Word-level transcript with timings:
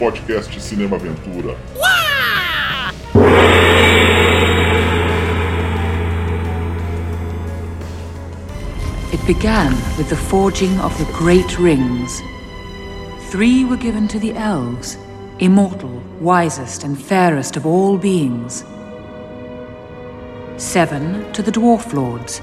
podcast 0.00 0.58
Cinema 0.58 0.96
Aventura. 0.98 1.54
It 9.12 9.26
began 9.26 9.72
with 9.98 10.08
the 10.08 10.16
forging 10.16 10.80
of 10.80 10.96
the 10.96 11.04
Great 11.12 11.58
Rings. 11.58 12.22
Three 13.30 13.66
were 13.66 13.76
given 13.76 14.08
to 14.08 14.18
the 14.18 14.32
elves, 14.32 14.96
immortal, 15.38 16.02
wisest, 16.18 16.82
and 16.82 16.98
fairest 16.98 17.58
of 17.58 17.66
all 17.66 17.98
beings. 17.98 18.64
Seven 20.56 21.30
to 21.34 21.42
the 21.42 21.52
dwarf 21.52 21.92
lords, 21.92 22.40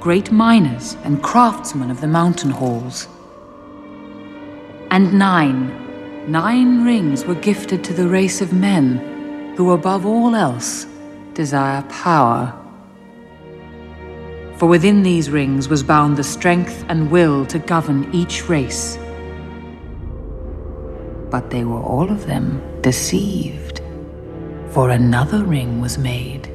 great 0.00 0.32
miners 0.32 0.96
and 1.04 1.22
craftsmen 1.22 1.90
of 1.90 2.00
the 2.00 2.08
mountain 2.08 2.50
halls. 2.50 3.06
And 4.90 5.12
nine, 5.12 5.83
nine 6.28 6.84
rings 6.84 7.24
were 7.24 7.34
gifted 7.34 7.84
to 7.84 7.92
the 7.92 8.08
race 8.08 8.40
of 8.40 8.52
men 8.52 9.54
who, 9.56 9.72
above 9.72 10.06
all 10.06 10.34
else, 10.34 10.86
desire 11.34 11.82
power. 11.82 12.52
For 14.56 14.66
within 14.66 15.02
these 15.02 15.30
rings 15.30 15.68
was 15.68 15.82
bound 15.82 16.16
the 16.16 16.24
strength 16.24 16.84
and 16.88 17.10
will 17.10 17.44
to 17.46 17.58
govern 17.58 18.08
each 18.12 18.48
race. 18.48 18.98
But 21.30 21.50
they 21.50 21.64
were 21.64 21.82
all 21.82 22.10
of 22.10 22.26
them 22.26 22.62
deceived, 22.80 23.82
for 24.70 24.90
another 24.90 25.44
ring 25.44 25.80
was 25.80 25.98
made. 25.98 26.46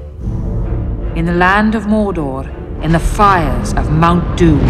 In 1.16 1.26
the 1.26 1.34
land 1.34 1.76
of 1.76 1.84
Mordor, 1.84 2.48
in 2.84 2.92
the 2.92 3.00
fires 3.00 3.74
of 3.74 3.92
Mount 3.92 4.38
Doom, 4.38 4.66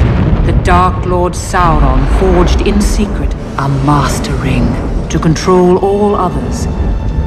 the 0.45 0.59
Dark 0.63 1.05
Lord 1.05 1.34
Sauron 1.34 2.04
forged 2.20 2.68
in 2.68 2.81
secret 2.81 3.34
a 3.60 3.68
master 3.68 4.34
ring 4.35 4.65
to 5.10 5.20
control 5.20 5.79
all 5.79 6.15
others. 6.15 6.65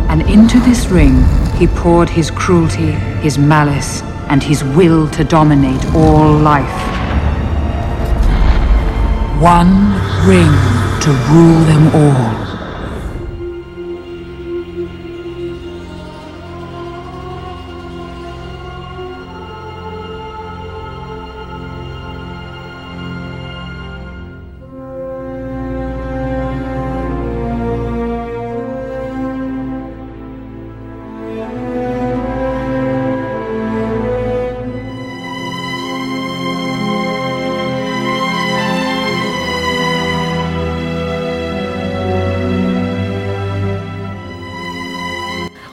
And 0.09 0.23
into 0.23 0.59
this 0.61 0.87
ring 0.87 1.27
he 1.59 1.67
poured 1.67 2.09
his 2.09 2.31
cruelty, 2.31 2.93
his 3.21 3.37
malice, 3.37 4.01
and 4.31 4.43
his 4.43 4.65
will 4.65 5.11
to 5.11 5.25
dominate 5.25 5.85
all 5.95 6.33
life. 6.33 6.81
One 9.43 9.93
ring 10.27 10.55
to 11.03 11.11
rule 11.31 11.61
them 11.67 11.95
all. 11.95 12.52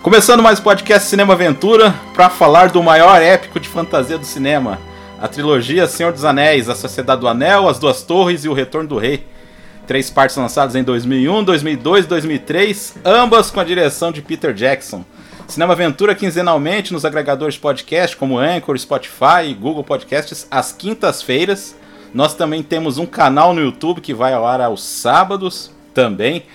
Começando 0.10 0.42
mais 0.42 0.60
um 0.60 0.64
podcast 0.64 1.08
Cinema 1.08 1.34
Aventura 1.34 1.94
para 2.16 2.32
falar 2.32 2.70
do 2.70 2.82
maior 2.82 3.22
épico 3.22 3.60
de 3.60 3.70
fantasia 3.70 4.18
do 4.18 4.26
cinema, 4.26 4.80
a 5.22 5.28
trilogia 5.28 5.86
Senhor 5.86 6.12
dos 6.12 6.26
Anéis, 6.26 6.68
A 6.68 6.74
Sociedade 6.74 7.22
do 7.22 7.28
Anel, 7.28 7.70
As 7.70 7.78
Duas 7.78 8.02
Torres 8.02 8.44
e 8.44 8.50
O 8.50 8.54
Retorno 8.54 8.90
do 8.90 8.98
Rei. 8.98 9.24
Três 9.86 10.10
partes 10.10 10.36
lançadas 10.36 10.74
em 10.74 10.82
2001, 10.82 11.44
2002 11.44 12.06
e 12.06 12.08
2003, 12.08 12.96
ambas 13.06 13.52
com 13.52 13.60
a 13.60 13.64
direção 13.64 14.12
de 14.12 14.24
Peter 14.24 14.52
Jackson. 14.52 15.06
Cinema 15.48 15.74
Aventura 15.74 16.16
quinzenalmente 16.16 16.92
nos 16.92 17.06
agregadores 17.06 17.54
de 17.54 17.60
podcast 17.60 18.18
como 18.18 18.40
Anchor, 18.40 18.80
Spotify 18.80 19.46
e 19.46 19.54
Google 19.54 19.84
Podcasts 19.84 20.48
às 20.50 20.72
quintas-feiras. 20.72 21.76
Nós 22.16 22.34
também 22.34 22.64
temos 22.64 22.98
um 22.98 23.06
canal 23.06 23.54
no 23.54 23.62
YouTube 23.62 24.02
que 24.02 24.16
vai 24.16 24.34
ao 24.34 24.44
ar 24.44 24.60
aos 24.60 24.84
sábados 24.84 25.70
também 25.94 26.46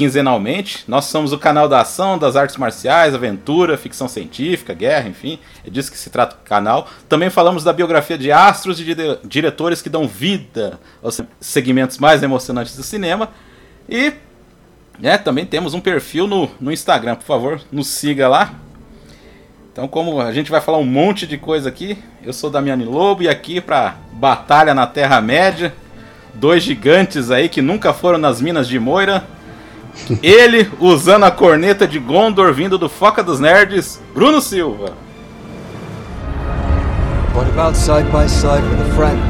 quinzenalmente. 0.00 0.82
Nós 0.88 1.04
somos 1.04 1.30
o 1.30 1.38
canal 1.38 1.68
da 1.68 1.82
ação, 1.82 2.16
das 2.16 2.34
artes 2.34 2.56
marciais, 2.56 3.14
aventura, 3.14 3.76
ficção 3.76 4.08
científica, 4.08 4.72
guerra, 4.72 5.10
enfim. 5.10 5.38
É 5.62 5.68
disso 5.68 5.92
que 5.92 5.98
se 5.98 6.08
trata 6.08 6.36
o 6.36 6.48
canal. 6.48 6.88
Também 7.06 7.28
falamos 7.28 7.62
da 7.62 7.70
biografia 7.70 8.16
de 8.16 8.32
astros 8.32 8.80
e 8.80 8.84
de 8.84 8.96
diretores 9.24 9.82
que 9.82 9.90
dão 9.90 10.08
vida 10.08 10.80
aos 11.02 11.20
segmentos 11.38 11.98
mais 11.98 12.22
emocionantes 12.22 12.74
do 12.74 12.82
cinema. 12.82 13.28
E 13.86 14.14
é, 15.02 15.18
também 15.18 15.44
temos 15.44 15.74
um 15.74 15.80
perfil 15.82 16.26
no, 16.26 16.50
no 16.58 16.72
Instagram, 16.72 17.16
por 17.16 17.26
favor, 17.26 17.60
nos 17.70 17.88
siga 17.88 18.26
lá. 18.26 18.54
Então, 19.70 19.86
como 19.86 20.18
a 20.18 20.32
gente 20.32 20.50
vai 20.50 20.62
falar 20.62 20.78
um 20.78 20.86
monte 20.86 21.26
de 21.26 21.36
coisa 21.36 21.68
aqui, 21.68 21.98
eu 22.24 22.32
sou 22.32 22.48
Damiani 22.48 22.86
Lobo 22.86 23.22
e 23.22 23.28
aqui 23.28 23.60
para 23.60 23.96
Batalha 24.14 24.72
na 24.72 24.86
Terra-média, 24.86 25.74
dois 26.32 26.62
gigantes 26.62 27.30
aí 27.30 27.50
que 27.50 27.60
nunca 27.60 27.92
foram 27.92 28.18
nas 28.18 28.40
minas 28.40 28.66
de 28.66 28.78
Moira, 28.78 29.22
ele 30.22 30.70
usando 30.78 31.24
a 31.24 31.30
corneta 31.30 31.86
de 31.86 31.98
Gondor 31.98 32.52
vindo 32.52 32.78
do 32.78 32.88
Foca 32.88 33.22
dos 33.22 33.40
Nerds, 33.40 34.00
Bruno 34.14 34.40
Silva. 34.40 34.92
What 37.34 37.48
about 37.50 37.76
side 37.76 38.10
by 38.10 38.28
side 38.28 38.62
with 38.62 38.80
a 38.80 38.94
friend? 38.94 39.20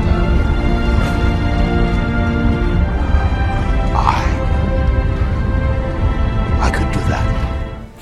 I 6.63 6.71
could 6.73 6.91
do 6.93 6.99
that. 7.09 7.25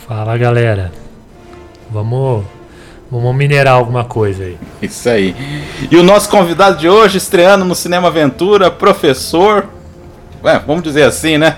Fala 0.06 0.38
galera, 0.38 0.92
vamos, 1.90 2.44
vamos 3.10 3.34
minerar 3.34 3.74
alguma 3.74 4.04
coisa 4.04 4.44
aí. 4.44 4.58
Isso 4.80 5.08
aí. 5.08 5.34
E 5.90 5.96
o 5.96 6.02
nosso 6.02 6.28
convidado 6.28 6.78
de 6.78 6.88
hoje, 6.88 7.18
estreando 7.18 7.64
no 7.64 7.74
Cinema 7.74 8.08
Aventura, 8.08 8.70
professor. 8.70 9.66
Ué, 10.42 10.58
vamos 10.64 10.84
dizer 10.84 11.02
assim, 11.02 11.36
né? 11.36 11.56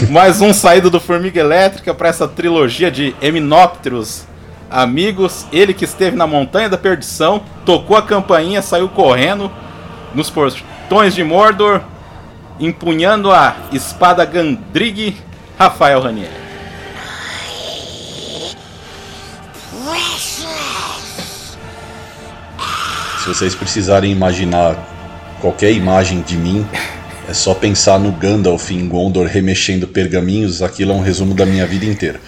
Mais 0.08 0.40
um 0.40 0.52
saído 0.52 0.88
do 0.88 1.00
Formiga 1.00 1.40
Elétrica 1.40 1.92
para 1.92 2.08
essa 2.08 2.26
trilogia 2.26 2.90
de 2.90 3.14
Eminópteros 3.20 4.24
amigos. 4.70 5.46
Ele 5.52 5.74
que 5.74 5.84
esteve 5.84 6.16
na 6.16 6.26
Montanha 6.26 6.68
da 6.68 6.78
Perdição, 6.78 7.42
tocou 7.66 7.96
a 7.96 8.02
campainha, 8.02 8.62
saiu 8.62 8.88
correndo 8.88 9.50
nos 10.14 10.30
portões 10.30 11.14
de 11.14 11.22
Mordor, 11.22 11.82
empunhando 12.58 13.30
a 13.30 13.56
espada 13.72 14.24
Gandrig, 14.24 15.16
Rafael 15.58 16.00
Ranieri. 16.00 16.40
Se 23.18 23.28
vocês 23.28 23.54
precisarem 23.54 24.10
imaginar 24.10 24.76
qualquer 25.40 25.72
imagem 25.72 26.22
de 26.22 26.36
mim, 26.36 26.66
é 27.30 27.32
só 27.34 27.54
pensar 27.54 28.00
no 28.00 28.10
Gandalf 28.10 28.72
em 28.72 28.88
Gondor 28.88 29.24
remexendo 29.28 29.86
pergaminhos, 29.86 30.62
aquilo 30.62 30.90
é 30.90 30.94
um 30.96 31.00
resumo 31.00 31.32
da 31.32 31.46
minha 31.46 31.64
vida 31.64 31.86
inteira. 31.86 32.20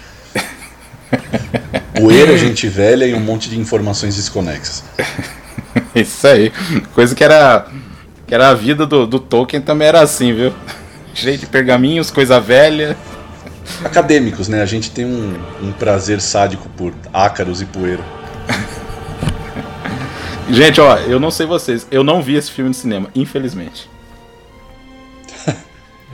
Poeira, 1.92 2.38
gente 2.38 2.68
velha 2.68 3.04
e 3.04 3.12
um 3.12 3.18
monte 3.18 3.50
de 3.50 3.58
informações 3.58 4.14
desconexas. 4.14 4.84
Isso 5.92 6.24
aí. 6.26 6.52
Coisa 6.94 7.16
que 7.16 7.24
era. 7.24 7.66
Que 8.28 8.34
era 8.34 8.50
a 8.50 8.54
vida 8.54 8.86
do, 8.86 9.04
do 9.04 9.18
Tolkien 9.18 9.60
também 9.60 9.88
era 9.88 10.00
assim, 10.00 10.32
viu? 10.32 10.54
Cheio 11.12 11.36
de 11.36 11.46
pergaminhos, 11.46 12.10
coisa 12.10 12.40
velha. 12.40 12.96
Acadêmicos, 13.84 14.46
né? 14.46 14.62
A 14.62 14.66
gente 14.66 14.92
tem 14.92 15.04
um, 15.04 15.34
um 15.60 15.72
prazer 15.72 16.20
sádico 16.20 16.68
por 16.76 16.94
ácaros 17.12 17.60
e 17.60 17.64
poeira. 17.64 18.04
Gente, 20.48 20.80
ó, 20.80 20.96
eu 20.98 21.18
não 21.18 21.30
sei 21.30 21.46
vocês, 21.46 21.86
eu 21.90 22.04
não 22.04 22.22
vi 22.22 22.34
esse 22.34 22.50
filme 22.50 22.68
no 22.68 22.74
cinema, 22.74 23.08
infelizmente. 23.14 23.91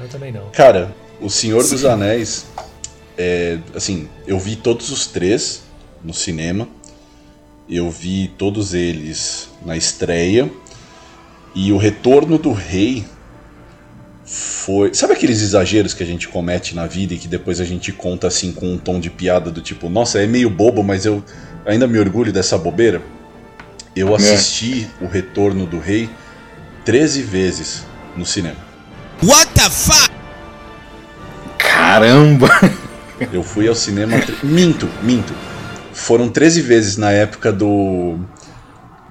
Eu 0.00 0.09
também 0.09 0.33
não. 0.33 0.50
Cara, 0.50 0.95
O 1.21 1.29
Senhor 1.29 1.62
dos 1.67 1.85
Anéis, 1.85 2.47
é, 3.17 3.59
assim, 3.75 4.09
eu 4.27 4.39
vi 4.39 4.55
todos 4.55 4.91
os 4.91 5.06
três 5.06 5.62
no 6.03 6.15
cinema. 6.15 6.69
Eu 7.69 7.91
vi 7.91 8.29
todos 8.39 8.73
eles 8.73 9.49
na 9.65 9.77
estreia. 9.77 10.50
E 11.55 11.73
o 11.73 11.77
Retorno 11.77 12.39
do 12.39 12.53
Rei 12.53 13.05
foi. 14.25 14.95
Sabe 14.95 15.15
aqueles 15.15 15.43
exageros 15.43 15.93
que 15.93 16.03
a 16.03 16.06
gente 16.06 16.29
comete 16.29 16.75
na 16.75 16.87
vida 16.87 17.15
e 17.15 17.19
que 17.19 17.27
depois 17.27 17.61
a 17.61 17.65
gente 17.65 17.91
conta 17.91 18.29
assim 18.29 18.53
com 18.53 18.73
um 18.73 18.79
tom 18.79 19.01
de 19.01 19.11
piada 19.11 19.51
do 19.51 19.61
tipo, 19.61 19.89
nossa, 19.89 20.21
é 20.21 20.27
meio 20.27 20.49
bobo, 20.49 20.85
mas 20.85 21.05
eu 21.05 21.23
ainda 21.67 21.87
me 21.87 21.99
orgulho 21.99 22.33
dessa 22.33 22.56
bobeira? 22.56 23.03
Eu 23.97 24.15
assisti 24.15 24.87
o 25.01 25.06
Retorno 25.06 25.67
do 25.67 25.81
Rei 25.81 26.09
13 26.85 27.23
vezes 27.23 27.85
no 28.17 28.25
cinema. 28.25 28.68
What 29.23 29.53
the 29.55 29.69
fuck? 29.69 30.12
Caramba! 31.59 32.49
Eu 33.32 33.43
fui 33.43 33.67
ao 33.67 33.75
cinema. 33.75 34.17
Minto, 34.43 34.88
minto. 35.03 35.35
Foram 35.93 36.29
13 36.29 36.62
vezes 36.62 36.97
na 36.97 37.11
época 37.11 37.53
do. 37.53 38.19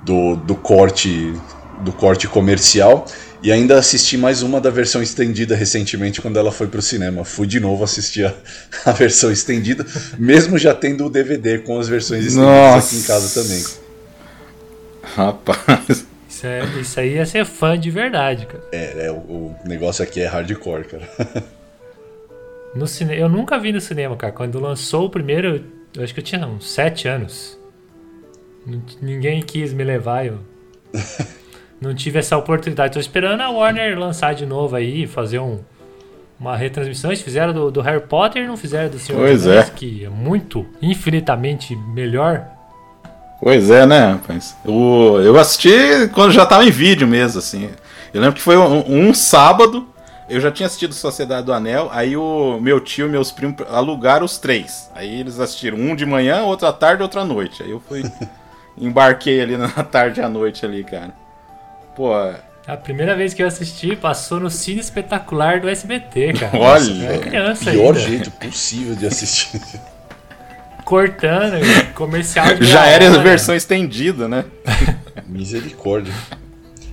do, 0.04 0.38
do 0.38 0.56
corte 0.56 1.34
do 1.82 1.92
corte 1.92 2.28
comercial. 2.28 3.06
E 3.44 3.52
ainda 3.52 3.78
assisti 3.78 4.18
mais 4.18 4.42
uma 4.42 4.60
da 4.60 4.70
versão 4.70 5.04
estendida 5.04 5.56
recentemente 5.56 6.22
quando 6.22 6.40
ela 6.40 6.52
foi 6.52 6.68
pro 6.68 6.82
cinema. 6.82 7.24
Fui 7.24 7.46
de 7.46 7.60
novo 7.60 7.84
assistir 7.84 8.26
a, 8.26 8.34
a 8.90 8.92
versão 8.94 9.32
estendida, 9.32 9.86
mesmo 10.18 10.58
já 10.58 10.74
tendo 10.74 11.06
o 11.06 11.10
DVD 11.10 11.60
com 11.60 11.80
as 11.80 11.88
versões 11.88 12.26
estendidas 12.26 12.50
Nossa. 12.50 12.88
aqui 12.88 12.98
em 12.98 13.04
casa 13.04 13.42
também. 13.42 13.64
Rapaz. 15.16 16.06
Isso, 16.38 16.46
é, 16.46 16.64
isso 16.80 17.00
aí 17.00 17.18
é 17.18 17.26
ser 17.26 17.46
fã 17.46 17.80
de 17.80 17.90
verdade, 17.90 18.46
cara. 18.46 18.64
É, 18.72 19.08
é, 19.08 19.12
o, 19.12 19.16
o 19.16 19.56
negócio 19.66 20.04
aqui 20.04 20.22
é 20.22 20.28
hardcore, 20.28 20.84
cara. 20.84 21.10
No 22.76 22.86
cine... 22.86 23.18
Eu 23.18 23.28
nunca 23.28 23.58
vi 23.58 23.72
no 23.72 23.82
cinema, 23.82 24.16
cara. 24.16 24.32
Quando 24.32 24.60
lançou 24.60 25.06
o 25.06 25.10
primeiro, 25.10 25.66
eu 25.96 26.04
acho 26.04 26.14
que 26.14 26.20
eu 26.20 26.24
tinha 26.24 26.46
uns 26.46 26.70
7 26.70 27.08
anos. 27.08 27.58
Ninguém 29.02 29.42
quis 29.42 29.74
me 29.74 29.84
levar, 29.84 30.28
eu. 30.28 30.40
não 31.82 31.96
tive 31.96 32.20
essa 32.20 32.38
oportunidade. 32.38 32.94
Tô 32.94 33.00
esperando 33.00 33.42
a 33.42 33.50
Warner 33.50 33.98
lançar 33.98 34.36
de 34.36 34.46
novo 34.46 34.76
aí, 34.76 35.08
fazer 35.08 35.40
um, 35.40 35.62
uma 36.40 36.56
retransmissão. 36.56 37.10
Eles 37.10 37.24
fizeram 37.24 37.52
do, 37.52 37.72
do 37.72 37.82
Harry 37.82 38.02
Potter 38.02 38.44
e 38.44 38.48
não 38.48 38.58
fizeram 38.58 38.90
do 38.90 39.00
Senhor 39.00 39.20
Pois 39.20 39.44
dos 39.44 39.48
Anéis, 39.48 39.70
é. 39.70 39.72
que 39.72 40.06
é 40.06 40.10
muito, 40.10 40.68
infinitamente 40.82 41.76
melhor. 41.76 42.57
Pois 43.40 43.70
é, 43.70 43.86
né, 43.86 44.12
rapaz? 44.14 44.56
O, 44.66 45.20
eu 45.20 45.38
assisti 45.38 46.08
quando 46.14 46.32
já 46.32 46.46
tava 46.46 46.66
em 46.66 46.72
vídeo 46.72 47.08
mesmo, 47.08 47.40
assim. 47.40 47.70
Eu 48.14 48.22
lembro 48.22 48.36
que 48.36 48.42
foi 48.42 48.58
um, 48.58 49.10
um 49.10 49.14
sábado, 49.14 49.88
eu 50.30 50.40
já 50.42 50.52
tinha 50.52 50.66
assistido 50.66 50.94
Sociedade 50.94 51.46
do 51.46 51.54
Anel, 51.54 51.90
aí 51.92 52.18
o 52.18 52.60
meu 52.60 52.80
tio 52.80 53.06
e 53.06 53.10
meus 53.10 53.32
primos 53.32 53.58
alugaram 53.70 54.26
os 54.26 54.38
três. 54.38 54.90
Aí 54.96 55.20
eles 55.20 55.40
assistiram 55.40 55.78
um 55.78 55.96
de 55.96 56.06
manhã, 56.06 56.42
outro 56.44 56.68
à 56.68 56.74
tarde, 56.74 57.04
outro 57.04 57.20
à 57.20 57.26
noite. 57.26 57.62
Aí 57.64 57.70
eu 57.72 57.80
fui. 57.80 58.04
embarquei 58.80 59.42
ali 59.42 59.58
na 59.58 59.70
tarde 59.84 60.20
e 60.20 60.24
à 60.24 60.30
noite 60.30 60.66
ali, 60.66 60.84
cara. 60.84 61.12
Pô, 61.96 62.12
A 62.68 62.78
primeira 62.78 63.16
vez 63.16 63.34
que 63.34 63.42
eu 63.42 63.48
assisti, 63.48 63.96
passou 63.96 64.40
no 64.40 64.50
Cine 64.52 64.80
Espetacular 64.80 65.60
do 65.60 65.68
SBT, 65.68 66.34
cara. 66.34 66.58
Olha. 66.58 66.92
Eu 66.92 67.10
era 67.10 67.18
criança 67.20 67.72
Pior 67.72 67.88
ainda. 67.96 68.00
jeito 68.00 68.32
possível 68.32 68.96
de 68.96 69.08
assistir. 69.08 69.60
Cortando, 70.88 71.58
comercial 71.96 72.56
de 72.56 72.66
já 72.66 72.86
era 72.86 73.14
a 73.14 73.18
versão 73.18 73.54
estendida, 73.54 74.26
né? 74.30 74.46
Misericórdia. 75.28 76.14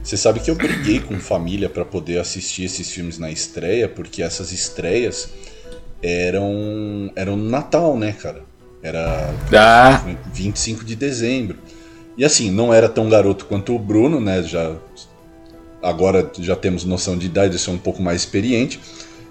Você 0.02 0.17
sabe 0.17 0.41
que 0.41 0.50
eu 0.50 0.56
briguei 0.56 0.99
com 0.99 1.20
família 1.20 1.69
pra 1.69 1.85
poder 1.85 2.19
assistir 2.19 2.64
esses 2.64 2.91
filmes 2.91 3.20
na 3.20 3.31
estreia, 3.31 3.88
porque 3.88 4.20
essas 4.20 4.50
estreias 4.50 5.31
eram 6.02 7.08
eram 7.14 7.37
no 7.37 7.49
Natal, 7.49 7.96
né, 7.96 8.12
cara? 8.12 8.43
Era 8.82 9.32
Ah, 9.52 10.05
25 10.32 10.85
de 10.85 10.97
dezembro. 10.97 11.58
E 12.19 12.25
assim, 12.25 12.50
não 12.50 12.75
era 12.75 12.88
tão 12.88 13.08
garoto 13.08 13.47
quanto 13.47 13.76
o 13.76 13.79
Bruno, 13.79 14.20
né? 14.20 14.43
Já 14.43 14.75
agora 15.81 16.29
já 16.40 16.56
temos 16.56 16.85
noção 16.85 17.17
de 17.17 17.26
idade, 17.26 17.52
eu 17.52 17.61
sou 17.61 17.73
um 17.73 17.79
pouco 17.79 18.02
mais 18.02 18.23
experiente. 18.23 18.81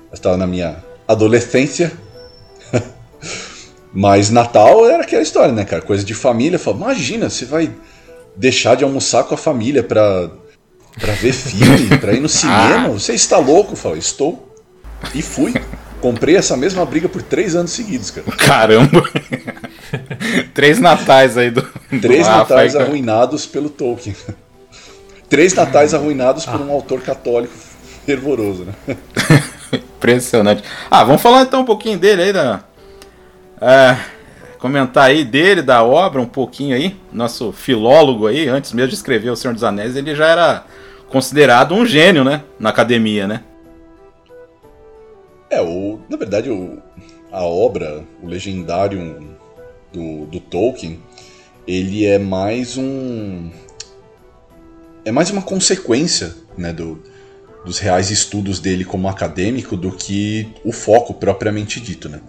Eu 0.09 0.13
estava 0.13 0.37
na 0.37 0.47
minha 0.47 0.77
adolescência. 1.05 1.91
Mas 3.93 4.29
Natal 4.31 4.89
era 4.89 5.03
aquela 5.03 5.21
história, 5.21 5.53
né, 5.53 5.63
cara? 5.63 5.81
Coisa 5.81 6.03
de 6.03 6.13
família. 6.13 6.57
Fala, 6.57 6.77
imagina, 6.77 7.29
você 7.29 7.45
vai 7.45 7.71
deixar 8.35 8.75
de 8.75 8.83
almoçar 8.83 9.23
com 9.25 9.35
a 9.35 9.37
família 9.37 9.83
pra, 9.83 10.31
pra 10.99 11.13
ver 11.13 11.31
filme, 11.31 11.97
pra 11.99 12.13
ir 12.13 12.19
no 12.19 12.27
cinema? 12.29 12.89
Você 12.89 13.13
está 13.13 13.37
louco? 13.37 13.73
Eu 13.73 13.77
falo, 13.77 13.97
estou. 13.97 14.51
E 15.13 15.21
fui. 15.21 15.53
Comprei 16.01 16.35
essa 16.35 16.57
mesma 16.57 16.85
briga 16.85 17.07
por 17.07 17.21
três 17.21 17.55
anos 17.55 17.71
seguidos, 17.71 18.11
cara. 18.11 18.27
caramba! 18.35 19.03
Três 20.53 20.79
natais 20.79 21.37
aí 21.37 21.51
do. 21.51 21.61
do 21.61 22.01
Três 22.01 22.27
Rafa 22.27 22.39
natais 22.39 22.73
cara. 22.73 22.85
arruinados 22.85 23.45
pelo 23.45 23.69
Tolkien. 23.69 24.15
Três 25.29 25.53
natais 25.53 25.93
arruinados 25.93 26.45
por 26.45 26.59
um 26.59 26.71
autor 26.71 27.01
católico 27.01 27.53
fervoroso, 28.05 28.65
né? 28.65 28.97
Impressionante. 29.97 30.63
Ah, 30.89 31.03
vamos 31.03 31.21
falar 31.21 31.43
então 31.43 31.61
um 31.61 31.65
pouquinho 31.65 31.97
dele 31.97 32.23
aí, 32.23 32.33
da. 32.33 32.63
É, 33.63 33.97
comentar 34.59 35.05
aí 35.05 35.23
dele, 35.23 35.61
da 35.61 35.83
obra, 35.83 36.21
um 36.21 36.27
pouquinho 36.27 36.75
aí. 36.75 36.95
Nosso 37.11 37.51
filólogo 37.51 38.27
aí, 38.27 38.47
antes 38.47 38.73
mesmo 38.73 38.89
de 38.89 38.95
escrever 38.95 39.29
O 39.29 39.35
Senhor 39.35 39.53
dos 39.53 39.63
Anéis, 39.63 39.95
ele 39.95 40.13
já 40.15 40.27
era 40.27 40.65
considerado 41.09 41.73
um 41.73 41.85
gênio, 41.85 42.23
né? 42.23 42.43
Na 42.59 42.69
academia, 42.69 43.27
né? 43.27 43.43
É, 45.49 45.61
o, 45.61 45.99
na 46.09 46.17
verdade, 46.17 46.49
o, 46.49 46.81
a 47.31 47.43
obra, 47.43 48.03
o 48.21 48.27
legendário 48.27 49.37
do, 49.93 50.25
do 50.25 50.39
Tolkien, 50.39 50.99
ele 51.67 52.05
é 52.05 52.17
mais 52.17 52.77
um. 52.77 53.49
É 55.05 55.11
mais 55.11 55.29
uma 55.29 55.41
consequência 55.41 56.35
né, 56.57 56.73
do, 56.73 57.03
dos 57.65 57.77
reais 57.77 58.09
estudos 58.09 58.59
dele 58.59 58.83
como 58.83 59.07
acadêmico 59.07 59.75
do 59.75 59.91
que 59.91 60.47
o 60.63 60.71
foco 60.71 61.13
propriamente 61.13 61.79
dito. 61.79 62.09
Né? 62.09 62.21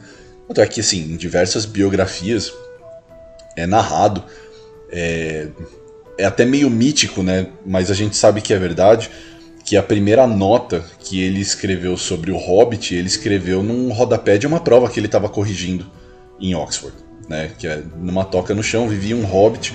Tanto 0.46 0.60
é 0.60 0.66
que, 0.66 0.80
assim, 0.80 1.12
em 1.12 1.16
diversas 1.16 1.64
biografias 1.64 2.52
é 3.56 3.66
narrado, 3.66 4.22
é, 4.90 5.48
é 6.18 6.24
até 6.24 6.44
meio 6.44 6.68
mítico, 6.70 7.22
né? 7.22 7.48
mas 7.64 7.90
a 7.90 7.94
gente 7.94 8.16
sabe 8.16 8.40
que 8.40 8.52
é 8.52 8.58
verdade, 8.58 9.10
que 9.64 9.76
a 9.76 9.82
primeira 9.82 10.26
nota 10.26 10.84
que 10.98 11.22
ele 11.22 11.40
escreveu 11.40 11.96
sobre 11.96 12.30
o 12.30 12.36
Hobbit, 12.36 12.94
ele 12.94 13.08
escreveu 13.08 13.62
num 13.62 13.90
rodapé 13.92 14.36
de 14.36 14.46
uma 14.46 14.60
prova 14.60 14.90
que 14.90 15.00
ele 15.00 15.06
estava 15.06 15.28
corrigindo 15.28 15.90
em 16.38 16.54
Oxford, 16.54 16.94
né? 17.28 17.50
Que 17.58 17.66
é 17.66 17.82
numa 17.96 18.24
toca 18.24 18.54
no 18.54 18.62
chão 18.62 18.86
vivia 18.88 19.16
um 19.16 19.24
Hobbit 19.24 19.74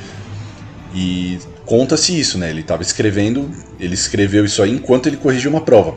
e 0.93 1.39
conta-se 1.65 2.17
isso, 2.19 2.37
né? 2.37 2.51
Ele 2.51 2.61
estava 2.61 2.83
escrevendo, 2.83 3.49
ele 3.79 3.95
escreveu 3.95 4.45
isso 4.45 4.61
aí 4.61 4.71
enquanto 4.71 5.07
ele 5.07 5.17
corrigia 5.17 5.49
uma 5.49 5.61
prova. 5.61 5.95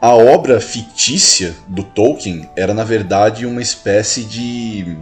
A 0.00 0.14
obra 0.14 0.60
fictícia 0.60 1.54
do 1.66 1.82
Tolkien 1.82 2.48
era 2.54 2.74
na 2.74 2.84
verdade 2.84 3.46
uma 3.46 3.62
espécie 3.62 4.24
de 4.24 4.96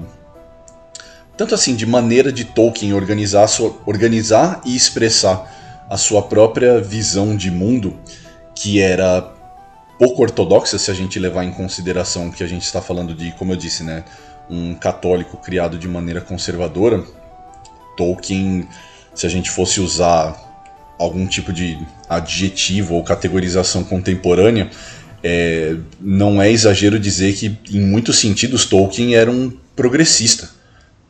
tanto 1.37 1.55
assim 1.55 1.75
de 1.75 1.85
maneira 1.85 2.32
de 2.32 2.44
Tolkien 2.44 2.94
organizar, 2.94 3.49
sua, 3.49 3.76
organizar 3.87 4.61
e 4.64 4.76
expressar 4.76 5.52
a 5.91 5.96
sua 5.96 6.23
própria 6.23 6.81
visão 6.81 7.37
de 7.37 7.50
mundo, 7.50 7.99
que 8.55 8.81
era 8.81 9.32
pouco 9.99 10.23
ortodoxa 10.23 10.79
se 10.79 10.91
a 10.91 10.94
gente 10.94 11.19
levar 11.19 11.44
em 11.44 11.52
consideração 11.52 12.31
que 12.31 12.44
a 12.44 12.47
gente 12.47 12.62
está 12.62 12.81
falando 12.81 13.12
de, 13.14 13.32
como 13.32 13.52
eu 13.52 13.56
disse, 13.56 13.82
né, 13.82 14.05
um 14.49 14.75
católico 14.75 15.37
criado 15.37 15.76
de 15.76 15.88
maneira 15.88 16.20
conservadora. 16.20 17.02
Tolkien, 17.97 18.69
se 19.12 19.26
a 19.26 19.29
gente 19.29 19.50
fosse 19.50 19.81
usar 19.81 20.53
algum 20.99 21.26
tipo 21.26 21.52
de 21.52 21.79
adjetivo 22.08 22.94
ou 22.94 23.02
categorização 23.02 23.83
contemporânea, 23.85 24.71
é, 25.23 25.76
não 26.00 26.40
é 26.40 26.50
exagero 26.50 26.99
dizer 26.99 27.35
que, 27.35 27.59
em 27.71 27.80
muitos 27.80 28.18
sentidos, 28.18 28.66
Tolkien 28.66 29.14
era 29.14 29.30
um 29.30 29.52
progressista, 29.75 30.50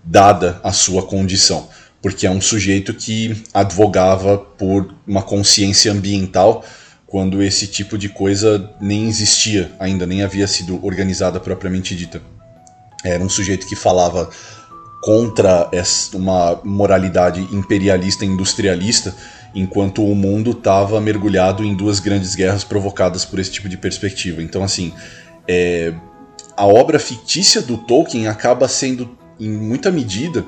dada 0.05 0.61
a 0.63 0.73
sua 0.73 1.03
condição 1.03 1.69
porque 2.05 2.27
é 2.27 2.31
um 2.31 2.39
sujeito 2.39 2.93
que 2.93 3.35
advogava 3.55 4.37
por 4.37 4.95
uma 5.07 5.23
consciência 5.23 5.91
ambiental 5.91 6.63
quando 7.07 7.43
esse 7.43 7.67
tipo 7.67 7.97
de 7.97 8.11
coisa 8.11 8.71
nem 8.79 9.09
existia 9.09 9.73
ainda, 9.81 10.05
nem 10.05 10.23
havia 10.23 10.47
sido 10.47 10.85
organizada 10.85 11.41
propriamente 11.41 11.97
dita. 11.97 12.21
Era 13.03 13.25
um 13.25 13.29
sujeito 13.31 13.67
que 13.67 13.75
falava 13.75 14.29
contra 15.01 15.71
uma 16.13 16.61
moralidade 16.63 17.41
imperialista 17.51 18.27
e 18.27 18.29
industrialista, 18.29 19.15
enquanto 19.55 20.05
o 20.05 20.15
mundo 20.15 20.51
estava 20.51 21.01
mergulhado 21.01 21.65
em 21.65 21.75
duas 21.75 22.01
grandes 22.01 22.35
guerras 22.35 22.65
provocadas 22.65 23.25
por 23.25 23.39
esse 23.39 23.51
tipo 23.51 23.69
de 23.69 23.77
perspectiva. 23.77 24.43
Então, 24.43 24.65
assim, 24.65 24.93
é, 25.47 25.95
a 26.57 26.67
obra 26.67 26.99
fictícia 26.99 27.63
do 27.63 27.79
Tolkien 27.79 28.27
acaba 28.27 28.67
sendo, 28.67 29.17
em 29.39 29.51
muita 29.51 29.91
medida, 29.91 30.45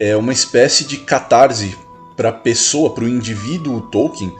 é 0.00 0.16
uma 0.16 0.32
espécie 0.32 0.84
de 0.84 0.98
catarse 0.98 1.76
para 2.16 2.28
a 2.28 2.32
pessoa, 2.32 2.94
para 2.94 3.04
o 3.04 3.08
indivíduo 3.08 3.80
Tolkien, 3.82 4.32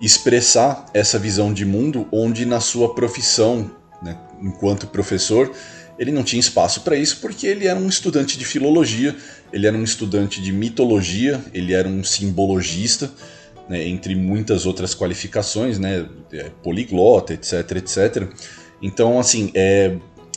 expressar 0.00 0.86
essa 0.92 1.18
visão 1.18 1.52
de 1.52 1.64
mundo 1.64 2.06
onde 2.10 2.44
na 2.44 2.60
sua 2.60 2.94
profissão, 2.94 3.70
né, 4.02 4.18
enquanto 4.40 4.86
professor, 4.86 5.50
ele 5.98 6.10
não 6.10 6.24
tinha 6.24 6.40
espaço 6.40 6.80
para 6.80 6.96
isso 6.96 7.18
porque 7.20 7.46
ele 7.46 7.66
era 7.66 7.78
um 7.78 7.88
estudante 7.88 8.36
de 8.36 8.44
filologia, 8.44 9.14
ele 9.52 9.66
era 9.66 9.76
um 9.76 9.84
estudante 9.84 10.42
de 10.42 10.52
mitologia, 10.52 11.40
ele 11.54 11.72
era 11.72 11.88
um 11.88 12.02
simbologista, 12.02 13.10
né, 13.72 13.88
entre 13.88 14.14
muitas 14.14 14.66
outras 14.66 14.94
qualificações, 14.94 15.78
né, 15.78 16.06
é, 16.30 16.50
poliglota, 16.62 17.32
etc, 17.32 17.76
etc. 17.76 18.28
Então, 18.82 19.18
assim, 19.18 19.50
é, 19.54 19.96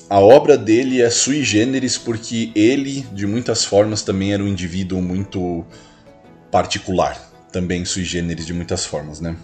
a 0.10 0.22
obra 0.22 0.58
dele 0.58 1.02
é 1.02 1.10
sui 1.10 1.44
generis 1.44 1.98
porque 1.98 2.50
ele, 2.56 3.06
de 3.12 3.28
muitas 3.28 3.66
formas, 3.66 4.04
também 4.04 4.34
era 4.34 4.42
um 4.42 4.48
indivíduo 4.48 5.02
muito 5.02 5.66
particular. 6.50 7.20
Também 7.52 7.84
sui 7.84 8.06
generis 8.06 8.46
de 8.46 8.54
muitas 8.54 8.86
formas, 8.86 9.20
né? 9.20 9.36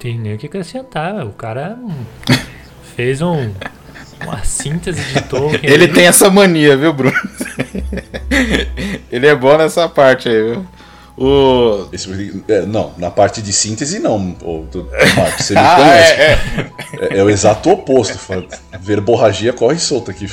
Tem 0.00 0.18
nem 0.18 0.34
o 0.34 0.38
que 0.38 0.46
acrescentar. 0.46 1.24
O 1.24 1.32
cara 1.32 1.78
fez 2.96 3.22
um, 3.22 3.52
uma 4.24 4.42
síntese 4.42 5.00
de 5.12 5.22
Tolkien. 5.22 5.60
Ele 5.62 5.86
tem 5.86 6.06
essa 6.06 6.28
mania, 6.28 6.76
viu, 6.76 6.92
Bruno? 6.92 7.16
ele 9.12 9.26
é 9.26 9.34
bom 9.34 9.56
nessa 9.56 9.88
parte 9.88 10.28
aí, 10.28 10.42
viu? 10.42 10.66
O... 11.18 11.86
Esse- 11.92 12.42
é, 12.48 12.62
não, 12.66 12.92
na 12.96 13.10
parte 13.10 13.42
de 13.42 13.52
síntese 13.52 13.98
não. 13.98 14.18
Marcos, 14.18 15.44
você 15.46 15.54
me 15.54 15.60
Ah, 15.64 15.76
conhece. 15.76 16.12
é, 16.12 16.22
é. 16.24 16.70
É, 17.14 17.18
é 17.18 17.24
o 17.24 17.28
exato 17.30 17.70
oposto. 17.70 18.18
Verborragia 18.80 19.52
corre 19.52 19.78
solta 19.78 20.10
aqui. 20.12 20.26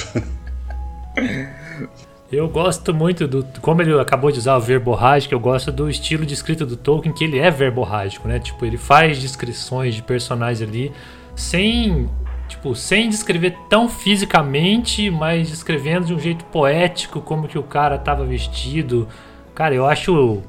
Eu 2.32 2.48
gosto 2.50 2.94
muito 2.94 3.28
do. 3.28 3.46
Como 3.62 3.82
ele 3.82 3.98
acabou 4.00 4.32
de 4.32 4.40
usar 4.40 4.58
o 4.58 4.60
verborrágico, 4.62 5.34
eu 5.34 5.40
gosto 5.40 5.72
do 5.72 5.90
estilo 5.90 6.26
de 6.26 6.34
escrita 6.34 6.66
do 6.66 6.76
Tolkien, 6.76 7.14
que 7.14 7.24
ele 7.24 7.40
é 7.40 7.50
verborrágico, 7.50 8.28
né? 8.28 8.38
Tipo, 8.40 8.66
ele 8.66 8.78
faz 8.78 9.18
descrições 9.20 9.96
de 9.96 10.02
personagens 10.02 10.62
ali 10.68 10.92
sem. 11.36 12.10
Tipo, 12.50 12.74
sem 12.76 13.10
descrever 13.10 13.58
tão 13.70 13.90
fisicamente, 13.90 15.10
mas 15.10 15.50
descrevendo 15.50 16.06
de 16.08 16.14
um 16.14 16.20
jeito 16.20 16.46
poético, 16.46 17.20
como 17.20 17.46
que 17.48 17.58
o 17.58 17.64
cara 17.64 17.98
tava 17.98 18.26
vestido. 18.26 19.08
Cara, 19.56 19.74
eu 19.74 19.86
acho. 19.86 20.42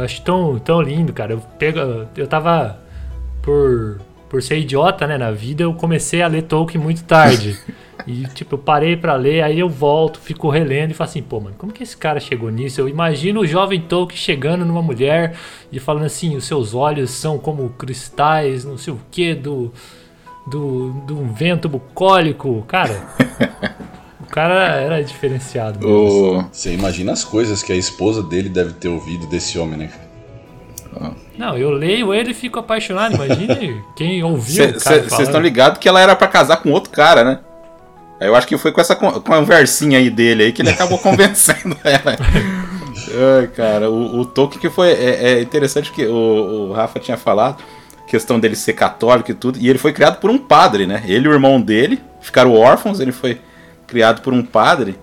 Eu 0.00 0.04
acho 0.04 0.22
tão, 0.22 0.58
tão 0.58 0.80
lindo, 0.80 1.12
cara. 1.12 1.34
Eu, 1.34 1.40
pego, 1.58 1.78
eu 2.16 2.26
tava. 2.26 2.78
Por, 3.42 4.00
por 4.28 4.42
ser 4.42 4.58
idiota, 4.58 5.06
né, 5.06 5.18
na 5.18 5.30
vida, 5.30 5.62
eu 5.62 5.74
comecei 5.74 6.22
a 6.22 6.26
ler 6.26 6.42
Tolkien 6.42 6.82
muito 6.82 7.04
tarde. 7.04 7.58
E, 8.06 8.26
tipo, 8.28 8.54
eu 8.54 8.58
parei 8.58 8.96
pra 8.96 9.14
ler, 9.14 9.42
aí 9.42 9.58
eu 9.58 9.68
volto, 9.68 10.18
fico 10.18 10.48
relendo 10.48 10.90
e 10.90 10.94
falo 10.94 11.10
assim, 11.10 11.22
pô, 11.22 11.38
mano, 11.38 11.54
como 11.58 11.70
que 11.70 11.82
esse 11.82 11.94
cara 11.94 12.18
chegou 12.18 12.50
nisso? 12.50 12.80
Eu 12.80 12.88
imagino 12.88 13.40
o 13.40 13.46
jovem 13.46 13.78
Tolkien 13.78 14.18
chegando 14.18 14.64
numa 14.64 14.80
mulher 14.80 15.36
e 15.70 15.78
falando 15.78 16.06
assim, 16.06 16.34
os 16.34 16.44
seus 16.44 16.74
olhos 16.74 17.10
são 17.10 17.38
como 17.38 17.68
cristais, 17.68 18.64
não 18.64 18.78
sei 18.78 18.94
o 18.94 19.00
que, 19.10 19.34
do, 19.34 19.70
do, 20.46 20.92
do 21.06 21.20
um 21.20 21.30
vento 21.30 21.68
bucólico. 21.68 22.64
Cara, 22.66 22.98
cara 24.30 24.80
era 24.80 25.02
diferenciado. 25.02 25.78
mesmo. 25.78 26.38
O... 26.38 26.44
Você 26.52 26.72
imagina 26.72 27.12
as 27.12 27.24
coisas 27.24 27.62
que 27.62 27.72
a 27.72 27.76
esposa 27.76 28.22
dele 28.22 28.48
deve 28.48 28.72
ter 28.74 28.88
ouvido 28.88 29.26
desse 29.26 29.58
homem, 29.58 29.78
né? 29.78 29.90
Não, 31.38 31.56
eu 31.56 31.70
leio 31.70 32.12
ele 32.12 32.32
e 32.32 32.34
fico 32.34 32.58
apaixonado. 32.58 33.14
Imagine 33.14 33.82
quem 33.96 34.22
ouviu 34.22 34.64
o 34.64 34.80
cara 34.80 35.02
Vocês 35.02 35.20
estão 35.28 35.40
ligados 35.40 35.78
que 35.78 35.88
ela 35.88 36.00
era 36.00 36.16
pra 36.16 36.26
casar 36.28 36.58
com 36.58 36.70
outro 36.70 36.90
cara, 36.90 37.24
né? 37.24 37.38
Aí 38.20 38.28
Eu 38.28 38.34
acho 38.34 38.46
que 38.46 38.58
foi 38.58 38.72
com 38.72 38.80
essa 38.80 38.94
con- 38.94 39.20
conversinha 39.20 39.98
aí 39.98 40.10
dele 40.10 40.44
aí 40.44 40.52
que 40.52 40.62
ele 40.62 40.70
acabou 40.70 40.98
convencendo 41.00 41.76
ela. 41.84 42.16
Ai, 43.38 43.46
cara, 43.48 43.90
o, 43.90 44.20
o 44.20 44.26
Tolkien 44.26 44.60
que 44.60 44.68
foi. 44.68 44.90
É, 44.90 45.32
é 45.32 45.40
interessante 45.40 45.90
que 45.90 46.04
o, 46.04 46.68
o 46.68 46.72
Rafa 46.72 46.98
tinha 46.98 47.16
falado, 47.16 47.62
questão 48.06 48.38
dele 48.38 48.56
ser 48.56 48.74
católico 48.74 49.30
e 49.30 49.34
tudo, 49.34 49.58
e 49.58 49.68
ele 49.70 49.78
foi 49.78 49.92
criado 49.92 50.18
por 50.20 50.28
um 50.28 50.36
padre, 50.38 50.86
né? 50.86 51.02
Ele 51.06 51.26
e 51.26 51.28
o 51.28 51.32
irmão 51.32 51.60
dele 51.60 52.00
ficaram 52.20 52.54
órfãos, 52.54 53.00
ele 53.00 53.12
foi 53.12 53.40
criado 53.90 54.22
por 54.22 54.32
um 54.32 54.42
padre. 54.42 54.96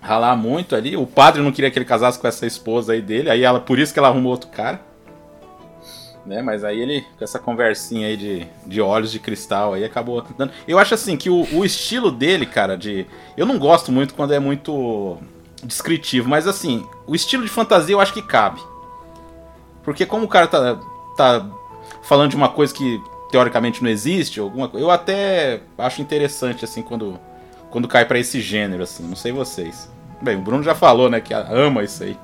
Ralar 0.00 0.36
muito 0.36 0.74
ali. 0.74 0.96
O 0.96 1.06
padre 1.06 1.40
não 1.40 1.52
queria 1.52 1.70
que 1.70 1.78
ele 1.78 1.86
casasse 1.86 2.18
com 2.18 2.26
essa 2.26 2.44
esposa 2.44 2.92
aí 2.92 3.00
dele, 3.00 3.30
aí 3.30 3.42
ela, 3.42 3.60
por 3.60 3.78
isso 3.78 3.92
que 3.92 3.98
ela 3.98 4.08
arrumou 4.08 4.32
outro 4.32 4.50
cara. 4.50 4.80
Né, 6.26 6.40
mas 6.40 6.64
aí 6.64 6.80
ele, 6.80 7.02
com 7.18 7.22
essa 7.22 7.38
conversinha 7.38 8.06
aí 8.06 8.16
de, 8.16 8.46
de 8.66 8.80
olhos 8.80 9.12
de 9.12 9.18
cristal, 9.18 9.74
aí 9.74 9.84
acabou 9.84 10.24
dando. 10.38 10.52
Eu 10.66 10.78
acho 10.78 10.94
assim 10.94 11.18
que 11.18 11.28
o, 11.28 11.46
o 11.52 11.64
estilo 11.64 12.10
dele, 12.10 12.46
cara, 12.46 12.76
de. 12.78 13.06
Eu 13.36 13.44
não 13.44 13.58
gosto 13.58 13.92
muito 13.92 14.14
quando 14.14 14.32
é 14.32 14.38
muito 14.38 15.18
descritivo, 15.62 16.28
mas 16.28 16.46
assim, 16.46 16.86
o 17.06 17.14
estilo 17.14 17.42
de 17.42 17.50
fantasia 17.50 17.94
eu 17.94 18.00
acho 18.00 18.14
que 18.14 18.22
cabe. 18.22 18.60
Porque 19.82 20.06
como 20.06 20.24
o 20.24 20.28
cara 20.28 20.46
tá, 20.46 20.80
tá 21.14 21.46
falando 22.02 22.30
de 22.30 22.36
uma 22.36 22.48
coisa 22.48 22.72
que 22.72 22.98
teoricamente 23.30 23.82
não 23.82 23.90
existe, 23.90 24.40
alguma 24.40 24.70
eu 24.74 24.90
até 24.90 25.60
acho 25.76 26.00
interessante, 26.00 26.64
assim, 26.64 26.82
quando, 26.82 27.18
quando 27.74 27.88
cai 27.88 28.04
pra 28.06 28.20
esse 28.20 28.40
gênero, 28.40 28.84
assim, 28.84 29.02
não 29.02 29.16
sei 29.16 29.32
vocês. 29.32 29.88
Bem, 30.22 30.36
o 30.36 30.40
Bruno 30.40 30.62
já 30.62 30.76
falou, 30.76 31.10
né, 31.10 31.20
que 31.20 31.34
ama 31.34 31.82
isso 31.82 32.04
aí. 32.04 32.16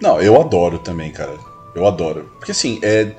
Não, 0.00 0.22
eu 0.22 0.40
adoro 0.40 0.78
também, 0.78 1.10
cara. 1.10 1.36
Eu 1.74 1.84
adoro. 1.84 2.30
Porque 2.38 2.52
assim, 2.52 2.78
é, 2.80 3.10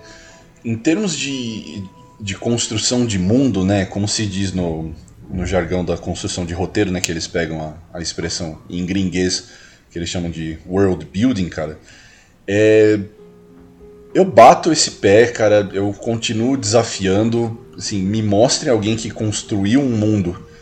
em 0.63 0.77
termos 0.77 1.13
de, 1.13 1.83
de 2.17 2.35
construção 2.35 3.05
de 3.05 3.19
mundo, 3.19 3.65
né? 3.65 3.83
Como 3.83 4.07
se 4.07 4.25
diz 4.25 4.53
no, 4.53 4.93
no 5.29 5.45
jargão 5.45 5.83
da 5.83 5.97
construção 5.97 6.45
de 6.45 6.53
roteiro, 6.53 6.91
né? 6.91 7.01
Que 7.01 7.11
eles 7.11 7.27
pegam 7.27 7.61
a, 7.61 7.97
a 7.97 8.01
expressão 8.01 8.59
em 8.69 8.85
gringuês, 8.85 9.49
que 9.91 9.99
eles 9.99 10.07
chamam 10.07 10.31
de 10.31 10.57
world 10.65 11.05
building, 11.11 11.49
cara. 11.49 11.77
É, 12.47 12.97
eu 14.15 14.23
bato 14.23 14.71
esse 14.71 14.91
pé, 14.91 15.27
cara. 15.27 15.69
Eu 15.73 15.91
continuo 15.91 16.55
desafiando. 16.55 17.59
Assim, 17.77 18.01
me 18.01 18.23
mostrem 18.23 18.71
alguém 18.71 18.95
que 18.95 19.11
construiu 19.11 19.81
um 19.81 19.89
mundo 19.89 20.52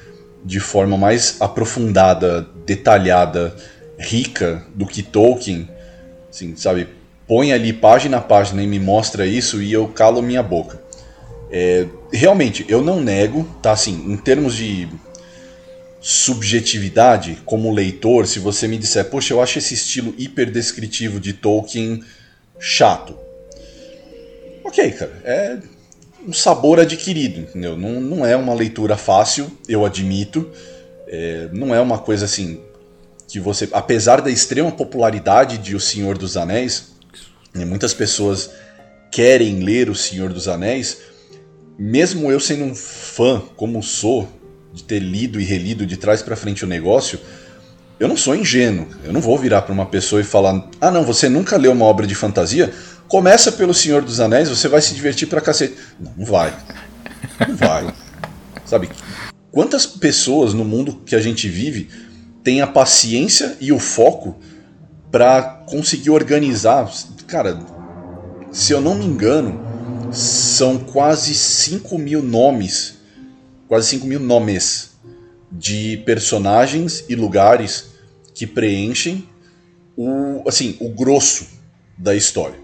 de 0.43 0.59
forma 0.59 0.97
mais 0.97 1.37
aprofundada, 1.39 2.47
detalhada, 2.65 3.55
rica 3.97 4.63
do 4.73 4.85
que 4.85 5.03
Tolkien. 5.03 5.69
Assim, 6.29 6.55
sabe? 6.55 6.87
Põe 7.27 7.53
ali 7.53 7.71
página 7.71 8.17
a 8.17 8.21
página 8.21 8.61
e 8.63 8.67
me 8.67 8.79
mostra 8.79 9.25
isso 9.25 9.61
e 9.61 9.71
eu 9.71 9.87
calo 9.87 10.21
minha 10.21 10.43
boca. 10.43 10.81
É, 11.51 11.85
realmente, 12.11 12.65
eu 12.67 12.81
não 12.81 13.01
nego, 13.01 13.43
tá? 13.61 13.71
Assim, 13.71 14.11
em 14.11 14.17
termos 14.17 14.55
de 14.55 14.87
subjetividade, 15.99 17.37
como 17.45 17.73
leitor, 17.73 18.25
se 18.25 18.39
você 18.39 18.67
me 18.67 18.77
disser, 18.77 19.05
poxa, 19.05 19.33
eu 19.33 19.41
acho 19.41 19.59
esse 19.59 19.75
estilo 19.75 20.15
hiperdescritivo 20.17 21.19
de 21.19 21.33
Tolkien 21.33 22.03
chato. 22.59 23.15
Ok, 24.63 24.91
cara, 24.91 25.21
é 25.23 25.59
um 26.27 26.33
sabor 26.33 26.79
adquirido, 26.79 27.41
entendeu? 27.41 27.77
Não, 27.77 27.99
não 27.99 28.25
é 28.25 28.35
uma 28.35 28.53
leitura 28.53 28.95
fácil, 28.95 29.51
eu 29.67 29.85
admito. 29.85 30.49
É, 31.07 31.49
não 31.51 31.73
é 31.73 31.81
uma 31.81 31.97
coisa 31.99 32.25
assim 32.25 32.61
que 33.27 33.39
você, 33.39 33.67
apesar 33.71 34.21
da 34.21 34.29
extrema 34.29 34.71
popularidade 34.71 35.57
de 35.57 35.75
O 35.75 35.79
Senhor 35.79 36.17
dos 36.17 36.35
Anéis, 36.37 36.91
né, 37.53 37.65
muitas 37.65 37.93
pessoas 37.93 38.51
querem 39.11 39.59
ler 39.59 39.89
O 39.89 39.95
Senhor 39.95 40.31
dos 40.31 40.47
Anéis, 40.47 40.97
mesmo 41.77 42.31
eu 42.31 42.39
sendo 42.39 42.65
um 42.65 42.75
fã, 42.75 43.41
como 43.55 43.81
sou, 43.81 44.27
de 44.73 44.83
ter 44.83 44.99
lido 44.99 45.39
e 45.39 45.43
relido 45.43 45.85
de 45.85 45.97
trás 45.97 46.21
para 46.21 46.35
frente 46.35 46.63
o 46.63 46.67
negócio, 46.67 47.19
eu 47.99 48.07
não 48.07 48.17
sou 48.17 48.35
ingênuo. 48.35 48.87
Eu 49.03 49.13
não 49.13 49.21
vou 49.21 49.37
virar 49.37 49.61
para 49.61 49.73
uma 49.73 49.85
pessoa 49.85 50.21
e 50.21 50.23
falar: 50.23 50.67
"Ah, 50.79 50.89
não, 50.89 51.03
você 51.03 51.29
nunca 51.29 51.55
leu 51.57 51.71
uma 51.71 51.85
obra 51.85 52.07
de 52.07 52.15
fantasia? 52.15 52.73
Começa 53.11 53.51
pelo 53.51 53.73
Senhor 53.73 54.01
dos 54.01 54.21
Anéis, 54.21 54.47
você 54.47 54.69
vai 54.69 54.81
se 54.81 54.93
divertir 54.93 55.27
pra 55.27 55.41
cacete". 55.41 55.75
Não, 55.99 56.13
não 56.15 56.25
vai. 56.25 56.57
Não 57.45 57.57
vai. 57.57 57.93
Sabe? 58.65 58.89
Quantas 59.51 59.85
pessoas 59.85 60.53
no 60.53 60.63
mundo 60.63 61.01
que 61.05 61.13
a 61.13 61.19
gente 61.19 61.49
vive 61.49 61.89
têm 62.41 62.61
a 62.61 62.67
paciência 62.67 63.57
e 63.59 63.73
o 63.73 63.79
foco 63.79 64.39
para 65.11 65.43
conseguir 65.67 66.09
organizar? 66.09 66.89
Cara, 67.27 67.59
se 68.49 68.71
eu 68.71 68.79
não 68.79 68.95
me 68.95 69.03
engano, 69.03 69.59
são 70.13 70.79
quase 70.79 71.35
5 71.35 71.97
mil 71.97 72.23
nomes, 72.23 72.93
quase 73.67 73.89
5 73.89 74.07
mil 74.07 74.21
nomes 74.21 74.91
de 75.51 75.97
personagens 76.05 77.03
e 77.09 77.15
lugares 77.15 77.87
que 78.33 78.47
preenchem 78.47 79.27
o, 79.97 80.47
assim, 80.47 80.77
o 80.79 80.87
grosso 80.87 81.45
da 81.97 82.15
história. 82.15 82.60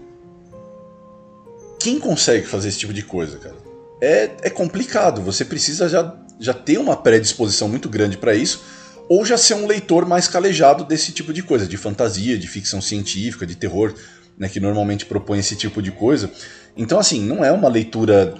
Quem 1.78 1.98
consegue 1.98 2.46
fazer 2.46 2.68
esse 2.68 2.78
tipo 2.78 2.92
de 2.92 3.02
coisa, 3.02 3.38
cara? 3.38 3.56
É, 4.00 4.30
é 4.42 4.50
complicado. 4.50 5.22
Você 5.22 5.44
precisa 5.44 5.88
já, 5.88 6.16
já 6.38 6.54
ter 6.54 6.78
uma 6.78 6.96
predisposição 6.96 7.68
muito 7.68 7.88
grande 7.88 8.16
para 8.16 8.34
isso, 8.34 8.62
ou 9.08 9.24
já 9.24 9.38
ser 9.38 9.54
um 9.54 9.66
leitor 9.66 10.06
mais 10.06 10.28
calejado 10.28 10.84
desse 10.84 11.12
tipo 11.12 11.32
de 11.32 11.42
coisa, 11.42 11.66
de 11.66 11.76
fantasia, 11.76 12.38
de 12.38 12.46
ficção 12.46 12.80
científica, 12.80 13.46
de 13.46 13.56
terror, 13.56 13.94
né, 14.36 14.48
que 14.48 14.60
normalmente 14.60 15.06
propõe 15.06 15.38
esse 15.38 15.56
tipo 15.56 15.80
de 15.80 15.90
coisa. 15.90 16.30
Então, 16.76 16.98
assim, 16.98 17.20
não 17.20 17.44
é 17.44 17.50
uma 17.50 17.68
leitura 17.68 18.34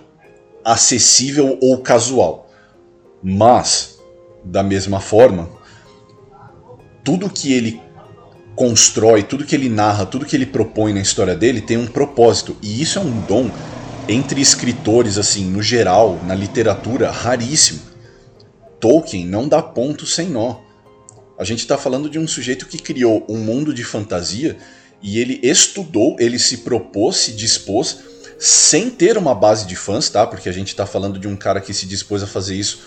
acessível 0.65 1.59
ou 1.61 1.79
casual. 1.79 2.51
Mas, 3.23 3.99
da 4.45 4.63
mesma 4.63 5.01
forma, 5.01 5.49
tudo 7.03 7.31
que 7.31 7.53
ele 7.53 7.81
constrói, 8.59 9.23
tudo 9.23 9.45
que 9.45 9.55
ele 9.55 9.69
narra, 9.69 10.05
tudo 10.05 10.27
que 10.27 10.35
ele 10.35 10.45
propõe 10.45 10.93
na 10.93 11.01
história 11.01 11.37
dele 11.37 11.61
tem 11.61 11.77
um 11.77 11.87
propósito. 11.87 12.57
E 12.61 12.83
isso 12.83 12.99
é 12.99 13.03
um 13.03 13.21
dom 13.21 13.49
entre 14.09 14.41
escritores, 14.41 15.17
assim, 15.17 15.45
no 15.45 15.63
geral, 15.63 16.19
na 16.27 16.35
literatura, 16.35 17.09
raríssimo. 17.09 17.81
Tolkien 18.81 19.25
não 19.25 19.47
dá 19.49 19.63
ponto 19.63 20.05
sem 20.05 20.29
nó. 20.29 20.57
A 21.39 21.45
gente 21.45 21.61
está 21.61 21.79
falando 21.79 22.11
de 22.11 22.19
um 22.19 22.27
sujeito 22.27 22.67
que 22.67 22.79
criou 22.79 23.25
um 23.29 23.37
mundo 23.37 23.73
de 23.73 23.85
fantasia 23.85 24.57
e 25.01 25.21
ele 25.21 25.39
estudou, 25.41 26.17
ele 26.19 26.39
se 26.39 26.59
propôs, 26.59 27.17
se 27.17 27.33
dispôs, 27.33 27.99
sem 28.41 28.91
ter 28.91 29.17
uma 29.17 29.37
base 29.37 29.67
de 29.67 29.77
fãs, 29.77 30.11
tá? 30.11 30.27
Porque 30.27 30.49
a 30.49 30.53
gente 30.53 30.69
está 30.69 30.85
falando 30.85 31.17
de 31.17 31.29
um 31.29 31.37
cara 31.37 31.61
que 31.61 31.73
se 31.73 31.87
dispôs 31.87 32.25
a 32.25 32.27
fazer 32.27 32.57
isso 32.57 32.81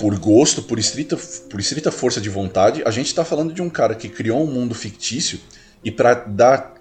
por 0.00 0.18
gosto, 0.18 0.62
por 0.62 0.78
estrita, 0.78 1.14
por 1.50 1.60
estrita 1.60 1.92
força 1.92 2.22
de 2.22 2.30
vontade. 2.30 2.82
A 2.86 2.90
gente 2.90 3.08
está 3.08 3.22
falando 3.22 3.52
de 3.52 3.60
um 3.60 3.68
cara 3.68 3.94
que 3.94 4.08
criou 4.08 4.42
um 4.42 4.46
mundo 4.46 4.74
fictício 4.74 5.38
e 5.84 5.90
para 5.90 6.14
dar 6.14 6.74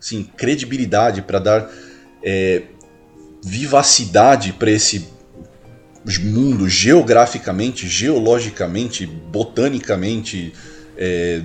assim, 0.00 0.24
credibilidade, 0.34 1.20
para 1.20 1.38
dar 1.38 1.70
é, 2.22 2.62
vivacidade 3.44 4.54
para 4.54 4.70
esse 4.70 5.06
mundo 6.22 6.66
geograficamente, 6.66 7.86
geologicamente, 7.86 9.06
botanicamente, 9.06 10.54
é, 10.96 11.42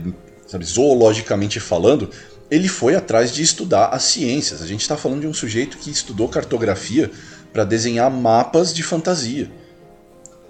sabe, 0.47 0.63
zoologicamente 0.63 1.59
falando, 1.59 2.09
ele 2.49 2.69
foi 2.69 2.95
atrás 2.95 3.33
de 3.33 3.43
estudar 3.43 3.87
as 3.87 4.03
ciências. 4.03 4.61
A 4.61 4.67
gente 4.67 4.81
está 4.81 4.95
falando 4.95 5.21
de 5.21 5.27
um 5.27 5.33
sujeito 5.33 5.77
que 5.77 5.91
estudou 5.91 6.29
cartografia 6.29 7.11
para 7.51 7.65
desenhar 7.65 8.09
mapas 8.09 8.73
de 8.73 8.83
fantasia. 8.83 9.51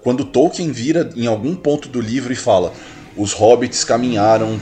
Quando 0.02 0.24
Tolkien 0.24 0.70
vira 0.72 1.10
em 1.14 1.26
algum 1.26 1.54
ponto 1.54 1.88
do 1.88 2.00
livro 2.00 2.32
e 2.32 2.36
fala: 2.36 2.72
os 3.16 3.32
hobbits 3.32 3.84
caminharam 3.84 4.58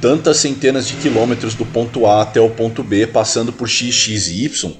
tantas 0.00 0.36
centenas 0.36 0.86
de 0.86 0.94
quilômetros 0.94 1.54
do 1.54 1.66
ponto 1.66 2.06
A 2.06 2.22
até 2.22 2.40
o 2.40 2.50
ponto 2.50 2.82
B, 2.82 3.06
passando 3.06 3.52
por 3.52 3.68
X, 3.68 3.94
X 3.94 4.28
e 4.28 4.44
Y. 4.44 4.72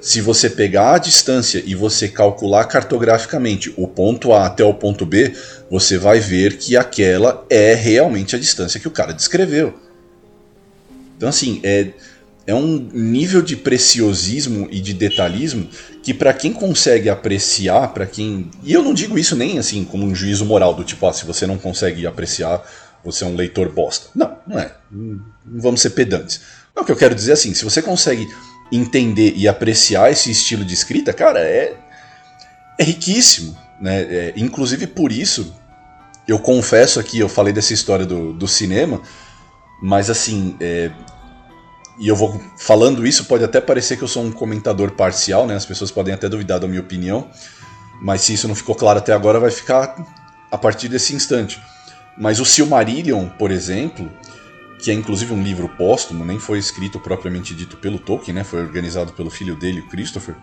Se 0.00 0.20
você 0.20 0.50
pegar 0.50 0.96
a 0.96 0.98
distância 0.98 1.62
e 1.64 1.74
você 1.74 2.08
calcular 2.08 2.66
cartograficamente 2.66 3.72
o 3.74 3.88
ponto 3.88 4.34
A 4.34 4.46
até 4.46 4.62
o 4.62 4.74
ponto 4.74 5.06
B, 5.06 5.32
você 5.70 5.96
vai 5.96 6.20
ver 6.20 6.58
que 6.58 6.76
aquela 6.76 7.44
é 7.48 7.74
realmente 7.74 8.36
a 8.36 8.38
distância 8.38 8.78
que 8.78 8.86
o 8.86 8.90
cara 8.90 9.14
descreveu. 9.14 9.74
Então, 11.16 11.28
assim, 11.28 11.58
é, 11.62 11.88
é 12.46 12.54
um 12.54 12.76
nível 12.92 13.40
de 13.40 13.56
preciosismo 13.56 14.68
e 14.70 14.80
de 14.80 14.92
detalhismo 14.92 15.68
que, 16.02 16.12
para 16.12 16.32
quem 16.34 16.52
consegue 16.52 17.08
apreciar, 17.08 17.88
para 17.94 18.06
quem. 18.06 18.50
E 18.62 18.72
eu 18.72 18.82
não 18.82 18.92
digo 18.92 19.18
isso 19.18 19.34
nem 19.34 19.58
assim 19.58 19.84
como 19.84 20.04
um 20.04 20.14
juízo 20.14 20.44
moral, 20.44 20.74
do 20.74 20.84
tipo, 20.84 21.06
ah, 21.06 21.12
se 21.12 21.24
você 21.24 21.46
não 21.46 21.56
consegue 21.56 22.06
apreciar, 22.06 22.62
você 23.02 23.24
é 23.24 23.26
um 23.26 23.34
leitor 23.34 23.72
bosta. 23.72 24.08
Não, 24.14 24.36
não 24.46 24.58
é. 24.58 24.72
Não 24.90 25.20
vamos 25.44 25.80
ser 25.80 25.90
pedantes. 25.90 26.40
Não, 26.74 26.82
o 26.82 26.86
que 26.86 26.92
eu 26.92 26.96
quero 26.96 27.14
dizer 27.14 27.30
é 27.30 27.34
assim: 27.34 27.54
se 27.54 27.64
você 27.64 27.80
consegue 27.80 28.28
entender 28.70 29.32
e 29.36 29.48
apreciar 29.48 30.10
esse 30.10 30.30
estilo 30.30 30.64
de 30.64 30.74
escrita, 30.74 31.12
cara, 31.12 31.40
é, 31.40 31.76
é 32.78 32.84
riquíssimo. 32.84 33.56
Né? 33.80 34.02
É, 34.02 34.32
inclusive 34.36 34.86
por 34.86 35.12
isso, 35.12 35.54
eu 36.28 36.38
confesso 36.38 37.00
aqui, 37.00 37.18
eu 37.18 37.28
falei 37.28 37.52
dessa 37.52 37.72
história 37.72 38.04
do, 38.04 38.32
do 38.32 38.48
cinema, 38.48 39.00
mas 39.82 40.10
assim, 40.10 40.56
é, 40.60 40.90
e 41.98 42.08
eu 42.08 42.16
vou 42.16 42.40
falando 42.56 43.06
isso, 43.06 43.24
pode 43.26 43.44
até 43.44 43.60
parecer 43.60 43.96
que 43.96 44.02
eu 44.02 44.08
sou 44.08 44.24
um 44.24 44.32
comentador 44.32 44.92
parcial, 44.92 45.46
né? 45.46 45.54
As 45.54 45.64
pessoas 45.64 45.90
podem 45.90 46.12
até 46.12 46.28
duvidar 46.28 46.58
da 46.58 46.66
minha 46.66 46.80
opinião, 46.80 47.28
mas 48.00 48.22
se 48.22 48.34
isso 48.34 48.48
não 48.48 48.54
ficou 48.54 48.74
claro 48.74 48.98
até 48.98 49.12
agora, 49.12 49.38
vai 49.38 49.50
ficar 49.50 49.96
a 50.50 50.58
partir 50.58 50.88
desse 50.88 51.14
instante. 51.14 51.60
Mas 52.16 52.40
o 52.40 52.44
Silmarillion, 52.44 53.28
por 53.28 53.50
exemplo, 53.50 54.10
que 54.78 54.90
é 54.90 54.94
inclusive 54.94 55.32
um 55.32 55.42
livro 55.42 55.68
póstumo, 55.68 56.24
nem 56.24 56.38
foi 56.38 56.58
escrito 56.58 56.98
propriamente 56.98 57.54
dito 57.54 57.76
pelo 57.76 57.98
Tolkien, 57.98 58.34
né? 58.34 58.44
Foi 58.44 58.60
organizado 58.60 59.12
pelo 59.12 59.30
filho 59.30 59.54
dele, 59.54 59.80
o 59.80 59.88
Christopher. 59.88 60.34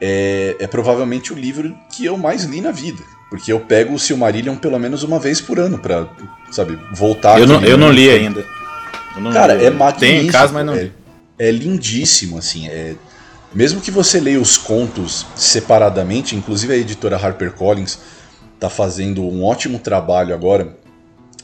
É, 0.00 0.56
é 0.58 0.66
provavelmente 0.66 1.32
o 1.32 1.36
livro 1.36 1.76
que 1.90 2.04
eu 2.04 2.16
mais 2.16 2.44
li 2.44 2.60
na 2.60 2.72
vida, 2.72 3.02
porque 3.28 3.52
eu 3.52 3.60
pego 3.60 3.94
o 3.94 3.98
Silmarillion 3.98 4.56
pelo 4.56 4.78
menos 4.78 5.02
uma 5.02 5.18
vez 5.18 5.40
por 5.40 5.58
ano 5.58 5.78
para, 5.78 6.08
sabe, 6.50 6.78
voltar. 6.92 7.38
Eu 7.38 7.46
não, 7.46 7.62
eu 7.62 7.76
não 7.76 7.90
li 7.90 8.10
ainda. 8.10 8.44
Cara, 9.32 9.54
é 9.54 9.70
magnífico. 9.70 10.00
Tem 10.00 10.26
em 10.26 10.30
casa, 10.30 10.52
mas 10.52 10.66
não. 10.66 10.74
É, 10.74 10.90
é 11.38 11.50
lindíssimo, 11.50 12.38
assim. 12.38 12.68
É, 12.68 12.94
mesmo 13.52 13.80
que 13.80 13.90
você 13.90 14.20
leia 14.20 14.40
os 14.40 14.56
contos 14.56 15.26
separadamente, 15.34 16.36
inclusive 16.36 16.72
a 16.72 16.76
editora 16.76 17.16
HarperCollins 17.16 17.98
está 18.54 18.70
fazendo 18.70 19.22
um 19.22 19.42
ótimo 19.42 19.78
trabalho 19.78 20.34
agora, 20.34 20.76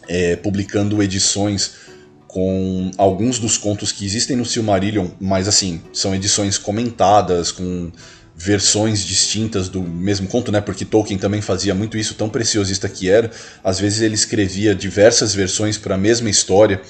é, 0.08 0.36
publicando 0.36 1.02
edições 1.02 1.86
com 2.28 2.90
alguns 2.98 3.38
dos 3.38 3.56
contos 3.56 3.90
que 3.90 4.04
existem 4.04 4.36
no 4.36 4.44
Silmarillion, 4.44 5.08
mas 5.18 5.48
assim, 5.48 5.80
são 5.92 6.14
edições 6.14 6.58
comentadas, 6.58 7.50
com 7.50 7.90
versões 8.36 9.02
distintas 9.02 9.70
do 9.70 9.82
mesmo 9.82 10.28
conto, 10.28 10.52
né? 10.52 10.60
Porque 10.60 10.84
Tolkien 10.84 11.18
também 11.18 11.40
fazia 11.40 11.74
muito 11.74 11.96
isso, 11.96 12.14
tão 12.14 12.28
preciosista 12.28 12.86
que 12.88 13.08
era. 13.08 13.30
Às 13.64 13.80
vezes 13.80 14.02
ele 14.02 14.14
escrevia 14.14 14.74
diversas 14.74 15.34
versões 15.34 15.78
para 15.78 15.94
a 15.94 15.98
mesma 15.98 16.28
história. 16.28 16.82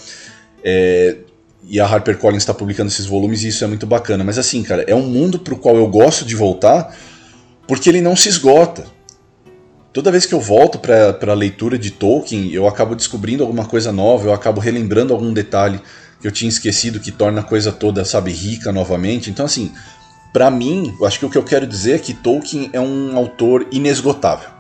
É, 0.68 1.18
e 1.68 1.78
a 1.78 1.86
HarperCollins 1.86 2.42
está 2.42 2.52
publicando 2.52 2.90
esses 2.90 3.06
volumes 3.06 3.44
e 3.44 3.48
isso 3.48 3.62
é 3.62 3.68
muito 3.68 3.86
bacana. 3.86 4.24
Mas 4.24 4.36
assim, 4.36 4.64
cara, 4.64 4.84
é 4.88 4.94
um 4.94 5.06
mundo 5.06 5.38
para 5.38 5.54
o 5.54 5.58
qual 5.58 5.76
eu 5.76 5.86
gosto 5.86 6.24
de 6.24 6.34
voltar 6.34 6.92
porque 7.68 7.88
ele 7.88 8.00
não 8.00 8.16
se 8.16 8.28
esgota. 8.28 8.84
Toda 9.92 10.10
vez 10.10 10.26
que 10.26 10.34
eu 10.34 10.40
volto 10.40 10.78
para 10.78 11.16
a 11.32 11.34
leitura 11.34 11.78
de 11.78 11.90
Tolkien, 11.90 12.52
eu 12.52 12.66
acabo 12.66 12.94
descobrindo 12.94 13.42
alguma 13.42 13.64
coisa 13.64 13.90
nova, 13.90 14.26
eu 14.26 14.32
acabo 14.32 14.60
relembrando 14.60 15.14
algum 15.14 15.32
detalhe 15.32 15.80
que 16.20 16.26
eu 16.26 16.32
tinha 16.32 16.48
esquecido 16.48 17.00
que 17.00 17.10
torna 17.10 17.40
a 17.40 17.44
coisa 17.44 17.72
toda, 17.72 18.04
sabe, 18.04 18.30
rica 18.30 18.70
novamente. 18.70 19.30
Então, 19.30 19.46
assim, 19.46 19.72
para 20.32 20.50
mim, 20.50 20.94
eu 21.00 21.06
acho 21.06 21.18
que 21.18 21.26
o 21.26 21.30
que 21.30 21.38
eu 21.38 21.44
quero 21.44 21.66
dizer 21.66 21.94
é 21.94 21.98
que 21.98 22.12
Tolkien 22.12 22.70
é 22.72 22.80
um 22.80 23.16
autor 23.16 23.66
inesgotável. 23.72 24.50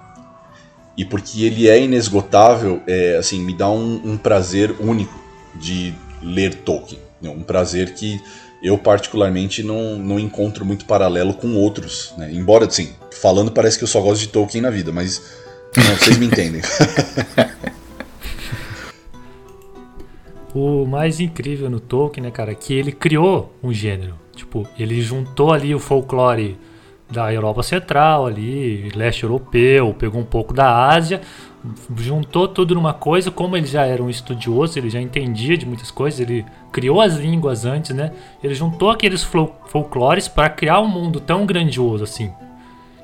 E 0.96 1.04
porque 1.04 1.44
ele 1.44 1.68
é 1.68 1.78
inesgotável, 1.82 2.80
é, 2.86 3.16
assim, 3.16 3.38
me 3.40 3.54
dá 3.54 3.68
um, 3.68 4.00
um 4.04 4.16
prazer 4.16 4.74
único 4.80 5.25
de 5.56 5.94
ler 6.22 6.54
Tolkien. 6.54 7.00
É 7.22 7.28
um 7.28 7.42
prazer 7.42 7.94
que 7.94 8.20
eu 8.62 8.76
particularmente 8.78 9.62
não, 9.62 9.96
não 9.96 10.18
encontro 10.18 10.64
muito 10.64 10.84
paralelo 10.84 11.34
com 11.34 11.54
outros. 11.54 12.14
Né? 12.16 12.30
Embora, 12.32 12.66
assim, 12.66 12.92
falando 13.12 13.50
parece 13.50 13.78
que 13.78 13.84
eu 13.84 13.88
só 13.88 14.00
gosto 14.00 14.20
de 14.20 14.28
Tolkien 14.28 14.62
na 14.62 14.70
vida, 14.70 14.92
mas 14.92 15.22
não, 15.76 15.96
vocês 15.96 16.16
me 16.18 16.26
entendem. 16.26 16.62
o 20.54 20.86
mais 20.86 21.20
incrível 21.20 21.68
no 21.68 21.80
Tolkien, 21.80 22.24
né, 22.24 22.30
cara, 22.30 22.52
é 22.52 22.54
que 22.54 22.72
ele 22.72 22.92
criou 22.92 23.54
um 23.62 23.72
gênero. 23.72 24.14
Tipo, 24.34 24.66
ele 24.78 25.00
juntou 25.00 25.52
ali 25.52 25.74
o 25.74 25.78
folclore 25.78 26.58
da 27.10 27.32
Europa 27.32 27.62
Central, 27.62 28.26
ali, 28.26 28.90
leste 28.94 29.22
europeu, 29.22 29.94
pegou 29.98 30.20
um 30.20 30.24
pouco 30.24 30.52
da 30.52 30.88
Ásia, 30.88 31.20
juntou 31.96 32.46
tudo 32.46 32.74
numa 32.74 32.92
coisa, 32.92 33.30
como 33.30 33.56
ele 33.56 33.66
já 33.66 33.84
era 33.84 34.02
um 34.02 34.10
estudioso, 34.10 34.78
ele 34.78 34.90
já 34.90 35.00
entendia 35.00 35.56
de 35.56 35.66
muitas 35.66 35.90
coisas, 35.90 36.20
ele 36.20 36.44
criou 36.72 37.00
as 37.00 37.16
línguas 37.16 37.64
antes, 37.64 37.94
né? 37.94 38.12
Ele 38.42 38.54
juntou 38.54 38.90
aqueles 38.90 39.22
folclores 39.22 40.28
para 40.28 40.48
criar 40.48 40.80
um 40.80 40.88
mundo 40.88 41.20
tão 41.20 41.44
grandioso 41.46 42.04
assim. 42.04 42.32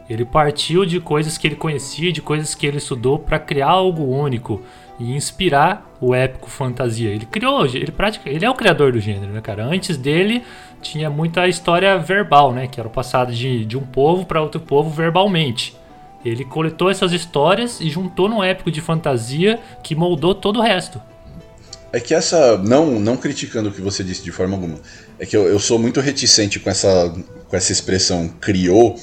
Ele 0.08 0.24
partiu 0.24 0.84
de 0.84 1.00
coisas 1.00 1.38
que 1.38 1.46
ele 1.46 1.56
conhecia, 1.56 2.12
de 2.12 2.20
coisas 2.20 2.54
que 2.54 2.66
ele 2.66 2.78
estudou 2.78 3.18
para 3.18 3.38
criar 3.38 3.70
algo 3.70 4.04
único 4.04 4.60
e 4.98 5.14
inspirar 5.14 5.90
o 6.00 6.14
épico 6.14 6.50
fantasia. 6.50 7.10
Ele 7.10 7.24
criou, 7.24 7.64
ele 7.64 7.90
pratica, 7.90 8.28
ele 8.28 8.44
é 8.44 8.50
o 8.50 8.54
criador 8.54 8.92
do 8.92 9.00
gênero, 9.00 9.32
né, 9.32 9.40
cara? 9.40 9.64
Antes 9.64 9.96
dele 9.96 10.42
tinha 10.80 11.08
muita 11.08 11.48
história 11.48 11.96
verbal, 11.98 12.52
né, 12.52 12.66
que 12.66 12.78
era 12.78 12.88
o 12.88 12.92
passado 12.92 13.32
de, 13.32 13.64
de 13.64 13.78
um 13.78 13.82
povo 13.82 14.26
para 14.26 14.42
outro 14.42 14.60
povo 14.60 14.90
verbalmente. 14.90 15.76
Ele 16.24 16.44
coletou 16.44 16.90
essas 16.90 17.12
histórias 17.12 17.80
e 17.80 17.90
juntou 17.90 18.28
num 18.28 18.42
épico 18.42 18.70
de 18.70 18.80
fantasia 18.80 19.58
que 19.82 19.94
moldou 19.94 20.34
todo 20.34 20.60
o 20.60 20.62
resto. 20.62 21.00
É 21.92 22.00
que 22.00 22.14
essa. 22.14 22.56
Não, 22.58 22.98
não 22.98 23.16
criticando 23.16 23.68
o 23.68 23.72
que 23.72 23.82
você 23.82 24.02
disse 24.02 24.22
de 24.22 24.32
forma 24.32 24.54
alguma. 24.54 24.80
É 25.18 25.26
que 25.26 25.36
eu, 25.36 25.46
eu 25.46 25.58
sou 25.58 25.78
muito 25.78 26.00
reticente 26.00 26.58
com 26.58 26.70
essa, 26.70 27.14
com 27.48 27.56
essa 27.56 27.70
expressão 27.70 28.28
criou, 28.40 28.98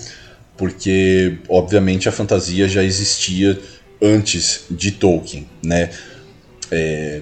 porque, 0.58 1.38
obviamente, 1.48 2.10
a 2.10 2.12
fantasia 2.12 2.68
já 2.68 2.84
existia 2.84 3.60
antes 4.02 4.66
de 4.72 4.92
Tolkien, 4.92 5.48
né? 5.64 5.92
É, 6.72 7.22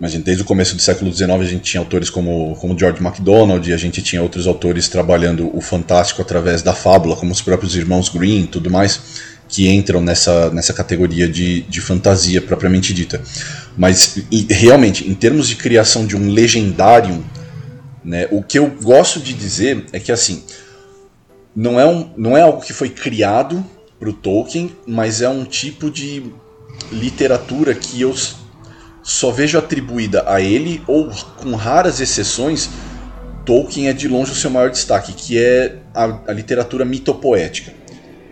Imagina, 0.00 0.22
desde 0.22 0.42
o 0.44 0.46
começo 0.46 0.76
do 0.76 0.82
século 0.82 1.12
XIX 1.12 1.30
a 1.32 1.44
gente 1.44 1.62
tinha 1.62 1.80
autores 1.80 2.08
como, 2.08 2.54
como 2.60 2.78
George 2.78 3.02
MacDonald 3.02 3.68
e 3.68 3.72
a 3.72 3.76
gente 3.76 4.00
tinha 4.00 4.22
outros 4.22 4.46
autores 4.46 4.88
trabalhando 4.88 5.50
o 5.56 5.60
fantástico 5.60 6.22
através 6.22 6.62
da 6.62 6.72
fábula, 6.72 7.16
como 7.16 7.32
os 7.32 7.42
próprios 7.42 7.74
irmãos 7.74 8.08
Green 8.08 8.44
e 8.44 8.46
tudo 8.46 8.70
mais, 8.70 9.00
que 9.48 9.68
entram 9.68 10.00
nessa, 10.00 10.50
nessa 10.50 10.72
categoria 10.72 11.26
de, 11.26 11.62
de 11.62 11.80
fantasia 11.80 12.40
propriamente 12.40 12.94
dita. 12.94 13.20
Mas 13.76 14.18
e, 14.30 14.46
realmente, 14.48 15.08
em 15.08 15.14
termos 15.14 15.48
de 15.48 15.56
criação 15.56 16.06
de 16.06 16.16
um 16.16 16.30
legendário, 16.30 17.24
né, 18.04 18.28
o 18.30 18.40
que 18.40 18.58
eu 18.58 18.70
gosto 18.70 19.18
de 19.18 19.34
dizer 19.34 19.84
é 19.92 19.98
que 19.98 20.12
assim, 20.12 20.44
não 21.56 21.80
é, 21.80 21.84
um, 21.84 22.10
não 22.16 22.36
é 22.36 22.42
algo 22.42 22.60
que 22.60 22.72
foi 22.72 22.88
criado 22.88 23.64
para 23.98 24.08
o 24.08 24.12
Tolkien, 24.12 24.70
mas 24.86 25.20
é 25.22 25.28
um 25.28 25.44
tipo 25.44 25.90
de 25.90 26.22
literatura 26.92 27.74
que 27.74 28.00
eu 28.00 28.14
só 29.08 29.30
vejo 29.30 29.56
atribuída 29.56 30.22
a 30.26 30.38
ele, 30.38 30.82
ou 30.86 31.08
com 31.38 31.54
raras 31.54 31.98
exceções, 31.98 32.68
Tolkien 33.46 33.88
é 33.88 33.94
de 33.94 34.06
longe 34.06 34.32
o 34.32 34.34
seu 34.34 34.50
maior 34.50 34.68
destaque, 34.68 35.14
que 35.14 35.38
é 35.38 35.78
a, 35.94 36.20
a 36.26 36.32
literatura 36.34 36.84
mitopoética. 36.84 37.72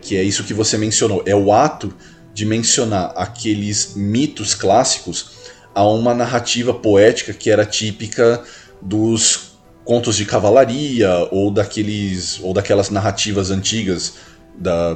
Que 0.03 0.19
é 0.19 0.23
isso 0.23 0.45
que 0.45 0.53
você 0.53 0.77
mencionou. 0.77 1.23
É 1.25 1.35
o 1.35 1.51
ato 1.51 1.95
de 2.35 2.45
mencionar 2.45 3.15
aqueles 3.17 3.95
mitos 3.97 4.55
clássicos 4.55 5.31
a 5.75 5.83
uma 5.83 6.13
narrativa 6.13 6.75
poética 6.75 7.33
que 7.33 7.51
era 7.51 7.65
típica 7.65 8.45
dos 8.83 9.53
contos 9.83 10.15
de 10.15 10.27
cavalaria 10.27 11.11
ou 11.31 11.51
daqueles 11.51 12.39
ou 12.43 12.53
daquelas 12.53 12.91
narrativas 12.91 13.51
antigas 13.51 14.13
da 14.55 14.95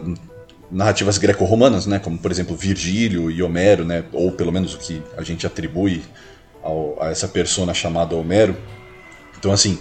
narrativas 0.70 1.18
greco-romanas, 1.18 1.86
né, 1.86 1.98
como 1.98 2.18
por 2.18 2.30
exemplo 2.30 2.56
Virgílio 2.56 3.30
e 3.30 3.42
Homero, 3.42 3.84
né, 3.84 4.04
ou 4.12 4.30
pelo 4.32 4.52
menos 4.52 4.74
o 4.74 4.78
que 4.78 5.02
a 5.16 5.22
gente 5.22 5.46
atribui 5.46 6.02
ao, 6.62 7.02
a 7.02 7.10
essa 7.10 7.26
persona 7.26 7.74
chamada 7.74 8.14
Homero. 8.14 8.56
Então, 9.38 9.50
assim, 9.52 9.78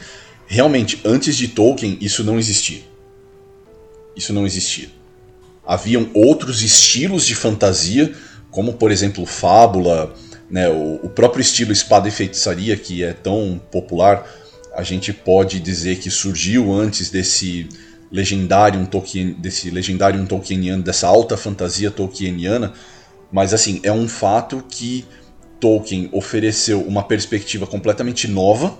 realmente, 0.47 0.99
antes 1.05 1.35
de 1.35 1.47
Tolkien, 1.49 1.97
isso 2.01 2.23
não 2.23 2.39
existia. 2.39 2.81
Isso 4.15 4.33
não 4.33 4.45
existia. 4.45 4.89
Haviam 5.65 6.09
outros 6.13 6.63
estilos 6.63 7.25
de 7.25 7.35
fantasia, 7.35 8.11
como 8.49 8.73
por 8.73 8.91
exemplo 8.91 9.25
fábula, 9.25 10.13
né, 10.49 10.67
o, 10.67 10.99
o 11.03 11.09
próprio 11.09 11.41
estilo 11.41 11.71
espada 11.71 12.07
e 12.07 12.11
feitiçaria 12.11 12.75
que 12.75 13.03
é 13.03 13.13
tão 13.13 13.61
popular, 13.71 14.27
a 14.73 14.81
gente 14.81 15.13
pode 15.13 15.59
dizer 15.59 15.99
que 15.99 16.09
surgiu 16.09 16.73
antes 16.73 17.09
desse 17.09 17.67
legendário 18.11 18.85
Tolkien, 18.87 19.33
desse 19.33 19.69
legendário 19.69 20.25
Tolkieniano, 20.25 20.81
dessa 20.83 21.07
alta 21.07 21.37
fantasia 21.37 21.91
Tolkieniana, 21.91 22.73
mas 23.31 23.53
assim, 23.53 23.79
é 23.83 23.91
um 23.91 24.07
fato 24.07 24.63
que 24.67 25.05
Tolkien 25.59 26.09
ofereceu 26.11 26.81
uma 26.81 27.03
perspectiva 27.03 27.67
completamente 27.67 28.27
nova. 28.27 28.77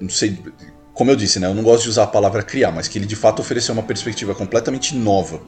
Não 0.00 0.10
sei, 0.10 0.38
como 0.92 1.10
eu 1.10 1.16
disse, 1.16 1.38
né, 1.38 1.46
eu 1.46 1.54
não 1.54 1.62
gosto 1.62 1.84
de 1.84 1.88
usar 1.88 2.04
a 2.04 2.08
palavra 2.08 2.42
criar, 2.42 2.72
mas 2.72 2.88
que 2.88 2.98
ele 2.98 3.06
de 3.06 3.16
fato 3.16 3.40
ofereceu 3.40 3.72
uma 3.72 3.82
perspectiva 3.82 4.34
completamente 4.34 4.94
nova 4.94 5.40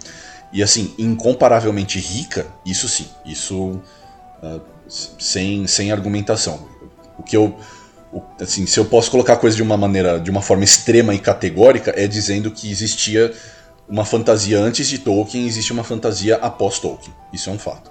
e 0.52 0.62
assim, 0.62 0.94
incomparavelmente 0.98 1.98
rica, 1.98 2.46
isso 2.64 2.88
sim, 2.88 3.06
isso 3.26 3.80
uh, 4.42 4.60
sem, 4.88 5.66
sem 5.66 5.92
argumentação. 5.92 6.66
O 7.18 7.22
que 7.22 7.36
eu 7.36 7.58
assim, 8.40 8.66
se 8.66 8.78
eu 8.78 8.84
posso 8.84 9.10
colocar 9.10 9.34
a 9.34 9.36
coisa 9.36 9.56
de 9.56 9.62
uma 9.62 9.76
maneira, 9.76 10.18
de 10.18 10.30
uma 10.30 10.40
forma 10.40 10.64
extrema 10.64 11.14
e 11.14 11.18
categórica, 11.18 11.92
é 11.96 12.06
dizendo 12.06 12.50
que 12.50 12.70
existia 12.70 13.32
uma 13.88 14.04
fantasia 14.04 14.58
antes 14.58 14.88
de 14.88 14.98
Tolkien, 14.98 15.46
existe 15.46 15.72
uma 15.72 15.84
fantasia 15.84 16.36
após 16.36 16.78
Tolkien. 16.78 17.14
Isso 17.32 17.48
é 17.48 17.52
um 17.52 17.58
fato. 17.58 17.90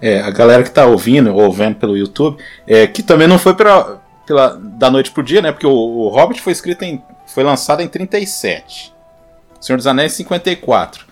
É, 0.00 0.20
a 0.20 0.30
galera 0.30 0.62
que 0.62 0.70
tá 0.70 0.84
ouvindo 0.86 1.34
ou 1.34 1.52
vendo 1.52 1.76
pelo 1.76 1.96
YouTube, 1.96 2.42
é, 2.66 2.86
que 2.86 3.02
também 3.02 3.26
não 3.26 3.38
foi 3.38 3.54
pra, 3.54 3.98
pela, 4.26 4.58
da 4.60 4.90
noite 4.90 5.10
pro 5.10 5.22
dia, 5.22 5.40
né? 5.40 5.52
Porque 5.52 5.66
o, 5.66 5.70
o 5.70 6.08
Hobbit 6.08 6.42
foi 6.42 6.52
escrito 6.52 6.82
em. 6.82 7.02
foi 7.26 7.42
lançado 7.44 7.80
em 7.80 7.88
37. 7.88 8.92
O 9.58 9.64
Senhor 9.64 9.76
dos 9.76 9.86
Anéis 9.86 10.12
54. 10.12 11.06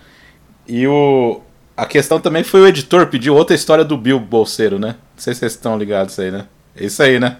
E 0.67 0.85
o. 0.87 1.41
A 1.75 1.85
questão 1.85 2.21
também 2.21 2.43
foi 2.43 2.61
o 2.61 2.67
editor 2.67 3.07
pediu 3.07 3.35
outra 3.35 3.53
história 3.55 3.83
do 3.83 3.97
Bill 3.97 4.19
Bolseiro, 4.19 4.79
né? 4.79 4.89
Não 4.89 5.21
sei 5.21 5.33
se 5.33 5.41
vocês 5.41 5.53
estão 5.53 5.77
ligados 5.77 6.17
aí, 6.19 6.31
né? 6.31 6.45
É 6.75 6.85
isso 6.85 7.01
aí, 7.01 7.19
né? 7.19 7.37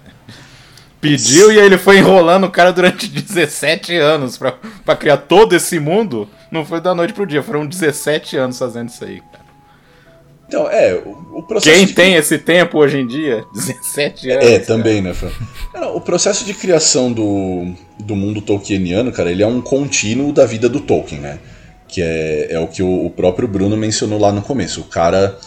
Pediu 1.11 1.51
e 1.51 1.59
aí 1.59 1.65
ele 1.65 1.77
foi 1.77 1.97
enrolando 1.97 2.45
o 2.45 2.51
cara 2.51 2.71
durante 2.71 3.07
17 3.09 3.95
anos 3.95 4.37
pra, 4.37 4.53
pra 4.83 4.95
criar 4.95 5.17
todo 5.17 5.53
esse 5.53 5.79
mundo. 5.79 6.29
Não 6.51 6.65
foi 6.65 6.81
da 6.81 6.95
noite 6.95 7.13
pro 7.13 7.25
dia, 7.25 7.43
foram 7.43 7.65
17 7.65 8.37
anos 8.37 8.57
fazendo 8.57 8.89
isso 8.89 9.03
aí, 9.03 9.21
cara. 9.31 9.45
Então, 10.47 10.69
é, 10.69 10.93
o, 10.93 11.39
o 11.39 11.43
processo. 11.43 11.75
Quem 11.75 11.85
de... 11.85 11.93
tem 11.93 12.15
esse 12.15 12.37
tempo 12.37 12.77
hoje 12.77 12.99
em 12.99 13.07
dia? 13.07 13.43
17 13.53 14.29
anos. 14.29 14.45
É, 14.45 14.51
cara. 14.59 14.65
também, 14.65 15.01
né, 15.01 15.13
Fran? 15.13 15.31
o 15.93 16.01
processo 16.01 16.45
de 16.45 16.53
criação 16.53 17.11
do, 17.11 17.73
do 17.99 18.15
mundo 18.15 18.41
tolkieniano, 18.41 19.11
cara, 19.11 19.31
ele 19.31 19.43
é 19.43 19.47
um 19.47 19.61
contínuo 19.61 20.31
da 20.31 20.45
vida 20.45 20.69
do 20.69 20.79
Tolkien, 20.79 21.21
né? 21.21 21.39
Que 21.87 22.01
é, 22.01 22.47
é 22.51 22.59
o 22.59 22.67
que 22.67 22.83
o, 22.83 23.05
o 23.05 23.09
próprio 23.09 23.47
Bruno 23.47 23.75
mencionou 23.75 24.19
lá 24.19 24.31
no 24.31 24.41
começo. 24.41 24.81
O 24.81 24.85
cara, 24.85 25.37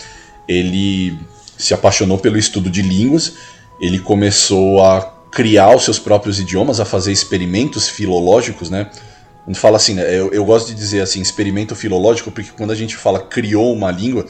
ele 0.49 1.17
se 1.57 1.75
apaixonou 1.75 2.19
pelo 2.19 2.39
estudo 2.39 2.71
de 2.71 2.83
línguas, 2.83 3.35
ele 3.81 3.99
começou 3.99 4.83
a 4.85 5.18
criar 5.31 5.75
os 5.75 5.85
seus 5.85 5.99
próprios 5.99 6.39
idiomas, 6.39 6.81
a 6.81 6.85
fazer 6.85 7.13
experimentos 7.13 7.89
filológicos, 7.89 8.71
né? 8.71 8.91
Gente 9.47 9.61
fala 9.61 9.77
assim, 9.77 9.95
né? 9.95 10.03
Eu, 10.15 10.31
eu 10.31 10.45
gosto 10.45 10.69
de 10.69 10.75
dizer 10.75 11.01
assim, 11.01 11.23
experimento 11.23 11.75
filológico, 11.75 12.31
porque 12.31 12.51
quando 12.57 12.71
a 12.71 12.75
gente 12.75 12.97
fala 12.97 13.21
criou 13.21 13.73
uma 13.73 13.91
língua, 13.91 14.27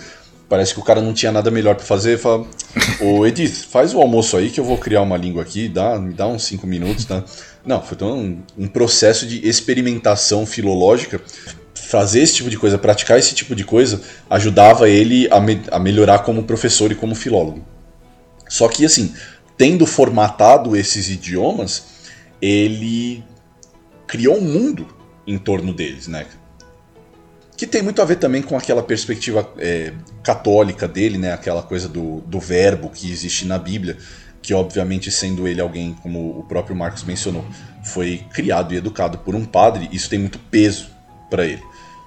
parece 0.48 0.72
que 0.72 0.80
o 0.80 0.82
cara 0.82 1.00
não 1.00 1.12
tinha 1.12 1.32
nada 1.32 1.50
melhor 1.50 1.74
para 1.74 1.84
fazer. 1.84 2.18
Fala, 2.18 2.46
ô 3.02 3.26
Edith, 3.26 3.66
faz 3.68 3.92
o 3.94 4.00
almoço 4.00 4.36
aí 4.36 4.48
que 4.48 4.60
eu 4.60 4.64
vou 4.64 4.78
criar 4.78 5.02
uma 5.02 5.16
língua 5.16 5.42
aqui, 5.42 5.68
dá, 5.68 5.98
me 5.98 6.14
dá 6.14 6.26
uns 6.26 6.44
5 6.44 6.66
minutos, 6.66 7.04
tá? 7.04 7.24
Não, 7.66 7.82
foi 7.82 7.96
então 7.96 8.16
um, 8.16 8.42
um 8.56 8.68
processo 8.68 9.26
de 9.26 9.46
experimentação 9.46 10.46
filológica. 10.46 11.20
Fazer 11.74 12.20
esse 12.20 12.34
tipo 12.34 12.50
de 12.50 12.58
coisa, 12.58 12.76
praticar 12.76 13.18
esse 13.18 13.34
tipo 13.34 13.54
de 13.54 13.64
coisa, 13.64 14.00
ajudava 14.28 14.88
ele 14.88 15.28
a, 15.30 15.40
me, 15.40 15.60
a 15.70 15.78
melhorar 15.78 16.20
como 16.20 16.44
professor 16.44 16.92
e 16.92 16.94
como 16.94 17.14
filólogo. 17.14 17.64
Só 18.48 18.68
que 18.68 18.84
assim, 18.84 19.14
tendo 19.58 19.84
formatado 19.84 20.76
esses 20.76 21.10
idiomas, 21.10 21.84
ele 22.40 23.24
criou 24.06 24.38
um 24.38 24.40
mundo 24.40 24.86
em 25.26 25.36
torno 25.36 25.74
deles, 25.74 26.06
né? 26.06 26.24
Que 27.56 27.66
tem 27.66 27.82
muito 27.82 28.00
a 28.00 28.04
ver 28.04 28.16
também 28.16 28.40
com 28.40 28.56
aquela 28.56 28.84
perspectiva 28.84 29.52
é, 29.58 29.92
católica 30.22 30.86
dele, 30.86 31.18
né? 31.18 31.32
Aquela 31.32 31.62
coisa 31.62 31.88
do, 31.88 32.20
do 32.20 32.38
verbo 32.38 32.88
que 32.88 33.10
existe 33.10 33.44
na 33.44 33.58
Bíblia, 33.58 33.98
que 34.40 34.54
obviamente 34.54 35.10
sendo 35.10 35.46
ele 35.46 35.60
alguém, 35.60 35.92
como 36.00 36.38
o 36.38 36.44
próprio 36.44 36.76
Marcos 36.76 37.02
mencionou, 37.02 37.44
foi 37.84 38.24
criado 38.32 38.72
e 38.72 38.76
educado 38.76 39.18
por 39.18 39.34
um 39.34 39.44
padre, 39.44 39.88
isso 39.92 40.08
tem 40.08 40.20
muito 40.20 40.38
peso 40.38 40.88
para 41.28 41.44
ele. 41.44 41.62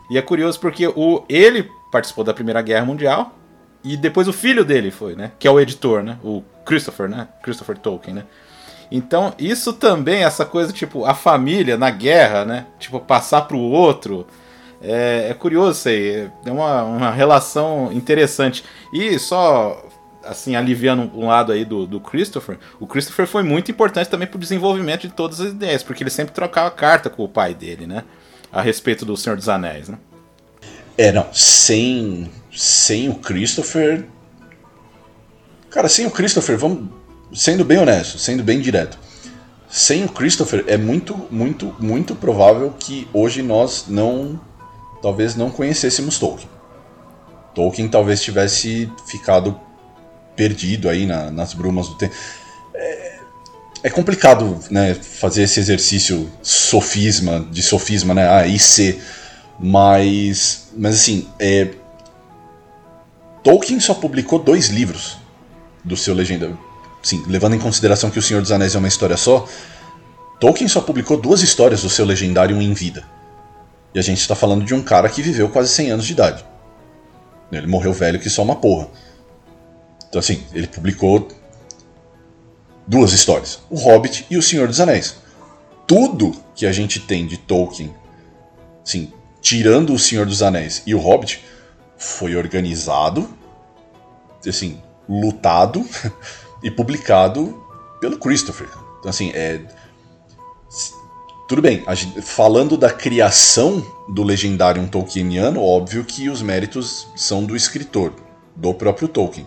E 0.10 0.18
é 0.18 0.22
curioso 0.22 0.58
porque 0.58 0.88
o, 0.88 1.26
ele 1.28 1.70
participou 1.92 2.24
da 2.24 2.34
Primeira 2.34 2.62
Guerra 2.62 2.86
Mundial, 2.86 3.38
e 3.84 3.98
depois 3.98 4.28
o 4.28 4.34
filho 4.34 4.64
dele 4.64 4.92
foi, 4.92 5.16
né? 5.16 5.32
Que 5.40 5.48
é 5.48 5.52
o 5.52 5.60
editor, 5.60 6.04
né? 6.04 6.18
O 6.24 6.44
Christopher, 6.66 7.10
né? 7.10 7.28
Christopher 7.42 7.78
Tolkien, 7.78 8.16
né? 8.16 8.24
Então, 8.92 9.34
isso 9.40 9.72
também, 9.72 10.24
essa 10.24 10.44
coisa, 10.44 10.74
tipo, 10.74 11.06
a 11.06 11.14
família 11.14 11.78
na 11.78 11.90
guerra, 11.90 12.44
né? 12.44 12.66
Tipo, 12.78 13.00
passar 13.00 13.44
pro 13.44 13.58
outro. 13.58 14.28
É, 14.82 15.28
é 15.30 15.34
curioso 15.34 15.80
isso 15.80 15.90
aí. 15.90 16.30
É 16.46 16.52
uma, 16.52 16.84
uma 16.84 17.12
relação 17.12 17.90
interessante. 17.94 18.66
E 18.94 19.18
só, 19.18 19.82
assim, 20.26 20.58
aliviando 20.58 21.10
um 21.18 21.28
lado 21.28 21.54
aí 21.54 21.64
do, 21.64 21.88
do 21.88 22.02
Christopher, 22.02 22.60
o 22.82 22.86
Christopher 22.86 23.26
foi 23.26 23.44
muito 23.44 23.72
importante 23.72 24.10
também 24.10 24.28
pro 24.28 24.38
desenvolvimento 24.38 25.08
de 25.08 25.14
todas 25.14 25.40
as 25.40 25.52
ideias, 25.52 25.84
porque 25.84 26.04
ele 26.04 26.10
sempre 26.10 26.34
trocava 26.34 26.70
carta 26.70 27.10
com 27.10 27.24
o 27.24 27.30
pai 27.30 27.54
dele, 27.54 27.88
né? 27.88 28.04
A 28.52 28.62
respeito 28.62 29.06
do 29.06 29.16
Senhor 29.16 29.38
dos 29.38 29.48
Anéis, 29.48 29.88
né? 29.88 29.98
É, 30.98 31.14
não. 31.14 31.28
Sem, 31.32 32.30
sem 32.52 33.08
o 33.08 33.16
Christopher. 33.16 34.06
Cara, 35.72 35.88
sem 35.88 36.06
o 36.06 36.12
Christopher, 36.12 36.58
vamos. 36.58 36.90
Sendo 37.34 37.64
bem 37.64 37.78
honesto, 37.78 38.20
sendo 38.20 38.44
bem 38.44 38.60
direto. 38.60 39.00
Sem 39.70 40.04
o 40.04 40.10
Christopher, 40.10 40.66
é 40.68 40.76
muito, 40.76 41.16
muito, 41.32 41.74
muito 41.80 42.14
provável 42.14 42.76
que 42.78 43.08
hoje 43.14 43.42
nós 43.42 43.86
não. 43.88 44.40
Talvez 45.02 45.34
não 45.34 45.50
conhecêssemos 45.50 46.20
Tolkien. 46.20 46.50
Tolkien 47.56 47.88
talvez 47.88 48.22
tivesse 48.22 48.92
ficado 49.08 49.58
perdido 50.36 50.90
aí 50.90 51.06
na, 51.06 51.32
nas 51.32 51.54
brumas 51.54 51.88
do 51.88 51.96
tempo. 51.96 52.14
É, 52.76 53.20
é, 53.84 53.90
complicado 53.90 54.60
né, 54.70 54.94
fazer 54.94 55.44
esse 55.44 55.60
exercício 55.62 56.30
sofisma, 56.44 57.48
de 57.50 57.64
sofisma, 57.64 58.14
né? 58.14 58.30
Ah, 58.30 58.46
IC. 58.46 59.00
Mas, 59.58 60.70
mas 60.76 60.96
assim, 60.96 61.30
é, 61.40 61.70
Tolkien 63.42 63.80
só 63.80 63.94
publicou 63.94 64.38
dois 64.38 64.68
livros 64.68 65.21
do 65.84 65.98
seu 65.98 66.14
legenda. 66.14 66.58
Sim, 67.04 67.24
levando 67.28 67.56
em 67.56 67.60
consideração 67.60 68.10
que 68.10 68.20
O 68.20 68.22
Senhor 68.22 68.42
dos 68.42 68.52
Anéis 68.52 68.76
é 68.76 68.78
uma 68.78 68.88
história 68.88 69.18
só, 69.18 69.48
Tolkien 70.40 70.68
só 70.68 70.82
publicou 70.82 71.18
duas 71.18 71.42
histórias 71.42 71.82
do 71.82 71.90
seu 71.90 72.06
legendário 72.06 72.60
em 72.62 72.74
vida. 72.74 73.04
E 73.94 74.00
a 74.00 74.02
gente 74.02 74.20
está 74.20 74.36
falando 74.36 74.64
de 74.64 74.74
um 74.74 74.82
cara 74.82 75.10
que 75.10 75.22
viveu 75.22 75.50
quase 75.50 75.70
100 75.70 75.92
anos 75.92 76.06
de 76.06 76.14
idade. 76.14 76.46
Ele 77.52 77.68
morreu 77.68 77.94
velho 77.94 78.20
que 78.20 78.30
só 78.30 78.42
uma 78.42 78.56
porra. 78.56 78.88
Então, 80.08 80.20
assim, 80.20 80.44
ele 80.54 80.68
publicou 80.68 81.28
duas 82.88 83.14
histórias: 83.14 83.60
O 83.70 83.76
Hobbit 83.76 84.26
e 84.30 84.38
O 84.38 84.42
Senhor 84.42 84.68
dos 84.68 84.80
Anéis. 84.80 85.18
Tudo 85.86 86.32
que 86.56 86.66
a 86.66 86.72
gente 86.72 87.00
tem 87.00 87.28
de 87.28 87.38
Tolkien, 87.38 87.94
sim, 88.84 89.12
tirando 89.42 89.94
O 89.94 90.00
Senhor 90.00 90.26
dos 90.26 90.42
Anéis 90.42 90.82
e 90.86 90.96
O 90.96 91.00
Hobbit, 91.00 91.44
foi 91.98 92.36
organizado, 92.36 93.30
assim, 94.48 94.82
lutado 95.20 95.86
e 96.64 96.72
publicado 96.72 97.62
pelo 98.00 98.18
Christopher. 98.18 98.68
Então, 99.00 99.10
assim, 99.10 99.32
é. 99.34 99.62
Tudo 101.48 101.62
bem, 101.62 101.84
gente, 101.94 102.22
falando 102.22 102.78
da 102.78 102.90
criação 102.90 103.86
do 104.08 104.24
legendário 104.24 104.88
Tolkieniano, 104.88 105.62
óbvio 105.62 106.06
que 106.06 106.30
os 106.30 106.42
méritos 106.42 107.08
são 107.14 107.44
do 107.44 107.58
escritor, 107.58 108.14
do 108.56 108.74
próprio 108.74 109.10
Tolkien. 109.10 109.46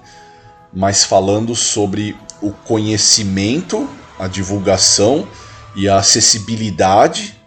Mas 0.70 1.02
falando 1.04 1.54
sobre 1.54 2.14
o 2.42 2.50
conhecimento, 2.50 3.88
a 4.18 4.28
divulgação 4.28 5.26
e 5.74 5.88
a 5.88 5.96
acessibilidade 5.96 7.40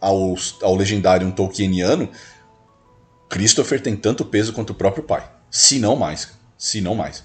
ao, 0.00 0.36
ao 0.62 0.76
legendário 0.76 1.32
Tolkieniano, 1.32 2.08
Christopher 3.28 3.80
tem 3.82 3.96
tanto 3.96 4.24
peso 4.24 4.52
quanto 4.52 4.70
o 4.70 4.74
próprio 4.74 5.02
pai. 5.02 5.28
Se 5.50 5.80
não 5.80 5.96
mais. 5.96 6.28
Se 6.56 6.80
não 6.80 6.94
mais. 6.94 7.24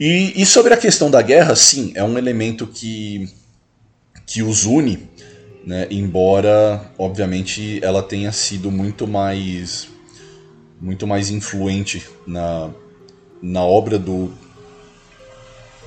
E, 0.00 0.40
e 0.40 0.46
sobre 0.46 0.72
a 0.72 0.78
questão 0.78 1.10
da 1.10 1.20
guerra, 1.20 1.54
sim, 1.54 1.92
é 1.94 2.02
um 2.02 2.16
elemento 2.16 2.66
que, 2.66 3.30
que 4.26 4.42
os 4.42 4.64
une, 4.64 5.06
né, 5.62 5.86
embora, 5.90 6.90
obviamente, 6.96 7.78
ela 7.84 8.02
tenha 8.02 8.32
sido 8.32 8.70
muito 8.70 9.06
mais 9.06 9.88
muito 10.80 11.06
mais 11.06 11.28
influente 11.28 12.02
na, 12.26 12.70
na 13.42 13.62
obra 13.62 13.98
do, 13.98 14.32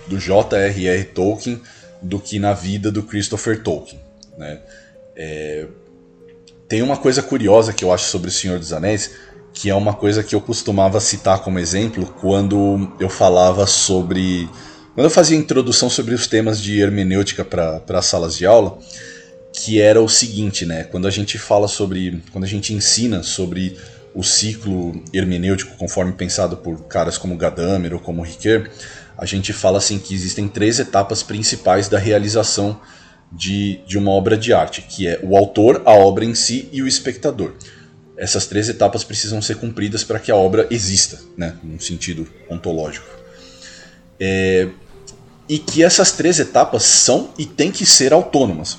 do 0.08 0.20
J.R.R. 0.20 1.04
Tolkien 1.06 1.60
do 2.00 2.20
que 2.20 2.38
na 2.38 2.54
vida 2.54 2.92
do 2.92 3.02
Christopher 3.02 3.64
Tolkien. 3.64 4.00
Né? 4.38 4.62
É, 5.16 5.66
tem 6.68 6.84
uma 6.84 6.98
coisa 6.98 7.24
curiosa 7.24 7.74
que 7.74 7.84
eu 7.84 7.92
acho 7.92 8.06
sobre 8.06 8.30
O 8.30 8.32
Senhor 8.32 8.60
dos 8.60 8.72
Anéis, 8.72 9.16
que 9.54 9.70
é 9.70 9.76
uma 9.76 9.94
coisa 9.94 10.24
que 10.24 10.34
eu 10.34 10.42
costumava 10.42 11.00
citar 11.00 11.40
como 11.40 11.60
exemplo 11.60 12.06
quando 12.20 12.92
eu 13.00 13.08
falava 13.08 13.68
sobre. 13.68 14.50
Quando 14.96 15.06
eu 15.06 15.12
fazia 15.12 15.38
introdução 15.38 15.90
sobre 15.90 16.14
os 16.14 16.28
temas 16.28 16.62
de 16.62 16.80
hermenêutica 16.80 17.46
para 17.46 17.82
as 17.90 18.06
salas 18.06 18.36
de 18.36 18.46
aula, 18.46 18.78
que 19.52 19.80
era 19.80 20.02
o 20.02 20.10
seguinte, 20.10 20.66
né? 20.66 20.84
Quando 20.84 21.08
a 21.08 21.12
gente 21.12 21.38
fala 21.38 21.68
sobre. 21.68 22.24
Quando 22.32 22.44
a 22.44 22.48
gente 22.48 22.74
ensina 22.74 23.22
sobre 23.22 23.78
o 24.14 24.24
ciclo 24.24 25.04
hermenêutico, 25.14 25.78
conforme 25.78 26.12
pensado 26.14 26.58
por 26.58 26.84
caras 26.86 27.18
como 27.18 27.38
Gadamer 27.38 27.94
ou 27.94 28.00
como 28.00 28.22
Ricoeur, 28.22 28.70
a 29.18 29.26
gente 29.26 29.54
fala 29.54 29.78
assim 29.78 30.00
que 30.00 30.14
existem 30.14 30.48
três 30.48 30.80
etapas 30.80 31.24
principais 31.24 31.88
da 31.88 31.98
realização 31.98 32.80
de, 33.32 33.80
de 33.88 33.98
uma 33.98 34.12
obra 34.12 34.38
de 34.38 34.54
arte, 34.54 34.82
que 34.84 35.08
é 35.08 35.20
o 35.24 35.36
autor, 35.36 35.82
a 35.86 35.92
obra 35.92 36.24
em 36.26 36.36
si 36.36 36.70
e 36.72 36.82
o 36.82 36.88
espectador. 36.88 37.54
Essas 38.24 38.48
três 38.48 38.70
etapas 38.70 39.04
precisam 39.04 39.42
ser 39.42 39.58
cumpridas 39.58 40.02
para 40.02 40.18
que 40.18 40.32
a 40.32 40.36
obra 40.38 40.66
exista, 40.72 41.20
né, 41.36 41.58
num 41.62 41.78
sentido 41.78 42.26
ontológico. 42.50 43.06
É, 44.18 44.70
e 45.50 45.60
que 45.60 45.84
essas 45.84 46.14
três 46.14 46.40
etapas 46.40 46.84
são 46.84 47.32
e 47.38 47.46
têm 47.46 47.70
que 47.70 47.86
ser 47.86 48.14
autônomas. 48.14 48.78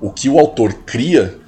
O 0.00 0.12
que 0.12 0.28
o 0.28 0.38
autor 0.38 0.72
cria 0.86 1.40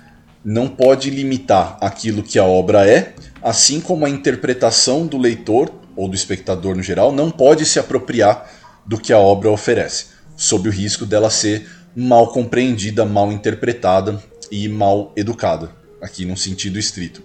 não 0.44 0.66
pode 0.66 1.08
limitar 1.08 1.78
aquilo 1.80 2.20
que 2.20 2.36
a 2.36 2.42
obra 2.42 2.84
é, 2.84 3.14
assim 3.40 3.80
como 3.80 4.04
a 4.04 4.10
interpretação 4.10 5.06
do 5.06 5.16
leitor 5.16 5.72
ou 5.94 6.08
do 6.08 6.16
espectador 6.16 6.74
no 6.74 6.82
geral 6.82 7.12
não 7.12 7.30
pode 7.30 7.64
se 7.64 7.78
apropriar 7.78 8.50
do 8.84 8.98
que 8.98 9.12
a 9.12 9.18
obra 9.18 9.48
oferece, 9.48 10.06
sob 10.36 10.68
o 10.68 10.72
risco 10.72 11.06
dela 11.06 11.30
ser 11.30 11.70
mal 11.94 12.32
compreendida, 12.32 13.04
mal 13.04 13.30
interpretada 13.30 14.20
e 14.50 14.68
mal 14.68 15.12
educada, 15.14 15.78
aqui 16.00 16.24
num 16.24 16.36
sentido 16.36 16.78
estrito. 16.78 17.22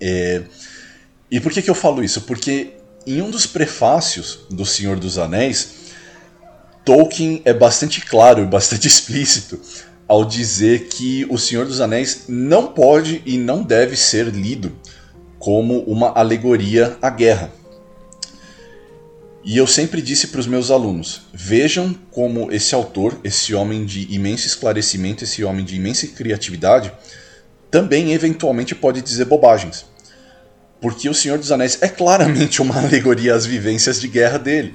É... 0.00 0.42
E 1.30 1.40
por 1.40 1.52
que, 1.52 1.62
que 1.62 1.70
eu 1.70 1.74
falo 1.74 2.02
isso? 2.02 2.22
Porque 2.22 2.72
em 3.06 3.22
um 3.22 3.30
dos 3.30 3.46
prefácios 3.46 4.40
do 4.50 4.64
Senhor 4.64 4.98
dos 4.98 5.18
Anéis, 5.18 5.92
Tolkien 6.84 7.42
é 7.44 7.52
bastante 7.52 8.00
claro 8.00 8.42
e 8.42 8.46
bastante 8.46 8.86
explícito 8.88 9.60
ao 10.06 10.24
dizer 10.24 10.88
que 10.88 11.26
O 11.28 11.36
Senhor 11.36 11.66
dos 11.66 11.82
Anéis 11.82 12.24
não 12.28 12.68
pode 12.68 13.22
e 13.26 13.36
não 13.36 13.62
deve 13.62 13.94
ser 13.94 14.26
lido 14.28 14.72
como 15.38 15.80
uma 15.82 16.08
alegoria 16.18 16.96
à 17.02 17.10
guerra. 17.10 17.52
E 19.44 19.56
eu 19.56 19.66
sempre 19.66 20.02
disse 20.02 20.28
para 20.28 20.40
os 20.40 20.46
meus 20.46 20.70
alunos: 20.70 21.22
vejam 21.32 21.94
como 22.10 22.50
esse 22.50 22.74
autor, 22.74 23.18
esse 23.22 23.54
homem 23.54 23.84
de 23.84 24.12
imenso 24.12 24.46
esclarecimento, 24.46 25.24
esse 25.24 25.44
homem 25.44 25.64
de 25.64 25.76
imensa 25.76 26.06
criatividade, 26.08 26.92
também 27.70 28.12
eventualmente 28.12 28.74
pode 28.74 29.02
dizer 29.02 29.24
bobagens. 29.24 29.86
Porque 30.80 31.08
O 31.08 31.14
Senhor 31.14 31.38
dos 31.38 31.50
Anéis 31.50 31.78
é 31.80 31.88
claramente 31.88 32.62
uma 32.62 32.78
alegoria 32.80 33.34
às 33.34 33.44
vivências 33.44 34.00
de 34.00 34.08
guerra 34.08 34.38
dele. 34.38 34.74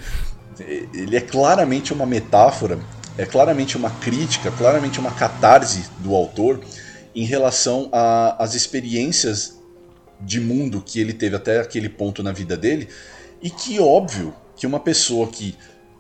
Ele 0.93 1.15
é 1.15 1.21
claramente 1.21 1.93
uma 1.93 2.05
metáfora, 2.05 2.79
é 3.17 3.25
claramente 3.25 3.77
uma 3.77 3.89
crítica, 3.89 4.51
claramente 4.51 4.99
uma 4.99 5.11
catarse 5.11 5.85
do 5.99 6.13
autor 6.13 6.59
em 7.15 7.25
relação 7.25 7.89
às 7.91 8.53
experiências 8.53 9.59
de 10.19 10.39
mundo 10.39 10.81
que 10.85 10.99
ele 10.99 11.13
teve 11.13 11.35
até 11.35 11.59
aquele 11.59 11.89
ponto 11.89 12.23
na 12.23 12.31
vida 12.31 12.55
dele 12.55 12.87
e 13.41 13.49
que, 13.49 13.79
óbvio, 13.79 14.33
que 14.55 14.65
uma 14.65 14.79
pessoa 14.79 15.27
que 15.27 15.55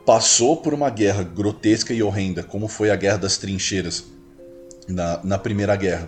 passou 0.05 0.57
por 0.57 0.73
uma 0.73 0.89
guerra 0.89 1.23
grotesca 1.23 1.93
e 1.93 2.03
horrenda, 2.03 2.43
como 2.43 2.67
foi 2.67 2.91
a 2.91 2.95
Guerra 2.95 3.17
das 3.17 3.37
Trincheiras 3.37 4.03
na, 4.87 5.19
na 5.23 5.37
Primeira 5.37 5.75
Guerra, 5.75 6.07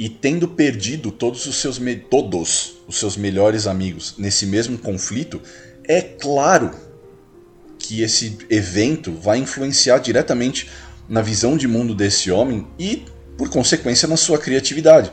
e 0.00 0.08
tendo 0.08 0.48
perdido 0.48 1.12
todos 1.12 1.44
os 1.44 1.56
seus 1.56 1.78
todos 2.08 2.78
os 2.88 2.98
seus 2.98 3.18
melhores 3.18 3.66
amigos 3.66 4.14
nesse 4.16 4.46
mesmo 4.46 4.78
conflito, 4.78 5.42
é 5.86 6.00
claro 6.00 6.70
que 7.78 8.00
esse 8.00 8.38
evento 8.48 9.12
vai 9.12 9.36
influenciar 9.36 9.98
diretamente 9.98 10.70
na 11.06 11.20
visão 11.20 11.54
de 11.54 11.68
mundo 11.68 11.94
desse 11.94 12.32
homem 12.32 12.66
e, 12.78 13.04
por 13.36 13.50
consequência, 13.50 14.08
na 14.08 14.16
sua 14.16 14.38
criatividade. 14.38 15.10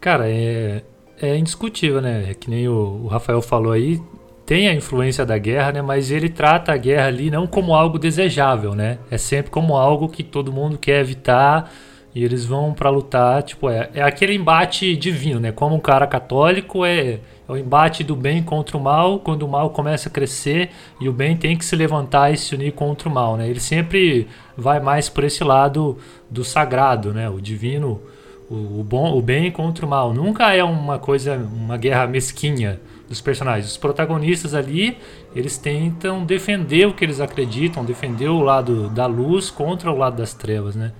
Cara, 0.00 0.30
é, 0.30 0.84
é 1.20 1.36
indiscutível, 1.36 2.00
né? 2.00 2.30
É 2.30 2.34
que 2.34 2.48
nem 2.48 2.68
o, 2.68 3.00
o 3.02 3.06
Rafael 3.08 3.42
falou 3.42 3.72
aí, 3.72 4.00
tem 4.46 4.68
a 4.68 4.74
influência 4.74 5.26
da 5.26 5.36
guerra, 5.36 5.72
né? 5.72 5.82
Mas 5.82 6.12
ele 6.12 6.28
trata 6.28 6.72
a 6.72 6.76
guerra 6.76 7.08
ali 7.08 7.28
não 7.28 7.44
como 7.44 7.74
algo 7.74 7.98
desejável, 7.98 8.72
né? 8.72 8.98
É 9.10 9.18
sempre 9.18 9.50
como 9.50 9.74
algo 9.76 10.08
que 10.08 10.22
todo 10.22 10.52
mundo 10.52 10.78
quer 10.78 11.00
evitar 11.00 11.72
e 12.14 12.22
eles 12.22 12.44
vão 12.44 12.72
para 12.72 12.88
lutar, 12.90 13.42
tipo, 13.42 13.68
é, 13.68 13.90
é 13.92 14.02
aquele 14.02 14.34
embate 14.34 14.96
divino, 14.96 15.40
né? 15.40 15.50
Como 15.50 15.74
um 15.74 15.80
cara 15.80 16.06
católico 16.06 16.84
é, 16.84 17.18
é 17.48 17.52
o 17.52 17.56
embate 17.56 18.04
do 18.04 18.14
bem 18.14 18.40
contra 18.40 18.76
o 18.76 18.80
mal, 18.80 19.18
quando 19.18 19.42
o 19.42 19.48
mal 19.48 19.70
começa 19.70 20.08
a 20.08 20.12
crescer 20.12 20.70
e 21.00 21.08
o 21.08 21.12
bem 21.12 21.36
tem 21.36 21.56
que 21.56 21.64
se 21.64 21.74
levantar 21.74 22.32
e 22.32 22.36
se 22.36 22.54
unir 22.54 22.72
contra 22.72 23.08
o 23.08 23.12
mal, 23.12 23.36
né? 23.36 23.48
Ele 23.48 23.58
sempre 23.58 24.28
vai 24.56 24.78
mais 24.78 25.08
por 25.08 25.24
esse 25.24 25.42
lado 25.42 25.98
do 26.30 26.44
sagrado, 26.44 27.12
né? 27.12 27.28
O 27.28 27.40
divino, 27.40 28.00
o, 28.48 28.80
o 28.80 28.84
bom, 28.84 29.18
o 29.18 29.20
bem 29.20 29.50
contra 29.50 29.84
o 29.84 29.88
mal. 29.88 30.14
Nunca 30.14 30.54
é 30.54 30.62
uma 30.62 31.00
coisa, 31.00 31.36
uma 31.36 31.76
guerra 31.76 32.06
mesquinha 32.06 32.80
dos 33.08 33.20
personagens. 33.20 33.72
Os 33.72 33.76
protagonistas 33.76 34.54
ali, 34.54 34.96
eles 35.34 35.58
tentam 35.58 36.24
defender 36.24 36.86
o 36.86 36.94
que 36.94 37.04
eles 37.04 37.20
acreditam, 37.20 37.84
defender 37.84 38.28
o 38.28 38.40
lado 38.40 38.88
da 38.90 39.06
luz 39.06 39.50
contra 39.50 39.90
o 39.90 39.98
lado 39.98 40.16
das 40.16 40.32
trevas, 40.32 40.76
né? 40.76 40.92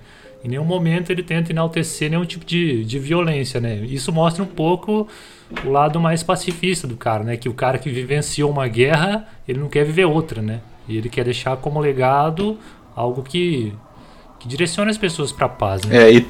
Em 0.45 0.47
nenhum 0.47 0.63
momento 0.63 1.09
ele 1.09 1.23
tenta 1.23 1.51
enaltecer 1.51 2.07
nenhum 2.07 2.23
tipo 2.23 2.45
de, 2.45 2.85
de 2.85 2.99
violência, 2.99 3.59
né? 3.59 3.77
Isso 3.77 4.13
mostra 4.13 4.43
um 4.43 4.47
pouco 4.47 5.07
o 5.65 5.71
lado 5.71 5.99
mais 5.99 6.21
pacifista 6.21 6.85
do 6.85 6.95
cara, 6.95 7.23
né? 7.23 7.35
Que 7.35 7.49
o 7.49 7.53
cara 7.53 7.79
que 7.79 7.89
vivenciou 7.89 8.51
uma 8.51 8.67
guerra, 8.67 9.27
ele 9.47 9.59
não 9.59 9.67
quer 9.67 9.83
viver 9.83 10.05
outra, 10.05 10.43
né? 10.43 10.59
E 10.87 10.97
ele 10.97 11.09
quer 11.09 11.25
deixar 11.25 11.57
como 11.57 11.79
legado 11.79 12.59
algo 12.95 13.23
que, 13.23 13.73
que 14.39 14.47
direciona 14.47 14.91
as 14.91 14.99
pessoas 14.99 15.31
para 15.31 15.49
paz, 15.49 15.83
né? 15.83 16.09
É, 16.09 16.13
e, 16.13 16.23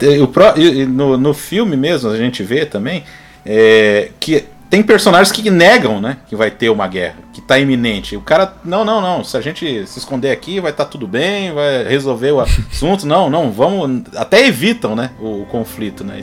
e, 0.56 0.82
e 0.82 0.86
no, 0.86 1.18
no 1.18 1.34
filme 1.34 1.76
mesmo 1.76 2.10
a 2.10 2.16
gente 2.16 2.42
vê 2.42 2.66
também 2.66 3.04
é, 3.46 4.12
que 4.18 4.46
tem 4.70 4.82
personagens 4.82 5.32
que 5.32 5.50
negam, 5.50 6.02
né, 6.02 6.18
que 6.28 6.36
vai 6.36 6.50
ter 6.50 6.70
uma 6.70 6.88
guerra, 6.88 7.18
que 7.32 7.42
tá 7.42 7.58
iminente. 7.60 8.16
O 8.16 8.22
cara, 8.22 8.54
não, 8.64 8.84
não, 8.84 9.02
não, 9.02 9.24
se 9.24 9.38
a 9.38 9.42
gente 9.42 9.86
se 9.88 10.00
esconder 10.00 10.32
aqui, 10.32 10.60
vai 10.60 10.72
estar 10.72 10.86
tá 10.86 10.90
tudo 10.90 11.08
bem, 11.08 11.54
vai 11.54 11.84
resolver 11.84 12.32
o 12.32 12.40
assunto. 12.40 13.06
não, 13.08 13.30
não, 13.30 13.52
vamos, 13.52 14.04
até 14.16 14.46
evitam, 14.46 14.96
né, 14.96 15.12
o, 15.20 15.42
o 15.42 15.46
conflito, 15.46 16.04
né? 16.04 16.20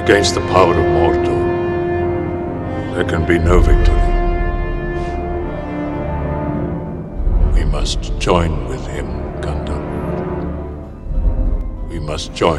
Against 0.00 0.34
the 0.34 0.40
power 0.52 0.76
of 0.76 0.86
Mordor, 0.88 1.44
there 2.94 3.04
can 3.04 3.24
be 3.24 3.38
no 3.38 3.60
victory. 3.60 3.96
We 7.54 7.64
must 7.64 8.12
join 8.20 8.68
with 8.68 8.86
him. 8.86 9.23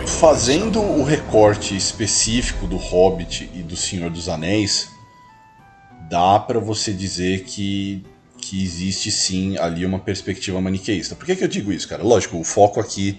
Fazendo 0.08 0.82
o 0.82 1.04
recorte 1.04 1.76
específico 1.76 2.68
do 2.68 2.78
Hobbit 2.78 3.50
e 3.54 3.62
do 3.62 3.76
Senhor 3.76 4.10
dos 4.10 4.30
Anéis, 4.30 4.90
dá 6.10 6.40
para 6.40 6.60
você 6.60 6.94
dizer 6.94 7.44
que, 7.44 8.04
que 8.38 8.64
existe 8.64 9.12
sim 9.12 9.58
ali 9.58 9.86
uma 9.86 10.00
perspectiva 10.00 10.60
maniqueísta. 10.62 11.16
Por 11.16 11.26
que, 11.26 11.36
que 11.36 11.44
eu 11.44 11.48
digo 11.48 11.72
isso, 11.72 11.88
cara? 11.88 12.04
Lógico, 12.04 12.38
o 12.38 12.44
foco 12.44 12.80
aqui 12.80 13.18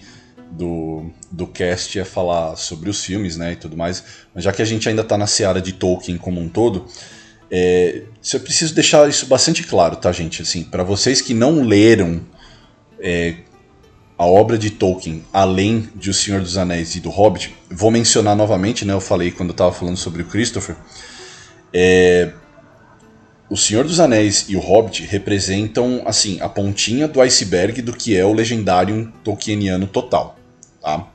do, 0.51 1.09
do 1.31 1.45
cast 1.45 1.99
é 1.99 2.05
falar 2.05 2.55
sobre 2.55 2.89
os 2.89 3.03
filmes 3.03 3.37
né, 3.37 3.53
e 3.53 3.55
tudo 3.55 3.75
mais, 3.75 4.03
mas 4.33 4.43
já 4.43 4.51
que 4.51 4.61
a 4.61 4.65
gente 4.65 4.87
ainda 4.87 5.01
está 5.01 5.17
na 5.17 5.27
seara 5.27 5.61
de 5.61 5.73
Tolkien 5.73 6.17
como 6.17 6.39
um 6.39 6.47
todo, 6.49 6.85
é, 7.49 8.03
eu 8.33 8.39
preciso 8.39 8.73
deixar 8.73 9.07
isso 9.09 9.25
bastante 9.25 9.63
claro, 9.63 9.95
tá, 9.95 10.11
gente? 10.11 10.41
Assim, 10.41 10.63
para 10.63 10.83
vocês 10.83 11.21
que 11.21 11.33
não 11.33 11.63
leram 11.63 12.21
é, 12.99 13.35
a 14.17 14.25
obra 14.25 14.57
de 14.57 14.71
Tolkien, 14.71 15.23
além 15.31 15.89
de 15.95 16.09
O 16.09 16.13
Senhor 16.13 16.41
dos 16.41 16.57
Anéis 16.57 16.95
e 16.95 16.99
do 16.99 17.09
Hobbit, 17.09 17.55
vou 17.69 17.91
mencionar 17.91 18.35
novamente, 18.35 18.83
né? 18.83 18.93
Eu 18.93 18.99
falei 18.99 19.29
quando 19.29 19.49
eu 19.49 19.53
estava 19.53 19.71
falando 19.71 19.97
sobre 19.97 20.23
o 20.23 20.25
Christopher. 20.25 20.75
É, 21.71 22.31
o 23.49 23.55
Senhor 23.55 23.85
dos 23.85 23.99
Anéis 23.99 24.45
e 24.49 24.55
o 24.55 24.59
Hobbit 24.59 25.03
representam 25.03 26.01
assim 26.05 26.39
a 26.41 26.49
pontinha 26.49 27.07
do 27.07 27.21
iceberg 27.21 27.81
do 27.81 27.93
que 27.93 28.17
é 28.17 28.25
o 28.25 28.33
legendário 28.33 29.13
tolkieniano 29.23 29.85
total, 29.85 30.37
tá? 30.81 31.07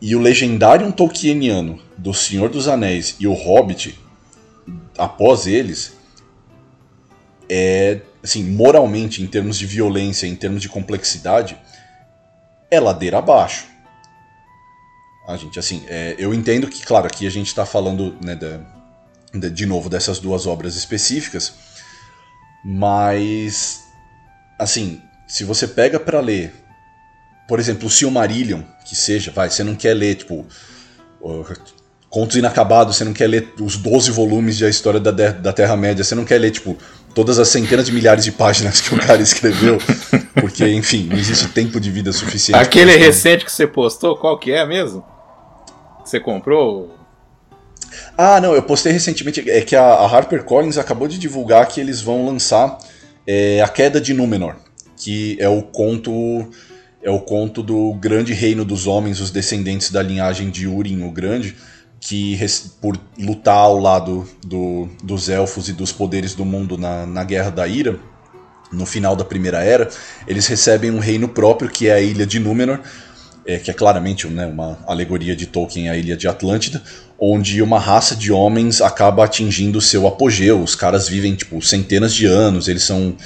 E 0.00 0.16
o 0.16 0.20
legendário 0.20 0.90
tolkieniano 0.92 1.78
do 1.96 2.14
Senhor 2.14 2.48
dos 2.48 2.66
Anéis 2.66 3.16
e 3.20 3.26
o 3.26 3.34
Hobbit, 3.34 3.96
após 4.98 5.46
eles, 5.46 5.92
é 7.54 8.00
assim, 8.22 8.42
moralmente, 8.44 9.22
em 9.22 9.26
termos 9.26 9.58
de 9.58 9.66
violência, 9.66 10.26
em 10.26 10.34
termos 10.34 10.62
de 10.62 10.70
complexidade, 10.70 11.58
é 12.70 12.80
ladeira 12.80 13.18
abaixo. 13.18 13.66
A 15.28 15.36
gente, 15.36 15.58
assim, 15.58 15.84
é, 15.86 16.14
eu 16.18 16.32
entendo 16.32 16.66
que, 16.66 16.82
claro, 16.82 17.06
aqui 17.06 17.26
a 17.26 17.30
gente 17.30 17.48
está 17.48 17.66
falando, 17.66 18.16
né, 18.24 18.38
de, 19.34 19.50
de 19.50 19.66
novo, 19.66 19.90
dessas 19.90 20.18
duas 20.18 20.46
obras 20.46 20.76
específicas, 20.76 21.52
mas, 22.64 23.82
assim, 24.58 25.02
se 25.28 25.44
você 25.44 25.68
pega 25.68 26.00
para 26.00 26.20
ler, 26.20 26.54
por 27.46 27.60
exemplo, 27.60 27.86
o 27.86 27.90
Silmarillion, 27.90 28.62
que 28.84 28.96
seja, 28.96 29.30
vai, 29.30 29.50
você 29.50 29.62
não 29.62 29.74
quer 29.74 29.94
ler, 29.94 30.14
tipo, 30.14 30.46
contos 32.08 32.36
inacabados, 32.36 32.96
você 32.96 33.04
não 33.04 33.12
quer 33.12 33.26
ler 33.26 33.54
os 33.60 33.76
12 33.76 34.10
volumes 34.10 34.56
de 34.56 34.64
A 34.64 34.68
História 34.68 35.00
da, 35.00 35.10
da 35.10 35.52
Terra-média, 35.52 36.04
você 36.04 36.14
não 36.14 36.24
quer 36.24 36.38
ler, 36.38 36.50
tipo, 36.50 36.76
todas 37.14 37.38
as 37.38 37.48
centenas 37.48 37.86
de 37.86 37.92
milhares 37.92 38.24
de 38.24 38.32
páginas 38.32 38.80
que 38.80 38.94
o 38.94 38.98
cara 38.98 39.20
escreveu, 39.20 39.78
porque, 40.34 40.66
enfim, 40.68 41.08
não 41.10 41.16
existe 41.16 41.48
tempo 41.48 41.80
de 41.80 41.90
vida 41.90 42.12
suficiente. 42.12 42.60
Aquele 42.60 42.96
recente 42.96 43.44
que 43.44 43.52
você 43.52 43.66
postou, 43.66 44.16
qual 44.16 44.38
que 44.38 44.52
é 44.52 44.66
mesmo? 44.66 45.04
Você 46.04 46.18
comprou? 46.18 46.96
Ah, 48.16 48.40
não, 48.40 48.54
eu 48.54 48.62
postei 48.62 48.92
recentemente, 48.92 49.48
é 49.48 49.60
que 49.60 49.76
a, 49.76 49.82
a 49.82 50.06
HarperCollins 50.06 50.78
acabou 50.78 51.06
de 51.06 51.18
divulgar 51.18 51.66
que 51.68 51.80
eles 51.80 52.00
vão 52.00 52.26
lançar 52.26 52.78
é, 53.26 53.60
A 53.60 53.68
Queda 53.68 54.00
de 54.00 54.14
Númenor, 54.14 54.56
que 54.96 55.36
é 55.40 55.48
o 55.48 55.62
conto 55.62 56.48
é 57.04 57.10
o 57.10 57.18
conto 57.18 57.64
do 57.64 57.92
grande 57.94 58.32
reino 58.32 58.64
dos 58.64 58.86
homens, 58.86 59.18
os 59.18 59.32
descendentes 59.32 59.90
da 59.90 60.00
linhagem 60.00 60.50
de 60.50 60.68
Urim 60.68 61.02
o 61.02 61.10
Grande, 61.10 61.56
que 62.04 62.36
por 62.80 62.98
lutar 63.16 63.58
ao 63.58 63.78
lado 63.78 64.28
do, 64.44 64.88
dos 65.04 65.28
elfos 65.28 65.68
e 65.68 65.72
dos 65.72 65.92
poderes 65.92 66.34
do 66.34 66.44
mundo 66.44 66.76
na, 66.76 67.06
na 67.06 67.22
Guerra 67.22 67.50
da 67.50 67.68
Ira, 67.68 67.96
no 68.72 68.84
final 68.84 69.14
da 69.14 69.24
Primeira 69.24 69.62
Era, 69.62 69.88
eles 70.26 70.48
recebem 70.48 70.90
um 70.90 70.98
reino 70.98 71.28
próprio, 71.28 71.70
que 71.70 71.86
é 71.86 71.92
a 71.92 72.00
Ilha 72.00 72.26
de 72.26 72.40
Númenor, 72.40 72.80
é, 73.46 73.56
que 73.56 73.70
é 73.70 73.74
claramente 73.74 74.26
né, 74.26 74.46
uma 74.46 74.80
alegoria 74.84 75.36
de 75.36 75.46
Tolkien 75.46 75.90
à 75.90 75.96
Ilha 75.96 76.16
de 76.16 76.26
Atlântida, 76.26 76.82
onde 77.16 77.62
uma 77.62 77.78
raça 77.78 78.16
de 78.16 78.32
homens 78.32 78.80
acaba 78.80 79.24
atingindo 79.24 79.80
seu 79.80 80.04
apogeu. 80.04 80.60
Os 80.60 80.74
caras 80.74 81.08
vivem 81.08 81.36
tipo 81.36 81.62
centenas 81.62 82.12
de 82.12 82.26
anos, 82.26 82.66
eles 82.66 82.82
são 82.82 83.16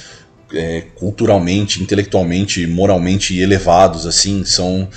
é, 0.53 0.81
culturalmente, 0.93 1.81
intelectualmente, 1.81 2.67
moralmente 2.67 3.39
elevados, 3.39 4.05
assim, 4.05 4.45
são 4.45 4.87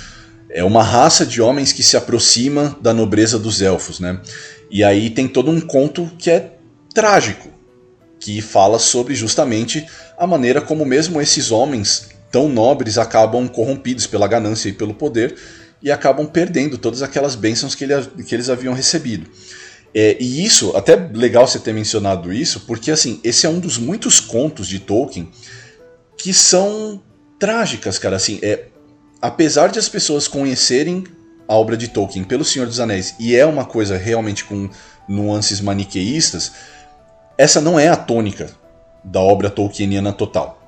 é 0.53 0.63
uma 0.63 0.83
raça 0.83 1.25
de 1.25 1.41
homens 1.41 1.71
que 1.71 1.81
se 1.81 1.95
aproxima 1.95 2.77
da 2.81 2.93
nobreza 2.93 3.39
dos 3.39 3.61
elfos, 3.61 3.99
né? 3.99 4.19
E 4.69 4.83
aí 4.83 5.09
tem 5.09 5.27
todo 5.27 5.49
um 5.49 5.59
conto 5.59 6.09
que 6.17 6.29
é 6.29 6.53
trágico, 6.93 7.49
que 8.19 8.41
fala 8.41 8.77
sobre 8.77 9.15
justamente 9.15 9.85
a 10.17 10.27
maneira 10.27 10.61
como 10.61 10.85
mesmo 10.85 11.21
esses 11.21 11.51
homens 11.51 12.09
tão 12.31 12.47
nobres 12.47 12.97
acabam 12.97 13.47
corrompidos 13.47 14.07
pela 14.07 14.27
ganância 14.27 14.69
e 14.69 14.73
pelo 14.73 14.93
poder 14.93 15.35
e 15.81 15.91
acabam 15.91 16.25
perdendo 16.25 16.77
todas 16.77 17.01
aquelas 17.01 17.35
bênçãos 17.35 17.73
que, 17.73 17.83
ele, 17.83 17.93
que 18.25 18.35
eles 18.35 18.49
haviam 18.49 18.73
recebido. 18.73 19.29
É, 19.93 20.15
e 20.19 20.45
isso, 20.45 20.75
até 20.75 20.95
legal 20.95 21.45
você 21.45 21.59
ter 21.59 21.73
mencionado 21.73 22.31
isso, 22.31 22.61
porque 22.61 22.91
assim, 22.91 23.19
esse 23.23 23.45
é 23.45 23.49
um 23.49 23.59
dos 23.59 23.77
muitos 23.77 24.19
contos 24.19 24.67
de 24.67 24.79
Tolkien 24.79 25.29
que 26.17 26.33
são 26.33 27.01
trágicas, 27.39 27.97
cara. 27.97 28.15
Assim, 28.15 28.39
é, 28.41 28.67
apesar 29.21 29.69
de 29.69 29.77
as 29.77 29.87
pessoas 29.87 30.27
conhecerem 30.27 31.03
a 31.47 31.53
obra 31.53 31.77
de 31.77 31.89
Tolkien 31.89 32.23
pelo 32.23 32.43
Senhor 32.43 32.65
dos 32.65 32.79
Anéis, 32.79 33.15
e 33.19 33.35
é 33.35 33.45
uma 33.45 33.65
coisa 33.65 33.97
realmente 33.97 34.45
com 34.45 34.69
nuances 35.07 35.61
maniqueístas, 35.61 36.53
essa 37.37 37.61
não 37.61 37.79
é 37.79 37.87
a 37.87 37.95
tônica 37.95 38.49
da 39.03 39.19
obra 39.19 39.49
tolkieniana 39.49 40.13
total. 40.13 40.61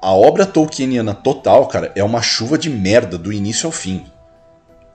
A 0.00 0.12
obra 0.12 0.46
tolkieniana 0.46 1.14
total, 1.14 1.66
cara, 1.66 1.90
é 1.96 2.04
uma 2.04 2.22
chuva 2.22 2.56
de 2.56 2.70
merda 2.70 3.18
do 3.18 3.32
início 3.32 3.66
ao 3.66 3.72
fim. 3.72 4.04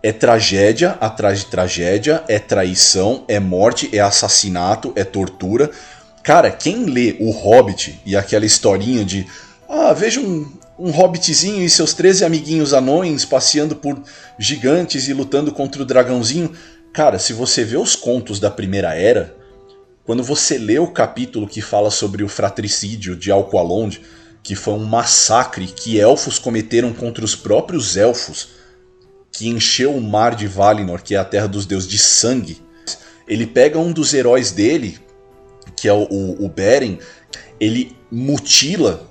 É 0.03 0.11
tragédia 0.11 0.91
atrás 1.01 1.39
de 1.39 1.45
tragédia, 1.47 2.23
é 2.27 2.39
traição, 2.39 3.23
é 3.27 3.39
morte, 3.39 3.89
é 3.95 3.99
assassinato, 3.99 4.93
é 4.95 5.03
tortura. 5.03 5.69
Cara, 6.23 6.49
quem 6.49 6.85
lê 6.85 7.17
O 7.19 7.31
Hobbit 7.31 7.99
e 8.05 8.15
aquela 8.15 8.45
historinha 8.45 9.03
de 9.03 9.27
ah, 9.67 9.93
veja 9.93 10.19
um, 10.19 10.51
um 10.81 10.89
hobbitzinho 10.89 11.63
e 11.63 11.69
seus 11.69 11.93
13 11.93 12.25
amiguinhos 12.25 12.73
anões 12.73 13.23
passeando 13.23 13.75
por 13.75 14.01
gigantes 14.39 15.07
e 15.07 15.13
lutando 15.13 15.51
contra 15.51 15.83
o 15.83 15.85
dragãozinho. 15.85 16.51
Cara, 16.91 17.19
se 17.19 17.33
você 17.33 17.63
vê 17.63 17.77
os 17.77 17.95
contos 17.95 18.39
da 18.39 18.49
Primeira 18.49 18.95
Era, 18.95 19.35
quando 20.03 20.23
você 20.23 20.57
lê 20.57 20.79
o 20.79 20.87
capítulo 20.87 21.47
que 21.47 21.61
fala 21.61 21.91
sobre 21.91 22.23
o 22.23 22.27
fratricídio 22.27 23.15
de 23.15 23.31
Alqualond, 23.31 24.01
que 24.41 24.55
foi 24.55 24.73
um 24.73 24.83
massacre 24.83 25.67
que 25.67 25.99
elfos 25.99 26.39
cometeram 26.39 26.91
contra 26.91 27.23
os 27.23 27.35
próprios 27.35 27.95
elfos, 27.95 28.49
que 29.31 29.47
encheu 29.47 29.95
o 29.95 30.01
mar 30.01 30.35
de 30.35 30.47
Valinor, 30.47 31.03
que 31.03 31.13
é 31.13 31.19
a 31.19 31.23
terra 31.23 31.47
dos 31.47 31.67
deuses, 31.67 31.87
de 31.87 31.99
sangue. 31.99 32.59
Ele 33.27 33.45
pega 33.45 33.77
um 33.77 33.91
dos 33.91 34.15
heróis 34.15 34.51
dele, 34.51 34.97
que 35.75 35.87
é 35.87 35.93
o, 35.93 36.07
o, 36.09 36.45
o 36.45 36.49
Beren, 36.49 36.97
ele 37.59 37.95
mutila 38.11 39.07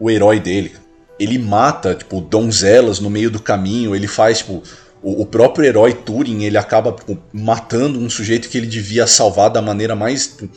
o 0.00 0.10
herói 0.10 0.40
dele. 0.40 0.72
Ele 1.18 1.38
mata, 1.38 1.94
tipo, 1.94 2.20
donzelas 2.20 3.00
no 3.00 3.10
meio 3.10 3.30
do 3.30 3.40
caminho, 3.40 3.94
ele 3.94 4.06
faz, 4.06 4.38
tipo, 4.38 4.62
o, 5.02 5.22
o 5.22 5.26
próprio 5.26 5.66
herói 5.66 5.92
Turing, 5.92 6.44
ele 6.44 6.58
acaba 6.58 6.92
tipo, 6.92 7.18
matando 7.32 7.98
um 7.98 8.08
sujeito 8.08 8.48
que 8.48 8.58
ele 8.58 8.66
devia 8.66 9.06
salvar 9.06 9.50
da 9.50 9.62
maneira 9.62 9.96
mais 9.96 10.28
tipo, 10.28 10.48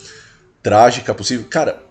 trágica 0.61 1.13
possível. 1.13 1.45
Cara, 1.49 1.81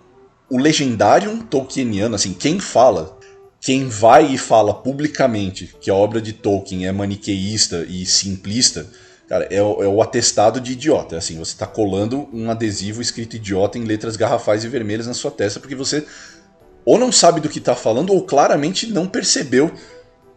o 0.48 0.58
legendário 0.58 1.44
Tolkieniano, 1.44 2.14
assim, 2.14 2.32
quem 2.32 2.58
fala 2.58 3.18
quem 3.60 3.88
vai 3.88 4.32
e 4.32 4.38
fala 4.38 4.72
publicamente 4.72 5.74
que 5.80 5.90
a 5.90 5.94
obra 5.94 6.20
de 6.20 6.32
Tolkien 6.32 6.86
é 6.86 6.92
maniqueísta 6.92 7.84
e 7.86 8.06
simplista, 8.06 8.86
cara, 9.28 9.46
é, 9.50 9.56
é 9.56 9.62
o 9.62 10.00
atestado 10.00 10.58
de 10.60 10.72
idiota. 10.72 11.16
É 11.16 11.18
assim, 11.18 11.36
você 11.36 11.52
está 11.52 11.66
colando 11.66 12.26
um 12.32 12.50
adesivo 12.50 13.02
escrito 13.02 13.36
idiota 13.36 13.76
em 13.76 13.84
letras 13.84 14.16
garrafais 14.16 14.64
e 14.64 14.68
vermelhas 14.68 15.06
na 15.06 15.12
sua 15.12 15.30
testa 15.30 15.60
porque 15.60 15.74
você 15.74 16.06
ou 16.84 16.98
não 16.98 17.12
sabe 17.12 17.40
do 17.40 17.48
que 17.48 17.58
está 17.58 17.74
falando 17.74 18.12
ou 18.12 18.22
claramente 18.22 18.86
não 18.86 19.06
percebeu 19.06 19.70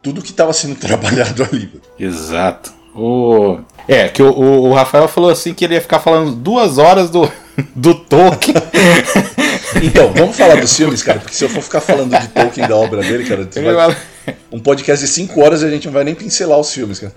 tudo 0.01 0.21
que 0.21 0.32
estava 0.32 0.53
sendo 0.53 0.75
trabalhado 0.79 1.43
ali. 1.43 1.71
Exato. 1.99 2.73
O... 2.95 3.60
É, 3.88 4.08
que 4.08 4.21
o, 4.21 4.32
o, 4.32 4.73
Rafael 4.73 5.08
falou 5.08 5.32
assim 5.32 5.53
que 5.53 5.65
ele 5.65 5.73
ia 5.73 5.82
ficar 5.82 5.99
falando 5.99 6.36
duas 6.36 6.77
horas 6.77 7.10
do, 7.10 7.32
do 7.75 7.95
Tolkien. 7.95 8.56
Então, 9.82 10.13
vamos 10.13 10.38
falar 10.38 10.62
dos 10.62 10.77
filmes, 10.77 11.01
cara, 11.01 11.19
porque 11.19 11.34
se 11.36 11.43
eu 11.43 11.49
for 11.49 11.62
ficar 11.62 11.82
falando 11.82 12.17
de 12.17 12.27
Tolkien 12.27 12.67
da 12.67 12.75
obra 12.75 13.01
dele, 13.01 13.25
cara, 13.25 13.49
vai... 13.73 13.97
um 14.51 14.60
podcast 14.60 15.03
de 15.03 15.12
5 15.12 15.41
horas 15.41 15.63
a 15.63 15.69
gente 15.69 15.88
não 15.88 15.93
vai 15.93 16.03
nem 16.03 16.13
pincelar 16.13 16.60
os 16.60 16.71
filmes, 16.71 16.99
cara. 16.99 17.13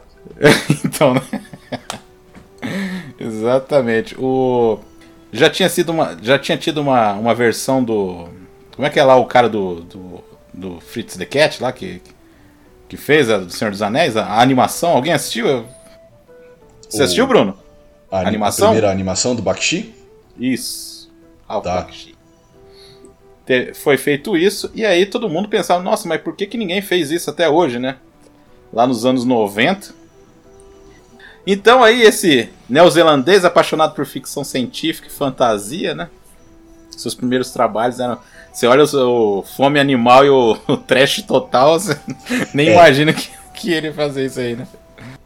então, 0.84 1.14
né? 1.14 1.22
Exatamente. 3.20 4.16
O 4.18 4.78
já 5.32 5.50
tinha 5.50 5.68
sido 5.68 5.90
uma 5.90 6.16
já 6.22 6.38
tinha 6.38 6.56
tido 6.56 6.80
uma, 6.80 7.12
uma 7.14 7.34
versão 7.34 7.82
do 7.82 8.28
como 8.76 8.86
é 8.86 8.90
que 8.90 9.00
é 9.00 9.04
lá 9.04 9.16
o 9.16 9.26
cara 9.26 9.48
do 9.48 9.80
do, 9.80 10.24
do 10.54 10.80
Fritz 10.80 11.16
the 11.16 11.24
Cat 11.24 11.60
lá 11.60 11.72
que 11.72 12.00
que 12.88 12.96
fez 12.96 13.28
a 13.28 13.38
do 13.38 13.50
Senhor 13.50 13.72
dos 13.72 13.82
Anéis, 13.82 14.16
a, 14.16 14.24
a 14.24 14.40
animação, 14.40 14.90
alguém 14.90 15.12
assistiu? 15.12 15.66
Você 16.88 17.00
o... 17.00 17.04
assistiu, 17.04 17.26
Bruno? 17.26 17.58
A, 18.08 18.18
a 18.18 18.28
animação? 18.28 18.68
A 18.68 18.70
primeira 18.70 18.92
animação 18.92 19.34
do 19.34 19.42
Bakshi? 19.42 19.92
Isso. 20.38 21.10
Ah, 21.48 21.60
tá. 21.60 21.80
Bakshi 21.80 22.16
foi 23.74 23.96
feito 23.96 24.36
isso, 24.36 24.70
e 24.74 24.84
aí 24.84 25.06
todo 25.06 25.28
mundo 25.28 25.48
pensava, 25.48 25.82
nossa, 25.82 26.08
mas 26.08 26.20
por 26.20 26.34
que, 26.34 26.46
que 26.46 26.58
ninguém 26.58 26.82
fez 26.82 27.10
isso 27.10 27.30
até 27.30 27.48
hoje, 27.48 27.78
né? 27.78 27.96
Lá 28.72 28.86
nos 28.86 29.06
anos 29.06 29.24
90. 29.24 29.94
Então 31.46 31.82
aí 31.84 32.02
esse 32.02 32.48
neozelandês 32.68 33.44
apaixonado 33.44 33.94
por 33.94 34.04
ficção 34.04 34.42
científica 34.42 35.06
e 35.06 35.10
fantasia, 35.10 35.94
né? 35.94 36.10
Seus 36.96 37.14
primeiros 37.14 37.50
trabalhos 37.50 38.00
eram. 38.00 38.18
Você 38.52 38.66
olha 38.66 38.84
o, 38.84 39.38
o 39.38 39.42
Fome 39.42 39.78
Animal 39.78 40.24
e 40.24 40.30
o, 40.30 40.58
o 40.68 40.76
Trash 40.76 41.22
Total, 41.22 41.78
você 41.78 41.98
nem 42.54 42.68
é. 42.68 42.72
imagina 42.72 43.12
que, 43.12 43.28
que 43.54 43.72
ele 43.72 43.92
fazer 43.92 44.26
isso 44.26 44.40
aí, 44.40 44.56
né? 44.56 44.66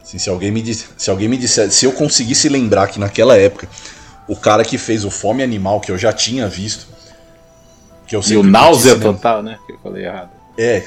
Sim, 0.02 0.18
se 0.18 0.28
alguém 0.28 0.50
me 0.50 0.60
disse, 0.60 0.88
se 0.96 1.10
alguém 1.10 1.28
me 1.28 1.36
disser, 1.36 1.70
se 1.70 1.84
eu 1.84 1.92
conseguisse 1.92 2.48
lembrar 2.48 2.88
que 2.88 2.98
naquela 2.98 3.36
época 3.36 3.68
o 4.26 4.34
cara 4.34 4.64
que 4.64 4.76
fez 4.76 5.04
o 5.04 5.10
Fome 5.10 5.42
Animal 5.42 5.80
que 5.80 5.92
eu 5.92 5.98
já 5.98 6.12
tinha 6.12 6.48
visto 6.48 6.88
que 8.10 8.16
eu 8.16 8.22
e 8.28 8.36
o 8.36 8.42
náusea 8.42 8.98
total, 8.98 9.40
né? 9.40 9.56
Que 9.64 9.72
eu 9.72 9.78
falei 9.78 10.04
errado. 10.04 10.30
É. 10.58 10.82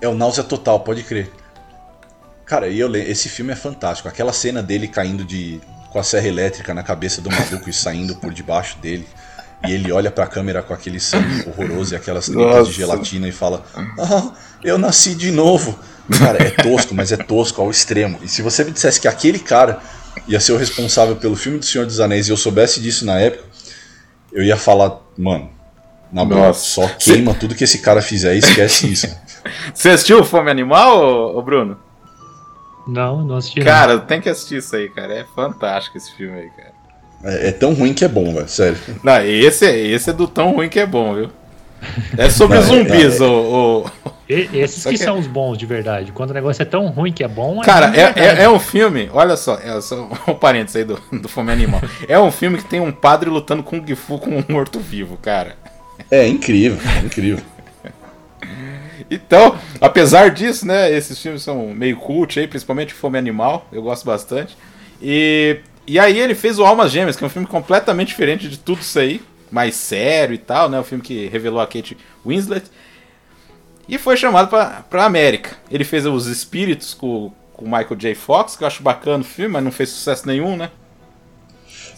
É 0.00 0.06
o 0.06 0.14
náusea 0.14 0.44
total, 0.44 0.78
pode 0.78 1.02
crer. 1.02 1.28
Cara, 2.46 2.68
e 2.68 2.78
eu 2.78 2.94
esse 2.94 3.28
filme 3.28 3.52
é 3.52 3.56
fantástico. 3.56 4.08
Aquela 4.08 4.32
cena 4.32 4.62
dele 4.62 4.86
caindo 4.86 5.24
de 5.24 5.60
com 5.90 5.98
a 5.98 6.04
serra 6.04 6.28
elétrica 6.28 6.72
na 6.72 6.84
cabeça 6.84 7.20
do 7.20 7.28
maluco 7.28 7.68
e 7.68 7.72
saindo 7.72 8.14
por 8.14 8.32
debaixo 8.32 8.78
dele. 8.78 9.04
E 9.66 9.72
ele 9.72 9.92
olha 9.92 10.10
pra 10.10 10.26
câmera 10.26 10.62
com 10.62 10.74
aquele 10.74 10.98
sangue 10.98 11.48
horroroso 11.48 11.94
e 11.94 11.96
aquelas 11.96 12.26
tripas 12.26 12.68
de 12.68 12.74
gelatina 12.74 13.28
e 13.28 13.32
fala: 13.32 13.64
Ah, 13.98 14.32
eu 14.62 14.76
nasci 14.76 15.14
de 15.14 15.30
novo. 15.30 15.78
Cara, 16.18 16.42
é 16.42 16.50
tosco, 16.50 16.94
mas 16.94 17.12
é 17.12 17.16
tosco 17.16 17.62
ao 17.62 17.70
extremo. 17.70 18.18
E 18.22 18.28
se 18.28 18.42
você 18.42 18.64
me 18.64 18.72
dissesse 18.72 19.00
que 19.00 19.06
aquele 19.06 19.38
cara 19.38 19.80
ia 20.26 20.40
ser 20.40 20.52
o 20.52 20.56
responsável 20.56 21.16
pelo 21.16 21.36
filme 21.36 21.58
do 21.58 21.64
Senhor 21.64 21.86
dos 21.86 22.00
Anéis 22.00 22.28
e 22.28 22.30
eu 22.30 22.36
soubesse 22.36 22.80
disso 22.80 23.06
na 23.06 23.18
época, 23.20 23.44
eu 24.32 24.42
ia 24.42 24.56
falar, 24.56 24.98
mano, 25.16 25.50
na 26.12 26.24
boa, 26.24 26.52
só 26.52 26.88
queima 26.88 27.34
tudo 27.34 27.54
que 27.54 27.64
esse 27.64 27.78
cara 27.78 28.02
fizer 28.02 28.34
e 28.34 28.38
esquece 28.38 28.92
isso. 28.92 29.08
Você 29.72 29.90
assistiu 29.90 30.20
o 30.20 30.24
Fome 30.24 30.50
Animal, 30.50 31.36
ô, 31.36 31.42
Bruno? 31.42 31.78
Não, 32.86 33.24
não 33.24 33.36
assisti. 33.36 33.60
Cara, 33.60 33.94
não. 33.94 34.06
tem 34.06 34.20
que 34.20 34.28
assistir 34.28 34.58
isso 34.58 34.74
aí, 34.74 34.88
cara. 34.88 35.14
É 35.14 35.24
fantástico 35.34 35.96
esse 35.96 36.14
filme 36.14 36.38
aí, 36.38 36.50
cara. 36.50 36.71
É, 37.24 37.48
é 37.48 37.52
tão 37.52 37.72
ruim 37.74 37.94
que 37.94 38.04
é 38.04 38.08
bom, 38.08 38.34
velho. 38.34 38.48
Sério. 38.48 38.76
Não, 39.02 39.20
esse, 39.24 39.64
é, 39.66 39.76
esse 39.78 40.10
é 40.10 40.12
do 40.12 40.26
tão 40.26 40.52
ruim 40.52 40.68
que 40.68 40.80
é 40.80 40.86
bom, 40.86 41.14
viu? 41.14 41.30
É 42.16 42.28
sobre 42.30 42.58
Não, 42.60 42.64
é- 42.64 42.66
zumbis, 42.66 43.20
o, 43.20 43.84
o- 44.06 44.10
E- 44.28 44.48
esses 44.54 44.82
Só 44.82 44.90
que, 44.90 44.96
que- 44.98 45.04
são 45.04 45.18
os 45.18 45.26
bons 45.26 45.56
de 45.58 45.66
verdade. 45.66 46.10
Quando 46.12 46.30
o 46.30 46.34
negócio 46.34 46.62
é 46.62 46.64
tão 46.64 46.86
ruim 46.88 47.12
que 47.12 47.22
é 47.24 47.28
bom, 47.28 47.60
Cara, 47.60 47.86
ruim 47.86 47.94
de 47.94 48.00
é, 48.00 48.12
é, 48.16 48.42
é 48.44 48.48
um 48.48 48.58
filme, 48.58 49.10
olha 49.12 49.36
só, 49.36 49.56
é 49.58 49.80
só 49.80 50.08
um 50.28 50.34
parênteses 50.34 50.76
aí 50.76 50.84
do, 50.84 51.00
do 51.12 51.28
Fome 51.28 51.52
Animal. 51.52 51.80
É 52.08 52.18
um 52.18 52.30
filme 52.30 52.58
que 52.58 52.64
tem 52.64 52.80
um 52.80 52.92
padre 52.92 53.28
lutando 53.30 53.62
com 53.62 53.80
Kung 53.80 53.94
Fu 53.94 54.18
com 54.18 54.30
um 54.38 54.44
morto-vivo, 54.48 55.16
cara. 55.16 55.54
É 56.10 56.26
incrível, 56.26 56.78
incrível. 57.04 57.42
Então, 59.10 59.56
apesar 59.80 60.30
disso, 60.30 60.66
né, 60.66 60.90
esses 60.90 61.18
filmes 61.20 61.42
são 61.42 61.68
meio 61.74 61.96
cult 61.96 62.38
aí, 62.38 62.46
principalmente 62.46 62.94
Fome 62.94 63.18
Animal, 63.18 63.66
eu 63.72 63.82
gosto 63.82 64.04
bastante. 64.06 64.56
E, 65.00 65.58
e 65.86 65.98
aí 65.98 66.18
ele 66.18 66.34
fez 66.34 66.58
o 66.58 66.64
Almas 66.64 66.92
Gêmeas, 66.92 67.16
que 67.16 67.24
é 67.24 67.26
um 67.26 67.30
filme 67.30 67.46
completamente 67.46 68.08
diferente 68.08 68.48
de 68.48 68.58
tudo 68.58 68.80
isso 68.80 68.98
aí, 68.98 69.20
mais 69.50 69.74
sério 69.74 70.34
e 70.34 70.38
tal, 70.38 70.68
né, 70.68 70.78
o 70.78 70.84
filme 70.84 71.02
que 71.02 71.26
revelou 71.28 71.60
a 71.60 71.66
Kate 71.66 71.96
Winslet. 72.24 72.66
E 73.88 73.98
foi 73.98 74.16
chamado 74.16 74.48
pra 74.48 75.04
América. 75.04 75.56
Ele 75.70 75.84
fez 75.84 76.06
Os 76.06 76.26
Espíritos 76.26 76.94
com 76.94 77.32
com 77.62 77.66
o 77.66 77.68
Michael 77.68 77.96
J. 77.96 78.14
Fox, 78.14 78.56
que 78.56 78.64
eu 78.64 78.66
acho 78.66 78.82
bacana 78.82 79.22
o 79.22 79.26
filme, 79.26 79.52
mas 79.52 79.64
não 79.64 79.70
fez 79.70 79.90
sucesso 79.90 80.26
nenhum, 80.26 80.56
né? 80.56 80.70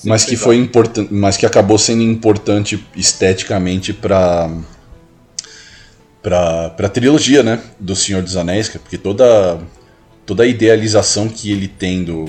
Mas 0.05 0.25
que 0.25 0.37
foi 0.37 0.57
importante, 0.57 1.13
mas 1.13 1.37
que 1.37 1.47
acabou 1.47 1.79
sendo 1.79 2.03
importante 2.03 2.85
esteticamente 2.95 3.93
para 3.93 4.51
para 6.23 6.71
para 6.71 6.89
trilogia, 6.91 7.43
né, 7.43 7.63
do 7.81 7.97
Senhor 7.97 8.23
dos 8.23 8.37
Anéis, 8.37 8.69
cara, 8.69 8.81
porque 8.81 8.99
toda 8.99 9.59
toda 10.27 10.43
a 10.43 10.47
idealização 10.47 11.29
que 11.29 11.51
ele 11.51 11.69
tem 11.69 12.05
do, 12.05 12.27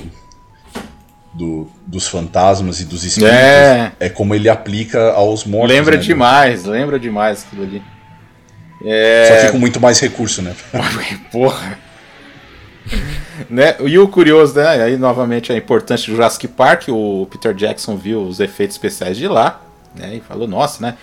do 1.35 1.67
dos 1.85 2.07
fantasmas 2.07 2.79
e 2.79 2.85
dos 2.85 3.03
espíritos 3.03 3.37
É. 3.37 3.91
é, 3.99 4.09
como 4.09 4.33
ele 4.33 4.49
aplica 4.49 5.11
aos 5.11 5.43
mortos. 5.45 5.69
Lembra 5.75 5.97
né, 5.97 6.01
demais, 6.01 6.65
lembra 6.65 6.99
demais 6.99 7.45
aquilo 7.45 7.63
ali. 7.63 7.83
Só 9.27 9.45
que 9.45 9.51
com 9.51 9.57
muito 9.57 9.79
mais 9.79 9.99
recurso, 9.99 10.41
né? 10.41 10.55
Porra. 11.31 11.77
né? 13.49 13.75
E 13.79 13.97
o 13.97 14.07
curioso, 14.07 14.55
né? 14.55 14.83
Aí 14.83 14.97
novamente 14.97 15.51
a 15.51 15.57
importância 15.57 16.07
do 16.07 16.15
Jurassic 16.15 16.47
Park, 16.47 16.87
o 16.89 17.27
Peter 17.29 17.53
Jackson 17.53 17.97
viu 17.97 18.21
os 18.21 18.39
efeitos 18.39 18.75
especiais 18.75 19.17
de 19.17 19.27
lá, 19.27 19.61
né? 19.95 20.15
E 20.15 20.19
falou, 20.21 20.47
nossa, 20.47 20.81
né? 20.85 20.95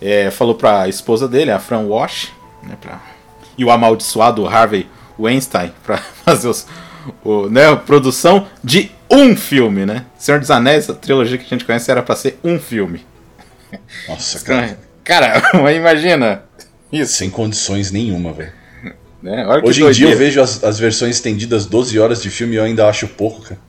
É, 0.00 0.30
falou 0.30 0.54
pra 0.54 0.88
esposa 0.88 1.28
dele, 1.28 1.50
a 1.50 1.58
Fran 1.58 1.86
Wash, 1.86 2.32
né? 2.62 2.76
Pra... 2.80 3.00
E 3.56 3.64
o 3.64 3.70
amaldiçoado 3.70 4.46
Harvey 4.46 4.88
Weinstein 5.18 5.72
pra 5.84 5.98
fazer 6.24 6.48
os, 6.48 6.66
o, 7.24 7.48
né, 7.48 7.68
a 7.68 7.76
produção 7.76 8.46
de 8.62 8.90
um 9.10 9.36
filme, 9.36 9.84
né? 9.84 10.04
Senhor 10.18 10.38
dos 10.40 10.50
Anéis, 10.50 10.88
a 10.88 10.94
trilogia 10.94 11.36
que 11.36 11.44
a 11.44 11.48
gente 11.48 11.64
conhece 11.64 11.90
era 11.90 12.02
pra 12.02 12.14
ser 12.16 12.38
um 12.44 12.58
filme. 12.58 13.04
Nossa, 14.08 14.40
cara. 14.40 14.78
Cara, 15.04 15.42
imagina 15.74 16.42
isso, 16.92 17.14
Sem 17.14 17.30
condições 17.30 17.90
nenhuma, 17.90 18.32
velho. 18.32 18.52
né? 19.22 19.46
Hoje 19.62 19.84
em 19.84 19.90
dia 19.90 20.10
eu 20.10 20.18
vejo 20.18 20.40
as, 20.40 20.62
as 20.64 20.78
versões 20.78 21.16
estendidas 21.16 21.66
12 21.66 21.98
horas 21.98 22.22
de 22.22 22.30
filme 22.30 22.54
e 22.54 22.56
eu 22.56 22.64
ainda 22.64 22.88
acho 22.88 23.06
pouco, 23.06 23.42
cara. 23.42 23.60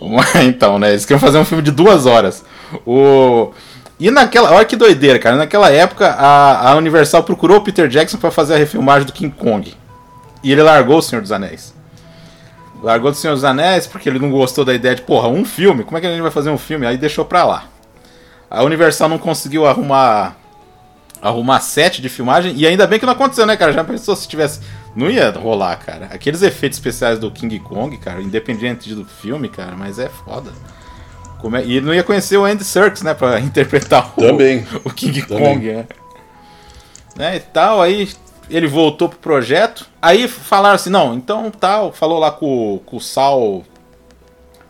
então, 0.42 0.78
né? 0.78 0.90
Eles 0.90 1.04
queriam 1.04 1.20
fazer 1.20 1.38
um 1.38 1.44
filme 1.44 1.62
de 1.62 1.70
duas 1.70 2.06
horas. 2.06 2.44
O... 2.86 3.52
E 4.00 4.10
naquela. 4.10 4.52
Olha 4.52 4.64
que 4.64 4.74
doideira, 4.74 5.18
cara. 5.18 5.36
Naquela 5.36 5.70
época, 5.70 6.08
a, 6.08 6.70
a 6.70 6.76
Universal 6.76 7.22
procurou 7.22 7.58
o 7.58 7.60
Peter 7.60 7.88
Jackson 7.88 8.18
pra 8.18 8.30
fazer 8.30 8.54
a 8.54 8.58
refilmagem 8.58 9.06
do 9.06 9.12
King 9.12 9.34
Kong. 9.36 9.72
E 10.42 10.50
ele 10.50 10.62
largou 10.62 10.98
o 10.98 11.02
Senhor 11.02 11.22
dos 11.22 11.30
Anéis. 11.30 11.72
Largou 12.82 13.10
do 13.10 13.16
Senhor 13.16 13.34
dos 13.34 13.44
Anéis 13.44 13.86
porque 13.86 14.08
ele 14.08 14.18
não 14.18 14.30
gostou 14.30 14.64
da 14.64 14.74
ideia 14.74 14.94
de, 14.94 15.02
porra, 15.02 15.28
um 15.28 15.44
filme? 15.44 15.84
Como 15.84 15.96
é 15.96 16.00
que 16.00 16.06
a 16.06 16.10
gente 16.10 16.20
vai 16.22 16.30
fazer 16.30 16.50
um 16.50 16.58
filme? 16.58 16.86
Aí 16.86 16.96
deixou 16.98 17.24
pra 17.24 17.44
lá. 17.44 17.64
A 18.50 18.62
Universal 18.64 19.08
não 19.08 19.18
conseguiu 19.18 19.66
arrumar. 19.66 20.36
Arrumar 21.22 21.60
set 21.60 22.02
de 22.02 22.08
filmagem. 22.08 22.52
E 22.56 22.66
ainda 22.66 22.84
bem 22.86 22.98
que 22.98 23.06
não 23.06 23.12
aconteceu, 23.12 23.46
né, 23.46 23.56
cara? 23.56 23.72
Já 23.72 23.84
pensou 23.84 24.16
se 24.16 24.26
tivesse. 24.26 24.60
Não 24.96 25.08
ia 25.08 25.30
rolar, 25.30 25.76
cara. 25.76 26.06
Aqueles 26.12 26.42
efeitos 26.42 26.76
especiais 26.78 27.18
do 27.20 27.30
King 27.30 27.60
Kong, 27.60 27.96
cara, 27.98 28.20
independente 28.20 28.92
do 28.92 29.04
filme, 29.04 29.48
cara, 29.48 29.76
mas 29.76 30.00
é 30.00 30.08
foda. 30.08 30.50
Como 31.40 31.56
é- 31.56 31.64
E 31.64 31.80
não 31.80 31.94
ia 31.94 32.02
conhecer 32.02 32.36
o 32.36 32.44
Andy 32.44 32.64
Serkis, 32.64 33.02
né, 33.02 33.14
pra 33.14 33.38
interpretar 33.40 34.12
o, 34.16 34.20
Também. 34.20 34.66
o 34.84 34.90
King 34.90 35.22
Também. 35.22 35.44
Kong, 35.54 35.72
né? 35.72 35.86
né? 37.16 37.36
E 37.36 37.40
tal, 37.40 37.80
aí 37.80 38.08
ele 38.52 38.66
voltou 38.66 39.08
pro 39.08 39.18
projeto. 39.18 39.86
Aí 40.00 40.28
falaram 40.28 40.74
assim, 40.76 40.90
não, 40.90 41.14
então 41.14 41.50
tal, 41.50 41.92
falou 41.92 42.18
lá 42.18 42.30
com, 42.30 42.80
com 42.86 42.96
o 42.96 43.00
Sal. 43.00 43.64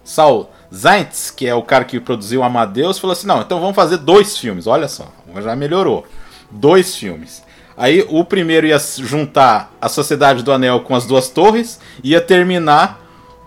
Sal 0.05 0.51
Zaentz, 0.75 1.31
que 1.31 1.47
é 1.47 1.55
o 1.55 1.63
cara 1.63 1.85
que 1.85 2.01
produziu 2.01 2.43
Amadeus, 2.43 2.99
falou 2.99 3.13
assim: 3.13 3.27
não, 3.27 3.41
então 3.43 3.61
vamos 3.61 3.77
fazer 3.77 3.99
dois 3.99 4.37
filmes, 4.39 4.67
olha 4.67 4.89
só, 4.89 5.07
já 5.43 5.55
melhorou. 5.55 6.07
Dois 6.51 6.97
filmes. 6.97 7.43
Aí 7.77 8.05
o 8.09 8.25
primeiro 8.25 8.67
ia 8.67 8.79
juntar 8.79 9.73
a 9.81 9.89
Sociedade 9.89 10.43
do 10.43 10.53
Anel 10.53 10.81
com 10.81 10.95
as 10.95 11.07
duas 11.07 11.29
torres, 11.29 11.81
ia 12.03 12.21
terminar 12.21 13.01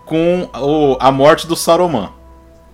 com 0.04 0.48
o- 0.54 0.96
a 1.00 1.10
morte 1.12 1.46
do 1.46 1.54
Saruman. 1.56 2.10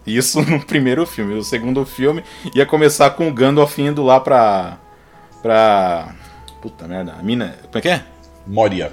Isso 0.06 0.40
no 0.48 0.60
primeiro 0.64 1.04
filme. 1.06 1.34
O 1.34 1.42
segundo 1.42 1.84
filme 1.84 2.22
ia 2.54 2.64
começar 2.66 3.10
com 3.10 3.28
o 3.28 3.32
Gandalf 3.32 3.78
indo 3.78 4.02
lá 4.02 4.18
pra. 4.20 4.78
pra. 5.42 6.14
Puta 6.62 6.86
merda, 6.86 7.12
a 7.18 7.22
mina. 7.22 7.56
Como 7.62 7.78
é 7.78 7.80
que 7.80 7.88
é? 7.88 8.04
Moria. 8.46 8.92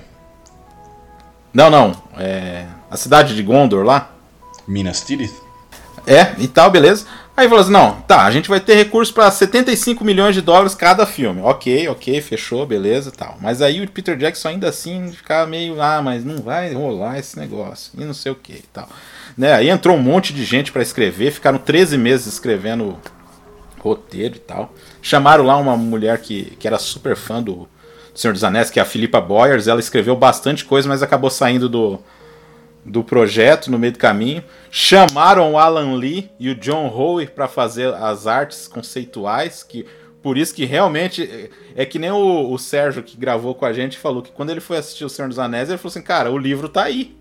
Não, 1.53 1.69
não. 1.69 1.95
É. 2.17 2.65
A 2.89 2.97
cidade 2.97 3.35
de 3.35 3.43
Gondor 3.43 3.85
lá. 3.85 4.11
Minas 4.67 5.01
Tirith? 5.01 5.33
É, 6.05 6.33
e 6.39 6.47
tal, 6.47 6.71
beleza. 6.71 7.05
Aí 7.37 7.47
falou 7.47 7.61
assim: 7.61 7.71
não, 7.71 8.01
tá, 8.01 8.23
a 8.23 8.31
gente 8.31 8.49
vai 8.49 8.59
ter 8.59 8.75
recurso 8.75 9.13
pra 9.13 9.29
75 9.29 10.03
milhões 10.03 10.35
de 10.35 10.41
dólares 10.41 10.73
cada 10.73 11.05
filme. 11.05 11.41
Ok, 11.41 11.87
ok, 11.87 12.19
fechou, 12.21 12.65
beleza 12.65 13.09
e 13.09 13.11
tal. 13.11 13.37
Mas 13.39 13.61
aí 13.61 13.81
o 13.81 13.89
Peter 13.89 14.17
Jackson 14.17 14.49
ainda 14.49 14.67
assim 14.67 15.11
ficava 15.11 15.47
meio, 15.47 15.81
ah, 15.81 16.01
mas 16.01 16.25
não 16.25 16.41
vai 16.41 16.73
rolar 16.73 17.19
esse 17.19 17.39
negócio, 17.39 17.91
e 17.97 18.03
não 18.03 18.13
sei 18.13 18.31
o 18.31 18.35
que 18.35 18.53
e 18.53 18.65
tal. 18.73 18.89
Né? 19.37 19.53
Aí 19.53 19.69
entrou 19.69 19.95
um 19.95 20.01
monte 20.01 20.33
de 20.33 20.43
gente 20.43 20.71
pra 20.71 20.81
escrever, 20.81 21.31
ficaram 21.31 21.59
13 21.59 21.97
meses 21.97 22.27
escrevendo 22.27 22.97
roteiro 23.79 24.35
e 24.35 24.39
tal. 24.39 24.73
Chamaram 25.01 25.45
lá 25.45 25.57
uma 25.57 25.77
mulher 25.77 26.19
que, 26.19 26.55
que 26.57 26.67
era 26.67 26.77
super 26.77 27.15
fã 27.15 27.41
do 27.41 27.67
Senhor 28.13 28.33
dos 28.33 28.43
Anéis, 28.43 28.69
que 28.69 28.79
é 28.79 28.81
a 28.81 28.85
Philippa 28.85 29.21
Boyers. 29.21 29.67
Ela 29.67 29.79
escreveu 29.79 30.15
bastante 30.15 30.65
coisa, 30.65 30.87
mas 30.87 31.01
acabou 31.01 31.29
saindo 31.29 31.69
do, 31.69 31.99
do 32.83 33.03
projeto 33.03 33.71
no 33.71 33.79
meio 33.79 33.93
do 33.93 33.99
caminho. 33.99 34.43
Chamaram 34.69 35.53
o 35.53 35.57
Alan 35.57 35.95
Lee 35.95 36.29
e 36.39 36.49
o 36.49 36.55
John 36.55 36.87
Howe 36.87 37.27
para 37.27 37.47
fazer 37.47 37.93
as 37.93 38.27
artes 38.27 38.67
conceituais, 38.67 39.63
que 39.63 39.85
por 40.21 40.37
isso 40.37 40.53
que 40.53 40.65
realmente 40.65 41.23
é, 41.23 41.83
é 41.83 41.85
que 41.85 41.97
nem 41.97 42.11
o, 42.11 42.51
o 42.51 42.57
Sérgio 42.59 43.01
que 43.01 43.15
gravou 43.17 43.55
com 43.55 43.65
a 43.65 43.71
gente 43.71 43.97
falou 43.97 44.21
que 44.21 44.31
quando 44.31 44.49
ele 44.49 44.59
foi 44.59 44.77
assistir 44.77 45.05
o 45.05 45.09
Senhor 45.09 45.29
dos 45.29 45.39
Anéis, 45.39 45.69
ele 45.69 45.77
falou 45.77 45.91
assim: 45.91 46.01
"Cara, 46.01 46.31
o 46.31 46.37
livro 46.37 46.67
tá 46.67 46.83
aí. 46.83 47.17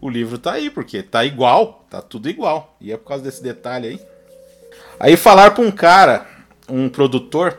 O 0.00 0.08
livro 0.08 0.38
tá 0.38 0.52
aí 0.52 0.70
porque 0.70 1.02
tá 1.02 1.24
igual, 1.24 1.84
tá 1.90 2.00
tudo 2.00 2.30
igual". 2.30 2.76
E 2.80 2.92
é 2.92 2.96
por 2.96 3.08
causa 3.08 3.24
desse 3.24 3.42
detalhe 3.42 3.88
aí. 3.88 4.00
Aí 4.98 5.16
falaram 5.16 5.54
pra 5.54 5.64
um 5.64 5.70
cara, 5.70 6.26
um 6.70 6.88
produtor, 6.88 7.58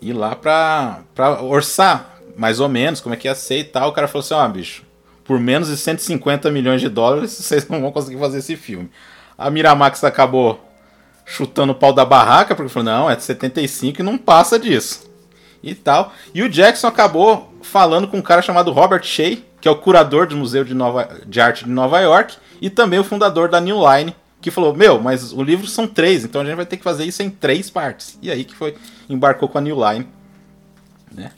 ir 0.00 0.12
lá 0.12 0.36
pra, 0.36 1.00
pra 1.14 1.42
orçar, 1.42 2.18
mais 2.36 2.60
ou 2.60 2.68
menos, 2.68 3.00
como 3.00 3.14
é 3.14 3.18
que 3.18 3.28
ia 3.28 3.34
ser 3.34 3.58
e 3.58 3.64
tal. 3.64 3.88
O 3.88 3.92
cara 3.92 4.08
falou 4.08 4.20
assim: 4.20 4.34
ó, 4.34 4.48
bicho, 4.48 4.82
por 5.24 5.40
menos 5.40 5.68
de 5.68 5.76
150 5.76 6.50
milhões 6.50 6.80
de 6.80 6.88
dólares, 6.88 7.32
vocês 7.38 7.68
não 7.68 7.80
vão 7.80 7.92
conseguir 7.92 8.18
fazer 8.18 8.38
esse 8.38 8.56
filme. 8.56 8.90
A 9.36 9.50
Miramax 9.50 10.04
acabou 10.04 10.60
chutando 11.24 11.72
o 11.72 11.76
pau 11.76 11.92
da 11.92 12.04
barraca, 12.04 12.54
porque 12.54 12.70
falou: 12.70 12.84
não, 12.84 13.10
é 13.10 13.16
de 13.16 13.22
75 13.22 14.00
e 14.00 14.04
não 14.04 14.18
passa 14.18 14.58
disso. 14.58 15.10
E 15.62 15.74
tal. 15.74 16.12
E 16.34 16.42
o 16.42 16.48
Jackson 16.48 16.86
acabou 16.86 17.54
falando 17.62 18.06
com 18.06 18.18
um 18.18 18.22
cara 18.22 18.42
chamado 18.42 18.70
Robert 18.70 19.02
Shea, 19.02 19.38
que 19.60 19.66
é 19.66 19.70
o 19.70 19.76
curador 19.76 20.26
do 20.26 20.36
Museu 20.36 20.62
de, 20.62 20.74
Nova, 20.74 21.08
de 21.26 21.40
Arte 21.40 21.64
de 21.64 21.70
Nova 21.70 21.98
York, 22.00 22.36
e 22.60 22.68
também 22.68 22.98
o 22.98 23.04
fundador 23.04 23.48
da 23.48 23.60
New 23.60 23.78
Line, 23.78 24.14
que 24.44 24.50
falou: 24.50 24.74
Meu, 24.74 25.00
mas 25.00 25.32
o 25.32 25.42
livro 25.42 25.66
são 25.66 25.86
três, 25.86 26.22
então 26.22 26.42
a 26.42 26.44
gente 26.44 26.54
vai 26.54 26.66
ter 26.66 26.76
que 26.76 26.84
fazer 26.84 27.06
isso 27.06 27.22
em 27.22 27.30
três 27.30 27.70
partes. 27.70 28.18
E 28.20 28.30
aí 28.30 28.44
que 28.44 28.54
foi, 28.54 28.74
embarcou 29.08 29.48
com 29.48 29.56
a 29.56 29.60
New 29.60 29.76
Line. 29.76 30.06
Né? 31.10 31.32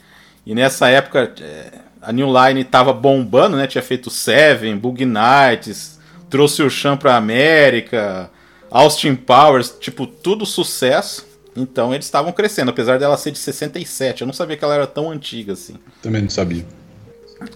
E 0.45 0.57
nessa 0.57 0.89
época, 0.89 1.33
é, 1.41 1.71
a 2.03 2.13
New 2.13 2.27
Line 2.27 2.65
tava 2.65 2.93
bombando, 2.93 3.57
né? 3.57 3.69
Tinha 3.69 3.83
feito 3.83 4.11
Seven, 4.11 4.77
Bug 4.77 5.05
Nights, 5.05 6.01
trouxe 6.29 6.65
o 6.65 6.69
Chan 6.69 6.97
pra 6.97 7.15
América, 7.15 8.29
Austin 8.69 9.15
Powers, 9.15 9.77
tipo, 9.79 10.05
tudo 10.05 10.45
sucesso. 10.45 11.25
Então 11.57 11.95
eles 11.95 12.07
estavam 12.07 12.33
crescendo, 12.33 12.73
apesar 12.73 12.99
dela 12.99 13.17
ser 13.17 13.31
de 13.31 13.39
67. 13.39 14.23
Eu 14.23 14.27
não 14.27 14.35
sabia 14.35 14.57
que 14.57 14.65
ela 14.65 14.75
era 14.75 14.87
tão 14.87 15.13
antiga 15.13 15.53
assim. 15.53 15.77
Também 16.03 16.23
não 16.23 16.31
sabia. 16.31 16.67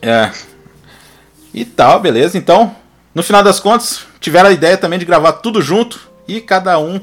É. 0.01 0.30
E 1.53 1.64
tal, 1.64 1.98
beleza. 1.98 2.38
Então, 2.38 2.76
no 3.20 3.24
final 3.24 3.42
das 3.42 3.60
contas, 3.60 4.00
tiveram 4.18 4.48
a 4.48 4.52
ideia 4.52 4.78
também 4.78 4.98
de 4.98 5.04
gravar 5.04 5.34
tudo 5.34 5.60
junto 5.60 6.00
e 6.26 6.40
cada 6.40 6.78
um, 6.78 6.98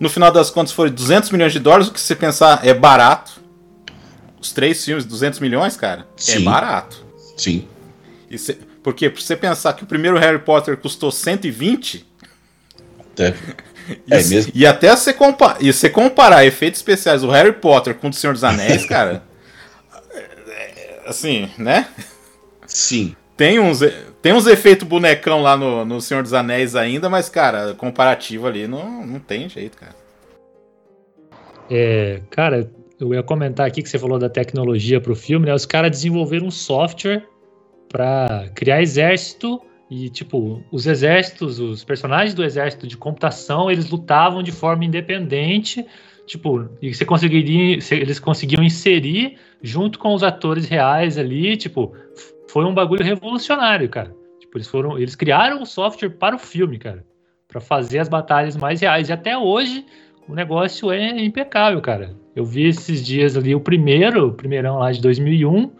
no 0.00 0.08
final 0.08 0.32
das 0.32 0.48
contas, 0.50 0.72
foi 0.72 0.88
200 0.88 1.30
milhões 1.30 1.52
de 1.52 1.58
dólares, 1.58 1.88
o 1.88 1.92
que 1.92 2.00
se 2.00 2.14
pensar 2.16 2.66
é 2.66 2.72
barato. 2.72 3.32
Os 4.40 4.50
três 4.50 4.82
filmes, 4.82 5.04
200 5.04 5.40
milhões, 5.40 5.76
cara, 5.76 6.06
é 6.16 6.20
Sim. 6.20 6.44
barato. 6.44 7.04
Sim. 7.36 7.68
E 8.30 8.38
cê- 8.38 8.58
porque 8.82 9.10
pra 9.10 9.20
você 9.20 9.36
pensar 9.36 9.74
que 9.74 9.84
o 9.84 9.86
primeiro 9.86 10.18
Harry 10.18 10.38
Potter 10.38 10.76
custou 10.78 11.12
120, 11.12 12.06
É, 13.18 13.34
é 14.10 14.18
Isso- 14.20 14.30
mesmo? 14.30 14.52
E 14.54 14.66
até 14.66 14.96
você, 14.96 15.12
compa 15.12 15.58
e 15.60 15.70
você 15.70 15.90
comparar 15.90 16.46
efeitos 16.46 16.80
especiais 16.80 17.20
do 17.20 17.30
Harry 17.30 17.52
Potter 17.52 17.94
com 17.94 18.06
o 18.06 18.10
do 18.10 18.16
Senhor 18.16 18.32
dos 18.32 18.42
Anéis, 18.42 18.84
cara. 18.88 19.22
é- 20.14 20.18
é- 20.48 21.02
assim, 21.06 21.50
né? 21.58 21.88
Sim. 22.66 23.14
Tem 23.42 23.58
uns, 23.58 23.80
tem 24.22 24.32
uns 24.32 24.46
efeitos 24.46 24.86
bonecão 24.86 25.42
lá 25.42 25.56
no, 25.56 25.84
no 25.84 26.00
Senhor 26.00 26.22
dos 26.22 26.32
Anéis 26.32 26.76
ainda, 26.76 27.10
mas, 27.10 27.28
cara, 27.28 27.74
comparativo 27.74 28.46
ali 28.46 28.68
não, 28.68 29.04
não 29.04 29.18
tem 29.18 29.48
jeito, 29.48 29.76
cara. 29.76 29.96
É, 31.68 32.20
cara, 32.30 32.70
eu 33.00 33.12
ia 33.12 33.20
comentar 33.20 33.66
aqui 33.66 33.82
que 33.82 33.88
você 33.88 33.98
falou 33.98 34.16
da 34.16 34.28
tecnologia 34.28 35.00
pro 35.00 35.16
filme, 35.16 35.46
né? 35.46 35.52
Os 35.52 35.66
caras 35.66 35.90
desenvolveram 35.90 36.46
um 36.46 36.50
software 36.52 37.26
pra 37.88 38.48
criar 38.54 38.80
exército 38.80 39.60
e, 39.90 40.08
tipo, 40.08 40.62
os 40.70 40.86
exércitos, 40.86 41.58
os 41.58 41.82
personagens 41.82 42.34
do 42.34 42.44
exército 42.44 42.86
de 42.86 42.96
computação, 42.96 43.68
eles 43.68 43.90
lutavam 43.90 44.40
de 44.40 44.52
forma 44.52 44.84
independente, 44.84 45.84
tipo, 46.28 46.68
e 46.80 46.94
você 46.94 47.04
conseguiria, 47.04 47.76
eles 47.90 48.20
conseguiam 48.20 48.62
inserir 48.62 49.36
junto 49.60 49.98
com 49.98 50.14
os 50.14 50.22
atores 50.22 50.68
reais 50.68 51.18
ali, 51.18 51.56
tipo, 51.56 51.92
foi 52.52 52.66
um 52.66 52.74
bagulho 52.74 53.02
revolucionário, 53.02 53.88
cara. 53.88 54.14
Tipo, 54.38 54.58
eles 54.58 54.68
foram, 54.68 54.98
eles 54.98 55.16
criaram 55.16 55.62
o 55.62 55.66
software 55.66 56.10
para 56.10 56.36
o 56.36 56.38
filme, 56.38 56.78
cara, 56.78 57.02
Pra 57.48 57.62
fazer 57.62 57.98
as 57.98 58.10
batalhas 58.10 58.56
mais 58.56 58.82
reais. 58.82 59.08
E 59.08 59.12
até 59.12 59.36
hoje 59.36 59.86
o 60.28 60.34
negócio 60.34 60.92
é 60.92 61.18
impecável, 61.24 61.80
cara. 61.80 62.14
Eu 62.36 62.44
vi 62.44 62.66
esses 62.66 63.04
dias 63.04 63.38
ali 63.38 63.54
o 63.54 63.60
primeiro, 63.60 64.28
o 64.28 64.32
primeirão 64.32 64.78
lá 64.78 64.92
de 64.92 65.00
2001, 65.00 65.70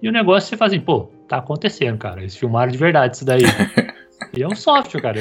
e 0.00 0.08
o 0.08 0.12
negócio 0.12 0.48
você 0.48 0.56
fala 0.56 0.68
assim, 0.68 0.80
pô, 0.80 1.10
tá 1.28 1.38
acontecendo, 1.38 1.98
cara. 1.98 2.20
Eles 2.20 2.36
filmaram 2.36 2.70
de 2.70 2.78
verdade 2.78 3.16
isso 3.16 3.24
daí. 3.24 3.42
e 4.36 4.42
é 4.42 4.46
um 4.46 4.54
software, 4.54 5.00
cara. 5.00 5.20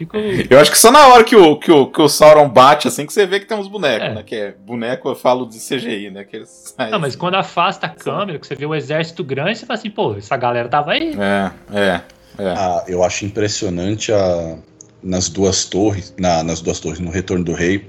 Eu 0.00 0.06
fico. 0.06 0.16
Eu 0.54 0.58
acho 0.60 0.70
que 0.70 0.78
só 0.78 0.90
na 0.90 1.06
hora 1.08 1.22
que 1.24 1.36
o, 1.36 1.56
que 1.58 1.70
o, 1.70 1.86
que 1.86 2.00
o 2.00 2.08
Sauron 2.08 2.48
bate, 2.48 2.88
assim, 2.88 3.04
que 3.06 3.12
você 3.12 3.26
vê 3.26 3.38
que 3.40 3.46
tem 3.46 3.56
uns 3.56 3.68
bonecos, 3.68 4.08
É. 4.08 4.14
né? 4.14 4.22
Que 4.22 4.34
é 4.34 4.52
boneco, 4.52 5.08
eu 5.08 5.14
falo 5.14 5.46
de 5.46 5.58
CGI, 5.58 6.10
né? 6.10 6.24
Que 6.24 6.36
eles 6.36 6.74
saem 6.76 6.90
Não, 6.90 6.98
mas 6.98 7.10
assim. 7.10 7.18
quando 7.18 7.34
afasta 7.36 7.86
a 7.86 7.90
câmera, 7.90 8.38
que 8.38 8.46
você 8.46 8.54
vê 8.54 8.66
o 8.66 8.74
exército 8.74 9.22
grande, 9.22 9.58
você 9.58 9.66
fala 9.66 9.78
assim, 9.78 9.90
pô, 9.90 10.14
essa 10.16 10.36
galera 10.36 10.68
tava 10.68 10.92
aí. 10.92 11.14
É, 11.18 11.50
é, 11.78 12.00
é. 12.38 12.54
Ah, 12.56 12.84
eu 12.88 13.02
acho 13.04 13.24
impressionante 13.24 14.12
a, 14.12 14.56
nas 15.02 15.28
duas 15.28 15.64
torres, 15.64 16.14
na- 16.18 16.42
nas 16.42 16.60
duas 16.60 16.80
torres, 16.80 16.98
no 17.00 17.10
Retorno 17.10 17.44
do 17.44 17.52
Rei, 17.52 17.88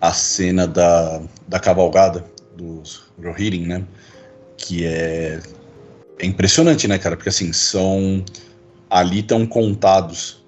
a 0.00 0.12
cena 0.12 0.66
da, 0.66 1.20
da 1.48 1.58
cavalgada 1.60 2.24
dos 2.56 3.02
Rohirrim, 3.22 3.66
né? 3.66 3.82
Que 4.56 4.86
é, 4.86 5.40
é 6.18 6.26
impressionante, 6.26 6.86
né, 6.86 6.98
cara? 6.98 7.16
Porque 7.16 7.28
assim, 7.28 7.52
são. 7.52 8.24
Ali 8.90 9.20
estão 9.20 9.46
contados, 9.46 10.41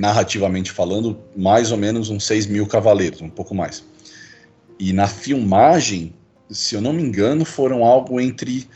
narrativamente 0.00 0.72
falando, 0.72 1.18
mais 1.36 1.70
ou 1.70 1.76
menos 1.76 2.08
uns 2.08 2.24
6 2.24 2.46
mil 2.46 2.66
cavaleiros, 2.66 3.20
um 3.20 3.28
pouco 3.28 3.54
mais. 3.54 3.84
E 4.78 4.92
na 4.92 5.06
filmagem, 5.06 6.14
se 6.48 6.74
eu 6.74 6.80
não 6.80 6.92
me 6.92 7.02
engano, 7.02 7.44
foram 7.44 7.84
algo 7.84 8.20
entre 8.20 8.66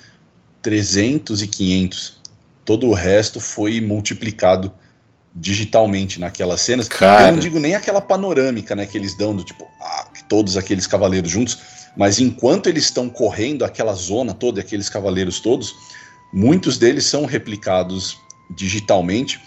300 0.63 1.43
e 1.43 1.47
500 1.47 2.25
todo 2.65 2.89
o 2.89 2.95
resto 2.95 3.41
foi 3.41 3.81
multiplicado 3.81 4.73
digitalmente 5.35 6.19
naquelas 6.19 6.61
cenas. 6.61 6.89
Cara. 6.89 7.29
Eu 7.29 7.33
não 7.33 7.41
digo 7.41 7.59
nem 7.59 7.75
aquela 7.75 8.01
panorâmica, 8.01 8.75
né, 8.75 8.87
que 8.87 8.97
eles 8.97 9.17
dão 9.17 9.35
do 9.35 9.45
tipo, 9.45 9.67
ah, 9.81 10.07
todos 10.29 10.57
aqueles 10.57 10.87
cavaleiros 10.87 11.31
juntos, 11.31 11.59
mas 11.97 12.19
enquanto 12.19 12.69
eles 12.69 12.85
estão 12.85 13.09
correndo 13.09 13.65
aquela 13.65 13.93
zona 13.95 14.33
toda, 14.33 14.61
aqueles 14.61 14.89
cavaleiros 14.89 15.41
todos, 15.41 15.75
muitos 16.33 16.79
deles 16.79 17.05
são 17.05 17.25
replicados 17.25 18.17
digitalmente. 18.51 19.41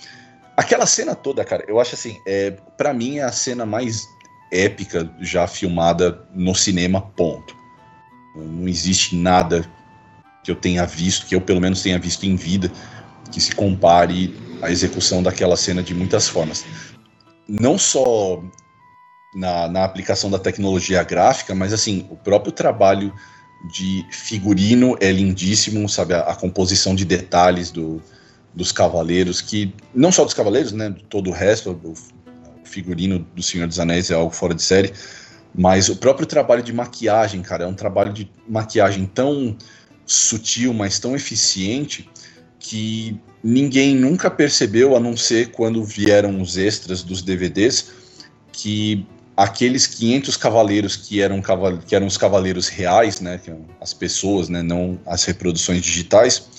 Aquela 0.57 0.87
cena 0.87 1.13
toda, 1.13 1.45
cara, 1.45 1.63
eu 1.67 1.79
acho 1.79 1.93
assim, 1.93 2.19
é, 2.25 2.49
para 2.75 2.91
mim 2.91 3.19
é 3.19 3.23
a 3.23 3.31
cena 3.31 3.63
mais 3.63 4.09
épica 4.51 5.07
já 5.21 5.45
filmada 5.45 6.27
no 6.33 6.55
cinema, 6.55 6.99
ponto. 6.99 7.55
Não 8.35 8.67
existe 8.67 9.15
nada 9.15 9.69
que 10.43 10.49
eu 10.49 10.55
tenha 10.55 10.83
visto, 10.83 11.27
que 11.27 11.35
eu 11.35 11.41
pelo 11.41 11.61
menos 11.61 11.83
tenha 11.83 11.99
visto 11.99 12.25
em 12.25 12.35
vida, 12.35 12.71
que 13.31 13.39
se 13.39 13.53
compare 13.53 14.35
à 14.59 14.71
execução 14.71 15.21
daquela 15.21 15.55
cena 15.55 15.83
de 15.83 15.93
muitas 15.93 16.27
formas. 16.27 16.65
Não 17.47 17.77
só 17.77 18.41
na, 19.35 19.67
na 19.67 19.83
aplicação 19.83 20.31
da 20.31 20.39
tecnologia 20.39 21.03
gráfica, 21.03 21.53
mas 21.53 21.71
assim, 21.71 22.07
o 22.09 22.15
próprio 22.15 22.51
trabalho 22.51 23.13
de 23.71 24.03
figurino 24.09 24.97
é 24.99 25.11
lindíssimo, 25.11 25.87
sabe? 25.87 26.15
A, 26.15 26.21
a 26.21 26.35
composição 26.35 26.95
de 26.95 27.05
detalhes 27.05 27.69
do, 27.69 28.01
dos 28.57 28.71
cavaleiros, 28.71 29.39
que 29.39 29.71
não 29.93 30.11
só 30.11 30.25
dos 30.25 30.33
cavaleiros, 30.33 30.71
né? 30.71 30.93
Todo 31.09 31.29
o 31.29 31.33
resto, 31.33 31.79
o, 31.83 31.93
figurino 32.65 33.19
do 33.33 33.41
Senhor 33.41 33.65
dos 33.65 33.79
Anéis 33.79 34.11
é 34.11 34.13
algo 34.13 34.33
fora 34.33 34.53
de 34.53 34.61
série, 34.61 34.91
mas 35.55 35.87
o 35.87 35.95
próprio 35.95 36.27
trabalho 36.27 36.61
de 36.61 36.73
maquiagem, 36.73 37.41
cara, 37.41 37.63
é 37.63 37.67
um 37.67 37.73
trabalho 37.73 38.11
de 38.11 38.29
maquiagem 38.47 39.05
tão 39.05 39.55
sutil, 40.05 40.73
mas 40.73 40.99
tão 40.99 41.15
eficiente 41.15 42.09
que 42.59 43.17
ninguém 43.41 43.95
nunca 43.95 44.29
percebeu, 44.29 44.97
a 44.97 44.99
não 44.99 45.15
ser 45.15 45.51
quando 45.51 45.83
vieram 45.83 46.41
os 46.41 46.57
extras 46.57 47.03
dos 47.03 47.21
DVDs, 47.21 47.91
que 48.51 49.07
aqueles 49.35 49.87
500 49.87 50.35
cavaleiros 50.35 50.95
que 50.97 51.21
eram, 51.21 51.41
que 51.87 51.95
eram 51.95 52.07
os 52.07 52.17
cavaleiros 52.17 52.67
reais, 52.67 53.21
né, 53.21 53.39
as 53.79 53.93
pessoas, 53.93 54.49
né, 54.49 54.61
não 54.61 54.99
as 55.05 55.23
reproduções 55.23 55.81
digitais, 55.81 56.56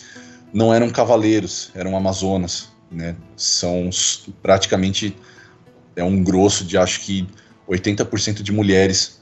não 0.53 0.73
eram 0.73 0.91
cavaleiros, 0.91 1.71
eram 1.75 1.97
amazonas, 1.97 2.69
né, 2.91 3.15
são 3.37 3.91
praticamente 4.43 5.17
é 5.95 6.03
um 6.05 6.23
grosso 6.23 6.65
de 6.65 6.79
acho 6.79 7.01
que 7.01 7.27
80% 7.69 8.43
de 8.43 8.53
mulheres 8.53 9.21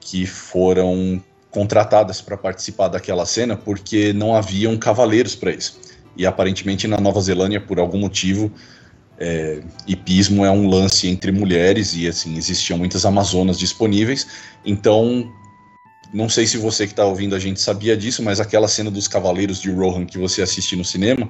que 0.00 0.26
foram 0.26 1.22
contratadas 1.50 2.20
para 2.20 2.36
participar 2.36 2.88
daquela 2.88 3.24
cena 3.24 3.56
porque 3.56 4.12
não 4.12 4.36
haviam 4.36 4.76
cavaleiros 4.76 5.34
para 5.34 5.50
isso. 5.50 5.80
E 6.16 6.26
aparentemente 6.26 6.86
na 6.86 7.00
Nova 7.00 7.20
Zelândia, 7.20 7.60
por 7.60 7.78
algum 7.78 7.98
motivo, 7.98 8.52
é, 9.18 9.62
hipismo 9.86 10.44
é 10.44 10.50
um 10.50 10.68
lance 10.68 11.08
entre 11.08 11.32
mulheres 11.32 11.94
e 11.94 12.06
assim 12.06 12.36
existiam 12.36 12.78
muitas 12.78 13.04
amazonas 13.04 13.58
disponíveis. 13.58 14.26
Então, 14.64 15.32
não 16.12 16.28
sei 16.28 16.46
se 16.46 16.56
você 16.56 16.86
que 16.86 16.92
está 16.92 17.04
ouvindo 17.04 17.34
a 17.34 17.38
gente 17.38 17.60
sabia 17.60 17.96
disso, 17.96 18.22
mas 18.22 18.40
aquela 18.40 18.68
cena 18.68 18.90
dos 18.90 19.08
cavaleiros 19.08 19.60
de 19.60 19.70
Rohan 19.70 20.06
que 20.06 20.18
você 20.18 20.42
assiste 20.42 20.76
no 20.76 20.84
cinema 20.84 21.28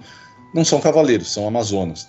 não 0.55 0.65
são 0.65 0.81
cavaleiros, 0.81 1.33
são 1.33 1.47
amazonas. 1.47 2.09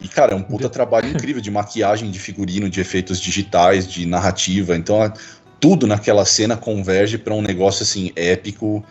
E 0.00 0.08
cara, 0.08 0.32
é 0.32 0.34
um 0.34 0.42
puta 0.42 0.68
trabalho 0.68 1.08
incrível 1.08 1.42
de 1.42 1.50
maquiagem, 1.50 2.10
de 2.10 2.18
figurino, 2.18 2.70
de 2.70 2.80
efeitos 2.80 3.20
digitais, 3.20 3.86
de 3.86 4.06
narrativa. 4.06 4.74
Então, 4.74 5.12
tudo 5.60 5.86
naquela 5.86 6.24
cena 6.24 6.56
converge 6.56 7.18
para 7.18 7.34
um 7.34 7.42
negócio 7.42 7.82
assim 7.82 8.10
épico 8.16 8.82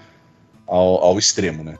ao, 0.68 1.04
ao 1.04 1.18
extremo, 1.18 1.64
né? 1.64 1.76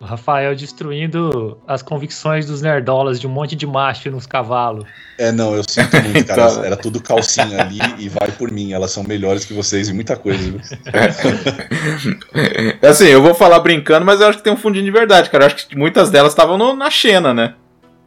O 0.00 0.04
Rafael 0.04 0.54
destruindo 0.54 1.58
as 1.66 1.82
convicções 1.82 2.46
dos 2.46 2.62
nerdolas 2.62 3.18
de 3.18 3.26
um 3.26 3.30
monte 3.30 3.56
de 3.56 3.66
macho 3.66 4.08
nos 4.12 4.26
cavalos. 4.26 4.84
É, 5.18 5.32
não, 5.32 5.56
eu 5.56 5.64
sinto 5.68 6.00
muito, 6.04 6.22
cara. 6.24 6.52
Então- 6.52 6.64
Era 6.64 6.76
tudo 6.76 7.02
calcinha 7.02 7.60
ali 7.60 7.80
e 7.98 8.08
vai 8.08 8.30
por 8.30 8.48
mim. 8.52 8.72
Elas 8.72 8.92
são 8.92 9.02
melhores 9.02 9.44
que 9.44 9.52
vocês 9.52 9.88
em 9.88 9.92
muita 9.92 10.16
coisa. 10.16 10.38
viu? 10.38 10.60
Assim, 12.88 13.06
eu 13.06 13.20
vou 13.20 13.34
falar 13.34 13.58
brincando, 13.58 14.06
mas 14.06 14.20
eu 14.20 14.28
acho 14.28 14.38
que 14.38 14.44
tem 14.44 14.52
um 14.52 14.56
fundinho 14.56 14.84
de 14.84 14.90
verdade, 14.92 15.30
cara. 15.30 15.44
Eu 15.44 15.46
acho 15.48 15.66
que 15.66 15.76
muitas 15.76 16.10
delas 16.10 16.30
estavam 16.32 16.76
na 16.76 16.90
Xena, 16.90 17.34
né? 17.34 17.54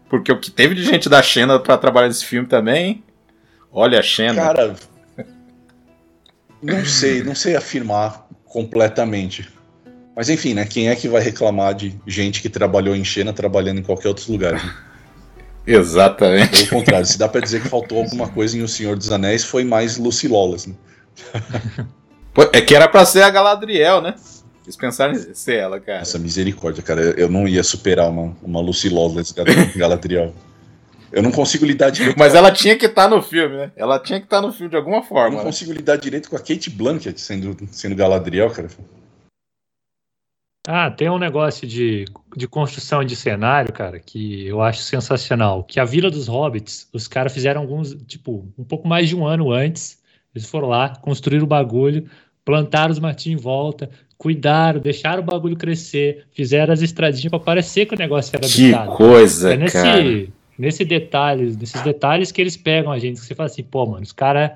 Porque 0.10 0.32
o 0.32 0.40
que 0.40 0.50
teve 0.50 0.74
de 0.76 0.84
gente 0.86 1.10
da 1.10 1.22
Xena 1.22 1.60
pra 1.60 1.78
trabalhar 1.78 2.08
nesse 2.08 2.24
filme 2.26 2.48
também. 2.48 3.04
Olha 3.72 4.00
a 4.00 4.04
Xena. 4.04 4.36
Cara, 4.42 4.76
não 6.64 6.86
sei, 6.86 7.22
não 7.24 7.36
sei 7.36 7.56
afirmar 7.56 8.26
completamente. 8.46 9.50
Mas 10.16 10.30
enfim, 10.30 10.54
né? 10.54 10.66
Quem 10.66 10.90
é 10.90 10.96
que 10.96 11.08
vai 11.08 11.22
reclamar 11.22 11.74
de 11.74 11.96
gente 12.06 12.42
que 12.42 12.50
trabalhou 12.50 12.96
em 12.96 13.04
Xena 13.04 13.32
trabalhando 13.34 13.80
em 13.80 13.84
qualquer 13.84 14.10
outro 14.10 14.32
lugar? 14.32 14.54
né? 14.54 14.74
Exatamente. 15.66 16.66
Pelo 16.66 16.80
contrário, 16.82 17.06
se 17.06 17.18
dá 17.18 17.28
pra 17.28 17.40
dizer 17.42 17.62
que 17.62 17.70
faltou 17.70 18.00
alguma 18.00 18.28
coisa 18.28 18.58
em 18.58 18.62
O 18.62 18.68
Senhor 18.68 18.98
dos 18.98 19.12
Anéis, 19.12 19.44
foi 19.44 19.64
mais 19.64 19.98
Lucy 19.98 20.28
Lawless, 20.28 20.70
né? 20.70 20.76
É 22.54 22.62
que 22.62 22.74
era 22.74 22.88
pra 22.88 23.04
ser 23.04 23.24
a 23.24 23.30
Galadriel, 23.30 24.02
né? 24.02 24.16
Eles 24.64 24.78
pensaram 24.78 25.12
em 25.14 25.34
ser 25.34 25.58
ela, 25.58 25.82
cara. 25.82 26.00
Essa 26.00 26.18
misericórdia, 26.18 26.82
cara. 26.82 27.02
Eu 27.02 27.30
não 27.30 27.46
ia 27.46 27.62
superar 27.62 28.10
uma, 28.10 28.34
uma 28.42 28.62
Lucy 28.62 28.88
Lawless 28.88 29.34
Gal- 29.34 29.46
Galadriel. 29.76 30.34
Eu 31.12 31.22
não 31.22 31.32
consigo 31.32 31.66
lidar 31.66 31.90
direito. 31.90 32.18
Mas 32.18 32.34
ela 32.34 32.50
tinha 32.52 32.78
que 32.78 32.86
estar 32.86 33.10
no 33.10 33.22
filme, 33.22 33.58
né? 33.58 33.72
Ela 33.76 34.00
tinha 34.00 34.18
que 34.18 34.26
estar 34.28 34.42
no 34.42 34.54
filme 34.54 34.70
de 34.70 34.78
alguma 34.78 35.00
Eu 35.00 35.04
forma. 35.04 35.30
não 35.32 35.38
né? 35.40 35.44
consigo 35.44 35.74
lidar 35.74 35.98
direito 35.98 36.30
com 36.30 36.38
a 36.38 36.40
Kate 36.40 36.70
Blanchett 36.70 37.20
sendo, 37.20 37.58
sendo 37.70 37.96
Galadriel, 37.98 38.50
cara. 38.50 38.70
Ah, 40.68 40.92
tem 40.92 41.10
um 41.10 41.18
negócio 41.18 41.68
de, 41.68 42.06
de 42.38 42.48
construção 42.48 43.04
de 43.04 43.16
cenário, 43.16 43.74
cara, 43.74 44.00
que 44.00 44.46
eu 44.46 44.62
acho 44.62 44.82
sensacional. 44.84 45.64
Que 45.64 45.80
a 45.80 45.86
Vila 45.86 46.12
dos 46.12 46.28
Hobbits, 46.28 46.88
os 46.94 47.08
caras 47.08 47.34
fizeram 47.34 47.62
alguns, 47.62 47.96
tipo, 48.06 48.48
um 48.58 48.64
pouco 48.64 48.88
mais 48.88 49.10
de 49.10 49.16
um 49.16 49.26
ano 49.26 49.52
antes. 49.52 50.00
Eles 50.36 50.48
foram 50.48 50.68
lá, 50.70 50.90
construíram 50.90 51.46
o 51.46 51.48
bagulho, 51.48 52.06
plantaram 52.46 52.92
os 52.92 53.00
matinhos 53.00 53.42
em 53.42 53.44
volta, 53.44 53.90
cuidaram, 54.20 54.80
deixaram 54.80 55.24
o 55.24 55.26
bagulho 55.26 55.58
crescer, 55.58 56.26
fizeram 56.32 56.72
as 56.72 56.82
estradinhas 56.82 57.32
pra 57.32 57.40
parecer 57.40 57.88
que 57.88 57.96
o 57.96 57.98
negócio 57.98 58.36
era 58.36 58.48
Que 58.48 58.66
habitado. 58.74 58.96
coisa, 58.98 59.54
É 59.54 59.58
nesse, 59.58 59.74
cara. 59.74 60.28
nesse 60.60 60.86
detalhes, 60.86 61.58
nesses 61.58 61.82
detalhes 61.82 62.32
que 62.32 62.40
eles 62.40 62.56
pegam 62.56 62.92
a 62.92 63.00
gente, 63.00 63.20
que 63.20 63.26
você 63.26 63.34
fala 63.34 63.48
assim, 63.48 63.64
pô, 63.64 63.84
mano, 63.88 64.04
os 64.04 64.12
caras, 64.12 64.52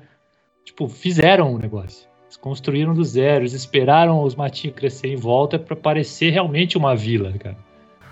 tipo, 0.64 0.88
fizeram 0.88 1.52
um 1.52 1.58
negócio. 1.58 2.05
Eles 2.36 2.42
construíram 2.42 2.94
do 2.94 3.02
zero, 3.02 3.42
eles 3.42 3.54
esperaram 3.54 4.22
os 4.22 4.34
matinhos 4.34 4.76
crescer 4.76 5.08
em 5.08 5.16
volta 5.16 5.58
para 5.58 5.74
parecer 5.74 6.30
realmente 6.30 6.76
uma 6.76 6.94
vila, 6.94 7.32
cara. 7.38 7.56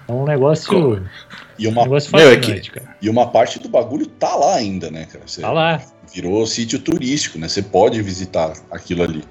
É 0.09 0.13
um 0.13 0.25
negócio. 0.25 1.03
E 1.59 1.67
uma, 1.67 1.83
um 1.83 1.85
negócio 1.85 2.15
Meu, 2.17 2.29
é 2.31 2.37
fascinante, 2.37 2.71
cara. 2.71 2.97
e 3.01 3.09
uma 3.09 3.29
parte 3.29 3.59
do 3.59 3.69
bagulho 3.69 4.07
tá 4.07 4.35
lá 4.35 4.57
ainda, 4.57 4.91
né, 4.91 5.05
cara? 5.07 5.25
Você 5.27 5.41
Tá 5.43 5.51
lá. 5.53 5.83
virou 6.13 6.47
sítio 6.47 6.79
turístico, 6.79 7.39
né? 7.39 7.49
Você 7.49 7.63
pode 7.63 8.01
visitar 8.03 8.53
aquilo 8.71 9.03
ali. 9.03 9.23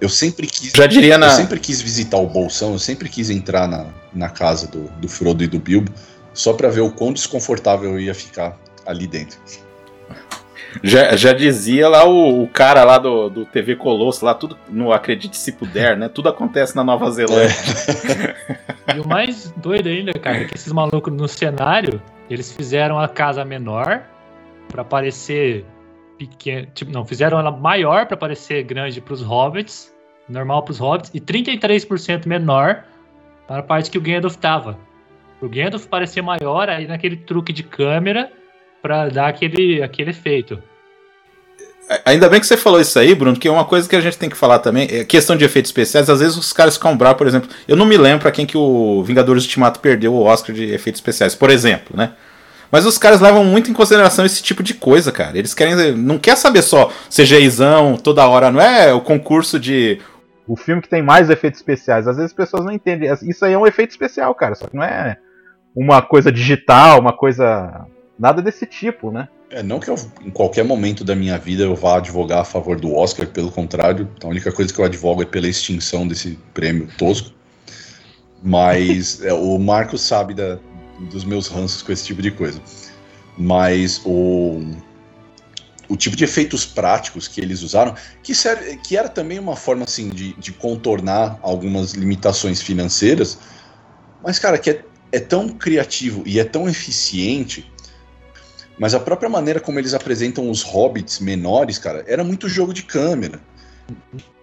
Eu 0.00 0.08
sempre 0.10 0.46
quis. 0.46 0.72
Já 0.76 0.86
diria 0.86 1.16
na. 1.18 1.26
Eu 1.28 1.32
sempre 1.32 1.58
quis 1.58 1.80
visitar 1.80 2.18
o 2.18 2.26
Bolsão, 2.26 2.72
eu 2.72 2.78
sempre 2.78 3.08
quis 3.08 3.30
entrar 3.30 3.66
na, 3.66 3.86
na 4.14 4.28
casa 4.28 4.66
do, 4.68 4.84
do 5.00 5.08
Frodo 5.08 5.42
e 5.42 5.46
do 5.46 5.58
Bilbo, 5.58 5.90
só 6.34 6.52
pra 6.52 6.68
ver 6.68 6.82
o 6.82 6.90
quão 6.90 7.12
desconfortável 7.12 7.92
eu 7.92 8.00
ia 8.00 8.14
ficar 8.14 8.58
ali 8.86 9.06
dentro. 9.06 9.38
Já, 10.82 11.16
já 11.16 11.32
dizia 11.32 11.88
lá 11.88 12.04
o, 12.04 12.42
o 12.42 12.48
cara 12.48 12.84
lá 12.84 12.98
do, 12.98 13.28
do 13.28 13.44
TV 13.44 13.76
Colosso, 13.76 14.24
lá 14.24 14.34
tudo, 14.34 14.56
no 14.68 14.92
Acredite 14.92 15.36
Se 15.36 15.52
Puder, 15.52 15.96
né? 15.96 16.08
Tudo 16.08 16.28
acontece 16.28 16.74
na 16.76 16.84
Nova 16.84 17.10
Zelândia. 17.10 17.54
E 18.94 19.00
o 19.00 19.06
mais 19.06 19.52
doido 19.56 19.88
ainda, 19.88 20.12
cara, 20.14 20.38
é 20.38 20.44
que 20.44 20.54
esses 20.54 20.72
malucos 20.72 21.12
no 21.12 21.26
cenário, 21.26 22.00
eles 22.30 22.52
fizeram 22.52 22.98
a 22.98 23.08
casa 23.08 23.44
menor 23.44 24.02
pra 24.68 24.84
parecer 24.84 25.64
pequeno. 26.18 26.66
Tipo, 26.74 26.90
não, 26.92 27.04
fizeram 27.04 27.38
ela 27.38 27.50
maior 27.50 28.06
pra 28.06 28.16
parecer 28.16 28.62
grande 28.62 29.00
pros 29.00 29.22
hobbits, 29.22 29.92
normal 30.28 30.62
pros 30.62 30.78
hobbits, 30.78 31.10
e 31.14 31.20
33% 31.20 32.26
menor 32.26 32.84
para 33.46 33.60
a 33.60 33.62
parte 33.62 33.90
que 33.90 33.98
o 33.98 34.00
Gandalf 34.00 34.36
tava. 34.36 34.78
O 35.40 35.48
Gandalf 35.48 35.86
parecer 35.86 36.22
maior 36.22 36.68
aí 36.68 36.86
naquele 36.86 37.16
truque 37.16 37.52
de 37.52 37.62
câmera 37.62 38.30
pra 38.82 39.08
dar 39.08 39.28
aquele, 39.28 39.82
aquele 39.82 40.10
efeito. 40.10 40.62
Ainda 42.04 42.28
bem 42.28 42.40
que 42.40 42.46
você 42.46 42.56
falou 42.56 42.80
isso 42.80 42.98
aí, 42.98 43.14
Bruno, 43.14 43.38
que 43.38 43.46
é 43.46 43.50
uma 43.50 43.64
coisa 43.64 43.88
que 43.88 43.94
a 43.94 44.00
gente 44.00 44.18
tem 44.18 44.28
que 44.28 44.36
falar 44.36 44.58
também. 44.58 44.88
É 44.90 45.04
questão 45.04 45.36
de 45.36 45.44
efeitos 45.44 45.68
especiais. 45.68 46.10
Às 46.10 46.18
vezes 46.18 46.36
os 46.36 46.52
caras 46.52 46.74
ficam 46.74 46.96
bravos, 46.96 47.18
por 47.18 47.26
exemplo. 47.28 47.48
Eu 47.68 47.76
não 47.76 47.86
me 47.86 47.96
lembro 47.96 48.20
pra 48.20 48.32
quem 48.32 48.44
que 48.44 48.56
o 48.56 49.04
Vingadores 49.04 49.44
Ultimato 49.44 49.78
perdeu 49.78 50.12
o 50.12 50.24
Oscar 50.24 50.54
de 50.54 50.64
efeitos 50.64 50.98
especiais, 50.98 51.36
por 51.36 51.48
exemplo, 51.48 51.96
né? 51.96 52.12
Mas 52.72 52.84
os 52.84 52.98
caras 52.98 53.20
levam 53.20 53.44
muito 53.44 53.70
em 53.70 53.74
consideração 53.74 54.26
esse 54.26 54.42
tipo 54.42 54.64
de 54.64 54.74
coisa, 54.74 55.12
cara. 55.12 55.38
Eles 55.38 55.54
querem. 55.54 55.92
Não 55.92 56.18
quer 56.18 56.36
saber 56.36 56.62
só 56.62 56.90
CGIzão 57.08 57.96
toda 57.96 58.26
hora, 58.26 58.50
não 58.50 58.60
é 58.60 58.92
o 58.92 59.00
concurso 59.00 59.58
de. 59.60 60.00
O 60.48 60.56
filme 60.56 60.82
que 60.82 60.88
tem 60.88 61.02
mais 61.02 61.30
efeitos 61.30 61.60
especiais. 61.60 62.08
Às 62.08 62.16
vezes 62.16 62.32
as 62.32 62.36
pessoas 62.36 62.64
não 62.64 62.72
entendem. 62.72 63.08
Isso 63.22 63.44
aí 63.44 63.52
é 63.52 63.58
um 63.58 63.66
efeito 63.66 63.90
especial, 63.90 64.34
cara. 64.34 64.56
Só 64.56 64.66
que 64.66 64.76
não 64.76 64.82
é 64.82 65.16
uma 65.74 66.02
coisa 66.02 66.32
digital, 66.32 66.98
uma 66.98 67.12
coisa. 67.12 67.86
Nada 68.18 68.40
desse 68.40 68.64
tipo, 68.66 69.10
né? 69.10 69.28
É, 69.50 69.62
não 69.62 69.78
que 69.78 69.88
eu, 69.88 69.94
em 70.24 70.30
qualquer 70.30 70.64
momento 70.64 71.04
da 71.04 71.14
minha 71.14 71.38
vida 71.38 71.62
eu 71.62 71.74
vá 71.74 71.98
advogar 71.98 72.40
a 72.40 72.44
favor 72.44 72.80
do 72.80 72.94
Oscar, 72.94 73.26
pelo 73.26 73.50
contrário, 73.50 74.10
a 74.22 74.26
única 74.26 74.50
coisa 74.50 74.72
que 74.72 74.80
eu 74.80 74.84
advogo 74.84 75.22
é 75.22 75.26
pela 75.26 75.46
extinção 75.46 76.06
desse 76.06 76.38
prêmio 76.52 76.88
tosco. 76.98 77.30
Mas 78.42 79.22
é, 79.24 79.32
o 79.32 79.58
Marcos 79.58 80.00
sabe 80.00 80.34
da, 80.34 80.58
dos 81.10 81.24
meus 81.24 81.48
ranços 81.48 81.82
com 81.82 81.92
esse 81.92 82.04
tipo 82.04 82.22
de 82.22 82.30
coisa. 82.30 82.60
Mas 83.38 84.00
o, 84.04 84.62
o 85.88 85.96
tipo 85.96 86.16
de 86.16 86.24
efeitos 86.24 86.64
práticos 86.64 87.28
que 87.28 87.40
eles 87.40 87.62
usaram, 87.62 87.94
que, 88.22 88.34
serve, 88.34 88.76
que 88.78 88.96
era 88.96 89.08
também 89.08 89.38
uma 89.38 89.56
forma 89.56 89.84
assim 89.84 90.08
de, 90.08 90.32
de 90.34 90.52
contornar 90.52 91.38
algumas 91.42 91.92
limitações 91.92 92.60
financeiras, 92.60 93.38
mas 94.24 94.38
cara, 94.38 94.58
que 94.58 94.70
é, 94.70 94.84
é 95.12 95.20
tão 95.20 95.50
criativo 95.50 96.22
e 96.26 96.40
é 96.40 96.44
tão 96.44 96.68
eficiente 96.68 97.70
mas 98.78 98.94
a 98.94 99.00
própria 99.00 99.28
maneira 99.28 99.60
como 99.60 99.78
eles 99.78 99.94
apresentam 99.94 100.50
os 100.50 100.62
hobbits 100.62 101.20
menores, 101.20 101.78
cara, 101.78 102.04
era 102.06 102.22
muito 102.22 102.48
jogo 102.48 102.74
de 102.74 102.82
câmera. 102.82 103.40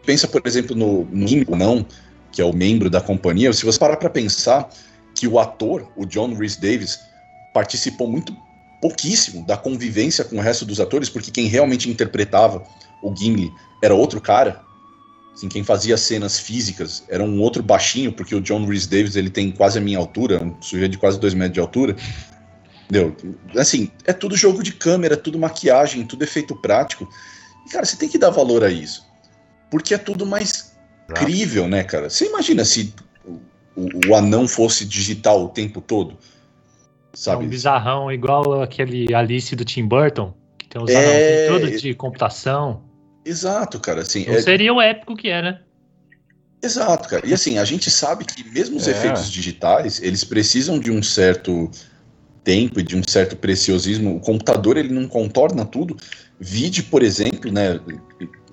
Pensa, 0.06 0.28
por 0.28 0.42
exemplo, 0.46 0.76
no 0.76 1.06
Nimbo, 1.12 1.56
não, 1.56 1.86
que 2.32 2.42
é 2.42 2.46
o 2.46 2.54
membro 2.54 2.90
da 2.90 3.00
companhia. 3.00 3.54
Se 3.54 3.66
você 3.66 3.78
parar 3.78 3.98
para 3.98 4.10
pensar 4.10 4.70
que 5.16 5.28
o 5.28 5.40
ator, 5.40 5.88
o 5.96 6.06
John 6.06 6.34
Rhys 6.34 6.56
Davis, 6.56 7.00
participou 7.54 8.08
muito 8.08 8.36
pouquíssimo 8.82 9.46
da 9.46 9.56
convivência 9.56 10.26
com 10.26 10.38
o 10.38 10.42
resto 10.42 10.66
dos 10.66 10.80
atores, 10.80 11.10
porque 11.10 11.32
quem 11.32 11.48
realmente 11.48 11.90
interpretava 11.90 12.64
o 13.02 13.16
Gimli 13.16 13.54
era 13.82 13.94
outro 13.94 14.20
cara. 14.20 14.62
Assim, 15.34 15.48
quem 15.48 15.64
fazia 15.64 15.98
cenas 15.98 16.40
físicas 16.40 17.04
era 17.08 17.24
um 17.24 17.40
outro 17.40 17.64
baixinho, 17.64 18.12
porque 18.12 18.36
o 18.36 18.42
John 18.42 18.66
Rhys 18.66 18.86
Davis 18.86 19.16
ele 19.16 19.30
tem 19.30 19.52
quase 19.52 19.78
a 19.78 19.82
minha 19.82 19.98
altura, 19.98 20.44
um 20.44 20.62
sujeito 20.62 20.92
de 20.92 20.98
quase 20.98 21.20
dois 21.20 21.34
metros 21.34 21.54
de 21.54 21.60
altura. 21.60 21.96
Entendeu? 22.94 23.16
Assim, 23.58 23.90
é 24.06 24.14
tudo 24.14 24.38
jogo 24.38 24.62
de 24.62 24.72
câmera, 24.74 25.18
tudo 25.18 25.40
maquiagem, 25.40 26.06
tudo 26.06 26.24
efeito 26.24 26.56
prático. 26.56 27.10
E, 27.66 27.70
cara, 27.70 27.86
você 27.86 27.96
tem 27.98 28.08
que 28.08 28.18
dar 28.20 28.30
valor 28.30 28.64
a 28.64 28.70
isso. 28.70 29.06
Porque 29.72 29.94
é 29.94 29.98
tudo 29.98 30.26
mais 30.26 30.76
Exato. 31.10 31.26
crível, 31.26 31.68
né, 31.68 31.84
cara? 31.84 32.10
Você 32.10 32.28
imagina 32.28 32.64
se 32.64 32.94
o, 33.26 34.10
o, 34.10 34.16
anão 34.16 34.48
fosse 34.48 34.86
digital 34.86 35.44
o 35.44 35.50
tempo 35.50 35.82
todo? 35.82 36.12
É 36.12 37.18
Sabe? 37.18 37.46
um 37.46 37.50
bizarrão 37.50 38.12
igual 38.12 38.62
aquele 38.62 39.14
Alice 39.14 39.56
do 39.56 39.66
Tim 39.66 39.88
Burton, 39.88 40.34
que 40.58 40.68
tem 40.68 40.82
os 40.82 40.92
É. 40.92 40.98
anãozinhos 40.98 41.48
todo 41.48 41.82
de 41.82 41.94
computação. 41.96 42.84
Exato, 43.26 43.80
cara. 43.80 44.02
Assim, 44.02 44.26
Não 44.26 44.36
é- 44.36 44.42
seria 44.42 44.74
o 44.74 44.82
épico 44.82 45.16
que 45.16 45.30
é, 45.30 45.42
né? 45.42 45.62
Exato, 46.62 47.10
cara. 47.10 47.26
E 47.28 47.34
assim, 47.34 47.58
a 47.58 47.66
gente 47.66 47.90
sabe 47.92 48.24
que 48.24 48.44
mesmo 48.50 48.78
os 48.78 48.88
É. 48.88 48.92
efeitos 48.92 49.30
digitais, 49.32 50.02
eles 50.02 50.24
precisam 50.24 50.80
de 50.80 50.92
um 50.92 51.04
certo 51.04 51.70
tempo 52.44 52.80
e 52.80 52.84
de 52.84 52.96
um 52.96 53.02
certo 53.08 53.36
preciosismo. 53.36 54.16
O 54.16 54.20
computador, 54.20 54.78
ele 54.78 54.94
não 54.94 55.08
contorna 55.08 55.66
tudo. 55.66 55.96
Vide, 56.40 56.84
por 56.84 57.02
exemplo, 57.02 57.52
né, 57.52 57.80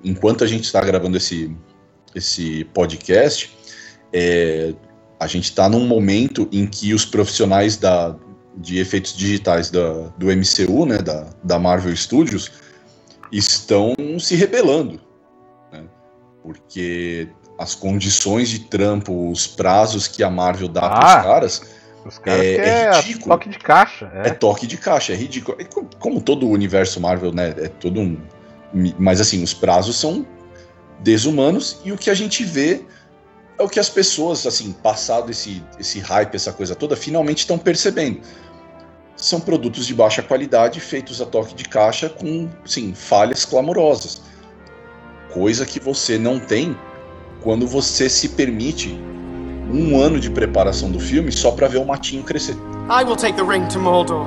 enquanto 0.04 0.44
a 0.44 0.46
gente 0.46 0.64
está 0.64 0.80
gravando 0.80 1.16
esse, 1.16 1.54
esse 2.14 2.64
podcast, 2.72 3.50
é, 4.12 4.74
a 5.18 5.26
gente 5.26 5.44
está 5.44 5.68
num 5.68 5.86
momento 5.86 6.48
em 6.52 6.66
que 6.66 6.94
os 6.94 7.04
profissionais 7.04 7.76
da, 7.76 8.16
de 8.56 8.78
efeitos 8.78 9.16
digitais 9.16 9.70
da, 9.70 10.08
do 10.16 10.26
MCU, 10.26 10.86
né, 10.86 10.98
da, 10.98 11.28
da 11.42 11.58
Marvel 11.58 11.94
Studios, 11.96 12.50
estão 13.32 13.94
se 14.18 14.34
rebelando. 14.34 15.00
né? 15.72 15.84
Porque 16.42 17.28
as 17.58 17.74
condições 17.74 18.48
de 18.48 18.60
trampo, 18.60 19.30
os 19.30 19.46
prazos 19.46 20.08
que 20.08 20.22
a 20.22 20.30
Marvel 20.30 20.68
dá 20.68 20.80
para 20.80 20.98
Ah, 20.98 21.18
os 21.18 21.24
caras 21.26 21.79
Os 22.10 22.18
caras 22.18 22.44
É- 22.44 22.56
é 22.86 22.92
ridículo. 23.00 23.34
toque 23.36 23.48
de 23.48 23.58
caixa. 23.58 24.10
é. 24.14 24.28
É. 24.28 24.30
toque 24.30 24.66
de 24.66 24.76
caixa, 24.76 25.12
é 25.12 25.16
ridículo. 25.16 25.56
É 25.60 25.64
co- 25.64 25.86
como 25.98 26.20
todo 26.20 26.46
o 26.46 26.50
universo 26.50 27.00
Marvel, 27.00 27.32
né? 27.32 27.54
É 27.58 27.68
todo 27.68 28.00
um. 28.00 28.18
Mas 28.98 29.20
assim, 29.20 29.42
os 29.42 29.54
prazos 29.54 29.96
são 29.98 30.26
desumanos 31.00 31.80
e 31.84 31.92
o 31.92 31.96
que 31.96 32.10
a 32.10 32.14
gente 32.14 32.44
vê 32.44 32.82
é 33.58 33.62
o 33.62 33.68
que 33.68 33.80
as 33.80 33.88
pessoas, 33.88 34.46
assim, 34.46 34.72
passado 34.72 35.30
esse, 35.30 35.62
esse 35.78 35.98
hype, 36.00 36.34
essa 36.34 36.52
coisa 36.52 36.74
toda, 36.74 36.96
finalmente 36.96 37.38
estão 37.38 37.58
percebendo. 37.58 38.20
São 39.16 39.38
produtos 39.40 39.86
de 39.86 39.94
baixa 39.94 40.22
qualidade 40.22 40.80
feitos 40.80 41.20
a 41.20 41.26
toque 41.26 41.54
de 41.54 41.64
caixa 41.64 42.08
com, 42.08 42.48
sim, 42.64 42.94
falhas 42.94 43.44
clamorosas. 43.44 44.22
Coisa 45.32 45.66
que 45.66 45.78
você 45.78 46.18
não 46.18 46.38
tem 46.40 46.76
quando 47.42 47.66
você 47.66 48.08
se 48.08 48.30
permite 48.30 48.98
um 49.72 50.00
ano 50.00 50.18
de 50.18 50.30
preparação 50.30 50.90
do 50.90 50.98
filme 50.98 51.30
só 51.30 51.52
para 51.52 51.68
ver 51.68 51.78
o 51.78 51.84
matinho 51.84 52.22
crescer. 52.22 52.56
I 52.88 53.04
will 53.04 53.16
take 53.16 53.36
the 53.36 53.44
ring 53.44 53.66
to 53.68 53.78
Mordor. 53.78 54.26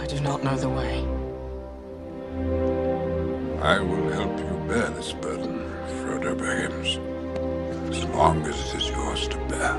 I 0.00 0.06
do 0.06 0.20
not 0.20 0.42
know 0.42 0.56
the 0.56 0.68
way. 0.68 1.04
I 3.62 3.78
will 3.78 4.10
help 4.12 4.38
you 4.38 4.44
bear 4.68 4.90
this 4.90 5.12
burden, 5.12 5.64
Frodo 6.00 6.34
Baggins, 6.34 6.98
as 7.90 8.04
long 8.14 8.44
as 8.46 8.58
it 8.58 8.74
is 8.76 8.88
yours 8.90 9.28
to 9.28 9.38
bear. 9.48 9.76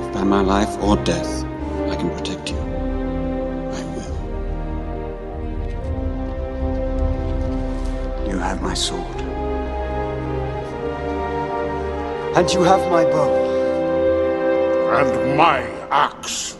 If 0.00 0.12
by 0.14 0.24
my 0.24 0.40
life 0.40 0.78
or 0.82 0.96
death 1.04 1.44
I 1.90 1.96
can 1.96 2.10
protect 2.10 2.50
you, 2.50 2.58
I 2.58 3.82
will. 3.94 4.14
You 8.30 8.38
have 8.38 8.62
my 8.62 8.74
sword. 8.74 9.37
And 12.38 12.48
you 12.54 12.62
have 12.62 12.88
my 12.88 13.04
bow. 13.04 13.30
And 14.96 15.36
my 15.36 15.58
axe. 15.90 16.56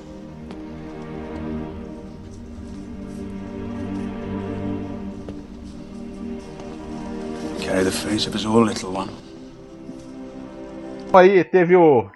Carry 7.61 7.85
the 7.85 7.93
fate 7.93 8.27
of 8.27 8.35
us 8.35 8.45
all, 8.45 8.65
little 8.65 8.93
one. 8.93 9.09
Aí 11.13 11.45
teve 11.45 11.77
o 11.77 12.11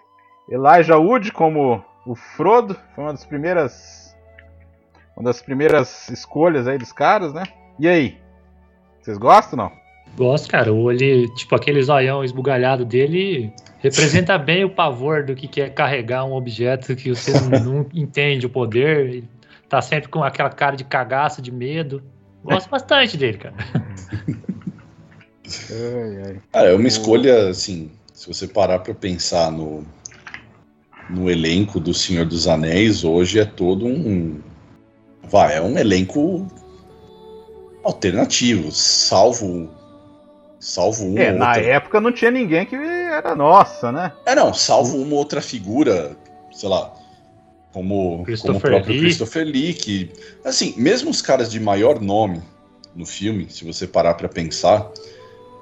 Elijah 0.50 0.98
Wood 0.98 1.30
como 1.30 1.84
o 2.04 2.16
Frodo, 2.16 2.76
foi 2.96 3.04
uma 3.04 3.12
das 3.12 3.24
primeiras 3.24 4.16
uma 5.16 5.22
das 5.22 5.40
primeiras 5.40 6.08
escolhas 6.08 6.66
aí 6.66 6.78
dos 6.78 6.92
caras, 6.92 7.32
né? 7.32 7.44
E 7.78 7.86
aí? 7.86 8.20
Vocês 9.00 9.16
gostam 9.16 9.56
ou 9.56 9.70
não? 9.70 9.81
Gosto, 10.16 10.48
cara. 10.48 10.72
O 10.72 10.82
olho, 10.82 11.28
tipo, 11.34 11.54
aquele 11.54 11.82
zoião 11.82 12.24
esbugalhado 12.24 12.84
dele 12.84 13.52
representa 13.78 14.38
bem 14.38 14.64
o 14.64 14.70
pavor 14.70 15.24
do 15.24 15.34
que 15.34 15.60
é 15.60 15.68
carregar 15.68 16.24
um 16.24 16.34
objeto 16.34 16.94
que 16.94 17.10
você 17.10 17.32
não, 17.32 17.60
não 17.82 17.86
entende 17.94 18.46
o 18.46 18.50
poder. 18.50 19.06
Ele 19.06 19.28
tá 19.68 19.80
sempre 19.80 20.08
com 20.08 20.22
aquela 20.22 20.50
cara 20.50 20.76
de 20.76 20.84
cagaço, 20.84 21.40
de 21.42 21.50
medo. 21.50 22.02
Gosto 22.44 22.68
bastante 22.68 23.16
dele, 23.16 23.38
cara. 23.38 23.54
Cara, 26.50 26.68
é 26.70 26.74
uma 26.74 26.88
escolha, 26.88 27.48
assim, 27.50 27.90
se 28.14 28.26
você 28.26 28.46
parar 28.46 28.78
pra 28.78 28.94
pensar 28.94 29.50
no, 29.50 29.84
no 31.10 31.30
elenco 31.30 31.78
do 31.78 31.92
Senhor 31.92 32.24
dos 32.24 32.46
Anéis, 32.46 33.04
hoje 33.04 33.40
é 33.40 33.44
todo 33.44 33.86
um. 33.86 34.40
Vai, 35.24 35.56
é 35.56 35.60
um 35.60 35.76
elenco 35.76 36.46
alternativo, 37.84 38.70
salvo. 38.70 39.68
Salvo 40.62 41.06
um. 41.06 41.18
É, 41.18 41.32
ou 41.32 41.38
na 41.40 41.48
outra- 41.48 41.62
época 41.64 42.00
não 42.00 42.12
tinha 42.12 42.30
ninguém 42.30 42.64
que 42.64 42.76
era 42.76 43.34
nossa, 43.34 43.90
né? 43.90 44.12
É, 44.24 44.32
não, 44.32 44.54
salvo 44.54 44.96
uma 44.96 45.16
outra 45.16 45.40
figura, 45.40 46.16
sei 46.52 46.68
lá, 46.68 46.94
como, 47.72 48.24
como 48.40 48.58
o 48.58 48.60
próprio 48.60 48.92
Lee. 48.92 49.00
Christopher 49.00 49.44
Lee, 49.44 49.74
que, 49.74 50.10
assim, 50.44 50.72
mesmo 50.76 51.10
os 51.10 51.20
caras 51.20 51.50
de 51.50 51.58
maior 51.58 52.00
nome 52.00 52.40
no 52.94 53.04
filme, 53.04 53.48
se 53.50 53.64
você 53.64 53.88
parar 53.88 54.14
pra 54.14 54.28
pensar, 54.28 54.88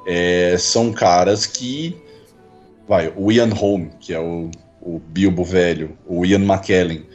é, 0.06 0.54
são 0.58 0.92
caras 0.92 1.46
que, 1.46 1.96
vai, 2.86 3.10
o 3.16 3.32
Ian 3.32 3.54
Holm, 3.54 3.88
que 4.00 4.12
é 4.12 4.20
o, 4.20 4.50
o 4.82 4.98
Bilbo 4.98 5.44
velho, 5.44 5.96
o 6.06 6.26
Ian 6.26 6.44
McKellen, 6.44 7.06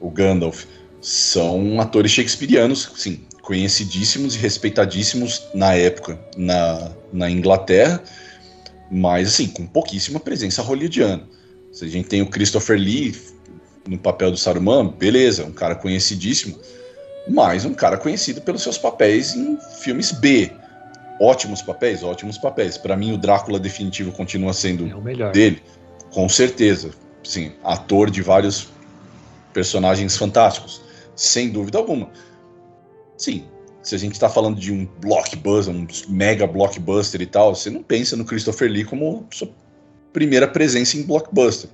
o 0.00 0.08
Gandalf, 0.08 0.64
são 1.02 1.78
atores 1.78 2.10
shakespearianos, 2.10 2.90
sim, 2.96 3.20
conhecidíssimos 3.48 4.34
e 4.34 4.38
respeitadíssimos 4.38 5.48
na 5.54 5.72
época 5.72 6.20
na, 6.36 6.90
na 7.10 7.30
Inglaterra, 7.30 8.02
mas 8.90 9.28
assim, 9.28 9.48
com 9.48 9.66
pouquíssima 9.66 10.20
presença 10.20 10.60
hollywoodiana. 10.60 11.26
Se 11.72 11.82
a 11.86 11.88
gente 11.88 12.10
tem 12.10 12.20
o 12.20 12.26
Christopher 12.26 12.78
Lee 12.78 13.16
no 13.88 13.96
papel 13.96 14.30
do 14.30 14.36
Saruman, 14.36 14.88
beleza, 14.88 15.46
um 15.46 15.52
cara 15.52 15.74
conhecidíssimo, 15.74 16.58
mas 17.26 17.64
um 17.64 17.72
cara 17.72 17.96
conhecido 17.96 18.42
pelos 18.42 18.62
seus 18.62 18.76
papéis 18.76 19.34
em 19.34 19.58
filmes 19.80 20.12
B. 20.12 20.52
Ótimos 21.18 21.62
papéis, 21.62 22.02
ótimos 22.02 22.36
papéis. 22.36 22.76
Para 22.76 22.98
mim, 22.98 23.12
o 23.12 23.16
Drácula 23.16 23.58
definitivo 23.58 24.12
continua 24.12 24.52
sendo 24.52 24.86
É 24.86 24.94
o 24.94 25.00
melhor. 25.00 25.32
dele, 25.32 25.62
com 26.10 26.28
certeza. 26.28 26.90
Sim, 27.24 27.52
ator 27.64 28.10
de 28.10 28.20
vários 28.20 28.68
personagens 29.54 30.18
fantásticos, 30.18 30.82
sem 31.16 31.48
dúvida 31.48 31.78
alguma. 31.78 32.10
Sim, 33.18 33.44
se 33.82 33.94
a 33.94 33.98
gente 33.98 34.12
está 34.12 34.28
falando 34.28 34.58
de 34.58 34.72
um 34.72 34.86
blockbuster, 35.00 35.74
um 35.74 35.86
mega 36.08 36.46
blockbuster 36.46 37.20
e 37.20 37.26
tal, 37.26 37.54
você 37.54 37.68
não 37.68 37.82
pensa 37.82 38.16
no 38.16 38.24
Christopher 38.24 38.70
Lee 38.70 38.84
como 38.84 39.26
sua 39.30 39.50
primeira 40.12 40.48
presença 40.48 40.96
em 40.96 41.02
blockbuster. 41.02 41.68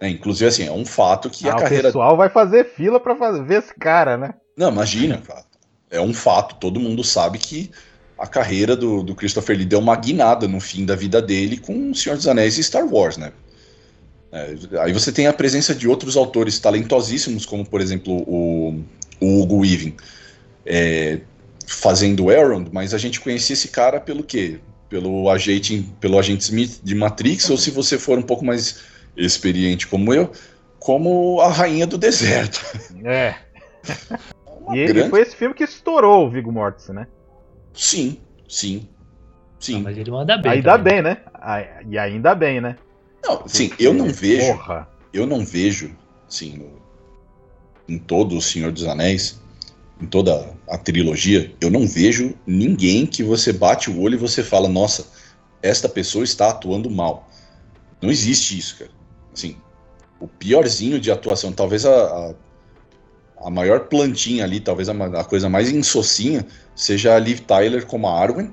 É, 0.00 0.08
inclusive, 0.08 0.48
assim, 0.48 0.66
é 0.66 0.72
um 0.72 0.84
fato 0.84 1.28
que 1.30 1.48
Ah, 1.48 1.52
a 1.52 1.56
o 1.56 1.60
carreira. 1.60 1.88
pessoal 1.88 2.16
vai 2.16 2.28
fazer 2.28 2.64
fila 2.64 3.00
fazer, 3.00 3.42
ver 3.44 3.58
esse 3.58 3.74
cara, 3.74 4.16
né? 4.16 4.34
Não, 4.56 4.70
imagina, 4.70 5.18
cara. 5.18 5.44
É 5.90 6.00
um 6.00 6.12
fato, 6.12 6.56
todo 6.56 6.80
mundo 6.80 7.02
sabe 7.04 7.38
que 7.38 7.70
a 8.18 8.26
carreira 8.26 8.76
do, 8.76 9.02
do 9.02 9.14
Christopher 9.14 9.56
Lee 9.56 9.64
deu 9.64 9.78
uma 9.78 9.96
guinada 9.96 10.46
no 10.46 10.60
fim 10.60 10.84
da 10.84 10.94
vida 10.94 11.20
dele 11.20 11.56
com 11.56 11.90
O 11.90 11.94
Senhor 11.94 12.16
dos 12.16 12.26
Anéis 12.28 12.58
e 12.58 12.62
Star 12.64 12.84
Wars, 12.86 13.16
né? 13.16 13.32
É, 14.32 14.56
aí 14.80 14.92
você 14.92 15.12
tem 15.12 15.26
a 15.26 15.32
presença 15.32 15.74
de 15.74 15.88
outros 15.88 16.16
autores 16.16 16.58
talentosíssimos, 16.58 17.46
como 17.46 17.64
por 17.64 17.80
exemplo 17.80 18.12
o, 18.26 18.82
o 19.20 19.42
Hugo 19.42 19.58
Weaving, 19.60 19.94
é, 20.66 21.20
fazendo 21.66 22.30
Elrond, 22.30 22.68
mas 22.72 22.92
a 22.94 22.98
gente 22.98 23.20
conhecia 23.20 23.54
esse 23.54 23.68
cara 23.68 24.00
pelo 24.00 24.22
quê? 24.22 24.60
Pelo 24.88 25.28
agente, 25.30 25.88
pelo 26.00 26.18
agente 26.18 26.42
Smith 26.44 26.80
de 26.82 26.94
Matrix, 26.94 27.48
ou 27.50 27.56
se 27.56 27.70
você 27.70 27.98
for 27.98 28.18
um 28.18 28.22
pouco 28.22 28.44
mais 28.44 28.80
experiente 29.16 29.86
como 29.86 30.12
eu, 30.12 30.30
como 30.78 31.40
a 31.40 31.48
rainha 31.48 31.86
do 31.86 31.98
deserto. 31.98 32.60
É. 33.04 33.34
Uma 34.46 34.76
E, 34.78 34.86
grande- 34.86 35.10
foi 35.10 35.20
esse 35.20 35.36
filme 35.36 35.54
que 35.54 35.64
estourou 35.64 36.26
o 36.26 36.30
Viggo 36.30 36.50
Mortensen, 36.50 36.94
né? 36.94 37.06
Sim, 37.74 38.18
sim, 38.48 38.88
sim. 39.60 39.82
Mas 39.82 39.98
ele 39.98 40.10
manda 40.10 40.38
bem. 40.38 40.52
Ainda 40.52 40.72
também. 40.78 40.94
bem, 40.94 41.02
né? 41.02 41.18
Ai- 41.34 41.68
E 41.90 41.98
ainda 41.98 42.34
bem, 42.34 42.60
né? 42.62 42.76
Não, 43.22 43.46
sim, 43.46 43.70
eu 43.78 43.92
não 43.92 44.08
vejo, 44.08 44.52
Porra. 44.54 44.88
eu 45.12 45.26
não 45.26 45.44
vejo, 45.44 45.94
sim, 46.28 46.56
no- 46.56 46.78
em 47.86 47.98
todo 47.98 48.36
o 48.38 48.40
Senhor 48.42 48.72
dos 48.72 48.86
Anéis, 48.86 49.38
em 50.00 50.06
toda 50.06 50.54
a 50.68 50.76
trilogia, 50.76 51.54
eu 51.60 51.70
não 51.70 51.86
vejo 51.86 52.34
ninguém 52.46 53.06
que 53.06 53.22
você 53.22 53.52
bate 53.52 53.90
o 53.90 54.00
olho 54.00 54.14
e 54.14 54.18
você 54.18 54.42
fala, 54.42 54.68
nossa, 54.68 55.06
esta 55.62 55.88
pessoa 55.88 56.24
está 56.24 56.50
atuando 56.50 56.90
mal. 56.90 57.28
Não 58.02 58.10
existe 58.10 58.58
isso, 58.58 58.76
cara. 58.78 58.90
Assim, 59.32 59.56
o 60.20 60.28
piorzinho 60.28 61.00
de 61.00 61.10
atuação, 61.10 61.52
talvez 61.52 61.86
a, 61.86 61.90
a, 61.90 62.34
a 63.46 63.50
maior 63.50 63.80
plantinha 63.88 64.44
ali, 64.44 64.60
talvez 64.60 64.88
a, 64.88 64.92
a 64.92 65.24
coisa 65.24 65.48
mais 65.48 65.70
insossinha, 65.70 66.46
seja 66.74 67.14
a 67.14 67.18
Liv 67.18 67.40
Tyler 67.40 67.86
como 67.86 68.08
a 68.08 68.20
Arwen, 68.20 68.52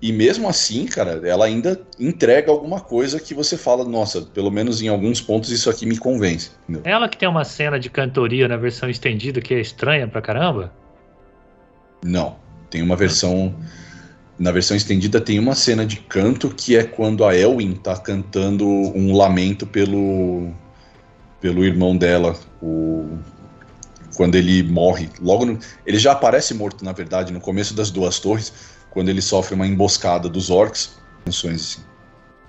e 0.00 0.12
mesmo 0.12 0.48
assim, 0.48 0.86
cara, 0.86 1.20
ela 1.26 1.44
ainda 1.44 1.80
entrega 1.98 2.52
alguma 2.52 2.80
coisa 2.80 3.18
que 3.18 3.34
você 3.34 3.56
fala, 3.56 3.84
nossa, 3.84 4.22
pelo 4.22 4.50
menos 4.50 4.80
em 4.80 4.88
alguns 4.88 5.20
pontos 5.20 5.50
isso 5.50 5.68
aqui 5.68 5.84
me 5.84 5.98
convence. 5.98 6.52
entendeu? 6.68 6.82
Ela 6.84 7.08
que 7.08 7.18
tem 7.18 7.28
uma 7.28 7.44
cena 7.44 7.80
de 7.80 7.90
cantoria 7.90 8.46
na 8.46 8.56
versão 8.56 8.88
estendida 8.88 9.40
que 9.40 9.54
é 9.54 9.60
estranha 9.60 10.06
pra 10.06 10.22
caramba. 10.22 10.72
Não, 12.04 12.36
tem 12.70 12.80
uma 12.80 12.94
versão. 12.94 13.54
Na 14.38 14.52
versão 14.52 14.76
estendida 14.76 15.20
tem 15.20 15.36
uma 15.40 15.56
cena 15.56 15.84
de 15.84 15.96
canto 15.96 16.48
que 16.48 16.76
é 16.76 16.84
quando 16.84 17.24
a 17.24 17.36
Elwin 17.36 17.74
tá 17.74 17.96
cantando 17.96 18.64
um 18.66 19.16
lamento 19.16 19.66
pelo 19.66 20.52
pelo 21.40 21.64
irmão 21.64 21.96
dela, 21.96 22.36
o 22.62 23.18
quando 24.16 24.34
ele 24.34 24.64
morre. 24.64 25.08
Logo 25.20 25.44
no, 25.44 25.58
ele 25.86 25.98
já 25.98 26.12
aparece 26.12 26.52
morto 26.54 26.84
na 26.84 26.92
verdade 26.92 27.32
no 27.32 27.40
começo 27.40 27.74
das 27.74 27.90
duas 27.90 28.18
torres, 28.18 28.52
quando 28.90 29.08
ele 29.08 29.20
sofre 29.22 29.54
uma 29.54 29.66
emboscada 29.66 30.28
dos 30.28 30.50
orcs. 30.50 30.98
Canções 31.24 31.54
assim. 31.56 31.88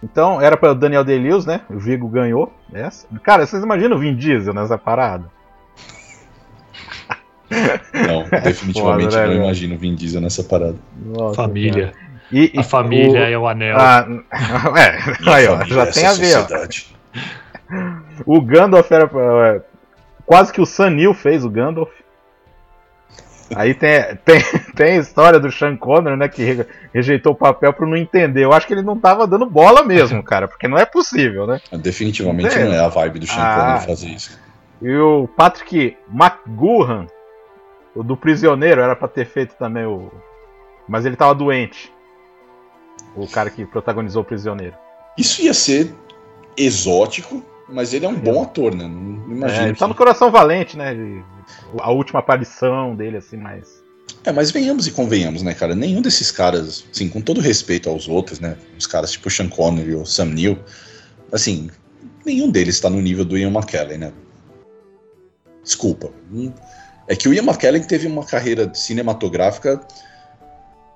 Então, 0.02 0.40
era 0.42 0.56
para 0.56 0.74
Daniel 0.74 1.04
Day-Lewis, 1.04 1.46
né? 1.46 1.62
O 1.70 1.78
Vigo 1.78 2.08
ganhou 2.08 2.54
essa. 2.74 3.06
Cara, 3.22 3.46
vocês 3.46 3.62
imaginam 3.62 3.98
o 3.98 4.00
Vin 4.00 4.16
Diesel 4.16 4.54
nessa 4.54 4.78
parada? 4.78 5.26
Não, 8.08 8.24
definitivamente 8.42 9.06
Foda, 9.12 9.18
né, 9.18 9.24
não 9.24 9.32
velho? 9.34 9.44
imagino 9.44 9.76
o 9.76 9.78
Vin 9.78 9.96
Diesel 9.96 10.22
nessa 10.22 10.44
parada. 10.44 10.76
Nossa, 11.06 11.36
família. 11.36 11.88
cara. 11.92 12.10
E, 12.32 12.54
A 12.56 12.62
e 12.62 12.64
família 12.64 13.22
o- 13.22 13.24
é 13.24 13.38
o 13.38 13.48
anel. 13.48 13.76
Ah, 13.78 14.06
é, 14.78 15.30
aí, 15.32 15.48
ó, 15.48 15.64
já 15.66 15.82
essa 15.84 16.00
tem 16.00 16.06
a 16.06 16.14
ver, 16.14 16.36
ó. 16.38 16.48
O 18.26 18.40
Gandalf 18.42 18.92
era. 18.92 19.10
é, 19.56 19.62
quase 20.26 20.54
que 20.54 20.62
o 20.62 20.66
Sanil 20.66 21.14
fez 21.14 21.44
o 21.44 21.50
Gandalf. 21.50 21.90
Aí 23.56 23.74
tem, 23.74 24.16
tem, 24.24 24.40
tem 24.76 24.98
a 24.98 25.02
história 25.02 25.40
do 25.40 25.52
Sean 25.52 25.76
Connery, 25.76 26.16
né? 26.18 26.28
Que 26.28 26.44
re- 26.44 26.68
rejeitou 26.94 27.34
o 27.34 27.36
papel 27.36 27.74
por 27.74 27.88
não 27.88 27.98
entender. 27.98 28.44
Eu 28.44 28.54
acho 28.54 28.68
que 28.68 28.74
ele 28.74 28.82
não 28.84 29.00
tava 29.00 29.26
dando 29.26 29.46
bola 29.46 29.84
mesmo, 29.84 30.22
cara, 30.24 30.48
porque 30.48 30.68
não 30.68 30.78
é 30.78 30.86
possível, 30.86 31.48
né? 31.48 31.60
Definitivamente 31.74 32.58
É. 32.58 32.64
não 32.66 32.74
é 32.74 32.80
a 32.80 32.88
vibe 32.88 33.20
do 33.20 33.28
Sean 33.28 33.42
Ah. 33.44 33.56
Connery 33.80 33.86
fazer 33.86 34.08
isso. 34.10 34.40
E 34.82 34.96
o 34.96 35.28
Patrick 35.36 35.98
McGurran, 36.12 37.08
o 37.96 38.04
do 38.04 38.16
Prisioneiro, 38.16 38.82
era 38.82 38.96
pra 38.96 39.08
ter 39.08 39.26
feito 39.26 39.56
também 39.56 39.86
o. 39.86 40.12
Mas 40.88 41.06
ele 41.06 41.16
tava 41.16 41.34
doente. 41.36 41.92
O 43.16 43.28
cara 43.28 43.50
que 43.50 43.66
protagonizou 43.66 44.22
o 44.22 44.26
Prisioneiro. 44.26 44.76
Isso 45.18 45.42
ia 45.42 45.54
ser 45.54 45.94
exótico, 46.56 47.44
mas 47.72 47.94
ele 47.94 48.06
é 48.06 48.10
um 48.10 48.20
bom 48.20 48.42
ator, 48.44 48.74
né? 48.76 48.84
Não 48.88 48.90
não 48.92 49.34
É, 49.34 49.38
imagino. 49.38 49.68
ele 49.68 49.76
tá 49.76 49.86
que- 49.86 49.90
no 49.90 49.96
Coração 49.96 50.32
Valente, 50.32 50.76
né? 50.78 50.96
A 51.80 51.92
última 51.92 52.20
aparição 52.20 52.96
dele, 52.96 53.18
assim, 53.18 53.38
mais. 53.38 53.80
É, 54.24 54.32
mas 54.32 54.52
venhamos 54.52 54.88
e 54.88 54.92
convenhamos, 54.92 55.42
né, 55.44 55.54
cara? 55.54 55.76
Nenhum 55.76 56.02
desses 56.02 56.32
caras, 56.32 56.84
assim, 56.92 57.08
com 57.08 57.22
todo 57.22 57.40
respeito 57.40 57.90
aos 57.90 58.08
outros, 58.08 58.40
né? 58.40 58.58
Os 58.78 58.86
caras 58.88 59.12
tipo 59.12 59.30
Sean 59.30 59.48
Connery 59.48 59.94
ou 59.96 60.06
Sam 60.06 60.26
Neill, 60.26 60.58
assim, 61.32 61.70
nenhum 62.26 62.50
deles 62.50 62.80
tá 62.80 62.90
no 62.90 63.00
nível 63.02 63.24
do 63.24 63.38
Ian 63.38 63.52
McKellen, 63.52 63.98
né? 64.00 64.14
Desculpa. 65.64 66.10
Hum, 66.32 66.52
É 67.08 67.16
que 67.16 67.28
o 67.28 67.34
Ian 67.34 67.44
McKellen 67.44 67.84
teve 67.84 68.06
uma 68.08 68.24
carreira 68.24 68.72
cinematográfica 68.74 69.80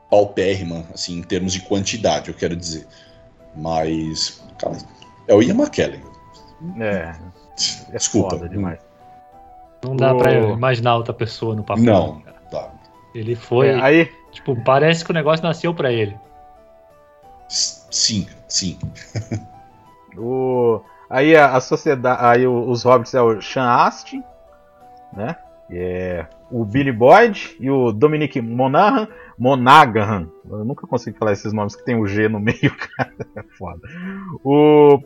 paupérrima, 0.10 0.86
assim, 0.94 1.18
em 1.18 1.24
termos 1.24 1.54
de 1.54 1.62
quantidade, 1.62 2.30
eu 2.30 2.36
quero 2.36 2.56
dizer. 2.56 2.86
Mas, 3.56 4.42
cara, 4.60 4.78
é 5.28 5.34
o 5.34 5.42
Ian 5.42 5.56
McKellen. 5.56 6.02
É. 6.80 7.16
É 7.90 7.92
Desculpa. 7.98 8.32
foda 8.32 8.50
demais. 8.50 8.80
Não 9.84 9.96
dá 9.96 10.14
o- 10.14 10.18
pra 10.18 10.32
imaginar 10.34 10.96
outra 10.96 11.14
pessoa 11.14 11.56
no 11.56 11.64
papel. 11.64 11.84
Não, 11.84 12.22
cara. 12.22 12.38
tá. 12.50 12.72
Ele 13.14 13.36
foi. 13.36 13.68
É, 13.70 13.82
aí, 13.82 14.12
Tipo, 14.32 14.56
parece 14.64 15.06
que 15.06 15.12
o 15.12 15.14
negócio 15.14 15.46
nasceu 15.46 15.74
pra 15.76 15.92
ele. 15.92 16.18
Sim, 17.48 18.28
sim. 18.48 18.80
o, 20.18 20.82
aí 21.10 21.36
a, 21.36 21.56
a 21.56 21.62
sociedade. 21.62 22.20
Aí 22.26 22.48
o- 22.48 22.68
os 22.70 22.84
hobbits 22.84 23.14
é 23.14 23.22
o 23.22 23.40
Sean 23.42 23.68
Astin, 23.70 24.24
né? 25.16 25.36
É, 25.70 26.26
o 26.52 26.66
Billy 26.66 26.92
Boyd 26.92 27.56
e 27.60 27.70
o 27.70 27.92
Dominic 27.92 28.42
Monaghan. 28.42 29.08
Monaghan. 29.38 30.30
Eu 30.50 30.64
nunca 30.64 30.86
consigo 30.86 31.18
falar 31.18 31.34
esses 31.34 31.52
nomes 31.54 31.76
que 31.76 31.84
tem 31.84 31.96
o 32.00 32.06
G 32.08 32.28
no 32.30 32.40
meio, 32.40 32.76
cara. 32.98 33.14
É 33.36 33.44
foda. 33.58 33.82
O. 34.44 35.00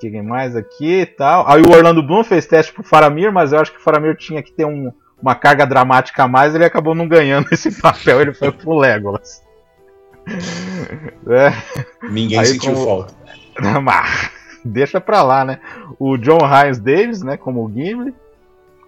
Quem 0.00 0.22
mais 0.22 0.54
aqui 0.54 1.00
e 1.00 1.06
tal? 1.06 1.48
Aí 1.48 1.62
o 1.62 1.70
Orlando 1.70 2.02
Bloom 2.02 2.22
fez 2.22 2.46
teste 2.46 2.72
pro 2.72 2.82
Faramir, 2.82 3.32
mas 3.32 3.52
eu 3.52 3.58
acho 3.60 3.72
que 3.72 3.78
o 3.78 3.82
Faramir 3.82 4.16
tinha 4.16 4.42
que 4.42 4.52
ter 4.52 4.64
um, 4.66 4.92
uma 5.20 5.34
carga 5.34 5.66
dramática 5.66 6.24
a 6.24 6.28
mais, 6.28 6.54
ele 6.54 6.64
acabou 6.64 6.94
não 6.94 7.08
ganhando 7.08 7.46
esse 7.52 7.70
papel, 7.80 8.20
ele 8.20 8.34
foi 8.34 8.52
pro 8.52 8.76
Legolas. 8.78 9.42
É. 11.28 11.52
Ninguém 12.10 12.38
Aí, 12.40 12.46
sentiu 12.46 12.72
como- 12.74 12.84
falta. 12.86 13.14
Mas, 13.80 14.30
deixa 14.64 15.00
pra 15.00 15.22
lá, 15.22 15.44
né? 15.44 15.60
O 15.98 16.16
John 16.18 16.38
Hines 16.40 16.78
Davis, 16.78 17.22
né, 17.22 17.36
como 17.36 17.64
o 17.64 17.72
Gimli. 17.72 18.14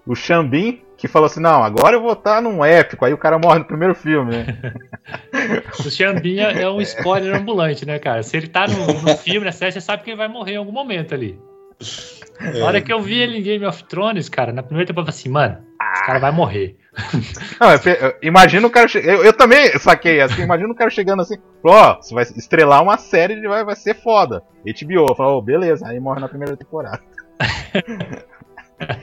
O 0.06 0.14
Xambin, 0.14 0.80
que 0.98 1.08
falou 1.08 1.26
assim, 1.26 1.40
não, 1.40 1.62
agora 1.62 1.96
eu 1.96 2.02
vou 2.02 2.12
estar 2.12 2.42
num 2.42 2.62
épico. 2.64 3.04
Aí 3.04 3.14
o 3.14 3.18
cara 3.18 3.38
morre 3.38 3.60
no 3.60 3.64
primeiro 3.64 3.94
filme, 3.94 4.36
né? 4.36 4.46
O 5.80 5.90
Xambinha 5.90 6.48
é 6.50 6.68
um 6.68 6.80
spoiler 6.82 7.34
ambulante, 7.34 7.86
né, 7.86 7.98
cara? 7.98 8.22
Se 8.22 8.36
ele 8.36 8.48
tá 8.48 8.66
no, 8.66 9.00
no 9.02 9.16
filme, 9.16 9.46
na 9.46 9.52
série, 9.52 9.72
você 9.72 9.80
sabe 9.80 10.02
que 10.02 10.10
ele 10.10 10.16
vai 10.18 10.28
morrer 10.28 10.52
em 10.52 10.56
algum 10.56 10.72
momento 10.72 11.14
ali. 11.14 11.38
Na 12.40 12.66
hora 12.66 12.80
que 12.82 12.92
eu 12.92 13.00
vi 13.00 13.18
ele 13.18 13.38
em 13.38 13.42
Game 13.42 13.64
of 13.64 13.84
Thrones, 13.84 14.28
cara, 14.28 14.52
na 14.52 14.62
primeira 14.62 14.86
temporada 14.86 15.10
eu 15.10 15.14
falei 15.14 15.20
assim, 15.20 15.28
mano, 15.30 15.64
esse 15.94 16.04
cara 16.04 16.18
vai 16.18 16.30
morrer. 16.32 16.76
Não, 17.60 17.70
eu- 17.72 18.14
imagina 18.22 18.66
o 18.66 18.70
cara 18.70 18.88
che- 18.88 18.98
eu, 19.02 19.24
eu 19.24 19.32
também 19.32 19.78
saquei 19.78 20.20
assim, 20.20 20.42
imagina 20.42 20.70
o 20.70 20.74
cara 20.74 20.90
chegando 20.90 21.22
assim, 21.22 21.36
ó, 21.64 21.94
você 21.96 22.12
vai 22.14 22.24
estrelar 22.24 22.82
uma 22.82 22.98
série 22.98 23.34
e 23.34 23.46
vai, 23.48 23.64
vai 23.64 23.76
ser 23.76 23.94
foda. 23.94 24.42
HBO, 24.64 25.14
falou, 25.14 25.38
oh, 25.38 25.42
beleza, 25.42 25.86
aí 25.86 25.98
morre 26.00 26.20
na 26.20 26.28
primeira 26.28 26.56
temporada. 26.56 27.00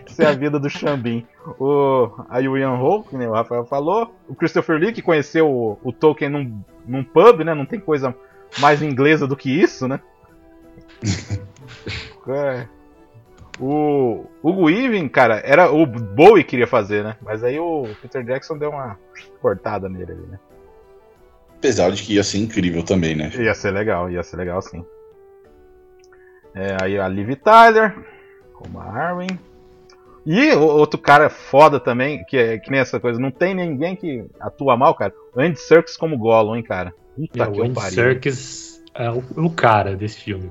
Isso 0.07 0.21
é 0.21 0.27
a 0.27 0.33
vida 0.33 0.59
do 0.59 0.69
Xambin. 0.69 1.25
O, 1.59 2.09
aí 2.29 2.47
o 2.47 2.57
Ian 2.57 2.75
Ho, 2.75 3.03
que 3.03 3.17
nem 3.17 3.27
o 3.27 3.33
Rafael 3.33 3.65
falou, 3.65 4.13
o 4.27 4.35
Christopher 4.35 4.77
Lee, 4.77 4.93
que 4.93 5.01
conheceu 5.01 5.49
o, 5.49 5.77
o 5.83 5.91
Tolkien 5.91 6.29
num, 6.29 6.61
num 6.87 7.03
pub, 7.03 7.41
né? 7.41 7.53
Não 7.53 7.65
tem 7.65 7.79
coisa 7.79 8.15
mais 8.59 8.81
inglesa 8.81 9.27
do 9.27 9.35
que 9.35 9.49
isso, 9.49 9.87
né? 9.87 9.99
É. 12.27 12.67
O 13.59 14.25
Hugo 14.43 14.65
Weaving, 14.65 15.07
cara, 15.07 15.41
era 15.45 15.71
o 15.71 15.85
Bowie 15.85 16.43
que 16.43 16.51
queria 16.51 16.67
fazer, 16.67 17.03
né? 17.03 17.15
Mas 17.21 17.43
aí 17.43 17.59
o 17.59 17.87
Peter 18.01 18.23
Jackson 18.23 18.57
deu 18.57 18.71
uma 18.71 18.97
cortada 19.39 19.87
nele 19.87 20.11
ali, 20.11 20.21
né? 20.23 20.39
Apesar 21.55 21.91
de 21.91 22.03
que 22.03 22.15
ia 22.15 22.23
ser 22.23 22.39
incrível 22.39 22.83
também, 22.83 23.15
né? 23.15 23.31
Ia 23.35 23.53
ser 23.53 23.71
legal, 23.71 24.09
ia 24.09 24.23
ser 24.23 24.37
legal 24.37 24.61
sim. 24.61 24.83
É, 26.53 26.75
aí 26.81 26.99
a 26.99 27.07
Liv 27.07 27.35
Tyler, 27.35 27.95
como 28.53 28.79
a 28.79 28.85
Arwen. 28.85 29.39
E 30.25 30.51
outro 30.53 30.99
cara 30.99 31.29
foda 31.29 31.79
também, 31.79 32.23
que, 32.25 32.35
é, 32.35 32.57
que 32.57 32.71
nem 32.71 32.79
essa 32.79 32.99
coisa, 32.99 33.19
não 33.19 33.29
tem 33.29 33.53
ninguém 33.53 33.95
que 33.95 34.25
atua 34.39 34.75
mal, 34.75 34.95
cara. 34.95 35.13
O 35.35 35.39
Andy 35.39 35.59
Serkis 35.59 35.95
como 35.95 36.17
Gollum, 36.17 36.55
hein, 36.55 36.63
cara. 36.63 36.93
Puta 37.15 37.43
É, 37.43 37.47
que 37.51 37.59
o 37.61 37.63
Andy 37.63 37.73
pariu. 37.75 37.91
Serkis 37.91 38.83
é 38.95 39.09
o, 39.11 39.23
o 39.37 39.49
cara 39.51 39.95
desse 39.95 40.19
filme. 40.21 40.49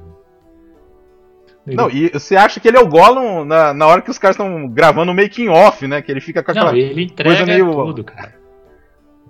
Ele- 1.67 1.77
Não, 1.77 1.91
e 1.91 2.09
você 2.11 2.37
acha 2.37 2.61
que 2.61 2.69
ele 2.69 2.77
é 2.77 2.81
o 2.81 2.87
Gollum 2.89 3.45
na, 3.45 3.73
na 3.75 3.87
hora 3.87 4.03
que 4.03 4.11
os 4.11 4.19
caras 4.19 4.37
estão 4.37 4.69
gravando 4.69 5.11
o 5.11 5.15
making 5.15 5.49
off, 5.49 5.87
né? 5.89 6.01
Que 6.03 6.13
ele 6.13 6.21
fica 6.21 6.43
com 6.43 6.51
aquela 6.51 6.71
Não, 6.71 6.79
ele 6.79 7.05
entrega 7.05 7.37
coisa 7.37 7.47
meio. 7.47 7.73
tudo, 7.73 8.05
cara. 8.05 8.35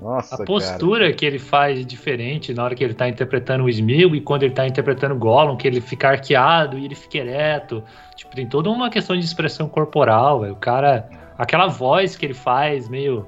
Nossa, 0.00 0.42
A 0.42 0.44
postura 0.44 1.12
que 1.12 1.24
ele 1.24 1.38
faz 1.38 1.80
é 1.80 1.82
diferente 1.82 2.52
na 2.52 2.64
hora 2.64 2.74
que 2.74 2.82
ele 2.82 2.94
tá 2.94 3.08
interpretando 3.08 3.64
o 3.64 3.68
Smil 3.68 4.14
e 4.14 4.20
quando 4.20 4.42
ele 4.42 4.52
tá 4.52 4.66
interpretando 4.66 5.14
o 5.14 5.18
Gollum, 5.18 5.56
que 5.56 5.66
ele 5.66 5.80
fica 5.80 6.08
arqueado 6.08 6.78
e 6.78 6.84
ele 6.84 6.94
fica 6.94 7.18
ereto. 7.18 7.82
Tipo, 8.14 8.34
tem 8.34 8.46
toda 8.46 8.68
uma 8.70 8.90
questão 8.90 9.16
de 9.16 9.24
expressão 9.24 9.68
corporal, 9.68 10.40
velho. 10.40 10.52
O 10.52 10.56
cara. 10.56 11.08
Aquela 11.38 11.66
voz 11.66 12.16
que 12.16 12.26
ele 12.26 12.34
faz, 12.34 12.88
meio. 12.88 13.26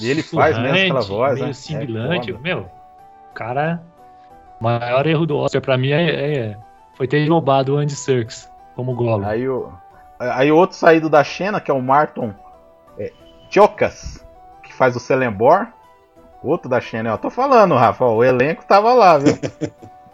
E 0.00 0.08
ele 0.08 0.22
faz 0.22 0.56
mesmo 0.58 0.96
aquela 0.96 1.00
voz, 1.00 1.34
meio 1.34 1.44
né? 1.46 1.50
É 1.50 1.54
sibilante. 1.54 2.32
foda. 2.32 2.42
meu, 2.42 2.58
o 2.60 3.34
cara. 3.34 3.82
O 4.60 4.64
maior 4.64 5.06
erro 5.06 5.26
do 5.26 5.36
Oscar 5.36 5.60
pra 5.60 5.76
mim 5.76 5.90
é, 5.90 6.10
é- 6.10 6.56
foi 6.94 7.08
ter 7.08 7.26
roubado 7.28 7.74
o 7.74 7.78
Andy 7.78 7.96
Serkis 7.96 8.50
como 8.76 8.94
Gollum. 8.94 9.26
Aí 9.26 9.48
o, 9.48 9.72
aí 10.18 10.52
outro 10.52 10.76
saído 10.76 11.10
da 11.10 11.24
Xena, 11.24 11.60
que 11.60 11.70
é 11.70 11.74
o 11.74 11.82
Martin 11.82 12.32
é, 12.98 13.12
Chokas, 13.50 14.24
que 14.62 14.72
faz 14.72 14.94
o 14.94 15.00
Celembor. 15.00 15.66
Outro 16.42 16.68
da 16.68 16.80
Xena, 16.80 17.10
eu 17.10 17.18
tô 17.18 17.30
falando, 17.30 17.74
Rafa, 17.74 18.04
ó, 18.04 18.16
o 18.16 18.24
elenco 18.24 18.66
tava 18.66 18.92
lá, 18.92 19.16
viu? 19.18 19.38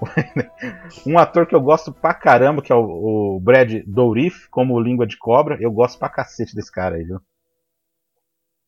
um 1.07 1.18
ator 1.18 1.47
que 1.47 1.55
eu 1.55 1.61
gosto 1.61 1.93
pra 1.93 2.12
caramba, 2.14 2.62
que 2.62 2.72
é 2.72 2.76
o, 2.76 3.37
o 3.37 3.41
Brad 3.41 3.83
Dourif, 3.87 4.49
como 4.51 4.79
Língua 4.79 5.07
de 5.07 5.16
Cobra. 5.16 5.57
Eu 5.61 5.72
gosto 5.72 5.99
pra 5.99 6.09
cacete 6.09 6.55
desse 6.55 6.70
cara 6.70 6.97
aí, 6.97 7.05
viu? 7.05 7.20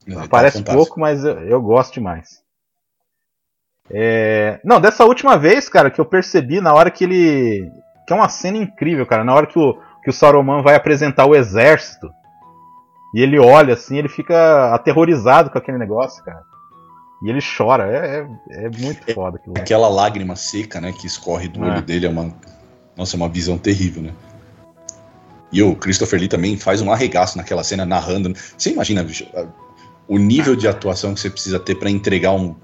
Ele 0.07 0.17
tá 0.17 0.25
Aparece 0.25 0.59
fantástico. 0.59 0.85
pouco, 0.85 1.01
mas 1.01 1.23
eu, 1.25 1.39
eu 1.41 1.61
gosto 1.61 1.95
demais. 1.95 2.43
É, 3.91 4.61
Não, 4.65 4.81
dessa 4.81 5.05
última 5.05 5.37
vez, 5.37 5.69
cara, 5.69 5.91
que 5.91 6.01
eu 6.01 6.05
percebi 6.05 6.61
na 6.61 6.73
hora 6.73 6.91
que 6.91 7.05
ele. 7.05 7.71
Que 8.07 8.13
é 8.13 8.17
uma 8.17 8.29
cena 8.29 8.57
incrível, 8.57 9.05
cara. 9.07 9.23
Na 9.25 9.35
hora 9.35 9.47
que 9.47 9.59
o, 9.59 9.75
que 10.03 10.11
o 10.11 10.13
Saruman 10.13 10.63
vai 10.63 10.75
apresentar 10.75 11.27
o 11.27 11.35
exército. 11.35 12.11
E 13.15 13.21
ele 13.21 13.39
olha 13.39 13.75
assim, 13.75 13.99
ele 13.99 14.09
fica 14.09 14.73
aterrorizado 14.73 15.51
com 15.51 15.59
aquele 15.59 15.79
negócio, 15.79 16.25
cara. 16.25 16.43
E 17.23 17.29
ele 17.29 17.41
chora. 17.41 17.85
É, 17.87 18.27
é, 18.51 18.65
é 18.67 18.71
muito 18.71 19.13
foda 19.15 19.37
aquilo. 19.37 19.55
Aquela 19.59 19.89
lágrima 19.89 20.35
seca, 20.37 20.81
né, 20.81 20.93
que 20.93 21.07
escorre 21.07 21.49
do 21.49 21.63
É. 21.65 21.71
olho 21.73 21.83
dele 21.83 22.07
é 22.07 22.09
uma. 22.09 22.35
Nossa, 22.97 23.15
é 23.15 23.19
uma 23.19 23.29
visão 23.29 23.57
terrível, 23.59 24.03
né? 24.03 24.13
E 25.53 25.63
o 25.63 25.75
Christopher 25.75 26.19
Lee 26.21 26.29
também 26.29 26.57
faz 26.57 26.81
um 26.81 26.93
arregaço 26.93 27.37
naquela 27.37 27.65
cena 27.65 27.85
narrando. 27.85 28.33
Você 28.57 28.71
imagina, 28.73 29.03
bicho, 29.03 29.27
o 30.07 30.17
nível 30.19 30.55
de 30.55 30.69
atuação 30.69 31.13
que 31.13 31.21
você 31.21 31.29
precisa 31.31 31.59
ter 31.59 31.75
pra 31.75 31.91
entregar 31.91 32.33
um. 32.33 32.55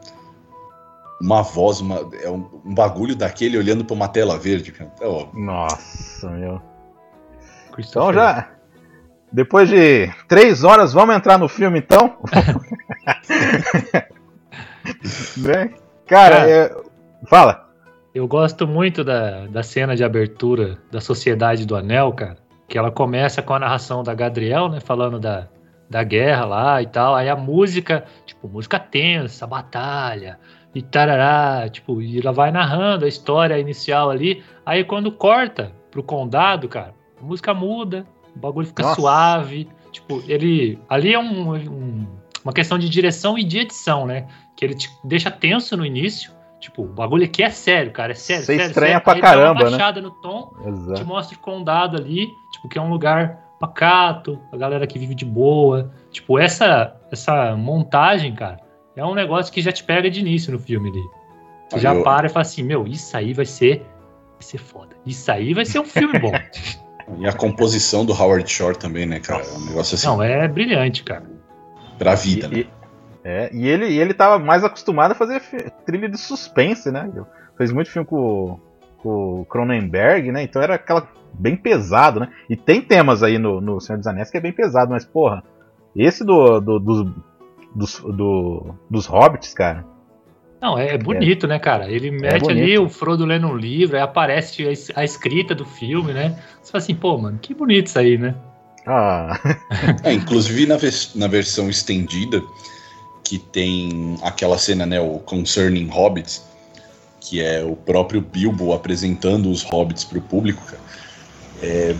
Uma 1.21 1.43
voz, 1.43 1.81
uma, 1.81 2.09
é 2.23 2.29
um, 2.31 2.61
um 2.65 2.75
bagulho 2.75 3.17
daquele 3.17 3.57
olhando 3.57 3.85
pra 3.85 3.95
uma 3.95 4.07
tela 4.07 4.39
verde, 4.39 4.71
cara. 4.71 4.93
É 5.01 5.07
óbvio. 5.07 5.43
Nossa, 5.43 6.29
meu. 6.31 6.61
Christopher. 7.73 8.11
Então 8.11 8.13
já. 8.13 8.51
Depois 9.33 9.69
de 9.69 10.09
três 10.29 10.63
horas, 10.63 10.93
vamos 10.93 11.15
entrar 11.17 11.39
no 11.39 11.49
filme 11.49 11.79
então? 11.79 12.17
né? 15.37 15.71
Cara, 16.07 16.49
é... 16.49 16.75
fala. 17.29 17.67
Eu 18.15 18.27
gosto 18.27 18.67
muito 18.67 19.05
da, 19.05 19.47
da 19.47 19.63
cena 19.63 19.95
de 19.95 20.03
abertura 20.03 20.79
da 20.91 21.01
Sociedade 21.01 21.67
do 21.67 21.77
Anel, 21.77 22.13
cara. 22.13 22.39
Que 22.67 22.79
ela 22.79 22.91
começa 22.91 23.43
com 23.43 23.53
a 23.53 23.59
narração 23.59 24.03
da 24.03 24.15
Gadriel, 24.15 24.69
né? 24.71 24.81
Falando 24.81 25.21
da, 25.21 25.49
da 25.91 26.03
guerra 26.03 26.45
lá 26.47 26.83
e 26.83 26.87
tal. 26.87 27.15
Aí 27.15 27.29
a 27.29 27.37
música, 27.37 28.05
tipo, 28.25 28.49
música 28.49 28.79
tensa, 28.79 29.47
batalha 29.47 30.39
e 30.75 30.81
tarará. 30.81 31.69
Tipo, 31.69 32.01
e 32.01 32.19
ela 32.19 32.33
vai 32.33 32.51
narrando 32.51 33.05
a 33.05 33.09
história 33.09 33.59
inicial 33.59 34.11
ali. 34.11 34.43
Aí 34.65 34.83
quando 34.83 35.13
corta 35.13 35.73
pro 35.91 36.03
condado, 36.03 36.69
cara, 36.69 36.95
a 37.21 37.25
música 37.25 37.53
muda, 37.53 38.07
o 38.35 38.39
bagulho 38.39 38.67
fica 38.67 38.83
Nossa. 38.83 38.95
suave. 39.01 39.69
Tipo, 39.93 40.23
ele. 40.27 40.79
Ali 40.89 41.13
é 41.13 41.19
um- 41.19 41.55
um- 41.55 42.07
uma 42.43 42.53
questão 42.53 42.79
de 42.79 42.89
direção 42.89 43.37
e 43.37 43.45
de 43.45 43.59
edição, 43.59 44.07
né? 44.07 44.27
Que 44.57 44.65
ele 44.65 44.75
te 44.75 44.91
deixa 45.05 45.31
tenso 45.31 45.77
no 45.77 45.85
início. 45.85 46.33
Tipo, 46.59 46.83
o 46.83 46.87
bagulho 46.89 47.25
aqui 47.25 47.43
é 47.43 47.51
sério, 47.51 47.93
cara. 47.93 48.13
É 48.13 48.15
sério. 48.15 48.43
Você 48.45 48.57
sério, 48.57 48.69
estranha 48.69 48.91
sério. 48.93 49.05
pra 49.05 49.13
Aí 49.15 49.21
dá 49.21 49.27
uma 49.29 49.35
caramba, 49.37 49.65
né? 49.65 49.71
baixada 49.71 50.01
no 50.01 50.11
tom, 50.11 50.53
te 50.63 50.69
Exato. 50.69 51.05
mostra 51.07 51.37
o 51.37 51.41
condado 51.41 51.97
ali, 51.99 52.27
tipo, 52.53 52.69
que 52.69 52.79
é 52.79 52.83
um 52.83 52.89
lugar 52.91 53.45
pacato, 53.61 54.41
a 54.53 54.57
galera 54.57 54.87
que 54.87 54.99
vive 54.99 55.15
de 55.15 55.25
boa. 55.25 55.93
Tipo, 56.11 56.39
essa, 56.39 56.97
essa 57.13 57.55
montagem, 57.57 58.35
cara, 58.35 58.59
é 58.97 59.05
um 59.05 59.15
negócio 59.15 59.53
que 59.53 59.61
já 59.61 59.71
te 59.71 59.85
pega 59.85 60.11
de 60.11 60.21
início 60.21 60.51
no 60.53 60.59
filme 60.59 60.89
ali. 60.91 61.03
Aí 61.75 61.81
já 61.81 61.95
eu- 61.95 62.03
para 62.03 62.27
e 62.27 62.31
fala 62.31 62.43
assim, 62.43 62.63
meu, 62.63 62.87
isso 62.87 63.15
aí 63.17 63.33
vai 63.35 63.45
ser. 63.45 63.81
Vai 64.33 64.43
ser 64.43 64.59
foda. 64.59 64.97
Isso 65.05 65.31
aí 65.31 65.53
vai 65.55 65.65
ser 65.65 65.79
um 65.79 65.85
filme 65.85 66.19
bom. 66.19 66.33
E 67.21 67.25
a 67.29 67.33
composição 67.33 68.05
do 68.05 68.13
Howard 68.13 68.51
Shore 68.51 68.77
também, 68.77 69.07
né, 69.07 69.21
cara? 69.21 69.41
É 69.45 69.53
um 69.57 69.67
negócio 69.67 69.95
assim, 69.95 70.09
Não, 70.09 70.21
é 70.21 70.49
brilhante, 70.49 71.05
cara. 71.05 71.23
pra 71.97 72.17
vida, 72.17 72.49
né? 72.49 72.57
E, 72.57 72.61
e- 72.63 72.69
é, 73.29 73.51
e 73.53 73.67
ele, 73.67 73.87
ele 73.99 74.15
tava 74.15 74.39
mais 74.39 74.63
acostumado 74.63 75.11
a 75.11 75.15
fazer 75.17 75.43
trilha 75.85 76.09
de 76.09 76.17
suspense, 76.17 76.93
né? 76.93 77.11
Fez 77.59 77.73
muito 77.73 77.91
filme 77.91 78.07
com, 78.07 78.61
com 78.99 79.41
o 79.41 79.45
Cronenberg, 79.47 80.31
né? 80.31 80.45
Então 80.45 80.63
era 80.63 80.77
aquela 80.77 81.09
bem 81.33 81.57
pesado, 81.57 82.21
né? 82.21 82.29
E 82.49 82.55
tem 82.55 82.81
temas 82.81 83.25
aí 83.25 83.37
no, 83.37 83.61
no 83.61 83.81
Senhor 83.81 83.99
dos 83.99 84.07
Anéis 84.07 84.31
que 84.31 84.37
é 84.37 84.41
bem 84.41 84.53
pesado, 84.53 84.93
mas 84.93 85.05
porra, 85.05 85.43
esse 85.95 86.25
do, 86.25 86.61
do- 86.61 86.79
dos, 86.79 87.13
dos, 87.75 88.01
do- 88.01 88.75
dos 88.89 89.07
Hobbits, 89.07 89.53
cara. 89.55 89.85
Não, 90.61 90.79
é 90.79 90.97
bonito, 90.97 91.47
né, 91.49 91.59
cara? 91.59 91.91
Ele 91.91 92.11
mete 92.13 92.49
ali 92.51 92.77
bonito. 92.77 92.85
o 92.85 92.89
Frodo 92.89 93.25
lendo 93.27 93.47
um 93.49 93.57
livro, 93.57 93.97
aí 93.97 94.03
aparece 94.03 94.67
a, 94.67 94.71
es- 94.71 94.93
a 94.95 95.03
escrita 95.05 95.53
do 95.55 95.65
filme, 95.65 96.13
né? 96.13 96.39
Você 96.63 96.71
fala 96.73 96.83
assim, 96.83 96.95
pô, 96.95 97.19
mano, 97.19 97.39
que 97.43 97.53
bonito 97.55 97.89
isso 97.89 97.99
aí, 97.99 98.17
né? 98.17 98.35
Ah, 98.87 99.39
É, 100.05 100.13
inclusive 100.13 100.65
na, 100.67 100.77
vers- 100.77 101.15
na 101.17 101.27
versão 101.27 101.69
estendida, 101.69 102.41
que 103.27 103.39
tem 103.39 104.17
aquela 104.23 104.57
cena, 104.57 104.87
né, 104.87 105.01
o 105.01 105.19
Concerning 105.19 105.89
Hobbits, 105.89 106.43
que 107.21 107.43
é 107.43 107.65
o 107.65 107.75
próprio 107.75 108.21
Bilbo 108.21 108.73
apresentando 108.73 109.51
os 109.51 109.63
Hobbits 109.63 110.05
pro 110.05 110.21
público, 110.21 110.63
cara. 110.65 110.83
É, 111.63 111.97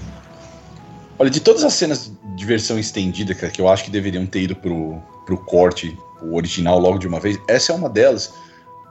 Olha, 1.19 1.31
de 1.31 1.41
todas 1.41 1.65
as 1.65 1.73
cenas 1.73 2.13
de 2.37 2.37
de 2.37 2.45
versão 2.45 2.79
estendida, 2.79 3.35
cara, 3.35 3.51
que 3.51 3.61
eu 3.61 3.69
acho 3.69 3.85
que 3.85 3.91
deveriam 3.91 4.27
ter 4.27 4.43
ido 4.43 4.55
pro, 4.55 5.03
pro 5.25 5.39
corte, 5.39 5.99
o 6.23 6.37
original 6.37 6.79
logo 6.79 6.99
de 6.99 7.09
uma 7.09 7.19
vez, 7.19 7.39
essa 7.49 7.73
é 7.73 7.75
uma 7.75 7.89
delas. 7.89 8.33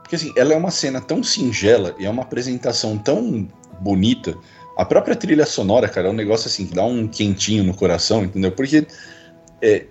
Porque 0.02 0.16
assim, 0.16 0.32
ela 0.36 0.52
é 0.52 0.56
uma 0.56 0.70
cena 0.70 1.00
tão 1.00 1.22
singela 1.22 1.94
e 1.98 2.04
é 2.04 2.10
uma 2.10 2.22
apresentação 2.22 2.98
tão 2.98 3.48
bonita. 3.80 4.36
A 4.76 4.84
própria 4.84 5.16
trilha 5.16 5.46
sonora, 5.46 5.88
cara, 5.88 6.08
é 6.08 6.10
um 6.10 6.14
negócio 6.14 6.48
assim 6.48 6.66
que 6.66 6.74
dá 6.74 6.84
um 6.84 7.06
quentinho 7.06 7.64
no 7.64 7.72
coração, 7.72 8.24
entendeu? 8.24 8.52
Porque 8.52 8.86
é, 9.62 9.86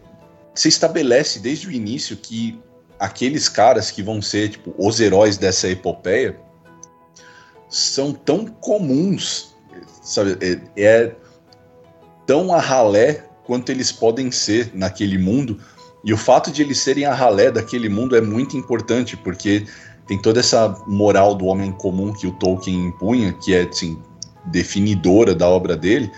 você 0.55 0.69
estabelece 0.69 1.39
desde 1.39 1.67
o 1.67 1.71
início 1.71 2.15
que 2.15 2.59
aqueles 2.97 3.49
caras 3.49 3.91
que 3.91 4.01
vão 4.01 4.21
ser 4.21 4.49
tipo, 4.49 4.73
os 4.77 4.99
heróis 4.99 5.37
dessa 5.37 5.67
epopeia 5.67 6.39
são 7.69 8.13
tão 8.13 8.45
comuns, 8.45 9.53
sabe? 10.01 10.37
É, 10.41 10.81
é 10.81 11.15
tão 12.25 12.53
a 12.53 12.59
ralé 12.59 13.25
quanto 13.43 13.69
eles 13.71 13.91
podem 13.91 14.31
ser 14.31 14.71
naquele 14.73 15.17
mundo. 15.17 15.59
E 16.03 16.13
o 16.13 16.17
fato 16.17 16.51
de 16.51 16.61
eles 16.61 16.79
serem 16.79 17.05
a 17.05 17.13
ralé 17.13 17.51
daquele 17.51 17.89
mundo 17.89 18.15
é 18.15 18.21
muito 18.21 18.55
importante, 18.55 19.17
porque 19.17 19.65
tem 20.07 20.21
toda 20.21 20.39
essa 20.39 20.69
moral 20.87 21.35
do 21.35 21.45
homem 21.45 21.71
comum 21.71 22.13
que 22.13 22.27
o 22.27 22.31
Tolkien 22.33 22.87
impunha, 22.87 23.33
que 23.33 23.53
é, 23.53 23.63
assim, 23.63 24.01
definidora 24.45 25.35
da 25.35 25.49
obra 25.49 25.75
dele. 25.75 26.11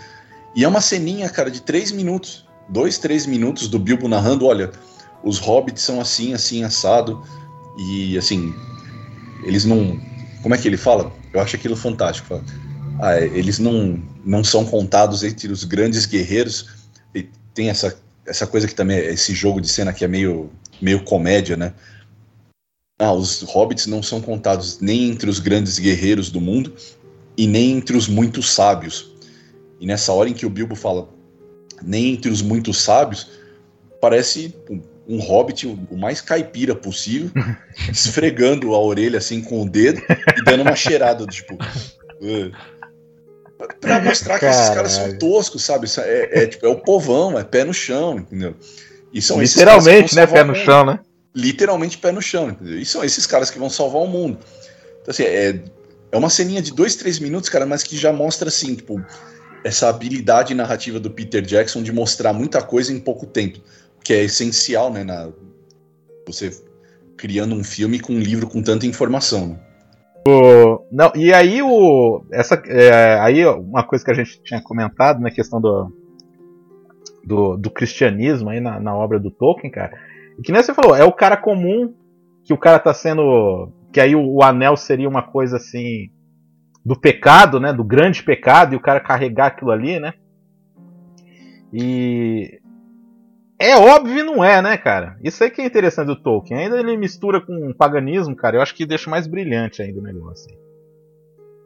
E 0.55 0.63
é 0.63 0.67
uma 0.67 0.81
ceninha, 0.81 1.29
cara, 1.29 1.49
de 1.49 1.61
três 1.61 1.91
minutos. 1.91 2.46
Dois, 2.69 2.97
três 2.97 3.25
minutos 3.25 3.67
do 3.67 3.79
Bilbo 3.79 4.07
narrando, 4.07 4.45
olha, 4.45 4.71
os 5.23 5.39
hobbits 5.39 5.83
são 5.83 6.01
assim, 6.01 6.33
assim, 6.33 6.63
assado. 6.63 7.23
E, 7.77 8.17
assim, 8.17 8.53
eles 9.43 9.65
não... 9.65 9.99
Como 10.41 10.53
é 10.53 10.57
que 10.57 10.67
ele 10.67 10.77
fala? 10.77 11.11
Eu 11.33 11.39
acho 11.39 11.55
aquilo 11.55 11.75
fantástico. 11.75 12.27
Fala, 12.27 12.43
ah, 12.99 13.19
eles 13.19 13.59
não, 13.59 14.01
não 14.25 14.43
são 14.43 14.65
contados 14.65 15.23
entre 15.23 15.51
os 15.51 15.63
grandes 15.63 16.05
guerreiros. 16.05 16.69
E 17.13 17.27
tem 17.53 17.69
essa, 17.69 17.97
essa 18.25 18.45
coisa 18.45 18.67
que 18.67 18.75
também 18.75 18.97
é 18.97 19.13
esse 19.13 19.33
jogo 19.33 19.61
de 19.61 19.67
cena 19.67 19.93
que 19.93 20.03
é 20.03 20.07
meio, 20.07 20.49
meio 20.81 21.03
comédia, 21.03 21.55
né? 21.55 21.73
Ah, 22.99 23.13
os 23.13 23.41
hobbits 23.43 23.85
não 23.85 24.01
são 24.01 24.19
contados 24.19 24.79
nem 24.79 25.09
entre 25.09 25.29
os 25.29 25.39
grandes 25.39 25.77
guerreiros 25.77 26.31
do 26.31 26.41
mundo 26.41 26.73
e 27.37 27.45
nem 27.45 27.73
entre 27.73 27.95
os 27.95 28.07
muito 28.07 28.41
sábios. 28.41 29.11
E 29.79 29.85
nessa 29.85 30.11
hora 30.11 30.29
em 30.29 30.33
que 30.33 30.45
o 30.45 30.49
Bilbo 30.49 30.75
fala 30.75 31.07
nem 31.81 32.13
entre 32.13 32.31
os 32.31 32.41
muito 32.41 32.73
sábios, 32.73 33.29
parece 34.01 34.55
um 35.07 35.19
hobbit 35.19 35.67
o 35.67 35.97
mais 35.97 36.19
caipira 36.19 36.75
possível, 36.75 37.31
esfregando 37.89 38.73
a 38.75 38.79
orelha 38.79 39.17
assim 39.17 39.41
com 39.41 39.61
o 39.61 39.69
dedo 39.69 40.01
e 40.37 40.43
dando 40.43 40.61
uma 40.61 40.75
cheirada, 40.75 41.25
tipo. 41.25 41.55
Uh. 42.21 42.51
Pra 43.81 43.99
mostrar 43.99 44.35
que 44.35 44.41
Caralho. 44.41 44.61
esses 44.61 44.75
caras 44.75 44.91
são 44.91 45.17
toscos, 45.17 45.63
sabe? 45.63 45.87
É, 45.97 46.43
é, 46.43 46.47
tipo, 46.47 46.65
é 46.65 46.69
o 46.69 46.75
povão, 46.75 47.39
é 47.39 47.43
pé 47.43 47.63
no 47.63 47.73
chão, 47.73 48.19
entendeu? 48.19 48.55
E 49.11 49.19
são 49.19 49.41
Literalmente, 49.41 50.15
né? 50.15 50.27
Pé 50.27 50.43
no 50.43 50.53
chão, 50.53 50.85
né? 50.85 50.99
literalmente 51.37 51.99
pé 51.99 52.11
no 52.11 52.21
chão, 52.21 52.49
entendeu? 52.49 52.79
E 52.79 52.85
são 52.85 53.03
esses 53.03 53.27
caras 53.27 53.51
que 53.51 53.59
vão 53.59 53.69
salvar 53.69 54.01
o 54.01 54.07
mundo. 54.07 54.39
Então, 55.01 55.11
assim, 55.11 55.23
é, 55.23 55.61
é 56.11 56.17
uma 56.17 56.31
ceninha 56.31 56.61
de 56.61 56.73
dois, 56.73 56.95
três 56.95 57.19
minutos, 57.19 57.47
cara, 57.47 57.65
mas 57.65 57.83
que 57.83 57.95
já 57.95 58.11
mostra, 58.11 58.49
assim, 58.49 58.73
tipo, 58.73 58.99
essa 59.67 59.89
habilidade 59.89 60.53
narrativa 60.53 60.99
do 60.99 61.11
Peter 61.11 61.41
Jackson 61.41 61.83
de 61.83 61.91
mostrar 61.91 62.33
muita 62.33 62.61
coisa 62.61 62.93
em 62.93 62.99
pouco 62.99 63.25
tempo, 63.25 63.59
que 64.03 64.13
é 64.13 64.23
essencial, 64.23 64.91
né, 64.91 65.03
na, 65.03 65.29
você 66.25 66.51
criando 67.17 67.55
um 67.55 67.63
filme 67.63 67.99
com 67.99 68.13
um 68.13 68.19
livro 68.19 68.47
com 68.47 68.61
tanta 68.61 68.85
informação, 68.85 69.47
né? 69.47 69.59
O, 70.27 70.85
não, 70.91 71.11
e 71.15 71.33
aí 71.33 71.61
o 71.61 72.21
essa 72.33 72.61
é, 72.65 73.17
aí 73.19 73.45
uma 73.45 73.83
coisa 73.83 74.03
que 74.03 74.11
a 74.11 74.13
gente 74.13 74.41
tinha 74.43 74.61
comentado 74.61 75.21
na 75.21 75.31
questão 75.31 75.61
do, 75.61 75.89
do, 77.23 77.55
do 77.55 77.71
cristianismo 77.71 78.49
aí 78.49 78.59
na, 78.59 78.77
na 78.77 78.93
obra 78.93 79.19
do 79.19 79.31
Tolkien, 79.31 79.71
cara, 79.71 79.97
que 80.43 80.51
nem 80.51 80.61
você 80.61 80.73
falou, 80.73 80.95
é 80.95 81.03
o 81.03 81.13
cara 81.13 81.37
comum 81.37 81.93
que 82.47 82.53
o 82.53 82.57
cara 82.57 82.79
tá 82.79 82.93
sendo. 82.93 83.71
Que 83.91 83.99
aí 83.99 84.15
o, 84.15 84.35
o 84.35 84.43
anel 84.43 84.77
seria 84.77 85.09
uma 85.09 85.21
coisa 85.21 85.57
assim. 85.57 86.09
Do 86.87 86.97
pecado, 86.97 87.59
né? 87.59 87.73
Do 87.73 87.83
grande 87.83 88.23
pecado, 88.23 88.73
e 88.73 88.77
o 88.77 88.79
cara 88.79 89.01
carregar 89.01 89.47
aquilo 89.47 89.71
ali, 89.71 89.99
né? 89.99 90.13
E. 91.73 92.61
É 93.59 93.75
óbvio 93.75 94.23
não 94.23 94.41
é, 94.41 94.61
né, 94.61 94.77
cara? 94.77 95.17
Isso 95.21 95.43
aí 95.43 95.49
que 95.49 95.61
é 95.61 95.65
interessante 95.65 96.07
do 96.07 96.15
Tolkien. 96.15 96.59
Ainda 96.59 96.79
ele 96.79 96.95
mistura 96.95 97.41
com 97.41 97.73
paganismo, 97.73 98.33
cara. 98.37 98.55
Eu 98.55 98.61
acho 98.61 98.73
que 98.73 98.85
deixa 98.85 99.09
mais 99.09 99.27
brilhante 99.27 99.81
ainda 99.81 99.99
o 99.99 100.03
negócio. 100.03 100.47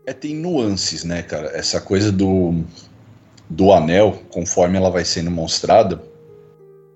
É, 0.08 0.14
tem 0.14 0.34
nuances, 0.34 1.04
né, 1.04 1.22
cara? 1.22 1.50
Essa 1.50 1.80
coisa 1.80 2.12
do, 2.12 2.64
do 3.48 3.72
anel, 3.72 4.24
conforme 4.32 4.76
ela 4.76 4.90
vai 4.90 5.06
sendo 5.06 5.30
mostrada, 5.30 6.02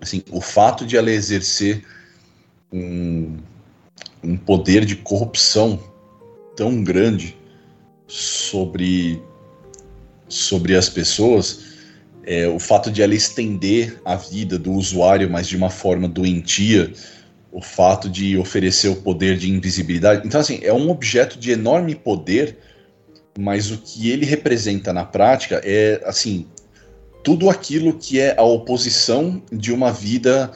assim, 0.00 0.24
o 0.32 0.40
fato 0.40 0.84
de 0.84 0.96
ela 0.96 1.12
exercer 1.12 1.84
um, 2.72 3.36
um 4.24 4.36
poder 4.36 4.84
de 4.84 4.96
corrupção 4.96 5.78
tão 6.56 6.82
grande 6.82 7.36
sobre, 8.06 9.22
sobre 10.28 10.76
as 10.76 10.88
pessoas, 10.88 11.60
é, 12.24 12.48
o 12.48 12.58
fato 12.58 12.90
de 12.90 13.02
ela 13.02 13.14
estender 13.14 14.00
a 14.04 14.16
vida 14.16 14.58
do 14.58 14.72
usuário, 14.72 15.30
mas 15.30 15.46
de 15.46 15.56
uma 15.56 15.70
forma 15.70 16.08
doentia, 16.08 16.92
o 17.52 17.62
fato 17.62 18.08
de 18.08 18.36
oferecer 18.36 18.88
o 18.88 18.96
poder 18.96 19.38
de 19.38 19.50
invisibilidade. 19.50 20.26
Então, 20.26 20.40
assim, 20.40 20.58
é 20.62 20.72
um 20.72 20.90
objeto 20.90 21.38
de 21.38 21.52
enorme 21.52 21.94
poder, 21.94 22.58
mas 23.38 23.70
o 23.70 23.78
que 23.78 24.10
ele 24.10 24.26
representa 24.26 24.92
na 24.92 25.04
prática 25.04 25.60
é, 25.64 26.02
assim, 26.04 26.46
tudo 27.22 27.48
aquilo 27.48 27.94
que 27.94 28.20
é 28.20 28.34
a 28.36 28.42
oposição 28.42 29.42
de 29.50 29.72
uma 29.72 29.90
vida 29.90 30.50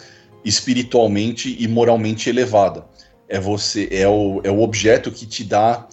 espiritualmente 0.44 1.56
e 1.58 1.66
moralmente 1.66 2.28
elevada. 2.28 2.84
É 3.28 3.38
você 3.38 3.88
é 3.90 4.08
o, 4.08 4.40
é 4.44 4.50
o 4.50 4.60
objeto 4.60 5.10
que 5.10 5.26
te 5.26 5.44
dá 5.44 5.88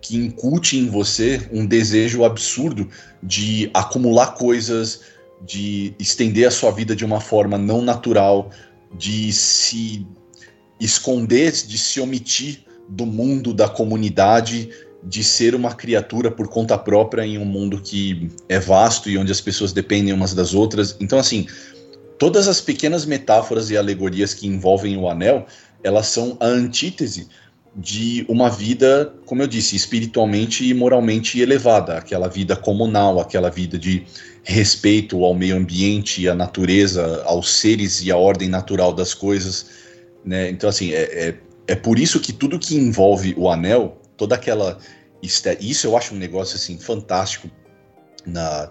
que 0.00 0.16
incute 0.16 0.78
em 0.78 0.88
você 0.88 1.48
um 1.52 1.66
desejo 1.66 2.24
absurdo 2.24 2.88
de 3.22 3.70
acumular 3.74 4.34
coisas, 4.34 5.00
de 5.44 5.94
estender 5.98 6.46
a 6.46 6.50
sua 6.50 6.70
vida 6.70 6.96
de 6.96 7.04
uma 7.04 7.20
forma 7.20 7.58
não 7.58 7.82
natural, 7.82 8.50
de 8.96 9.32
se 9.32 10.06
esconder, 10.78 11.52
de 11.52 11.78
se 11.78 12.00
omitir 12.00 12.64
do 12.88 13.06
mundo, 13.06 13.52
da 13.52 13.68
comunidade 13.68 14.70
de 15.02 15.24
ser 15.24 15.54
uma 15.54 15.74
criatura 15.74 16.30
por 16.30 16.48
conta 16.48 16.76
própria 16.76 17.24
em 17.24 17.38
um 17.38 17.44
mundo 17.44 17.80
que 17.80 18.30
é 18.48 18.58
vasto 18.58 19.08
e 19.08 19.16
onde 19.16 19.32
as 19.32 19.40
pessoas 19.40 19.72
dependem 19.72 20.12
umas 20.12 20.34
das 20.34 20.54
outras. 20.54 20.96
Então, 21.00 21.18
assim, 21.18 21.46
todas 22.18 22.48
as 22.48 22.60
pequenas 22.60 23.04
metáforas 23.04 23.70
e 23.70 23.76
alegorias 23.76 24.34
que 24.34 24.46
envolvem 24.46 24.96
o 24.96 25.08
anel, 25.08 25.46
elas 25.82 26.06
são 26.06 26.36
a 26.38 26.46
antítese 26.46 27.28
de 27.74 28.26
uma 28.28 28.50
vida, 28.50 29.14
como 29.26 29.42
eu 29.42 29.46
disse, 29.46 29.76
espiritualmente 29.76 30.68
e 30.68 30.74
moralmente 30.74 31.40
elevada, 31.40 31.96
aquela 31.96 32.28
vida 32.28 32.56
comunal, 32.56 33.20
aquela 33.20 33.48
vida 33.48 33.78
de 33.78 34.04
respeito 34.42 35.24
ao 35.24 35.34
meio 35.34 35.56
ambiente, 35.56 36.28
à 36.28 36.34
natureza, 36.34 37.22
aos 37.24 37.48
seres 37.48 38.02
e 38.02 38.10
à 38.10 38.16
ordem 38.16 38.48
natural 38.48 38.92
das 38.92 39.14
coisas, 39.14 39.66
né? 40.24 40.50
Então, 40.50 40.68
assim, 40.68 40.92
é, 40.92 41.28
é, 41.28 41.34
é 41.68 41.74
por 41.76 41.98
isso 41.98 42.18
que 42.18 42.32
tudo 42.32 42.58
que 42.58 42.74
envolve 42.74 43.34
o 43.36 43.48
anel 43.48 44.00
toda 44.16 44.34
aquela 44.34 44.78
isso 45.22 45.86
eu 45.86 45.96
acho 45.96 46.14
um 46.14 46.18
negócio 46.18 46.56
assim 46.56 46.78
fantástico 46.78 47.50
na 48.26 48.68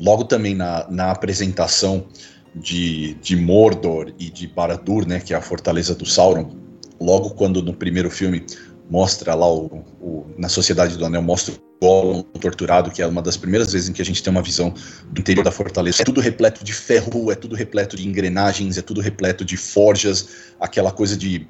logo 0.00 0.24
também 0.24 0.54
na, 0.54 0.88
na 0.90 1.10
apresentação 1.10 2.06
de, 2.54 3.14
de 3.14 3.36
Mordor 3.36 4.12
e 4.18 4.30
de 4.30 4.46
Barad-dûr, 4.46 5.06
né, 5.06 5.20
que 5.20 5.32
é 5.32 5.36
a 5.36 5.40
fortaleza 5.40 5.94
do 5.94 6.04
Sauron. 6.04 6.63
Logo 7.00 7.30
quando 7.30 7.62
no 7.62 7.74
primeiro 7.74 8.10
filme 8.10 8.44
mostra 8.90 9.34
lá 9.34 9.50
o, 9.52 9.84
o 10.00 10.26
na 10.38 10.48
Sociedade 10.48 10.96
do 10.96 11.04
Anel 11.04 11.22
mostra 11.22 11.54
o 11.54 11.58
Gollum 11.80 12.22
torturado, 12.22 12.90
que 12.90 13.02
é 13.02 13.06
uma 13.06 13.22
das 13.22 13.36
primeiras 13.36 13.72
vezes 13.72 13.88
em 13.88 13.92
que 13.92 14.02
a 14.02 14.04
gente 14.04 14.22
tem 14.22 14.30
uma 14.30 14.42
visão 14.42 14.74
do 15.10 15.20
interior 15.20 15.42
da 15.42 15.50
fortaleza. 15.50 16.02
É 16.02 16.04
tudo 16.04 16.20
repleto 16.20 16.64
de 16.64 16.72
ferro, 16.72 17.30
é 17.30 17.34
tudo 17.34 17.54
repleto 17.54 17.96
de 17.96 18.06
engrenagens, 18.06 18.78
é 18.78 18.82
tudo 18.82 19.00
repleto 19.00 19.44
de 19.44 19.56
forjas, 19.56 20.28
aquela 20.58 20.90
coisa 20.90 21.16
de 21.16 21.46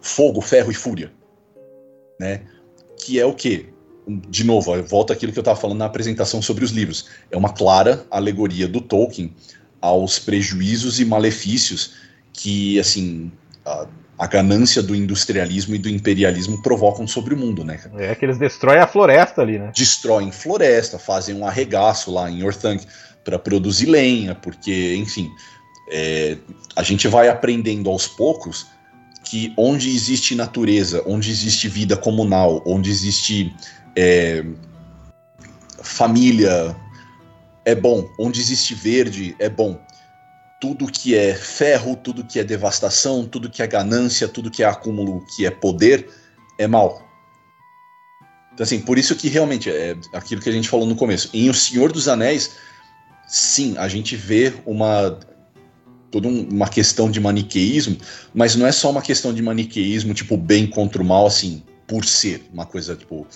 fogo, 0.00 0.40
ferro 0.40 0.70
e 0.70 0.74
fúria, 0.74 1.12
né? 2.18 2.42
que 3.04 3.18
é 3.18 3.26
o 3.26 3.34
quê? 3.34 3.66
De 4.28 4.44
novo, 4.44 4.80
volta 4.82 5.12
aquilo 5.12 5.32
que 5.32 5.38
eu 5.38 5.42
estava 5.42 5.58
falando 5.58 5.78
na 5.78 5.84
apresentação 5.84 6.42
sobre 6.42 6.64
os 6.64 6.70
livros. 6.70 7.06
É 7.30 7.36
uma 7.36 7.52
clara 7.52 8.04
alegoria 8.10 8.66
do 8.66 8.80
Tolkien 8.80 9.34
aos 9.80 10.18
prejuízos 10.18 10.98
e 11.00 11.04
malefícios 11.04 11.94
que, 12.32 12.78
assim, 12.80 13.30
a, 14.22 14.26
ganância 14.26 14.82
do 14.82 14.94
industrialismo 14.94 15.74
e 15.74 15.78
do 15.78 15.88
imperialismo 15.88 16.62
provocam 16.62 17.06
sobre 17.06 17.34
o 17.34 17.36
mundo, 17.36 17.64
né? 17.64 17.80
É 17.98 18.14
que 18.14 18.24
eles 18.24 18.38
destroem 18.38 18.78
a 18.78 18.86
floresta 18.86 19.42
ali, 19.42 19.58
né? 19.58 19.72
Destroem 19.74 20.30
floresta, 20.30 20.98
fazem 20.98 21.34
um 21.34 21.46
arregaço 21.46 22.12
lá 22.12 22.30
em 22.30 22.42
Orthanc 22.42 22.86
para 23.24 23.38
produzir 23.38 23.86
lenha, 23.86 24.34
porque, 24.34 24.94
enfim, 24.96 25.30
é, 25.90 26.36
a 26.74 26.82
gente 26.82 27.08
vai 27.08 27.28
aprendendo 27.28 27.90
aos 27.90 28.06
poucos 28.06 28.66
que 29.24 29.52
onde 29.56 29.88
existe 29.88 30.34
natureza, 30.34 31.02
onde 31.06 31.30
existe 31.30 31.68
vida 31.68 31.96
comunal, 31.96 32.62
onde 32.66 32.90
existe 32.90 33.54
é, 33.96 34.44
família, 35.82 36.76
é 37.64 37.74
bom. 37.74 38.08
Onde 38.18 38.40
existe 38.40 38.74
verde, 38.74 39.34
é 39.38 39.48
bom. 39.48 39.78
Tudo 40.62 40.86
que 40.86 41.16
é 41.16 41.34
ferro, 41.34 41.96
tudo 41.96 42.22
que 42.22 42.38
é 42.38 42.44
devastação, 42.44 43.26
tudo 43.26 43.50
que 43.50 43.60
é 43.60 43.66
ganância, 43.66 44.28
tudo 44.28 44.48
que 44.48 44.62
é 44.62 44.66
acúmulo, 44.66 45.26
que 45.34 45.44
é 45.44 45.50
poder, 45.50 46.08
é 46.56 46.68
mal. 46.68 47.02
Então, 48.54 48.62
assim, 48.62 48.78
por 48.78 48.96
isso 48.96 49.16
que 49.16 49.28
realmente 49.28 49.68
é 49.68 49.96
aquilo 50.14 50.40
que 50.40 50.48
a 50.48 50.52
gente 50.52 50.68
falou 50.68 50.86
no 50.86 50.94
começo. 50.94 51.28
Em 51.34 51.50
O 51.50 51.54
Senhor 51.54 51.90
dos 51.90 52.06
Anéis, 52.06 52.52
sim, 53.26 53.76
a 53.76 53.88
gente 53.88 54.14
vê 54.14 54.54
uma 54.64 55.18
toda 56.12 56.28
um, 56.28 56.48
uma 56.48 56.68
questão 56.68 57.10
de 57.10 57.18
maniqueísmo, 57.18 57.96
mas 58.32 58.54
não 58.54 58.64
é 58.64 58.70
só 58.70 58.88
uma 58.88 59.02
questão 59.02 59.34
de 59.34 59.42
maniqueísmo, 59.42 60.14
tipo, 60.14 60.36
bem 60.36 60.68
contra 60.68 61.02
o 61.02 61.04
mal, 61.04 61.26
assim, 61.26 61.64
por 61.88 62.04
ser 62.04 62.48
uma 62.52 62.66
coisa, 62.66 62.94
tipo, 62.94 63.26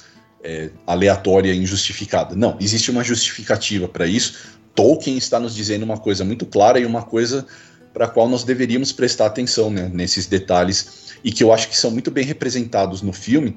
é, 0.44 0.70
aleatória 0.86 1.52
injustificada. 1.52 2.36
Não, 2.36 2.56
existe 2.60 2.88
uma 2.88 3.02
justificativa 3.02 3.88
para 3.88 4.06
isso. 4.06 4.55
Tolkien 4.76 5.16
está 5.16 5.40
nos 5.40 5.54
dizendo 5.54 5.82
uma 5.82 5.96
coisa 5.96 6.24
muito 6.24 6.46
clara 6.46 6.78
e 6.78 6.84
uma 6.84 7.02
coisa 7.02 7.46
para 7.92 8.04
a 8.04 8.08
qual 8.08 8.28
nós 8.28 8.44
deveríamos 8.44 8.92
prestar 8.92 9.26
atenção 9.26 9.70
né, 9.70 9.90
nesses 9.92 10.26
detalhes 10.26 11.16
e 11.24 11.32
que 11.32 11.42
eu 11.42 11.52
acho 11.52 11.68
que 11.68 11.76
são 11.76 11.90
muito 11.90 12.10
bem 12.10 12.24
representados 12.24 13.00
no 13.00 13.12
filme, 13.12 13.56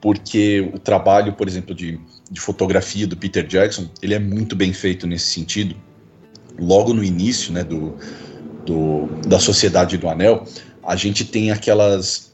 porque 0.00 0.70
o 0.74 0.78
trabalho, 0.78 1.34
por 1.34 1.46
exemplo, 1.46 1.74
de, 1.74 2.00
de 2.30 2.40
fotografia 2.40 3.06
do 3.06 3.16
Peter 3.16 3.46
Jackson, 3.46 3.88
ele 4.02 4.14
é 4.14 4.18
muito 4.18 4.56
bem 4.56 4.72
feito 4.72 5.06
nesse 5.06 5.26
sentido. 5.26 5.76
Logo 6.58 6.94
no 6.94 7.04
início 7.04 7.52
né, 7.52 7.62
do, 7.62 7.94
do, 8.64 9.06
da 9.26 9.38
Sociedade 9.38 9.98
do 9.98 10.08
Anel, 10.08 10.46
a 10.82 10.96
gente 10.96 11.24
tem 11.24 11.50
aquelas 11.50 12.32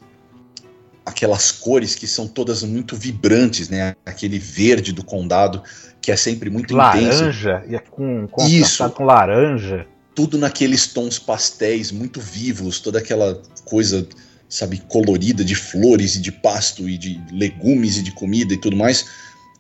aquelas 1.05 1.51
cores 1.51 1.95
que 1.97 2.07
são 2.07 2.29
todas 2.29 2.63
muito 2.63 2.95
vibrantes, 2.95 3.69
né? 3.69 3.97
Aquele 4.07 4.39
verde 4.39 4.93
do 4.93 5.03
condado 5.03 5.63
que 6.01 6.11
é 6.11 6.17
sempre 6.17 6.51
muito 6.51 6.75
laranja, 6.75 7.07
intenso. 7.07 7.23
Laranja, 7.23 7.65
e 7.69 7.75
é 7.75 7.79
com, 7.79 8.27
com 8.29 8.47
Isso. 8.47 8.91
com 8.91 9.05
laranja. 9.05 9.87
Tudo 10.15 10.39
naqueles 10.39 10.87
tons 10.89 11.19
pastéis 11.19 11.93
muito 11.93 12.21
vivos, 12.21 12.81
toda 12.81 12.99
aquela 12.99 13.41
coisa, 13.65 14.07
sabe, 14.49 14.83
colorida 14.89 15.45
de 15.45 15.55
flores 15.55 16.17
e 16.17 16.21
de 16.21 16.33
pasto 16.33 16.89
e 16.89 16.99
de 16.99 17.21
legumes 17.33 17.97
e 17.97 18.03
de 18.03 18.13
comida 18.13 18.55
e 18.55 18.57
tudo 18.57 18.77
mais. 18.77 19.07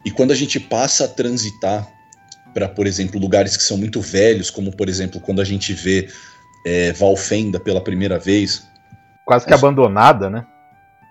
E 0.04 0.10
quando 0.10 0.32
a 0.32 0.34
gente 0.34 0.58
passa 0.58 1.04
a 1.04 1.08
transitar 1.08 1.86
para, 2.52 2.68
por 2.68 2.86
exemplo, 2.86 3.20
lugares 3.20 3.56
que 3.56 3.62
são 3.62 3.76
muito 3.76 4.00
velhos, 4.00 4.50
como 4.50 4.74
por 4.74 4.88
exemplo 4.88 5.20
quando 5.20 5.40
a 5.40 5.44
gente 5.44 5.72
vê 5.72 6.08
é, 6.64 6.92
Valfenda 6.92 7.60
pela 7.60 7.80
primeira 7.80 8.18
vez. 8.18 8.66
Quase 9.24 9.46
que 9.46 9.54
abandonada, 9.54 10.28
né? 10.28 10.44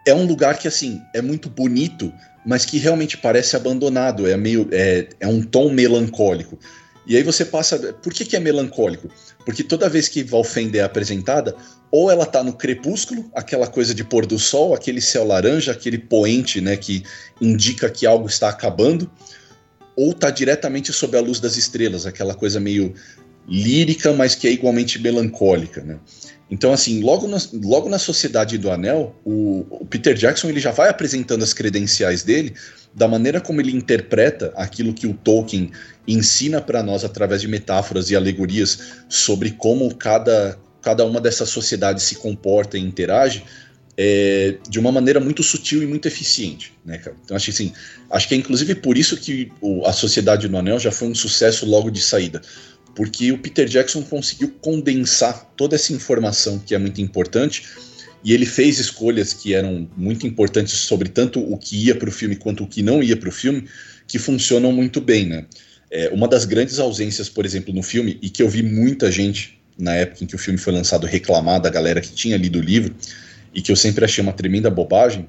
É 0.05 0.13
um 0.13 0.25
lugar 0.25 0.57
que, 0.57 0.67
assim, 0.67 1.01
é 1.13 1.21
muito 1.21 1.49
bonito, 1.49 2.13
mas 2.45 2.65
que 2.65 2.77
realmente 2.77 3.17
parece 3.17 3.55
abandonado. 3.55 4.27
É 4.27 4.35
meio. 4.37 4.67
É, 4.71 5.07
é 5.19 5.27
um 5.27 5.41
tom 5.41 5.71
melancólico. 5.71 6.57
E 7.05 7.17
aí 7.17 7.23
você 7.23 7.43
passa. 7.43 7.77
Por 7.93 8.13
que, 8.13 8.25
que 8.25 8.35
é 8.35 8.39
melancólico? 8.39 9.09
Porque 9.45 9.63
toda 9.63 9.89
vez 9.89 10.07
que 10.07 10.23
Valfenda 10.23 10.77
é 10.77 10.83
apresentada, 10.83 11.55
ou 11.91 12.11
ela 12.11 12.25
tá 12.25 12.43
no 12.43 12.53
crepúsculo, 12.53 13.29
aquela 13.33 13.67
coisa 13.67 13.93
de 13.95 14.03
pôr 14.03 14.25
do 14.25 14.37
sol, 14.37 14.73
aquele 14.73 15.01
céu 15.01 15.25
laranja, 15.25 15.71
aquele 15.71 15.97
poente, 15.97 16.61
né, 16.61 16.77
que 16.77 17.03
indica 17.41 17.89
que 17.89 18.05
algo 18.05 18.27
está 18.27 18.49
acabando, 18.49 19.09
ou 19.95 20.13
tá 20.13 20.29
diretamente 20.29 20.93
sob 20.93 21.17
a 21.17 21.21
luz 21.21 21.39
das 21.39 21.57
estrelas, 21.57 22.05
aquela 22.05 22.35
coisa 22.35 22.59
meio 22.59 22.93
lírica, 23.49 24.13
mas 24.13 24.35
que 24.35 24.47
é 24.47 24.51
igualmente 24.51 24.99
melancólica, 24.99 25.81
né? 25.81 25.97
Então, 26.51 26.73
assim, 26.73 27.01
logo 27.01 27.27
na, 27.27 27.37
logo 27.53 27.89
na 27.89 27.99
Sociedade 27.99 28.57
do 28.57 28.71
Anel, 28.71 29.15
o, 29.23 29.65
o, 29.69 29.85
Peter 29.85 30.15
Jackson 30.15 30.49
ele 30.49 30.59
já 30.59 30.71
vai 30.71 30.89
apresentando 30.89 31.43
as 31.43 31.53
credenciais 31.53 32.23
dele 32.23 32.55
da 32.93 33.07
maneira 33.07 33.39
como 33.39 33.61
ele 33.61 33.71
interpreta 33.71 34.51
aquilo 34.55 34.93
que 34.93 35.05
o 35.05 35.13
Tolkien 35.13 35.71
ensina 36.07 36.59
para 36.59 36.81
nós 36.81 37.03
através 37.03 37.41
de 37.41 37.47
metáforas 37.47 38.09
e 38.09 38.15
alegorias 38.15 38.79
sobre 39.07 39.51
como 39.51 39.93
cada, 39.93 40.57
cada 40.81 41.05
uma 41.05 41.21
dessas 41.21 41.49
sociedades 41.49 42.03
se 42.03 42.15
comporta 42.15 42.79
e 42.79 42.81
interage 42.81 43.43
é, 43.95 44.55
de 44.67 44.79
uma 44.79 44.91
maneira 44.91 45.19
muito 45.19 45.43
sutil 45.43 45.83
e 45.83 45.85
muito 45.85 46.07
eficiente, 46.07 46.73
né, 46.85 46.97
cara? 46.97 47.17
Então 47.23 47.35
acho 47.35 47.45
que 47.45 47.51
assim, 47.51 47.73
acho 48.09 48.27
que 48.29 48.33
é 48.33 48.37
inclusive 48.37 48.73
por 48.75 48.97
isso 48.97 49.17
que 49.17 49.51
o, 49.59 49.85
a 49.85 49.91
Sociedade 49.91 50.47
do 50.47 50.57
Anel 50.57 50.79
já 50.79 50.89
foi 50.89 51.09
um 51.09 51.15
sucesso 51.15 51.65
logo 51.65 51.91
de 51.91 52.01
saída, 52.01 52.41
porque 52.99 53.31
o 53.31 53.37
Peter 53.37 53.65
Jackson 53.65 54.01
conseguiu 54.01 54.53
condensar 54.59 55.45
toda 55.55 55.73
essa 55.77 55.93
informação 55.93 56.59
que 56.59 56.75
é 56.75 56.77
muito 56.77 56.99
importante 56.99 57.65
e 58.21 58.33
ele 58.33 58.45
fez 58.45 58.77
escolhas 58.77 59.31
que 59.31 59.53
eram 59.53 59.89
muito 59.95 60.27
importantes 60.27 60.73
sobre 60.79 61.07
tanto 61.07 61.39
o 61.39 61.57
que 61.57 61.85
ia 61.85 61.95
para 61.95 62.09
o 62.09 62.11
filme 62.11 62.35
quanto 62.35 62.65
o 62.65 62.67
que 62.67 62.83
não 62.83 63.01
ia 63.01 63.15
para 63.15 63.29
o 63.29 63.31
filme, 63.31 63.69
que 64.05 64.19
funcionam 64.19 64.73
muito 64.73 64.99
bem, 64.99 65.25
né? 65.25 65.45
É, 65.89 66.09
uma 66.09 66.27
das 66.27 66.43
grandes 66.43 66.77
ausências, 66.77 67.29
por 67.29 67.45
exemplo, 67.45 67.73
no 67.73 67.81
filme, 67.81 68.19
e 68.21 68.29
que 68.29 68.43
eu 68.43 68.49
vi 68.49 68.61
muita 68.61 69.09
gente 69.09 69.57
na 69.77 69.95
época 69.95 70.25
em 70.25 70.27
que 70.27 70.35
o 70.35 70.37
filme 70.37 70.59
foi 70.59 70.73
lançado 70.73 71.07
reclamar 71.07 71.61
da 71.61 71.69
galera 71.69 72.01
que 72.01 72.11
tinha 72.11 72.35
lido 72.35 72.59
o 72.59 72.61
livro, 72.61 72.93
e 73.53 73.61
que 73.61 73.71
eu 73.71 73.77
sempre 73.77 74.03
achei 74.03 74.21
uma 74.21 74.33
tremenda 74.33 74.69
bobagem, 74.69 75.25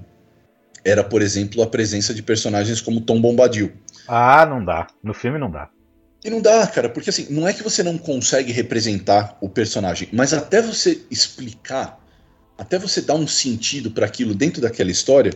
era, 0.85 1.05
por 1.05 1.23
exemplo, 1.23 1.63
a 1.63 1.69
presença 1.69 2.13
de 2.13 2.21
personagens 2.21 2.81
como 2.81 3.01
Tom 3.01 3.21
Bombadil. 3.21 3.71
Ah, 4.09 4.45
não 4.45 4.65
dá. 4.65 4.89
No 5.05 5.15
filme 5.15 5.39
não 5.39 5.49
dá. 5.49 5.71
E 6.25 6.29
não 6.29 6.41
dá, 6.41 6.67
cara, 6.67 6.89
porque 6.89 7.11
assim, 7.11 7.27
não 7.31 7.49
é 7.49 7.53
que 7.53 7.63
você 7.63 7.83
não 7.83 7.97
consegue 7.97 8.53
representar 8.53 9.39
o 9.41 9.49
personagem, 9.49 10.09
mas 10.13 10.35
até 10.35 10.61
você 10.61 11.01
explicar, 11.11 11.99
até 12.59 12.79
você 12.79 13.01
dar 13.01 13.15
um 13.15 13.27
sentido 13.27 13.91
para 13.91 14.05
aquilo 14.05 14.35
dentro 14.35 14.61
daquela 14.61 14.91
história, 14.91 15.33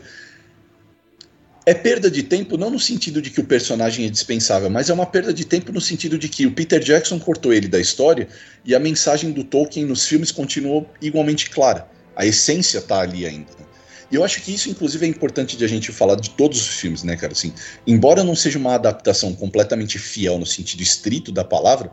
é 1.67 1.73
perda 1.73 2.11
de 2.11 2.23
tempo 2.23 2.59
não 2.59 2.69
no 2.69 2.79
sentido 2.79 3.23
de 3.23 3.31
que 3.31 3.41
o 3.41 3.45
personagem 3.45 4.05
é 4.05 4.11
dispensável, 4.11 4.69
mas 4.69 4.91
é 4.91 4.93
uma 4.93 5.07
perda 5.07 5.33
de 5.33 5.47
tempo 5.47 5.73
no 5.73 5.81
sentido 5.81 6.19
de 6.19 6.29
que 6.29 6.47
o 6.47 6.53
Peter 6.53 6.81
Jackson 6.81 7.19
cortou 7.19 7.55
ele 7.55 7.69
da 7.69 7.81
história 7.81 8.29
e 8.63 8.75
a 8.75 8.79
mensagem 8.79 9.33
do 9.33 9.43
Tolkien 9.43 9.87
nos 9.87 10.07
filmes 10.07 10.31
continuou 10.31 10.87
igualmente 11.01 11.49
clara. 11.49 11.89
A 12.15 12.27
essência 12.27 12.83
tá 12.83 13.01
ali 13.01 13.25
ainda. 13.25 13.51
Né? 13.59 13.65
E 14.11 14.15
eu 14.15 14.25
acho 14.25 14.43
que 14.43 14.55
isso, 14.55 14.71
inclusive, 14.71 15.07
é 15.07 15.09
importante 15.09 15.57
de 15.57 15.65
a 15.65 15.69
gente 15.69 15.93
falar 15.93 16.17
de 16.17 16.31
todos 16.31 16.61
os 16.61 16.79
filmes, 16.79 17.03
né, 17.03 17.17
cara? 17.17 17.33
Assim, 17.33 17.53
embora 17.87 18.23
não 18.23 18.35
seja 18.35 18.59
uma 18.59 18.75
adaptação 18.75 19.35
completamente 19.35 19.99
fiel 19.99 20.39
no 20.39 20.47
sentido 20.47 20.83
estrito 20.83 21.33
da 21.33 21.45
palavra, 21.45 21.91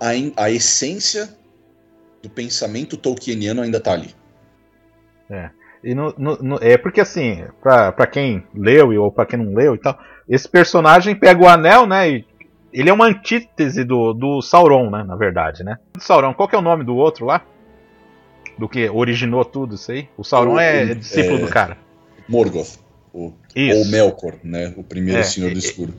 a, 0.00 0.44
a 0.44 0.50
essência 0.50 1.28
do 2.22 2.28
pensamento 2.28 2.96
tolkieniano 2.96 3.62
ainda 3.62 3.80
tá 3.80 3.92
ali. 3.92 4.14
É. 5.30 5.50
E 5.82 5.94
no, 5.94 6.12
no, 6.18 6.36
no, 6.38 6.58
é 6.60 6.76
porque 6.76 7.00
assim, 7.00 7.44
pra, 7.62 7.92
pra 7.92 8.06
quem 8.06 8.44
leu 8.54 8.90
ou 9.00 9.12
pra 9.12 9.26
quem 9.26 9.38
não 9.38 9.54
leu 9.54 9.74
e 9.74 9.78
tal, 9.78 9.98
esse 10.28 10.48
personagem 10.48 11.14
pega 11.14 11.40
o 11.40 11.48
anel, 11.48 11.86
né? 11.86 12.10
E 12.10 12.24
ele 12.72 12.90
é 12.90 12.92
uma 12.92 13.06
antítese 13.06 13.84
do, 13.84 14.12
do 14.12 14.42
Sauron, 14.42 14.90
né? 14.90 15.04
Na 15.04 15.16
verdade, 15.16 15.62
né? 15.62 15.78
Sauron, 15.98 16.34
qual 16.34 16.48
que 16.48 16.56
é 16.56 16.58
o 16.58 16.62
nome 16.62 16.84
do 16.84 16.96
outro 16.96 17.24
lá? 17.24 17.42
Do 18.58 18.68
que 18.68 18.88
originou 18.90 19.44
tudo 19.44 19.76
isso 19.76 19.92
aí. 19.92 20.08
O 20.16 20.24
Sauron 20.24 20.54
o, 20.54 20.60
é, 20.60 20.90
é, 20.90 20.94
discípulo 20.94 21.38
é, 21.38 21.40
do 21.40 21.48
cara. 21.48 21.78
Morgoth. 22.28 22.78
O, 23.12 23.32
ou 23.74 23.84
Melkor, 23.86 24.34
né? 24.44 24.74
O 24.76 24.82
primeiro 24.82 25.20
é, 25.20 25.24
Senhor 25.24 25.52
do 25.52 25.58
Escuro. 25.58 25.94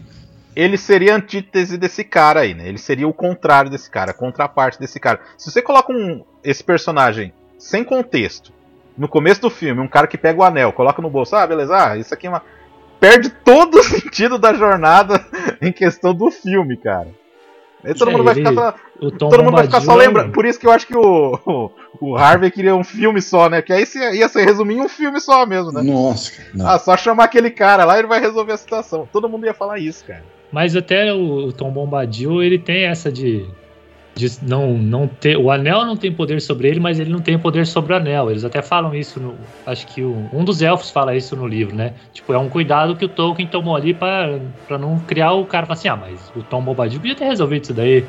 Ele 0.55 0.77
seria 0.77 1.13
a 1.13 1.17
antítese 1.17 1.77
desse 1.77 2.03
cara 2.03 2.41
aí, 2.41 2.53
né? 2.53 2.67
Ele 2.67 2.77
seria 2.77 3.07
o 3.07 3.13
contrário 3.13 3.71
desse 3.71 3.89
cara, 3.89 4.11
a 4.11 4.13
contraparte 4.13 4.79
desse 4.79 4.99
cara. 4.99 5.19
Se 5.37 5.49
você 5.49 5.61
coloca 5.61 5.91
um, 5.91 6.23
esse 6.43 6.63
personagem 6.63 7.33
sem 7.57 7.83
contexto, 7.83 8.51
no 8.97 9.07
começo 9.07 9.41
do 9.41 9.49
filme, 9.49 9.81
um 9.81 9.87
cara 9.87 10.07
que 10.07 10.17
pega 10.17 10.39
o 10.39 10.43
anel, 10.43 10.73
coloca 10.73 11.01
no 11.01 11.09
bolso, 11.09 11.35
ah, 11.35 11.47
beleza, 11.47 11.75
ah, 11.75 11.97
isso 11.97 12.13
aqui 12.13 12.27
é 12.27 12.29
uma. 12.29 12.43
Perde 12.99 13.29
todo 13.29 13.75
o 13.75 13.83
sentido 13.83 14.37
da 14.37 14.53
jornada 14.53 15.25
em 15.61 15.71
questão 15.71 16.13
do 16.13 16.29
filme, 16.29 16.75
cara. 16.75 17.07
Aí 17.83 17.93
todo 17.93 18.09
é, 18.09 18.11
mundo 18.11 18.23
vai 18.23 18.33
ele, 18.33 18.45
ficar 18.47 18.53
só. 18.53 19.09
Todo 19.17 19.43
mundo 19.43 19.55
vai 19.55 19.63
ficar 19.65 19.81
só 19.81 19.95
lembrando. 19.95 20.31
Por 20.31 20.45
isso 20.45 20.59
que 20.59 20.67
eu 20.67 20.71
acho 20.71 20.85
que 20.85 20.97
o, 20.97 21.39
o, 21.45 21.71
o, 22.01 22.15
Harvey 22.15 22.51
queria 22.51 22.75
um 22.75 22.83
filme 22.83 23.21
só, 23.21 23.49
né? 23.49 23.61
Que 23.61 23.71
aí 23.71 23.85
ia 24.13 24.27
ser 24.27 24.43
resumir 24.43 24.75
em 24.75 24.81
um 24.81 24.89
filme 24.89 25.19
só 25.19 25.45
mesmo, 25.45 25.71
né? 25.71 25.81
Nossa. 25.81 26.33
Não. 26.53 26.67
Ah, 26.67 26.77
só 26.77 26.97
chamar 26.97 27.25
aquele 27.25 27.49
cara 27.49 27.85
lá 27.85 27.95
e 27.95 27.99
ele 27.99 28.07
vai 28.07 28.19
resolver 28.19 28.51
a 28.51 28.57
situação. 28.57 29.07
Todo 29.11 29.29
mundo 29.29 29.45
ia 29.45 29.53
falar 29.53 29.79
isso, 29.79 30.03
cara. 30.05 30.23
Mas 30.51 30.75
até 30.75 31.13
o, 31.13 31.47
o 31.47 31.53
Tom 31.53 31.71
Bombadil, 31.71 32.43
ele 32.43 32.59
tem 32.59 32.85
essa 32.85 33.11
de 33.11 33.47
de 34.19 34.43
não, 34.43 34.77
não 34.77 35.07
ter. 35.07 35.37
O 35.37 35.49
anel 35.49 35.85
não 35.85 35.95
tem 35.95 36.11
poder 36.11 36.41
sobre 36.41 36.67
ele, 36.67 36.79
mas 36.79 36.99
ele 36.99 37.09
não 37.09 37.21
tem 37.21 37.39
poder 37.39 37.65
sobre 37.65 37.93
o 37.93 37.95
anel. 37.95 38.29
Eles 38.29 38.43
até 38.43 38.61
falam 38.61 38.93
isso 38.93 39.19
no. 39.19 39.35
Acho 39.65 39.87
que 39.87 40.01
o, 40.01 40.29
um 40.33 40.43
dos 40.43 40.61
elfos 40.61 40.91
fala 40.91 41.15
isso 41.15 41.35
no 41.35 41.47
livro, 41.47 41.75
né? 41.75 41.93
Tipo, 42.13 42.33
é 42.33 42.37
um 42.37 42.49
cuidado 42.49 42.95
que 42.95 43.05
o 43.05 43.09
Tolkien 43.09 43.47
tomou 43.47 43.75
ali 43.75 43.93
para 43.93 44.77
não 44.77 44.99
criar 44.99 45.31
o 45.31 45.45
cara 45.45 45.65
assim, 45.69 45.87
ah, 45.87 45.95
mas 45.95 46.31
o 46.35 46.43
Tom 46.43 46.61
Bobadil 46.61 46.99
podia 46.99 47.15
ter 47.15 47.25
resolvido 47.25 47.63
isso 47.63 47.73
daí. 47.73 48.03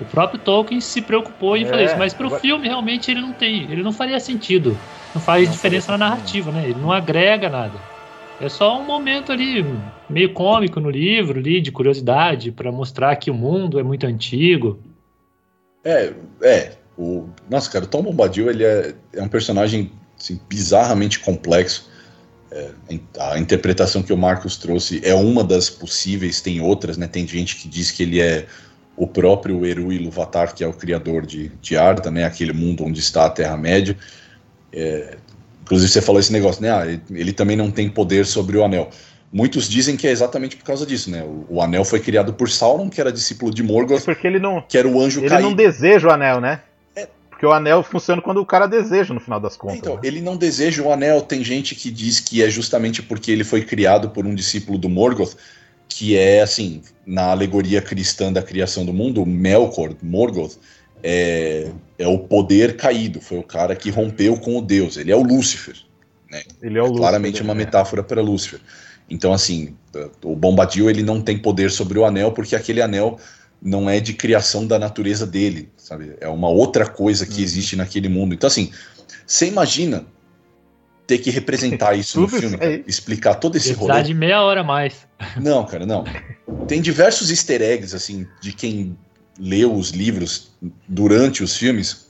O 0.00 0.04
próprio 0.04 0.38
Tolkien 0.38 0.80
se 0.80 1.00
preocupou 1.00 1.56
em 1.56 1.62
é, 1.62 1.66
fazer 1.66 1.84
isso, 1.84 1.98
mas 1.98 2.12
pro 2.12 2.28
filme 2.28 2.68
realmente 2.68 3.10
ele 3.10 3.20
não 3.20 3.32
tem. 3.32 3.62
Ele 3.62 3.82
não 3.82 3.92
faria 3.92 4.20
sentido. 4.20 4.76
Não 5.14 5.20
faz 5.22 5.46
não 5.46 5.52
diferença 5.52 5.92
na 5.92 5.98
narrativa, 5.98 6.52
né? 6.52 6.64
Ele 6.68 6.78
não 6.78 6.92
agrega 6.92 7.48
nada. 7.48 7.78
É 8.38 8.50
só 8.50 8.78
um 8.78 8.84
momento 8.84 9.32
ali 9.32 9.64
meio 10.10 10.32
cômico 10.34 10.78
no 10.78 10.90
livro, 10.90 11.38
ali, 11.38 11.60
de 11.60 11.72
curiosidade, 11.72 12.52
para 12.52 12.70
mostrar 12.70 13.16
que 13.16 13.30
o 13.30 13.34
mundo 13.34 13.78
é 13.78 13.82
muito 13.82 14.06
antigo. 14.06 14.78
É, 15.86 16.12
é. 16.42 16.72
O, 16.98 17.28
nossa, 17.48 17.70
cara, 17.70 17.84
o 17.84 17.88
Tom 17.88 18.02
Bombadil 18.02 18.50
ele 18.50 18.64
é, 18.64 18.94
é 19.12 19.22
um 19.22 19.28
personagem 19.28 19.92
assim, 20.18 20.40
bizarramente 20.48 21.20
complexo. 21.20 21.88
É, 22.50 22.70
a 23.18 23.38
interpretação 23.38 24.02
que 24.02 24.12
o 24.12 24.16
Marcos 24.16 24.56
trouxe 24.56 25.00
é 25.04 25.14
uma 25.14 25.44
das 25.44 25.70
possíveis, 25.70 26.40
tem 26.40 26.60
outras, 26.60 26.96
né? 26.96 27.06
Tem 27.06 27.26
gente 27.26 27.56
que 27.56 27.68
diz 27.68 27.90
que 27.92 28.02
ele 28.02 28.20
é 28.20 28.46
o 28.96 29.06
próprio 29.06 29.64
Eru 29.64 29.92
Iluvatar, 29.92 30.54
que 30.54 30.64
é 30.64 30.66
o 30.66 30.72
criador 30.72 31.24
de, 31.24 31.52
de 31.60 31.76
Arda, 31.76 32.10
né, 32.10 32.24
aquele 32.24 32.52
mundo 32.52 32.82
onde 32.82 32.98
está 32.98 33.26
a 33.26 33.30
Terra-média. 33.30 33.96
É, 34.72 35.18
inclusive 35.62 35.92
você 35.92 36.00
falou 36.00 36.18
esse 36.18 36.32
negócio, 36.32 36.62
né, 36.62 36.70
ah, 36.70 36.86
ele, 36.86 37.02
ele 37.10 37.32
também 37.32 37.56
não 37.56 37.70
tem 37.70 37.90
poder 37.90 38.24
sobre 38.24 38.56
o 38.56 38.64
Anel. 38.64 38.88
Muitos 39.32 39.68
dizem 39.68 39.96
que 39.96 40.06
é 40.06 40.10
exatamente 40.10 40.56
por 40.56 40.64
causa 40.64 40.86
disso, 40.86 41.10
né? 41.10 41.22
O, 41.22 41.46
o 41.56 41.62
anel 41.62 41.84
foi 41.84 42.00
criado 42.00 42.32
por 42.32 42.48
Sauron, 42.48 42.88
que 42.88 43.00
era 43.00 43.12
discípulo 43.12 43.52
de 43.52 43.62
Morgoth, 43.62 44.00
É 44.00 44.04
porque 44.04 44.26
ele 44.26 44.38
não, 44.38 44.62
que 44.62 44.78
era 44.78 44.86
o 44.88 45.00
anjo 45.00 45.20
ele 45.20 45.28
caído. 45.28 45.48
não 45.48 45.54
deseja 45.54 46.08
o 46.08 46.10
anel, 46.10 46.40
né? 46.40 46.60
É. 46.94 47.08
Porque 47.28 47.44
o 47.44 47.52
anel 47.52 47.82
funciona 47.82 48.22
quando 48.22 48.38
o 48.38 48.46
cara 48.46 48.66
deseja, 48.66 49.12
no 49.12 49.20
final 49.20 49.40
das 49.40 49.56
contas. 49.56 49.78
Então, 49.78 49.94
né? 49.94 50.00
ele 50.04 50.20
não 50.20 50.36
deseja 50.36 50.82
o 50.82 50.92
anel. 50.92 51.20
Tem 51.22 51.42
gente 51.44 51.74
que 51.74 51.90
diz 51.90 52.20
que 52.20 52.42
é 52.42 52.48
justamente 52.48 53.02
porque 53.02 53.30
ele 53.30 53.44
foi 53.44 53.62
criado 53.62 54.10
por 54.10 54.24
um 54.24 54.34
discípulo 54.34 54.78
do 54.78 54.88
Morgoth, 54.88 55.36
que 55.88 56.16
é 56.16 56.40
assim, 56.40 56.82
na 57.04 57.30
alegoria 57.30 57.82
cristã 57.82 58.32
da 58.32 58.42
criação 58.42 58.84
do 58.84 58.92
mundo, 58.92 59.24
Melkor, 59.26 59.94
Morgoth, 60.02 60.56
é, 61.02 61.70
é 61.98 62.06
o 62.06 62.18
poder 62.18 62.76
caído, 62.76 63.20
foi 63.20 63.38
o 63.38 63.42
cara 63.42 63.76
que 63.76 63.90
rompeu 63.90 64.36
com 64.36 64.56
o 64.58 64.62
Deus. 64.62 64.96
Ele 64.96 65.12
é 65.12 65.16
o 65.16 65.22
Lúcifer. 65.22 65.76
Ele 66.62 66.78
é 66.78 66.82
o 66.82 66.86
Lúcifer, 66.86 67.00
claramente 67.00 67.42
uma 67.42 67.54
né? 67.54 67.64
metáfora 67.64 68.02
para 68.02 68.20
Lúcifer. 68.20 68.60
Então, 69.08 69.32
assim, 69.32 69.74
o 70.22 70.34
Bombadil 70.34 70.90
ele 70.90 71.02
não 71.02 71.20
tem 71.22 71.38
poder 71.38 71.70
sobre 71.70 71.98
o 71.98 72.04
anel 72.04 72.32
porque 72.32 72.56
aquele 72.56 72.82
anel 72.82 73.18
não 73.62 73.88
é 73.88 74.00
de 74.00 74.12
criação 74.12 74.66
da 74.66 74.78
natureza 74.78 75.26
dele, 75.26 75.70
sabe? 75.76 76.14
É 76.20 76.28
uma 76.28 76.48
outra 76.48 76.86
coisa 76.86 77.24
Uhum. 77.24 77.30
que 77.30 77.42
existe 77.42 77.76
naquele 77.76 78.08
mundo. 78.08 78.34
Então, 78.34 78.46
assim, 78.48 78.70
você 79.26 79.46
imagina 79.46 80.04
ter 81.06 81.18
que 81.18 81.30
representar 81.30 81.94
isso 81.98 82.20
no 82.20 82.28
filme, 82.28 82.58
cara, 82.58 82.82
explicar 82.86 83.36
todo 83.36 83.56
esse 83.56 83.72
rolê. 83.72 84.02
de 84.02 84.12
meia 84.12 84.42
hora 84.42 84.60
a 84.60 84.64
mais. 84.64 85.06
Não, 85.40 85.64
cara, 85.64 85.86
não. 85.86 86.04
Tem 86.66 86.82
diversos 86.82 87.30
easter 87.30 87.62
eggs, 87.62 87.94
assim, 87.94 88.26
de 88.40 88.52
quem 88.52 88.98
leu 89.38 89.72
os 89.74 89.90
livros 89.90 90.50
durante 90.88 91.42
os 91.42 91.56
filmes, 91.56 92.06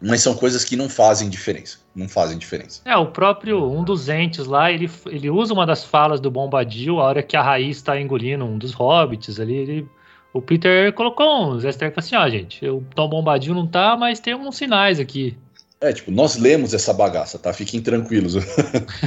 mas 0.00 0.22
são 0.22 0.34
coisas 0.34 0.64
que 0.64 0.76
não 0.76 0.88
fazem 0.88 1.28
diferença. 1.28 1.78
Não 1.94 2.08
fazem 2.08 2.38
diferença. 2.38 2.80
É, 2.84 2.96
o 2.96 3.06
próprio, 3.06 3.70
um 3.70 3.84
dos 3.84 4.08
entes 4.08 4.46
lá, 4.46 4.72
ele, 4.72 4.90
ele 5.06 5.28
usa 5.28 5.52
uma 5.52 5.66
das 5.66 5.84
falas 5.84 6.20
do 6.20 6.30
Bombadil, 6.30 7.00
a 7.00 7.04
hora 7.04 7.22
que 7.22 7.36
a 7.36 7.42
Raiz 7.42 7.76
está 7.76 8.00
engolindo 8.00 8.44
um 8.44 8.56
dos 8.56 8.72
hobbits 8.72 9.38
ali, 9.38 9.54
ele, 9.54 9.88
o 10.32 10.40
Peter 10.40 10.92
colocou 10.94 11.52
uns 11.52 11.64
easter 11.64 11.88
eggs 11.88 11.98
assim, 11.98 12.16
ó, 12.16 12.28
gente, 12.30 12.66
o 12.66 12.82
Tom 12.94 13.08
Bombadil 13.08 13.54
não 13.54 13.66
tá, 13.66 13.96
mas 13.96 14.20
tem 14.20 14.34
uns 14.34 14.56
sinais 14.56 14.98
aqui. 14.98 15.36
É, 15.82 15.92
tipo, 15.92 16.12
nós 16.12 16.36
lemos 16.36 16.72
essa 16.72 16.92
bagaça, 16.92 17.38
tá? 17.38 17.52
Fiquem 17.52 17.82
tranquilos. 17.82 18.36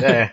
É. 0.04 0.30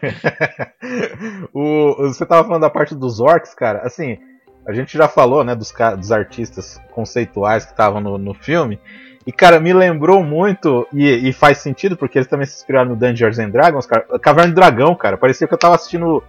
o, 1.54 2.08
você 2.08 2.26
tava 2.26 2.42
falando 2.42 2.62
da 2.62 2.70
parte 2.70 2.96
dos 2.96 3.20
orcs, 3.20 3.54
cara. 3.54 3.78
Assim, 3.86 4.18
a 4.66 4.72
gente 4.72 4.98
já 4.98 5.06
falou, 5.06 5.44
né, 5.44 5.54
dos, 5.54 5.72
dos 5.96 6.10
artistas 6.10 6.80
conceituais 6.90 7.64
que 7.64 7.70
estavam 7.70 8.00
no, 8.00 8.18
no 8.18 8.34
filme. 8.34 8.80
E, 9.26 9.32
cara, 9.32 9.60
me 9.60 9.72
lembrou 9.72 10.22
muito, 10.24 10.86
e, 10.92 11.28
e 11.28 11.32
faz 11.32 11.58
sentido, 11.58 11.96
porque 11.96 12.18
eles 12.18 12.28
também 12.28 12.46
se 12.46 12.56
inspiraram 12.56 12.90
no 12.90 12.96
Dungeons 12.96 13.38
and 13.38 13.50
Dragons, 13.50 13.86
cara. 13.86 14.04
Caverna 14.20 14.50
do 14.50 14.54
Dragão, 14.56 14.94
cara. 14.94 15.16
Parecia 15.16 15.46
que 15.46 15.54
eu 15.54 15.58
tava 15.58 15.76
assistindo 15.76 16.22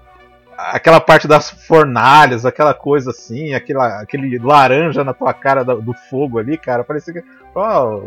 aquela 0.58 1.00
parte 1.00 1.28
das 1.28 1.50
fornalhas, 1.50 2.46
aquela 2.46 2.74
coisa 2.74 3.10
assim, 3.10 3.54
aquela, 3.54 4.02
aquele 4.02 4.38
laranja 4.38 5.04
na 5.04 5.14
tua 5.14 5.34
cara 5.34 5.64
do, 5.64 5.82
do 5.82 5.94
fogo 5.94 6.40
ali, 6.40 6.58
cara. 6.58 6.84
Parecia 6.84 7.14
que. 7.14 7.24
Ó, 7.56 8.02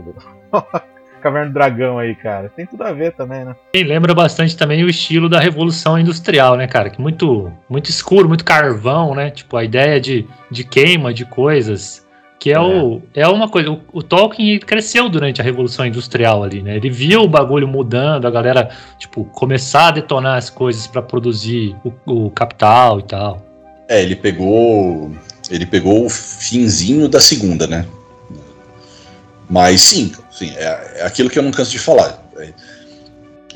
Caverna 1.20 1.48
do 1.48 1.54
Dragão 1.54 1.98
aí, 1.98 2.14
cara. 2.14 2.48
Tem 2.54 2.66
tudo 2.66 2.82
a 2.84 2.92
ver 2.92 3.12
também, 3.12 3.44
né? 3.44 3.56
E 3.74 3.82
lembra 3.82 4.14
bastante 4.14 4.56
também 4.56 4.84
o 4.84 4.88
estilo 4.88 5.28
da 5.28 5.40
Revolução 5.40 5.98
Industrial, 5.98 6.56
né, 6.56 6.68
cara? 6.68 6.90
Que 6.90 7.00
muito, 7.00 7.52
muito 7.68 7.90
escuro, 7.90 8.28
muito 8.28 8.44
carvão, 8.44 9.14
né? 9.14 9.30
Tipo, 9.30 9.56
a 9.56 9.64
ideia 9.64 10.00
de, 10.00 10.26
de 10.50 10.62
queima 10.62 11.12
de 11.12 11.24
coisas. 11.24 12.05
Que 12.46 12.52
é, 12.52 12.60
O, 12.60 13.02
é 13.12 13.26
uma 13.26 13.48
coisa. 13.48 13.72
O, 13.72 13.80
o 13.92 14.02
Tolkien 14.04 14.60
cresceu 14.60 15.08
durante 15.08 15.40
a 15.40 15.44
Revolução 15.44 15.84
Industrial 15.84 16.44
ali, 16.44 16.62
né? 16.62 16.76
Ele 16.76 16.88
viu 16.88 17.22
o 17.22 17.28
bagulho 17.28 17.66
mudando, 17.66 18.24
a 18.24 18.30
galera, 18.30 18.70
tipo, 19.00 19.24
começar 19.24 19.88
a 19.88 19.90
detonar 19.90 20.38
as 20.38 20.48
coisas 20.48 20.86
para 20.86 21.02
produzir 21.02 21.74
o, 21.84 21.92
o 22.06 22.30
capital 22.30 23.00
e 23.00 23.02
tal. 23.02 23.44
É, 23.88 24.00
ele 24.00 24.14
pegou. 24.14 25.10
Ele 25.50 25.66
pegou 25.66 26.06
o 26.06 26.08
finzinho 26.08 27.08
da 27.08 27.18
segunda, 27.18 27.66
né? 27.66 27.84
Mas 29.50 29.80
sim, 29.80 30.12
sim 30.30 30.52
é, 30.54 30.98
é 30.98 31.02
aquilo 31.04 31.28
que 31.28 31.40
eu 31.40 31.42
não 31.42 31.50
canso 31.50 31.72
de 31.72 31.80
falar. 31.80 32.24
É, 32.38 32.52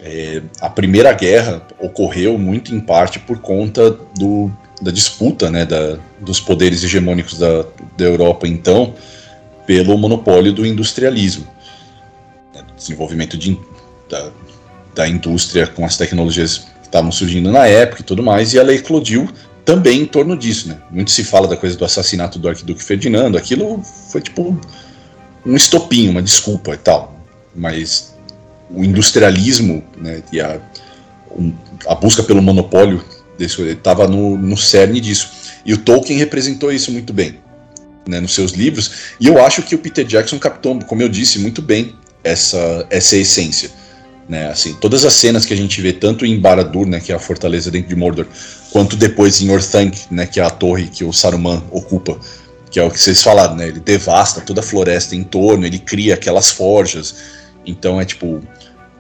é, 0.03 0.43
a 0.61 0.69
Primeira 0.69 1.13
Guerra 1.13 1.63
ocorreu 1.79 2.37
muito 2.37 2.75
em 2.75 2.81
parte 2.81 3.21
por 3.21 3.39
conta 3.39 3.89
do, 4.19 4.51
da 4.81 4.91
disputa 4.91 5.51
né, 5.51 5.67
da, 5.67 5.99
dos 6.21 6.41
poderes 6.41 6.83
hegemônicos 6.83 7.39
da, 7.39 7.65
da 7.97 8.05
Europa, 8.05 8.49
então, 8.49 8.95
pelo 9.67 9.97
monopólio 9.99 10.53
do 10.53 10.65
industrialismo. 10.65 11.47
né, 12.55 12.63
desenvolvimento 12.77 13.37
de, 13.37 13.59
da, 14.09 14.31
da 14.95 15.09
indústria 15.09 15.67
com 15.67 15.85
as 15.85 15.97
tecnologias 15.97 16.59
que 16.59 16.87
estavam 16.87 17.13
surgindo 17.13 17.53
na 17.53 17.67
época 17.67 18.03
e 18.03 18.05
tudo 18.05 18.23
mais, 18.23 18.55
e 18.55 18.59
ela 18.59 18.75
eclodiu 18.75 19.29
também 19.65 20.01
em 20.01 20.07
torno 20.07 20.37
disso, 20.37 20.69
né? 20.69 20.79
Muito 20.91 21.11
se 21.11 21.23
fala 21.23 21.47
da 21.47 21.57
coisa 21.57 21.77
do 21.77 21.85
assassinato 21.85 22.39
do 22.39 22.49
arquiduque 22.49 22.83
Ferdinando, 22.83 23.37
aquilo 23.37 23.83
foi 24.11 24.21
tipo 24.21 24.59
um 25.45 25.55
estopim, 25.55 26.09
uma 26.09 26.23
desculpa 26.23 26.73
e 26.75 26.79
tal. 26.79 27.15
Mas 27.55 28.15
o 28.71 28.83
industrialismo 28.83 29.85
né, 29.97 30.23
e 30.33 30.41
a, 30.41 30.61
um, 31.31 31.53
a 31.87 31.95
busca 31.95 32.23
pelo 32.23 32.43
monopólio 32.43 33.05
estava 33.45 34.07
no, 34.07 34.37
no 34.37 34.57
cerne 34.57 35.01
disso. 35.01 35.31
E 35.65 35.73
o 35.73 35.79
Tolkien 35.79 36.19
representou 36.19 36.73
isso 36.73 36.91
muito 36.91 37.13
bem 37.13 37.39
né, 38.09 38.21
nos 38.21 38.35
seus 38.35 38.53
livros, 38.53 38.91
e 39.21 39.27
eu 39.27 39.45
acho 39.45 39.63
que 39.63 39.75
o 39.75 39.79
Peter 39.79 40.05
Jackson 40.05 40.39
captou, 40.39 40.79
como 40.81 41.03
eu 41.03 41.09
disse, 41.09 41.39
muito 41.39 41.63
bem 41.63 41.95
essa, 42.25 42.87
essa 42.91 43.17
essência. 43.17 43.71
Né, 44.29 44.49
assim, 44.49 44.75
todas 44.75 45.05
as 45.05 45.15
cenas 45.15 45.45
que 45.45 45.53
a 45.53 45.57
gente 45.57 45.81
vê, 45.81 45.93
tanto 45.93 46.25
em 46.25 46.39
Barad-dûr, 46.39 46.87
né, 46.87 47.01
que 47.01 47.11
é 47.11 47.15
a 47.15 47.19
fortaleza 47.19 47.71
dentro 47.71 47.89
de 47.89 47.97
Mordor, 47.97 48.27
quanto 48.71 48.97
depois 48.97 49.41
em 49.41 49.51
Orthanc, 49.51 49.99
né, 50.11 50.25
que 50.27 50.39
é 50.39 50.45
a 50.45 50.51
torre 50.51 50.87
que 50.87 51.05
o 51.05 51.13
Saruman 51.13 51.63
ocupa, 51.71 52.19
que 52.71 52.79
é 52.79 52.85
o 52.85 52.91
que 52.91 53.01
vocês 53.01 53.21
falaram, 53.23 53.57
né, 53.57 53.67
ele 53.69 53.81
devasta 53.81 54.41
toda 54.41 54.61
a 54.61 54.63
floresta 54.63 55.17
em 55.17 55.25
torno, 55.25 55.67
ele 55.67 55.81
cria 55.81 56.15
aquelas 56.15 56.51
forjas, 56.51 57.17
então 57.67 58.01
é 58.01 58.05
tipo 58.05 58.41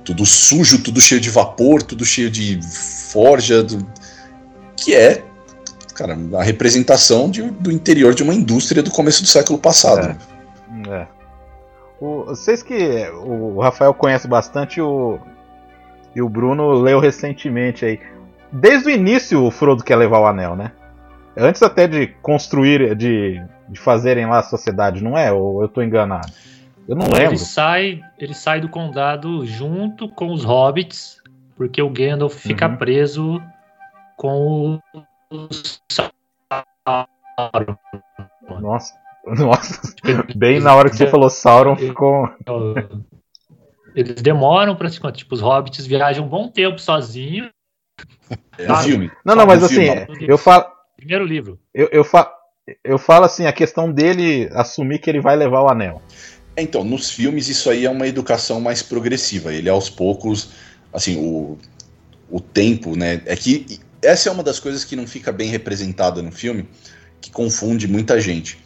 tudo 0.04 0.26
sujo, 0.26 0.78
tudo 0.78 1.00
cheio 1.00 1.20
de 1.20 1.30
vapor, 1.30 1.82
tudo 1.82 2.04
cheio 2.04 2.28
de 2.28 2.58
forja, 3.12 3.64
que 4.85 4.94
é, 4.94 5.23
cara, 5.94 6.16
a 6.39 6.43
representação 6.43 7.31
de, 7.31 7.43
do 7.43 7.70
interior 7.70 8.15
de 8.15 8.23
uma 8.23 8.35
indústria 8.35 8.82
do 8.82 8.90
começo 8.90 9.23
do 9.23 9.28
século 9.28 9.59
passado. 9.59 10.16
É. 10.86 10.90
É. 10.90 11.07
O, 12.01 12.24
vocês 12.24 12.62
que 12.62 12.74
o 13.24 13.61
Rafael 13.61 13.93
conhece 13.93 14.27
bastante 14.27 14.81
o, 14.81 15.19
e 16.15 16.23
o 16.23 16.28
Bruno 16.28 16.73
leu 16.73 16.98
recentemente 16.98 17.85
aí. 17.85 18.01
Desde 18.51 18.89
o 18.89 18.90
início 18.90 19.44
o 19.44 19.51
Frodo 19.51 19.85
quer 19.85 19.97
levar 19.97 20.20
o 20.20 20.27
anel, 20.27 20.57
né? 20.57 20.73
Antes 21.36 21.62
até 21.62 21.86
de 21.86 22.09
construir, 22.23 22.97
de, 22.97 23.40
de 23.69 23.78
fazerem 23.78 24.27
lá 24.27 24.39
a 24.39 24.43
sociedade, 24.43 25.02
não 25.02 25.16
é? 25.16 25.31
Ou 25.31 25.62
eu 25.62 25.69
tô 25.69 25.82
enganado? 25.82 26.32
Eu 26.89 26.97
não 26.97 27.07
lembro. 27.07 27.35
Ele 27.35 27.39
sai, 27.39 28.01
ele 28.19 28.35
sai 28.35 28.61
do 28.61 28.69
condado 28.69 29.47
junto 29.47 30.09
com 30.09 30.32
os 30.32 30.43
hobbits, 30.43 31.19
porque 31.57 31.81
o 31.81 31.89
Gandalf 31.89 32.35
fica 32.35 32.66
Uhum. 32.66 32.77
preso 32.77 33.43
com 34.20 34.78
o 35.32 35.48
Sauron. 35.88 37.06
Nossa, 38.60 38.94
nossa. 39.26 39.94
Bem 40.36 40.60
na 40.60 40.74
hora 40.74 40.90
que 40.90 40.97
você 40.97 41.06
falou 41.06 41.30
Sauron 41.30 41.74
ficou. 41.74 42.28
Eles 43.94 44.20
demoram 44.20 44.76
pra 44.76 44.90
se 44.90 44.98
encontrar. 44.98 45.16
Tipo, 45.16 45.34
os 45.34 45.40
hobbits 45.40 45.86
viajam 45.86 46.26
um 46.26 46.28
bom 46.28 46.48
tempo 46.48 46.78
sozinhos. 46.78 47.48
É 48.59 48.66
no 48.66 48.74
Ah, 48.74 48.82
filme. 48.82 49.10
Não, 49.24 49.34
não, 49.34 49.47
mas 49.47 49.64
assim, 49.64 49.86
eu 50.20 50.36
falo, 50.36 50.66
Primeiro 50.98 51.24
livro. 51.24 51.59
eu, 51.72 51.88
eu, 51.90 52.05
fa, 52.05 52.30
eu 52.84 52.98
falo 52.98 53.24
assim, 53.24 53.47
a 53.47 53.52
questão 53.55 53.90
dele 53.90 54.51
assumir 54.52 54.98
que 54.98 55.09
ele 55.09 55.22
vai 55.22 55.34
levar 55.34 55.62
o 55.62 55.68
anel. 55.70 56.02
Então, 56.59 56.84
nos 56.84 57.10
filmes 57.10 57.48
isso 57.48 57.70
aí 57.70 57.86
é 57.86 57.90
uma 57.90 58.06
educação 58.06 58.60
mais 58.60 58.82
progressiva. 58.82 59.51
Ele 59.52 59.70
aos 59.70 59.88
poucos, 59.88 60.51
assim, 60.92 61.16
o, 61.16 61.56
o 62.28 62.38
tempo, 62.38 62.94
né? 62.94 63.22
É 63.24 63.34
que 63.34 63.80
essa 64.02 64.28
é 64.28 64.32
uma 64.32 64.43
das 64.43 64.59
coisas 64.59 64.85
que 64.85 64.97
não 64.97 65.06
fica 65.06 65.31
bem 65.32 65.48
representada 65.48 66.22
no 66.22 66.32
filme, 66.32 66.68
que 67.20 67.31
confunde 67.31 67.86
muita 67.86 68.20
gente. 68.20 68.59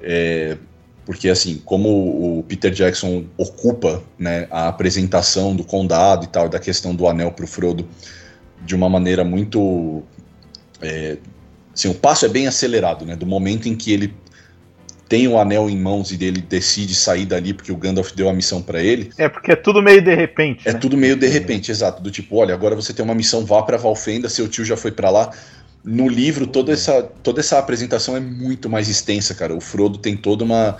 É, 0.00 0.56
porque 1.04 1.28
assim, 1.28 1.62
como 1.64 2.38
o 2.38 2.42
Peter 2.42 2.70
Jackson 2.70 3.24
ocupa 3.36 4.02
né, 4.18 4.46
a 4.50 4.68
apresentação 4.68 5.54
do 5.54 5.64
condado 5.64 6.24
e 6.24 6.28
tal, 6.28 6.48
da 6.48 6.58
questão 6.58 6.94
do 6.94 7.06
anel 7.06 7.32
pro 7.32 7.46
Frodo 7.46 7.88
de 8.64 8.74
uma 8.74 8.88
maneira 8.88 9.24
muito. 9.24 10.02
é, 10.82 11.16
assim, 11.72 11.88
o 11.88 11.94
passo 11.94 12.26
é 12.26 12.28
bem 12.28 12.46
acelerado, 12.46 13.04
né? 13.06 13.14
Do 13.14 13.26
momento 13.26 13.68
em 13.68 13.76
que 13.76 13.92
ele 13.92 14.14
tem 15.08 15.28
o 15.28 15.38
anel 15.38 15.70
em 15.70 15.78
mãos 15.78 16.10
e 16.10 16.24
ele 16.24 16.40
decide 16.40 16.94
sair 16.94 17.26
dali 17.26 17.54
porque 17.54 17.70
o 17.70 17.76
Gandalf 17.76 18.12
deu 18.12 18.28
a 18.28 18.32
missão 18.32 18.60
para 18.60 18.82
ele. 18.82 19.10
É 19.16 19.28
porque 19.28 19.52
é 19.52 19.56
tudo 19.56 19.82
meio 19.82 20.02
de 20.02 20.14
repente. 20.14 20.68
É 20.68 20.72
né? 20.72 20.78
tudo 20.78 20.96
meio 20.96 21.16
de 21.16 21.28
repente, 21.28 21.70
exato. 21.70 22.02
Do 22.02 22.10
tipo, 22.10 22.36
olha, 22.36 22.52
agora 22.54 22.74
você 22.74 22.92
tem 22.92 23.04
uma 23.04 23.14
missão, 23.14 23.44
vá 23.44 23.62
pra 23.62 23.76
Valfenda, 23.76 24.28
seu 24.28 24.48
tio 24.48 24.64
já 24.64 24.76
foi 24.76 24.90
para 24.90 25.10
lá. 25.10 25.30
no 25.84 26.08
livro 26.08 26.46
toda 26.48 26.72
essa, 26.72 27.02
toda 27.02 27.38
essa 27.38 27.58
apresentação 27.58 28.16
é 28.16 28.20
muito 28.20 28.68
mais 28.68 28.88
extensa, 28.88 29.34
cara. 29.34 29.54
O 29.54 29.60
Frodo 29.60 29.98
tem 29.98 30.16
toda 30.16 30.42
uma 30.42 30.76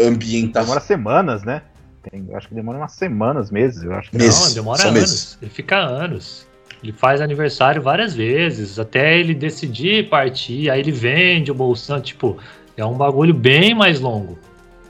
ambientação. 0.00 0.66
Demora 0.66 0.80
semanas, 0.80 1.42
né? 1.42 1.62
Tem, 2.08 2.24
eu 2.30 2.36
acho 2.36 2.48
que 2.48 2.54
demora 2.54 2.78
umas 2.78 2.92
semanas, 2.92 3.50
meses, 3.50 3.82
eu 3.82 3.92
acho. 3.92 4.10
Que 4.10 4.16
Meses. 4.16 4.40
Não, 4.40 4.54
demora 4.54 4.82
anos. 4.82 4.94
meses. 4.94 5.38
Ele 5.42 5.50
fica 5.50 5.76
anos. 5.76 6.46
Ele 6.82 6.92
faz 6.92 7.20
aniversário 7.20 7.82
várias 7.82 8.14
vezes, 8.14 8.78
até 8.78 9.18
ele 9.18 9.34
decidir 9.34 10.08
partir, 10.08 10.70
aí 10.70 10.80
ele 10.80 10.92
vende 10.92 11.50
o 11.50 11.54
bolsão, 11.54 12.00
tipo, 12.00 12.38
é 12.80 12.86
um 12.86 12.94
bagulho 12.94 13.34
bem 13.34 13.74
mais 13.74 14.00
longo. 14.00 14.38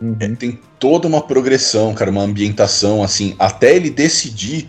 Uhum. 0.00 0.16
É, 0.18 0.28
tem 0.28 0.58
toda 0.78 1.06
uma 1.06 1.20
progressão, 1.20 1.94
cara, 1.94 2.10
uma 2.10 2.22
ambientação, 2.22 3.02
assim, 3.02 3.34
até 3.38 3.76
ele 3.76 3.90
decidir. 3.90 4.68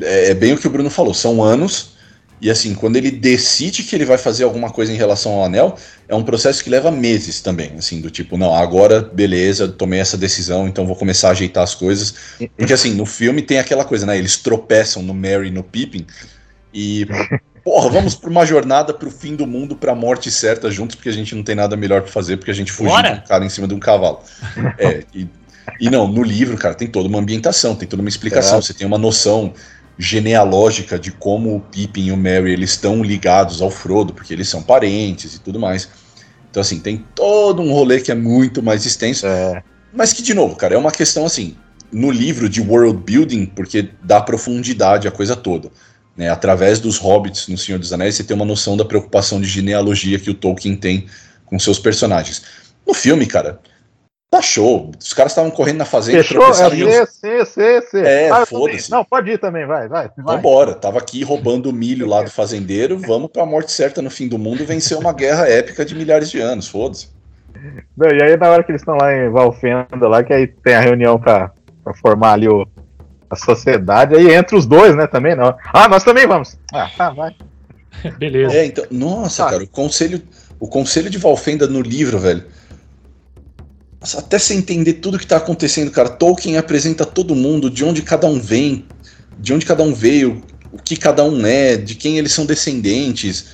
É, 0.00 0.30
é 0.30 0.34
bem 0.34 0.52
o 0.52 0.58
que 0.58 0.66
o 0.66 0.70
Bruno 0.70 0.90
falou, 0.90 1.14
são 1.14 1.42
anos. 1.42 1.96
E 2.40 2.50
assim, 2.50 2.72
quando 2.72 2.96
ele 2.96 3.10
decide 3.10 3.82
que 3.82 3.96
ele 3.96 4.04
vai 4.04 4.16
fazer 4.16 4.44
alguma 4.44 4.70
coisa 4.70 4.92
em 4.92 4.96
relação 4.96 5.32
ao 5.32 5.44
anel, 5.44 5.76
é 6.08 6.14
um 6.14 6.22
processo 6.22 6.62
que 6.62 6.70
leva 6.70 6.88
meses 6.88 7.40
também, 7.40 7.72
assim, 7.76 8.00
do 8.00 8.10
tipo, 8.10 8.38
não, 8.38 8.54
agora, 8.54 9.00
beleza, 9.00 9.66
tomei 9.66 9.98
essa 9.98 10.16
decisão, 10.16 10.68
então 10.68 10.86
vou 10.86 10.94
começar 10.94 11.28
a 11.28 11.30
ajeitar 11.32 11.64
as 11.64 11.74
coisas. 11.74 12.14
Porque 12.56 12.72
assim, 12.72 12.94
no 12.94 13.04
filme 13.04 13.42
tem 13.42 13.58
aquela 13.58 13.84
coisa, 13.84 14.06
né? 14.06 14.16
Eles 14.16 14.36
tropeçam 14.36 15.02
no 15.02 15.12
Merry 15.12 15.48
e 15.48 15.50
no 15.50 15.64
Pippin 15.64 16.06
e. 16.72 17.06
Porra, 17.64 17.90
vamos 17.90 18.14
pra 18.14 18.30
uma 18.30 18.44
jornada 18.46 18.92
pro 18.94 19.10
fim 19.10 19.36
do 19.36 19.46
mundo, 19.46 19.76
pra 19.76 19.94
morte 19.94 20.30
certa 20.30 20.70
juntos, 20.70 20.96
porque 20.96 21.08
a 21.08 21.12
gente 21.12 21.34
não 21.34 21.42
tem 21.42 21.54
nada 21.54 21.76
melhor 21.76 22.02
pra 22.02 22.10
fazer, 22.10 22.36
porque 22.36 22.50
a 22.50 22.54
gente 22.54 22.72
fugiu 22.72 22.92
Bora! 22.92 23.12
de 23.14 23.20
um 23.20 23.22
cara 23.24 23.44
em 23.44 23.48
cima 23.48 23.66
de 23.68 23.74
um 23.74 23.78
cavalo. 23.80 24.20
É, 24.78 25.02
e, 25.14 25.28
e 25.80 25.90
não, 25.90 26.08
no 26.08 26.22
livro, 26.22 26.56
cara, 26.56 26.74
tem 26.74 26.88
toda 26.88 27.08
uma 27.08 27.18
ambientação, 27.18 27.74
tem 27.74 27.86
toda 27.88 28.02
uma 28.02 28.08
explicação, 28.08 28.58
É. 28.58 28.62
você 28.62 28.72
tem 28.72 28.86
uma 28.86 28.98
noção 28.98 29.52
genealógica 29.98 30.98
de 30.98 31.10
como 31.10 31.56
o 31.56 31.60
Pippin 31.60 32.06
e 32.06 32.12
o 32.12 32.16
Merry 32.16 32.52
eles 32.52 32.70
estão 32.70 33.02
ligados 33.02 33.60
ao 33.60 33.70
Frodo, 33.70 34.12
porque 34.14 34.32
eles 34.32 34.48
são 34.48 34.62
parentes 34.62 35.34
e 35.34 35.40
tudo 35.40 35.58
mais. 35.58 35.88
Então, 36.50 36.60
assim, 36.60 36.78
tem 36.78 37.04
todo 37.14 37.60
um 37.60 37.72
rolê 37.72 38.00
que 38.00 38.10
é 38.10 38.14
muito 38.14 38.62
mais 38.62 38.86
extenso. 38.86 39.26
É, 39.26 39.62
Mas 39.92 40.12
que, 40.12 40.22
de 40.22 40.32
novo, 40.34 40.56
cara, 40.56 40.74
é 40.74 40.78
uma 40.78 40.92
questão 40.92 41.26
assim, 41.26 41.56
no 41.92 42.10
livro 42.10 42.48
de 42.48 42.60
world 42.60 42.98
building, 43.04 43.46
porque 43.46 43.90
dá 44.02 44.20
profundidade 44.20 45.08
à 45.08 45.10
coisa 45.10 45.34
toda. 45.36 45.70
Né? 46.18 46.28
Através 46.28 46.80
dos 46.80 46.98
hobbits 46.98 47.46
no 47.46 47.56
Senhor 47.56 47.78
dos 47.78 47.92
Anéis, 47.92 48.16
você 48.16 48.24
tem 48.24 48.34
uma 48.34 48.44
noção 48.44 48.76
da 48.76 48.84
preocupação 48.84 49.40
de 49.40 49.46
genealogia 49.46 50.18
que 50.18 50.28
o 50.28 50.34
Tolkien 50.34 50.74
tem 50.74 51.06
com 51.46 51.56
seus 51.60 51.78
personagens. 51.78 52.42
No 52.84 52.92
filme, 52.92 53.24
cara, 53.24 53.60
tá 54.28 54.42
show. 54.42 54.90
Os 54.98 55.14
caras 55.14 55.30
estavam 55.30 55.48
correndo 55.52 55.76
na 55.76 55.84
fazenda, 55.84 56.24
Fechou? 56.24 56.42
É, 56.44 57.06
sim, 57.06 57.44
sim, 57.44 57.80
sim. 57.88 58.02
É, 58.02 58.30
Ah, 58.30 58.44
foda-se. 58.44 58.90
Não, 58.90 59.04
pode 59.04 59.30
ir 59.30 59.38
também, 59.38 59.64
vai, 59.64 59.86
vai. 59.86 60.10
vai. 60.18 60.36
Vambora, 60.36 60.74
tava 60.74 60.98
aqui 60.98 61.22
roubando 61.22 61.70
o 61.70 61.72
milho 61.72 62.06
lá 62.06 62.20
do 62.22 62.30
fazendeiro, 62.30 62.98
vamos 62.98 63.30
pra 63.30 63.46
morte 63.46 63.70
certa 63.70 64.02
no 64.02 64.10
fim 64.10 64.26
do 64.26 64.38
mundo 64.38 64.66
vencer 64.66 64.98
uma 64.98 65.12
guerra 65.12 65.48
épica 65.48 65.84
de 65.84 65.94
milhares 65.94 66.28
de 66.32 66.40
anos, 66.40 66.66
foda-se. 66.66 67.08
Não, 67.96 68.10
e 68.10 68.22
aí, 68.22 68.36
na 68.36 68.50
hora 68.50 68.64
que 68.64 68.72
eles 68.72 68.82
estão 68.82 68.96
lá 68.96 69.14
em 69.14 69.30
Valfenda, 69.30 70.08
lá, 70.08 70.24
que 70.24 70.32
aí 70.32 70.48
tem 70.48 70.74
a 70.74 70.80
reunião 70.80 71.18
pra, 71.18 71.52
pra 71.82 71.94
formar 71.94 72.32
ali 72.32 72.48
o, 72.48 72.66
a 73.30 73.36
sociedade, 73.36 74.14
aí 74.14 74.34
entra 74.34 74.56
os 74.56 74.66
dois, 74.66 74.96
né, 74.96 75.06
também, 75.06 75.34
não. 75.36 75.54
Ah, 75.72 75.88
nós 75.88 76.02
também 76.04 76.26
vamos. 76.26 76.56
Ah, 76.72 76.90
tá, 76.96 77.10
vai. 77.10 77.34
Beleza. 78.18 78.54
É, 78.54 78.66
então, 78.66 78.84
nossa, 78.90 79.46
Ah. 79.46 79.50
cara, 79.50 79.64
o 79.64 79.68
conselho, 79.68 80.22
o 80.58 80.66
conselho 80.68 81.10
de 81.10 81.18
Valfenda 81.18 81.66
no 81.66 81.80
livro, 81.80 82.18
velho. 82.18 82.44
Nossa, 84.00 84.20
até 84.20 84.38
você 84.38 84.54
entender 84.54 84.94
tudo 84.94 85.18
que 85.18 85.26
tá 85.26 85.36
acontecendo, 85.36 85.90
cara, 85.90 86.08
Tolkien 86.08 86.56
apresenta 86.56 87.04
todo 87.04 87.34
mundo, 87.34 87.68
de 87.68 87.84
onde 87.84 88.00
cada 88.02 88.26
um 88.26 88.38
vem, 88.40 88.84
de 89.38 89.52
onde 89.52 89.66
cada 89.66 89.82
um 89.82 89.92
veio, 89.92 90.42
o 90.72 90.80
que 90.80 90.96
cada 90.96 91.24
um 91.24 91.44
é, 91.44 91.76
de 91.76 91.94
quem 91.94 92.18
eles 92.18 92.32
são 92.32 92.46
descendentes. 92.46 93.46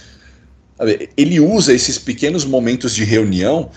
Ele 1.17 1.41
usa 1.41 1.73
esses 1.73 1.99
pequenos 1.99 2.45
momentos 2.45 2.95
de 2.95 3.05
reunião 3.05 3.71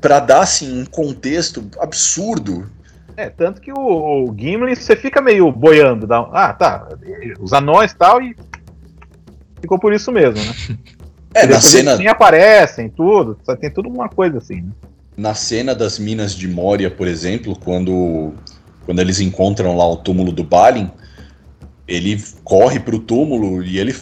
pra 0.00 0.20
dar 0.20 0.40
assim 0.42 0.80
um 0.80 0.84
contexto 0.86 1.68
absurdo. 1.78 2.70
É, 3.16 3.30
tanto 3.30 3.60
que 3.60 3.72
o, 3.72 3.76
o 4.28 4.34
Gimli, 4.36 4.74
você 4.74 4.96
fica 4.96 5.20
meio 5.22 5.50
boiando. 5.52 6.06
Dá, 6.06 6.22
um- 6.22 6.30
ah, 6.32 6.52
tá, 6.52 6.88
os 7.40 7.52
anões 7.52 7.92
e 7.92 7.96
tal, 7.96 8.20
e 8.20 8.34
ficou 9.60 9.78
por 9.78 9.92
isso 9.92 10.10
mesmo, 10.12 10.40
né? 10.44 10.78
É, 11.36 11.48
na 11.48 11.60
cena, 11.60 11.96
nem 11.96 12.06
aparecem, 12.06 12.88
tudo, 12.88 13.36
só 13.42 13.56
tem 13.56 13.68
tudo 13.68 13.88
uma 13.88 14.08
coisa 14.08 14.38
assim, 14.38 14.60
né? 14.62 14.70
na 15.16 15.34
cena 15.34 15.74
das 15.74 15.98
minas 15.98 16.32
de 16.32 16.46
Moria, 16.46 16.88
por 16.88 17.08
exemplo, 17.08 17.56
quando, 17.58 18.32
quando 18.86 19.00
eles 19.00 19.18
encontram 19.18 19.76
lá 19.76 19.84
o 19.84 19.96
túmulo 19.96 20.30
do 20.30 20.44
Balin, 20.44 20.88
ele 21.88 22.22
corre 22.44 22.78
pro 22.78 23.00
túmulo 23.00 23.64
e 23.64 23.80
ele. 23.80 23.96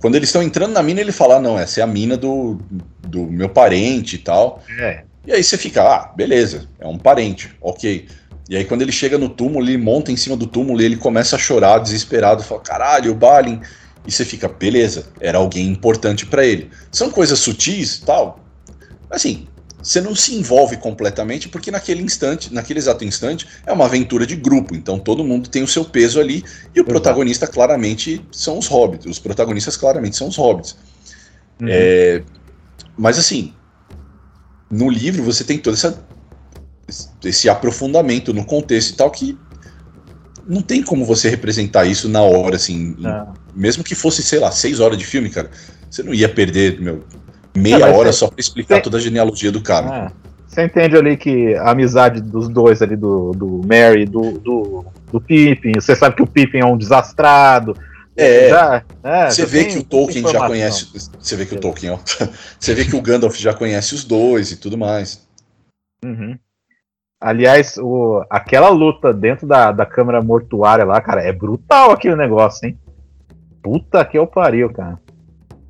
Quando 0.00 0.16
eles 0.16 0.28
estão 0.30 0.42
entrando 0.42 0.72
na 0.72 0.82
mina, 0.82 1.00
ele 1.00 1.12
fala: 1.12 1.36
"Ah, 1.36 1.40
Não, 1.40 1.56
essa 1.56 1.78
é 1.78 1.82
a 1.84 1.86
mina 1.86 2.16
do, 2.16 2.58
do 3.06 3.22
meu 3.22 3.48
parente 3.48 4.16
e 4.16 4.18
tal. 4.18 4.60
É. 4.80 5.04
E 5.28 5.32
aí 5.32 5.44
você 5.44 5.56
fica: 5.56 5.82
Ah, 5.82 6.12
beleza, 6.16 6.68
é 6.80 6.88
um 6.88 6.98
parente, 6.98 7.54
ok. 7.60 8.08
E 8.48 8.56
aí 8.56 8.64
quando 8.64 8.82
ele 8.82 8.92
chega 8.92 9.18
no 9.18 9.28
túmulo, 9.28 9.64
ele 9.66 9.76
monta 9.76 10.10
em 10.10 10.16
cima 10.16 10.36
do 10.36 10.46
túmulo 10.46 10.80
e 10.80 10.84
ele 10.84 10.96
começa 10.96 11.36
a 11.36 11.38
chorar 11.38 11.78
desesperado, 11.78 12.42
fala: 12.42 12.60
Caralho, 12.60 13.12
o 13.12 13.14
Balin. 13.14 13.60
E 14.06 14.10
você 14.10 14.24
fica: 14.24 14.48
Beleza, 14.48 15.06
era 15.20 15.38
alguém 15.38 15.68
importante 15.68 16.24
pra 16.24 16.44
ele. 16.44 16.70
São 16.90 17.10
coisas 17.10 17.38
sutis 17.38 17.98
tal. 17.98 18.40
Assim, 19.10 19.46
você 19.82 20.00
não 20.00 20.14
se 20.14 20.34
envolve 20.34 20.76
completamente 20.76 21.48
porque 21.48 21.70
naquele 21.70 22.02
instante, 22.02 22.52
naquele 22.52 22.78
exato 22.78 23.04
instante, 23.04 23.46
é 23.64 23.72
uma 23.72 23.84
aventura 23.84 24.26
de 24.26 24.34
grupo, 24.34 24.74
então 24.74 24.98
todo 24.98 25.22
mundo 25.22 25.48
tem 25.48 25.62
o 25.62 25.68
seu 25.68 25.84
peso 25.84 26.20
ali 26.20 26.44
e 26.74 26.80
o 26.80 26.84
protagonista 26.84 27.46
claramente 27.46 28.24
são 28.32 28.58
os 28.58 28.66
hobbits, 28.66 29.06
os 29.06 29.18
protagonistas 29.18 29.76
claramente 29.76 30.16
são 30.16 30.28
os 30.28 30.36
hobbits. 30.36 30.76
Uhum. 31.60 31.68
É, 31.70 32.22
mas 32.96 33.18
assim, 33.18 33.54
no 34.70 34.90
livro 34.90 35.22
você 35.22 35.44
tem 35.44 35.58
todo 35.58 35.74
essa, 35.74 36.04
esse 37.24 37.48
aprofundamento 37.48 38.32
no 38.32 38.44
contexto 38.44 38.90
e 38.90 38.96
tal 38.96 39.10
que 39.10 39.38
não 40.46 40.62
tem 40.62 40.82
como 40.82 41.04
você 41.04 41.28
representar 41.28 41.84
isso 41.84 42.08
na 42.08 42.22
hora, 42.22 42.56
assim, 42.56 42.94
Não. 42.98 43.34
mesmo 43.54 43.84
que 43.84 43.94
fosse, 43.94 44.22
sei 44.22 44.38
lá, 44.38 44.50
seis 44.50 44.80
horas 44.80 44.96
de 44.96 45.04
filme, 45.04 45.28
cara, 45.28 45.50
você 45.90 46.02
não 46.02 46.14
ia 46.14 46.28
perder, 46.28 46.80
meu, 46.80 47.04
meia 47.54 47.84
É, 47.86 47.90
hora 47.90 48.12
só 48.12 48.28
pra 48.28 48.40
explicar 48.40 48.76
tem- 48.76 48.82
toda 48.84 48.96
a 48.96 49.00
genealogia 49.00 49.52
do 49.52 49.60
cara. 49.60 49.86
Ah, 50.06 50.12
você 50.46 50.64
entende 50.64 50.96
ali 50.96 51.16
que 51.18 51.54
a 51.56 51.70
amizade 51.72 52.22
dos 52.22 52.48
dois 52.48 52.80
ali, 52.80 52.96
do, 52.96 53.32
do 53.32 53.60
Mary 53.66 54.02
e 54.02 54.06
do, 54.06 54.38
do, 54.38 54.86
do 55.12 55.20
Pippin, 55.20 55.72
você 55.74 55.94
sabe 55.94 56.16
que 56.16 56.22
o 56.22 56.26
Pippin 56.26 56.58
é 56.60 56.64
um 56.64 56.78
desastrado. 56.78 57.76
É, 58.16 58.48
já, 58.48 58.82
é, 59.04 59.30
Você 59.30 59.44
vê 59.46 59.66
que 59.66 59.78
o 59.78 59.84
Tolkien 59.84 60.26
já 60.26 60.46
conhece. 60.46 60.88
Você 61.20 61.36
vê 61.36 61.44
que 61.46 61.54
o 61.54 61.60
Tolkien, 61.60 61.92
ó. 61.92 61.98
Você 62.58 62.74
vê 62.74 62.84
que 62.84 62.96
o 62.96 63.02
Gandalf 63.02 63.36
já 63.36 63.52
conhece 63.54 63.94
os 63.94 64.02
dois 64.02 64.50
e 64.50 64.56
tudo 64.56 64.76
mais. 64.76 65.24
Uhum. 66.04 66.36
Aliás, 67.20 67.76
o, 67.78 68.24
aquela 68.30 68.68
luta 68.68 69.12
dentro 69.12 69.46
da, 69.46 69.72
da 69.72 69.84
câmara 69.84 70.22
mortuária 70.22 70.84
lá, 70.84 71.00
cara, 71.00 71.22
é 71.22 71.32
brutal 71.32 71.90
aquele 71.90 72.14
negócio, 72.14 72.68
hein? 72.68 72.78
Puta 73.60 74.04
que 74.04 74.16
eu 74.16 74.26
pariu, 74.26 74.70
cara. 74.70 75.00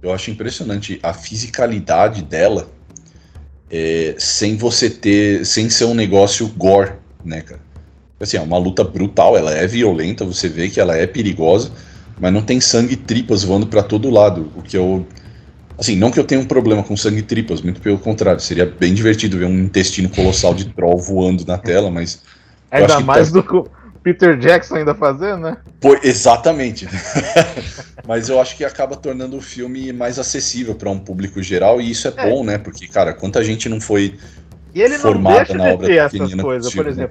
Eu 0.03 0.13
acho 0.13 0.31
impressionante 0.31 1.01
a 1.03 1.13
fisicalidade 1.13 2.23
dela 2.23 2.69
é, 3.71 4.15
sem 4.19 4.57
você 4.57 4.89
ter. 4.91 5.45
sem 5.45 5.69
ser 5.69 5.87
um 5.87 5.95
negócio 5.95 6.47
gore, 6.49 6.93
né, 7.25 7.41
cara? 7.41 7.61
Assim, 8.21 8.37
é 8.37 8.41
uma 8.41 8.59
luta 8.59 8.83
brutal, 8.83 9.37
ela 9.37 9.53
é 9.53 9.67
violenta, 9.67 10.25
você 10.25 10.49
vê 10.49 10.69
que 10.69 10.81
ela 10.81 10.97
é 10.97 11.07
perigosa, 11.07 11.71
mas 12.19 12.33
não 12.33 12.43
tem 12.43 12.61
sangue 12.61 12.95
e 12.95 12.97
tripas 12.97 13.45
voando 13.45 13.67
pra 13.67 13.83
todo 13.83 14.11
lado. 14.11 14.51
O 14.57 14.63
que 14.63 14.77
eu. 14.77 15.07
Assim, 15.79 15.95
não 15.95 16.11
que 16.11 16.19
eu 16.19 16.25
tenha 16.25 16.41
um 16.41 16.45
problema 16.45 16.83
com 16.83 16.97
sangue 16.97 17.19
e 17.19 17.23
tripas, 17.23 17.63
muito 17.63 17.81
pelo 17.81 17.99
contrário. 17.99 18.41
Seria 18.41 18.67
bem 18.67 18.93
divertido 18.93 19.39
ver 19.39 19.45
um 19.45 19.59
intestino 19.61 20.09
colossal 20.09 20.53
de 20.53 20.67
troll 20.73 20.99
voando 20.99 21.45
na 21.47 21.57
tela, 21.57 21.89
mas. 21.91 22.21
Ainda 22.71 22.99
mais 23.01 23.29
tá- 23.29 23.35
do 23.35 23.43
que 23.43 23.55
o 23.55 23.67
Peter 24.03 24.37
Jackson 24.37 24.77
ainda 24.77 24.95
fazendo, 24.95 25.39
né? 25.43 25.57
Pô, 25.81 25.97
exatamente. 26.03 26.89
Mas 28.07 28.29
eu 28.31 28.41
acho 28.41 28.57
que 28.57 28.65
acaba 28.65 28.97
tornando 28.97 29.37
o 29.37 29.41
filme 29.41 29.93
mais 29.93 30.19
acessível 30.19 30.75
para 30.75 30.89
um 30.89 30.99
público 30.99 31.43
geral 31.43 31.79
e 31.81 31.91
isso 31.91 32.09
é, 32.09 32.15
É. 32.17 32.31
bom, 32.31 32.43
né? 32.43 32.57
Porque, 32.57 32.89
cara, 32.89 33.13
quanta 33.13 33.45
gente 33.45 33.69
não 33.69 33.81
foi. 33.81 34.19
E 34.75 34.81
ele 34.81 34.95
não 34.95 35.01
Formada 35.01 35.37
deixa 35.39 35.55
na 35.55 35.65
de 35.65 35.71
obra 35.73 35.87
ter 35.87 35.97
essas 35.97 36.35
coisas, 36.35 36.75
por 36.75 36.85
possível, 36.85 37.07
né? 37.07 37.11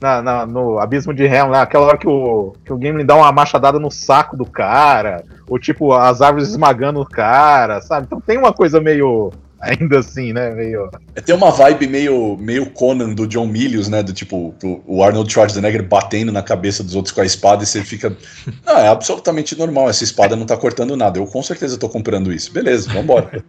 Na, 0.00 0.22
na- 0.22 0.46
no 0.46 0.78
Abismo 0.78 1.12
de 1.12 1.24
Helm, 1.24 1.50
lá, 1.50 1.62
aquela 1.62 1.86
hora 1.86 1.98
que 1.98 2.06
o, 2.06 2.54
que 2.64 2.72
o 2.72 2.78
Gimli 2.80 3.02
dá 3.04 3.16
uma 3.16 3.32
machadada 3.32 3.80
no 3.80 3.90
saco 3.90 4.36
do 4.36 4.46
cara, 4.46 5.24
ou 5.48 5.58
tipo, 5.58 5.92
as 5.92 6.22
árvores 6.22 6.48
esmagando 6.48 7.00
o 7.00 7.04
cara, 7.04 7.80
sabe? 7.80 8.06
Então 8.06 8.20
tem 8.20 8.38
uma 8.38 8.52
coisa 8.52 8.80
meio. 8.80 9.32
Ainda 9.60 9.98
assim, 9.98 10.32
né? 10.32 10.50
Meio. 10.50 10.88
É, 11.16 11.20
tem 11.20 11.34
uma 11.34 11.50
vibe 11.50 11.88
meio, 11.88 12.36
meio 12.38 12.70
Conan 12.70 13.12
do 13.12 13.26
John 13.26 13.44
Milius, 13.48 13.88
né? 13.88 14.04
Do 14.04 14.12
tipo, 14.12 14.54
o 14.86 15.02
Arnold 15.02 15.32
Schwarzenegger 15.32 15.82
batendo 15.82 16.30
na 16.30 16.44
cabeça 16.44 16.84
dos 16.84 16.94
outros 16.94 17.12
com 17.12 17.20
a 17.22 17.24
espada 17.26 17.64
e 17.64 17.66
você 17.66 17.82
fica. 17.82 18.16
Não, 18.64 18.78
é 18.78 18.86
absolutamente 18.86 19.58
normal. 19.58 19.90
Essa 19.90 20.04
espada 20.04 20.36
não 20.36 20.46
tá 20.46 20.56
cortando 20.56 20.96
nada. 20.96 21.18
Eu 21.18 21.26
com 21.26 21.42
certeza 21.42 21.76
tô 21.76 21.88
comprando 21.88 22.32
isso. 22.32 22.52
Beleza, 22.52 22.88
vambora. 22.92 23.42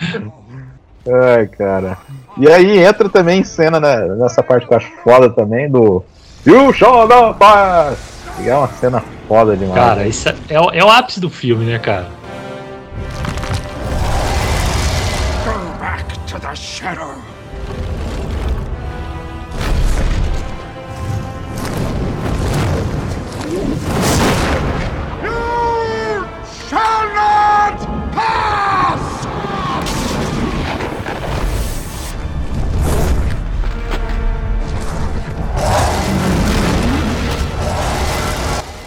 Ai, 1.06 1.46
cara. 1.48 1.98
E 2.36 2.48
aí 2.48 2.78
entra 2.78 3.08
também 3.08 3.40
em 3.40 3.44
cena 3.44 3.80
né, 3.80 4.06
nessa 4.16 4.42
parte 4.42 4.66
que 4.66 4.72
eu 4.72 4.76
acho 4.76 4.90
foda 5.02 5.28
também 5.30 5.68
do 5.70 6.04
You 6.46 6.72
Shall 6.72 7.06
Not 7.06 7.38
Pass! 7.38 7.98
E 8.40 8.48
é 8.48 8.56
uma 8.56 8.68
cena 8.68 9.02
foda 9.28 9.56
demais. 9.56 9.78
Cara, 9.78 10.06
isso 10.06 10.28
é, 10.28 10.34
é, 10.48 10.78
é 10.78 10.84
o 10.84 10.90
ápice 10.90 11.20
do 11.20 11.28
filme, 11.28 11.64
né, 11.64 11.78
cara? 11.78 12.06
Go 15.44 15.78
back 15.78 16.18
to 16.26 16.40
the 16.40 16.54
shadows. 16.54 17.29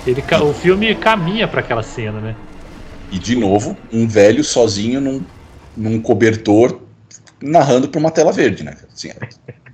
Ele, 0.05 0.23
o 0.41 0.53
filme 0.53 0.93
caminha 0.95 1.47
pra 1.47 1.61
aquela 1.61 1.83
cena, 1.83 2.19
né? 2.19 2.35
E 3.11 3.17
de 3.17 3.35
novo, 3.35 3.77
um 3.91 4.07
velho 4.07 4.43
sozinho 4.43 4.99
num, 4.99 5.23
num 5.77 6.01
cobertor 6.01 6.81
narrando 7.41 7.87
pra 7.87 7.99
uma 7.99 8.11
tela 8.11 8.31
verde, 8.31 8.63
né? 8.63 8.75
Assim, 8.91 9.09
é 9.09 9.17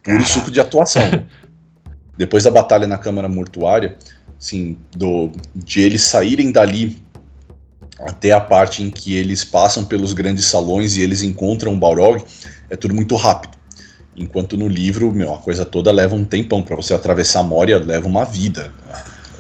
puro 0.04 0.26
suco 0.26 0.52
de 0.52 0.60
atuação. 0.60 1.04
Depois 2.18 2.44
da 2.44 2.52
batalha 2.52 2.86
na 2.86 2.98
Câmara 2.98 3.30
Mortuária, 3.30 3.98
assim, 4.40 4.78
do, 4.96 5.32
de 5.56 5.82
eles 5.82 6.02
saírem 6.02 6.52
dali 6.52 7.02
até 8.00 8.32
a 8.32 8.40
parte 8.40 8.84
em 8.84 8.90
que 8.90 9.16
eles 9.16 9.44
passam 9.44 9.84
pelos 9.84 10.14
grandes 10.14 10.46
salões 10.46 10.96
e 10.96 11.02
eles 11.02 11.22
encontram 11.22 11.74
o 11.74 11.78
Balrog, 11.78 12.24
é 12.70 12.76
tudo 12.76 12.94
muito 12.94 13.16
rápido. 13.16 13.58
Enquanto 14.16 14.58
no 14.58 14.68
livro, 14.68 15.12
meu, 15.14 15.34
a 15.34 15.38
coisa 15.38 15.66
toda 15.66 15.92
leva 15.92 16.14
um 16.14 16.26
tempão. 16.26 16.62
Pra 16.62 16.76
você 16.76 16.94
atravessar 16.94 17.40
a 17.40 17.44
Moria, 17.44 17.78
leva 17.80 18.06
uma 18.06 18.26
vida. 18.26 18.74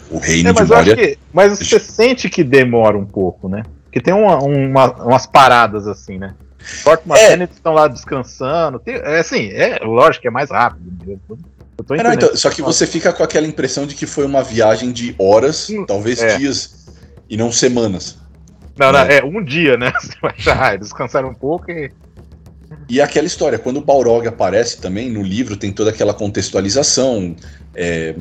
O 0.10 0.18
reino 0.18 0.49
É, 0.49 0.53
de 0.53 0.60
mas, 0.60 0.72
acho 0.72 0.90
Moria. 0.90 0.95
que, 0.95 1.19
mas 1.34 1.60
você 1.60 1.80
sente 1.80 2.30
que 2.30 2.44
demora 2.44 2.98
um 2.98 3.06
pouco, 3.06 3.48
né? 3.48 3.64
Porque 3.86 4.02
tem 4.02 4.14
uma- 4.14 4.38
uma- 4.38 5.03
umas 5.03 5.26
paradas 5.26 5.88
assim, 5.88 6.18
né? 6.18 6.34
Corta 6.84 7.03
uma 7.06 7.18
É. 7.18 7.41
estão 7.44 7.73
lá 7.73 7.88
descansando. 7.88 8.80
Tem- 8.80 8.95
é 8.95 9.19
assim, 9.19 9.49
é 9.52 9.80
lógico 9.84 10.23
que 10.23 10.27
é 10.27 10.31
mais 10.31 10.49
rápido. 10.52 11.19
É, 11.91 12.03
não, 12.03 12.14
então, 12.14 12.36
só 12.36 12.49
que 12.49 12.61
você 12.61 12.86
fica 12.86 13.14
com 13.14 13.23
aquela 13.23 13.48
impressão 13.48 13.88
de 13.88 13.95
que 13.95 14.06
foi 14.06 14.26
uma 14.26 14.44
viagem 14.44 14.91
de 14.91 15.15
horas, 15.18 15.69
talvez 15.88 16.22
é. 16.22 16.38
dias, 16.38 16.88
e 17.30 17.38
não 17.38 17.52
semanas. 17.52 18.18
Não, 18.77 18.91
não, 18.91 19.06
né? 19.06 19.18
é 19.18 19.23
um 19.23 19.44
dia, 19.44 19.77
né? 19.77 19.91
Você 20.02 20.15
vai 20.22 20.31
achar, 20.38 20.73
ah, 20.73 20.76
descansaram 20.76 21.30
um 21.30 21.34
pouco 21.34 21.72
e. 21.72 21.91
E 22.88 23.02
aquela 23.02 23.26
história, 23.27 23.57
quando 23.57 23.77
o 23.77 23.81
Balrog 23.81 24.27
aparece 24.27 24.80
também, 24.80 25.10
no 25.10 25.22
livro 25.23 25.56
tem 25.57 25.72
toda 25.72 25.90
aquela 25.90 26.14
contextualização. 26.14 27.36
é, 27.76 28.15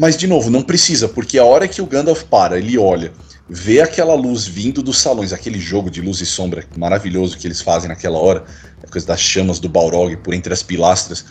Mas, 0.00 0.16
de 0.16 0.26
novo, 0.26 0.50
não 0.50 0.62
precisa, 0.62 1.08
porque 1.08 1.38
a 1.38 1.44
hora 1.44 1.68
que 1.68 1.82
o 1.82 1.86
Gandalf 1.86 2.24
para, 2.24 2.58
ele 2.58 2.78
olha, 2.78 3.12
vê 3.48 3.80
aquela 3.80 4.14
luz 4.14 4.46
vindo 4.46 4.82
dos 4.82 4.98
salões, 4.98 5.32
aquele 5.32 5.58
jogo 5.58 5.90
de 5.90 6.00
luz 6.00 6.20
e 6.20 6.26
sombra 6.26 6.64
maravilhoso 6.76 7.36
que 7.36 7.46
eles 7.46 7.60
fazem 7.60 7.88
naquela 7.88 8.18
hora, 8.18 8.44
a 8.82 8.90
coisa 8.90 9.06
das 9.06 9.20
chamas 9.20 9.58
do 9.58 9.68
Balrog 9.68 10.16
por 10.16 10.34
entre 10.34 10.52
as 10.52 10.62
pilastras. 10.62 11.26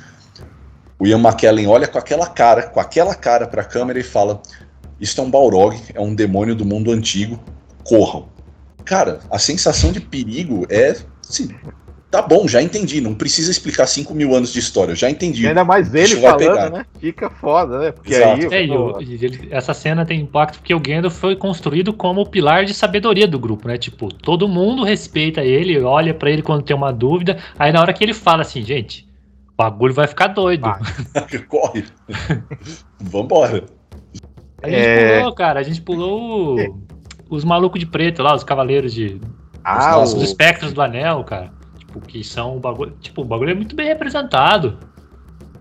O 0.99 1.07
Ian 1.07 1.19
McKellen 1.19 1.67
olha 1.67 1.87
com 1.87 1.97
aquela 1.97 2.27
cara, 2.27 2.63
com 2.67 2.79
aquela 2.79 3.15
cara 3.15 3.47
pra 3.47 3.63
câmera 3.63 3.99
e 3.99 4.03
fala: 4.03 4.41
Isto 4.99 5.21
é 5.21 5.23
um 5.23 5.31
Balrog, 5.31 5.81
é 5.95 5.99
um 5.99 6.13
demônio 6.13 6.55
do 6.55 6.63
mundo 6.63 6.91
antigo, 6.91 7.43
corram. 7.83 8.29
Cara, 8.85 9.19
a 9.31 9.39
sensação 9.39 9.91
de 9.91 9.99
perigo 9.99 10.65
é. 10.69 10.95
Assim, 11.27 11.49
tá 12.11 12.21
bom, 12.21 12.47
já 12.47 12.61
entendi. 12.61 12.99
Não 13.01 13.15
precisa 13.15 13.49
explicar 13.49 13.87
5 13.87 14.13
mil 14.13 14.35
anos 14.35 14.51
de 14.53 14.59
história, 14.59 14.91
eu 14.91 14.95
já 14.95 15.09
entendi. 15.09 15.43
E 15.43 15.47
ainda 15.47 15.63
mais 15.63 15.95
ele 15.95 16.15
vai 16.15 16.31
falando, 16.31 16.39
pegar. 16.39 16.69
né? 16.69 16.85
Fica 16.99 17.29
foda, 17.29 17.79
né? 17.79 17.91
Porque 17.93 18.13
Exato. 18.13 18.53
aí. 18.53 18.63
É, 18.63 18.67
pô, 18.67 18.99
ele- 18.99 19.47
essa 19.49 19.73
cena 19.73 20.05
tem 20.05 20.19
impacto 20.19 20.57
porque 20.59 20.75
o 20.75 20.79
Gandalf 20.79 21.15
foi 21.17 21.35
construído 21.35 21.93
como 21.93 22.21
o 22.21 22.29
pilar 22.29 22.65
de 22.65 22.73
sabedoria 22.73 23.27
do 23.27 23.39
grupo, 23.39 23.67
né? 23.67 23.77
Tipo, 23.77 24.13
todo 24.13 24.47
mundo 24.47 24.83
respeita 24.83 25.41
ele, 25.41 25.79
olha 25.79 26.13
pra 26.13 26.29
ele 26.29 26.41
quando 26.41 26.61
tem 26.63 26.75
uma 26.75 26.91
dúvida. 26.91 27.37
Aí 27.57 27.71
na 27.71 27.79
hora 27.81 27.93
que 27.93 28.03
ele 28.03 28.13
fala 28.13 28.41
assim, 28.41 28.61
gente, 28.61 29.07
o 29.49 29.53
bagulho 29.55 29.93
vai 29.93 30.05
ficar 30.07 30.27
doido. 30.27 30.67
Corre. 31.47 31.85
Vambora. 32.99 33.63
A 34.61 34.69
gente 34.69 34.79
É. 34.79 35.17
pulou, 35.19 35.33
cara, 35.33 35.59
a 35.59 35.63
gente 35.63 35.81
pulou 35.81 36.59
o- 36.59 36.77
os 37.29 37.43
malucos 37.43 37.79
de 37.79 37.85
preto 37.85 38.21
lá, 38.21 38.35
os 38.35 38.43
cavaleiros 38.43 38.93
de. 38.93 39.19
Ah, 39.63 39.97
os, 39.99 40.13
o- 40.13 40.17
os 40.17 40.23
espectros 40.23 40.73
do 40.73 40.81
anel, 40.81 41.23
cara. 41.23 41.51
Tipo, 41.91 41.99
que 41.99 42.23
são 42.23 42.55
o 42.55 42.59
bagulho. 42.59 42.95
Tipo, 43.01 43.21
o 43.21 43.25
bagulho 43.25 43.51
é 43.51 43.53
muito 43.53 43.75
bem 43.75 43.87
representado. 43.87 44.77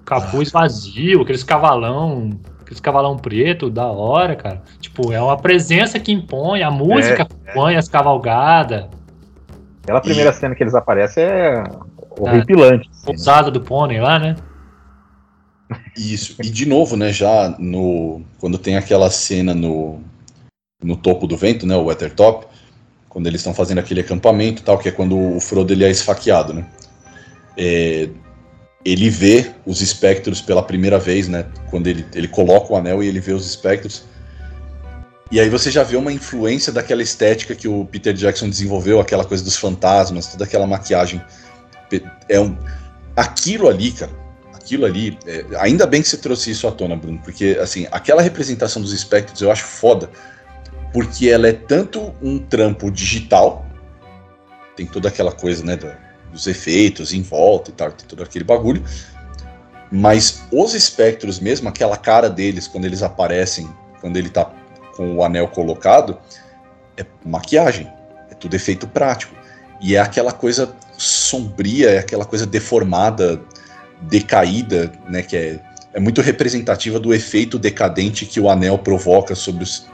Capuz 0.04 0.50
vazio, 0.50 1.22
aqueles 1.22 1.42
cavalão. 1.42 2.30
Aqueles 2.60 2.78
cavalão 2.78 3.16
preto, 3.16 3.68
da 3.68 3.86
hora, 3.86 4.36
cara. 4.36 4.62
Tipo, 4.80 5.12
é 5.12 5.20
uma 5.20 5.36
presença 5.36 5.98
que 5.98 6.12
impõe, 6.12 6.62
a 6.62 6.70
música 6.70 7.26
É, 7.46 7.50
impõe 7.50 7.76
as 7.76 7.88
cavalgadas. 7.88 8.86
Aquela 9.82 10.00
primeira 10.00 10.32
cena 10.32 10.54
que 10.54 10.62
eles 10.62 10.74
aparecem 10.74 11.24
é 11.24 11.64
horripilante. 12.16 12.88
assim, 12.88 13.00
né? 13.00 13.06
Pousada 13.06 13.50
do 13.50 13.60
pônei 13.60 14.00
lá, 14.00 14.18
né? 14.20 14.36
Isso. 15.96 16.36
E 16.40 16.48
de 16.48 16.66
novo, 16.66 16.96
né, 16.96 17.12
já 17.12 17.56
no. 17.58 18.22
Quando 18.38 18.56
tem 18.56 18.76
aquela 18.76 19.10
cena 19.10 19.52
no. 19.52 20.00
No 20.82 20.96
topo 20.96 21.26
do 21.26 21.36
vento, 21.36 21.66
né? 21.66 21.76
O 21.76 21.84
Weathertop, 21.86 22.46
quando 23.10 23.26
eles 23.26 23.40
estão 23.40 23.52
fazendo 23.52 23.78
aquele 23.78 24.00
acampamento 24.00 24.62
tal, 24.62 24.78
que 24.78 24.88
é 24.88 24.92
quando 24.92 25.18
o 25.18 25.40
Frodo 25.40 25.72
ele 25.72 25.84
é 25.84 25.90
esfaqueado, 25.90 26.54
né? 26.54 26.64
É, 27.58 28.08
ele 28.84 29.10
vê 29.10 29.50
os 29.66 29.82
espectros 29.82 30.40
pela 30.40 30.62
primeira 30.62 30.98
vez, 30.98 31.28
né? 31.28 31.44
Quando 31.68 31.88
ele, 31.88 32.06
ele 32.14 32.28
coloca 32.28 32.72
o 32.72 32.76
anel 32.76 33.02
e 33.02 33.08
ele 33.08 33.20
vê 33.20 33.32
os 33.32 33.44
espectros. 33.44 34.04
E 35.30 35.40
aí 35.40 35.50
você 35.50 35.70
já 35.70 35.82
vê 35.82 35.96
uma 35.96 36.12
influência 36.12 36.72
daquela 36.72 37.02
estética 37.02 37.54
que 37.54 37.68
o 37.68 37.84
Peter 37.84 38.14
Jackson 38.14 38.48
desenvolveu, 38.48 39.00
aquela 39.00 39.24
coisa 39.24 39.42
dos 39.42 39.56
fantasmas, 39.56 40.28
toda 40.28 40.44
aquela 40.44 40.66
maquiagem. 40.66 41.20
É 42.28 42.38
um, 42.38 42.56
aquilo 43.16 43.68
ali, 43.68 43.90
cara, 43.90 44.12
aquilo 44.54 44.86
ali, 44.86 45.18
é, 45.26 45.44
ainda 45.58 45.84
bem 45.84 46.00
que 46.00 46.08
você 46.08 46.16
trouxe 46.16 46.52
isso 46.52 46.66
à 46.68 46.70
tona, 46.70 46.94
Bruno, 46.94 47.20
porque 47.24 47.58
assim, 47.60 47.88
aquela 47.90 48.22
representação 48.22 48.80
dos 48.80 48.92
espectros 48.92 49.40
eu 49.42 49.50
acho 49.50 49.64
foda, 49.64 50.08
porque 50.92 51.28
ela 51.28 51.48
é 51.48 51.52
tanto 51.52 52.14
um 52.22 52.38
trampo 52.38 52.90
digital, 52.90 53.66
tem 54.76 54.86
toda 54.86 55.08
aquela 55.08 55.32
coisa, 55.32 55.64
né, 55.64 55.76
da- 55.76 55.96
dos 56.32 56.46
efeitos 56.46 57.12
em 57.12 57.22
volta 57.22 57.70
e 57.70 57.74
tal, 57.74 57.92
tem 57.92 58.06
todo 58.06 58.22
aquele 58.22 58.44
bagulho, 58.44 58.84
mas 59.90 60.42
os 60.52 60.74
espectros 60.74 61.40
mesmo, 61.40 61.68
aquela 61.68 61.96
cara 61.96 62.30
deles 62.30 62.68
quando 62.68 62.84
eles 62.84 63.02
aparecem, 63.02 63.68
quando 64.00 64.16
ele 64.16 64.30
tá 64.30 64.50
com 64.96 65.16
o 65.16 65.24
anel 65.24 65.48
colocado, 65.48 66.18
é 66.96 67.04
maquiagem, 67.24 67.90
é 68.30 68.34
tudo 68.34 68.54
efeito 68.54 68.86
prático. 68.86 69.34
E 69.80 69.96
é 69.96 69.98
aquela 69.98 70.32
coisa 70.32 70.74
sombria, 70.96 71.90
é 71.90 71.98
aquela 71.98 72.24
coisa 72.24 72.46
deformada, 72.46 73.40
decaída, 74.02 74.92
né, 75.08 75.22
que 75.22 75.36
é, 75.36 75.58
é 75.94 76.00
muito 76.00 76.20
representativa 76.20 77.00
do 77.00 77.12
efeito 77.12 77.58
decadente 77.58 78.26
que 78.26 78.38
o 78.38 78.48
anel 78.48 78.78
provoca 78.78 79.34
sobre 79.34 79.64
os, 79.64 79.86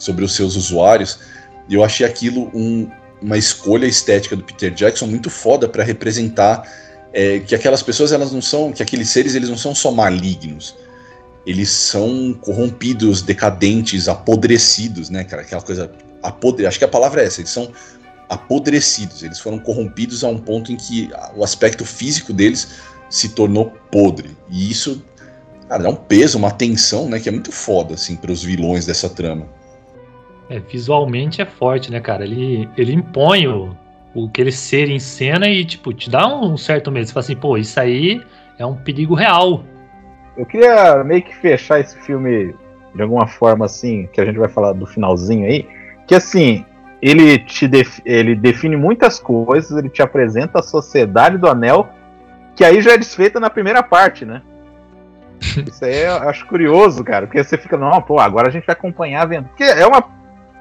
sobre 0.00 0.24
os 0.24 0.34
seus 0.34 0.56
usuários. 0.56 1.20
E 1.68 1.74
eu 1.74 1.84
achei 1.84 2.04
aquilo 2.04 2.50
um- 2.52 2.90
uma 3.22 3.38
escolha 3.38 3.86
estética 3.86 4.34
do 4.34 4.42
Peter 4.42 4.72
Jackson 4.72 5.06
muito 5.06 5.30
foda 5.30 5.68
para 5.68 5.84
representar 5.84 6.66
é, 7.12 7.40
que 7.40 7.54
aquelas 7.54 7.82
pessoas 7.82 8.12
elas 8.12 8.30
não 8.32 8.40
são, 8.40 8.72
que 8.72 8.82
aqueles 8.82 9.08
seres 9.10 9.34
eles 9.34 9.48
não 9.48 9.58
são 9.58 9.74
só 9.74 9.90
malignos, 9.90 10.76
eles 11.44 11.68
são 11.68 12.32
corrompidos, 12.40 13.20
decadentes, 13.20 14.08
apodrecidos, 14.08 15.10
né, 15.10 15.24
cara? 15.24 15.42
Aquela 15.42 15.60
coisa 15.60 15.90
apodre, 16.22 16.66
acho 16.66 16.78
que 16.78 16.84
a 16.84 16.88
palavra 16.88 17.22
é 17.22 17.26
essa, 17.26 17.40
eles 17.40 17.50
são 17.50 17.72
apodrecidos, 18.28 19.24
eles 19.24 19.40
foram 19.40 19.58
corrompidos 19.58 20.22
a 20.22 20.28
um 20.28 20.38
ponto 20.38 20.70
em 20.72 20.76
que 20.76 21.10
o 21.34 21.42
aspecto 21.42 21.84
físico 21.84 22.32
deles 22.32 22.68
se 23.08 23.30
tornou 23.30 23.72
podre. 23.90 24.36
E 24.48 24.70
isso 24.70 25.02
cara, 25.68 25.82
dá 25.82 25.88
um 25.88 25.96
peso, 25.96 26.38
uma 26.38 26.52
tensão, 26.52 27.08
né, 27.08 27.18
que 27.18 27.28
é 27.28 27.32
muito 27.32 27.50
foda 27.50 27.94
assim 27.94 28.14
para 28.14 28.30
os 28.30 28.44
vilões 28.44 28.86
dessa 28.86 29.08
trama. 29.08 29.48
É, 30.50 30.58
visualmente 30.58 31.40
é 31.40 31.46
forte, 31.46 31.92
né, 31.92 32.00
cara? 32.00 32.24
Ele, 32.24 32.68
ele 32.76 32.92
impõe 32.92 33.46
o, 33.46 33.76
o 34.12 34.26
aquele 34.26 34.50
ser 34.50 34.90
em 34.90 34.98
cena 34.98 35.48
e, 35.48 35.64
tipo, 35.64 35.94
te 35.94 36.10
dá 36.10 36.26
um 36.26 36.56
certo 36.56 36.90
medo. 36.90 37.06
Você 37.06 37.12
fala 37.12 37.24
assim, 37.24 37.36
pô, 37.36 37.56
isso 37.56 37.78
aí 37.78 38.20
é 38.58 38.66
um 38.66 38.74
perigo 38.74 39.14
real. 39.14 39.62
Eu 40.36 40.44
queria 40.44 41.04
meio 41.04 41.22
que 41.22 41.36
fechar 41.36 41.78
esse 41.78 41.96
filme 42.00 42.52
de 42.92 43.02
alguma 43.02 43.28
forma 43.28 43.64
assim, 43.64 44.08
que 44.12 44.20
a 44.20 44.24
gente 44.24 44.38
vai 44.38 44.48
falar 44.48 44.72
do 44.72 44.84
finalzinho 44.84 45.46
aí, 45.46 45.68
que 46.04 46.16
assim, 46.16 46.64
ele 47.00 47.38
te 47.38 47.68
def- 47.68 48.00
ele 48.04 48.34
define 48.34 48.76
muitas 48.76 49.20
coisas, 49.20 49.78
ele 49.78 49.88
te 49.88 50.02
apresenta 50.02 50.58
a 50.58 50.62
sociedade 50.62 51.38
do 51.38 51.48
anel, 51.48 51.88
que 52.56 52.64
aí 52.64 52.80
já 52.82 52.94
é 52.94 52.98
desfeita 52.98 53.38
na 53.38 53.48
primeira 53.48 53.84
parte, 53.84 54.24
né? 54.24 54.42
Isso 55.40 55.84
aí 55.84 56.02
eu 56.02 56.28
acho 56.28 56.44
curioso, 56.46 57.04
cara, 57.04 57.26
porque 57.28 57.42
você 57.42 57.56
fica, 57.56 57.76
não, 57.76 58.02
pô, 58.02 58.18
agora 58.18 58.48
a 58.48 58.50
gente 58.50 58.66
vai 58.66 58.74
acompanhar 58.74 59.26
vendo. 59.26 59.44
Porque 59.44 59.62
é 59.62 59.86
uma 59.86 60.02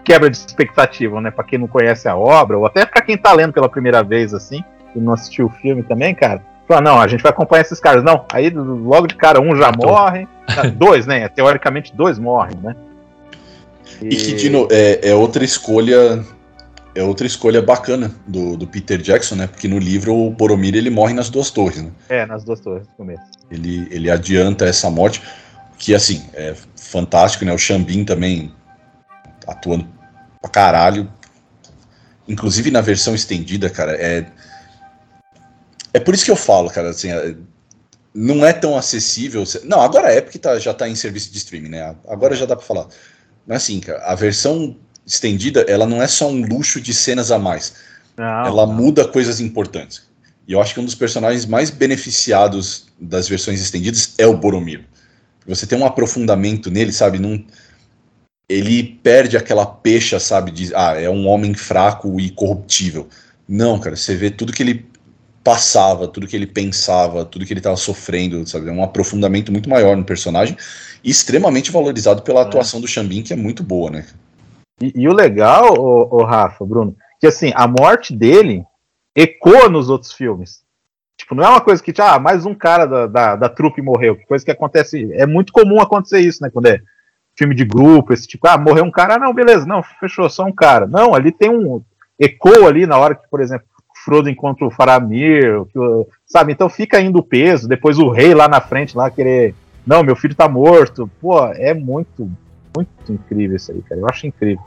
quebra 0.10 0.28
de 0.28 0.38
expectativa, 0.38 1.22
né? 1.22 1.30
Pra 1.30 1.44
quem 1.44 1.60
não 1.60 1.68
conhece 1.68 2.08
a 2.08 2.18
obra, 2.18 2.58
ou 2.58 2.66
até 2.66 2.84
pra 2.84 3.00
quem 3.00 3.16
tá 3.16 3.32
lendo 3.32 3.54
pela 3.54 3.70
primeira 3.70 4.02
vez, 4.02 4.34
assim, 4.34 4.64
e 4.96 5.00
não 5.00 5.14
assistiu 5.14 5.46
o 5.46 5.50
filme 5.50 5.84
também, 5.84 6.16
cara. 6.16 6.42
Fala, 6.68 6.82
não, 6.82 7.00
a 7.00 7.08
gente 7.08 7.22
vai 7.22 7.32
acompanhar 7.32 7.62
esses 7.62 7.80
caras. 7.80 8.04
Não, 8.04 8.26
aí 8.34 8.50
logo 8.50 9.06
de 9.06 9.14
cara 9.14 9.40
um 9.40 9.56
já 9.56 9.72
morre, 9.72 10.28
ah, 10.48 10.66
dois, 10.76 11.06
né? 11.06 11.30
Teoricamente 11.30 11.96
dois 11.96 12.18
morrem, 12.18 12.58
né? 12.58 12.76
E 14.02 14.16
que 14.16 14.34
de 14.34 14.50
no- 14.50 14.68
é, 14.72 15.10
é 15.10 15.14
outra 15.14 15.44
escolha 15.44 16.24
é 16.96 17.04
outra 17.04 17.28
escolha 17.28 17.62
bacana 17.62 18.12
do, 18.26 18.58
do 18.58 18.66
Peter 18.66 18.98
Jackson, 18.98 19.36
né? 19.36 19.46
Porque 19.46 19.68
no 19.68 19.78
livro 19.78 20.16
o 20.16 20.32
Boromir 20.32 20.74
ele 20.76 20.90
morre 20.90 21.14
nas 21.14 21.30
duas 21.30 21.52
torres, 21.52 21.84
né? 21.84 21.92
É, 22.10 22.26
nas 22.26 22.44
duas 22.44 22.60
torres 22.60 22.88
no 22.88 22.94
começo. 22.96 23.24
Ele, 23.52 23.88
ele 23.92 24.10
adianta 24.10 24.66
essa 24.66 24.90
morte, 24.90 25.22
que 25.78 25.94
assim, 25.94 26.24
é 26.34 26.56
fantástico, 26.76 27.46
né? 27.46 27.54
O 27.54 27.60
Xambin 27.60 28.04
também 28.04 28.52
atuando 29.48 29.99
pra 30.42 30.50
caralho. 30.50 31.12
Inclusive 32.28 32.72
na 32.72 32.82
versão 32.82 33.16
estendida, 33.16 33.70
cara, 33.70 33.94
é. 33.94 34.26
É 35.94 36.00
por 36.00 36.14
isso 36.14 36.26
que 36.26 36.32
eu 36.32 36.36
falo, 36.36 36.70
cara, 36.70 36.90
assim, 36.90 37.12
é- 37.12 37.36
não 38.14 38.46
é 38.46 38.54
tão 38.54 38.78
acessível. 38.78 39.44
Não, 39.64 39.82
agora 39.82 40.12
é 40.12 40.22
porque 40.22 40.38
tá, 40.38 40.60
já 40.60 40.74
tá 40.74 40.88
em 40.88 40.96
serviço 40.96 41.32
de 41.32 41.38
streaming, 41.38 41.70
né? 41.70 41.96
Agora 42.08 42.36
já 42.36 42.46
dá 42.46 42.56
pra 42.56 42.66
falar. 42.66 42.88
Mas 43.48 43.64
assim, 43.64 43.80
cara, 43.80 44.04
a 44.04 44.14
versão 44.14 44.78
estendida, 45.06 45.62
ela 45.62 45.88
não 45.88 46.02
é 46.02 46.08
só 46.08 46.30
um 46.30 46.46
luxo 46.46 46.80
de 46.80 46.94
cenas 46.94 47.32
a 47.32 47.40
mais. 47.40 47.74
Não, 48.16 48.46
ela 48.46 48.68
não. 48.68 48.74
muda 48.74 49.08
coisas 49.08 49.40
importantes. 49.40 50.04
E 50.48 50.54
eu 50.54 50.62
acho 50.62 50.74
que 50.74 50.80
um 50.80 50.86
dos 50.86 50.96
personagens 50.96 51.46
mais 51.46 51.70
beneficiados 51.70 52.88
das 53.00 53.28
versões 53.28 53.62
estendidas 53.62 54.14
é 54.18 54.28
o 54.28 54.38
Boromir. 54.38 54.86
Você 55.48 55.66
tem 55.66 55.80
um 55.80 55.86
aprofundamento 55.86 56.70
nele, 56.70 56.92
sabe? 56.92 57.18
Ele 58.50 58.84
perde 59.04 59.38
aquela 59.38 59.66
pecha, 59.66 60.20
sabe? 60.20 60.50
De, 60.50 60.74
ah, 60.76 61.00
é 61.00 61.08
um 61.08 61.28
homem 61.28 61.54
fraco 61.54 62.20
e 62.20 62.32
corruptível. 62.32 63.08
Não, 63.48 63.80
cara, 63.80 63.96
você 63.96 64.16
vê 64.16 64.32
tudo 64.32 64.52
que 64.52 64.64
ele 64.64 64.90
passava, 65.44 66.08
tudo 66.08 66.28
que 66.28 66.36
ele 66.36 66.48
pensava, 66.48 67.24
tudo 67.24 67.46
que 67.46 67.54
ele 67.54 67.60
estava 67.60 67.78
sofrendo, 67.78 68.46
sabe? 68.48 68.70
É 68.70 68.72
um 68.72 68.84
aprofundamento 68.84 69.52
muito 69.52 69.70
maior 69.70 69.96
no 69.96 70.04
personagem 70.04 70.58
e 71.04 71.10
extremamente 71.10 71.72
valorizado 71.72 72.24
pela 72.24 72.42
atuação 72.42 72.82
do 72.82 72.88
Xambin, 72.88 73.22
que 73.22 73.34
é 73.34 73.36
muito 73.36 73.64
boa, 73.64 73.92
né? 73.92 74.06
E, 74.82 74.94
e 74.96 75.08
o 75.08 75.14
legal, 75.14 75.74
o, 75.80 76.18
o 76.18 76.24
Rafa, 76.24 76.66
Bruno, 76.66 76.96
que 77.20 77.28
assim, 77.28 77.52
a 77.56 77.68
morte 77.68 78.16
dele 78.16 78.64
ecoa 79.16 79.70
nos 79.70 79.90
outros 79.90 80.12
filmes. 80.12 80.62
Tipo, 81.18 81.36
não 81.36 81.44
é 81.44 81.50
uma 81.50 81.62
coisa 81.62 81.84
que, 81.84 81.94
ah, 82.02 82.18
mais 82.18 82.46
um 82.46 82.56
cara 82.56 82.86
da, 82.86 83.08
da, 83.08 83.36
da 83.36 83.50
trupe 83.50 83.82
morreu. 83.82 84.18
Coisa 84.28 84.44
que 84.44 84.52
acontece. 84.52 85.12
É 85.14 85.26
muito 85.26 85.52
comum 85.52 85.82
acontecer 85.82 86.22
isso, 86.22 86.42
né? 86.42 86.50
Quando 86.50 86.68
é 86.68 86.80
filme 87.40 87.56
de 87.56 87.64
grupo, 87.64 88.14
esse 88.14 88.28
tipo, 88.28 88.46
ah, 88.50 88.58
morreu 88.58 88.84
um 88.84 88.92
cara, 88.92 89.16
ah, 89.16 89.20
não, 89.20 89.34
beleza, 89.34 89.66
não, 89.66 89.82
fechou, 89.82 90.30
só 90.30 90.44
um 90.44 90.52
cara. 90.52 90.86
Não, 90.86 91.16
ali 91.16 91.32
tem 91.32 91.50
um 91.50 91.82
ecoa 92.20 92.68
ali 92.68 92.86
na 92.86 92.98
hora 92.98 93.16
que, 93.16 93.28
por 93.32 93.40
exemplo, 93.40 93.66
Frodo 94.04 94.30
encontra 94.30 94.68
o 94.68 94.72
Faramir, 94.72 95.62
sabe? 96.28 96.52
Então 96.52 96.70
fica 96.70 97.00
indo 97.00 97.20
o 97.20 97.24
peso, 97.24 97.68
depois 97.68 97.98
o 97.98 98.10
rei 98.10 98.34
lá 98.34 98.50
na 98.50 98.60
frente 98.60 98.96
lá 98.96 99.10
querer, 99.10 99.56
não, 99.88 100.04
meu 100.04 100.16
filho 100.16 100.36
tá 100.36 100.50
morto. 100.50 101.10
Pô, 101.22 101.46
é 101.48 101.74
muito, 101.74 102.30
muito 102.76 102.90
incrível 103.10 103.56
isso 103.56 103.72
aí, 103.72 103.82
cara. 103.84 104.02
Eu 104.02 104.08
acho 104.10 104.28
incrível. 104.28 104.64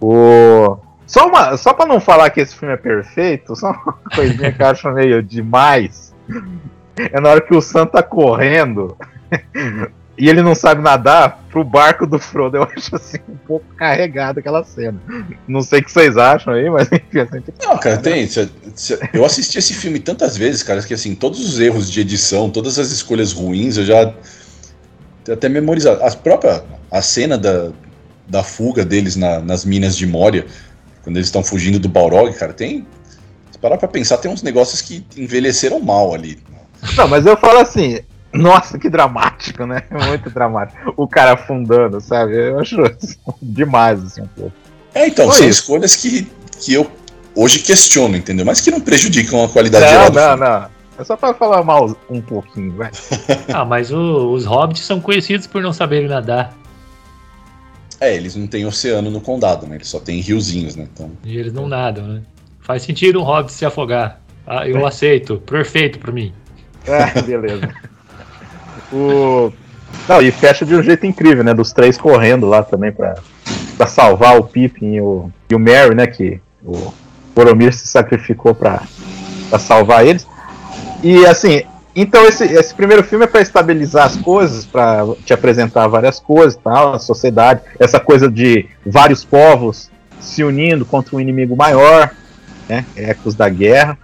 O... 0.00 0.76
Só, 1.06 1.28
uma, 1.28 1.56
só 1.56 1.72
pra 1.72 1.86
não 1.86 2.00
falar 2.00 2.30
que 2.30 2.40
esse 2.40 2.54
filme 2.54 2.74
é 2.74 2.78
perfeito, 2.78 3.56
só 3.56 3.70
uma 3.70 3.98
coisinha 4.14 4.52
que 4.52 4.62
eu 4.62 4.66
acho 4.66 4.90
meio 4.90 5.22
demais. 5.22 6.14
É 6.96 7.20
na 7.20 7.30
hora 7.30 7.40
que 7.40 7.54
o 7.54 7.60
Sam 7.60 7.86
tá 7.86 8.02
correndo 8.02 8.96
e 10.18 10.28
ele 10.28 10.42
não 10.42 10.54
sabe 10.54 10.82
nadar 10.82 11.44
pro 11.50 11.64
barco 11.64 12.06
do 12.06 12.18
Frodo. 12.18 12.56
Eu 12.58 12.62
acho 12.76 12.94
assim 12.96 13.18
um 13.28 13.36
pouco 13.36 13.64
carregado 13.76 14.40
aquela 14.40 14.62
cena. 14.64 15.00
Não 15.48 15.62
sei 15.62 15.80
o 15.80 15.84
que 15.84 15.90
vocês 15.92 16.16
acham 16.16 16.52
aí, 16.54 16.68
mas 16.70 16.88
enfim, 16.92 17.18
assim, 17.20 17.42
Não, 17.62 17.78
cara, 17.78 17.96
tem. 17.98 18.28
eu 19.12 19.24
assisti 19.24 19.58
esse 19.58 19.74
filme 19.74 19.98
tantas 19.98 20.36
vezes, 20.36 20.62
cara, 20.62 20.82
que 20.82 20.94
assim, 20.94 21.14
todos 21.14 21.40
os 21.40 21.58
erros 21.60 21.90
de 21.90 22.00
edição, 22.00 22.50
todas 22.50 22.78
as 22.78 22.90
escolhas 22.90 23.32
ruins, 23.32 23.76
eu 23.76 23.84
já 23.84 24.12
até 25.30 25.48
memorizado. 25.48 26.02
A 26.02 26.10
própria 26.10 26.62
a 26.90 27.00
cena 27.00 27.38
da, 27.38 27.70
da 28.28 28.42
fuga 28.42 28.84
deles 28.84 29.16
na- 29.16 29.40
nas 29.40 29.64
minas 29.64 29.96
de 29.96 30.06
Moria, 30.06 30.46
quando 31.02 31.16
eles 31.16 31.28
estão 31.28 31.42
fugindo 31.42 31.78
do 31.78 31.88
Balrog, 31.88 32.32
cara, 32.34 32.52
tem. 32.52 32.86
Se 33.50 33.58
parar 33.58 33.78
pra 33.78 33.88
pensar, 33.88 34.18
tem 34.18 34.30
uns 34.30 34.42
negócios 34.42 34.80
que 34.82 35.04
envelheceram 35.16 35.80
mal 35.80 36.12
ali. 36.14 36.38
Não, 36.96 37.08
mas 37.08 37.24
eu 37.24 37.36
falo 37.36 37.58
assim, 37.60 38.00
nossa, 38.32 38.78
que 38.78 38.88
dramático, 38.88 39.66
né? 39.66 39.82
Muito 40.08 40.30
dramático. 40.30 40.92
O 40.96 41.06
cara 41.08 41.34
afundando, 41.34 42.00
sabe? 42.00 42.34
Eu 42.36 42.58
acho 42.60 42.76
demais, 43.42 44.02
assim, 44.02 44.22
um 44.22 44.26
pouco. 44.28 44.52
É, 44.94 45.06
então, 45.06 45.26
Foi 45.26 45.36
são 45.38 45.48
isso. 45.48 45.60
escolhas 45.60 45.96
que, 45.96 46.26
que 46.60 46.74
eu 46.74 46.90
hoje 47.34 47.60
questiono, 47.60 48.16
entendeu? 48.16 48.44
Mas 48.44 48.60
que 48.60 48.70
não 48.70 48.80
prejudicam 48.80 49.44
a 49.44 49.48
qualidade 49.48 49.84
Não, 49.86 50.10
do 50.10 50.14
não, 50.20 50.22
filme. 50.36 50.44
não. 50.44 50.66
É 50.98 51.04
só 51.04 51.16
pra 51.16 51.32
falar 51.32 51.64
mal 51.64 51.96
um 52.10 52.20
pouquinho, 52.20 52.72
vai. 52.72 52.90
Ah, 53.52 53.64
mas 53.64 53.90
o- 53.90 54.30
os 54.32 54.44
hobbits 54.44 54.82
são 54.84 55.00
conhecidos 55.00 55.46
por 55.46 55.62
não 55.62 55.72
saberem 55.72 56.08
nadar. 56.08 56.54
É, 58.00 58.14
eles 58.14 58.34
não 58.36 58.46
têm 58.46 58.66
oceano 58.66 59.10
no 59.10 59.20
condado, 59.20 59.66
né? 59.66 59.76
Eles 59.76 59.88
só 59.88 60.00
têm 60.00 60.20
riozinhos, 60.20 60.74
né? 60.76 60.86
Então. 60.92 61.10
E 61.24 61.38
eles 61.38 61.52
não 61.52 61.66
nadam, 61.68 62.06
né? 62.06 62.22
Faz 62.60 62.82
sentido 62.82 63.20
um 63.20 63.22
hobbit 63.24 63.52
se 63.52 63.64
afogar. 63.64 64.20
Ah, 64.46 64.68
eu 64.68 64.84
aceito. 64.86 65.38
Perfeito 65.46 65.98
pra 65.98 66.12
mim. 66.12 66.32
Ah, 66.86 67.20
beleza. 67.22 67.68
O... 68.92 69.52
Não, 70.08 70.20
e 70.20 70.30
fecha 70.30 70.64
de 70.64 70.74
um 70.74 70.82
jeito 70.82 71.06
incrível, 71.06 71.44
né? 71.44 71.54
Dos 71.54 71.72
três 71.72 71.96
correndo 71.98 72.46
lá 72.46 72.62
também 72.62 72.90
pra, 72.92 73.14
pra 73.76 73.86
salvar 73.86 74.36
o 74.38 74.44
Pippin 74.44 74.94
e 74.94 75.00
o, 75.00 75.30
e 75.50 75.54
o 75.54 75.58
Merry, 75.58 75.94
né? 75.94 76.06
Que 76.06 76.40
o 76.64 76.92
Boromir 77.34 77.72
se 77.72 77.86
sacrificou 77.86 78.54
pra, 78.54 78.82
pra 79.48 79.58
salvar 79.58 80.06
eles. 80.06 80.26
E 81.02 81.24
assim, 81.26 81.62
então 81.94 82.24
esse, 82.26 82.44
esse 82.44 82.74
primeiro 82.74 83.02
filme 83.02 83.24
é 83.24 83.28
pra 83.28 83.40
estabilizar 83.40 84.06
as 84.06 84.16
coisas, 84.16 84.64
pra 84.64 85.04
te 85.24 85.32
apresentar 85.32 85.86
várias 85.88 86.18
coisas, 86.18 86.58
tal, 86.62 86.94
a 86.94 86.98
sociedade, 86.98 87.60
essa 87.78 88.00
coisa 88.00 88.30
de 88.30 88.66
vários 88.84 89.24
povos 89.24 89.90
se 90.20 90.42
unindo 90.44 90.84
contra 90.84 91.16
um 91.16 91.20
inimigo 91.20 91.56
maior, 91.56 92.10
né? 92.68 92.84
Ecos 92.96 93.34
da 93.34 93.48
guerra. 93.48 93.98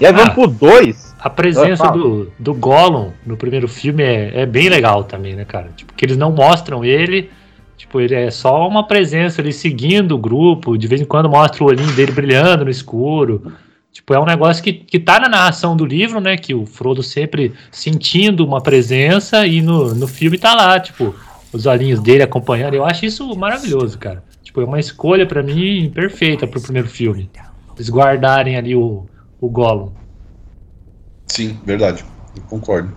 E 0.00 0.06
aí 0.06 0.12
vamos 0.12 0.30
Ah. 0.30 0.34
pro 0.34 0.46
2. 0.46 1.13
A 1.24 1.30
presença 1.30 1.86
Ah, 1.86 1.90
do, 1.90 2.30
do 2.38 2.52
Gollum 2.52 3.10
no 3.24 3.34
primeiro 3.34 3.66
filme 3.66 4.02
é, 4.02 4.42
é 4.42 4.46
bem 4.46 4.68
legal 4.68 5.04
também, 5.04 5.34
né, 5.34 5.46
cara? 5.46 5.70
Tipo, 5.74 5.94
que 5.94 6.04
eles 6.04 6.18
não 6.18 6.30
mostram 6.30 6.84
ele. 6.84 7.30
Tipo, 7.78 7.98
ele 7.98 8.14
é 8.14 8.30
só 8.30 8.68
uma 8.68 8.86
presença 8.86 9.40
ali 9.40 9.50
seguindo 9.50 10.14
o 10.14 10.18
grupo. 10.18 10.76
De 10.76 10.86
vez 10.86 11.00
em 11.00 11.06
quando 11.06 11.30
mostra 11.30 11.64
o 11.64 11.66
olhinho 11.68 11.90
dele 11.92 12.12
brilhando 12.12 12.66
no 12.66 12.70
escuro. 12.70 13.50
Tipo, 13.90 14.12
é 14.12 14.20
um 14.20 14.26
negócio 14.26 14.62
que, 14.62 14.74
que 14.74 15.00
tá 15.00 15.18
na 15.18 15.26
narração 15.30 15.74
do 15.74 15.86
livro, 15.86 16.20
né? 16.20 16.36
Que 16.36 16.52
o 16.52 16.66
Frodo 16.66 17.02
sempre 17.02 17.54
sentindo 17.70 18.44
uma 18.44 18.60
presença 18.60 19.46
e 19.46 19.62
no, 19.62 19.94
no 19.94 20.06
filme 20.06 20.36
tá 20.36 20.54
lá, 20.54 20.78
tipo, 20.78 21.14
os 21.54 21.64
olhinhos 21.64 22.00
dele 22.00 22.22
acompanhando. 22.22 22.74
Eu 22.74 22.84
acho 22.84 23.06
isso 23.06 23.34
maravilhoso, 23.34 23.98
cara. 23.98 24.22
Tipo, 24.42 24.60
é 24.60 24.64
uma 24.66 24.78
escolha 24.78 25.24
pra 25.24 25.42
mim 25.42 25.90
perfeita 25.94 26.46
pro 26.46 26.60
primeiro 26.60 26.88
filme. 26.88 27.30
Eles 27.74 27.88
guardarem 27.88 28.58
ali 28.58 28.76
o, 28.76 29.06
o 29.40 29.48
Gollum. 29.48 30.03
Sim, 31.34 31.58
verdade. 31.64 32.04
Eu 32.36 32.42
concordo. 32.42 32.96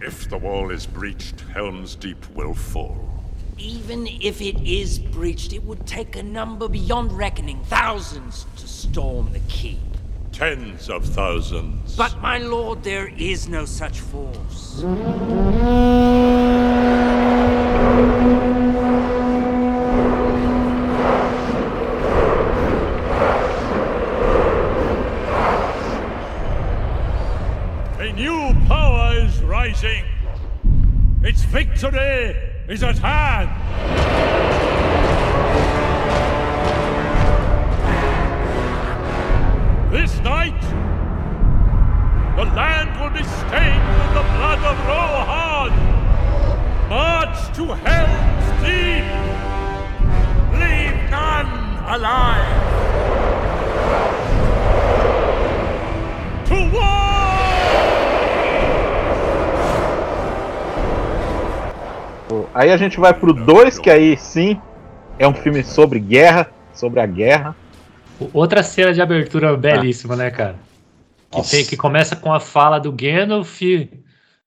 If 0.00 0.30
the 0.30 0.38
wall 0.38 0.70
is 0.70 0.86
breached, 0.86 1.42
Helm's 1.52 1.94
Deep 1.94 2.16
will 2.34 2.54
fall. 2.54 2.96
Even 3.58 4.06
if 4.06 4.40
it 4.40 4.58
is 4.66 4.98
breached, 4.98 5.52
it 5.52 5.62
would 5.62 5.86
take 5.86 6.16
a 6.16 6.22
number 6.22 6.68
beyond 6.68 7.12
reckoning, 7.12 7.62
thousands, 7.64 8.46
to 8.56 8.66
storm 8.66 9.30
the 9.34 9.40
keep. 9.40 9.76
Tens 10.32 10.88
of 10.88 11.04
thousands. 11.04 11.94
But, 11.96 12.18
my 12.22 12.38
lord, 12.38 12.82
there 12.82 13.08
is 13.08 13.46
no 13.46 13.66
such 13.66 14.00
force. 14.00 14.82
Rising. 29.76 30.04
Its 31.22 31.42
victory 31.42 32.34
is 32.68 32.82
at 32.82 32.98
hand. 32.98 33.50
This 39.92 40.18
night, 40.20 40.60
the 42.36 42.44
land 42.54 43.00
will 43.00 43.10
be 43.10 43.24
stained 43.24 43.88
with 43.98 44.12
the 44.14 44.24
blood 44.36 44.60
of 44.64 44.76
Rohan. 44.86 45.72
March 46.88 47.56
to 47.56 47.64
Helm's 47.84 48.48
Deep. 48.62 49.06
Leave 50.60 51.10
none 51.10 51.52
alive. 51.94 52.64
To 56.46 56.56
war! 56.72 57.05
Aí 62.54 62.70
a 62.70 62.76
gente 62.76 62.98
vai 62.98 63.14
pro 63.14 63.32
2, 63.32 63.78
que 63.78 63.90
aí 63.90 64.16
sim 64.16 64.60
é 65.18 65.26
um 65.26 65.34
filme 65.34 65.62
sobre 65.62 65.98
guerra, 66.00 66.50
sobre 66.74 67.00
a 67.00 67.06
guerra. 67.06 67.56
Outra 68.32 68.62
cena 68.62 68.92
de 68.92 69.00
abertura 69.00 69.56
belíssima, 69.56 70.16
né, 70.16 70.30
cara? 70.30 70.56
Que, 71.30 71.42
tem, 71.42 71.64
que 71.64 71.76
começa 71.76 72.16
com 72.16 72.32
a 72.32 72.40
fala 72.40 72.78
do 72.78 72.90
Gandalf, 72.90 73.60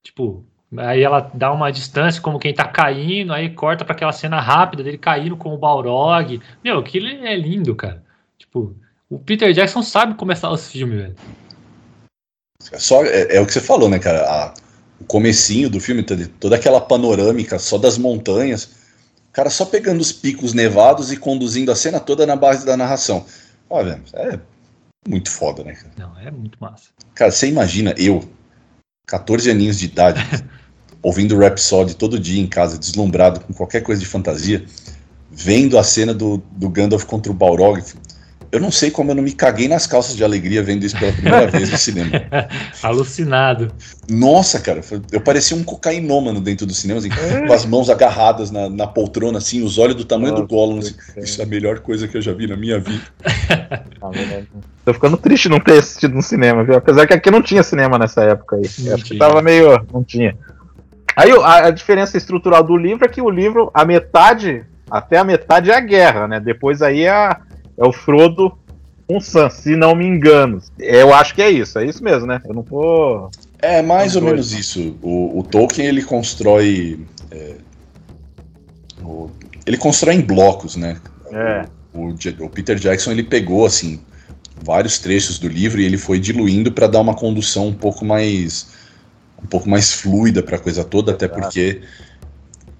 tipo, 0.02 0.46
aí 0.76 1.04
ela 1.04 1.30
dá 1.34 1.52
uma 1.52 1.72
distância 1.72 2.22
como 2.22 2.40
quem 2.40 2.54
tá 2.54 2.66
caindo, 2.66 3.34
aí 3.34 3.50
corta 3.50 3.86
pra 3.86 3.96
aquela 3.96 4.12
cena 4.12 4.40
rápida 4.40 4.84
dele 4.84 4.98
caindo 4.98 5.38
com 5.38 5.54
o 5.54 5.58
Balrog. 5.58 6.42
Meu, 6.64 6.80
aquilo 6.80 7.08
é 7.08 7.36
lindo, 7.36 7.76
cara. 7.76 8.04
Tipo, 8.38 8.76
o 9.10 9.20
Peter 9.20 9.52
Jackson 9.54 9.84
sabe 9.84 10.16
começar 10.16 10.50
os 10.50 10.72
filmes, 10.72 11.02
velho. 11.02 11.16
Só, 12.62 13.04
é, 13.04 13.38
é 13.38 13.42
o 13.42 13.46
que 13.46 13.54
você 13.54 13.62
falou, 13.62 13.90
né, 13.90 14.00
cara? 14.00 14.22
A, 14.22 14.54
o 15.00 15.06
comecinho 15.06 15.70
do 15.70 15.80
filme, 15.80 16.04
toda- 16.04 16.30
toda 16.40 16.56
aquela 16.56 16.82
panorâmica 16.82 17.58
só 17.58 17.78
das 17.78 17.98
montanhas. 17.98 18.66
O 19.30 19.32
cara 19.32 19.50
só 19.50 19.66
pegando 19.66 20.02
os 20.02 20.12
picos 20.12 20.54
nevados 20.54 21.12
e 21.12 21.18
conduzindo 21.18 21.72
a 21.72 21.76
cena 21.76 22.00
toda 22.00 22.26
na 22.26 22.36
base 22.36 22.66
da 22.66 22.76
narração. 22.76 23.26
Olha, 23.70 24.02
é 24.14 24.40
muito 25.08 25.30
foda, 25.30 25.64
né, 25.64 25.74
cara? 25.74 25.92
Não, 25.98 26.20
é 26.20 26.32
muito 26.32 26.58
massa. 26.60 26.86
Cara, 27.14 27.32
você 27.32 27.48
imagina 27.48 27.94
eu, 27.98 28.28
14 29.08 29.50
aninhos 29.50 29.80
de 29.80 29.86
idade, 29.86 30.20
ouvindo 31.02 31.38
Rhapsody 31.38 31.96
todo 31.96 32.20
dia 32.20 32.42
em 32.42 32.48
casa, 32.48 32.78
deslumbrado 32.78 33.40
com 33.40 33.54
qualquer 33.54 33.82
coisa 33.82 34.02
de 34.02 34.08
fantasia, 34.08 34.66
vendo 35.32 35.78
a 35.78 35.84
cena 35.84 36.14
do, 36.14 36.38
do 36.52 36.68
Gandalf 36.70 37.06
contra 37.06 37.32
o 37.32 37.36
Balrog. 37.36 37.82
Eu 38.52 38.60
não 38.60 38.72
sei 38.72 38.90
como 38.90 39.12
eu 39.12 39.16
não 39.16 39.22
me 39.22 39.32
caguei 39.32 39.68
nas 39.68 39.86
calças 39.86 40.16
de 40.16 40.24
alegria 40.24 40.64
vendo 40.64 40.84
isso 40.84 40.98
pela 40.98 41.12
primeira 41.12 41.46
vez 41.52 41.70
no 41.70 41.78
cinema. 41.78 42.10
Alucinado. 42.82 43.72
Nossa, 44.10 44.60
cara, 44.60 44.82
eu 45.12 45.22
parecia 45.22 45.56
um 45.56 45.64
cocainômano 45.64 46.42
dentro 46.42 46.66
do 46.66 46.74
cinema, 46.74 47.00
assim, 47.00 47.10
com 47.46 47.54
as 47.54 47.66
mãos 47.66 47.90
agarradas 47.92 48.50
na, 48.50 48.68
na 48.68 48.88
poltrona, 48.88 49.38
assim, 49.38 49.62
os 49.64 49.78
olhos 49.78 49.96
do 49.96 50.04
tamanho 50.04 50.34
do 50.34 50.48
Gollum. 50.48 50.80
assim, 50.80 50.96
isso 51.18 51.40
é 51.40 51.44
a 51.44 51.48
melhor 51.48 51.80
coisa 51.80 52.08
que 52.08 52.18
eu 52.18 52.22
já 52.22 52.34
vi 52.34 52.48
na 52.48 52.58
minha 52.58 52.80
vida. 52.80 53.04
Tô 54.84 54.94
ficando 54.94 55.18
triste 55.18 55.48
não 55.50 55.60
ter 55.60 55.78
assistido 55.78 56.16
no 56.16 56.22
cinema, 56.24 56.64
viu? 56.64 56.76
Apesar 56.76 57.06
que 57.06 57.14
aqui 57.14 57.30
não 57.30 57.42
tinha 57.42 57.62
cinema 57.62 57.98
nessa 58.00 58.24
época 58.24 58.56
aí. 58.56 58.64
Não 58.80 58.96
Acho 58.96 59.04
que 59.06 59.18
tava 59.18 59.42
meio. 59.42 59.86
Não 59.94 60.04
tinha. 60.04 60.36
Aí 61.16 61.32
a, 61.32 61.68
a 61.68 61.72
diferença 61.72 62.18
estrutural 62.18 62.64
do 62.64 62.76
livro 62.78 63.06
é 63.06 63.08
que 63.10 63.22
o 63.22 63.30
livro, 63.30 63.70
a 63.74 63.86
metade, 63.86 64.64
até 64.90 65.18
a 65.18 65.24
metade 65.24 65.70
é 65.70 65.76
a 65.76 65.80
guerra, 65.80 66.28
né? 66.28 66.40
Depois 66.40 66.82
aí 66.82 67.04
é, 67.04 67.10
a- 67.10 67.40
é 67.80 67.84
o 67.88 67.92
Frodo 67.94 68.52
com 69.08 69.18
o 69.18 69.22
Sam, 69.22 69.50
se 69.50 69.76
não 69.76 69.96
me 69.96 70.06
engano. 70.06 70.62
Eu 70.78 71.14
acho 71.14 71.34
que 71.34 71.42
é 71.42 71.50
isso, 71.50 71.80
é 71.80 71.86
isso 71.86 72.04
mesmo, 72.04 72.28
né? 72.28 72.42
Eu 72.46 72.54
não 72.54 72.62
vou. 72.62 73.32
É 73.60 73.82
mais 73.82 74.16
ou 74.16 74.22
menos 74.22 74.52
isso. 74.52 74.96
O, 75.02 75.40
o 75.40 75.44
Tolkien 75.44 75.88
ele 75.88 76.04
constrói. 76.04 77.00
é, 77.32 77.56
o- 79.04 79.30
ele 79.66 79.78
constrói 79.78 80.16
em 80.16 80.22
blocos, 80.22 80.76
né? 80.76 80.98
É. 81.32 81.66
O, 81.94 82.10
o 82.46 82.50
Peter 82.50 82.78
Jackson 82.78 83.12
ele 83.12 83.24
pegou 83.24 83.66
assim 83.66 84.00
vários 84.64 85.00
trechos 85.00 85.40
do 85.40 85.48
livro 85.48 85.80
e 85.80 85.86
ele 85.86 85.98
foi 85.98 86.20
diluindo 86.20 86.72
para 86.72 86.86
dar 86.88 87.00
uma 87.00 87.16
condução 87.16 87.68
um 87.68 87.74
pouco 87.74 88.04
mais 88.06 88.68
um 89.42 89.48
pouco 89.48 89.70
mais 89.70 89.94
fluida 89.94 90.44
para 90.44 90.58
a 90.58 90.60
coisa 90.60 90.84
toda, 90.84 91.14
até 91.14 91.28
porque 91.28 91.82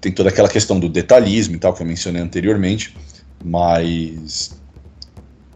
tem 0.00 0.12
toda 0.12 0.28
aquela 0.28 0.48
questão 0.48 0.78
do 0.78 0.88
detalhismo 0.90 1.54
e 1.56 1.58
tal 1.58 1.72
que 1.72 1.82
eu 1.82 1.86
mencionei 1.86 2.20
anteriormente, 2.20 2.94
mas 3.42 4.59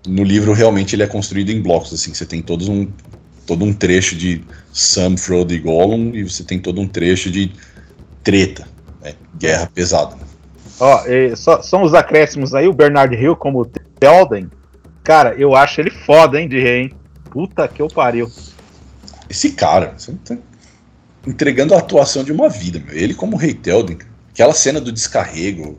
no 0.07 0.23
livro 0.23 0.53
realmente 0.53 0.95
ele 0.95 1.03
é 1.03 1.07
construído 1.07 1.51
em 1.51 1.61
blocos, 1.61 1.93
assim, 1.93 2.13
você 2.13 2.27
tem 2.27 2.43
todos 2.43 2.69
um 2.69 2.89
todo 3.47 3.65
um 3.65 3.73
trecho 3.73 4.17
de 4.17 4.43
Sam, 4.73 5.17
Frodo 5.17 5.53
e 5.53 5.59
Gollum 5.59 6.15
e 6.15 6.23
você 6.23 6.43
tem 6.43 6.59
todo 6.59 6.81
um 6.81 6.89
trecho 6.89 7.31
de 7.31 7.53
treta, 8.23 8.67
né? 9.03 9.15
guerra 9.39 9.71
pesada. 9.73 10.17
Ó, 10.81 11.03
só, 11.37 11.63
só 11.63 11.83
uns 11.83 11.95
acréscimos 11.95 12.55
aí, 12.55 12.67
o 12.67 12.73
Bernard 12.73 13.15
Hill 13.15 13.37
como 13.37 13.65
Telden. 14.01 14.51
Cara, 15.03 15.35
eu 15.35 15.55
acho 15.55 15.81
ele 15.81 15.91
foda, 15.91 16.41
hein, 16.41 16.49
de 16.49 16.59
rei, 16.59 16.83
hein? 16.83 16.93
Puta 17.31 17.69
que 17.69 17.83
eu 17.83 17.89
pariu. 17.89 18.31
Esse 19.29 19.53
cara, 19.53 19.95
você 19.97 20.13
tá 20.25 20.37
entregando 21.27 21.75
a 21.75 21.79
atuação 21.79 22.25
de 22.25 22.33
uma 22.33 22.49
vida, 22.49 22.83
meu. 22.85 22.97
Ele 22.97 23.15
como 23.15 23.37
Rei 23.37 23.55
Telden, 23.55 23.99
aquela 24.31 24.55
cena 24.55 24.81
do 24.81 24.91
descarrego, 24.91 25.79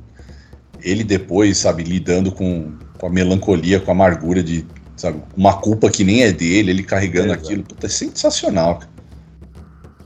ele 0.81 1.03
depois, 1.03 1.57
sabe, 1.57 1.83
lidando 1.83 2.31
com, 2.31 2.73
com 2.97 3.07
a 3.07 3.09
melancolia, 3.09 3.79
com 3.79 3.91
a 3.91 3.93
amargura 3.93 4.41
de, 4.43 4.65
sabe, 4.95 5.21
uma 5.35 5.53
culpa 5.53 5.89
que 5.89 6.03
nem 6.03 6.23
é 6.23 6.31
dele, 6.31 6.71
ele 6.71 6.83
carregando 6.83 7.27
Exato. 7.27 7.43
aquilo, 7.45 7.63
puta, 7.63 7.85
é 7.85 7.89
sensacional, 7.89 8.75
cara. 8.79 8.95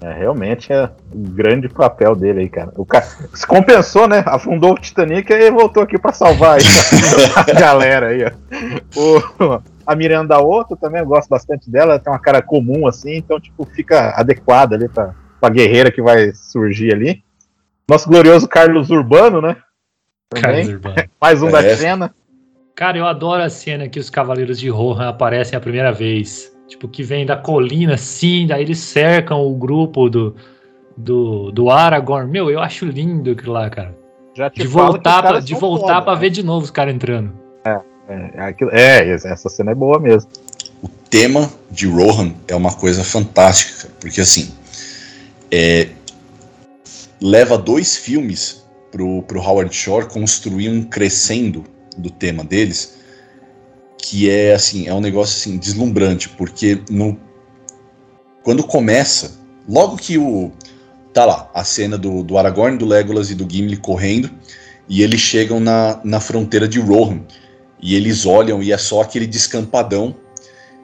É, 0.01 0.13
realmente 0.13 0.71
é 0.71 0.89
um 1.13 1.23
grande 1.23 1.67
papel 1.67 2.15
dele 2.15 2.39
aí, 2.39 2.49
cara. 2.49 2.71
O 2.77 2.85
cara 2.85 3.05
se 3.33 3.45
compensou, 3.45 4.07
né? 4.07 4.23
Afundou 4.25 4.71
o 4.71 4.79
Titanic 4.79 5.29
e 5.29 5.51
voltou 5.51 5.83
aqui 5.83 5.97
pra 5.99 6.13
salvar 6.13 6.55
aí 6.57 6.63
a 7.35 7.51
galera 7.59 8.07
aí, 8.07 8.23
ó. 8.23 8.31
O- 8.97 9.61
a 9.85 9.95
Miranda 9.95 10.39
Otto 10.39 10.77
também 10.77 11.01
eu 11.01 11.05
gosto 11.07 11.27
bastante 11.27 11.69
dela, 11.69 11.93
ela 11.93 11.99
tem 11.99 12.13
uma 12.13 12.19
cara 12.19 12.41
comum 12.41 12.87
assim, 12.87 13.15
então 13.17 13.39
tipo 13.41 13.65
fica 13.65 14.11
adequada 14.15 14.75
ali 14.75 14.87
pra, 14.87 15.13
pra 15.41 15.49
guerreira 15.49 15.91
que 15.91 16.01
vai 16.01 16.31
surgir 16.33 16.93
ali. 16.93 17.21
Nosso 17.89 18.07
glorioso 18.07 18.47
Carlos 18.47 18.89
Urbano, 18.89 19.41
né? 19.41 19.57
Também. 20.29 20.43
Carlos 20.43 20.67
Urbano. 20.69 20.95
Mais 21.19 21.41
um 21.43 21.49
da 21.51 21.61
É. 21.61 21.75
cena. 21.75 22.15
Cara, 22.79 22.97
eu 22.97 23.05
adoro 23.05 23.43
a 23.43 23.49
cena 23.49 23.89
que 23.89 23.99
os 23.99 24.09
Cavaleiros 24.09 24.57
de 24.57 24.69
Rohan 24.69 25.09
aparecem 25.09 25.57
a 25.57 25.59
primeira 25.59 25.91
vez. 25.91 26.49
Tipo, 26.65 26.87
que 26.87 27.03
vem 27.03 27.25
da 27.25 27.35
colina, 27.35 27.95
assim, 27.95 28.47
daí 28.47 28.61
eles 28.61 28.79
cercam 28.79 29.45
o 29.45 29.53
grupo 29.53 30.09
do, 30.09 30.33
do, 30.95 31.51
do 31.51 31.69
Aragorn. 31.69 32.31
Meu, 32.31 32.49
eu 32.49 32.61
acho 32.61 32.85
lindo 32.85 33.31
aquilo 33.31 33.51
lá, 33.51 33.69
cara. 33.69 33.93
Já 34.33 34.49
te 34.49 34.61
De 34.61 34.67
voltar, 34.67 35.21
pra, 35.21 35.39
de 35.41 35.53
voltar 35.55 35.95
foda, 35.95 36.01
pra 36.03 36.13
né? 36.13 36.19
ver 36.21 36.29
de 36.29 36.41
novo 36.41 36.63
os 36.63 36.71
caras 36.71 36.95
entrando. 36.95 37.33
É, 37.65 38.41
aquilo- 38.43 38.71
é, 38.71 39.09
essa 39.09 39.49
cena 39.49 39.71
é 39.71 39.75
boa 39.75 39.99
mesmo. 39.99 40.31
O 40.81 40.87
tema 40.87 41.51
de 41.69 41.85
Rohan 41.85 42.31
é 42.47 42.55
uma 42.55 42.73
coisa 42.73 43.03
fantástica, 43.03 43.81
cara, 43.89 43.93
porque 43.99 44.21
assim, 44.21 44.53
é, 45.51 45.89
leva 47.21 47.57
dois 47.57 47.97
filmes 47.97 48.65
pro, 48.89 49.21
pro 49.23 49.41
Howard 49.41 49.75
Shore 49.75 50.05
construir 50.05 50.69
um 50.69 50.81
crescendo 50.81 51.65
do 51.99 52.09
tema 52.09 52.43
deles, 52.43 52.97
que 53.97 54.29
é 54.29 54.53
assim, 54.53 54.87
é 54.87 54.93
um 54.93 55.01
negócio 55.01 55.37
assim 55.37 55.57
deslumbrante, 55.57 56.29
porque 56.29 56.81
no 56.89 57.19
quando 58.43 58.63
começa, 58.63 59.37
logo 59.67 59.97
que 59.97 60.17
o 60.17 60.51
tá 61.13 61.25
lá, 61.25 61.49
a 61.53 61.63
cena 61.63 61.97
do, 61.97 62.23
do 62.23 62.37
Aragorn, 62.37 62.77
do 62.77 62.85
Legolas 62.85 63.29
e 63.29 63.35
do 63.35 63.47
Gimli 63.49 63.77
correndo, 63.77 64.29
e 64.87 65.03
eles 65.03 65.19
chegam 65.19 65.59
na, 65.59 65.99
na 66.03 66.19
fronteira 66.19 66.67
de 66.67 66.79
Rohan, 66.79 67.21
e 67.81 67.95
eles 67.95 68.25
olham 68.25 68.61
e 68.61 68.71
é 68.71 68.77
só 68.77 69.01
aquele 69.01 69.27
descampadão, 69.27 70.15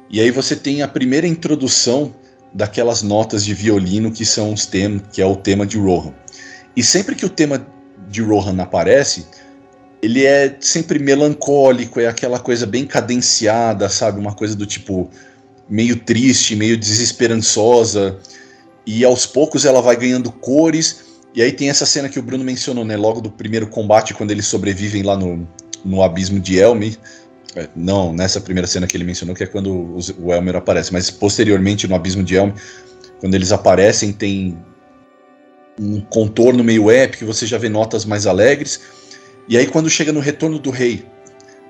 e 0.10 0.20
aí 0.20 0.32
você 0.32 0.56
tem 0.56 0.82
a 0.82 0.88
primeira 0.88 1.26
introdução 1.26 2.14
daquelas 2.54 3.02
notas 3.02 3.44
de 3.44 3.54
violino 3.54 4.12
que 4.12 4.26
são 4.26 4.54
os 4.54 4.66
temas, 4.66 5.02
que 5.12 5.22
é 5.22 5.26
o 5.26 5.36
tema 5.36 5.66
de 5.66 5.78
Rohan. 5.78 6.14
E 6.76 6.84
sempre 6.84 7.16
que 7.16 7.26
o 7.26 7.30
tema 7.30 7.66
de 8.08 8.22
Rohan 8.22 8.62
aparece, 8.62 9.26
ele 10.06 10.24
é 10.24 10.56
sempre 10.60 11.00
melancólico, 11.00 12.00
é 12.00 12.06
aquela 12.06 12.38
coisa 12.38 12.68
bem 12.68 12.86
cadenciada, 12.86 13.90
sabe? 13.90 14.20
Uma 14.20 14.36
coisa 14.36 14.56
do 14.56 14.64
tipo 14.64 15.10
meio 15.68 15.96
triste, 15.96 16.56
meio 16.56 16.78
desesperançosa. 16.78 18.20
E 18.86 19.04
aos 19.04 19.26
poucos 19.26 19.66
ela 19.66 19.82
vai 19.82 19.96
ganhando 19.96 20.32
cores. 20.32 21.06
E 21.34 21.42
aí 21.42 21.52
tem 21.52 21.72
essa 21.72 21.88
cena 21.88 22.08
que 22.08 22.20
o 22.20 22.22
Bruno 22.22 22.44
mencionou, 22.44 22.86
né? 22.86 22.96
Logo 22.96 23.20
do 23.20 23.32
primeiro 23.32 23.66
combate, 23.66 24.14
quando 24.14 24.30
eles 24.30 24.46
sobrevivem 24.46 25.02
lá 25.02 25.18
no, 25.18 25.48
no 25.84 26.04
abismo 26.04 26.40
de 26.40 26.60
Elmi. 26.60 26.96
É, 27.56 27.68
Não, 27.76 28.14
nessa 28.14 28.40
primeira 28.40 28.68
cena 28.68 28.86
que 28.86 28.96
ele 28.96 29.06
mencionou, 29.06 29.36
que 29.36 29.44
é 29.44 29.48
quando 29.48 29.98
o 30.20 30.32
Elmer 30.32 30.58
aparece, 30.58 30.94
mas 30.94 31.10
posteriormente 31.10 31.88
no 31.88 31.96
abismo 31.96 32.24
de 32.24 32.36
Elmi, 32.36 32.54
quando 33.20 33.34
eles 33.34 33.52
aparecem, 33.52 34.14
tem 34.14 34.56
um 35.80 36.00
contorno 36.00 36.64
meio 36.64 36.92
épico, 36.92 37.26
você 37.26 37.48
já 37.48 37.58
vê 37.58 37.70
notas 37.70 38.06
mais 38.06 38.28
alegres. 38.28 38.80
E 39.48 39.58
aí 39.58 39.68
quando 39.68 39.90
chega 39.90 40.12
no 40.12 40.20
retorno 40.20 40.58
do 40.60 40.72
rei, 40.72 41.06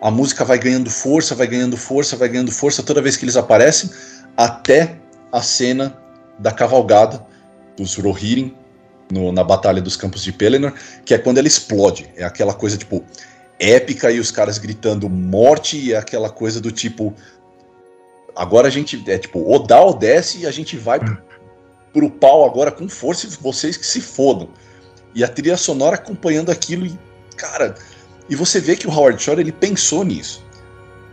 a 0.01 0.11
música 0.11 0.45
vai 0.45 0.57
ganhando 0.57 0.89
força, 0.89 1.35
vai 1.35 1.47
ganhando 1.47 1.77
força, 1.77 2.15
vai 2.15 2.29
ganhando 2.29 2.51
força 2.51 2.83
toda 2.83 3.01
vez 3.01 3.17
que 3.17 3.25
eles 3.25 3.35
aparecem, 3.35 3.89
até 4.37 4.97
a 5.31 5.41
cena 5.41 5.97
da 6.39 6.51
cavalgada 6.51 7.25
dos 7.77 7.95
Rohirrim 7.95 8.55
no- 9.11 9.31
na 9.31 9.43
Batalha 9.43 9.81
dos 9.81 9.95
Campos 9.95 10.23
de 10.23 10.31
Pelennor, 10.31 10.73
que 11.03 11.13
é 11.13 11.17
quando 11.17 11.37
ela 11.37 11.47
explode. 11.47 12.09
É 12.15 12.23
aquela 12.23 12.53
coisa 12.53 12.77
tipo 12.77 13.03
épica 13.59 14.11
e 14.11 14.19
os 14.19 14.31
caras 14.31 14.57
gritando 14.57 15.09
morte 15.09 15.77
e 15.77 15.93
é 15.93 15.97
aquela 15.97 16.29
coisa 16.29 16.59
do 16.59 16.71
tipo 16.71 17.13
agora 18.35 18.67
a 18.67 18.71
gente 18.71 19.01
é 19.09 19.17
tipo 19.17 19.39
ou 19.39 19.65
desce 19.93 20.39
e 20.39 20.45
a 20.45 20.51
gente 20.51 20.75
vai 20.75 20.99
pro, 20.99 21.17
pro 21.93 22.11
pau 22.11 22.45
agora 22.45 22.69
com 22.69 22.87
força 22.89 23.25
e 23.25 23.29
vocês 23.29 23.77
que 23.77 23.85
se 23.85 24.01
fodam. 24.01 24.49
E 25.13 25.23
a 25.23 25.27
trilha 25.27 25.55
sonora 25.55 25.95
acompanhando 25.95 26.51
aquilo 26.51 26.85
e 26.85 26.99
cara, 27.35 27.75
e 28.29 28.35
você 28.35 28.59
vê 28.59 28.75
que 28.75 28.87
o 28.87 28.91
Howard 28.91 29.21
Shore 29.21 29.41
ele 29.41 29.51
pensou 29.51 30.03
nisso, 30.03 30.43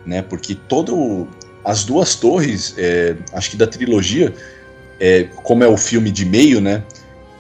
né? 0.07 0.23
Porque 0.23 0.55
todo 0.55 1.29
as 1.65 1.85
duas 1.85 2.15
torres, 2.15 2.75
é, 2.77 3.15
acho 3.33 3.51
que 3.51 3.57
da 3.57 3.67
trilogia, 3.67 4.35
é, 4.99 5.25
como 5.43 5.63
é 5.63 5.69
o 5.69 5.77
filme 5.77 6.11
de 6.11 6.25
meio, 6.25 6.61
né? 6.61 6.83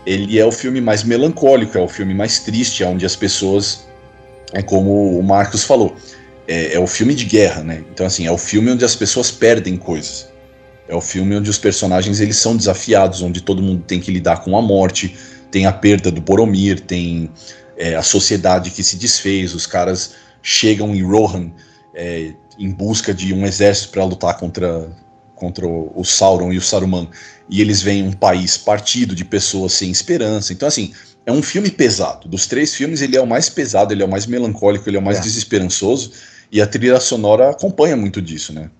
Ele 0.07 0.39
é 0.39 0.45
o 0.45 0.53
filme 0.53 0.81
mais 0.81 1.03
melancólico, 1.03 1.77
é 1.77 1.81
o 1.81 1.89
filme 1.89 2.15
mais 2.15 2.41
triste, 2.41 2.83
é 2.83 2.87
onde 2.87 3.07
as 3.07 3.17
pessoas, 3.17 3.87
é 4.53 4.63
como 4.63 5.19
o 5.19 5.23
Marcos 5.23 5.65
falou, 5.65 5.97
é, 6.47 6.75
é 6.75 6.79
o 6.79 6.87
filme 6.87 7.15
de 7.15 7.25
guerra, 7.25 7.63
né? 7.63 7.85
Então 7.93 8.07
assim, 8.07 8.27
é 8.27 8.33
o 8.33 8.39
filme 8.39 8.71
onde 8.71 8.85
as 8.85 8.95
pessoas 8.95 9.31
perdem 9.31 9.77
coisas. 9.77 10.31
É 10.89 10.95
o 10.95 11.01
filme 11.01 11.37
onde 11.37 11.49
os 11.49 11.59
personagens 11.59 12.21
eles 12.21 12.37
são 12.37 12.57
desafiados, 12.57 13.23
onde 13.23 13.41
todo 13.41 13.63
mundo 13.63 13.85
tem 13.87 14.01
que 14.01 14.11
lidar 14.11 14.43
com 14.43 14.57
a 14.59 14.63
morte, 14.63 15.17
tem 15.51 15.67
a 15.67 15.73
perda 15.73 16.11
do 16.11 16.21
Boromir, 16.21 16.81
tem 16.81 17.31
é, 17.83 17.97
a 17.97 18.03
sociedade 18.03 18.71
que 18.71 18.85
se 18.85 18.97
desfez, 18.97 19.55
os 19.55 19.67
caras 19.67 20.15
chegam 20.41 20.95
em 20.95 21.03
Rohan 21.03 21.51
é, 21.93 22.33
em 22.57 22.71
busca 22.71 23.13
de 23.13 23.35
um 23.35 23.45
exército 23.45 23.91
para 23.91 24.05
lutar 24.05 24.39
contra, 24.39 24.89
contra 25.35 25.67
o, 25.67 26.05
Sauron 26.05 26.53
e 26.53 26.59
o 26.59 26.63
Saruman, 26.63 27.09
e 27.51 27.61
eles 27.61 27.83
veem 27.83 28.05
um 28.05 28.13
país 28.13 28.57
partido 28.57 29.17
de 29.17 29.25
pessoas 29.25 29.73
sem 29.73 29.91
esperança. 29.91 30.53
Então, 30.53 30.69
assim, 30.69 30.95
é 31.27 31.33
um 31.33 31.43
filme 31.43 31.73
pesado. 31.73 32.29
Dos 32.29 32.47
três 32.47 32.73
filmes, 32.73 33.03
ele 33.03 33.17
é 33.17 33.21
o 33.21 33.27
mais 33.27 33.49
pesado, 33.51 33.93
ele 33.93 34.03
é 34.03 34.07
o 34.07 34.11
mais 34.11 34.27
melancólico, 34.27 34.89
ele 34.89 34.97
é 34.97 35.01
o 35.01 35.03
mais 35.03 35.19
É. 35.19 35.23
desesperançoso, 35.23 36.13
e 36.53 36.63
a 36.63 36.67
trilha 36.69 37.01
sonora 37.01 37.51
acompanha 37.51 37.97
muito 37.97 38.23
disso, 38.23 38.53
né? 38.53 38.71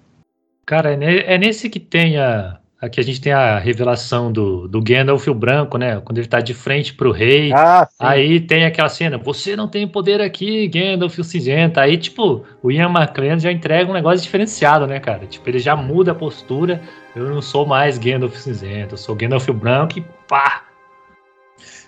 Cara, 0.65 0.95
é, 0.95 1.35
é 1.35 1.39
nesse 1.39 1.69
que 1.69 1.81
tem 1.81 2.19
a, 2.19 2.57
a 2.83 2.89
que 2.89 2.99
a 2.99 3.05
gente 3.05 3.21
tem 3.21 3.33
a 3.33 3.61
revelação 3.61 4.33
do, 4.33 4.67
do 4.67 4.83
Gandalf 4.83 5.29
o 5.29 5.35
branco, 5.35 5.79
né? 5.79 6.01
Quando 6.01 6.19
ele 6.19 6.27
tá 6.27 6.41
de 6.41 6.53
frente 6.53 6.93
pro 6.93 7.13
rei. 7.13 7.53
Ah. 7.53 7.89
Aí 7.97 8.41
tem 8.41 8.65
aquela 8.65 8.89
cena, 8.89 9.17
você 9.17 9.55
não 9.55 9.69
tem 9.69 9.87
poder 9.87 10.21
aqui, 10.21 10.67
Gandalf 10.67 11.17
o 11.17 11.23
cinzento. 11.23 11.79
Aí, 11.79 11.97
tipo, 11.97 12.45
o 12.61 12.73
Ian 12.73 12.91
McLean 12.91 13.39
já 13.39 13.53
entrega 13.53 13.89
um 13.89 13.95
negócio 13.95 14.21
diferenciado, 14.21 14.85
né, 14.89 14.99
cara? 14.99 15.27
Tipo, 15.27 15.49
ele 15.49 15.61
já 15.61 15.77
muda 15.77 16.11
a 16.11 16.15
postura. 16.15 16.83
Eu 17.15 17.31
não 17.31 17.41
sou 17.41 17.65
mais 17.65 17.99
Gandalf 17.99 18.35
cinzento, 18.37 18.95
eu 18.95 18.99
sou 18.99 19.15
Gandalf 19.15 19.49
o 19.49 19.55
branco 19.55 20.01
e 20.01 20.05
pá! 20.27 20.63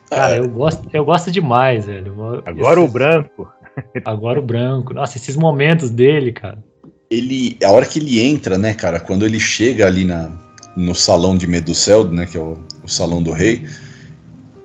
Cara, 0.08 0.36
eu 0.36 0.48
gosto, 0.48 0.88
eu 0.92 1.04
gosto 1.04 1.28
demais, 1.32 1.86
velho. 1.86 2.42
Agora 2.46 2.78
o 2.78 2.84
Esses- 2.84 2.92
branco. 2.92 3.48
Agora 4.04 4.38
o 4.38 4.42
branco. 4.42 4.94
Nossa, 4.94 5.16
esses 5.18 5.34
momentos 5.34 5.90
dele, 5.90 6.30
cara. 6.30 6.58
ele 7.10 7.58
a 7.64 7.70
hora 7.72 7.84
que 7.84 7.98
ele 7.98 8.20
entra, 8.20 8.56
né, 8.56 8.74
cara, 8.74 9.00
quando 9.00 9.26
ele 9.26 9.40
chega 9.40 9.86
ali 9.88 10.04
na, 10.04 10.30
no 10.76 10.94
salão 10.94 11.36
de 11.36 11.46
Meduseld, 11.46 12.14
né, 12.14 12.26
que 12.26 12.36
é 12.36 12.40
o, 12.40 12.58
o 12.82 12.88
salão 12.88 13.22
do 13.22 13.30
rei, 13.32 13.66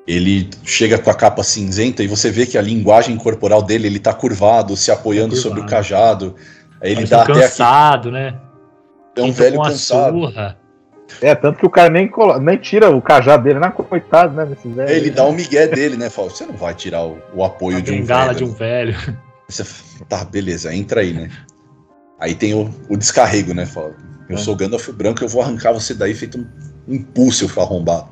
ele 0.07 0.49
chega 0.64 0.98
com 0.98 1.10
a 1.10 1.14
capa 1.14 1.44
cinzenta 1.44 2.02
e 2.03 2.07
você 2.07 2.31
vê 2.31 2.45
que 2.45 2.57
a 2.57 2.61
linguagem 2.61 3.15
corporal 3.18 3.61
dele, 3.61 3.88
ele 3.88 3.99
tá 3.99 4.14
curvado, 4.14 4.76
se 4.76 4.91
apoiando 4.91 5.36
Tá 5.36 5.41
sobre 5.41 5.60
o 5.60 5.64
curvado. 5.64 5.84
cajado. 5.84 6.36
Aí 6.81 6.91
ele 6.91 7.06
Parece 7.07 7.11
dá 7.11 7.18
um 7.18 7.22
até 7.22 7.31
aqui, 7.34 7.41
cansado, 7.41 8.11
né? 8.11 8.36
é 9.15 9.22
um 9.22 9.26
Entra 9.27 9.44
velho 9.44 9.61
cansado. 9.61 10.18
surra. 10.19 10.57
É, 11.22 11.34
tanto 11.36 11.60
que 11.60 11.65
o 11.65 11.69
cara 11.69 11.90
nem, 11.90 12.07
colo- 12.07 12.40
nem 12.40 12.56
tira 12.57 12.90
o 12.90 13.02
cajado 13.02 13.44
dele, 13.44 13.60
né? 13.60 13.69
Coitado, 13.69 14.34
né? 14.34 14.45
Desse 14.45 14.68
velho. 14.68 14.90
É, 14.90 14.95
Ele 14.95 15.10
dá 15.10 15.26
o 15.26 15.34
migué 15.34 15.68
dele, 15.68 15.98
né? 15.98 16.10
Fala, 16.10 16.30
você 16.30 16.45
não 16.45 16.56
vai 16.56 16.73
tirar 16.73 17.03
o, 17.03 17.18
o 17.34 17.44
apoio 17.44 17.77
A 17.77 17.81
de 17.81 17.91
um 17.91 17.95
bengala 18.02 18.34
velho. 18.34 18.38
de 18.38 18.44
um 18.45 18.53
velho. 18.53 18.95
Você 19.48 19.64
fala, 19.64 20.06
tá, 20.07 20.23
beleza, 20.23 20.73
entra 20.73 21.02
aí, 21.02 21.11
né? 21.14 21.30
Aí 22.19 22.36
tem 22.36 22.53
o, 22.53 22.69
o 22.88 22.95
descarrego, 22.95 23.53
né? 23.56 23.65
Fala, 23.65 23.95
eu 24.30 24.35
É. 24.35 24.39
sou 24.39 24.56
Gandalf 24.56 24.88
branco, 24.89 25.23
eu 25.23 25.27
vou 25.27 25.41
arrancar 25.41 25.73
você 25.73 25.93
daí 25.93 26.14
feito 26.14 26.38
um 26.88 26.93
impulso, 26.95 27.51
eu 27.56 27.61
arrombar. 27.64 28.07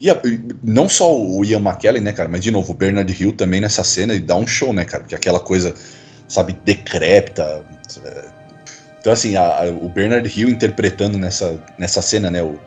E 0.00 0.10
a- 0.10 0.20
e 0.24 0.40
não 0.62 0.88
só 0.88 1.14
o 1.14 1.44
Ian 1.44 1.60
McKellen, 1.60 2.00
né, 2.02 2.12
cara? 2.12 2.28
Mas 2.28 2.42
de 2.42 2.50
novo, 2.50 2.72
o 2.72 2.74
Bernard 2.74 3.12
Hill 3.22 3.32
também 3.32 3.60
nessa 3.60 3.84
cena 3.84 4.14
ele 4.14 4.22
dá 4.24 4.34
um 4.34 4.46
show, 4.46 4.72
né, 4.72 4.84
cara? 4.84 5.02
Porque 5.02 5.14
aquela 5.14 5.38
coisa, 5.40 5.74
sabe, 6.28 6.56
decrépita. 6.64 7.64
é. 8.04 8.40
Então, 9.00 9.12
assim, 9.12 9.34
a- 9.36 9.62
a- 9.64 9.70
o 9.70 9.88
Bernard 9.88 10.28
Hill 10.28 10.48
interpretando 10.48 11.16
nessa, 11.18 11.58
nessa 11.78 12.00
cena, 12.02 12.30
né? 12.30 12.42
O, 12.42 12.58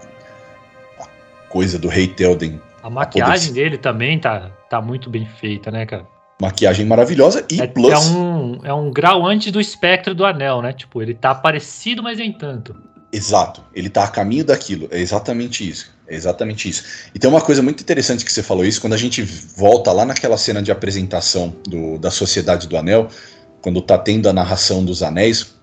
a 1.00 1.06
coisa 1.50 1.78
do 1.80 1.88
Rei 1.88 2.08
Telden. 2.08 2.60
A 2.82 2.90
maquiagem 2.90 3.50
poder- 3.50 3.64
dele 3.64 3.78
também 3.78 4.20
tá, 4.20 4.50
tá 4.70 4.82
muito 4.82 5.10
bem 5.10 5.26
feita, 5.26 5.72
né, 5.72 5.86
cara? 5.86 6.06
Maquiagem 6.42 6.86
maravilhosa 6.86 7.46
e 7.50 7.62
É, 7.62 7.68
plus. 7.68 7.92
é 7.92 7.98
um, 8.00 8.60
é 8.64 8.74
um 8.74 8.92
grau 8.92 9.26
antes 9.26 9.52
do 9.52 9.62
espectro 9.62 10.14
do 10.16 10.26
anel, 10.26 10.62
né? 10.62 10.74
Tipo, 10.74 11.02
ele 11.02 11.14
tá 11.14 11.34
parecido, 11.34 12.02
mas 12.04 12.18
nem 12.18 12.32
tanto. 12.34 12.76
Exato, 13.12 13.64
ele 13.76 13.90
tá 13.90 14.04
a 14.06 14.08
caminho 14.08 14.44
daquilo, 14.44 14.88
é 14.92 15.00
exatamente 15.00 15.68
isso. 15.68 15.94
É 16.08 16.16
exatamente 16.16 16.68
isso. 16.68 16.84
E 17.16 17.20
tem 17.20 17.30
uma 17.30 17.40
coisa 17.40 17.62
muito 17.62 17.82
interessante 17.82 18.26
que 18.26 18.32
você 18.34 18.44
falou 18.44 18.66
isso, 18.66 18.82
quando 18.82 18.94
a 18.94 18.98
gente 18.98 19.22
volta 19.22 19.92
lá 19.94 20.04
naquela 20.06 20.38
cena 20.38 20.62
de 20.62 20.70
apresentação 20.72 21.56
do- 21.66 21.98
da 21.98 22.12
Sociedade 22.12 22.68
do 22.68 22.76
Anel, 22.76 23.08
quando 23.62 23.82
tá 23.82 23.98
tendo 23.98 24.28
a 24.28 24.34
narração 24.34 24.84
dos 24.84 25.02
anéis, 25.02 25.56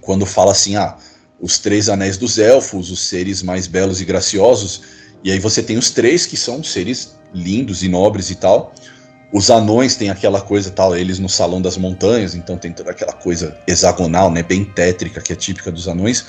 quando 0.00 0.24
fala 0.24 0.52
assim, 0.52 0.76
ah, 0.76 0.96
os 1.40 1.58
três 1.58 1.88
anéis 1.88 2.16
dos 2.16 2.38
elfos, 2.38 2.90
os 2.92 3.00
seres 3.00 3.42
mais 3.42 3.66
belos 3.66 4.00
e 4.00 4.04
graciosos, 4.04 4.82
e 5.24 5.32
aí 5.32 5.40
você 5.40 5.62
tem 5.62 5.76
os 5.76 5.90
três 5.90 6.26
que 6.26 6.36
são 6.36 6.62
seres 6.62 7.18
lindos 7.34 7.82
e 7.82 7.88
nobres 7.88 8.30
e 8.30 8.36
tal. 8.36 8.72
Os 9.32 9.50
anões 9.50 9.96
têm 9.96 10.08
aquela 10.08 10.40
coisa 10.40 10.70
tal, 10.70 10.96
eles 10.96 11.18
no 11.18 11.28
salão 11.28 11.60
das 11.60 11.76
montanhas, 11.76 12.34
então 12.34 12.56
tem 12.56 12.72
toda 12.72 12.92
aquela 12.92 13.12
coisa 13.12 13.58
hexagonal, 13.66 14.30
né, 14.30 14.42
bem 14.42 14.64
tétrica 14.64 15.20
que 15.20 15.32
é 15.32 15.36
típica 15.36 15.70
dos 15.72 15.88
anões. 15.88 16.24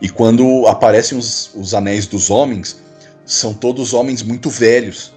E 0.00 0.08
quando 0.08 0.66
aparecem 0.66 1.18
os, 1.18 1.50
os 1.54 1.74
anéis 1.74 2.06
dos 2.06 2.30
homens, 2.30 2.80
são 3.24 3.52
todos 3.52 3.92
homens 3.92 4.22
muito 4.22 4.48
velhos. 4.48 5.12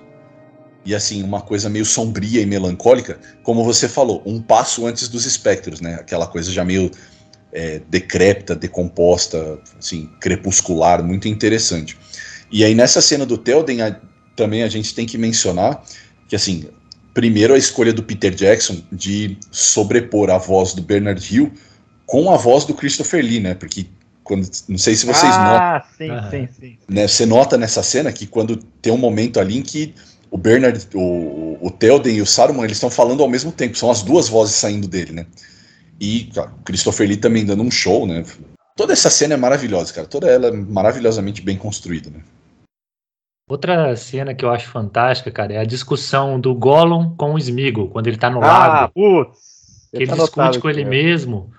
E 0.83 0.95
assim, 0.95 1.23
uma 1.23 1.41
coisa 1.41 1.69
meio 1.69 1.85
sombria 1.85 2.41
e 2.41 2.45
melancólica, 2.45 3.19
como 3.43 3.63
você 3.63 3.87
falou, 3.87 4.21
um 4.25 4.41
passo 4.41 4.85
antes 4.85 5.07
dos 5.07 5.25
espectros, 5.25 5.79
né? 5.79 5.95
Aquela 5.95 6.25
coisa 6.25 6.51
já 6.51 6.65
meio 6.65 6.89
é, 7.53 7.79
decrépita, 7.87 8.55
decomposta, 8.55 9.59
assim, 9.77 10.09
crepuscular, 10.19 11.03
muito 11.03 11.27
interessante. 11.27 11.97
E 12.51 12.65
aí 12.65 12.73
nessa 12.73 12.99
cena 12.99 13.25
do 13.25 13.37
Telden, 13.37 13.77
também 14.35 14.63
a 14.63 14.67
gente 14.67 14.93
tem 14.95 15.05
que 15.05 15.17
mencionar 15.17 15.83
que, 16.27 16.35
assim, 16.35 16.67
primeiro 17.13 17.53
a 17.53 17.57
escolha 17.57 17.93
do 17.93 18.03
Peter 18.03 18.33
Jackson 18.33 18.81
de 18.91 19.37
sobrepor 19.51 20.29
a 20.29 20.37
voz 20.37 20.73
do 20.73 20.81
Bernard 20.81 21.21
Hill 21.33 21.51
com 22.05 22.31
a 22.31 22.37
voz 22.37 22.65
do 22.65 22.73
Christopher 22.73 23.23
Lee, 23.23 23.39
né? 23.39 23.53
Porque 23.53 23.85
quando, 24.23 24.47
não 24.67 24.77
sei 24.77 24.95
se 24.95 25.05
vocês 25.05 25.31
notam, 25.31 25.57
ah, 25.57 25.85
sim, 25.97 26.09
sim, 26.29 26.47
sim. 26.59 26.77
né? 26.89 27.07
Você 27.07 27.25
nota 27.25 27.57
nessa 27.57 27.81
cena 27.81 28.11
que 28.11 28.27
quando 28.27 28.57
tem 28.81 28.91
um 28.91 28.97
momento 28.97 29.39
ali 29.39 29.57
em 29.57 29.61
que 29.61 29.93
o 30.29 30.37
Bernard, 30.37 30.87
o, 30.93 31.57
o 31.61 31.71
Telden 31.71 32.17
e 32.17 32.21
o 32.21 32.25
Saruman, 32.25 32.63
eles 32.63 32.77
estão 32.77 32.89
falando 32.89 33.21
ao 33.21 33.29
mesmo 33.29 33.51
tempo, 33.51 33.77
são 33.77 33.91
as 33.91 34.01
duas 34.01 34.29
vozes 34.29 34.55
saindo 34.55 34.87
dele, 34.87 35.11
né? 35.11 35.25
E 35.99 36.29
claro, 36.33 36.51
o 36.59 36.63
Christopher 36.63 37.07
Lee 37.07 37.17
também 37.17 37.45
dando 37.45 37.63
um 37.63 37.71
show, 37.71 38.07
né? 38.07 38.23
Toda 38.75 38.93
essa 38.93 39.09
cena 39.09 39.33
é 39.33 39.37
maravilhosa, 39.37 39.93
cara. 39.93 40.07
Toda 40.07 40.27
ela 40.27 40.47
é 40.47 40.51
maravilhosamente 40.51 41.41
bem 41.41 41.57
construída, 41.57 42.09
né? 42.09 42.19
Outra 43.51 43.93
cena 43.97 44.33
que 44.33 44.45
eu 44.45 44.49
acho 44.49 44.69
fantástica, 44.69 45.29
cara, 45.29 45.51
é 45.51 45.57
a 45.57 45.65
discussão 45.65 46.39
do 46.39 46.55
Gollum 46.55 47.13
com 47.17 47.33
o 47.33 47.37
Smeagol, 47.37 47.89
quando 47.89 48.07
ele 48.07 48.15
tá 48.15 48.29
no 48.29 48.41
Ah, 48.41 48.47
lago, 48.47 48.93
putz. 48.93 49.89
que 49.91 49.97
ele 49.97 50.07
Tá 50.07 50.15
discute 50.15 50.57
com 50.59 50.69
ele 50.69 50.85
ó. 50.85 50.87
mesmo. 50.87 51.51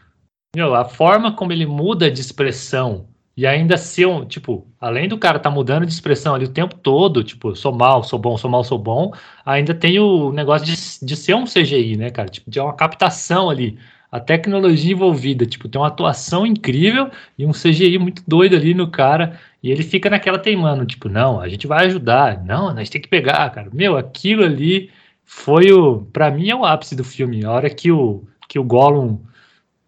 Meu, 0.56 0.74
a 0.74 0.86
forma 0.86 1.32
como 1.32 1.52
ele 1.52 1.66
muda 1.66 2.10
de 2.10 2.18
expressão 2.18 3.08
e 3.36 3.46
ainda 3.46 3.76
ser 3.76 4.06
um, 4.06 4.24
tipo, 4.24 4.66
além 4.80 5.06
do 5.06 5.18
cara 5.18 5.38
tá 5.38 5.50
mudando 5.50 5.84
de 5.84 5.92
expressão 5.92 6.34
ali 6.34 6.46
o 6.46 6.52
tempo 6.52 6.76
todo, 6.76 7.22
tipo, 7.22 7.54
sou 7.54 7.72
mal, 7.72 8.02
sou 8.02 8.18
bom, 8.18 8.38
sou 8.38 8.50
mal, 8.50 8.64
sou 8.64 8.78
bom, 8.78 9.12
ainda 9.44 9.74
tem 9.74 9.98
o 9.98 10.32
negócio 10.32 10.66
de, 10.66 10.74
de 11.06 11.14
ser 11.14 11.34
um 11.34 11.44
CGI, 11.44 11.98
né, 11.98 12.08
cara? 12.10 12.30
Tipo, 12.30 12.50
de 12.50 12.58
uma 12.58 12.72
captação 12.74 13.50
ali. 13.50 13.78
A 14.12 14.20
tecnologia 14.20 14.92
envolvida, 14.92 15.46
tipo, 15.46 15.70
tem 15.70 15.80
uma 15.80 15.88
atuação 15.88 16.44
incrível 16.46 17.10
e 17.38 17.46
um 17.46 17.52
CGI 17.52 17.98
muito 17.98 18.22
doido 18.28 18.54
ali 18.54 18.74
no 18.74 18.90
cara. 18.90 19.40
E 19.62 19.70
ele 19.70 19.82
fica 19.82 20.10
naquela 20.10 20.38
teimando, 20.38 20.84
tipo, 20.84 21.08
não, 21.08 21.40
a 21.40 21.48
gente 21.48 21.66
vai 21.66 21.86
ajudar. 21.86 22.44
Não, 22.44 22.76
gente 22.76 22.90
tem 22.90 23.00
que 23.00 23.08
pegar, 23.08 23.48
cara. 23.48 23.70
Meu, 23.72 23.96
aquilo 23.96 24.44
ali 24.44 24.90
foi 25.24 25.72
o. 25.72 26.02
Pra 26.12 26.30
mim 26.30 26.50
é 26.50 26.54
o 26.54 26.62
ápice 26.62 26.94
do 26.94 27.02
filme. 27.02 27.42
A 27.42 27.50
hora 27.50 27.70
que 27.70 27.90
o, 27.90 28.22
que 28.46 28.58
o 28.58 28.64
Gollum, 28.64 29.18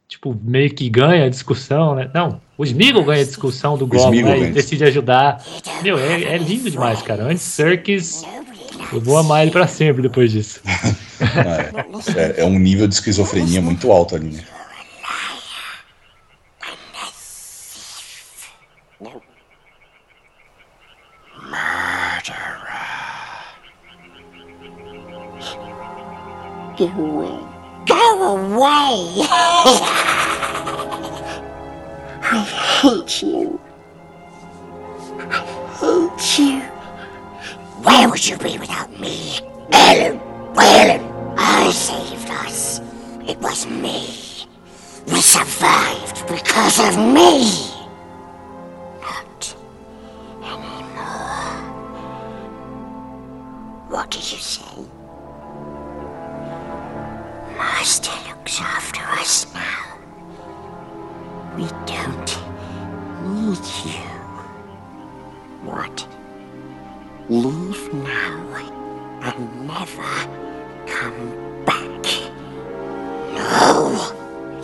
tipo, 0.09 0.35
meio 0.43 0.75
que 0.75 0.89
ganha 0.89 1.27
a 1.27 1.29
discussão, 1.29 1.95
né? 1.95 2.11
Não, 2.15 2.41
o 2.57 2.65
Smeagol 2.65 3.05
ganha 3.05 3.21
a 3.21 3.27
discussão 3.27 3.77
do 3.77 3.87
Gollum, 3.87 4.23
né? 4.23 4.39
E 4.39 4.53
decide 4.53 4.85
ajudar. 4.85 5.45
Meu, 5.83 5.99
é, 5.99 6.23
é 6.23 6.39
lindo 6.39 6.71
demais, 6.71 7.03
cara. 7.03 7.25
Antes 7.25 7.43
Serkis, 7.43 8.25
eu 8.93 9.01
vou 9.01 9.17
amar 9.19 9.43
ele 9.43 9.51
pra 9.51 9.67
sempre 9.67 10.03
depois 10.03 10.31
disso. 10.33 10.61
É, 12.17 12.21
é- 12.21 12.41
é 12.43 12.45
um 12.45 12.59
nível 12.59 12.89
de 12.89 12.95
esquizofrenia 12.95 13.63
muito 13.63 13.91
alto 13.91 14.17
ali, 14.17 14.31
né? 14.31 14.45
Go 26.77 26.87
away. 26.87 27.39
Go 27.87 28.23
away! 28.35 29.27
I 32.27 32.45
hate 32.81 33.23
you. 33.23 33.61
I 35.19 35.23
hate 35.79 36.39
you. 36.43 36.74
Where 37.85 38.09
would 38.09 38.27
you 38.27 38.39
be 38.39 38.57
without 38.59 38.91
me? 38.99 39.39
Ellen, 39.71 40.19
Ellen, 40.57 41.03
I 41.37 41.71
saved 41.71 42.31
us. 42.31 42.81
It 43.29 43.39
was 43.41 43.67
me. 43.67 44.47
We 45.07 45.21
survived 45.21 46.27
because 46.27 46.81
of 46.81 46.97
me. 46.97 47.53
Not 49.03 49.55
anymore. 50.43 51.61
What 53.91 54.11
did 54.11 54.33
you 54.33 54.39
say? 54.39 54.87
Master 57.59 58.13
looks 58.29 58.61
after 58.63 59.03
us 59.21 59.53
now. 59.53 59.99
We 61.55 61.67
don't 61.85 62.39
need 63.25 63.65
you. 63.85 64.01
What? 65.69 66.09
Leave 67.31 67.91
now 67.93 68.57
and 69.23 69.67
never 69.67 70.29
come 70.87 71.33
back. 71.65 72.31
No! 73.33 74.13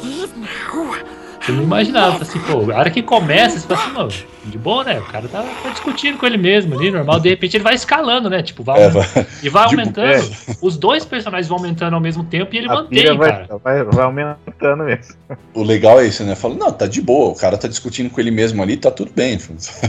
Leave 0.04 0.32
now 0.38 0.94
Você 1.40 1.52
não 1.52 1.62
imaginava, 1.62 2.22
assim, 2.22 2.38
pô, 2.40 2.70
a 2.70 2.76
hora 2.78 2.90
que 2.90 3.02
começa, 3.02 3.58
você 3.58 3.66
fala 3.66 3.80
assim, 3.80 3.92
mano, 3.94 4.12
de 4.44 4.58
boa, 4.58 4.84
né? 4.84 4.98
O 5.00 5.04
cara 5.06 5.26
tá, 5.26 5.42
tá 5.62 5.70
discutindo 5.70 6.18
com 6.18 6.26
ele 6.26 6.36
mesmo 6.36 6.78
ali, 6.78 6.90
normal. 6.90 7.18
De 7.18 7.30
repente 7.30 7.56
ele 7.56 7.64
vai 7.64 7.74
escalando, 7.74 8.28
né? 8.28 8.42
Tipo, 8.42 8.62
vai, 8.62 8.82
É, 8.82 8.88
vai- 8.90 9.26
e 9.42 9.48
vai 9.48 9.66
tipo, 9.68 9.80
aumentando. 9.80 10.06
é. 10.12 10.20
Os 10.60 10.76
dois 10.76 11.04
personagens 11.06 11.48
vão 11.48 11.56
aumentando 11.56 11.94
ao 11.94 12.00
mesmo 12.00 12.22
tempo 12.24 12.54
e 12.54 12.58
ele 12.58 12.68
A 12.68 12.74
mantém, 12.74 13.16
vai, 13.16 13.30
cara. 13.30 13.48
vai, 13.64 13.84
vai 13.84 14.04
aumentando 14.04 14.84
mesmo. 14.84 15.14
O 15.54 15.62
legal 15.62 15.98
é 15.98 16.06
isso, 16.06 16.22
né? 16.24 16.34
Fala, 16.34 16.54
não, 16.54 16.70
tá 16.70 16.86
de 16.86 17.00
boa, 17.00 17.30
o 17.32 17.34
cara 17.36 17.56
tá 17.56 17.66
discutindo 17.66 18.10
com 18.10 18.20
ele 18.20 18.30
mesmo 18.30 18.62
ali, 18.62 18.76
tá 18.76 18.90
tudo 18.90 19.10
bem. 19.16 19.38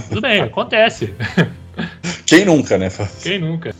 Tudo 0.08 0.22
bem, 0.22 0.40
acontece. 0.42 1.14
Quem 2.26 2.46
nunca, 2.46 2.78
né? 2.78 2.90
Quem 3.22 3.40
nunca? 3.40 3.76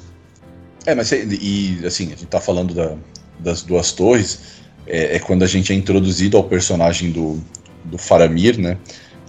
É, 0.86 0.96
mas 0.96 1.12
e, 1.12 1.80
assim, 1.86 2.08
a 2.08 2.10
gente 2.10 2.26
tá 2.26 2.40
falando 2.42 2.74
da- 2.74 2.96
das 3.40 3.62
duas 3.62 3.92
torres, 3.92 4.40
é, 4.88 5.16
é 5.16 5.20
quando 5.20 5.44
a 5.44 5.48
gente 5.48 5.72
é 5.72 5.76
introduzido 5.76 6.38
ao 6.38 6.44
personagem 6.44 7.12
do, 7.12 7.42
do 7.86 7.98
Faramir, 7.98 8.60
né? 8.60 8.78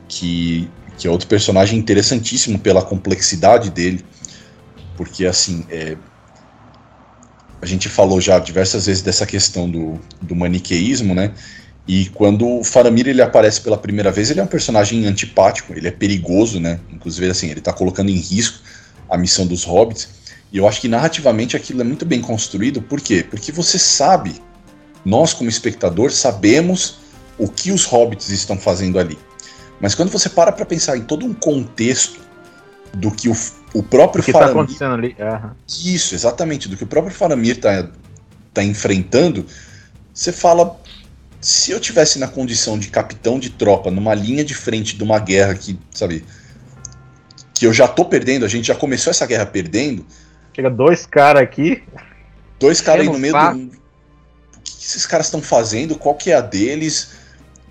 Que, 0.08 0.68
que 0.98 1.06
é 1.06 1.10
outro 1.10 1.26
personagem 1.28 1.78
interessantíssimo 1.78 2.58
pela 2.58 2.82
complexidade 2.82 3.70
dele, 3.70 4.04
porque 4.96 5.24
assim, 5.26 5.64
é, 5.70 5.96
a 7.60 7.66
gente 7.66 7.88
falou 7.88 8.20
já 8.20 8.38
diversas 8.38 8.86
vezes 8.86 9.02
dessa 9.02 9.24
questão 9.24 9.70
do, 9.70 9.98
do 10.20 10.34
maniqueísmo, 10.34 11.14
né? 11.14 11.32
E 11.86 12.06
quando 12.10 12.46
o 12.46 12.64
Faramir 12.64 13.08
ele 13.08 13.20
aparece 13.20 13.60
pela 13.60 13.76
primeira 13.76 14.10
vez, 14.10 14.30
ele 14.30 14.40
é 14.40 14.42
um 14.42 14.46
personagem 14.46 15.04
antipático, 15.06 15.72
ele 15.72 15.88
é 15.88 15.90
perigoso, 15.90 16.60
né? 16.60 16.78
Inclusive, 16.92 17.28
assim, 17.28 17.50
ele 17.50 17.60
tá 17.60 17.72
colocando 17.72 18.10
em 18.10 18.16
risco 18.16 18.60
a 19.10 19.18
missão 19.18 19.46
dos 19.46 19.64
hobbits. 19.64 20.08
E 20.52 20.58
eu 20.58 20.68
acho 20.68 20.80
que 20.80 20.88
narrativamente 20.88 21.56
aquilo 21.56 21.80
é 21.80 21.84
muito 21.84 22.04
bem 22.04 22.20
construído. 22.20 22.80
Por 22.80 23.00
quê? 23.00 23.26
Porque 23.28 23.50
você 23.50 23.78
sabe, 23.78 24.40
nós 25.04 25.32
como 25.34 25.50
espectador 25.50 26.10
sabemos 26.12 26.98
o 27.38 27.48
que 27.48 27.72
os 27.72 27.84
hobbits 27.84 28.28
estão 28.28 28.56
fazendo 28.56 28.98
ali. 28.98 29.18
Mas 29.80 29.94
quando 29.94 30.10
você 30.10 30.28
para 30.28 30.52
pra 30.52 30.64
pensar 30.64 30.96
em 30.96 31.02
todo 31.02 31.26
um 31.26 31.34
contexto 31.34 32.20
do 32.94 33.10
que 33.10 33.28
o, 33.28 33.36
o 33.74 33.82
próprio 33.82 34.22
O 34.22 34.24
que 34.24 34.32
tá 34.32 34.38
Faramir 34.38 34.62
acontecendo 34.62 34.94
ali? 34.94 35.16
Aham. 35.18 35.56
isso, 35.84 36.14
exatamente. 36.14 36.68
Do 36.68 36.76
que 36.76 36.84
o 36.84 36.86
próprio 36.86 37.14
Faramir 37.14 37.60
tá, 37.60 37.88
tá 38.54 38.62
enfrentando, 38.62 39.44
você 40.12 40.30
fala. 40.30 40.80
Se 41.42 41.72
eu 41.72 41.80
tivesse 41.80 42.18
na 42.18 42.28
condição 42.28 42.78
de 42.78 42.88
capitão 42.88 43.38
de 43.38 43.50
tropa, 43.50 43.90
numa 43.90 44.14
linha 44.14 44.44
de 44.44 44.54
frente 44.54 44.96
de 44.96 45.02
uma 45.02 45.18
guerra 45.18 45.54
que, 45.54 45.78
sabe, 45.90 46.24
que 47.52 47.66
eu 47.66 47.72
já 47.72 47.86
tô 47.86 48.04
perdendo, 48.04 48.46
a 48.46 48.48
gente 48.48 48.68
já 48.68 48.74
começou 48.74 49.10
essa 49.10 49.26
guerra 49.26 49.44
perdendo, 49.44 50.06
Chega 50.54 50.68
dois 50.68 51.06
caras 51.06 51.42
aqui. 51.42 51.82
dois 52.60 52.80
caras 52.80 53.06
aí 53.06 53.12
no 53.12 53.18
meio 53.18 53.32
do. 53.32 53.38
O 53.38 54.60
que 54.62 54.72
que 54.76 54.84
esses 54.84 55.06
caras 55.06 55.26
estão 55.26 55.40
fazendo? 55.40 55.96
Qual 55.96 56.14
que 56.14 56.30
é 56.30 56.34
a 56.34 56.40
deles? 56.40 57.12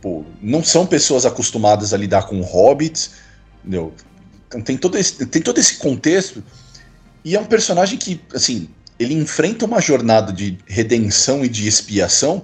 Pô, 0.01 0.25
não 0.41 0.63
são 0.63 0.85
pessoas 0.85 1.25
acostumadas 1.25 1.93
a 1.93 1.97
lidar 1.97 2.23
com 2.23 2.41
hobbits, 2.41 3.11
entendeu? 3.59 3.93
Então 4.47 4.61
tem 4.61 4.75
todo 4.75 4.97
esse, 4.97 5.25
tem 5.27 5.41
todo 5.41 5.59
esse 5.59 5.77
contexto. 5.77 6.43
E 7.23 7.35
é 7.35 7.39
um 7.39 7.45
personagem 7.45 7.99
que, 7.99 8.19
assim, 8.33 8.67
ele 8.97 9.13
enfrenta 9.13 9.65
uma 9.65 9.79
jornada 9.79 10.33
de 10.33 10.57
redenção 10.65 11.45
e 11.45 11.49
de 11.49 11.67
expiação 11.67 12.43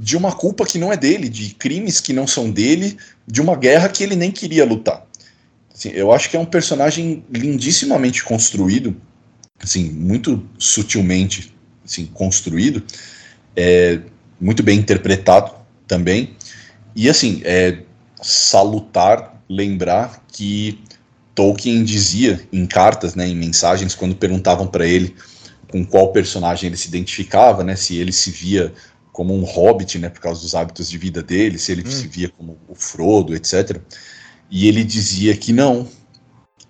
de 0.00 0.16
uma 0.16 0.32
culpa 0.32 0.64
que 0.64 0.78
não 0.78 0.90
é 0.90 0.96
dele, 0.96 1.28
de 1.28 1.54
crimes 1.54 2.00
que 2.00 2.14
não 2.14 2.26
são 2.26 2.50
dele, 2.50 2.96
de 3.26 3.42
uma 3.42 3.54
guerra 3.54 3.86
que 3.86 4.02
ele 4.02 4.16
nem 4.16 4.30
queria 4.30 4.64
lutar. 4.64 5.06
Assim, 5.74 5.90
eu 5.90 6.10
acho 6.10 6.30
que 6.30 6.36
é 6.38 6.40
um 6.40 6.46
personagem 6.46 7.22
lindissimamente 7.30 8.24
construído, 8.24 8.96
assim, 9.62 9.90
muito 9.90 10.42
sutilmente 10.58 11.54
assim, 11.84 12.06
construído, 12.06 12.82
é, 13.54 14.00
muito 14.40 14.62
bem 14.62 14.78
interpretado 14.78 15.52
também. 15.86 16.34
E 16.96 17.10
assim, 17.10 17.42
é 17.44 17.82
salutar 18.22 19.42
lembrar 19.48 20.24
que 20.32 20.78
Tolkien 21.34 21.84
dizia 21.84 22.40
em 22.50 22.64
cartas, 22.64 23.14
né, 23.14 23.26
em 23.28 23.36
mensagens, 23.36 23.94
quando 23.94 24.14
perguntavam 24.14 24.66
para 24.66 24.86
ele 24.86 25.14
com 25.70 25.84
qual 25.84 26.12
personagem 26.12 26.68
ele 26.68 26.76
se 26.76 26.88
identificava, 26.88 27.62
né, 27.62 27.76
se 27.76 27.96
ele 27.96 28.12
se 28.12 28.30
via 28.30 28.72
como 29.12 29.34
um 29.34 29.44
hobbit, 29.44 29.98
né, 29.98 30.08
por 30.08 30.20
causa 30.20 30.40
dos 30.40 30.54
hábitos 30.54 30.88
de 30.88 30.96
vida 30.96 31.22
dele, 31.22 31.58
se 31.58 31.72
ele 31.72 31.88
se 31.90 32.06
via 32.06 32.28
como 32.28 32.58
o 32.68 32.74
Frodo, 32.74 33.34
etc. 33.34 33.80
E 34.50 34.68
ele 34.68 34.84
dizia 34.84 35.36
que 35.36 35.52
não. 35.52 35.88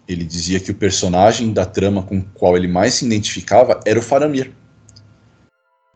Ele 0.09 0.25
dizia 0.25 0.59
que 0.59 0.71
o 0.71 0.75
personagem 0.75 1.53
da 1.53 1.65
trama 1.65 2.03
com 2.03 2.19
o 2.19 2.25
qual 2.25 2.57
ele 2.57 2.67
mais 2.67 2.95
se 2.95 3.07
identificava 3.07 3.81
era 3.87 3.99
o 3.99 4.03
Faramir. 4.03 4.53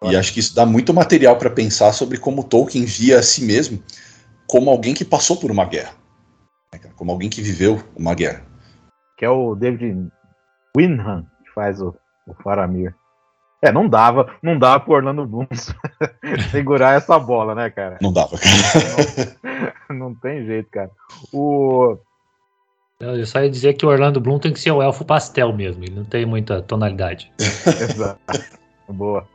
E 0.03 0.16
acho 0.16 0.35
que 0.35 0.41
isso 0.41 0.55
dá 0.55 0.66
muito 0.66 0.93
material 0.93 1.37
para 1.39 1.49
pensar 1.49 1.93
sobre 1.93 2.19
como 2.19 2.45
Tolkien 2.45 2.85
via 2.85 3.19
a 3.19 3.23
si 3.23 3.43
mesmo 3.43 3.83
como 4.47 4.71
alguém 4.71 4.95
que 4.95 5.05
passou 5.05 5.37
por 5.37 5.51
uma 5.51 5.65
guerra, 5.65 5.95
né, 6.73 6.79
como 6.97 7.11
alguém 7.11 7.31
que 7.31 7.41
viveu 7.41 7.83
uma 7.97 8.15
guerra. 8.15 8.45
Que 9.16 9.25
é 9.25 9.31
o 9.31 9.55
David 9.55 10.09
Winham, 10.77 11.27
que 11.45 11.51
faz 11.55 11.81
o, 11.81 11.95
o 12.27 12.35
Faramir. 12.43 12.95
É, 13.65 13.73
não 13.73 13.89
dava, 13.89 14.31
não 14.43 14.59
dava 14.59 14.81
pro 14.81 14.93
Orlando 14.93 15.24
Bloom 15.24 15.47
segurar 16.53 16.97
essa 16.99 17.19
bola, 17.19 17.55
né, 17.55 17.70
cara? 17.70 17.97
Não 18.03 18.12
dava, 18.12 18.36
cara. 18.36 19.74
Não, 19.89 19.97
não 20.11 20.15
tem 20.15 20.45
jeito, 20.45 20.69
cara. 20.70 20.91
O. 21.32 21.97
Eu 23.01 23.24
só 23.24 23.41
ia 23.41 23.49
dizer 23.49 23.73
que 23.73 23.86
o 23.86 23.89
Orlando 23.89 24.20
Bloom 24.20 24.39
tem 24.39 24.53
que 24.53 24.61
ser 24.61 24.70
o 24.70 24.82
elfo 24.82 25.03
pastel 25.03 25.51
mesmo, 25.55 25.82
ele 25.82 25.95
não 25.95 26.05
tem 26.05 26.27
muita 26.27 26.61
tonalidade. 26.61 27.32
Exato. 27.41 28.20
Boa. 28.86 29.27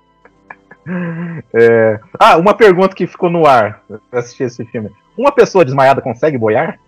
É, 1.54 2.00
Ah, 2.20 2.38
uma 2.38 2.54
pergunta 2.54 2.96
que 2.96 3.08
ficou 3.08 3.32
no 3.32 3.48
ar. 3.48 3.84
Eu 3.90 4.00
assisti 4.12 4.44
esse 4.44 4.64
filme. 4.66 4.92
Uma 5.18 5.32
pessoa 5.32 5.66
desmaiada 5.66 6.02
consegue 6.02 6.38
boiar? 6.38 6.80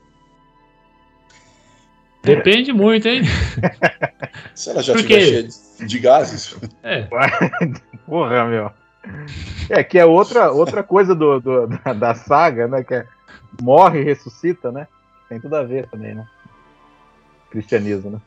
Depende 2.24 2.72
muito, 2.72 3.08
hein? 3.08 3.24
Se 4.54 4.70
ela 4.70 4.84
já 4.84 4.94
Por 4.94 5.02
tiver 5.02 5.22
cheia 5.22 5.48
de, 5.88 6.00
gases. 6.00 6.56
É. 6.84 7.08
Porra, 8.06 8.46
meu. 8.46 8.72
É 9.70 9.84
que 9.84 9.98
é 9.98 10.06
outra, 10.06 10.52
outra 10.52 10.84
coisa 10.84 11.16
do, 11.16 11.40
do- 11.40 11.68
da, 11.68 11.94
da 11.94 12.16
saga, 12.16 12.68
né? 12.68 12.84
Que 12.84 12.96
é 12.96 13.06
morre 13.62 14.02
e 14.02 14.04
ressuscita, 14.04 14.72
né? 14.72 14.88
Tem 15.28 15.40
tudo 15.40 15.56
a 15.56 15.64
ver 15.64 15.88
também, 15.88 16.14
né? 16.14 16.28
Cristianismo, 17.50 18.12
né? 18.12 18.22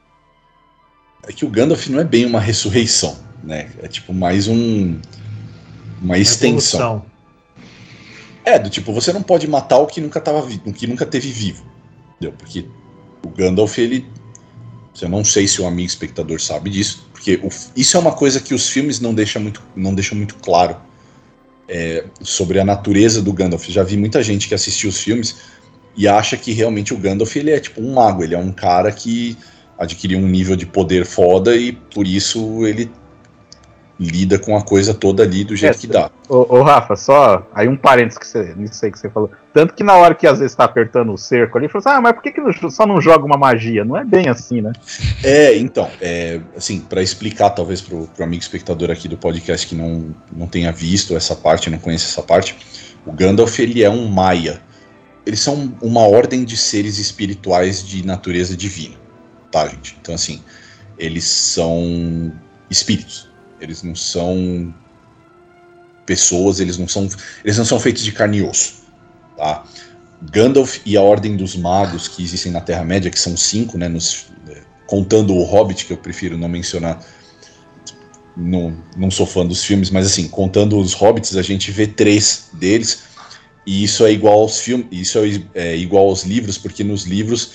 É 1.26 1.32
que 1.32 1.44
o 1.44 1.48
Gandalf 1.48 1.86
não 1.88 2.00
é 2.00 2.04
bem 2.04 2.26
uma 2.26 2.40
ressurreição, 2.40 3.16
né? 3.42 3.70
É 3.80 3.88
tipo 3.88 4.12
mais 4.12 4.48
um. 4.48 4.98
Uma 6.02 6.18
extensão. 6.18 6.80
Evolução. 6.80 7.06
É, 8.44 8.58
do 8.58 8.68
tipo, 8.68 8.92
você 8.92 9.12
não 9.12 9.22
pode 9.22 9.48
matar 9.48 9.78
o 9.78 9.86
que 9.86 10.00
nunca 10.00 10.20
tava 10.20 10.40
o 10.40 10.72
que 10.72 10.86
nunca 10.86 11.06
teve 11.06 11.30
vivo. 11.30 11.64
Entendeu? 12.16 12.34
Porque 12.36 12.68
o 13.24 13.28
Gandalf, 13.28 13.78
ele. 13.78 14.06
Eu 15.00 15.08
não 15.08 15.24
sei 15.24 15.48
se 15.48 15.60
o 15.60 15.66
amigo 15.66 15.88
espectador 15.88 16.40
sabe 16.40 16.70
disso, 16.70 17.08
porque 17.12 17.40
o- 17.42 17.48
isso 17.76 17.96
é 17.96 18.00
uma 18.00 18.12
coisa 18.12 18.38
que 18.40 18.54
os 18.54 18.68
filmes 18.68 19.00
não 19.00 19.12
deixam 19.12 19.42
muito, 19.42 19.60
não 19.74 19.92
deixam 19.94 20.16
muito 20.16 20.36
claro 20.36 20.76
é, 21.68 22.04
sobre 22.22 22.60
a 22.60 22.64
natureza 22.64 23.20
do 23.22 23.32
Gandalf. 23.32 23.68
Já 23.68 23.82
vi 23.82 23.96
muita 23.96 24.22
gente 24.22 24.46
que 24.46 24.54
assistiu 24.54 24.90
os 24.90 25.00
filmes 25.00 25.36
e 25.96 26.06
acha 26.06 26.36
que 26.36 26.52
realmente 26.52 26.92
o 26.92 26.98
Gandalf 26.98 27.34
ele 27.36 27.50
é 27.50 27.58
tipo 27.58 27.80
um 27.80 27.94
mago, 27.94 28.22
ele 28.22 28.34
é 28.34 28.38
um 28.38 28.52
cara 28.52 28.92
que 28.92 29.36
adquiriu 29.78 30.18
um 30.18 30.28
nível 30.28 30.54
de 30.56 30.66
poder 30.66 31.04
foda 31.04 31.56
e 31.56 31.72
por 31.72 32.06
isso 32.06 32.64
ele 32.66 32.90
lida 33.98 34.38
com 34.38 34.56
a 34.56 34.62
coisa 34.62 34.92
toda 34.92 35.22
ali 35.22 35.44
do 35.44 35.54
jeito 35.54 35.76
É, 35.76 35.80
que 35.80 35.86
dá. 35.86 36.10
Ô, 36.28 36.56
ô, 36.58 36.62
Rafa, 36.62 36.96
só 36.96 37.46
aí 37.54 37.68
um 37.68 37.76
parênteses 37.76 38.18
que 38.18 38.26
você, 38.26 38.52
nisso 38.56 38.84
aí 38.84 38.90
que 38.90 38.98
você 38.98 39.08
falou. 39.08 39.30
Tanto 39.52 39.72
que 39.72 39.84
na 39.84 39.94
hora 39.94 40.14
que 40.14 40.26
às 40.26 40.40
vezes 40.40 40.56
tá 40.56 40.64
apertando 40.64 41.12
o 41.12 41.16
cerco 41.18 41.56
ali, 41.56 41.68
falou 41.68 41.86
assim: 41.86 41.96
ah, 41.96 42.00
mas 42.00 42.12
por 42.12 42.22
que, 42.22 42.32
que 42.32 42.40
não- 42.40 42.70
só 42.70 42.86
não 42.86 43.00
joga 43.00 43.24
uma 43.24 43.36
magia? 43.36 43.84
Não 43.84 43.96
é 43.96 44.04
bem 44.04 44.28
assim, 44.28 44.60
né? 44.60 44.72
É, 45.22 45.56
então, 45.56 45.88
é, 46.00 46.40
assim, 46.56 46.80
para 46.80 47.02
explicar 47.02 47.50
talvez 47.50 47.80
pro, 47.80 48.08
pro 48.08 48.24
amigo 48.24 48.42
espectador 48.42 48.90
aqui 48.90 49.06
do 49.06 49.16
podcast 49.16 49.66
que 49.66 49.76
não, 49.76 50.14
não 50.34 50.48
tenha 50.48 50.72
visto 50.72 51.16
essa 51.16 51.36
parte, 51.36 51.70
não 51.70 51.78
conhece 51.78 52.06
essa 52.06 52.22
parte, 52.22 52.56
o 53.06 53.12
Gandalf 53.12 53.58
ele 53.60 53.82
é 53.82 53.90
um 53.90 54.08
Maia. 54.08 54.60
Eles 55.24 55.40
são 55.40 55.72
uma 55.80 56.06
ordem 56.06 56.44
de 56.44 56.56
seres 56.56 56.98
espirituais 56.98 57.86
de 57.86 58.04
natureza 58.04 58.54
divina, 58.56 58.96
tá, 59.50 59.66
gente? 59.68 59.96
Então, 60.00 60.14
assim, 60.14 60.42
eles 60.98 61.24
são 61.24 62.30
espíritos. 62.68 63.32
Eles 63.64 63.82
não 63.82 63.94
são 63.94 64.72
pessoas, 66.06 66.60
eles 66.60 66.78
não 66.78 66.86
são, 66.86 67.08
eles 67.44 67.58
não 67.58 67.64
são 67.64 67.80
feitos 67.80 68.04
de 68.04 68.12
carne 68.12 68.38
e 68.38 68.42
osso, 68.42 68.84
tá? 69.36 69.64
Gandalf 70.30 70.78
e 70.84 70.96
a 70.96 71.02
Ordem 71.02 71.36
dos 71.36 71.56
Magos 71.56 72.08
que 72.08 72.22
existem 72.22 72.52
na 72.52 72.60
Terra-média, 72.60 73.10
que 73.10 73.18
são 73.18 73.36
cinco, 73.36 73.76
né, 73.76 73.88
nos, 73.88 74.26
eh, 74.48 74.62
contando 74.86 75.34
o 75.34 75.42
Hobbit, 75.42 75.84
que 75.86 75.92
eu 75.92 75.96
prefiro 75.96 76.38
não 76.38 76.48
mencionar, 76.48 77.04
não, 78.36 78.76
não 78.96 79.10
sou 79.10 79.26
fã 79.26 79.44
dos 79.44 79.64
filmes, 79.64 79.90
mas 79.90 80.06
assim, 80.06 80.28
contando 80.28 80.78
os 80.78 80.92
Hobbits, 80.92 81.36
a 81.36 81.42
gente 81.42 81.70
vê 81.70 81.86
três 81.86 82.48
deles, 82.52 83.02
e 83.66 83.84
isso 83.84 84.04
é 84.04 84.12
igual 84.12 84.40
aos 84.40 84.60
filmes, 84.60 84.86
isso 84.90 85.18
é, 85.18 85.42
é 85.54 85.76
igual 85.76 86.08
aos 86.08 86.24
livros, 86.24 86.58
porque 86.58 86.84
nos 86.84 87.04
livros 87.04 87.52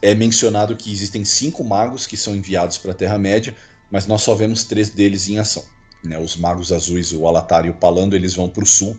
é 0.00 0.14
mencionado 0.14 0.76
que 0.76 0.90
existem 0.90 1.24
cinco 1.24 1.62
magos 1.62 2.06
que 2.06 2.16
são 2.16 2.34
enviados 2.34 2.78
para 2.78 2.92
a 2.92 2.94
Terra-média, 2.94 3.54
mas 3.90 4.06
nós 4.06 4.22
só 4.22 4.34
vemos 4.34 4.64
três 4.64 4.90
deles 4.90 5.28
em 5.28 5.38
ação. 5.38 5.64
Né? 6.04 6.18
Os 6.18 6.36
magos 6.36 6.72
azuis, 6.72 7.12
o 7.12 7.26
Alatar 7.26 7.64
e 7.66 7.70
o 7.70 7.74
Palando, 7.74 8.14
eles 8.14 8.34
vão 8.34 8.48
para 8.48 8.64
o 8.64 8.66
sul, 8.66 8.98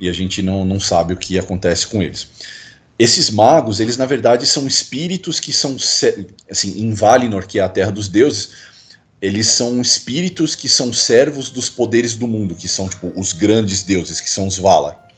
e 0.00 0.08
a 0.08 0.12
gente 0.12 0.42
não, 0.42 0.64
não 0.64 0.80
sabe 0.80 1.14
o 1.14 1.16
que 1.16 1.38
acontece 1.38 1.86
com 1.86 2.02
eles. 2.02 2.28
esses 2.98 3.30
magos, 3.30 3.80
eles 3.80 3.96
na 3.96 4.06
verdade 4.06 4.46
são 4.46 4.66
espíritos 4.66 5.40
que 5.40 5.52
são, 5.52 5.76
assim, 6.50 6.80
em 6.80 6.92
Valinor, 6.94 7.46
que 7.46 7.58
é 7.58 7.62
a 7.62 7.68
terra 7.68 7.90
dos 7.90 8.08
deuses, 8.08 8.50
eles 9.20 9.46
são 9.48 9.80
espíritos 9.80 10.54
que 10.54 10.68
são 10.68 10.92
servos 10.92 11.50
dos 11.50 11.68
poderes 11.70 12.14
do 12.14 12.28
mundo, 12.28 12.54
que 12.54 12.68
são 12.68 12.88
tipo 12.88 13.12
os 13.16 13.32
grandes 13.32 13.82
deuses, 13.82 14.20
que 14.20 14.30
são 14.30 14.46
os 14.46 14.58
Valar. 14.58 15.08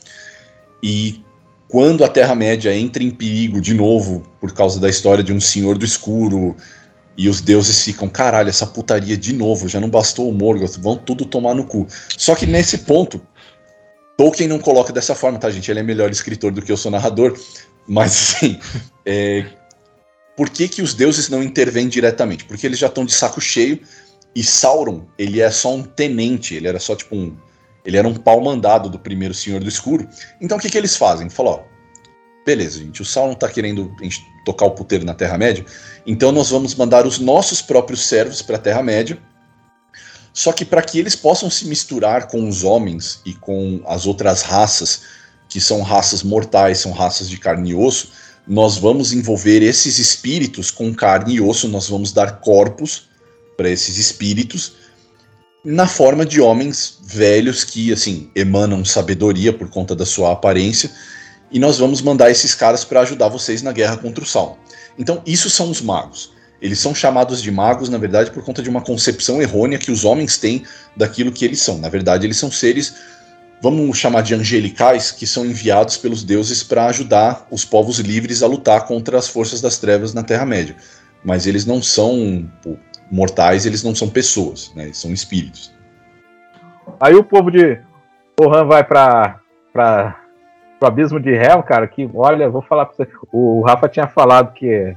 E 0.83 1.23
quando 1.69 2.05
a 2.05 2.09
Terra-média 2.09 2.75
entra 2.75 3.03
em 3.03 3.11
perigo 3.11 3.61
de 3.61 3.75
novo 3.75 4.27
por 4.41 4.53
causa 4.55 4.81
da 4.81 4.89
história 4.89 5.23
de 5.23 5.33
um 5.33 5.41
Senhor 5.41 5.77
do 5.77 5.85
Escuro 5.85 6.57
e 7.19 7.29
os 7.29 7.41
deuses 7.41 7.83
ficam, 7.83 8.09
caralho, 8.09 8.49
essa 8.49 8.65
putaria 8.65 9.17
de 9.17 9.35
novo, 9.35 9.69
já 9.69 9.81
não 9.81 9.91
bastou 9.91 10.31
o 10.31 10.33
Morgoth, 10.33 10.79
vão 10.79 10.97
tudo 10.97 11.25
tomar 11.25 11.53
no 11.53 11.67
cu. 11.67 11.85
Só 12.17 12.37
que 12.37 12.47
nesse 12.47 12.79
ponto, 12.79 13.21
Tolkien 14.17 14.49
não 14.49 14.61
coloca 14.61 14.93
dessa 14.93 15.17
forma, 15.17 15.37
tá, 15.37 15.51
gente? 15.51 15.69
Ele 15.69 15.81
é 15.81 15.83
melhor 15.83 16.13
escritor 16.13 16.53
do 16.53 16.63
que 16.63 16.71
eu 16.71 16.77
sou 16.77 16.93
narrador, 16.93 17.37
mas 17.89 18.13
assim, 18.13 18.61
é, 19.05 19.47
por 20.37 20.49
que, 20.49 20.69
que 20.69 20.81
os 20.81 20.95
deuses 20.95 21.29
não 21.29 21.43
intervêm 21.43 21.89
diretamente? 21.89 22.45
Porque 22.45 22.65
eles 22.65 22.79
já 22.79 22.87
estão 22.87 23.05
de 23.05 23.13
saco 23.13 23.41
cheio 23.41 23.81
e 24.33 24.45
Sauron, 24.45 25.05
ele 25.19 25.41
é 25.41 25.51
só 25.51 25.75
um 25.75 25.83
tenente, 25.83 26.55
ele 26.55 26.69
era 26.69 26.79
só 26.79 26.95
tipo 26.95 27.17
um. 27.17 27.37
Ele 27.85 27.97
era 27.97 28.07
um 28.07 28.15
pau 28.15 28.41
mandado 28.41 28.89
do 28.89 28.99
primeiro 28.99 29.35
Senhor 29.35 29.61
do 29.61 29.69
Escuro. 29.69 30.07
Então 30.41 30.57
o 30.57 30.61
que, 30.61 30.71
que 30.71 30.79
eles 30.79 30.97
fazem? 30.97 31.29
Falou, 31.29 31.55
ó, 31.55 32.45
beleza, 32.47 32.79
gente, 32.79 33.03
o 33.03 33.05
Sauron 33.05 33.35
tá 33.35 33.49
querendo 33.49 33.91
tocar 34.49 34.65
o 34.65 34.71
puteiro 34.71 35.05
na 35.05 35.13
Terra-média, 35.13 35.65
então 36.07 36.33
nós 36.33 36.49
vamos 36.49 36.75
mandar 36.75 37.07
os 37.07 37.19
nossos 37.19 37.61
próprios 37.61 38.07
servos 38.07 38.41
para 38.41 38.57
a 38.57 38.59
Terra-média. 38.59 39.19
Só 40.33 40.53
que 40.53 40.65
para 40.65 40.81
que 40.81 40.99
eles 40.99 41.15
possam 41.15 41.51
se 41.51 41.67
misturar 41.67 42.29
com 42.29 42.49
os 42.49 42.65
homens 42.65 43.21
e 43.27 43.35
com 43.35 43.83
as 43.87 44.07
outras 44.07 44.41
raças, 44.41 45.03
que 45.51 45.61
são 45.61 45.83
raças 45.83 46.23
mortais, 46.23 46.79
são 46.79 46.93
raças 46.93 47.29
de 47.29 47.37
carne 47.37 47.71
e 47.71 47.75
osso, 47.75 48.13
nós 48.47 48.79
vamos 48.79 49.13
envolver 49.13 49.63
esses 49.63 49.99
espíritos 49.99 50.71
com 50.71 50.95
carne 50.95 51.35
e 51.35 51.41
osso, 51.43 51.69
nós 51.69 51.87
vamos 51.87 52.11
dar 52.11 52.41
corpos 52.41 53.09
para 53.55 53.69
esses 53.69 53.99
espíritos 53.99 54.73
na 55.63 55.87
forma 55.87 56.25
de 56.25 56.41
homens 56.41 56.99
velhos 57.03 57.65
que 57.65 57.93
assim 57.93 58.31
emanam 58.35 58.83
sabedoria 58.85 59.53
por 59.53 59.69
conta 59.69 59.95
da 59.95 60.07
sua 60.07 60.33
aparência 60.33 60.91
e 61.51 61.59
nós 61.59 61.79
vamos 61.79 62.03
mandar 62.03 62.31
esses 62.31 62.55
caras 62.55 62.85
para 62.85 63.01
ajudar 63.01 63.29
vocês 63.29 63.63
na 63.63 63.73
guerra 63.73 63.97
contra 63.97 64.23
o 64.23 64.27
Sauron. 64.27 64.57
Então, 64.99 65.23
isso 65.27 65.49
são 65.49 65.71
os 65.71 65.81
magos. 65.81 66.33
Eles 66.61 66.81
são 66.81 66.95
chamados 66.95 67.41
de 67.41 67.51
magos, 67.51 67.89
na 67.89 67.99
verdade, 67.99 68.31
por 68.31 68.45
conta 68.45 68.63
de 68.63 68.69
uma 68.69 68.81
concepção 68.81 69.41
errônea 69.41 69.79
que 69.79 69.93
os 69.93 70.05
homens 70.05 70.37
têm 70.39 70.65
daquilo 70.97 71.31
que 71.33 71.45
eles 71.45 71.61
são. 71.61 71.79
Na 71.79 71.89
verdade, 71.89 72.27
eles 72.27 72.37
são 72.37 72.51
seres, 72.51 72.97
vamos 73.63 73.97
chamar 73.97 74.23
de 74.23 74.35
angelicais, 74.35 75.13
que 75.13 75.27
são 75.27 75.47
enviados 75.47 75.97
pelos 75.97 76.25
deuses 76.25 76.63
para 76.63 76.87
ajudar 76.87 77.47
os 77.51 77.65
povos 77.65 77.99
livres 78.01 78.43
a 78.43 78.47
lutar 78.49 78.87
contra 78.87 79.17
as 79.17 79.29
forças 79.29 79.61
das 79.61 79.79
trevas 79.79 80.13
na 80.13 80.25
Terra-média. 80.25 80.75
Mas 81.25 81.47
eles 81.47 81.65
não 81.65 81.81
são 81.81 82.49
mortais, 83.11 83.65
eles 83.65 83.83
não 83.85 83.95
são 83.95 84.09
pessoas, 84.09 84.73
né? 84.75 84.85
Eles 84.85 84.99
são 84.99 85.13
espíritos. 85.13 85.73
Aí 87.01 87.15
o 87.15 87.23
povo 87.23 87.51
de 87.51 87.81
Rohan 88.41 88.65
vai 88.67 88.83
pra, 88.85 89.41
pro 90.79 90.89
abismo 90.89 91.19
de 91.21 91.31
Hell, 91.31 91.63
cara, 91.63 91.87
que, 91.87 92.09
olha, 92.15 92.49
vou 92.49 92.63
falar 92.63 92.87
pra 92.87 92.95
você. 92.97 93.09
O 93.33 93.63
Rafa 93.63 93.89
tinha 93.89 94.07
falado 94.07 94.53
que 94.53 94.95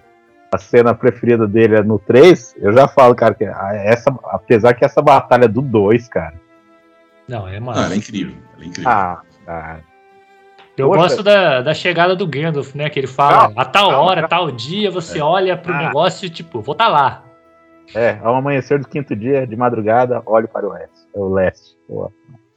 a 0.53 0.57
cena 0.57 0.93
preferida 0.93 1.47
dele 1.47 1.75
é 1.77 1.81
no 1.83 1.97
3. 1.97 2.55
Eu 2.57 2.73
já 2.73 2.87
falo, 2.87 3.15
cara, 3.15 3.33
que 3.33 3.43
essa, 3.45 4.13
apesar 4.25 4.73
que 4.73 4.83
essa 4.85 5.01
batalha 5.01 5.47
do 5.47 5.61
2, 5.61 6.07
cara. 6.07 6.33
Não, 7.27 7.47
é 7.47 7.57
Ah, 7.57 7.61
massa. 7.61 7.81
ela 7.85 7.93
é 7.93 7.97
incrível. 7.97 8.35
Ela 8.55 8.63
é 8.63 8.67
incrível. 8.67 8.91
Ah, 8.91 9.21
cara. 9.45 9.91
Eu 10.77 10.87
Poxa. 10.87 11.01
gosto 11.01 11.23
da, 11.23 11.61
da 11.61 11.73
chegada 11.73 12.15
do 12.15 12.25
Gandalf, 12.25 12.73
né? 12.75 12.89
Que 12.89 12.99
ele 12.99 13.07
fala, 13.07 13.39
Calma, 13.47 13.61
a 13.61 13.65
tal 13.65 13.89
calma, 13.89 14.03
hora, 14.03 14.21
calma. 14.27 14.27
tal 14.29 14.51
dia, 14.51 14.89
você 14.89 15.19
É. 15.19 15.23
olha 15.23 15.55
pro 15.57 15.73
Ah. 15.73 15.77
negócio 15.87 16.25
e 16.25 16.29
tipo, 16.29 16.61
vou 16.61 16.73
tá 16.73 16.87
lá. 16.87 17.23
É, 17.93 18.17
ao 18.23 18.35
amanhecer 18.35 18.79
do 18.79 18.87
quinto 18.87 19.13
dia, 19.15 19.45
de 19.45 19.55
madrugada, 19.55 20.21
olho 20.25 20.47
para 20.47 20.65
o 20.65 20.71
oeste. 20.71 20.99
O 21.13 21.27
leste. 21.33 21.77
Pô. 21.87 22.09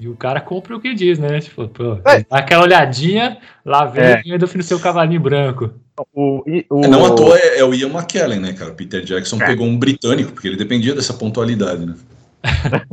E 0.03 0.09
o 0.09 0.17
cara 0.17 0.41
cumpre 0.41 0.75
o 0.75 0.81
que 0.81 0.93
diz, 0.95 1.19
né? 1.19 1.41
Tipo, 1.41 1.69
pô, 1.69 1.95
É. 2.07 2.25
dá 2.29 2.39
aquela 2.39 2.65
olhadinha, 2.65 3.39
lá 3.65 3.85
vem 3.87 4.05
É. 4.05 4.21
o 4.21 4.25
Gandalf 4.31 4.55
no 4.55 4.63
seu 4.63 4.79
cavalinho 4.81 5.21
branco. 5.21 5.71
O, 6.13 6.43
e- 6.47 6.67
o- 6.69 6.85
É, 6.85 6.89
Não 6.89 7.07
à 7.07 7.15
toa 7.15 7.39
é, 7.39 7.61
é 7.61 7.65
o 7.65 7.73
Ian 7.73 7.89
McKellen, 7.91 8.41
né, 8.41 8.53
cara? 8.53 8.73
Peter 8.73 9.03
Jackson 9.03 9.37
É. 9.41 9.47
pegou 9.47 9.67
um 9.67 9.79
britânico, 9.79 10.33
porque 10.33 10.49
ele 10.49 10.57
dependia 10.57 10.95
dessa 10.95 11.15
pontualidade, 11.15 11.87
né? 11.87 11.95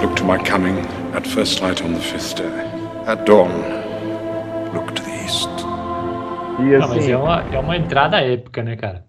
Look 0.00 0.14
to 0.16 0.24
my 0.24 0.38
coming 0.38 0.78
at 1.12 1.26
first 1.26 1.60
light 1.60 1.82
on 1.82 1.92
the 1.92 2.00
fifth 2.00 2.36
day. 2.36 2.46
At 3.06 3.26
dawn, 3.26 3.50
look 4.72 4.94
to 4.94 5.02
the 5.02 5.24
east. 5.24 5.48
E 6.60 6.74
Ah, 6.76 6.86
mas 6.86 6.90
assim, 6.98 7.10
é 7.12 7.16
uma, 7.16 7.40
é 7.52 7.58
uma 7.58 7.76
entrada 7.76 8.20
épica, 8.20 8.62
né, 8.62 8.76
cara? 8.76 9.04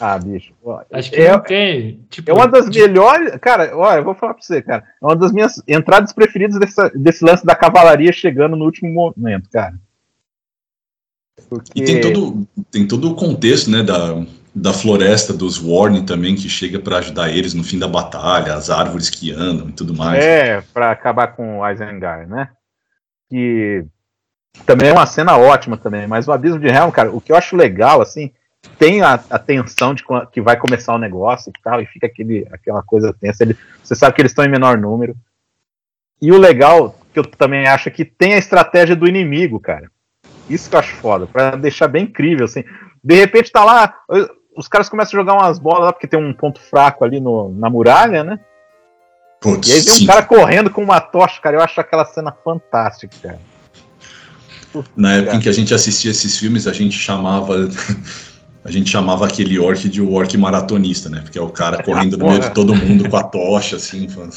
Ah, 0.00 0.18
bicho. 0.18 0.52
ó, 0.64 0.82
Acho 0.92 1.10
que 1.10 1.20
é, 1.20 1.32
não 1.32 1.40
tem. 1.40 2.04
Tipo, 2.10 2.30
é 2.30 2.34
uma 2.34 2.46
das 2.46 2.68
de- 2.68 2.80
melhores. 2.80 3.34
Cara, 3.40 3.76
olha, 3.76 3.98
eu 3.98 4.04
vou 4.04 4.14
falar 4.14 4.34
pra 4.34 4.42
você, 4.42 4.60
cara. 4.60 4.84
É 5.02 5.04
uma 5.06 5.16
das 5.16 5.32
minhas 5.32 5.62
entradas 5.66 6.12
preferidas 6.12 6.58
dessa- 6.58 6.90
desse 6.94 7.24
lance 7.24 7.44
da 7.46 7.54
cavalaria 7.54 8.12
chegando 8.12 8.56
no 8.56 8.64
último 8.64 8.92
momento, 8.92 9.48
cara. 9.50 9.74
Porque. 11.48 11.82
E 11.82 11.84
tem 11.84 12.00
todo, 12.00 12.46
tem 12.70 12.86
todo 12.86 13.10
o 13.10 13.14
contexto, 13.14 13.70
né, 13.70 13.82
da, 13.82 14.24
da 14.54 14.72
floresta 14.72 15.32
dos 15.32 15.56
Warren 15.58 16.04
também, 16.04 16.34
que 16.34 16.48
chega 16.48 16.78
pra 16.78 16.98
ajudar 16.98 17.30
eles 17.30 17.54
no 17.54 17.62
fim 17.64 17.78
da 17.78 17.88
batalha, 17.88 18.54
as 18.54 18.70
árvores 18.70 19.08
que 19.10 19.30
andam 19.32 19.68
e 19.68 19.72
tudo 19.72 19.94
mais. 19.94 20.22
É, 20.24 20.60
pra 20.72 20.90
acabar 20.90 21.28
com 21.28 21.60
o 21.60 21.70
Isengard, 21.70 22.28
né? 22.28 22.50
Que 23.30 23.84
também 24.64 24.88
é 24.88 24.92
uma 24.92 25.04
cena 25.06 25.36
ótima 25.36 25.76
também, 25.76 26.06
mas 26.06 26.26
o 26.26 26.32
Abismo 26.32 26.58
de 26.58 26.68
Helm, 26.68 26.90
cara, 26.90 27.10
o 27.12 27.20
que 27.20 27.30
eu 27.32 27.36
acho 27.36 27.54
legal, 27.56 28.00
assim, 28.00 28.32
tem 28.78 29.02
a, 29.02 29.14
a 29.30 29.38
tensão 29.38 29.94
de 29.94 30.04
que 30.30 30.40
vai 30.40 30.56
começar 30.56 30.94
o 30.94 30.98
negócio 30.98 31.50
e 31.50 31.62
tal, 31.62 31.80
e 31.80 31.86
fica 31.86 32.06
aquele, 32.06 32.46
aquela 32.52 32.82
coisa 32.82 33.14
tensa. 33.18 33.42
Ele, 33.42 33.56
você 33.82 33.94
sabe 33.94 34.14
que 34.14 34.22
eles 34.22 34.32
estão 34.32 34.44
em 34.44 34.50
menor 34.50 34.78
número. 34.78 35.16
E 36.20 36.32
o 36.32 36.38
legal, 36.38 36.98
que 37.12 37.18
eu 37.18 37.24
também 37.24 37.66
acho, 37.66 37.88
é 37.88 37.92
que 37.92 38.04
tem 38.04 38.34
a 38.34 38.38
estratégia 38.38 38.96
do 38.96 39.08
inimigo, 39.08 39.60
cara. 39.60 39.90
Isso 40.48 40.70
que 40.70 40.76
eu 40.76 40.80
acho 40.80 40.94
foda, 40.96 41.26
pra 41.26 41.56
deixar 41.56 41.88
bem 41.88 42.04
incrível, 42.04 42.44
assim. 42.44 42.64
De 43.02 43.14
repente 43.14 43.50
tá 43.50 43.64
lá, 43.64 43.94
os 44.56 44.68
caras 44.68 44.88
começam 44.88 45.18
a 45.18 45.22
jogar 45.22 45.34
umas 45.34 45.58
bolas 45.58 45.86
lá, 45.86 45.92
porque 45.92 46.06
tem 46.06 46.18
um 46.18 46.32
ponto 46.32 46.60
fraco 46.60 47.04
ali 47.04 47.20
no, 47.20 47.52
na 47.52 47.68
muralha, 47.68 48.24
né? 48.24 48.40
Putz, 49.40 49.68
E 49.68 49.72
aí 49.72 49.80
vem 49.80 49.92
um 49.92 49.96
sim. 49.96 50.06
cara 50.06 50.22
correndo 50.22 50.70
com 50.70 50.82
uma 50.82 51.00
tocha, 51.00 51.40
cara. 51.40 51.56
Eu 51.56 51.60
acho 51.60 51.78
aquela 51.80 52.04
cena 52.04 52.32
fantástica, 52.32 53.14
cara. 53.22 53.40
Na 54.96 55.14
época 55.14 55.36
em 55.36 55.40
que 55.40 55.48
a 55.48 55.52
gente 55.52 55.72
assistia 55.72 56.10
esses 56.10 56.38
filmes, 56.38 56.66
a 56.66 56.72
gente 56.72 56.98
chamava. 56.98 57.68
A 58.66 58.70
gente 58.70 58.90
chamava 58.90 59.26
aquele 59.26 59.58
orc 59.58 59.88
de 59.88 60.02
orc 60.02 60.36
maratonista, 60.36 61.08
né? 61.08 61.20
Porque 61.22 61.38
é 61.38 61.42
o 61.42 61.48
cara 61.48 61.82
correndo 61.82 62.16
no 62.18 62.26
meio 62.26 62.40
de 62.40 62.54
todo 62.54 62.74
mundo 62.74 63.08
com 63.08 63.16
a 63.16 63.22
tocha, 63.22 63.76
assim. 63.76 64.08
falando- 64.08 64.34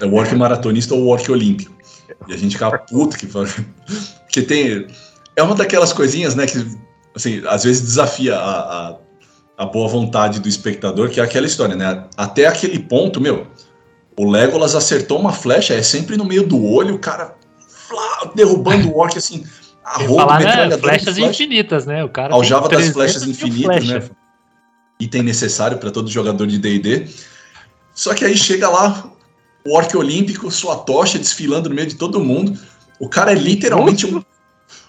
É 0.00 0.04
o 0.06 0.14
orc 0.14 0.34
maratonista 0.34 0.94
ou 0.94 1.02
o 1.02 1.08
orc 1.08 1.30
olímpico. 1.30 1.74
E 2.28 2.32
a 2.34 2.36
gente 2.36 2.52
ficava 2.52 2.78
puto 2.78 3.16
que 3.16 3.26
fala- 3.26 3.46
Porque 4.24 4.42
tem. 4.42 4.86
É 5.34 5.42
uma 5.42 5.54
daquelas 5.54 5.92
coisinhas, 5.92 6.34
né? 6.34 6.46
Que 6.46 6.64
assim, 7.14 7.42
às 7.46 7.64
vezes 7.64 7.82
desafia 7.82 8.36
a, 8.36 8.60
a, 8.88 8.96
a 9.58 9.66
boa 9.66 9.88
vontade 9.88 10.40
do 10.40 10.48
espectador, 10.48 11.10
que 11.10 11.20
é 11.20 11.22
aquela 11.22 11.46
história, 11.46 11.74
né? 11.76 12.04
Até 12.16 12.46
aquele 12.46 12.78
ponto, 12.78 13.20
meu, 13.20 13.46
o 14.18 14.30
Legolas 14.30 14.74
acertou 14.74 15.18
uma 15.20 15.32
flecha, 15.32 15.74
é 15.74 15.82
sempre 15.82 16.16
no 16.16 16.24
meio 16.24 16.46
do 16.46 16.62
olho, 16.64 16.94
o 16.94 16.98
cara 16.98 17.34
derrubando 18.34 18.88
o 18.90 18.98
orc 18.98 19.16
assim, 19.16 19.44
a 19.86 19.98
Eu 19.98 20.02
ia 20.02 20.08
roupa, 20.08 20.26
falar, 20.26 20.40
né, 20.40 20.78
flechas 20.78 21.14
flecha. 21.16 21.30
infinitas, 21.30 21.86
né? 21.86 22.02
O 22.02 22.08
cara 22.08 22.34
Aljava 22.34 22.68
das 22.68 22.90
300 22.90 22.92
flechas 22.92 23.22
infinitas, 23.22 23.84
flechas. 23.84 24.08
né? 24.08 24.16
Item 24.98 25.22
necessário 25.22 25.78
para 25.78 25.90
todo 25.90 26.10
jogador 26.10 26.46
de 26.46 26.58
D&D. 26.58 27.06
Só 27.94 28.12
que 28.12 28.24
aí 28.24 28.36
chega 28.36 28.68
lá 28.68 29.10
o 29.64 29.74
orc 29.76 29.96
olímpico, 29.96 30.50
sua 30.50 30.76
tocha 30.76 31.18
desfilando 31.18 31.68
no 31.68 31.74
meio 31.74 31.86
de 31.86 31.94
todo 31.94 32.18
mundo. 32.18 32.58
O 32.98 33.08
cara 33.08 33.30
é 33.32 33.34
literalmente 33.34 34.06
um 34.06 34.22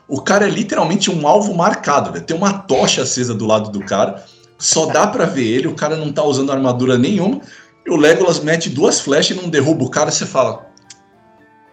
o 0.08 0.22
cara 0.22 0.48
é 0.48 0.50
literalmente 0.50 1.12
um 1.12 1.28
alvo 1.28 1.54
marcado, 1.54 2.14
velho. 2.14 2.24
Tem 2.24 2.36
uma 2.36 2.54
tocha 2.54 3.02
acesa 3.02 3.34
do 3.34 3.46
lado 3.46 3.70
do 3.70 3.82
cara. 3.82 4.24
Só 4.58 4.86
dá 4.86 5.06
pra 5.06 5.26
ver 5.26 5.46
ele, 5.46 5.68
o 5.68 5.76
cara 5.76 5.98
não 5.98 6.14
tá 6.14 6.24
usando 6.24 6.52
armadura 6.52 6.98
nenhuma. 6.98 7.42
E 7.86 7.92
o 7.92 7.98
Legolas 7.98 8.40
mete 8.40 8.70
duas 8.70 9.02
flechas 9.02 9.36
e 9.38 9.42
não 9.42 9.50
derruba 9.50 9.84
o 9.84 9.90
cara, 9.90 10.10
você 10.10 10.26
fala. 10.26 10.67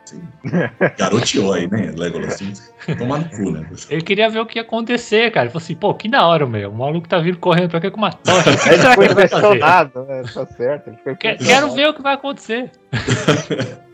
"Sim, 0.04 0.22
Garoteou 0.98 1.52
aí, 1.54 1.66
né, 1.70 1.92
Legolas? 1.96 2.38
Toma 2.98 3.18
no 3.18 3.28
cu, 3.30 3.50
né? 3.50 3.66
Ele 3.88 4.02
queria 4.02 4.28
ver 4.28 4.40
o 4.40 4.46
que 4.46 4.58
ia 4.58 4.62
acontecer, 4.62 5.30
cara. 5.30 5.46
Ele 5.46 5.52
falou 5.52 5.62
assim, 5.64 5.74
pô, 5.74 5.94
que 5.94 6.08
da 6.08 6.26
hora, 6.26 6.46
meu. 6.46 6.70
O 6.70 6.74
maluco 6.74 7.08
tá 7.08 7.18
vindo 7.18 7.38
correndo 7.38 7.70
pra 7.70 7.80
cá 7.80 7.90
com 7.90 7.96
uma 7.96 8.12
tocha. 8.12 8.56
Será 8.58 8.74
ele 8.74 8.94
foi 8.94 9.06
impressionado, 9.06 10.04
né? 10.04 10.22
Tá 10.32 10.46
certo. 10.46 10.88
Ele 10.88 10.96
foi 11.02 11.16
Que- 11.16 11.28
impressionado. 11.32 11.66
Quero 11.66 11.74
ver 11.74 11.88
o 11.88 11.94
que 11.94 12.02
vai 12.02 12.14
acontecer. 12.14 12.70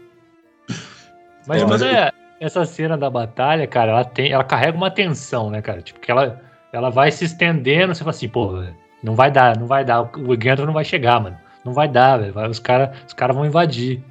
Mas 1.46 1.62
É, 1.62 1.66
mas 1.66 1.80
toda 1.80 2.12
essa 2.38 2.64
cena 2.64 2.96
da 2.96 3.10
batalha, 3.10 3.66
cara, 3.66 3.92
ela, 3.92 4.04
tem, 4.04 4.30
ela 4.32 4.44
carrega 4.44 4.76
uma 4.76 4.90
tensão, 4.90 5.50
né, 5.50 5.60
cara? 5.62 5.80
Tipo, 5.82 5.98
que 6.00 6.10
ela, 6.10 6.40
ela 6.72 6.90
vai 6.90 7.10
se 7.10 7.24
estendendo, 7.24 7.94
você 7.94 8.00
fala 8.00 8.10
assim, 8.10 8.28
pô, 8.28 8.62
não 9.02 9.14
vai 9.14 9.30
dar, 9.30 9.56
não 9.58 9.66
vai 9.66 9.84
dar, 9.84 10.00
o 10.02 10.36
Gandalf 10.36 10.66
não 10.66 10.72
vai 10.74 10.84
chegar, 10.84 11.20
mano. 11.20 11.36
não 11.64 11.72
vai 11.72 11.88
dar, 11.88 12.18
velho. 12.18 12.32
Vai- 12.32 12.48
Os 12.48 12.58
caras 12.58 12.90
os 13.06 13.12
cara 13.14 13.32
vão 13.32 13.44
invadir. 13.46 14.02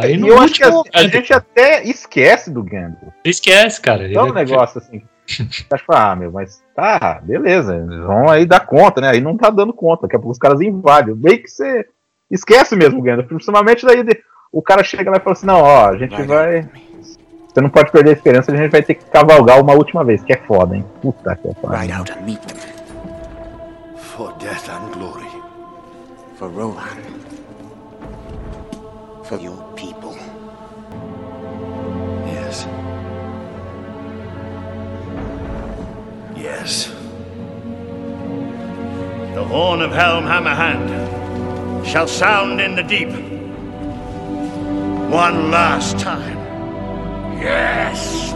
Aí 0.00 0.14
E 0.14 0.16
no 0.16 0.28
eu 0.28 0.38
acho 0.40 0.54
que 0.54 0.64
último, 0.64 0.80
assim, 0.80 0.90
a 0.94 1.08
gente 1.08 1.32
até 1.32 1.82
esquece 1.84 2.50
do 2.50 2.62
Gandalf. 2.62 3.12
esquece, 3.24 3.80
cara. 3.80 4.08
Então 4.08 4.26
é 4.26 4.30
um 4.30 4.34
negócio 4.34 4.78
assim. 4.78 5.02
Você 5.26 5.66
acha, 5.72 5.84
ah, 5.88 6.16
meu, 6.16 6.32
mas 6.32 6.62
tá, 6.74 7.20
beleza, 7.22 7.76
eles 7.76 8.00
vão 8.00 8.28
aí 8.28 8.44
dar 8.44 8.60
conta, 8.66 9.00
né? 9.00 9.10
Aí 9.10 9.20
não 9.20 9.36
tá 9.36 9.50
dando 9.50 9.72
conta, 9.72 10.02
daqui 10.02 10.16
a 10.16 10.18
pouco 10.18 10.32
os 10.32 10.38
caras 10.38 10.60
invadem. 10.60 11.14
Bem 11.14 11.38
que 11.40 11.48
você 11.48 11.86
esquece 12.30 12.74
mesmo 12.74 12.98
o 12.98 13.02
Gandalf, 13.02 13.28
principalmente 13.28 13.86
daí 13.86 14.02
de- 14.02 14.20
o 14.50 14.60
cara 14.60 14.82
chega 14.82 15.10
lá 15.10 15.16
e 15.18 15.20
fala 15.20 15.32
assim: 15.32 15.46
não, 15.46 15.60
ó, 15.60 15.88
a 15.90 15.96
gente 15.96 16.20
vai. 16.22 16.68
Você 17.48 17.60
não 17.60 17.70
pode 17.70 17.92
perder 17.92 18.10
a 18.10 18.12
esperança, 18.14 18.50
a 18.50 18.56
gente 18.56 18.70
vai 18.70 18.82
ter 18.82 18.94
que 18.94 19.04
cavalgar 19.04 19.60
uma 19.60 19.74
última 19.74 20.02
vez, 20.02 20.22
que 20.24 20.32
é 20.32 20.36
foda, 20.38 20.74
hein? 20.74 20.84
Puta 21.00 21.36
que 21.36 21.54
pariu. 21.60 21.78
Ride 21.80 21.92
out 21.92 22.12
and 22.12 22.22
meet 22.24 22.40
them. 22.40 22.56
For 23.96 24.32
death 24.38 24.68
and 24.70 24.90
glory. 24.98 25.26
For 26.36 26.50
Rohan. 26.50 27.31
For 29.32 29.40
your 29.40 29.62
people. 29.76 30.12
Yes. 32.26 32.66
Yes. 36.36 36.88
The 39.34 39.42
horn 39.42 39.80
of 39.80 39.92
Helm 39.92 40.24
Hammerhand 40.24 41.86
shall 41.86 42.06
sound 42.06 42.60
in 42.60 42.76
the 42.76 42.82
deep. 42.82 43.08
One 45.10 45.50
last 45.50 45.98
time. 45.98 46.36
Yes! 47.40 48.34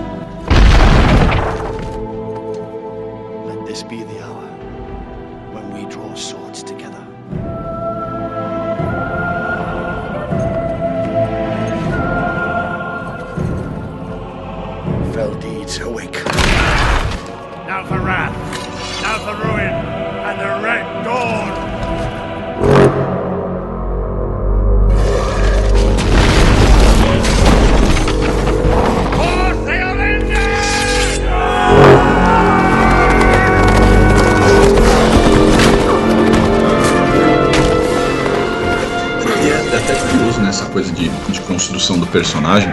Personagem. 42.16 42.70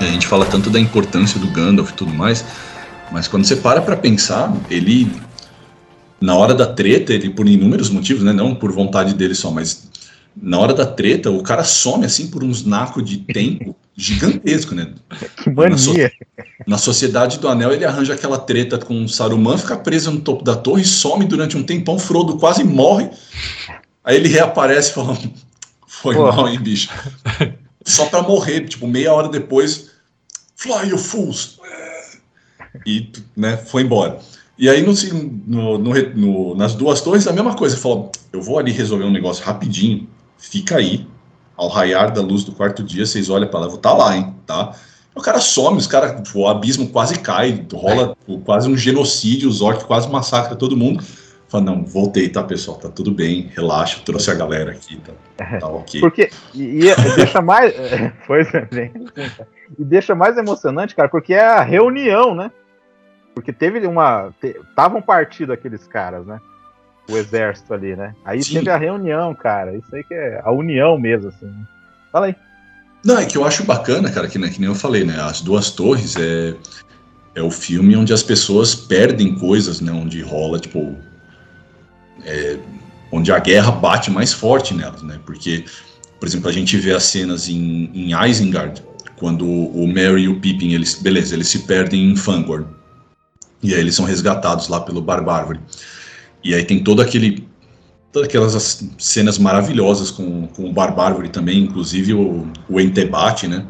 A 0.00 0.04
gente 0.04 0.28
fala 0.28 0.46
tanto 0.46 0.70
da 0.70 0.78
importância 0.78 1.40
do 1.40 1.48
Gandalf 1.48 1.90
e 1.90 1.94
tudo 1.94 2.14
mais, 2.14 2.44
mas 3.10 3.26
quando 3.26 3.44
você 3.44 3.56
para 3.56 3.82
pra 3.82 3.96
pensar, 3.96 4.54
ele 4.70 5.10
na 6.20 6.36
hora 6.36 6.54
da 6.54 6.64
treta, 6.64 7.12
ele 7.12 7.30
por 7.30 7.48
inúmeros 7.48 7.90
motivos, 7.90 8.22
né, 8.22 8.32
não 8.32 8.54
por 8.54 8.70
vontade 8.70 9.12
dele 9.12 9.34
só, 9.34 9.50
mas 9.50 9.90
na 10.40 10.56
hora 10.60 10.72
da 10.72 10.86
treta, 10.86 11.32
o 11.32 11.42
cara 11.42 11.64
some 11.64 12.06
assim 12.06 12.28
por 12.28 12.44
uns 12.44 12.64
nacos 12.64 13.04
de 13.04 13.18
tempo 13.18 13.74
gigantesco, 13.96 14.72
né? 14.72 14.92
Que 15.36 15.50
mania. 15.50 16.12
Na 16.64 16.78
Sociedade 16.78 17.40
do 17.40 17.48
Anel, 17.48 17.72
ele 17.72 17.84
arranja 17.84 18.14
aquela 18.14 18.38
treta 18.38 18.78
com 18.78 19.04
o 19.04 19.08
Saruman, 19.08 19.58
fica 19.58 19.76
preso 19.76 20.12
no 20.12 20.20
topo 20.20 20.44
da 20.44 20.54
torre, 20.54 20.84
some 20.84 21.24
durante 21.24 21.56
um 21.56 21.62
tempão, 21.64 21.98
Frodo 21.98 22.36
quase 22.36 22.62
morre. 22.62 23.10
Aí 24.04 24.14
ele 24.14 24.28
reaparece 24.28 24.92
e 24.92 24.94
fala: 24.94 25.18
Foi 25.86 26.14
Pô. 26.14 26.22
mal, 26.22 26.48
hein, 26.48 26.60
bicho? 26.60 26.88
Só 27.84 28.06
pra 28.06 28.22
morrer, 28.22 28.66
tipo, 28.66 28.86
meia 28.86 29.12
hora 29.12 29.28
depois, 29.28 29.90
Fly, 30.56 30.88
you 30.88 30.98
fools! 30.98 31.58
E, 32.86 33.10
né, 33.36 33.56
foi 33.56 33.82
embora. 33.82 34.18
E 34.58 34.68
aí, 34.68 34.82
no, 34.82 35.78
no- 35.78 35.78
no 35.78 36.54
nas 36.54 36.74
duas 36.74 37.00
torres, 37.00 37.26
a 37.26 37.32
mesma 37.32 37.54
coisa. 37.54 37.76
Falou: 37.76 38.10
Eu 38.32 38.40
vou 38.40 38.58
ali 38.58 38.70
resolver 38.72 39.04
um 39.04 39.10
negócio 39.10 39.44
rapidinho, 39.44 40.08
fica 40.38 40.76
aí. 40.76 41.06
Ao 41.56 41.68
raiar 41.68 42.12
da 42.12 42.20
luz 42.20 42.42
do 42.42 42.52
quarto 42.52 42.82
dia, 42.82 43.06
vocês 43.06 43.30
olham 43.30 43.46
pra 43.48 43.60
lá, 43.60 43.68
vou 43.68 43.78
tá 43.78 43.92
lá, 43.92 44.16
hein, 44.16 44.34
tá? 44.44 44.74
O 45.14 45.20
cara 45.20 45.40
some, 45.40 45.78
os 45.78 45.86
cara, 45.86 46.20
o 46.34 46.48
abismo 46.48 46.88
quase 46.88 47.20
cai, 47.20 47.64
rola 47.72 48.16
tipo, 48.18 48.40
quase 48.40 48.68
um 48.68 48.76
genocídio, 48.76 49.48
os 49.48 49.60
orcs 49.60 49.84
quase 49.84 50.08
massacram 50.08 50.56
todo 50.56 50.76
mundo. 50.76 51.04
Fala, 51.54 51.66
não, 51.66 51.84
voltei, 51.84 52.28
tá, 52.28 52.42
pessoal? 52.42 52.78
Tá 52.78 52.88
tudo 52.88 53.12
bem, 53.12 53.48
relaxa, 53.54 54.02
trouxe 54.04 54.28
a 54.28 54.34
galera 54.34 54.72
aqui, 54.72 55.00
tá, 55.36 55.60
tá 55.60 55.68
ok. 55.68 56.00
Porque. 56.00 56.28
E, 56.52 56.88
e 56.88 57.14
deixa 57.14 57.40
mais. 57.40 57.72
Pois 58.26 58.52
é, 58.52 58.62
bem. 58.62 58.92
E 59.78 59.84
deixa 59.84 60.16
mais 60.16 60.36
emocionante, 60.36 60.96
cara, 60.96 61.08
porque 61.08 61.32
é 61.32 61.44
a 61.44 61.62
reunião, 61.62 62.34
né? 62.34 62.50
Porque 63.32 63.52
teve 63.52 63.86
uma. 63.86 64.34
Estavam 64.42 65.00
partidos 65.00 65.54
aqueles 65.54 65.86
caras, 65.86 66.26
né? 66.26 66.40
O 67.08 67.16
exército 67.16 67.72
ali, 67.72 67.94
né? 67.94 68.16
Aí 68.24 68.42
Sim. 68.42 68.54
teve 68.54 68.70
a 68.70 68.76
reunião, 68.76 69.32
cara. 69.32 69.76
Isso 69.76 69.94
aí 69.94 70.02
que 70.02 70.12
é 70.12 70.40
a 70.42 70.50
união 70.50 70.98
mesmo, 70.98 71.28
assim. 71.28 71.54
Fala 72.10 72.26
aí. 72.26 72.36
Não, 73.04 73.16
é 73.16 73.26
que 73.26 73.38
eu 73.38 73.44
acho 73.44 73.62
bacana, 73.62 74.10
cara, 74.10 74.26
que, 74.26 74.40
né, 74.40 74.50
que 74.50 74.58
nem 74.60 74.68
eu 74.68 74.74
falei, 74.74 75.04
né? 75.04 75.20
As 75.20 75.40
duas 75.40 75.70
torres 75.70 76.16
é, 76.16 76.56
é 77.36 77.42
o 77.42 77.50
filme 77.52 77.94
onde 77.94 78.12
as 78.12 78.24
pessoas 78.24 78.74
perdem 78.74 79.36
coisas, 79.36 79.80
né? 79.80 79.92
Onde 79.92 80.20
rola, 80.20 80.58
tipo. 80.58 81.13
É, 82.22 82.58
onde 83.10 83.32
a 83.32 83.38
guerra 83.38 83.70
bate 83.72 84.10
mais 84.10 84.32
forte 84.32 84.74
nelas, 84.74 85.02
né? 85.02 85.18
Porque, 85.24 85.64
por 86.18 86.26
exemplo, 86.26 86.48
a 86.48 86.52
gente 86.52 86.76
vê 86.76 86.92
as 86.92 87.04
cenas 87.04 87.48
em, 87.48 87.90
em 87.94 88.28
Isengard, 88.28 88.82
quando 89.16 89.46
o 89.46 89.86
Merry 89.86 90.22
e 90.22 90.28
o 90.28 90.40
Pippin, 90.40 90.72
eles, 90.72 90.94
beleza, 90.94 91.34
eles 91.34 91.48
se 91.48 91.60
perdem 91.60 92.10
em 92.10 92.16
Fangorn. 92.16 92.66
E 93.62 93.72
aí 93.72 93.80
eles 93.80 93.94
são 93.94 94.04
resgatados 94.04 94.68
lá 94.68 94.80
pelo 94.80 95.00
Barbárvore. 95.00 95.60
E 96.42 96.54
aí 96.54 96.64
tem 96.64 96.82
todo 96.82 97.00
aquele 97.00 97.46
todas 98.12 98.28
aquelas 98.28 98.54
as- 98.54 98.84
cenas 98.98 99.38
maravilhosas 99.38 100.10
com, 100.10 100.46
com 100.48 100.68
o 100.68 100.72
Barbárvore 100.72 101.28
também, 101.28 101.58
inclusive 101.58 102.14
o, 102.14 102.46
o 102.68 102.80
Entebate, 102.80 103.48
né? 103.48 103.66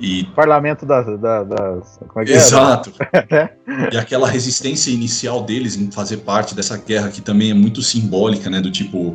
E 0.00 0.24
Parlamento 0.34 0.86
das. 0.86 1.06
da- 1.20 1.42
das 1.44 1.98
como 2.08 2.22
é 2.22 2.24
que 2.24 2.32
Exato. 2.32 2.92
é? 3.30 3.50
E 3.92 3.96
aquela 3.96 4.28
resistência 4.28 4.90
inicial 4.90 5.42
deles 5.42 5.76
em 5.76 5.90
fazer 5.90 6.18
parte 6.18 6.54
dessa 6.54 6.76
guerra 6.76 7.08
que 7.10 7.20
também 7.20 7.50
é 7.50 7.54
muito 7.54 7.82
simbólica, 7.82 8.48
né? 8.48 8.60
Do 8.60 8.70
tipo, 8.70 9.14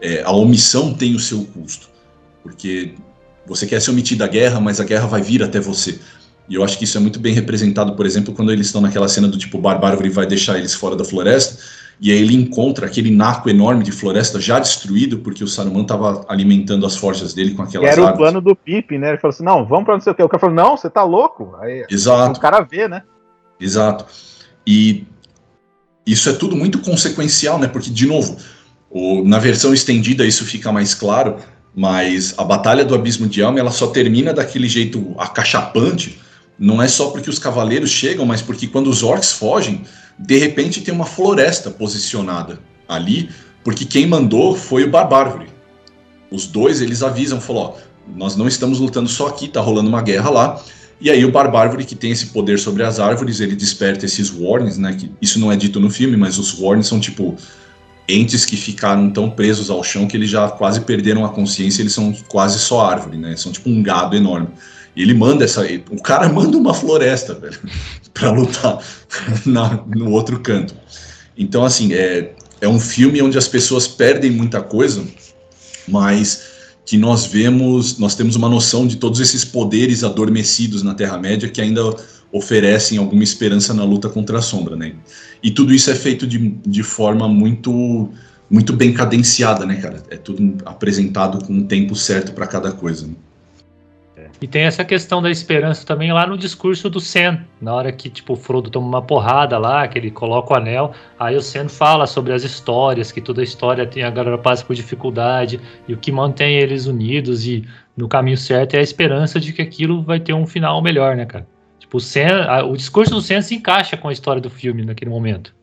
é, 0.00 0.22
a 0.22 0.32
omissão 0.32 0.92
tem 0.92 1.14
o 1.14 1.20
seu 1.20 1.44
custo. 1.44 1.88
Porque 2.42 2.94
você 3.46 3.66
quer 3.66 3.80
se 3.80 3.90
omitir 3.90 4.16
da 4.18 4.26
guerra, 4.26 4.60
mas 4.60 4.80
a 4.80 4.84
guerra 4.84 5.06
vai 5.06 5.22
vir 5.22 5.42
até 5.42 5.60
você. 5.60 5.98
E 6.48 6.54
eu 6.54 6.62
acho 6.64 6.78
que 6.78 6.84
isso 6.84 6.96
é 6.96 7.00
muito 7.00 7.18
bem 7.18 7.32
representado, 7.34 7.94
por 7.94 8.06
exemplo, 8.06 8.32
quando 8.34 8.52
eles 8.52 8.66
estão 8.66 8.80
naquela 8.80 9.08
cena 9.08 9.26
do 9.26 9.36
tipo, 9.36 9.58
Barbárvore 9.58 10.08
vai 10.10 10.26
deixar 10.26 10.56
eles 10.58 10.74
fora 10.74 10.94
da 10.94 11.04
floresta, 11.04 11.58
e 12.00 12.12
aí 12.12 12.18
ele 12.18 12.34
encontra 12.34 12.86
aquele 12.86 13.10
naco 13.10 13.48
enorme 13.48 13.82
de 13.82 13.90
floresta 13.90 14.38
já 14.40 14.58
destruído, 14.58 15.18
porque 15.18 15.42
o 15.42 15.48
Saruman 15.48 15.82
estava 15.82 16.24
alimentando 16.28 16.84
as 16.84 16.96
forjas 16.96 17.32
dele 17.32 17.52
com 17.54 17.62
Que 17.66 17.76
aquelas 17.78 17.96
era 17.96 18.12
o 18.12 18.16
plano 18.16 18.40
do 18.40 18.54
Pipe, 18.54 18.98
né? 18.98 19.10
Ele 19.10 19.18
falou 19.18 19.32
assim: 19.32 19.44
não, 19.44 19.64
vamos 19.64 19.84
pra 19.84 19.94
não 19.94 20.00
sei 20.00 20.12
o 20.12 20.14
que. 20.14 20.22
O 20.22 20.28
cara 20.28 20.40
falou: 20.40 20.54
não, 20.54 20.76
você 20.76 20.90
tá 20.90 21.02
louco? 21.02 21.56
Aí 21.60 21.86
Exato. 21.90 22.38
o 22.38 22.40
cara 22.42 22.60
vê, 22.60 22.86
né? 22.86 23.02
Exato. 23.58 24.04
E 24.66 25.04
isso 26.06 26.28
é 26.28 26.32
tudo 26.34 26.54
muito 26.54 26.78
consequencial, 26.80 27.58
né? 27.58 27.66
Porque, 27.66 27.88
de 27.90 28.06
novo, 28.06 28.36
o- 28.90 29.24
na 29.24 29.38
versão 29.38 29.72
estendida 29.72 30.24
isso 30.24 30.44
fica 30.44 30.70
mais 30.70 30.92
claro, 30.94 31.36
mas 31.74 32.34
a 32.36 32.44
Batalha 32.44 32.84
do 32.84 32.94
Abismo 32.94 33.26
de 33.26 33.40
Helm 33.40 33.56
ela 33.58 33.70
só 33.70 33.86
termina 33.86 34.32
daquele 34.34 34.68
jeito 34.68 35.14
acachapante, 35.18 36.20
não 36.58 36.80
é 36.82 36.88
só 36.88 37.08
porque 37.10 37.28
os 37.30 37.38
cavaleiros 37.38 37.90
chegam, 37.90 38.24
mas 38.26 38.40
porque 38.42 38.66
quando 38.66 38.88
os 38.88 39.02
orcs 39.02 39.32
fogem, 39.32 39.82
de 40.18 40.38
repente 40.38 40.80
tem 40.80 40.94
uma 40.94 41.06
floresta 41.06 41.70
posicionada 41.70 42.58
ali, 42.88 43.30
porque 43.62 43.84
quem 43.84 44.06
mandou 44.06 44.54
foi 44.54 44.84
o 44.84 44.90
Barbárvore. 44.90 45.48
Os 46.30 46.46
dois, 46.46 46.80
eles 46.80 47.02
avisam, 47.02 47.40
falou, 47.40 47.76
ó, 47.76 47.86
nós 48.16 48.36
não 48.36 48.46
estamos 48.46 48.78
lutando 48.78 49.08
só 49.08 49.28
aqui, 49.28 49.48
tá 49.48 49.60
rolando 49.60 49.88
uma 49.88 50.02
guerra 50.02 50.30
lá, 50.30 50.62
e 51.00 51.10
aí 51.10 51.24
o 51.24 51.30
Barbárvore, 51.30 51.84
que 51.84 51.94
tem 51.94 52.10
esse 52.10 52.26
poder 52.26 52.58
sobre 52.58 52.82
as 52.82 52.98
árvores, 52.98 53.40
ele 53.40 53.54
desperta 53.54 54.06
esses 54.06 54.30
Warns, 54.30 54.78
né? 54.78 54.94
Que 54.94 55.10
isso 55.20 55.38
não 55.38 55.52
é 55.52 55.56
dito 55.56 55.78
no 55.78 55.90
filme, 55.90 56.16
mas 56.16 56.38
os 56.38 56.58
Warns 56.58 56.86
são 56.86 56.98
tipo 56.98 57.36
entes 58.08 58.44
que 58.44 58.56
ficaram 58.56 59.10
tão 59.10 59.28
presos 59.28 59.68
ao 59.68 59.82
chão 59.82 60.06
que 60.06 60.16
eles 60.16 60.30
já 60.30 60.48
quase 60.48 60.80
perderam 60.80 61.24
a 61.24 61.28
consciência, 61.28 61.82
eles 61.82 61.92
são 61.92 62.14
quase 62.28 62.58
só 62.58 62.88
árvore, 62.88 63.18
né? 63.18 63.36
São 63.36 63.52
tipo 63.52 63.68
um 63.68 63.82
gado 63.82 64.16
enorme. 64.16 64.48
E 64.96 65.02
ele 65.02 65.12
manda 65.14 65.44
essa. 65.44 65.62
O 65.90 66.00
cara 66.00 66.28
manda 66.28 66.56
uma 66.56 66.72
floresta, 66.72 67.34
velho, 67.34 67.58
pra 68.14 68.30
lutar 68.30 68.78
na- 69.44 69.84
no 69.86 70.10
outro 70.10 70.40
canto. 70.40 70.74
Então, 71.36 71.64
assim, 71.64 71.92
é, 71.92 72.32
é 72.60 72.66
um 72.66 72.80
filme 72.80 73.20
onde 73.20 73.36
as 73.36 73.46
pessoas 73.46 73.86
perdem 73.86 74.30
muita 74.30 74.62
coisa, 74.62 75.04
mas 75.86 76.56
que 76.86 76.96
nós 76.96 77.26
vemos, 77.26 77.98
nós 77.98 78.14
temos 78.14 78.36
uma 78.36 78.48
noção 78.48 78.86
de 78.86 78.96
todos 78.96 79.20
esses 79.20 79.44
poderes 79.44 80.02
adormecidos 80.02 80.82
na 80.82 80.94
Terra-média 80.94 81.48
que 81.48 81.60
ainda 81.60 81.94
oferecem 82.32 82.96
alguma 82.96 83.22
esperança 83.24 83.74
na 83.74 83.84
luta 83.84 84.08
contra 84.08 84.38
a 84.38 84.42
sombra, 84.42 84.76
né? 84.76 84.94
E 85.42 85.50
tudo 85.50 85.74
isso 85.74 85.90
é 85.90 85.94
feito 85.94 86.26
de, 86.26 86.38
de 86.66 86.82
forma 86.82 87.28
muito 87.28 88.08
muito 88.48 88.72
bem 88.72 88.92
cadenciada, 88.92 89.66
né, 89.66 89.74
cara? 89.76 90.02
É 90.08 90.16
tudo 90.16 90.56
apresentado 90.64 91.44
com 91.44 91.52
um 91.52 91.66
tempo 91.66 91.96
certo 91.96 92.32
para 92.32 92.46
cada 92.46 92.70
coisa. 92.70 93.06
Né? 93.06 93.14
E 94.40 94.46
tem 94.46 94.62
essa 94.62 94.84
questão 94.84 95.22
da 95.22 95.30
esperança 95.30 95.86
também 95.86 96.12
lá 96.12 96.26
no 96.26 96.36
discurso 96.36 96.90
do 96.90 97.00
Sen, 97.00 97.40
na 97.60 97.74
hora 97.74 97.90
que 97.90 98.10
tipo 98.10 98.34
o 98.34 98.36
Frodo 98.36 98.68
toma 98.68 98.86
uma 98.86 99.02
porrada 99.02 99.56
lá, 99.56 99.88
que 99.88 99.98
ele 99.98 100.10
coloca 100.10 100.52
o 100.52 100.56
anel, 100.56 100.92
aí 101.18 101.34
o 101.36 101.40
Sen 101.40 101.68
fala 101.68 102.06
sobre 102.06 102.34
as 102.34 102.44
histórias, 102.44 103.10
que 103.10 103.20
toda 103.20 103.42
história 103.42 103.86
tem 103.86 104.02
a 104.02 104.10
galera 104.10 104.36
passa 104.36 104.62
por 104.64 104.76
dificuldade 104.76 105.58
e 105.88 105.94
o 105.94 105.96
que 105.96 106.12
mantém 106.12 106.56
eles 106.56 106.86
unidos 106.86 107.46
e 107.46 107.64
no 107.96 108.08
caminho 108.08 108.36
certo 108.36 108.74
é 108.74 108.80
a 108.80 108.82
esperança 108.82 109.40
de 109.40 109.54
que 109.54 109.62
aquilo 109.62 110.02
vai 110.02 110.20
ter 110.20 110.34
um 110.34 110.46
final 110.46 110.82
melhor, 110.82 111.16
né, 111.16 111.24
cara? 111.24 111.46
Tipo, 111.78 111.96
o, 111.96 112.00
Sen, 112.00 112.26
a, 112.26 112.62
o 112.62 112.76
discurso 112.76 113.14
do 113.14 113.22
Sen 113.22 113.40
se 113.40 113.54
encaixa 113.54 113.96
com 113.96 114.08
a 114.08 114.12
história 114.12 114.42
do 114.42 114.50
filme 114.50 114.84
naquele 114.84 115.10
momento. 115.10 115.54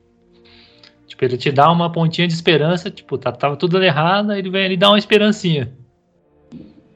Tipo, 1.06 1.26
ele 1.26 1.38
te 1.38 1.52
dá 1.52 1.72
uma 1.72 1.92
pontinha 1.92 2.28
de 2.28 2.34
esperança, 2.34 2.90
tipo, 2.90 3.20
tá, 3.20 3.32
tava 3.32 3.56
tudo 3.56 3.82
errado, 3.84 4.34
ele 4.34 4.50
vem 4.50 4.66
ali 4.66 4.78
dar 4.78 4.90
uma 4.90 4.98
esperancinha. 4.98 5.72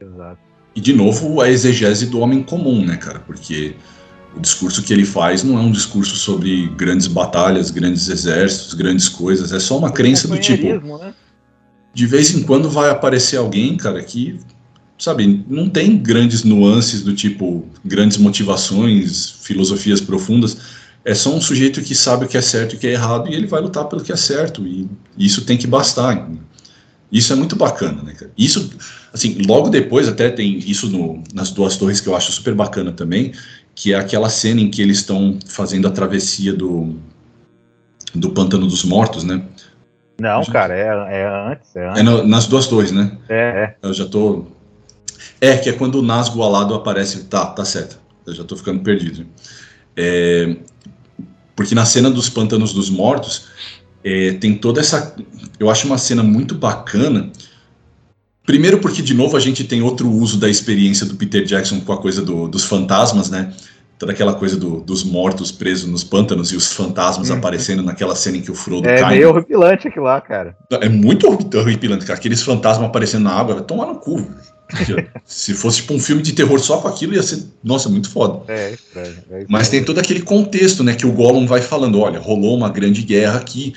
Exato. 0.02 0.47
E 0.78 0.80
de 0.80 0.94
novo 0.94 1.42
a 1.42 1.50
exegese 1.50 2.06
do 2.06 2.20
homem 2.20 2.44
comum, 2.44 2.86
né, 2.86 2.98
cara? 2.98 3.18
Porque 3.18 3.74
o 4.36 4.40
discurso 4.40 4.84
que 4.84 4.94
ele 4.94 5.06
faz 5.06 5.44
não 5.44 5.58
é 5.58 5.60
um 5.60 5.72
discurso 5.72 6.16
sobre 6.16 6.68
grandes 6.78 7.08
batalhas, 7.08 7.72
grandes 7.72 8.08
exércitos, 8.08 8.76
grandes 8.76 9.10
coisas. 9.10 9.52
É 9.52 9.60
só 9.60 9.76
uma 9.76 9.92
crença 9.92 10.28
do 10.28 10.38
tipo. 10.38 10.68
Né? 11.00 11.16
De 11.96 12.06
vez 12.06 12.30
em 12.36 12.44
quando 12.44 12.70
vai 12.70 12.92
aparecer 12.92 13.38
alguém, 13.38 13.76
cara, 13.76 14.04
que, 14.04 14.40
sabe, 15.00 15.44
não 15.50 15.68
tem 15.68 15.98
grandes 15.98 16.44
nuances 16.44 17.02
do 17.02 17.16
tipo, 17.16 17.66
grandes 17.84 18.20
motivações, 18.20 19.32
filosofias 19.42 20.00
profundas. 20.00 20.60
É 21.04 21.16
só 21.16 21.34
um 21.34 21.42
sujeito 21.42 21.82
que 21.82 21.96
sabe 21.96 22.26
o 22.26 22.28
que 22.28 22.38
é 22.38 22.42
certo 22.42 22.74
e 22.74 22.76
o 22.76 22.80
que 22.80 22.86
é 22.86 22.92
errado 22.92 23.28
e 23.28 23.34
ele 23.34 23.48
vai 23.48 23.62
lutar 23.62 23.86
pelo 23.86 24.04
que 24.04 24.12
é 24.12 24.16
certo. 24.16 24.64
E 24.68 24.88
isso 25.18 25.44
tem 25.44 25.58
que 25.58 25.66
bastar. 25.66 26.30
Isso 27.12 27.32
é 27.32 27.36
muito 27.36 27.56
bacana, 27.56 28.04
né, 28.04 28.14
cara? 28.14 28.32
Isso, 28.38 28.70
assim, 29.14 29.38
logo 29.48 29.70
depois 29.70 30.08
até 30.08 30.30
tem 30.30 30.58
isso 30.60 30.90
no, 30.90 31.24
nas 31.34 31.52
duas 31.52 31.78
torres 31.78 32.02
que 32.02 32.08
eu 32.08 32.16
acho 32.16 32.32
super 32.32 32.54
bacana 32.54 32.92
também, 32.92 33.34
que 33.74 33.94
é 33.94 33.98
aquela 33.98 34.30
cena 34.30 34.60
em 34.60 34.70
que 34.70 34.82
eles 34.82 34.98
estão 34.98 35.38
fazendo 35.48 35.88
a 35.88 35.92
travessia 35.92 36.54
do, 36.54 36.98
do 38.14 38.32
Pântano 38.32 38.68
dos 38.68 38.84
Mortos, 38.84 39.24
né? 39.24 39.42
Não, 40.20 40.44
cara, 40.46 40.76
é, 40.76 41.22
é 41.22 41.52
antes. 41.52 41.76
É, 41.76 41.88
antes. 41.88 42.00
é 42.00 42.04
no, 42.04 42.28
nas 42.28 42.48
duas 42.48 42.68
torres, 42.68 42.92
né? 42.92 43.18
É, 43.30 43.36
é. 43.36 43.76
Eu 43.82 43.94
já 43.94 44.06
tô. 44.06 44.48
É, 45.40 45.56
que 45.58 45.70
é 45.70 45.74
quando 45.74 45.96
o 46.00 46.02
Nazgûl 46.02 46.44
alado 46.44 46.74
aparece. 46.74 47.26
Tá, 47.26 47.46
tá 47.46 47.64
certo. 47.64 48.00
Eu 48.26 48.34
já 48.34 48.44
tô 48.44 48.56
ficando 48.56 48.82
perdido. 48.82 49.28
É, 49.96 50.58
porque 51.56 51.76
na 51.76 51.86
cena 51.86 52.10
dos 52.10 52.30
Pântanos 52.30 52.74
dos 52.74 52.90
Mortos, 52.90 53.48
é, 54.04 54.34
tem 54.34 54.56
toda 54.56 54.80
essa. 54.80 55.16
Eu 55.60 55.70
acho 55.70 55.86
uma 55.88 55.98
cena 55.98 56.24
muito 56.24 56.56
bacana. 56.56 57.30
Primeiro, 58.46 58.80
porque, 58.80 59.02
de 59.02 59.14
novo, 59.14 59.36
a 59.36 59.40
gente 59.40 59.64
tem 59.66 59.82
outro 59.82 60.10
uso 60.10 60.40
da 60.40 60.48
experiência 60.50 61.06
do 61.06 61.16
Peter 61.16 61.44
Jackson 61.44 61.82
com 61.82 61.92
a 61.92 61.98
coisa 61.98 62.22
do, 62.22 62.48
dos 62.48 62.64
fantasmas, 62.64 63.30
né? 63.30 63.54
Toda 64.00 64.12
aquela 64.14 64.36
coisa 64.36 64.56
do, 64.56 64.80
dos 64.80 65.04
mortos 65.04 65.52
presos 65.52 65.90
nos 65.90 66.04
pântanos 66.04 66.52
e 66.54 66.56
os 66.56 66.72
fantasmas 66.72 67.30
Uhum. 67.30 67.38
aparecendo 67.38 67.82
naquela 67.84 68.16
cena 68.16 68.38
em 68.38 68.42
que 68.42 68.52
o 68.52 68.56
Frodo 68.56 68.88
É 68.88 69.00
cai. 69.02 69.16
meio 69.16 69.30
horripilante 69.30 69.88
aquilo 69.88 70.06
lá, 70.06 70.22
cara. 70.22 70.56
É 70.72 70.88
muito 70.88 71.28
horripilante, 71.28 72.06
cara. 72.06 72.18
Aqueles 72.18 72.42
fantasmas 72.42 72.88
aparecendo 72.88 73.24
na 73.24 73.32
água, 73.34 73.56
vai 73.56 73.64
tomar 73.64 73.88
no 73.88 73.96
cu. 73.96 74.26
Se 75.26 75.54
fosse 75.54 75.78
tipo 75.78 75.94
um 75.94 76.00
filme 76.00 76.22
de 76.22 76.34
terror 76.34 76.60
só 76.60 76.78
com 76.78 76.88
aquilo, 76.88 77.14
ia 77.14 77.24
ser, 77.24 77.44
nossa, 77.64 77.90
muito 77.90 78.10
foda. 78.10 78.42
É, 78.52 78.72
estranho. 78.72 79.16
É 79.32 79.46
Mas 79.48 79.70
tem 79.70 79.84
todo 79.84 80.00
aquele 80.00 80.22
contexto, 80.22 80.84
né, 80.84 80.96
que 80.96 81.06
o 81.06 81.12
Gollum 81.12 81.46
vai 81.46 81.62
falando, 81.62 82.00
olha, 82.00 82.20
rolou 82.20 82.56
uma 82.56 82.70
grande 82.70 83.02
guerra 83.02 83.38
aqui, 83.38 83.74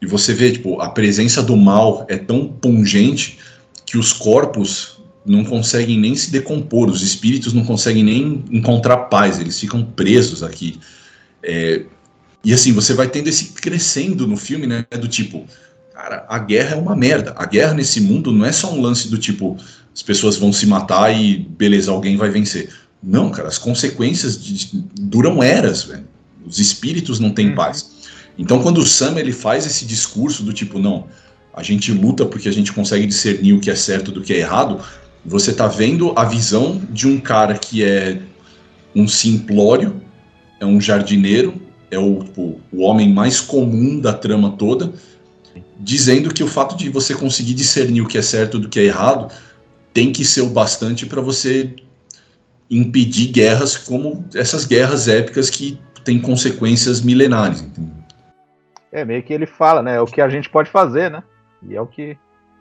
e 0.00 0.06
você 0.06 0.34
vê, 0.34 0.52
tipo, 0.52 0.80
a 0.80 0.90
presença 0.90 1.42
do 1.42 1.56
mal 1.56 2.04
é 2.08 2.16
tão 2.16 2.46
pungente 2.48 3.38
que 3.84 3.96
os 3.96 4.12
corpos 4.12 4.96
não 5.24 5.44
conseguem 5.44 5.98
nem 5.98 6.14
se 6.14 6.30
decompor, 6.30 6.88
os 6.88 7.02
espíritos 7.02 7.52
não 7.52 7.64
conseguem 7.64 8.04
nem 8.04 8.44
encontrar 8.50 8.96
paz, 8.96 9.40
eles 9.40 9.58
ficam 9.58 9.82
presos 9.82 10.42
aqui. 10.42 10.78
É, 11.42 11.82
e 12.44 12.52
assim, 12.52 12.72
você 12.72 12.94
vai 12.94 13.08
tendo 13.08 13.28
esse 13.28 13.46
crescendo 13.46 14.26
no 14.26 14.36
filme, 14.36 14.66
né, 14.66 14.84
do 15.00 15.08
tipo, 15.08 15.46
cara, 15.92 16.24
a 16.28 16.38
guerra 16.38 16.76
é 16.76 16.78
uma 16.78 16.94
merda. 16.94 17.34
A 17.36 17.44
guerra 17.44 17.74
nesse 17.74 18.00
mundo 18.00 18.30
não 18.30 18.46
é 18.46 18.52
só 18.52 18.72
um 18.72 18.80
lance 18.80 19.08
do 19.08 19.18
tipo, 19.18 19.56
as 19.96 20.02
pessoas 20.02 20.36
vão 20.36 20.52
se 20.52 20.66
matar 20.66 21.10
e 21.10 21.38
beleza, 21.38 21.90
alguém 21.90 22.18
vai 22.18 22.28
vencer. 22.28 22.68
Não, 23.02 23.30
cara, 23.30 23.48
as 23.48 23.56
consequências 23.56 24.38
de- 24.38 24.84
duram 25.00 25.42
eras, 25.42 25.84
velho. 25.84 26.06
Os 26.44 26.58
espíritos 26.58 27.18
não 27.18 27.30
têm 27.30 27.54
paz. 27.54 27.92
Então, 28.36 28.62
quando 28.62 28.76
o 28.76 28.86
Sam 28.86 29.18
ele 29.18 29.32
faz 29.32 29.64
esse 29.64 29.86
discurso 29.86 30.42
do 30.42 30.52
tipo, 30.52 30.78
não, 30.78 31.06
a 31.54 31.62
gente 31.62 31.92
luta 31.92 32.26
porque 32.26 32.46
a 32.46 32.52
gente 32.52 32.74
consegue 32.74 33.06
discernir 33.06 33.54
o 33.54 33.58
que 33.58 33.70
é 33.70 33.74
certo 33.74 34.12
do 34.12 34.20
que 34.20 34.34
é 34.34 34.40
errado, 34.40 34.80
você 35.24 35.50
tá 35.50 35.66
vendo 35.66 36.12
a 36.14 36.26
visão 36.26 36.78
de 36.90 37.08
um 37.08 37.18
cara 37.18 37.56
que 37.56 37.82
é 37.82 38.20
um 38.94 39.08
simplório, 39.08 40.02
é 40.60 40.66
um 40.66 40.78
jardineiro, 40.78 41.54
é 41.90 41.98
o, 41.98 42.22
tipo, 42.22 42.60
o 42.70 42.82
homem 42.82 43.10
mais 43.10 43.40
comum 43.40 43.98
da 43.98 44.12
trama 44.12 44.50
toda, 44.58 44.92
dizendo 45.80 46.34
que 46.34 46.44
o 46.44 46.48
fato 46.48 46.76
de 46.76 46.90
você 46.90 47.14
conseguir 47.14 47.54
discernir 47.54 48.02
o 48.02 48.06
que 48.06 48.18
é 48.18 48.22
certo 48.22 48.58
do 48.58 48.68
que 48.68 48.78
é 48.78 48.84
errado 48.84 49.32
tem 49.96 50.12
que 50.12 50.26
ser 50.26 50.42
o 50.42 50.50
bastante 50.50 51.06
para 51.06 51.22
você 51.22 51.74
impedir 52.70 53.28
guerras 53.28 53.78
como 53.78 54.22
essas 54.34 54.66
guerras 54.66 55.08
épicas 55.08 55.48
que 55.48 55.80
têm 56.04 56.20
consequências 56.20 57.00
milenares. 57.00 57.62
entendeu? 57.62 57.94
É 58.92 59.06
meio 59.06 59.22
que 59.22 59.32
ele 59.32 59.46
fala, 59.46 59.82
né? 59.82 59.96
É 59.96 60.00
o 60.02 60.04
que 60.04 60.20
a 60.20 60.28
gente 60.28 60.50
pode 60.50 60.68
fazer, 60.68 61.10
né? 61.10 61.22
E 61.62 61.74
é 61.74 61.80
o 61.80 61.86
que. 61.86 62.14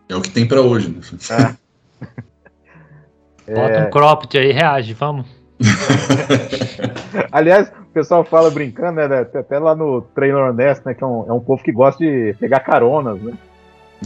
É 0.07 0.15
o 0.15 0.21
que 0.21 0.29
tem 0.29 0.47
para 0.47 0.61
hoje. 0.61 0.87
Né? 0.89 1.57
Bota 3.53 3.73
É. 3.73 3.85
um 3.85 3.89
cropped 3.89 4.37
aí, 4.37 4.53
reage, 4.53 4.93
vamos. 4.93 5.27
Aliás, 7.33 7.67
o 7.67 7.93
pessoal 7.93 8.23
fala 8.23 8.49
brincando, 8.49 8.93
né? 8.93 9.09
né, 9.09 9.19
Até 9.19 9.59
lá 9.59 9.75
no 9.75 10.01
Trailer 10.01 10.45
Honesto, 10.51 10.85
né? 10.85 10.93
Que 10.93 11.03
é 11.03 11.07
um, 11.07 11.25
é 11.27 11.33
um 11.33 11.41
povo 11.41 11.61
que 11.61 11.73
gosta 11.73 12.01
de 12.01 12.33
pegar 12.39 12.61
caronas, 12.61 13.21
né? 13.21 13.33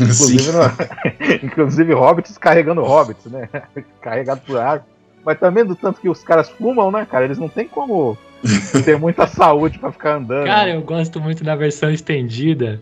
Inclusive, 0.04 0.52
no- 0.52 1.44
inclusive 1.44 1.94
hobbits 1.94 2.38
carregando 2.38 2.84
hobbits, 2.84 3.26
né? 3.26 3.50
Carregado 4.02 4.42
por 4.46 4.58
água. 4.60 4.86
Mas 5.26 5.38
também 5.40 5.66
do 5.66 5.76
tanto 5.76 6.00
que 6.00 6.10
os 6.10 6.24
caras 6.24 6.50
fumam, 6.50 6.90
né, 6.92 7.06
cara? 7.10 7.26
Eles 7.26 7.38
não 7.38 7.50
tem 7.50 7.68
como 7.68 8.18
ter 8.86 8.98
muita 8.98 9.28
saúde 9.28 9.78
pra 9.78 9.92
ficar 9.92 10.16
andando. 10.16 10.46
Cara, 10.46 10.70
eu 10.70 10.82
gosto 10.82 11.20
muito 11.20 11.44
da 11.44 11.56
versão 11.56 11.92
estendida. 11.92 12.80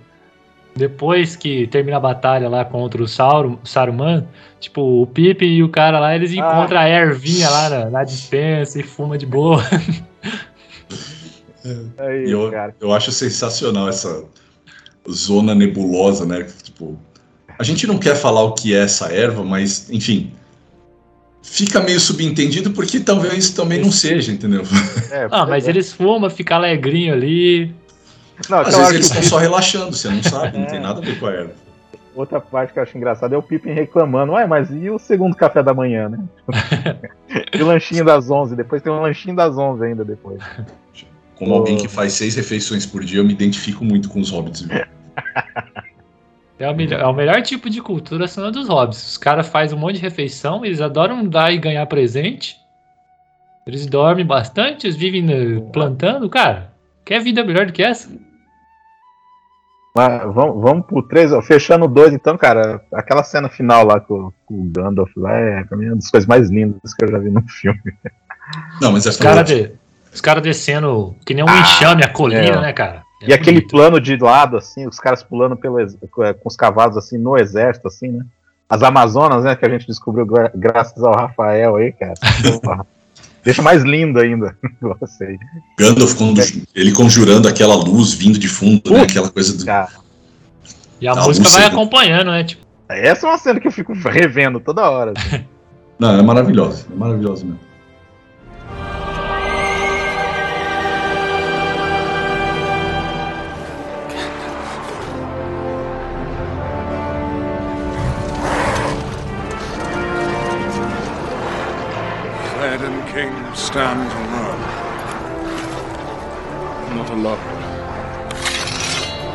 Depois 0.76 1.36
que 1.36 1.66
termina 1.66 1.98
a 1.98 2.00
batalha 2.00 2.48
lá 2.48 2.64
contra 2.64 3.02
o 3.02 3.08
Sauron, 3.08 3.58
Saruman, 3.64 4.28
tipo, 4.60 5.02
o 5.02 5.08
Pipe 5.08 5.44
e 5.44 5.64
o 5.64 5.70
cara 5.70 6.00
lá, 6.00 6.16
eles 6.16 6.32
encontram 6.32 6.80
a 6.80 6.88
ervinha 6.88 7.50
lá 7.50 7.68
na, 7.70 7.90
na 7.90 8.04
dispensa 8.04 8.80
e 8.80 8.84
fuma 8.84 9.18
de 9.18 9.26
boa. 9.26 9.60
Aí, 11.98 12.28
E 12.28 12.32
eu, 12.32 12.52
eu 12.80 12.94
acho 12.94 13.12
sensacional 13.12 13.90
essa 13.90 14.24
zona 15.10 15.56
nebulosa, 15.56 16.26
né? 16.26 16.46
Tipo, 16.64 16.98
a 17.58 17.64
gente 17.64 17.88
não 17.88 17.98
quer 17.98 18.16
falar 18.16 18.44
o 18.44 18.54
que 18.54 18.76
é 18.76 18.80
essa 18.80 19.12
erva, 19.12 19.44
mas, 19.44 19.90
enfim, 19.90 20.32
fica 21.42 21.80
meio 21.82 22.00
subentendido 22.00 22.72
porque 22.72 23.00
talvez 23.00 23.50
também 23.52 23.82
não 23.82 23.92
seja, 23.92 24.32
entendeu? 24.32 24.64
ah, 25.32 25.46
mas 25.46 25.68
eles 25.68 25.92
fumam, 25.94 26.30
fica 26.30 26.56
alegrinho 26.56 27.14
ali. 27.14 27.74
Não, 28.50 28.60
Às 28.60 28.76
vezes 28.76 28.92
eles 28.94 29.06
estão 29.08 29.24
só 29.24 29.38
relaxando, 29.38 29.96
você 29.96 30.10
não 30.10 30.22
sabe, 30.22 30.58
não 30.58 30.66
É. 30.66 30.70
tem 30.70 30.80
nada 30.80 31.00
a 31.00 31.04
ver 31.04 31.20
com 31.20 31.26
a 31.26 31.32
erva. 31.32 31.54
Outra 32.16 32.42
parte 32.42 32.74
que 32.74 32.80
eu 32.80 32.84
acho 32.84 32.98
engraçada 32.98 33.36
é 33.36 33.38
o 33.38 33.44
Pippin 33.44 33.72
reclamando. 33.74 34.34
Ué, 34.34 34.48
mas 34.48 34.70
e 34.72 34.90
o 34.90 34.98
segundo 34.98 35.36
café 35.36 35.62
da 35.62 35.72
manhã, 35.74 36.10
né? 36.10 36.20
e 37.54 37.62
o 37.62 37.68
lanchinho 37.68 38.04
das 38.04 38.30
11. 38.30 38.56
Depois 38.56 38.82
tem 38.82 38.92
um 38.92 39.02
lanchinho 39.02 39.36
das 39.36 39.56
11 39.56 39.86
ainda 39.86 40.04
depois. 40.04 40.42
Como 41.36 41.54
alguém 41.54 41.78
que 41.78 41.88
faz 41.88 42.14
seis 42.14 42.36
refeições 42.36 42.88
por 42.88 43.04
dia, 43.04 43.20
eu 43.20 43.24
me 43.24 43.34
identifico 43.34 43.86
muito 43.86 44.10
com 44.10 44.20
os 44.20 44.32
hobbits. 44.32 44.62
viu? 44.62 44.80
É 46.60 46.70
o, 46.70 46.76
melhor, 46.76 47.00
é 47.00 47.06
o 47.06 47.14
melhor 47.14 47.42
tipo 47.42 47.70
de 47.70 47.82
cultura 47.82 48.28
são 48.28 48.46
a 48.46 48.50
dos 48.50 48.68
hobbits. 48.68 49.12
Os 49.12 49.18
caras 49.18 49.48
fazem 49.48 49.78
um 49.78 49.82
monte 49.82 49.96
de 49.96 50.02
refeição, 50.02 50.66
eles 50.66 50.82
adoram 50.82 51.24
dar 51.24 51.54
e 51.54 51.58
ganhar 51.58 51.86
presente. 51.86 52.58
Eles 53.66 53.86
dormem 53.86 54.26
bastante, 54.26 54.88
eles 54.88 54.96
vivem 54.96 55.22
né, 55.22 55.62
plantando, 55.72 56.28
cara. 56.30 56.72
Quer 57.06 57.22
vida 57.22 57.44
melhor 57.44 57.66
do 57.66 57.74
que 57.74 57.84
essa? 57.84 58.10
Mas 59.96 60.22
vamos, 60.34 60.62
vamos 60.62 60.86
pro 60.86 61.02
3, 61.02 61.34
ó, 61.34 61.42
fechando 61.42 61.86
o 61.86 61.88
2, 61.88 62.14
então, 62.14 62.38
cara. 62.38 62.82
Aquela 62.94 63.24
cena 63.24 63.50
final 63.50 63.86
lá 63.86 64.00
com, 64.00 64.32
com 64.46 64.54
o 64.54 64.72
Gandalf 64.72 65.12
lá 65.16 65.34
é 65.34 65.64
pra 65.64 65.78
mim, 65.78 65.88
uma 65.88 65.96
das 65.96 66.10
coisas 66.10 66.28
mais 66.28 66.50
lindas 66.50 66.94
que 66.94 67.06
eu 67.06 67.12
já 67.12 67.20
vi 67.20 67.30
num 67.30 67.48
filme. 67.48 67.82
Não, 68.82 68.92
mas 68.92 69.06
Os 69.06 69.18
caras 69.18 69.48
de, 69.48 69.72
os 70.14 70.22
cara 70.22 70.40
descendo 70.40 71.16
que 71.26 71.34
nem 71.34 71.44
um 71.44 71.60
enxame 71.60 72.04
a 72.04 72.10
colina, 72.10 72.42
é. 72.42 72.62
né, 72.62 72.74
cara? 72.74 73.07
E 73.22 73.34
aquele 73.34 73.62
plano 73.62 74.00
de 74.00 74.16
lado, 74.18 74.58
assim, 74.58 74.88
os 74.88 75.00
caras 75.00 75.24
pulando 75.24 75.56
pelo, 75.56 75.80
ex- 75.80 75.98
com 76.12 76.34
os 76.46 76.56
cavalos, 76.56 76.98
assim, 76.98 77.18
no 77.18 77.38
exército, 77.38 77.88
assim, 77.88 78.10
né? 78.10 78.26
As 78.70 78.84
Amazonas, 78.84 79.44
né, 79.44 79.56
que 79.56 79.66
a 79.66 79.70
gente 79.70 79.88
descobriu 79.88 80.26
gra- 80.26 80.52
graças 80.54 81.02
ao 81.02 81.16
Rafael 81.16 81.78
aí, 81.78 81.94
cara. 81.94 82.14
Deixa 83.44 83.62
mais 83.62 83.82
lindo 83.84 84.20
ainda. 84.20 84.58
Você. 85.00 85.38
Gandalf, 85.80 86.20
ele 86.76 86.92
conjurando 86.92 87.48
aquela 87.48 87.76
luz 87.76 88.14
vindo 88.14 88.38
de 88.38 88.50
fundo, 88.50 88.92
né? 88.92 89.04
Aquela 89.04 89.30
coisa 89.30 89.58
do. 89.58 89.64
E 91.00 91.08
a, 91.08 91.16
música 91.16 91.48
vai 91.50 91.64
acompanhando, 91.64 92.32
né? 92.32 92.44
Tipo... 92.44 92.66
Essa 92.90 93.28
é 93.28 93.30
uma 93.30 93.38
cena 93.38 93.60
que 93.60 93.68
eu 93.68 93.72
fico 93.72 93.94
revendo 93.94 94.60
toda 94.60 94.90
hora. 94.90 95.14
assim. 95.16 95.46
Não, 95.98 96.20
é 96.20 96.22
maravilhosa. 96.22 96.86
É 96.92 96.96
maravilhosa 96.96 97.46
mesmo. 97.46 97.60
King 113.78 113.86
stands 113.86 114.14
alone. 114.16 114.62
Not 116.96 117.10
alone. 117.12 117.38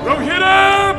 Rohirrim! 0.05 0.92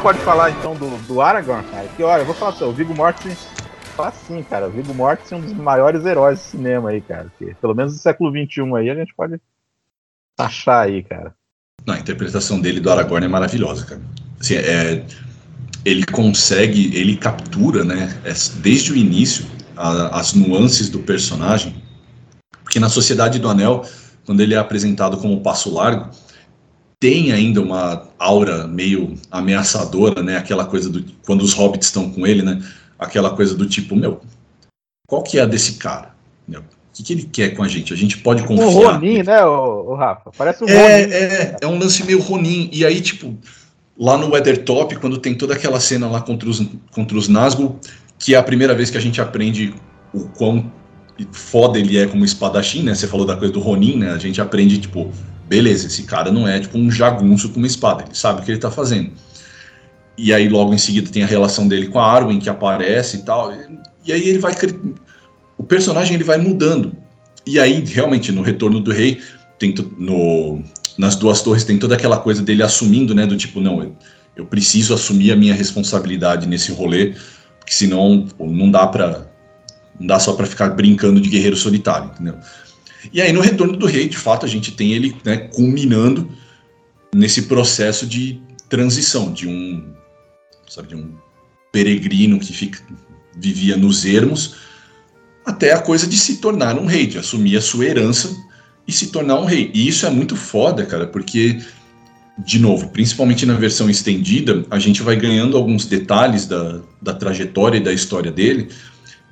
Gente 0.00 0.02
pode 0.02 0.18
falar 0.20 0.50
então 0.50 0.74
do, 0.74 0.98
do 0.98 1.20
Aragorn, 1.20 1.62
cara. 1.70 1.88
Que 1.88 2.02
olha, 2.02 2.22
eu 2.22 2.26
vou 2.26 2.34
falar 2.34 2.52
você, 2.52 2.64
o 2.64 2.72
Viggo 2.72 2.94
Mortensen, 2.94 3.36
assim, 3.98 4.42
cara, 4.42 4.68
o 4.68 4.72
Viggo 4.72 4.94
Mortensen 4.94 5.38
é 5.38 5.40
um 5.40 5.44
dos 5.44 5.54
maiores 5.54 6.04
heróis 6.06 6.38
do 6.38 6.44
cinema 6.44 6.90
aí, 6.90 7.00
cara. 7.00 7.30
Que, 7.38 7.54
pelo 7.54 7.74
menos 7.74 7.92
do 7.92 7.98
século 7.98 8.30
XXI 8.30 8.62
aí, 8.76 8.90
a 8.90 8.94
gente 8.94 9.14
pode 9.14 9.38
achar 10.38 10.80
aí, 10.80 11.02
cara. 11.02 11.34
Não, 11.86 11.94
a 11.94 11.98
interpretação 11.98 12.60
dele 12.60 12.80
do 12.80 12.90
Aragorn 12.90 13.24
é 13.24 13.28
maravilhosa, 13.28 13.84
cara. 13.86 14.00
Assim, 14.40 14.54
é, 14.54 15.04
ele 15.84 16.04
consegue, 16.06 16.96
ele 16.96 17.16
captura, 17.16 17.84
né, 17.84 18.20
es- 18.24 18.48
desde 18.48 18.92
o 18.92 18.96
início, 18.96 19.46
a- 19.76 20.18
as 20.18 20.32
nuances 20.34 20.88
do 20.88 21.00
personagem. 21.00 21.82
Porque 22.62 22.80
na 22.80 22.88
Sociedade 22.88 23.38
do 23.38 23.48
Anel, 23.48 23.84
quando 24.24 24.40
ele 24.40 24.54
é 24.54 24.58
apresentado 24.58 25.18
como 25.18 25.42
Passo 25.42 25.72
Largo, 25.72 26.10
tem 27.00 27.32
ainda 27.32 27.62
uma 27.62 28.08
aura 28.18 28.66
meio 28.66 29.14
ameaçadora, 29.30 30.22
né? 30.22 30.36
Aquela 30.36 30.66
coisa 30.66 30.90
do 30.90 31.02
quando 31.24 31.40
os 31.40 31.54
hobbits 31.54 31.88
estão 31.88 32.10
com 32.10 32.26
ele, 32.26 32.42
né? 32.42 32.62
Aquela 32.98 33.30
coisa 33.30 33.54
do 33.54 33.66
tipo, 33.66 33.96
meu, 33.96 34.20
qual 35.08 35.22
que 35.22 35.38
é 35.38 35.42
a 35.42 35.46
desse 35.46 35.74
cara? 35.74 36.14
Meu, 36.46 36.60
o 36.60 36.64
que, 36.92 37.02
que 37.02 37.12
ele 37.14 37.22
quer 37.22 37.56
com 37.56 37.62
a 37.62 37.68
gente? 37.68 37.94
A 37.94 37.96
gente 37.96 38.18
pode 38.18 38.42
O 38.42 38.46
confiar. 38.46 38.92
Ronin, 38.92 39.22
né, 39.22 39.42
o, 39.42 39.94
Rafa? 39.94 40.30
Parece 40.36 40.62
o 40.62 40.66
Ronin. 40.66 40.78
É, 40.78 41.00
é, 41.00 41.56
é 41.62 41.66
um 41.66 41.78
lance 41.78 42.04
meio 42.04 42.20
Ronin. 42.20 42.68
E 42.70 42.84
aí, 42.84 43.00
tipo, 43.00 43.34
lá 43.98 44.18
no 44.18 44.28
Weathertop, 44.30 44.94
quando 44.96 45.16
tem 45.16 45.34
toda 45.34 45.54
aquela 45.54 45.80
cena 45.80 46.06
lá 46.06 46.20
contra 46.20 46.48
os, 46.48 46.62
contra 46.92 47.16
os 47.16 47.28
Nazgûl, 47.28 47.80
que 48.18 48.34
é 48.34 48.38
a 48.38 48.42
primeira 48.42 48.74
vez 48.74 48.90
que 48.90 48.98
a 48.98 49.00
gente 49.00 49.22
aprende 49.22 49.72
o 50.12 50.28
quão 50.28 50.70
foda 51.32 51.78
ele 51.78 51.96
é 51.96 52.06
como 52.06 52.24
espadachim, 52.24 52.82
né? 52.82 52.94
Você 52.94 53.06
falou 53.06 53.24
da 53.24 53.36
coisa 53.36 53.54
do 53.54 53.60
Ronin, 53.60 53.96
né? 53.96 54.10
A 54.12 54.18
gente 54.18 54.38
aprende, 54.40 54.78
tipo, 54.78 55.10
beleza, 55.50 55.88
esse 55.88 56.04
cara 56.04 56.30
não 56.30 56.46
é 56.46 56.60
tipo 56.60 56.78
um 56.78 56.88
jagunço 56.88 57.48
com 57.48 57.56
uma 57.56 57.66
espada, 57.66 58.04
ele 58.04 58.14
sabe 58.14 58.40
o 58.40 58.44
que 58.44 58.52
ele 58.52 58.60
tá 58.60 58.70
fazendo. 58.70 59.10
E 60.16 60.32
aí 60.32 60.48
logo 60.48 60.72
em 60.72 60.78
seguida 60.78 61.10
tem 61.10 61.24
a 61.24 61.26
relação 61.26 61.66
dele 61.66 61.88
com 61.88 61.98
a 61.98 62.06
Arwen 62.06 62.38
que 62.38 62.48
aparece 62.48 63.16
e 63.16 63.22
tal. 63.22 63.52
E 64.06 64.12
aí 64.12 64.28
ele 64.28 64.38
vai 64.38 64.54
o 65.58 65.64
personagem 65.64 66.14
ele 66.14 66.22
vai 66.22 66.38
mudando. 66.38 66.92
E 67.44 67.58
aí 67.58 67.84
realmente 67.84 68.30
no 68.30 68.42
Retorno 68.42 68.78
do 68.78 68.92
Rei 68.92 69.20
tem 69.58 69.74
no 69.98 70.62
nas 70.96 71.16
duas 71.16 71.42
torres 71.42 71.64
tem 71.64 71.78
toda 71.78 71.96
aquela 71.96 72.18
coisa 72.18 72.42
dele 72.42 72.62
assumindo, 72.62 73.14
né, 73.14 73.26
do 73.26 73.36
tipo, 73.36 73.60
não, 73.60 73.82
eu, 73.82 73.96
eu 74.36 74.46
preciso 74.46 74.94
assumir 74.94 75.32
a 75.32 75.36
minha 75.36 75.54
responsabilidade 75.54 76.46
nesse 76.46 76.70
rolê, 76.70 77.14
porque 77.58 77.72
senão 77.72 78.26
não 78.38 78.70
dá 78.70 78.86
para 78.86 79.26
não 79.98 80.06
dá 80.06 80.18
só 80.20 80.34
para 80.34 80.46
ficar 80.46 80.68
brincando 80.70 81.20
de 81.20 81.28
guerreiro 81.28 81.56
solitário, 81.56 82.10
entendeu? 82.12 82.36
E 83.12 83.20
aí 83.20 83.32
no 83.32 83.40
Retorno 83.40 83.76
do 83.76 83.86
Rei, 83.86 84.08
de 84.08 84.16
fato, 84.16 84.44
a 84.44 84.48
gente 84.48 84.72
tem 84.72 84.92
ele 84.92 85.16
né, 85.24 85.36
culminando 85.36 86.30
nesse 87.14 87.42
processo 87.42 88.06
de 88.06 88.40
transição 88.68 89.32
de 89.32 89.48
um, 89.48 89.92
sabe, 90.68 90.88
de 90.88 90.96
um 90.96 91.14
peregrino 91.72 92.38
que 92.38 92.52
fica, 92.52 92.80
vivia 93.36 93.76
nos 93.76 94.04
ermos 94.04 94.56
até 95.44 95.72
a 95.72 95.80
coisa 95.80 96.06
de 96.06 96.16
se 96.16 96.36
tornar 96.36 96.78
um 96.78 96.86
rei, 96.86 97.06
de 97.06 97.18
assumir 97.18 97.56
a 97.56 97.60
sua 97.60 97.86
herança 97.86 98.36
e 98.86 98.92
se 98.92 99.08
tornar 99.08 99.40
um 99.40 99.44
rei. 99.44 99.70
E 99.74 99.88
isso 99.88 100.06
é 100.06 100.10
muito 100.10 100.36
foda, 100.36 100.84
cara, 100.86 101.06
porque 101.06 101.60
de 102.38 102.58
novo, 102.58 102.88
principalmente 102.88 103.44
na 103.44 103.54
versão 103.54 103.90
estendida, 103.90 104.64
a 104.70 104.78
gente 104.78 105.02
vai 105.02 105.16
ganhando 105.16 105.56
alguns 105.56 105.84
detalhes 105.86 106.46
da, 106.46 106.80
da 107.00 107.12
trajetória 107.12 107.78
e 107.78 107.82
da 107.82 107.92
história 107.92 108.30
dele 108.30 108.68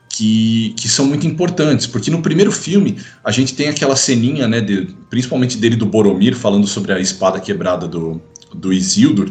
que, 0.09 0.75
que 0.77 0.89
são 0.89 1.07
muito 1.07 1.27
importantes, 1.27 1.87
porque 1.87 2.11
no 2.11 2.23
primeiro 2.23 2.51
filme 2.51 2.97
a 3.23 3.31
gente 3.31 3.55
tem 3.55 3.69
aquela 3.69 3.95
ceninha, 3.95 4.49
né, 4.49 4.61
de- 4.61 4.89
principalmente 5.11 5.57
dele 5.57 5.77
do 5.77 5.87
Boromir, 5.87 6.35
falando 6.35 6.67
sobre 6.67 6.93
a 6.93 6.99
espada 6.99 7.39
quebrada 7.41 7.87
do, 7.87 8.21
do 8.55 8.73
Isildur, 8.73 9.31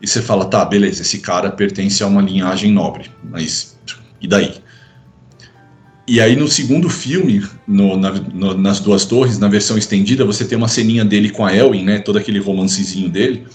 e 0.00 0.06
você 0.06 0.20
fala, 0.20 0.44
tá, 0.44 0.64
beleza, 0.64 1.02
esse 1.02 1.18
cara 1.20 1.50
pertence 1.50 2.02
a 2.02 2.06
uma 2.06 2.20
linhagem 2.20 2.70
nobre, 2.72 3.10
mas 3.22 3.76
e 4.20 4.26
daí? 4.28 4.54
E 6.06 6.20
aí 6.20 6.34
no 6.36 6.48
segundo 6.48 6.90
filme, 6.90 7.44
no- 7.66 7.96
na- 7.96 8.10
no- 8.10 8.54
nas 8.54 8.80
duas 8.80 9.04
torres, 9.04 9.38
na 9.38 9.48
versão 9.48 9.78
estendida, 9.78 10.24
você 10.24 10.44
tem 10.44 10.58
uma 10.58 10.68
ceninha 10.68 11.04
dele 11.04 11.30
com 11.30 11.44
a 11.46 11.54
Elwin, 11.54 11.84
né, 11.84 11.98
todo 12.00 12.18
aquele 12.18 12.38
romancezinho 12.38 13.08
dele, 13.08 13.46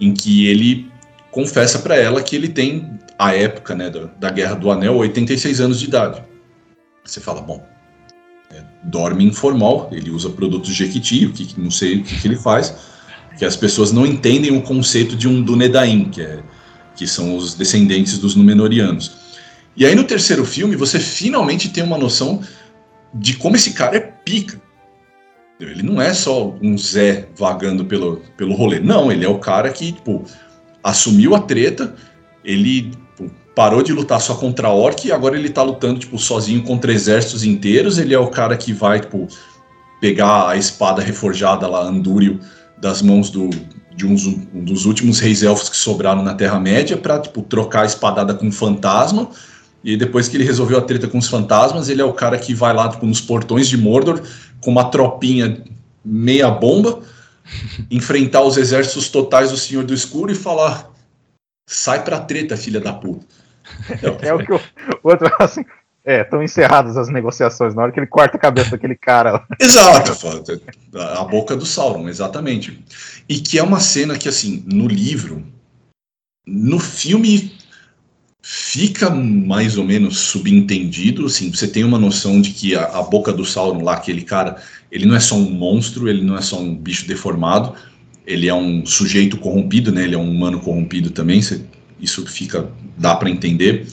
em 0.00 0.12
que 0.12 0.46
ele 0.46 0.90
confessa 1.30 1.78
pra 1.78 1.96
ela 1.96 2.22
que 2.22 2.34
ele 2.34 2.48
tem 2.48 2.98
a 3.18 3.34
época, 3.34 3.74
né, 3.74 3.90
da, 3.90 4.04
da 4.18 4.30
Guerra 4.30 4.54
do 4.54 4.70
Anel, 4.70 4.96
86 4.96 5.60
anos 5.60 5.80
de 5.80 5.86
idade. 5.86 6.22
Você 7.04 7.20
fala, 7.20 7.40
bom, 7.40 7.66
é, 8.50 8.62
dorme 8.84 9.24
informal, 9.24 9.88
ele 9.92 10.10
usa 10.10 10.30
produtos 10.30 10.70
Jequiti, 10.70 11.26
o 11.26 11.32
que 11.32 11.60
não 11.60 11.70
sei 11.70 11.96
o 11.96 12.04
que, 12.04 12.20
que 12.20 12.28
ele 12.28 12.36
faz, 12.36 12.74
que 13.36 13.44
as 13.44 13.56
pessoas 13.56 13.92
não 13.92 14.06
entendem 14.06 14.56
o 14.56 14.62
conceito 14.62 15.16
de 15.16 15.26
um 15.26 15.42
Dunedain, 15.42 16.10
que, 16.10 16.22
é, 16.22 16.42
que 16.94 17.06
são 17.06 17.36
os 17.36 17.54
descendentes 17.54 18.18
dos 18.18 18.36
Númenóreanos. 18.36 19.16
E 19.76 19.84
aí 19.84 19.94
no 19.94 20.04
terceiro 20.04 20.44
filme 20.44 20.76
você 20.76 21.00
finalmente 21.00 21.68
tem 21.70 21.82
uma 21.82 21.98
noção 21.98 22.42
de 23.14 23.36
como 23.36 23.56
esse 23.56 23.72
cara 23.72 23.96
é 23.96 24.00
pica. 24.00 24.60
Ele 25.60 25.82
não 25.82 26.00
é 26.00 26.14
só 26.14 26.56
um 26.62 26.78
Zé 26.78 27.28
vagando 27.36 27.84
pelo, 27.84 28.22
pelo 28.36 28.54
rolê. 28.54 28.78
Não, 28.78 29.10
ele 29.10 29.24
é 29.24 29.28
o 29.28 29.38
cara 29.38 29.70
que, 29.70 29.90
tipo, 29.90 30.24
assumiu 30.84 31.34
a 31.34 31.40
treta, 31.40 31.96
ele 32.44 32.92
parou 33.58 33.82
de 33.82 33.92
lutar 33.92 34.20
só 34.20 34.36
contra 34.36 34.68
Orc 34.70 35.04
e 35.04 35.10
agora 35.10 35.36
ele 35.36 35.50
tá 35.50 35.64
lutando, 35.64 35.98
tipo, 35.98 36.16
sozinho 36.16 36.62
contra 36.62 36.92
exércitos 36.92 37.42
inteiros. 37.42 37.98
Ele 37.98 38.14
é 38.14 38.18
o 38.18 38.28
cara 38.28 38.56
que 38.56 38.72
vai, 38.72 39.00
tipo, 39.00 39.26
pegar 40.00 40.50
a 40.50 40.56
espada 40.56 41.02
reforjada 41.02 41.66
lá, 41.66 41.82
Andúrio, 41.82 42.38
das 42.80 43.02
mãos 43.02 43.30
do, 43.30 43.50
de 43.96 44.06
uns- 44.06 44.26
um 44.28 44.62
dos 44.62 44.86
últimos 44.86 45.18
reis 45.18 45.42
elfos 45.42 45.68
que 45.68 45.76
sobraram 45.76 46.22
na 46.22 46.34
Terra-média 46.34 46.96
pra, 46.96 47.18
tipo, 47.18 47.42
trocar 47.42 47.82
a 47.82 47.86
espadada 47.86 48.32
com 48.32 48.46
um 48.46 48.52
fantasma. 48.52 49.28
E 49.82 49.96
depois 49.96 50.28
que 50.28 50.36
ele 50.36 50.44
resolveu 50.44 50.78
a 50.78 50.82
treta 50.82 51.08
com 51.08 51.18
os 51.18 51.26
fantasmas, 51.26 51.88
ele 51.88 52.00
é 52.00 52.04
o 52.04 52.12
cara 52.12 52.38
que 52.38 52.54
vai 52.54 52.72
lá, 52.72 52.88
tipo, 52.88 53.06
nos 53.06 53.20
portões 53.20 53.66
de 53.66 53.76
Mordor 53.76 54.22
com 54.60 54.70
uma 54.70 54.84
tropinha 54.84 55.64
meia 56.04 56.48
bomba, 56.48 57.00
enfrentar 57.90 58.42
os 58.42 58.56
exércitos 58.56 59.08
totais 59.08 59.50
do 59.50 59.56
Senhor 59.56 59.82
do 59.82 59.92
Escuro 59.92 60.30
e 60.30 60.36
falar: 60.36 60.92
sai 61.68 62.04
pra 62.04 62.20
treta, 62.20 62.56
filha 62.56 62.78
da 62.78 62.92
puta. 62.92 63.26
É 64.22 64.32
o 64.32 64.38
que 64.38 64.52
o 64.52 64.60
outro 65.02 65.30
assim. 65.38 65.64
É, 66.04 66.22
estão 66.22 66.42
encerradas 66.42 66.96
as 66.96 67.10
negociações 67.10 67.74
na 67.74 67.82
hora 67.82 67.92
que 67.92 68.00
ele 68.00 68.06
corta 68.06 68.38
a 68.38 68.40
cabeça 68.40 68.70
daquele 68.70 68.94
cara. 68.94 69.44
Exato, 69.60 70.12
a 70.96 71.24
boca 71.24 71.54
do 71.54 71.66
Sauron, 71.66 72.08
exatamente. 72.08 72.82
E 73.28 73.40
que 73.40 73.58
é 73.58 73.62
uma 73.62 73.78
cena 73.78 74.16
que, 74.16 74.26
assim, 74.26 74.64
no 74.66 74.88
livro, 74.88 75.44
no 76.46 76.78
filme 76.78 77.52
fica 78.40 79.10
mais 79.10 79.76
ou 79.76 79.84
menos 79.84 80.18
subentendido, 80.18 81.26
assim, 81.26 81.52
você 81.52 81.68
tem 81.68 81.84
uma 81.84 81.98
noção 81.98 82.40
de 82.40 82.52
que 82.52 82.74
a, 82.74 82.84
a 82.84 83.02
boca 83.02 83.30
do 83.30 83.44
Sauron 83.44 83.82
lá, 83.82 83.94
aquele 83.94 84.22
cara, 84.22 84.56
ele 84.90 85.04
não 85.04 85.14
é 85.14 85.20
só 85.20 85.34
um 85.34 85.50
monstro, 85.50 86.08
ele 86.08 86.22
não 86.22 86.38
é 86.38 86.40
só 86.40 86.58
um 86.58 86.74
bicho 86.74 87.06
deformado, 87.06 87.74
ele 88.26 88.48
é 88.48 88.54
um 88.54 88.86
sujeito 88.86 89.36
corrompido, 89.36 89.92
né? 89.92 90.04
Ele 90.04 90.14
é 90.14 90.18
um 90.18 90.30
humano 90.30 90.60
corrompido 90.60 91.10
também, 91.10 91.42
cê, 91.42 91.60
isso 92.00 92.26
fica 92.26 92.70
dá 92.96 93.14
para 93.14 93.30
entender. 93.30 93.86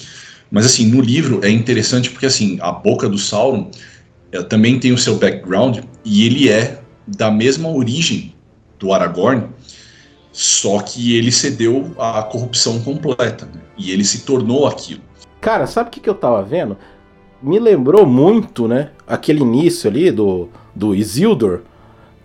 Mas 0.51 0.65
assim, 0.65 0.87
no 0.87 1.01
livro 1.01 1.43
é 1.43 1.49
interessante 1.49 2.09
porque 2.09 2.25
assim, 2.25 2.57
a 2.61 2.71
boca 2.71 3.09
do 3.09 3.17
Sauron 3.17 3.71
é, 4.31 4.41
também 4.43 4.79
tem 4.79 4.91
o 4.91 4.97
seu 4.97 5.17
background 5.17 5.79
e 6.03 6.25
ele 6.25 6.49
é 6.49 6.81
da 7.07 7.29
mesma 7.29 7.69
origem 7.69 8.33
do 8.79 8.93
Aragorn, 8.93 9.47
só 10.31 10.81
que 10.81 11.15
ele 11.15 11.31
cedeu 11.31 11.91
à 11.97 12.23
corrupção 12.23 12.79
completa 12.81 13.45
né? 13.45 13.61
e 13.77 13.91
ele 13.91 14.03
se 14.03 14.21
tornou 14.25 14.67
aquilo. 14.67 15.01
Cara, 15.39 15.67
sabe 15.67 15.89
o 15.89 15.91
que, 15.91 15.99
que 15.99 16.09
eu 16.09 16.15
tava 16.15 16.41
vendo? 16.43 16.77
Me 17.41 17.59
lembrou 17.59 18.05
muito, 18.05 18.67
né? 18.67 18.89
Aquele 19.07 19.41
início 19.41 19.89
ali 19.89 20.11
do, 20.11 20.49
do 20.73 20.95
Isildur. 20.95 21.61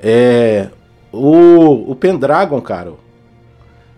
É. 0.01 0.69
O, 1.12 1.90
o 1.90 1.94
Pendragon, 1.94 2.61
cara. 2.61 2.94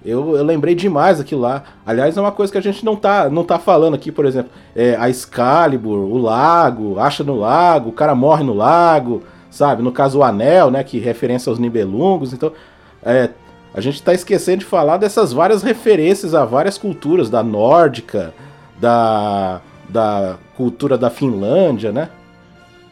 Eu, 0.04 0.36
eu 0.36 0.44
lembrei 0.44 0.74
demais 0.74 1.20
aquilo 1.20 1.40
lá. 1.40 1.62
Aliás, 1.86 2.16
é 2.16 2.20
uma 2.20 2.32
coisa 2.32 2.52
que 2.52 2.58
a 2.58 2.62
gente 2.62 2.84
não 2.84 2.96
tá, 2.96 3.28
não 3.30 3.44
tá 3.44 3.58
falando 3.58 3.94
aqui, 3.94 4.10
por 4.10 4.26
exemplo. 4.26 4.50
É, 4.74 4.96
a 4.96 5.08
Excalibur, 5.08 5.98
o 5.98 6.18
lago, 6.18 6.98
acha 6.98 7.22
no 7.22 7.36
lago, 7.38 7.90
o 7.90 7.92
cara 7.92 8.14
morre 8.14 8.42
no 8.42 8.52
lago, 8.52 9.22
sabe? 9.50 9.82
No 9.82 9.92
caso, 9.92 10.18
o 10.18 10.24
anel, 10.24 10.70
né? 10.70 10.82
Que 10.82 10.98
referência 10.98 11.50
aos 11.50 11.58
Nibelungos. 11.58 12.32
Então, 12.32 12.52
é, 13.02 13.30
a 13.74 13.80
gente 13.80 14.02
tá 14.02 14.12
esquecendo 14.12 14.58
de 14.58 14.64
falar 14.64 14.96
dessas 14.96 15.32
várias 15.32 15.62
referências 15.62 16.34
a 16.34 16.44
várias 16.44 16.76
culturas, 16.76 17.30
da 17.30 17.42
nórdica, 17.42 18.34
da, 18.80 19.60
da 19.88 20.36
cultura 20.56 20.98
da 20.98 21.10
Finlândia, 21.10 21.92
né? 21.92 22.08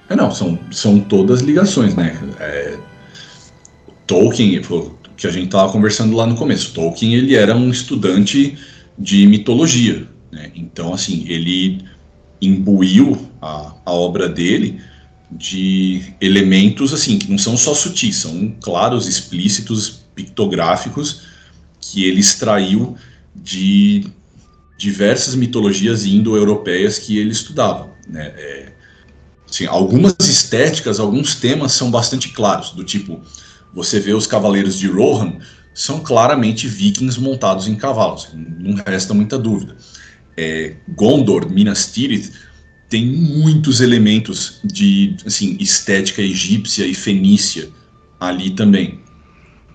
É, 0.09 0.17
não, 0.17 0.31
são, 0.31 0.59
são 0.73 0.99
todas 0.99 1.41
ligações, 1.41 1.95
né? 1.95 2.19
É, 2.41 2.77
Tolkien, 4.07 4.61
que 5.21 5.27
a 5.27 5.31
gente 5.31 5.47
estava 5.47 5.71
conversando 5.71 6.17
lá 6.17 6.27
no 6.27 6.35
começo, 6.35 6.73
Tolkien 6.73 7.15
ele 7.15 7.35
era 7.35 7.55
um 7.55 7.71
estudante 7.71 8.57
de 8.99 9.27
mitologia, 9.27 10.09
né? 10.33 10.51
então 10.55 10.95
assim 10.95 11.27
ele 11.29 11.85
imbuiu 12.41 13.29
a, 13.41 13.75
a 13.85 13.93
obra 13.93 14.27
dele 14.31 14.81
de 15.31 16.15
elementos 16.23 16.95
assim 16.95 17.19
que 17.19 17.31
não 17.31 17.37
são 17.37 17.55
só 17.55 17.75
sutis, 17.75 18.17
são 18.17 18.57
claros, 18.63 19.07
explícitos, 19.07 20.01
pictográficos 20.15 21.21
que 21.79 22.05
ele 22.05 22.21
extraiu 22.21 22.97
de 23.37 24.07
diversas 24.79 25.35
mitologias 25.35 26.07
indo-europeias 26.07 26.99
que 26.99 27.19
ele 27.19 27.33
estudava. 27.33 27.91
Né? 28.09 28.33
É, 28.39 28.73
assim, 29.49 29.67
algumas 29.67 30.15
estéticas, 30.21 30.99
alguns 30.99 31.35
temas 31.35 31.73
são 31.73 31.91
bastante 31.91 32.31
claros, 32.31 32.71
do 32.71 32.83
tipo 32.83 33.21
você 33.75 34.01
vê 34.01 34.13
os 34.13 34.27
cavaleiros 34.27 34.79
de 34.79 34.89
Rohan 34.89 35.39
são 35.73 36.01
claramente 36.01 36.67
vikings 36.67 37.21
montados 37.21 37.69
em 37.69 37.75
cavalos, 37.75 38.29
não 38.35 38.75
resta 38.87 39.15
muita 39.15 39.39
dúvida. 39.39 39.77
É, 40.37 40.75
Gondor, 40.89 41.51
Minas 41.51 41.93
Tirith, 41.93 42.33
tem 42.89 43.07
muitos 43.07 43.81
elementos 43.81 44.61
de 44.65 45.17
assim, 45.25 45.57
estética 45.61 46.21
egípcia 46.21 46.85
e 46.85 46.95
fenícia 46.95 47.69
ali 48.19 48.51
também. 48.51 49.01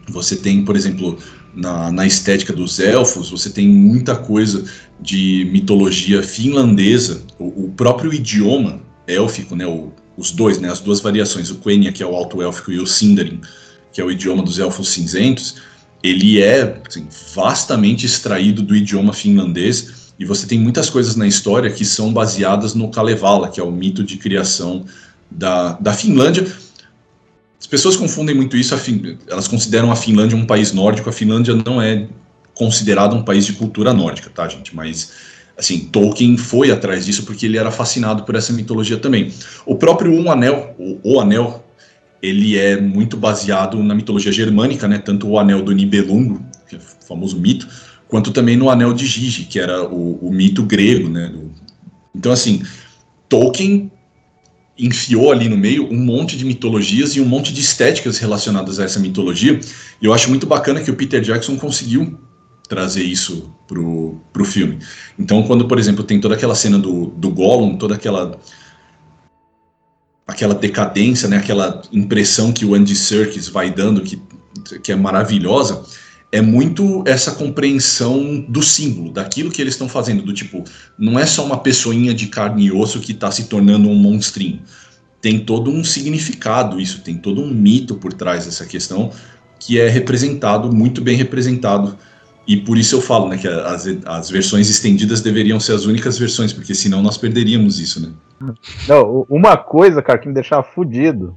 Você 0.10 0.36
tem, 0.36 0.64
por 0.66 0.76
exemplo, 0.76 1.18
na, 1.56 1.92
na 1.92 2.06
estética 2.06 2.52
dos 2.52 2.80
elfos, 2.80 3.30
você 3.30 3.50
tem 3.50 3.68
muita 3.68 4.16
coisa 4.16 4.66
de 5.00 5.50
mitologia 5.52 6.22
finlandesa, 6.22 7.24
o, 7.40 7.66
o 7.66 7.74
próprio 7.76 8.14
idioma 8.14 8.82
élfico, 9.08 9.56
né, 9.56 9.66
o, 9.66 9.94
os 10.18 10.32
dois, 10.32 10.60
né, 10.60 10.70
as 10.70 10.80
duas 10.80 11.00
variações, 11.00 11.50
o 11.50 11.56
Quenya, 11.56 11.92
que 11.92 12.04
é 12.04 12.06
o 12.06 12.16
alto 12.16 12.42
élfico, 12.42 12.72
e 12.72 12.80
o 12.80 12.86
Sindarin, 12.86 13.40
que 13.96 14.02
é 14.02 14.04
o 14.04 14.12
idioma 14.12 14.44
dos 14.44 14.60
elfos 14.60 14.90
cinzentos, 14.90 15.56
ele 16.04 16.44
é 16.44 16.82
assim, 16.86 17.08
vastamente 17.34 18.06
extraído 18.06 18.62
do 18.62 18.76
idioma 18.76 19.14
finlandês 19.14 20.12
e 20.20 20.26
você 20.26 20.46
tem 20.46 20.60
muitas 20.60 20.90
coisas 20.90 21.16
na 21.16 21.26
história 21.26 21.72
que 21.72 21.86
são 21.86 22.12
baseadas 22.12 22.76
no 22.76 22.92
Kalevala, 22.92 23.48
que 23.48 23.58
é 23.58 23.64
o 23.64 23.72
mito 23.72 24.04
de 24.04 24.18
criação 24.18 24.84
da, 25.32 25.74
da 25.80 25.94
Finlândia. 25.94 26.46
As 27.58 27.66
pessoas 27.68 27.96
confundem 27.96 28.36
muito 28.36 28.58
isso, 28.58 28.78
fin... 28.78 29.18
elas 29.30 29.48
consideram 29.48 29.90
a 29.90 29.96
Finlândia 29.96 30.38
um 30.38 30.46
país 30.46 30.74
nórdico, 30.74 31.10
a 31.10 31.14
Finlândia 31.14 31.56
não 31.66 31.82
é 31.82 32.06
considerada 32.54 33.16
um 33.16 33.24
país 33.24 33.46
de 33.46 33.54
cultura 33.54 33.94
nórdica, 33.94 34.30
tá, 34.30 34.46
gente? 34.50 34.76
Mas, 34.76 35.14
assim, 35.58 35.80
Tolkien 35.80 36.36
foi 36.36 36.70
atrás 36.70 37.06
disso 37.06 37.24
porque 37.24 37.46
ele 37.46 37.58
era 37.58 37.72
fascinado 37.72 38.24
por 38.24 38.36
essa 38.36 38.52
mitologia 38.52 38.98
também. 38.98 39.34
O 39.66 39.76
próprio 39.76 40.12
Um 40.12 40.30
Anel, 40.30 40.76
o, 40.78 41.16
o 41.16 41.20
Anel, 41.22 41.65
ele 42.26 42.58
é 42.58 42.80
muito 42.80 43.16
baseado 43.18 43.82
na 43.84 43.94
mitologia 43.94 44.32
germânica, 44.32 44.88
né? 44.88 44.98
Tanto 44.98 45.28
o 45.28 45.40
Anel 45.40 45.62
do 45.62 45.72
Nibelungo, 45.72 46.44
que 46.68 46.76
é 46.76 46.80
o 46.80 47.06
famoso 47.08 47.40
mito, 47.40 47.68
quanto 48.08 48.32
também 48.32 48.56
no 48.56 48.70
Anel 48.70 48.94
de 48.94 49.06
Gigi, 49.06 49.44
que 49.44 49.60
era 49.60 49.84
o, 49.84 50.28
o 50.28 50.32
mito 50.32 50.64
grego, 50.64 51.10
né? 51.10 51.32
Então, 52.14 52.32
assim, 52.32 52.64
Tolkien 53.28 53.92
enfiou 54.78 55.32
ali 55.32 55.48
no 55.48 55.58
meio 55.58 55.90
um 55.90 55.98
monte 55.98 56.38
de 56.38 56.46
mitologias 56.46 57.16
e 57.16 57.22
um 57.22 57.26
monte 57.26 57.54
de 57.54 57.62
estéticas 57.62 58.18
relacionadas 58.18 58.80
a 58.80 58.84
essa 58.84 59.00
mitologia. 59.00 59.60
E 60.02 60.06
eu 60.06 60.14
acho 60.14 60.30
muito 60.30 60.46
bacana 60.46 60.82
que 60.82 60.92
o 60.92 60.96
Peter 60.96 61.22
Jackson 61.22 61.56
conseguiu 61.56 62.20
trazer 62.68 63.04
isso 63.04 63.54
pro, 63.68 64.20
pro 64.34 64.44
filme. 64.44 64.80
Então, 65.18 65.44
quando, 65.44 65.68
por 65.68 65.80
exemplo, 65.80 66.04
tem 66.04 66.20
toda 66.20 66.36
aquela 66.36 66.56
cena 66.56 66.78
do, 66.78 67.08
do 67.08 67.30
Gollum, 67.30 67.78
toda 67.78 67.96
aquela 67.96 68.38
aquela 70.28 70.56
decadência, 70.56 71.28
né, 71.28 71.38
aquela 71.38 71.82
impressão 71.92 72.52
que 72.52 72.66
o 72.66 72.74
Andy 72.74 72.96
Serkis 72.96 73.48
vai 73.48 73.72
dando, 73.72 74.02
que, 74.02 74.20
que 74.82 74.92
é 74.92 74.96
maravilhosa, 74.96 75.84
é 76.32 76.42
muito 76.42 77.04
essa 77.06 77.32
compreensão 77.32 78.44
do 78.50 78.62
símbolo, 78.62 79.12
daquilo 79.12 79.52
que 79.52 79.62
eles 79.62 79.76
estão 79.76 79.88
fazendo, 79.88 80.24
do 80.24 80.34
tipo, 80.34 80.64
não 80.98 81.20
é 81.20 81.26
só 81.26 81.46
uma 81.46 81.60
pessoinha 81.60 82.14
de 82.14 82.28
carne 82.28 82.66
e 82.66 82.72
osso 82.72 83.00
que 83.00 83.12
está 83.12 83.32
se 83.32 83.46
tornando 83.46 83.88
um 83.88 83.96
monstrinho. 83.96 84.62
Tem 85.22 85.40
todo 85.40 85.72
um 85.72 85.84
significado 85.84 86.80
isso, 86.80 87.02
tem 87.02 87.16
todo 87.16 87.42
um 87.42 87.50
mito 87.50 87.96
por 87.96 88.12
trás 88.12 88.46
dessa 88.46 88.66
questão 88.66 89.12
que 89.60 89.80
é 89.80 89.88
representado, 89.88 90.72
muito 90.72 91.02
bem 91.02 91.16
representado 91.16 91.98
e 92.48 92.58
por 92.58 92.78
isso 92.78 92.96
eu 92.96 93.02
falo, 93.02 93.28
né, 93.28 93.38
que 93.38 93.48
as, 93.48 93.88
as 94.06 94.30
versões 94.30 94.70
estendidas 94.70 95.22
deveriam 95.22 95.60
ser 95.60 95.74
as 95.74 95.86
únicas 95.86 96.18
versões, 96.18 96.54
porque 96.54 96.76
senão 96.76 97.02
nós 97.02 97.18
perderíamos 97.18 97.80
isso, 97.80 98.02
né? 98.02 98.14
Não, 98.88 99.26
uma 99.30 99.58
coisa, 99.58 100.02
cara, 100.02 100.20
que 100.20 100.28
me 100.28 100.34
deixava 100.34 100.64
fudido 100.64 101.36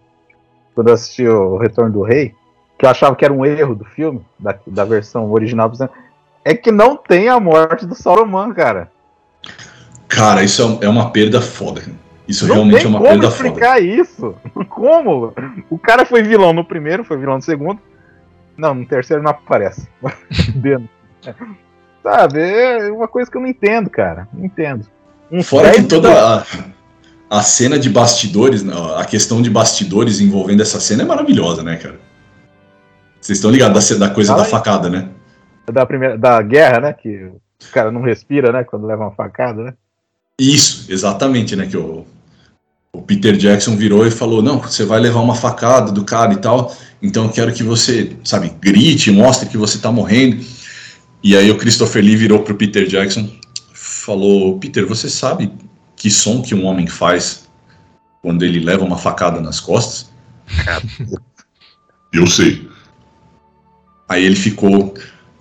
quando 0.74 0.88
eu 0.88 0.94
assisti 0.94 1.26
o 1.26 1.56
Retorno 1.56 1.92
do 1.92 2.02
Rei, 2.02 2.34
que 2.78 2.84
eu 2.84 2.90
achava 2.90 3.16
que 3.16 3.24
era 3.24 3.34
um 3.34 3.44
erro 3.44 3.74
do 3.74 3.84
filme, 3.84 4.20
da, 4.38 4.56
da 4.66 4.84
versão 4.84 5.30
original, 5.32 5.72
é 6.44 6.54
que 6.54 6.70
não 6.70 6.96
tem 6.96 7.28
a 7.28 7.40
morte 7.40 7.84
do 7.84 7.94
Sauron, 7.94 8.54
cara. 8.54 8.90
Cara, 10.06 10.42
isso 10.42 10.78
é, 10.80 10.86
é 10.86 10.88
uma 10.88 11.10
perda 11.10 11.40
foda. 11.40 11.82
Isso 12.26 12.46
não 12.46 12.56
realmente 12.56 12.84
é 12.84 12.88
uma 12.88 13.00
perda 13.00 13.30
foda. 13.30 13.36
Como 13.36 13.48
explicar 13.48 13.82
isso? 13.82 14.34
Como? 14.70 15.32
O 15.68 15.78
cara 15.78 16.04
foi 16.04 16.22
vilão 16.22 16.52
no 16.52 16.64
primeiro, 16.64 17.02
foi 17.02 17.16
vilão 17.16 17.36
no 17.36 17.42
segundo. 17.42 17.80
Não, 18.56 18.74
no 18.74 18.86
terceiro 18.86 19.22
não 19.22 19.30
aparece. 19.30 19.88
Sabe, 22.02 22.40
é 22.40 22.90
uma 22.90 23.08
coisa 23.08 23.30
que 23.30 23.36
eu 23.36 23.40
não 23.40 23.48
entendo, 23.48 23.90
cara. 23.90 24.28
Não 24.32 24.44
entendo. 24.44 24.86
Um 25.30 25.42
Fora 25.42 25.72
que 25.72 25.82
toda 25.82 26.38
a, 26.38 26.44
a, 27.28 27.42
cena 27.42 27.78
de 27.78 27.90
bastidores, 27.90 28.64
a 28.96 29.04
questão 29.04 29.42
de 29.42 29.50
bastidores 29.50 30.20
envolvendo 30.20 30.62
essa 30.62 30.80
cena 30.80 31.02
é 31.02 31.06
maravilhosa, 31.06 31.62
né, 31.62 31.76
cara? 31.76 32.00
Vocês 33.20 33.38
estão 33.38 33.50
ligados 33.50 33.90
da, 33.90 34.06
da 34.06 34.14
coisa 34.14 34.34
da 34.34 34.44
facada, 34.44 34.88
né? 34.88 35.08
Da, 35.70 35.84
primeira, 35.84 36.16
da 36.16 36.40
guerra, 36.40 36.80
né? 36.80 36.92
Que 36.92 37.24
o 37.24 37.72
cara 37.72 37.90
não 37.90 38.00
respira, 38.00 38.52
né? 38.52 38.64
Quando 38.64 38.86
leva 38.86 39.02
uma 39.02 39.12
facada, 39.12 39.62
né? 39.62 39.74
Isso, 40.40 40.90
exatamente, 40.90 41.54
né? 41.56 41.66
Que 41.66 41.76
o, 41.76 42.06
o 42.92 43.02
Peter 43.02 43.36
Jackson 43.36 43.76
virou 43.76 44.06
e 44.06 44.10
falou: 44.10 44.40
Não, 44.40 44.58
você 44.60 44.84
vai 44.84 45.00
levar 45.00 45.20
uma 45.20 45.34
facada 45.34 45.92
do 45.92 46.04
cara 46.04 46.32
e 46.32 46.36
tal, 46.36 46.74
então 47.02 47.24
eu 47.24 47.30
quero 47.30 47.52
que 47.52 47.62
você, 47.62 48.16
sabe, 48.24 48.50
grite, 48.60 49.10
mostre 49.10 49.48
que 49.48 49.58
você 49.58 49.78
tá 49.78 49.92
morrendo. 49.92 50.42
E 51.22 51.36
aí 51.36 51.50
o 51.50 51.58
Christopher 51.58 52.02
Lee 52.02 52.16
virou 52.16 52.40
pro 52.40 52.54
Peter 52.54 52.86
Jackson, 52.86 53.28
falou: 53.72 54.58
Peter, 54.58 54.86
você 54.86 55.08
sabe 55.08 55.52
que 55.96 56.10
som 56.10 56.40
que 56.40 56.54
um 56.54 56.64
homem 56.64 56.86
faz 56.86 57.48
quando 58.22 58.44
ele 58.44 58.60
leva 58.60 58.84
uma 58.84 58.98
facada 58.98 59.40
nas 59.40 59.60
costas? 59.60 60.10
Eu 62.12 62.26
sei. 62.26 62.68
Aí 64.08 64.24
ele 64.24 64.36
ficou. 64.36 64.94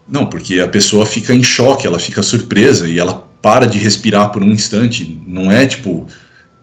Não, 0.07 0.25
porque 0.25 0.59
a 0.59 0.67
pessoa 0.67 1.05
fica 1.05 1.33
em 1.33 1.43
choque, 1.43 1.85
ela 1.85 1.99
fica 1.99 2.23
surpresa 2.23 2.87
e 2.87 2.97
ela 2.97 3.27
para 3.41 3.65
de 3.65 3.77
respirar 3.77 4.31
por 4.31 4.43
um 4.43 4.51
instante. 4.51 5.21
Não 5.25 5.51
é 5.51 5.65
tipo 5.65 6.07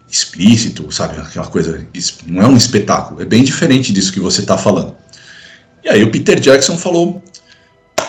explícito, 0.09 0.91
sabe? 0.91 1.19
Aquela 1.19 1.47
coisa. 1.47 1.87
Não 2.27 2.41
é 2.41 2.47
um 2.47 2.57
espetáculo. 2.57 3.21
É 3.21 3.25
bem 3.25 3.43
diferente 3.43 3.91
disso 3.91 4.13
que 4.13 4.19
você 4.19 4.41
está 4.41 4.57
falando. 4.57 4.95
E 5.83 5.89
aí 5.89 6.03
o 6.03 6.11
Peter 6.11 6.39
Jackson 6.39 6.77
falou: 6.77 7.23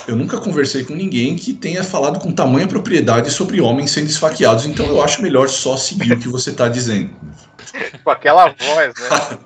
eu 0.07 0.17
nunca 0.17 0.39
conversei 0.39 0.85
com 0.85 0.95
ninguém 0.95 1.37
que 1.37 1.53
tenha 1.53 1.83
falado 1.83 2.19
com 2.19 2.33
tamanha 2.33 2.69
propriedade 2.69 3.31
sobre 3.31 3.61
homens 3.61 3.91
sendo 3.91 4.09
esfaqueados, 4.09 4.67
então 4.67 4.87
eu 4.87 5.03
acho 5.03 5.23
melhor 5.23 5.49
só 5.49 5.77
seguir 5.77 6.13
o 6.13 6.19
que 6.19 6.29
você 6.29 6.51
está 6.51 6.69
dizendo. 6.69 7.11
com 8.05 8.11
aquela 8.11 8.49
voz, 8.49 8.95
né? 8.95 9.39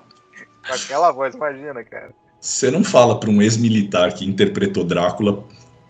com 0.66 0.74
aquela 0.74 1.12
voz, 1.12 1.34
imagina, 1.34 1.82
cara. 1.84 2.10
Você 2.40 2.70
não 2.70 2.82
fala 2.82 3.18
para 3.20 3.30
um 3.30 3.42
ex-militar 3.42 4.12
que 4.12 4.24
interpretou 4.24 4.84
Drácula 4.84 5.44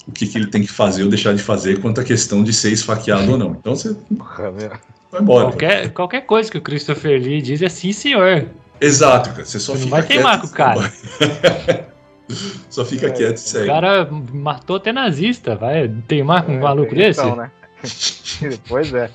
o 0.07 0.13
que, 0.13 0.27
que 0.27 0.37
ele 0.37 0.47
tem 0.47 0.63
que 0.63 0.73
fazer 0.73 1.05
ou 1.05 1.09
deixar 1.09 1.35
de 1.35 1.43
fazer 1.43 1.81
quanto 1.81 2.01
à 2.01 2.05
questão 2.05 2.43
de 2.43 2.53
ser 2.53 2.73
esfaqueado 2.73 3.33
ou 3.33 3.39
não. 3.39 3.53
Então 3.53 3.77
você 3.77 3.97
vai 4.11 5.21
embora. 5.21 5.47
Qualquer, 5.47 5.93
qualquer 5.93 6.21
coisa 6.23 6.51
que 6.51 6.59
o 6.59 6.63
Christopher 6.63 7.21
Lee 7.23 7.41
diz 7.41 7.63
é 7.63 7.69
sim, 7.69 7.93
senhor. 7.93 8.49
Exato, 8.81 9.31
cara. 9.31 9.45
Você 9.45 9.61
só 9.61 9.73
Não 9.73 9.81
fica 9.81 9.91
vai 9.91 10.03
quieto. 10.03 10.13
queimar 10.13 10.41
com 10.41 10.47
o 10.47 10.51
cara. 10.51 10.93
só 12.71 12.85
fica 12.85 13.11
quieto 13.11 13.33
e 13.33 13.35
O 13.35 13.39
segue. 13.39 13.67
cara 13.67 14.09
matou 14.11 14.77
até 14.77 14.93
nazista, 14.93 15.57
vai 15.57 15.89
teimar 16.07 16.45
com 16.45 16.53
um 16.53 16.61
maluco 16.61 16.95
desse? 16.95 17.21
Então, 17.21 17.37
né? 17.37 17.51
pois 18.69 18.93
é. 18.93 19.11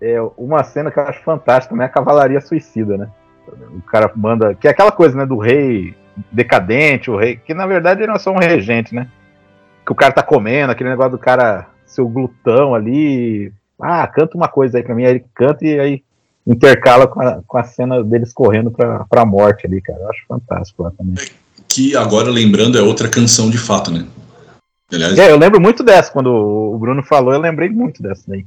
é. 0.00 0.20
Uma 0.36 0.62
cena 0.64 0.90
que 0.90 0.98
eu 0.98 1.04
acho 1.04 1.22
fantástica, 1.22 1.74
né? 1.74 1.86
A 1.86 1.88
Cavalaria 1.88 2.40
Suicida, 2.40 2.96
né? 2.96 3.08
O 3.76 3.82
cara 3.82 4.10
manda. 4.14 4.54
Que 4.54 4.68
é 4.68 4.70
aquela 4.70 4.92
coisa, 4.92 5.16
né? 5.16 5.26
Do 5.26 5.38
rei 5.38 5.94
decadente, 6.30 7.10
o 7.10 7.16
rei. 7.16 7.36
Que 7.36 7.54
na 7.54 7.66
verdade 7.66 8.00
ele 8.00 8.08
não 8.08 8.16
é 8.16 8.18
só 8.18 8.30
um 8.30 8.38
regente, 8.38 8.94
né? 8.94 9.08
Que 9.84 9.92
o 9.92 9.96
cara 9.96 10.12
tá 10.12 10.22
comendo, 10.22 10.70
aquele 10.70 10.90
negócio 10.90 11.12
do 11.12 11.18
cara 11.18 11.66
ser 11.84 12.02
o 12.02 12.08
glutão 12.08 12.74
ali. 12.74 13.52
Ah, 13.80 14.06
canta 14.06 14.36
uma 14.36 14.48
coisa 14.48 14.78
aí 14.78 14.84
pra 14.84 14.94
mim. 14.94 15.04
Aí 15.04 15.10
ele 15.12 15.24
canta 15.34 15.64
e 15.64 15.80
aí 15.80 16.02
intercala 16.46 17.06
com 17.06 17.20
a, 17.20 17.42
com 17.46 17.58
a 17.58 17.64
cena 17.64 18.02
deles 18.02 18.32
correndo 18.32 18.70
pra, 18.70 19.04
pra 19.04 19.24
morte 19.24 19.66
ali, 19.66 19.80
cara. 19.80 20.00
Eu 20.00 20.10
acho 20.10 20.24
fantástico 20.26 20.82
lá 20.82 20.90
também. 20.92 21.24
Que 21.72 21.96
agora, 21.96 22.30
lembrando, 22.30 22.76
é 22.78 22.82
outra 22.82 23.08
canção 23.08 23.48
de 23.48 23.56
fato, 23.56 23.90
né? 23.90 24.04
Aliás, 24.92 25.18
É, 25.18 25.30
eu 25.30 25.38
lembro 25.38 25.58
muito 25.60 25.82
dessa. 25.82 26.10
Quando 26.12 26.28
o 26.30 26.78
Bruno 26.78 27.02
falou, 27.02 27.32
eu 27.32 27.40
lembrei 27.40 27.70
muito 27.70 28.02
dessa 28.02 28.24
daí. 28.28 28.44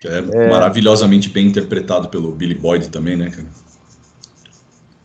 que 0.00 0.06
é, 0.08 0.20
maravilhosamente 0.48 1.28
bem 1.28 1.46
interpretado 1.48 2.08
pelo 2.08 2.32
Billy 2.32 2.54
Boyd 2.54 2.88
também, 2.88 3.16
né, 3.16 3.28
cara? 3.30 3.46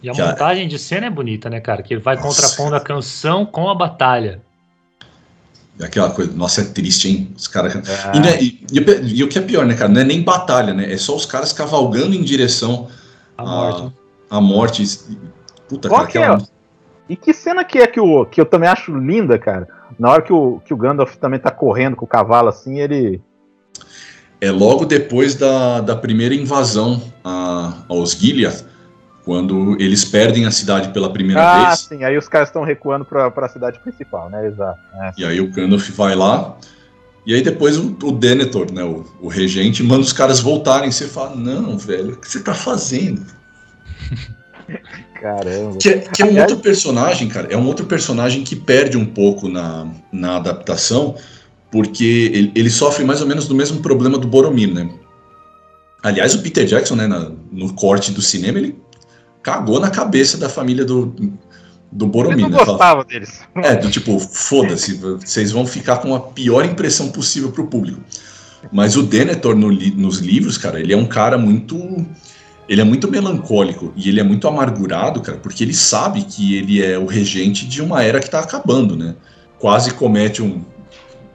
E 0.03 0.09
a 0.09 0.13
Cara. 0.13 0.29
montagem 0.29 0.67
de 0.67 0.77
cena 0.77 1.07
é 1.07 1.09
bonita, 1.09 1.49
né, 1.49 1.59
cara? 1.59 1.81
Que 1.81 1.95
ele 1.95 2.01
vai 2.01 2.15
contrapondo 2.15 2.75
a 2.75 2.79
canção 2.79 3.45
com 3.45 3.67
a 3.67 3.73
batalha. 3.75 4.41
É 5.79 5.85
Aquela 5.85 6.11
coisa, 6.11 6.31
nossa, 6.33 6.61
é 6.61 6.65
triste, 6.65 7.09
hein? 7.09 7.33
Os 7.35 7.47
caras. 7.47 7.75
Ah. 7.75 8.11
E, 8.15 8.19
né, 8.19 8.41
e- 8.41 8.63
e 8.71 9.15
e 9.19 9.23
o 9.23 9.27
que 9.27 9.39
é 9.39 9.41
pior, 9.41 9.65
né, 9.65 9.73
cara? 9.73 9.89
Não 9.91 9.99
é 9.99 10.03
nem 10.05 10.21
batalha, 10.21 10.73
né? 10.73 10.93
É 10.93 10.97
só 10.97 11.15
os 11.15 11.25
caras 11.25 11.51
cavalgando 11.51 12.13
em 12.15 12.21
direção 12.23 12.87
A 13.37 13.43
morte. 13.43 13.95
à 14.29 14.39
morte. 14.39 14.99
Puta, 15.67 15.89
Qual 15.89 16.01
cara, 16.07 16.11
que 16.11 16.17
é? 16.19 16.54
E 17.07 17.15
que 17.15 17.33
cena 17.33 17.63
que 17.63 17.79
é 17.79 17.87
que, 17.87 17.99
o, 17.99 18.25
que 18.25 18.41
eu 18.41 18.45
também 18.45 18.67
acho 18.67 18.95
linda, 18.95 19.37
cara? 19.37 19.67
Na 19.97 20.09
hora 20.09 20.21
que 20.21 20.33
o, 20.33 20.59
que 20.65 20.73
o 20.73 20.77
Gandalf 20.77 21.15
também 21.15 21.39
tá 21.39 21.51
correndo 21.51 21.95
com 21.95 22.05
o 22.05 22.07
cavalo 22.07 22.49
assim, 22.49 22.79
ele. 22.79 23.21
É 24.41 24.51
logo 24.51 24.85
depois 24.85 25.35
da, 25.35 25.81
da 25.81 25.95
primeira 25.95 26.33
invasão 26.33 27.01
a- 27.23 27.73
aos 27.87 28.11
Gilead, 28.11 28.65
quando 29.23 29.75
eles 29.79 30.03
perdem 30.03 30.45
a 30.45 30.51
cidade 30.51 30.89
pela 30.89 31.11
primeira 31.11 31.41
ah, 31.41 31.67
vez. 31.67 31.79
sim, 31.79 32.03
aí 32.03 32.17
os 32.17 32.27
caras 32.27 32.49
estão 32.49 32.63
recuando 32.63 33.05
pra, 33.05 33.29
pra 33.31 33.47
cidade 33.47 33.79
principal, 33.79 34.29
né? 34.29 34.47
Exato. 34.47 34.79
É. 34.93 35.11
E 35.17 35.25
aí 35.25 35.39
o 35.39 35.51
Gandalf 35.51 35.89
vai 35.91 36.15
lá. 36.15 36.57
E 37.25 37.33
aí 37.33 37.41
depois 37.41 37.77
o, 37.77 37.95
o 38.03 38.11
Denethor, 38.11 38.71
né, 38.71 38.83
o, 38.83 39.03
o 39.19 39.27
regente, 39.27 39.81
manda 39.81 40.01
os 40.01 40.13
caras 40.13 40.39
voltarem. 40.39 40.91
Você 40.91 41.07
fala, 41.07 41.35
não, 41.35 41.77
velho, 41.77 42.13
o 42.13 42.17
que 42.17 42.29
você 42.29 42.39
tá 42.41 42.53
fazendo? 42.53 43.25
Caramba. 45.21 45.77
Que 45.77 45.89
é, 45.89 45.97
que 45.99 46.21
é 46.21 46.25
um 46.25 46.39
outro 46.39 46.57
personagem, 46.57 47.27
cara. 47.27 47.47
É 47.51 47.57
um 47.57 47.65
outro 47.65 47.85
personagem 47.85 48.43
que 48.43 48.55
perde 48.55 48.97
um 48.97 49.05
pouco 49.05 49.47
na, 49.49 49.87
na 50.11 50.37
adaptação, 50.37 51.15
porque 51.71 52.31
ele, 52.33 52.51
ele 52.55 52.69
sofre 52.69 53.03
mais 53.03 53.21
ou 53.21 53.27
menos 53.27 53.47
do 53.47 53.55
mesmo 53.55 53.81
problema 53.81 54.17
do 54.17 54.27
Boromir, 54.27 54.73
né? 54.73 54.89
Aliás, 56.03 56.35
o 56.35 56.41
Peter 56.41 56.65
Jackson, 56.65 56.95
né, 56.95 57.07
na- 57.07 57.31
no 57.51 57.73
corte 57.73 58.11
do 58.11 58.21
cinema, 58.21 58.59
ele 58.59 58.75
cagou 59.41 59.79
na 59.79 59.89
cabeça 59.89 60.37
da 60.37 60.47
família 60.49 60.85
do, 60.85 61.07
do 61.91 62.05
Eu 62.05 62.09
Boromir, 62.09 62.41
não 62.41 62.49
né? 62.49 62.57
Fala- 62.57 62.71
gostava 62.77 63.03
deles. 63.05 63.41
é, 63.55 63.75
do 63.75 63.89
tipo, 63.89 64.19
foda-se, 64.19 64.93
vocês 64.95 65.51
vão 65.51 65.65
ficar 65.65 65.97
com 65.97 66.13
a 66.13 66.19
pior 66.19 66.63
impressão 66.65 67.09
possível 67.09 67.51
pro 67.51 67.67
público. 67.67 67.99
Mas 68.71 68.95
o 68.97 69.03
Denethor 69.03 69.55
no 69.55 69.69
li- 69.69 69.93
nos 69.95 70.17
livros, 70.19 70.57
cara, 70.57 70.79
ele 70.79 70.91
é 70.93 70.97
um 70.97 71.05
cara 71.05 71.37
muito. 71.37 72.05
Ele 72.67 72.81
é 72.81 72.83
muito 72.83 73.09
melancólico 73.09 73.93
e 73.95 74.09
ele 74.09 74.19
é 74.19 74.23
muito 74.23 74.47
amargurado, 74.47 75.21
cara, 75.21 75.37
porque 75.37 75.63
ele 75.63 75.73
sabe 75.73 76.23
que 76.23 76.55
ele 76.55 76.83
é 76.83 76.97
o 76.97 77.05
regente 77.05 77.67
de 77.67 77.81
uma 77.81 78.03
era 78.03 78.19
que 78.19 78.29
tá 78.29 78.39
acabando, 78.39 78.95
né? 78.95 79.15
Quase 79.59 79.93
comete 79.93 80.41
um. 80.41 80.61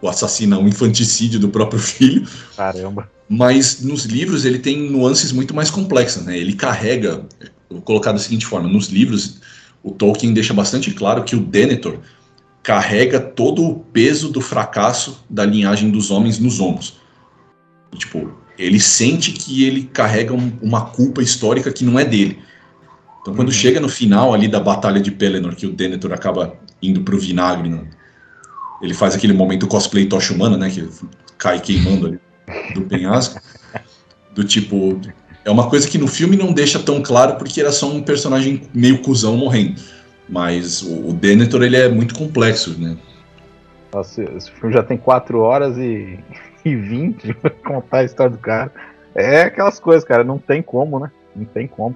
o 0.03 0.09
assassina, 0.09 0.59
um 0.59 0.67
infanticídio 0.67 1.39
do 1.39 1.49
próprio 1.49 1.79
filho. 1.81 2.27
Caramba. 2.57 3.09
Mas 3.29 3.81
nos 3.81 4.05
livros 4.05 4.45
ele 4.45 4.59
tem 4.59 4.91
nuances 4.91 5.31
muito 5.31 5.55
mais 5.55 5.71
complexas, 5.71 6.25
né? 6.25 6.37
Ele 6.37 6.55
carrega, 6.55 7.25
vou 7.71 7.81
colocar 7.81 8.11
da 8.11 8.19
seguinte 8.19 8.45
forma, 8.45 8.69
nos 8.69 8.89
livros 8.89 9.39
o 9.83 9.93
Tolkien 9.93 10.35
deixa 10.35 10.53
bastante 10.53 10.91
claro 10.91 11.25
que 11.25 11.35
o 11.35 11.41
Denethor 11.41 11.99
carrega 12.63 13.19
todo 13.19 13.65
o 13.65 13.81
peso 13.81 14.29
do 14.29 14.41
fracasso 14.41 15.25
da 15.29 15.45
linhagem 15.45 15.91
dos 15.91 16.11
homens 16.11 16.39
nos 16.39 16.61
ombros. 16.61 16.99
Tipo, 17.97 18.33
ele 18.65 18.81
sente 18.81 19.33
que 19.33 19.65
ele 19.65 19.85
carrega 19.93 20.35
um- 20.35 20.53
uma 20.61 20.87
culpa 20.87 21.23
histórica 21.23 21.73
que 21.73 21.85
não 21.85 21.99
é 21.99 22.05
dele. 22.05 22.39
Então, 23.21 23.35
quando 23.35 23.53
chega 23.53 23.81
no 23.81 23.89
final 23.89 24.33
ali 24.33 24.49
da 24.49 24.61
batalha 24.61 25.01
de 25.01 25.11
Pelennor, 25.11 25.55
que 25.55 25.67
o 25.67 25.73
Denethor 25.73 26.13
acaba 26.13 26.55
indo 26.83 27.03
pro 27.03 27.19
vinagre, 27.19 27.69
né? 27.69 27.85
ele 28.81 28.95
faz 28.95 29.15
aquele 29.15 29.33
momento 29.33 29.67
cosplay 29.67 30.07
tocha 30.07 30.33
humana, 30.33 30.57
né? 30.57 30.71
Que 30.71 30.89
cai 31.37 31.61
queimando 31.61 32.07
ali 32.07 32.21
do 32.75 32.83
penhasco. 32.83 33.41
Do 34.35 34.45
tipo. 34.45 35.01
É 35.45 35.51
uma 35.51 35.69
coisa 35.69 35.89
que 35.89 35.99
no 35.99 36.07
filme 36.07 36.37
não 36.37 36.53
deixa 36.53 36.79
tão 36.79 37.03
claro 37.03 37.37
porque 37.37 37.61
era 37.61 37.73
só 37.73 37.91
um 37.91 38.03
personagem 38.03 38.63
meio 38.73 39.03
cuzão 39.03 39.37
morrendo. 39.37 39.81
Mas 40.29 40.83
o, 40.83 41.09
o 41.09 41.13
Denethor 41.13 41.63
ele 41.63 41.77
é 41.77 41.89
muito 41.89 42.15
complexo, 42.15 42.79
né? 42.79 42.97
Nossa, 43.93 44.23
esse 44.23 44.51
filme 44.53 44.73
já 44.73 44.83
tem 44.83 44.97
4 44.97 45.41
horas 45.41 45.77
e, 45.77 46.19
e 46.65 46.75
20 46.77 47.35
pra 47.35 47.51
contar 47.65 47.99
a 47.99 48.05
história 48.05 48.33
do 48.33 48.39
cara. 48.39 48.71
É 49.15 49.43
aquelas 49.43 49.79
coisas, 49.81 50.05
cara, 50.05 50.23
não 50.25 50.39
tem 50.39 50.63
como, 50.63 50.99
né? 51.01 51.11
Não 51.35 51.45
tem 51.45 51.67
como. 51.67 51.95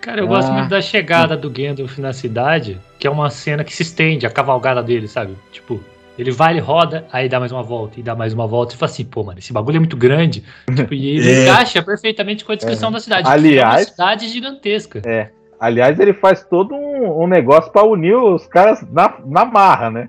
Cara, 0.00 0.20
eu 0.20 0.26
gosto 0.26 0.48
Ah. 0.50 0.52
muito 0.54 0.68
da 0.70 0.80
chegada 0.80 1.36
do 1.36 1.50
Gandalf 1.50 1.98
na 1.98 2.12
cidade, 2.12 2.80
que 2.98 3.06
é 3.06 3.10
uma 3.10 3.28
cena 3.28 3.64
que 3.64 3.74
se 3.74 3.82
estende, 3.82 4.26
a 4.26 4.30
cavalgada 4.30 4.82
dele, 4.82 5.08
sabe? 5.08 5.36
Tipo, 5.50 5.80
ele 6.18 6.30
vai, 6.30 6.52
ele 6.52 6.60
roda, 6.60 7.06
aí 7.12 7.28
dá 7.28 7.40
mais 7.40 7.50
uma 7.50 7.62
volta, 7.62 7.98
e 7.98 8.02
dá 8.02 8.14
mais 8.14 8.32
uma 8.32 8.46
volta, 8.46 8.74
e 8.74 8.78
fala 8.78 8.90
assim, 8.90 9.04
pô, 9.04 9.24
mano, 9.24 9.38
esse 9.38 9.52
bagulho 9.52 9.76
é 9.76 9.80
muito 9.80 9.96
grande. 9.96 10.44
Tipo, 10.74 10.94
e 10.94 11.08
ele 11.18 11.30
É. 11.30 11.42
encaixa 11.48 11.82
perfeitamente 11.82 12.44
com 12.44 12.52
a 12.52 12.54
descrição 12.54 12.90
É. 12.90 12.92
da 12.92 13.00
cidade. 13.00 13.28
Aliás- 13.28 13.74
é 13.74 13.78
uma 13.80 13.84
cidade 13.90 14.28
gigantesca. 14.28 15.02
É. 15.04 15.30
Aliás, 15.58 15.98
ele 15.98 16.12
faz 16.12 16.44
todo 16.44 16.74
um, 16.74 17.24
um 17.24 17.26
negócio 17.26 17.72
pra 17.72 17.82
unir 17.82 18.14
os 18.14 18.46
caras 18.46 18.86
na, 18.92 19.14
na 19.26 19.44
marra, 19.44 19.90
né? 19.90 20.08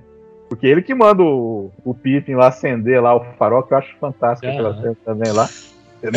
Porque 0.50 0.66
ele 0.66 0.82
que 0.82 0.96
manda 0.96 1.22
o, 1.22 1.72
o 1.84 1.94
Pippin 1.94 2.36
lá 2.36 2.48
acender 2.48 3.02
lá 3.02 3.16
o 3.16 3.24
farol, 3.38 3.64
que 3.64 3.74
eu 3.74 3.78
acho 3.78 3.96
fantástico 4.00 4.48
aquela 4.52 4.76
cena 4.80 4.98
também 5.06 5.32
lá. 5.32 5.50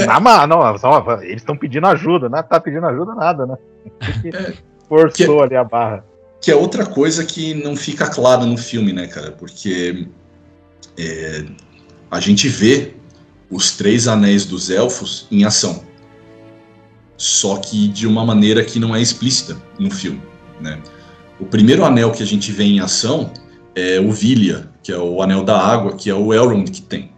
Na 0.06 0.20
marra, 0.20 0.46
não, 0.46 0.78
só- 0.78 1.20
eles 1.22 1.36
estão 1.42 1.56
pedindo 1.56 1.86
ajuda, 1.86 2.28
não 2.28 2.42
tá 2.42 2.60
pedindo 2.60 2.86
ajuda 2.86 3.14
nada, 3.14 3.46
né? 3.46 3.56
Forçou 4.88 5.42
ali 5.42 5.56
a 5.56 5.64
barra. 5.64 6.04
Que 6.40 6.50
é 6.50 6.54
outra 6.54 6.86
coisa 6.86 7.24
que 7.24 7.54
não 7.54 7.74
fica 7.76 8.08
clara 8.08 8.44
no 8.44 8.56
filme, 8.56 8.92
né, 8.92 9.06
cara? 9.06 9.32
Porque 9.32 10.06
é, 10.98 11.44
a 12.10 12.20
gente 12.20 12.48
vê 12.48 12.94
os 13.50 13.76
três 13.76 14.06
anéis 14.06 14.44
dos 14.44 14.70
elfos 14.70 15.26
em 15.30 15.44
ação. 15.44 15.82
Só 17.16 17.56
que 17.56 17.88
de 17.88 18.06
uma 18.06 18.24
maneira 18.24 18.64
que 18.64 18.78
não 18.78 18.94
é 18.94 19.00
explícita 19.00 19.56
no 19.78 19.90
filme, 19.90 20.22
né? 20.60 20.78
O 21.38 21.44
primeiro 21.44 21.84
anel 21.84 22.12
que 22.12 22.22
a 22.22 22.26
gente 22.26 22.52
vê 22.52 22.64
em 22.64 22.80
ação 22.80 23.32
é 23.74 24.00
o 24.00 24.10
Vilya, 24.10 24.68
que 24.82 24.92
é 24.92 24.98
o 24.98 25.22
anel 25.22 25.42
da 25.42 25.58
água, 25.58 25.96
que 25.96 26.10
é 26.10 26.14
o 26.14 26.32
Elrond 26.32 26.70
que 26.70 26.82
tem. 26.82 27.10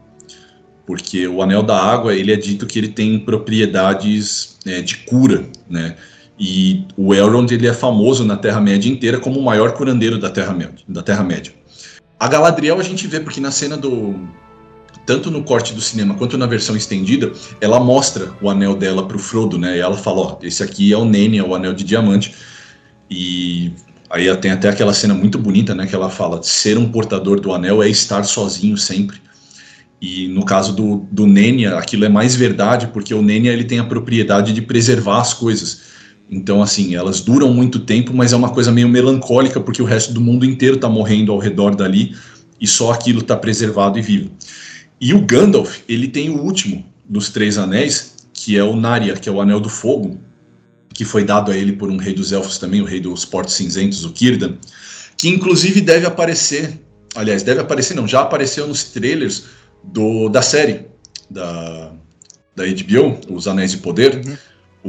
Porque 0.86 1.26
o 1.26 1.42
anel 1.42 1.62
da 1.62 1.80
água, 1.80 2.14
ele 2.14 2.32
é 2.32 2.36
dito 2.36 2.66
que 2.66 2.78
ele 2.78 2.88
tem 2.88 3.18
propriedades 3.18 4.58
é, 4.66 4.82
de 4.82 4.98
cura, 4.98 5.44
né? 5.68 5.96
E 6.38 6.84
o 6.96 7.14
Elrond 7.14 7.52
ele 7.52 7.68
é 7.68 7.72
famoso 7.72 8.24
na 8.24 8.36
Terra-média 8.36 8.90
inteira 8.90 9.20
como 9.20 9.38
o 9.38 9.44
maior 9.44 9.72
curandeiro 9.72 10.18
da 10.18 10.28
Terra-média. 10.28 10.84
Da 10.88 11.02
Terra-média. 11.02 11.52
A 12.18 12.26
Galadriel 12.26 12.78
a 12.78 12.82
gente 12.82 13.06
vê 13.06 13.20
porque 13.20 13.40
na 13.40 13.50
cena 13.50 13.76
do 13.76 14.14
tanto 15.04 15.30
no 15.30 15.42
corte 15.42 15.74
do 15.74 15.80
cinema 15.80 16.14
quanto 16.14 16.38
na 16.38 16.46
versão 16.46 16.76
estendida, 16.76 17.32
ela 17.60 17.80
mostra 17.80 18.32
o 18.40 18.48
anel 18.48 18.74
dela 18.74 19.06
pro 19.06 19.18
Frodo, 19.18 19.58
né? 19.58 19.76
E 19.76 19.80
ela 19.80 19.96
fala, 19.96 20.20
ó, 20.20 20.38
esse 20.42 20.62
aqui 20.62 20.92
é 20.92 20.96
o 20.96 21.04
Nene, 21.04 21.38
é 21.38 21.42
o 21.42 21.54
anel 21.54 21.72
de 21.72 21.84
diamante. 21.84 22.34
E 23.10 23.72
aí 24.12 24.36
tem 24.36 24.50
até 24.50 24.68
aquela 24.68 24.92
cena 24.92 25.14
muito 25.14 25.38
bonita, 25.38 25.74
né, 25.74 25.86
que 25.86 25.94
ela 25.94 26.10
fala, 26.10 26.42
ser 26.42 26.76
um 26.76 26.88
portador 26.88 27.40
do 27.40 27.52
anel 27.52 27.82
é 27.82 27.88
estar 27.88 28.22
sozinho 28.24 28.76
sempre. 28.76 29.16
E 30.00 30.28
no 30.28 30.44
caso 30.44 30.74
do, 30.74 31.06
do 31.10 31.26
Nenya, 31.26 31.78
aquilo 31.78 32.04
é 32.04 32.08
mais 32.08 32.36
verdade, 32.36 32.88
porque 32.88 33.14
o 33.14 33.22
Nenya 33.22 33.52
ele 33.52 33.64
tem 33.64 33.78
a 33.78 33.84
propriedade 33.84 34.52
de 34.52 34.60
preservar 34.60 35.20
as 35.20 35.32
coisas. 35.32 35.80
Então, 36.28 36.60
assim, 36.60 36.94
elas 36.94 37.20
duram 37.20 37.54
muito 37.54 37.78
tempo, 37.78 38.12
mas 38.12 38.32
é 38.32 38.36
uma 38.36 38.50
coisa 38.50 38.70
meio 38.70 38.88
melancólica, 38.88 39.60
porque 39.60 39.80
o 39.80 39.84
resto 39.84 40.12
do 40.12 40.20
mundo 40.20 40.44
inteiro 40.44 40.74
está 40.74 40.88
morrendo 40.88 41.32
ao 41.32 41.38
redor 41.38 41.74
dali, 41.74 42.14
e 42.60 42.66
só 42.66 42.92
aquilo 42.92 43.20
está 43.20 43.36
preservado 43.36 43.98
e 43.98 44.02
vivo. 44.02 44.30
E 45.00 45.14
o 45.14 45.20
Gandalf, 45.20 45.78
ele 45.88 46.08
tem 46.08 46.30
o 46.30 46.42
último 46.42 46.84
dos 47.08 47.30
Três 47.30 47.56
Anéis, 47.56 48.14
que 48.34 48.58
é 48.58 48.64
o 48.64 48.76
Narya, 48.76 49.14
que 49.14 49.28
é 49.28 49.32
o 49.32 49.40
Anel 49.40 49.60
do 49.60 49.68
Fogo, 49.68 50.18
que 50.94 51.04
foi 51.04 51.24
dado 51.24 51.50
a 51.50 51.56
ele 51.56 51.72
por 51.72 51.90
um 51.90 51.96
rei 51.96 52.14
dos 52.14 52.32
elfos 52.32 52.58
também, 52.58 52.80
o 52.80 52.84
rei 52.84 53.00
dos 53.00 53.24
portos 53.24 53.54
cinzentos, 53.54 54.04
o 54.04 54.14
Círdan, 54.14 54.56
que 55.16 55.28
inclusive 55.28 55.80
deve 55.80 56.06
aparecer, 56.06 56.80
aliás, 57.14 57.42
deve 57.42 57.60
aparecer 57.60 57.94
não, 57.94 58.06
já 58.06 58.22
apareceu 58.22 58.66
nos 58.66 58.84
trailers 58.84 59.44
do, 59.82 60.28
da 60.28 60.42
série 60.42 60.86
da, 61.30 61.92
da 62.54 62.64
HBO, 62.64 63.18
Os 63.28 63.48
Anéis 63.48 63.72
de 63.72 63.78
Poder. 63.78 64.20
Uhum. 64.26 64.36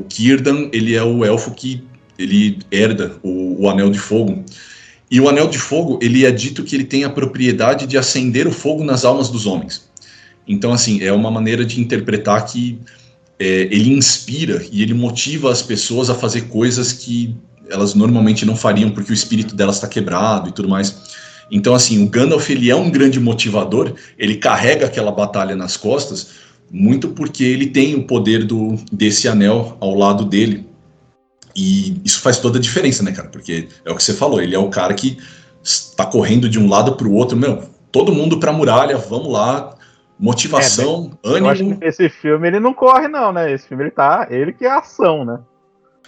O 0.04 0.06
Círdan, 0.12 0.70
ele 0.72 0.96
é 0.96 1.04
o 1.04 1.24
elfo 1.24 1.52
que 1.52 1.84
ele 2.18 2.60
herda 2.72 3.16
o, 3.24 3.64
o 3.64 3.70
Anel 3.70 3.90
de 3.90 4.00
Fogo. 4.00 4.44
E 5.10 5.20
o 5.20 5.30
Anel 5.30 5.48
de 5.48 5.60
Fogo, 5.60 6.00
ele 6.02 6.26
é 6.26 6.32
dito 6.32 6.64
que 6.64 6.76
ele 6.76 6.84
tem 6.84 7.04
a 7.04 7.10
propriedade 7.10 7.86
de 7.86 7.98
acender 7.98 8.48
o 8.48 8.52
fogo 8.52 8.84
nas 8.84 9.06
almas 9.06 9.30
dos 9.30 9.46
homens. 9.46 9.88
Então, 10.48 10.74
assim, 10.74 11.04
é 11.04 11.12
uma 11.12 11.30
maneira 11.30 11.64
de 11.64 11.80
interpretar 11.80 12.46
que 12.46 12.80
é, 13.40 13.46
ele 13.46 13.92
inspira 13.92 14.64
e 14.72 14.82
ele 14.82 14.94
motiva 14.94 15.52
as 15.52 15.62
pessoas 15.62 16.10
a 16.10 16.16
fazer 16.16 16.42
coisas 16.44 16.94
que 16.94 17.36
elas 17.70 17.94
normalmente 17.94 18.46
não 18.46 18.56
fariam 18.56 18.92
porque 18.92 19.12
o 19.12 19.14
espírito 19.14 19.56
delas 19.56 19.76
está 19.76 19.88
quebrado 19.88 20.50
e 20.50 20.52
tudo 20.52 20.70
mais. 20.70 20.96
Então, 21.52 21.76
assim, 21.76 22.04
o 22.04 22.10
Gandalf 22.10 22.50
ele 22.50 22.70
é 22.70 22.76
um 22.76 22.90
grande 22.90 23.20
motivador, 23.20 23.94
ele 24.18 24.36
carrega 24.36 24.86
aquela 24.86 25.12
batalha 25.12 25.56
nas 25.56 25.78
costas, 25.78 26.30
muito 26.72 27.10
porque 27.10 27.44
ele 27.44 27.68
tem 27.68 27.96
o 27.96 28.06
poder 28.06 28.44
do, 28.44 28.76
desse 28.92 29.28
anel 29.28 29.78
ao 29.80 29.94
lado 29.94 30.26
dele. 30.26 30.66
E 31.56 32.02
isso 32.04 32.20
faz 32.20 32.40
toda 32.40 32.58
a 32.58 32.62
diferença, 32.62 33.04
né, 33.04 33.12
cara? 33.12 33.30
Porque 33.30 33.68
é 33.86 33.92
o 33.92 33.96
que 33.96 34.04
você 34.04 34.14
falou, 34.14 34.42
ele 34.42 34.56
é 34.56 34.60
o 34.60 34.70
cara 34.70 34.94
que 34.94 35.18
está 35.64 36.06
correndo 36.06 36.50
de 36.50 36.60
um 36.60 36.68
lado 36.68 36.96
para 36.96 37.08
o 37.08 37.14
outro, 37.14 37.38
meu, 37.38 37.64
todo 37.92 38.12
mundo 38.12 38.40
para 38.40 38.52
a 38.52 38.54
muralha, 38.54 38.98
vamos 38.98 39.32
lá, 39.32 39.73
motivação, 40.20 41.12
é, 41.24 41.30
Eu 41.40 41.48
acho 41.50 41.62
ânimo. 41.64 41.80
que 41.80 41.86
esse 41.86 42.10
filme 42.10 42.48
ele 42.48 42.60
não 42.60 42.74
corre, 42.74 43.08
não, 43.08 43.32
né? 43.34 43.52
Esse 43.52 43.68
filme 43.68 43.84
ele 43.84 43.92
tá. 43.92 44.28
Ele 44.30 44.54
que 44.54 44.66
é 44.66 44.72
ação, 44.72 45.26
né? 45.26 45.40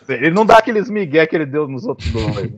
Ele 0.07 0.31
não 0.31 0.45
dá 0.45 0.57
aqueles 0.57 0.89
migué 0.89 1.25
que 1.25 1.35
ele 1.35 1.45
deu 1.45 1.67
nos 1.67 1.85
outros 1.85 2.11
dois. 2.11 2.51
né? 2.51 2.57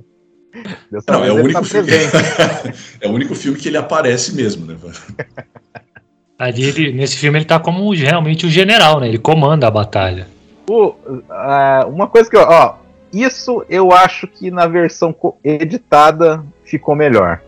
Dessa 0.91 1.11
Não, 1.11 1.24
é 1.24 1.32
o 1.32 1.40
ele 1.40 1.44
único 1.44 1.61
tá 1.61 1.65
filme. 1.65 1.90
é 3.02 3.07
o 3.07 3.11
único 3.11 3.36
filme 3.36 3.57
que 3.57 3.68
ele 3.68 3.78
aparece 3.78 4.36
mesmo, 4.36 4.65
né? 4.65 4.76
Ali, 6.40 6.64
ele- 6.65 6.94
nesse 6.94 7.18
filme, 7.18 7.40
ele 7.40 7.45
tá 7.45 7.60
como 7.60 7.91
realmente 7.94 8.45
o 8.45 8.49
general, 8.49 8.99
né? 8.99 9.07
Ele 9.07 9.18
comanda 9.18 9.68
a 9.68 9.72
batalha. 9.72 10.28
O, 10.69 10.94
ah, 11.30 11.86
uma 11.88 12.07
coisa 12.07 12.30
que 12.30 12.36
eu. 12.38 12.41
Ó, 12.41 12.76
isso 13.11 13.65
eu 13.69 13.91
acho 13.91 14.28
que 14.28 14.52
na 14.52 14.68
versão 14.68 15.15
editada 15.44 16.44
ficou 16.64 16.95
melhor. 16.95 17.41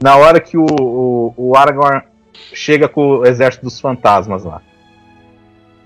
Na 0.00 0.16
hora 0.16 0.38
que 0.40 0.56
o, 0.56 0.64
o, 0.80 1.34
o 1.36 1.56
Aragorn 1.56 2.02
chega 2.52 2.88
com 2.88 3.18
o 3.18 3.26
exército 3.26 3.64
dos 3.64 3.80
fantasmas 3.80 4.44
lá. 4.44 4.62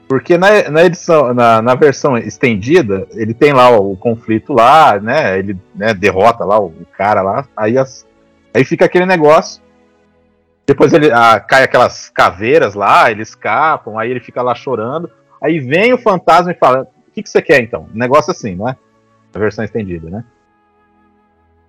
Porque 0.09 0.37
na, 0.37 0.69
na 0.71 0.85
edição, 0.85 1.33
na, 1.33 1.63
na 1.63 1.75
versão 1.75 2.19
estendida, 2.19 3.07
ele 3.13 3.33
tem 3.33 3.53
lá 3.53 3.71
o, 3.71 3.97
conflito 3.97 4.53
lá, 4.53 5.01
né? 5.01 5.39
Ele 5.39 5.57
né, 5.75 5.95
derrota 5.95 6.45
lá 6.45 6.61
o, 6.61 6.67
o 6.67 6.87
cara 6.97 7.23
lá, 7.23 7.47
aí, 7.57 7.79
as, 7.79 8.07
aí 8.53 8.63
fica 8.65 8.85
aquele 8.85 9.07
negócio. 9.07 9.63
Depois 10.67 10.93
ele 10.93 11.11
ah, 11.11 11.41
cai 11.41 11.65
aquelas 11.65 12.11
caveiras 12.11 12.75
lá, 12.75 13.11
eles 13.11 13.31
escapam, 13.31 13.99
aí 13.99 14.11
ele 14.11 14.21
fica 14.21 14.43
lá 14.43 14.55
chorando. 14.55 15.11
Aí 15.41 15.59
vem 15.59 15.93
o 15.93 15.99
fantasma 15.99 16.53
e 16.53 16.59
fala: 16.59 16.83
O 16.83 17.11
que, 17.13 17.23
que 17.23 17.31
você 17.31 17.41
quer 17.41 17.63
então? 17.63 17.89
Um 17.95 17.99
negócio 17.99 18.31
assim, 18.31 18.55
não 18.55 18.69
é? 18.69 18.77
A 19.35 19.39
versão 19.39 19.65
estendida, 19.65 20.11
né? 20.11 20.25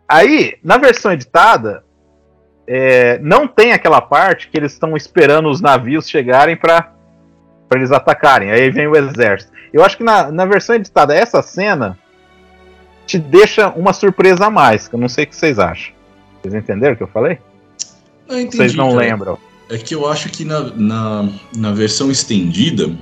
Aí, 0.07 0.57
na 0.61 0.77
versão 0.77 1.11
editada, 1.11 1.83
é, 2.67 3.19
não 3.19 3.47
tem 3.47 3.73
aquela 3.73 4.01
parte 4.01 4.47
que 4.49 4.57
eles 4.57 4.71
estão 4.73 4.95
esperando 4.95 5.49
os 5.49 5.61
navios 5.61 6.09
chegarem 6.09 6.55
para 6.55 6.91
eles 7.73 7.91
atacarem. 7.91 8.51
Aí 8.51 8.69
vem 8.69 8.87
o 8.87 8.95
exército. 8.95 9.51
Eu 9.71 9.83
acho 9.83 9.97
que 9.97 10.03
na, 10.03 10.31
na 10.31 10.45
versão 10.45 10.75
editada, 10.75 11.13
essa 11.13 11.41
cena 11.41 11.97
te 13.05 13.17
deixa 13.17 13.69
uma 13.69 13.91
surpresa 13.91 14.45
a 14.45 14.49
mais. 14.49 14.87
Que 14.87 14.95
eu 14.95 14.99
não 14.99 15.09
sei 15.09 15.25
o 15.25 15.27
que 15.27 15.35
vocês 15.35 15.59
acham. 15.59 15.93
Vocês 16.41 16.53
entenderam 16.53 16.93
o 16.93 16.97
que 16.97 17.03
eu 17.03 17.07
falei? 17.07 17.39
Eu 18.27 18.39
entendi, 18.39 18.57
vocês 18.57 18.75
não 18.75 18.89
cara. 18.89 18.99
lembram. 18.99 19.37
É 19.69 19.77
que 19.77 19.95
eu 19.95 20.07
acho 20.07 20.29
que 20.29 20.45
na, 20.45 20.59
na, 20.75 21.29
na 21.55 21.71
versão 21.71 22.11
estendida. 22.11 22.95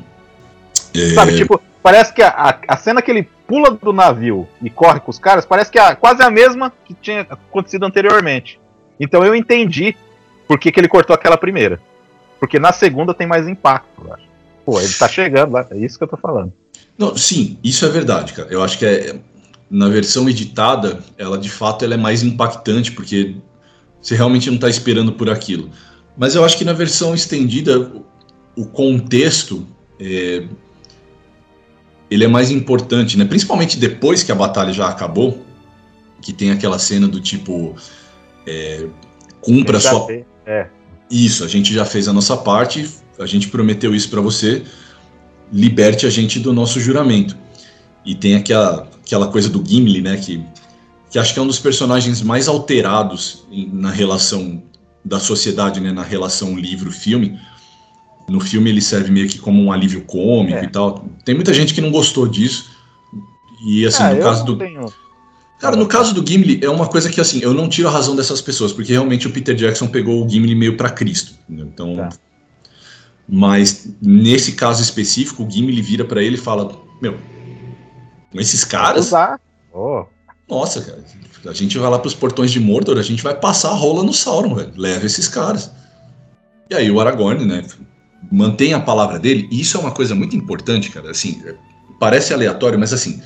é, 0.95 1.13
Sabe, 1.13 1.35
tipo, 1.35 1.61
parece 1.83 2.13
que 2.13 2.21
a, 2.21 2.29
a, 2.29 2.59
a 2.67 2.77
cena 2.77 3.01
que 3.01 3.11
ele 3.11 3.27
pula 3.45 3.71
do 3.71 3.91
navio 3.91 4.47
e 4.61 4.69
corre 4.69 5.01
com 5.01 5.11
os 5.11 5.19
caras, 5.19 5.45
parece 5.45 5.69
que 5.69 5.77
é 5.77 5.93
quase 5.95 6.23
a 6.23 6.29
mesma 6.29 6.71
que 6.85 6.93
tinha 6.93 7.21
acontecido 7.29 7.85
anteriormente. 7.85 8.60
Então 9.03 9.25
eu 9.25 9.33
entendi 9.35 9.97
por 10.47 10.59
que, 10.59 10.71
que 10.71 10.79
ele 10.79 10.87
cortou 10.87 11.13
aquela 11.15 11.35
primeira. 11.35 11.81
Porque 12.39 12.59
na 12.59 12.71
segunda 12.71 13.13
tem 13.15 13.25
mais 13.25 13.47
impacto, 13.47 13.87
eu 14.05 14.13
acho. 14.13 14.23
Pô, 14.63 14.79
ele 14.79 14.93
tá 14.93 15.07
chegando 15.09 15.53
lá, 15.53 15.65
é 15.71 15.77
isso 15.77 15.97
que 15.97 16.03
eu 16.03 16.07
tô 16.07 16.17
falando. 16.17 16.53
Não, 16.97 17.17
sim, 17.17 17.57
isso 17.63 17.83
é 17.83 17.89
verdade, 17.89 18.33
cara. 18.33 18.47
Eu 18.51 18.63
acho 18.63 18.77
que 18.77 18.85
é, 18.85 19.19
na 19.69 19.89
versão 19.89 20.29
editada, 20.29 20.99
ela 21.17 21.37
de 21.37 21.49
fato 21.49 21.83
ela 21.83 21.95
é 21.95 21.97
mais 21.97 22.21
impactante, 22.21 22.91
porque 22.91 23.35
você 23.99 24.15
realmente 24.15 24.47
não 24.49 24.55
está 24.55 24.69
esperando 24.69 25.11
por 25.13 25.29
aquilo. 25.29 25.69
Mas 26.15 26.35
eu 26.35 26.45
acho 26.45 26.57
que 26.57 26.63
na 26.65 26.73
versão 26.73 27.15
estendida, 27.15 27.79
o- 27.79 28.05
o 28.55 28.65
contexto 28.67 29.65
é, 29.99 30.43
ele 32.09 32.23
é 32.23 32.27
mais 32.27 32.51
importante, 32.51 33.17
né? 33.17 33.25
Principalmente 33.25 33.77
depois 33.79 34.21
que 34.21 34.31
a 34.31 34.35
batalha 34.35 34.73
já 34.73 34.87
acabou, 34.87 35.43
que 36.21 36.33
tem 36.33 36.51
aquela 36.51 36.77
cena 36.77 37.07
do 37.07 37.19
tipo 37.19 37.75
é, 38.47 38.87
cumpra 39.39 39.77
a 39.77 39.81
sua 39.81 40.05
fez, 40.07 40.25
É. 40.45 40.67
isso, 41.09 41.43
a 41.43 41.47
gente 41.47 41.73
já 41.73 41.85
fez 41.85 42.07
a 42.07 42.13
nossa 42.13 42.35
parte, 42.37 42.87
a 43.19 43.25
gente 43.25 43.47
prometeu 43.49 43.93
isso 43.93 44.09
pra 44.09 44.21
você, 44.21 44.63
liberte 45.51 46.05
a 46.05 46.09
gente 46.09 46.39
do 46.39 46.53
nosso 46.53 46.79
juramento. 46.79 47.35
E 48.05 48.15
tem 48.15 48.35
aquela, 48.35 48.87
aquela 49.05 49.27
coisa 49.27 49.49
do 49.49 49.63
Gimli, 49.65 50.01
né, 50.01 50.17
que, 50.17 50.43
que 51.09 51.19
acho 51.19 51.33
que 51.33 51.39
é 51.39 51.41
um 51.41 51.47
dos 51.47 51.59
personagens 51.59 52.21
mais 52.21 52.47
alterados 52.47 53.45
em- 53.51 53.69
na 53.71 53.91
relação 53.91 54.63
da 55.03 55.19
sociedade, 55.19 55.79
né, 55.79 55.91
na 55.91 56.03
relação 56.03 56.57
livro-filme. 56.57 57.39
No 58.29 58.39
filme 58.39 58.69
ele 58.69 58.81
serve 58.81 59.11
meio 59.11 59.27
que 59.27 59.37
como 59.39 59.61
um 59.61 59.71
alívio 59.71 60.01
cômico 60.05 60.57
É. 60.59 60.63
e 60.63 60.67
tal. 60.67 61.05
Tem 61.25 61.35
muita 61.35 61.53
gente 61.53 61.73
que 61.73 61.81
não 61.81 61.91
gostou 61.91 62.27
disso. 62.27 62.69
E 63.67 63.85
assim, 63.85 64.03
Ah, 64.03 64.13
no 64.13 64.21
caso 64.21 64.45
do, 64.45 64.57
tenho- 64.57 64.91
Cara, 65.61 65.75
no 65.75 65.87
caso 65.87 66.11
do 66.11 66.27
Gimli, 66.27 66.59
é 66.63 66.69
uma 66.69 66.87
coisa 66.87 67.07
que, 67.07 67.21
assim, 67.21 67.39
eu 67.43 67.53
não 67.53 67.69
tiro 67.69 67.87
a 67.87 67.91
razão 67.91 68.15
dessas 68.15 68.41
pessoas, 68.41 68.73
porque 68.73 68.93
realmente 68.93 69.27
o 69.27 69.31
Peter 69.31 69.53
Jackson 69.53 69.87
pegou 69.87 70.25
o 70.25 70.27
Gimli 70.27 70.55
meio 70.55 70.75
pra 70.75 70.89
Cristo. 70.89 71.35
entendeu? 71.47 71.67
Então. 71.67 71.95
Tá. 71.95 72.09
Mas, 73.29 73.87
nesse 74.01 74.53
caso 74.53 74.81
específico, 74.81 75.43
o 75.43 75.49
Gimli 75.49 75.79
vira 75.79 76.03
pra 76.03 76.23
ele 76.23 76.35
e 76.35 76.39
fala: 76.39 76.81
Meu, 76.99 77.15
com 78.31 78.39
esses 78.41 78.63
caras. 78.63 79.07
Usar. 79.07 79.39
Oh, 79.71 80.03
Nossa, 80.49 80.81
cara, 80.81 81.03
a 81.45 81.53
gente 81.53 81.77
vai 81.77 81.91
lá 81.91 81.99
pros 81.99 82.15
portões 82.15 82.49
de 82.49 82.59
Mordor, 82.59 82.97
a 82.97 83.03
gente 83.03 83.21
vai 83.21 83.35
passar 83.35 83.69
a 83.69 83.75
rola 83.75 84.03
no 84.03 84.11
Sauron, 84.11 84.55
velho. 84.55 84.73
Leva 84.75 85.05
esses 85.05 85.27
caras. 85.27 85.71
E 86.71 86.75
aí 86.75 86.89
o 86.89 86.99
Aragorn, 86.99 87.45
né, 87.45 87.63
mantém 88.31 88.73
a 88.73 88.79
palavra 88.79 89.19
dele, 89.19 89.47
e 89.51 89.61
isso 89.61 89.77
é 89.77 89.79
uma 89.79 89.91
coisa 89.91 90.15
muito 90.15 90.35
importante, 90.35 90.89
cara, 90.89 91.11
assim, 91.11 91.41
é, 91.45 91.53
parece 91.99 92.33
aleatório, 92.33 92.79
mas 92.79 92.91
assim, 92.93 93.21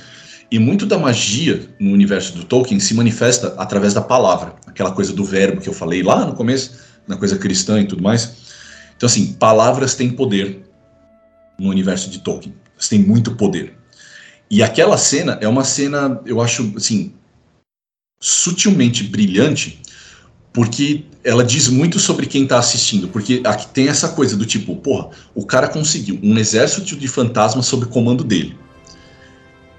e 0.50 0.58
muito 0.58 0.86
da 0.86 0.98
magia 0.98 1.68
no 1.78 1.90
universo 1.90 2.34
do 2.34 2.44
Tolkien 2.44 2.78
se 2.80 2.94
manifesta 2.94 3.54
através 3.58 3.94
da 3.94 4.00
palavra, 4.00 4.54
aquela 4.66 4.92
coisa 4.92 5.12
do 5.12 5.24
verbo 5.24 5.60
que 5.60 5.68
eu 5.68 5.72
falei 5.72 6.02
lá 6.02 6.24
no 6.24 6.34
começo, 6.34 6.78
na 7.06 7.16
coisa 7.16 7.38
cristã 7.38 7.80
e 7.80 7.86
tudo 7.86 8.02
mais. 8.02 8.36
Então 8.96 9.06
assim, 9.06 9.32
palavras 9.32 9.94
têm 9.94 10.10
poder 10.10 10.64
no 11.58 11.68
universo 11.70 12.10
de 12.10 12.20
Tolkien. 12.20 12.54
Elas 12.74 12.88
têm 12.88 12.98
muito 12.98 13.34
poder. 13.34 13.74
E 14.50 14.62
aquela 14.62 14.96
cena 14.96 15.38
é 15.40 15.48
uma 15.48 15.64
cena, 15.64 16.20
eu 16.24 16.40
acho, 16.40 16.72
assim, 16.76 17.12
sutilmente 18.20 19.02
brilhante, 19.02 19.80
porque 20.52 21.04
ela 21.24 21.44
diz 21.44 21.68
muito 21.68 21.98
sobre 21.98 22.26
quem 22.26 22.46
tá 22.46 22.58
assistindo. 22.58 23.08
Porque 23.08 23.42
aqui 23.44 23.66
tem 23.68 23.88
essa 23.88 24.10
coisa 24.10 24.36
do 24.36 24.46
tipo, 24.46 24.76
porra, 24.76 25.10
o 25.34 25.44
cara 25.44 25.68
conseguiu 25.68 26.18
um 26.22 26.38
exército 26.38 26.96
de 26.96 27.08
fantasmas 27.08 27.66
sob 27.66 27.86
comando 27.86 28.22
dele. 28.22 28.56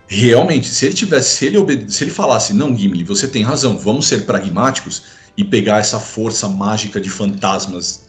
Realmente, 0.08 0.68
se 0.68 0.86
ele 0.86 0.96
tivesse, 0.96 1.36
se 1.36 1.46
ele, 1.46 1.58
obede- 1.58 1.94
se 1.94 2.04
ele 2.04 2.12
falasse, 2.12 2.54
não, 2.54 2.76
Gimli, 2.76 3.04
você 3.04 3.28
tem 3.28 3.44
razão, 3.44 3.78
vamos 3.78 4.08
ser 4.08 4.26
pragmáticos 4.26 5.04
e 5.36 5.44
pegar 5.44 5.80
essa 5.80 6.00
força 6.00 6.48
mágica 6.48 7.00
de 7.00 7.10
fantasmas 7.10 8.06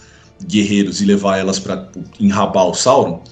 guerreiros 0.46 1.00
e 1.00 1.04
levar 1.04 1.38
elas 1.38 1.58
para 1.58 1.88
enrabar 2.20 2.66
o 2.66 2.74
Sauron, 2.74 3.22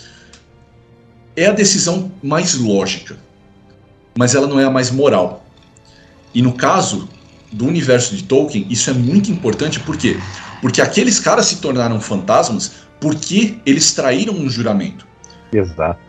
é 1.37 1.47
a 1.47 1.53
decisão 1.53 2.11
mais 2.23 2.55
lógica, 2.55 3.17
mas 4.19 4.35
ela 4.35 4.49
não 4.49 4.59
é 4.59 4.65
a 4.65 4.71
mais 4.71 4.91
moral. 4.91 5.47
E 6.35 6.43
no 6.43 6.53
caso 6.53 7.09
do 7.53 7.67
universo 7.67 8.17
de 8.17 8.25
Tolkien, 8.25 8.67
isso 8.69 8.91
é 8.91 8.93
muito 8.93 9.31
importante, 9.31 9.79
por 9.79 9.97
quê? 9.97 10.19
Porque 10.61 10.83
aqueles 10.83 11.21
caras 11.21 11.47
se 11.47 11.57
tornaram 11.57 12.01
fantasmas 12.01 12.73
porque 13.01 13.59
eles 13.65 13.95
traíram 13.95 14.35
um 14.35 14.49
juramento. 14.49 15.07
Exato. 15.53 16.01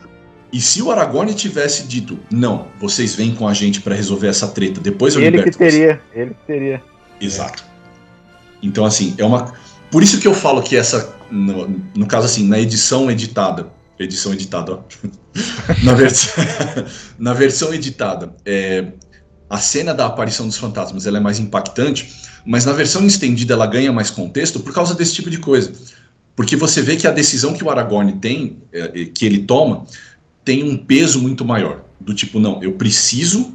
E 0.51 0.61
se 0.61 0.81
o 0.81 0.91
Aragorn 0.91 1.33
tivesse 1.33 1.83
dito, 1.83 2.17
não, 2.31 2.67
vocês 2.79 3.15
vêm 3.15 3.35
com 3.35 3.47
a 3.47 3.53
gente 3.53 3.81
para 3.81 3.93
resolver 3.93 4.27
essa 4.27 4.47
treta, 4.47 4.79
depois 4.79 5.13
eu 5.15 5.21
Ele 5.21 5.31
que 5.31 5.37
liberto 5.37 5.57
vocês." 5.57 5.73
teria, 5.73 6.01
ele 6.13 6.31
que 6.31 6.47
teria. 6.47 6.83
Exato. 7.19 7.65
Então, 8.61 8.85
assim, 8.85 9.13
é 9.17 9.25
uma. 9.25 9.53
Por 9.91 10.03
isso 10.03 10.19
que 10.19 10.27
eu 10.27 10.33
falo 10.33 10.61
que 10.61 10.75
essa. 10.75 11.15
No, 11.29 11.67
no 11.95 12.05
caso, 12.07 12.25
assim, 12.25 12.47
na 12.47 12.59
edição 12.59 13.11
editada, 13.11 13.67
edição 13.99 14.33
editada, 14.33 14.73
ó. 14.73 14.79
na, 15.83 15.93
vers... 15.93 16.33
na 17.19 17.33
versão 17.33 17.73
editada, 17.73 18.33
é, 18.45 18.85
a 19.49 19.57
cena 19.57 19.93
da 19.93 20.05
aparição 20.05 20.47
dos 20.47 20.57
fantasmas 20.57 21.05
ela 21.05 21.17
é 21.17 21.21
mais 21.21 21.39
impactante, 21.39 22.13
mas 22.45 22.65
na 22.65 22.73
versão 22.73 23.05
estendida 23.05 23.53
ela 23.53 23.67
ganha 23.67 23.91
mais 23.91 24.09
contexto 24.09 24.59
por 24.59 24.73
causa 24.73 24.95
desse 24.95 25.13
tipo 25.13 25.29
de 25.29 25.39
coisa. 25.39 25.73
Porque 26.35 26.55
você 26.55 26.81
vê 26.81 26.95
que 26.95 27.07
a 27.07 27.11
decisão 27.11 27.53
que 27.53 27.63
o 27.63 27.69
Aragorn 27.69 28.13
tem, 28.19 28.61
é, 28.71 29.05
que 29.05 29.25
ele 29.25 29.39
toma, 29.39 29.85
tem 30.47 30.63
um 30.63 30.77
peso 30.77 31.21
muito 31.21 31.43
maior. 31.43 31.81
Do 31.99 32.13
tipo, 32.13 32.39
não, 32.39 32.63
eu 32.63 32.71
preciso 32.71 33.53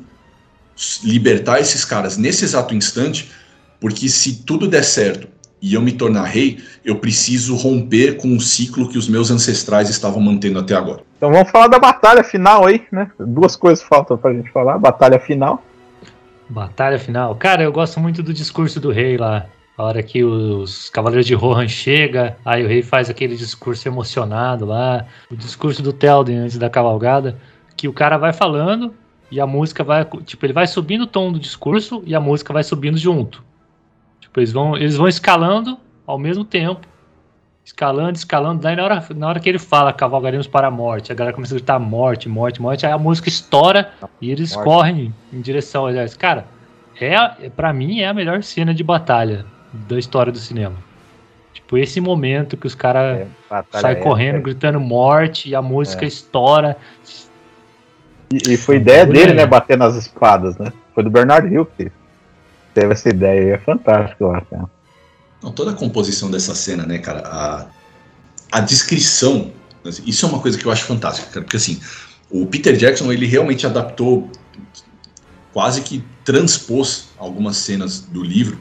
libertar 1.03 1.59
esses 1.59 1.87
caras 1.87 2.19
nesse 2.19 2.45
exato 2.45 2.75
instante, 2.75 3.33
porque 3.81 4.11
se 4.11 4.45
tudo 4.45 4.69
der 4.69 4.85
certo 4.85 5.27
e 5.63 5.73
eu 5.73 5.81
me 5.81 5.93
tornar 5.93 6.25
rei, 6.25 6.63
eu 6.85 6.97
preciso 6.97 7.57
romper 7.57 8.19
com 8.19 8.37
o 8.37 8.41
ciclo 8.43 8.91
que 8.91 8.99
os 8.99 9.09
meus 9.09 9.31
ancestrais 9.31 9.89
estavam 9.89 10.21
mantendo 10.21 10.59
até 10.59 10.75
agora. 10.75 11.03
Então 11.17 11.33
vamos 11.33 11.51
falar 11.51 11.69
da 11.69 11.79
batalha 11.79 12.23
final 12.23 12.67
aí, 12.67 12.85
né? 12.93 13.11
Duas 13.19 13.57
coisas 13.57 13.83
faltam 13.83 14.19
pra 14.19 14.35
gente 14.35 14.53
falar. 14.53 14.77
Batalha 14.77 15.19
final. 15.19 15.65
Batalha 16.47 16.99
final. 16.99 17.35
Cara, 17.37 17.63
eu 17.63 17.73
gosto 17.73 17.99
muito 18.01 18.23
do 18.23 18.35
discurso 18.35 18.79
do 18.79 18.91
rei 18.91 19.17
lá. 19.17 19.47
A 19.77 19.85
hora 19.85 20.03
que 20.03 20.23
os 20.23 20.91
Cavaleiros 20.91 21.27
de 21.27 21.35
Rohan 21.35 21.67
chega, 21.67 22.37
aí 22.45 22.63
o 22.63 22.69
rei 22.69 22.83
faz 22.83 23.09
aquele 23.09 23.35
discurso 23.37 23.89
emocionado 23.89 24.67
lá. 24.67 25.07
O 25.31 25.37
discurso 25.37 25.83
do 25.83 25.93
Telden 25.93 26.39
antes 26.39 26.59
da 26.59 26.69
cavalgada. 26.69 27.39
Que 27.75 27.89
o 27.89 27.93
cara 27.93 28.19
vai 28.19 28.35
falando 28.35 28.95
e 29.31 29.41
a 29.41 29.47
música 29.47 29.83
vai. 29.83 30.05
Tipo, 30.25 30.45
ele 30.45 30.53
vai 30.53 30.67
subindo 30.67 31.03
o 31.03 31.07
tom 31.07 31.33
do 31.33 31.39
discurso 31.39 32.03
e 32.05 32.15
a 32.15 32.21
música 32.21 32.53
vai 32.53 32.63
subindo 32.63 32.99
junto. 32.99 33.43
Tipo, 34.21 34.41
eles 34.41 34.53
vão, 34.53 34.77
eles 34.77 34.97
vão 34.97 35.09
escalando 35.09 35.79
ao 36.07 36.19
mesmo 36.19 36.45
tempo. 36.45 36.87
Escalando, 37.65 38.17
escalando. 38.17 38.61
Daí 38.61 38.77
na 38.77 38.85
hora, 38.85 39.03
na 39.17 39.29
hora 39.29 39.41
que 39.41 39.49
ele 39.49 39.59
fala 39.59 39.91
cavalgaremos 39.91 40.47
para 40.47 40.67
a 40.67 40.71
morte, 40.71 41.11
a 41.11 41.15
galera 41.15 41.35
começa 41.35 41.55
a 41.55 41.57
gritar 41.57 41.79
morte, 41.79 42.29
morte, 42.29 42.61
morte. 42.61 42.85
Aí 42.85 42.93
a 42.93 42.99
música 42.99 43.31
estoura 43.31 43.91
e 44.21 44.31
eles 44.31 44.55
morte. 44.55 44.65
correm 44.65 45.15
em 45.33 45.41
direção 45.41 45.85
ao 45.85 45.91
exército. 45.91 46.21
Cara, 46.21 46.45
é, 47.01 47.49
para 47.49 47.73
mim 47.73 48.01
é 48.01 48.09
a 48.09 48.13
melhor 48.13 48.43
cena 48.43 48.75
de 48.75 48.85
batalha 48.85 49.47
da 49.73 49.99
história 49.99 50.31
do 50.31 50.39
cinema. 50.39 50.77
Tipo, 51.53 51.79
esse 51.79 52.01
momento 52.01 52.57
que 52.57 52.67
os 52.67 52.75
caras 52.75 53.27
é, 53.51 53.65
saem 53.73 54.01
correndo, 54.01 54.37
é. 54.37 54.41
gritando 54.41 54.81
morte 54.81 55.49
e 55.49 55.55
a 55.55 55.63
música 55.63 56.05
é. 56.05 56.09
estoura. 56.09 56.77
E, 58.31 58.55
e 58.55 58.57
foi 58.57 58.77
ideia 58.77 59.07
dele, 59.07 59.35
né? 59.35 59.47
Bater 59.47 59.77
nas 59.77 59.95
espadas, 59.95 60.57
né? 60.57 60.73
Foi 60.95 61.03
do 61.03 61.11
Bernard 61.11 61.53
Hill 61.53 61.67
que 61.67 61.91
teve 62.75 62.93
essa 62.93 63.09
ideia. 63.09 63.55
É 63.55 63.59
fantástico 63.59 64.27
lá, 64.27 64.41
cara. 64.43 64.65
Não, 65.43 65.51
toda 65.51 65.73
a 65.73 65.75
composição 65.75 66.31
dessa 66.31 66.55
cena, 66.55 66.87
né, 66.87 66.99
cara? 66.99 67.21
A, 67.27 67.67
a 68.51 68.61
descrição. 68.61 69.53
Isso 70.07 70.25
é 70.25 70.29
uma 70.29 70.39
coisa 70.39 70.57
que 70.57 70.65
eu 70.65 70.73
acho 70.73 70.85
fantástica, 70.85 71.29
cara. 71.29 71.43
Porque 71.43 71.57
assim, 71.57 71.81
o 72.31 72.47
Peter 72.47 72.77
Jackson, 72.77 73.13
ele 73.13 73.27
realmente 73.27 73.67
adaptou, 73.67 74.31
quase 75.53 75.83
que 75.83 76.03
transpôs 76.25 77.09
algumas 77.19 77.57
cenas 77.57 78.01
do 78.01 78.23
livro 78.23 78.59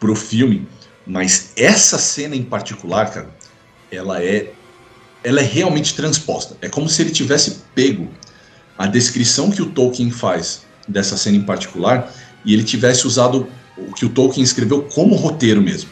pro 0.00 0.14
filme. 0.14 0.66
Mas 1.06 1.52
essa 1.56 1.98
cena 1.98 2.34
em 2.34 2.42
particular, 2.42 3.10
cara, 3.10 3.30
ela 3.90 4.22
é 4.22 4.52
ela 5.24 5.40
é 5.40 5.44
realmente 5.44 5.94
transposta. 5.94 6.56
É 6.60 6.68
como 6.68 6.88
se 6.88 7.02
ele 7.02 7.10
tivesse 7.10 7.62
pego 7.74 8.08
a 8.78 8.86
descrição 8.86 9.50
que 9.50 9.60
o 9.60 9.66
Tolkien 9.66 10.10
faz 10.10 10.62
dessa 10.86 11.16
cena 11.16 11.36
em 11.36 11.42
particular 11.42 12.12
e 12.44 12.54
ele 12.54 12.62
tivesse 12.62 13.06
usado 13.06 13.48
o 13.76 13.92
que 13.92 14.04
o 14.04 14.08
Tolkien 14.08 14.44
escreveu 14.44 14.82
como 14.82 15.16
roteiro 15.16 15.60
mesmo. 15.60 15.90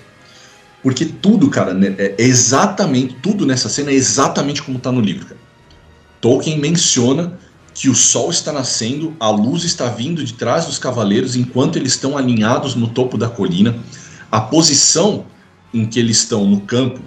Porque 0.82 1.04
tudo, 1.04 1.50
cara, 1.50 1.74
né, 1.74 1.94
é 1.98 2.14
exatamente, 2.18 3.16
tudo 3.22 3.44
nessa 3.44 3.68
cena 3.68 3.90
é 3.90 3.94
exatamente 3.94 4.62
como 4.62 4.78
está 4.78 4.92
no 4.92 5.00
livro, 5.00 5.26
cara. 5.26 5.40
Tolkien 6.20 6.58
menciona 6.58 7.38
que 7.74 7.90
o 7.90 7.94
sol 7.94 8.30
está 8.30 8.52
nascendo, 8.52 9.16
a 9.18 9.28
luz 9.28 9.64
está 9.64 9.88
vindo 9.88 10.22
de 10.22 10.32
trás 10.34 10.64
dos 10.66 10.78
cavaleiros 10.78 11.34
enquanto 11.34 11.76
eles 11.76 11.92
estão 11.92 12.16
alinhados 12.16 12.76
no 12.76 12.88
topo 12.88 13.18
da 13.18 13.28
colina. 13.28 13.76
A 14.30 14.40
posição 14.40 15.26
em 15.72 15.84
que 15.84 15.98
eles 15.98 16.18
estão 16.18 16.46
no 16.46 16.60
campo, 16.60 17.00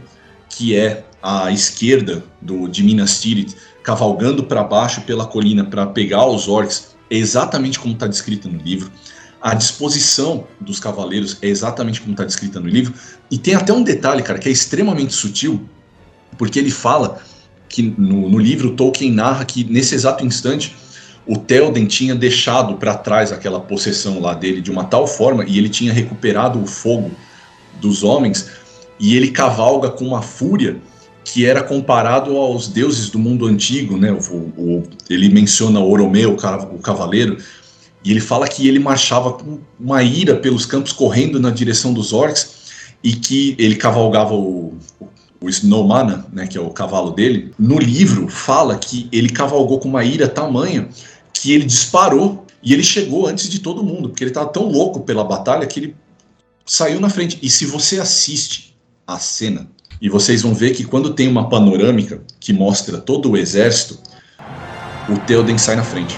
que 0.50 0.76
é 0.76 1.06
a 1.24 1.50
esquerda 1.52 2.24
do, 2.42 2.68
de 2.68 2.84
Minas 2.84 3.22
Tirith, 3.22 3.56
cavalgando 3.82 4.44
para 4.44 4.62
baixo 4.62 5.02
pela 5.02 5.26
colina 5.26 5.64
para 5.64 5.88
pegar 5.88 6.26
os 6.26 6.50
orcs, 6.50 6.96
é 7.10 7.16
exatamente 7.16 7.80
como 7.80 7.94
está 7.94 8.06
descrito 8.06 8.50
no 8.50 8.62
livro. 8.62 8.92
A 9.42 9.54
disposição 9.54 10.46
dos 10.60 10.80
cavaleiros 10.80 11.38
é 11.42 11.48
exatamente 11.48 12.02
como 12.02 12.12
está 12.12 12.26
descrita 12.26 12.60
no 12.60 12.68
livro. 12.68 12.94
E 13.32 13.38
tem 13.38 13.56
até 13.56 13.72
um 13.72 13.84
detalhe, 13.84 14.22
cara, 14.22 14.38
que 14.40 14.50
é 14.50 14.52
extremamente 14.52 15.14
sutil, 15.14 15.68
porque 16.38 16.60
ele 16.60 16.72
fala 16.72 17.22
que 17.70 17.94
no, 17.98 18.30
no 18.30 18.38
livro 18.38 18.72
Tolkien 18.72 19.12
narra 19.12 19.46
que 19.46 19.64
nesse 19.64 19.96
exato 19.96 20.26
instante 20.26 20.76
o 21.26 21.38
Théoden 21.38 21.86
tinha 21.86 22.16
deixado 22.16 22.76
para 22.76 22.96
trás 22.96 23.32
aquela 23.32 23.60
possessão 23.60 24.20
lá 24.20 24.34
dele 24.34 24.62
de 24.62 24.72
uma 24.72 24.86
tal 24.86 25.06
forma 25.06 25.44
e 25.46 25.58
ele 25.58 25.70
tinha 25.70 25.92
recuperado 25.92 26.62
o 26.62 26.66
fogo 26.66 27.12
dos 27.82 28.04
homens 28.04 28.50
e 29.00 29.16
ele 29.16 29.30
cavalga 29.30 29.90
com 29.90 30.06
uma 30.06 30.22
fúria 30.22 30.78
que 31.24 31.46
era 31.46 31.62
comparado 31.62 32.38
aos 32.38 32.70
deuses 32.70 33.10
do 33.10 33.20
mundo 33.20 33.46
antigo, 33.46 33.98
né? 33.98 34.12
O, 34.14 34.36
o, 34.36 34.84
ele 35.10 35.28
menciona 35.28 35.80
Oromeu, 35.80 36.38
o 36.72 36.80
cavaleiro, 36.80 37.38
e 38.04 38.12
ele 38.12 38.22
fala 38.22 38.48
que 38.48 38.66
ele 38.66 38.80
marchava 38.80 39.34
com 39.34 39.60
uma 39.78 40.02
ira 40.02 40.38
pelos 40.38 40.66
campos 40.66 40.94
correndo 40.94 41.40
na 41.40 41.50
direção 41.50 41.92
dos 41.92 42.14
orcs 42.14 42.56
e 43.04 43.12
que 43.12 43.56
ele 43.60 43.76
cavalgava 43.76 44.34
o, 44.34 44.74
o 45.02 45.08
Snowmana, 45.44 46.26
né, 46.32 46.48
que 46.48 46.58
é 46.58 46.62
o 46.62 46.70
cavalo 46.70 47.12
dele. 47.12 47.54
No 47.58 47.78
livro 47.78 48.28
fala 48.28 48.78
que 48.78 49.08
ele 49.12 49.30
cavalgou 49.30 49.80
com 49.80 49.88
uma 49.88 50.04
ira 50.04 50.28
tamanha 50.28 50.90
que 51.34 51.52
ele 51.54 51.66
disparou 51.66 52.46
e 52.64 52.74
ele 52.74 52.84
chegou 52.84 53.28
antes 53.28 53.48
de 53.50 53.60
todo 53.60 53.84
mundo, 53.84 54.10
porque 54.10 54.24
ele 54.24 54.32
estava 54.32 54.50
tão 54.50 54.70
louco 54.70 55.02
pela 55.02 55.24
batalha 55.24 55.68
que 55.68 55.80
ele 55.80 55.96
saiu 56.66 57.00
na 57.00 57.10
frente. 57.10 57.38
E 57.42 57.50
se 57.50 57.66
você 57.66 58.00
assiste 58.00 58.76
a 59.06 59.20
cena 59.20 59.70
e 60.02 60.10
vocês 60.10 60.42
vão 60.42 60.54
ver 60.54 60.72
que 60.72 60.84
quando 60.84 61.14
tem 61.14 61.28
uma 61.28 61.50
panorâmica 61.50 62.22
que 62.40 62.52
mostra 62.52 62.98
todo 62.98 63.32
o 63.32 63.38
exército, 63.38 64.00
o 65.10 65.18
Theoden 65.26 65.58
sai 65.58 65.76
na 65.76 65.84
frente. 65.84 66.18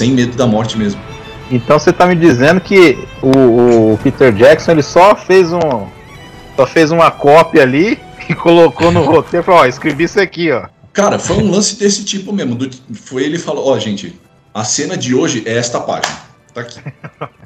Sem 0.00 0.12
medo 0.12 0.34
da 0.34 0.46
morte 0.46 0.78
mesmo. 0.78 0.98
Então 1.50 1.78
você 1.78 1.92
tá 1.92 2.06
me 2.06 2.14
dizendo 2.14 2.58
que 2.58 2.96
o, 3.20 3.92
o, 3.92 3.98
Peter 4.02 4.32
Jackson 4.32 4.72
ele 4.72 4.82
só 4.82 5.14
fez 5.14 5.52
um. 5.52 5.86
Só 6.56 6.66
fez 6.66 6.90
uma 6.90 7.10
cópia 7.10 7.62
ali 7.62 7.98
e 8.28 8.34
colocou 8.34 8.90
no 8.90 9.02
roteiro 9.02 9.44
e 9.44 9.46
falou, 9.46 9.60
ó, 9.60 9.66
escrevi 9.66 10.04
isso 10.04 10.18
aqui, 10.18 10.50
ó. 10.50 10.66
Cara, 10.92 11.18
foi 11.18 11.36
um 11.36 11.50
lance 11.50 11.78
desse 11.78 12.02
tipo 12.04 12.32
mesmo. 12.32 12.54
Do, 12.54 12.70
foi 12.94 13.24
ele 13.24 13.38
falou, 13.38 13.68
ó, 13.68 13.78
gente, 13.78 14.18
a 14.54 14.64
cena 14.64 14.96
de 14.96 15.14
hoje 15.14 15.42
é 15.44 15.56
esta 15.56 15.80
página. 15.80 16.16
Tá 16.54 16.62
aqui. 16.62 16.80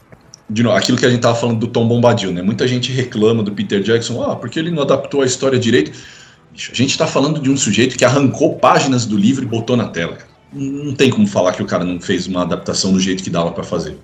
De 0.48 0.62
novo, 0.62 0.76
aquilo 0.76 0.98
que 0.98 1.06
a 1.06 1.10
gente 1.10 1.22
tava 1.22 1.34
falando 1.34 1.58
do 1.58 1.66
Tom 1.66 1.88
Bombadil, 1.88 2.30
né? 2.30 2.42
Muita 2.42 2.68
gente 2.68 2.92
reclama 2.92 3.42
do 3.42 3.50
Peter 3.50 3.82
Jackson, 3.82 4.22
ah, 4.22 4.36
porque 4.36 4.58
ele 4.58 4.70
não 4.70 4.82
adaptou 4.82 5.22
a 5.22 5.26
história 5.26 5.58
direito. 5.58 5.90
A 5.90 6.74
gente 6.74 6.98
tá 6.98 7.06
falando 7.06 7.40
de 7.40 7.50
um 7.50 7.56
sujeito 7.56 7.96
que 7.96 8.04
arrancou 8.04 8.56
páginas 8.56 9.06
do 9.06 9.16
livro 9.16 9.42
e 9.42 9.46
botou 9.46 9.74
na 9.74 9.88
tela, 9.88 10.16
cara 10.16 10.33
não 10.54 10.94
tem 10.94 11.10
como 11.10 11.26
falar 11.26 11.52
que 11.52 11.62
o 11.62 11.66
cara 11.66 11.84
não 11.84 12.00
fez 12.00 12.26
uma 12.26 12.42
adaptação 12.42 12.92
do 12.92 13.00
jeito 13.00 13.22
que 13.22 13.30
dava 13.30 13.50
para 13.52 13.64
fazer. 13.64 13.96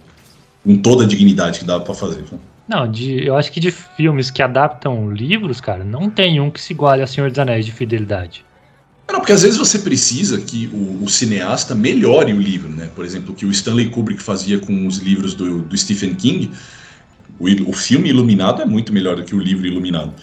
Com 0.65 0.77
toda 0.77 1.05
a 1.05 1.07
dignidade 1.07 1.61
que 1.61 1.65
dava 1.65 1.85
para 1.85 1.95
fazer. 1.95 2.25
Não, 2.69 2.91
de, 2.91 3.27
eu 3.27 3.37
acho 3.37 3.51
que 3.51 3.61
de 3.61 3.71
filmes 3.71 4.31
que 4.31 4.43
adaptam 4.43 5.11
livros, 5.11 5.61
cara, 5.61 5.83
não 5.83 6.11
tem 6.11 6.41
um 6.41 6.51
que 6.51 6.61
se 6.61 6.73
iguale 6.73 7.03
a 7.03 7.07
Senhor 7.07 7.31
dos 7.31 7.39
Anéis 7.39 7.65
de 7.65 7.73
fidelidade. 7.73 8.45
Não, 9.11 9.19
porque 9.19 9.33
às 9.33 9.43
vezes 9.43 9.59
você 9.59 9.79
precisa 9.79 10.41
que 10.41 10.71
o, 10.73 11.05
o, 11.05 11.09
cineasta 11.09 11.75
melhore 11.75 12.33
o 12.33 12.41
livro, 12.41 12.69
né? 12.69 12.89
Por 12.95 13.05
exemplo, 13.05 13.33
o 13.33 13.35
que 13.35 13.45
o 13.45 13.51
Stanley 13.51 13.91
Kubrick 13.91 14.23
fazia 14.23 14.59
com 14.61 14.87
os 14.87 14.99
livros 14.99 15.35
do, 15.35 15.63
do 15.63 15.77
Stephen 15.77 16.15
King. 16.15 16.51
O, 17.39 17.71
o 17.71 17.73
filme 17.73 18.09
iluminado 18.09 18.63
é 18.63 18.65
muito 18.65 18.93
melhor 18.93 19.17
do 19.17 19.25
que 19.25 19.35
o 19.35 19.41
livro 19.41 19.67
iluminado. 19.67 20.15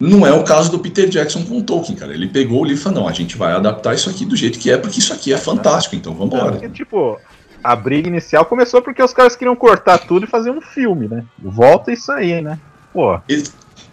Não 0.00 0.26
é 0.26 0.32
o 0.32 0.42
caso 0.42 0.70
do 0.70 0.78
Peter 0.78 1.06
Jackson 1.06 1.44
com 1.44 1.58
o 1.58 1.62
Tolkien, 1.62 1.94
cara. 1.94 2.14
Ele 2.14 2.26
pegou 2.26 2.62
o 2.62 2.64
livro 2.64 2.80
e 2.80 2.82
falou: 2.82 3.02
não, 3.02 3.08
a 3.08 3.12
gente 3.12 3.36
vai 3.36 3.52
adaptar 3.52 3.94
isso 3.94 4.08
aqui 4.08 4.24
do 4.24 4.34
jeito 4.34 4.58
que 4.58 4.70
é, 4.70 4.78
porque 4.78 4.98
isso 4.98 5.12
aqui 5.12 5.30
é 5.30 5.36
fantástico, 5.36 5.94
então 5.94 6.14
vamos 6.14 6.34
embora. 6.34 6.64
É, 6.64 6.68
tipo, 6.70 7.20
a 7.62 7.76
briga 7.76 8.08
inicial 8.08 8.46
começou 8.46 8.80
porque 8.80 9.02
os 9.02 9.12
caras 9.12 9.36
queriam 9.36 9.54
cortar 9.54 9.98
tudo 9.98 10.24
e 10.24 10.26
fazer 10.26 10.50
um 10.50 10.62
filme, 10.62 11.06
né? 11.06 11.22
Volta 11.38 11.92
isso 11.92 12.10
aí, 12.10 12.40
né? 12.40 12.58
Pô. 12.94 13.20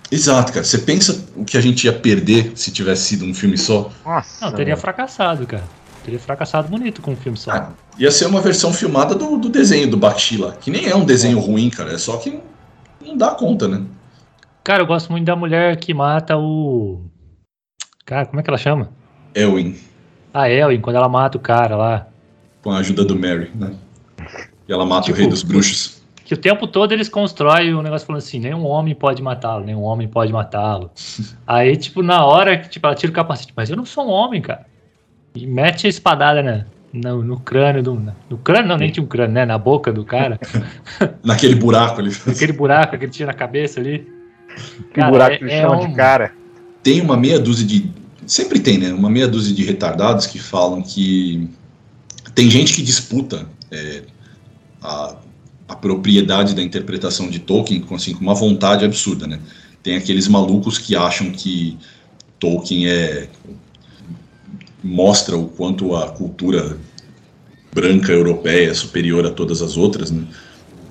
Exato, 0.10 0.53
cara. 0.53 0.64
Você 0.64 0.77
pensa 0.77 1.26
o 1.36 1.44
que 1.44 1.58
a 1.58 1.61
gente 1.61 1.84
ia 1.84 1.92
perder 1.92 2.53
se 2.56 2.72
tivesse 2.72 3.03
sido 3.03 3.26
um 3.26 3.34
filme 3.34 3.58
só? 3.58 3.92
Nossa. 4.06 4.45
Não, 4.45 4.53
teria 4.53 4.77
fracassado, 4.77 5.45
cara. 5.45 5.64
teria 6.06 6.19
fracassado 6.19 6.69
bonito 6.69 7.02
com 7.02 7.11
um 7.11 7.18
filme 7.18 7.38
só. 7.38 7.52
Ah, 7.52 7.72
ia 8.00 8.10
ser 8.11 8.27
uma 8.27 8.40
versão 8.40 8.72
filmada 8.72 9.14
do, 9.14 9.38
do 9.38 9.50
desenho 9.50 9.90
do 9.90 9.98
Bakshi 9.98 10.38
lá, 10.38 10.53
que 10.53 10.72
nem 10.72 10.88
é 10.88 10.95
um 10.95 11.03
desenho 11.03 11.38
ruim, 11.40 11.69
cara, 11.69 11.92
é 11.92 11.98
só 11.98 12.16
que 12.16 12.30
não, 12.30 12.42
não 13.06 13.18
dá 13.18 13.32
conta, 13.32 13.68
né? 13.68 13.82
Cara, 14.68 14.84
eu 14.84 14.86
gosto 14.86 15.10
muito 15.14 15.24
da 15.24 15.34
mulher 15.34 15.78
que 15.78 15.94
mata 15.94 16.38
o. 16.38 17.06
Cara, 18.06 18.26
como 18.26 18.42
é 18.42 18.44
que 18.44 18.50
ela 18.50 18.58
chama? 18.58 18.90
Elwin, 19.34 19.78
A 20.34 20.50
Elwin, 20.50 20.82
quando 20.82 20.98
ela 20.98 21.08
mata 21.08 21.38
o 21.38 21.40
cara 21.40 21.78
lá. 21.78 22.08
com 22.62 22.72
a 22.72 22.80
ajuda 22.80 23.06
do 23.06 23.18
Mary, 23.18 23.50
né? 23.56 23.74
E 24.68 24.74
ela 24.74 24.86
mata 24.86 25.06
Tipo, 25.06 25.16
o 25.16 25.22
rei 25.22 25.30
dos 25.30 25.42
bruxos. 25.42 26.04
Que 26.26 26.34
o 26.34 26.38
tempo 26.38 26.68
todo 26.68 26.92
eles 26.92 27.08
constroem 27.08 27.74
o 27.76 27.82
negócio 27.82 28.06
falando 28.06 28.22
assim, 28.22 28.42
nenhum 28.42 28.66
homem 28.66 28.94
pode 28.94 29.24
matá-lo, 29.24 29.64
nenhum 29.64 29.84
homem 29.84 30.06
pode 30.06 30.34
matá-lo. 30.34 30.92
Aí, 31.48 31.78
tipo, 31.78 32.04
na 32.04 32.26
hora 32.26 32.58
que 32.58 32.68
tipo, 32.68 32.86
ela 32.88 32.94
tira 32.94 33.10
o 33.10 33.16
capacete, 33.16 33.54
mas 33.56 33.70
eu 33.70 33.78
não 33.78 33.86
sou 33.86 34.06
um 34.06 34.12
homem, 34.12 34.42
cara. 34.42 34.66
E 35.34 35.48
mete 35.48 35.88
a 35.88 35.90
espadada 35.90 36.44
na, 36.44 36.66
no, 36.92 37.24
no 37.24 37.40
crânio 37.40 37.82
do. 37.82 38.14
No 38.30 38.38
crânio, 38.40 38.68
não, 38.68 38.76
nem 38.76 38.92
tinha 38.92 39.02
um 39.02 39.08
crânio, 39.08 39.34
né? 39.34 39.46
Na 39.46 39.58
boca 39.58 39.94
do 39.94 40.04
cara. 40.04 40.38
Naquele 41.24 41.56
buraco 41.56 42.02
ali. 42.02 42.12
Aquele 42.28 42.52
buraco 42.52 42.98
que 42.98 43.06
ele 43.06 43.12
tinha 43.14 43.28
na 43.28 43.34
cabeça 43.34 43.80
ali. 43.80 44.17
Que 44.94 45.03
buraco 45.03 45.38
que 45.38 45.44
ele 45.44 45.61
chama 45.61 45.88
de 45.88 45.94
cara. 45.94 46.34
Tem 46.84 47.02
uma 47.02 47.18
meia 47.18 47.40
dúzia 47.40 47.66
de. 47.66 47.92
Sempre 48.26 48.60
tem, 48.60 48.77
né? 48.77 48.94
Uma 48.94 49.10
meia 49.10 49.27
dúzia 49.27 49.53
de 49.53 49.64
retardados 49.64 50.26
que 50.26 50.40
falam 50.40 50.82
que. 50.82 51.50
Tem 52.34 52.50
gente 52.50 52.74
que 52.74 52.82
disputa 52.82 53.48
é, 53.72 54.03
a, 54.82 55.16
a 55.68 55.76
propriedade 55.76 56.56
da 56.56 56.61
interpretação 56.61 57.30
de 57.30 57.40
Tolkien 57.40 57.82
com, 57.82 57.95
assim, 57.95 58.14
com 58.14 58.22
uma 58.22 58.36
vontade 58.36 58.86
absurda, 58.86 59.27
né? 59.27 59.40
Tem 59.82 59.95
aqueles 59.95 60.27
malucos 60.27 60.77
que 60.77 60.95
acham 60.95 61.32
que 61.32 61.77
Tolkien 62.40 62.88
é. 62.88 63.27
mostra 64.84 65.38
o 65.38 65.48
quanto 65.48 65.95
a 65.95 66.10
cultura 66.10 66.77
branca 67.74 68.11
europeia 68.11 68.72
é 68.72 68.74
superior 68.74 69.26
a 69.26 69.32
todas 69.32 69.61
as 69.61 69.77
outras, 69.77 70.11
né? 70.11 70.24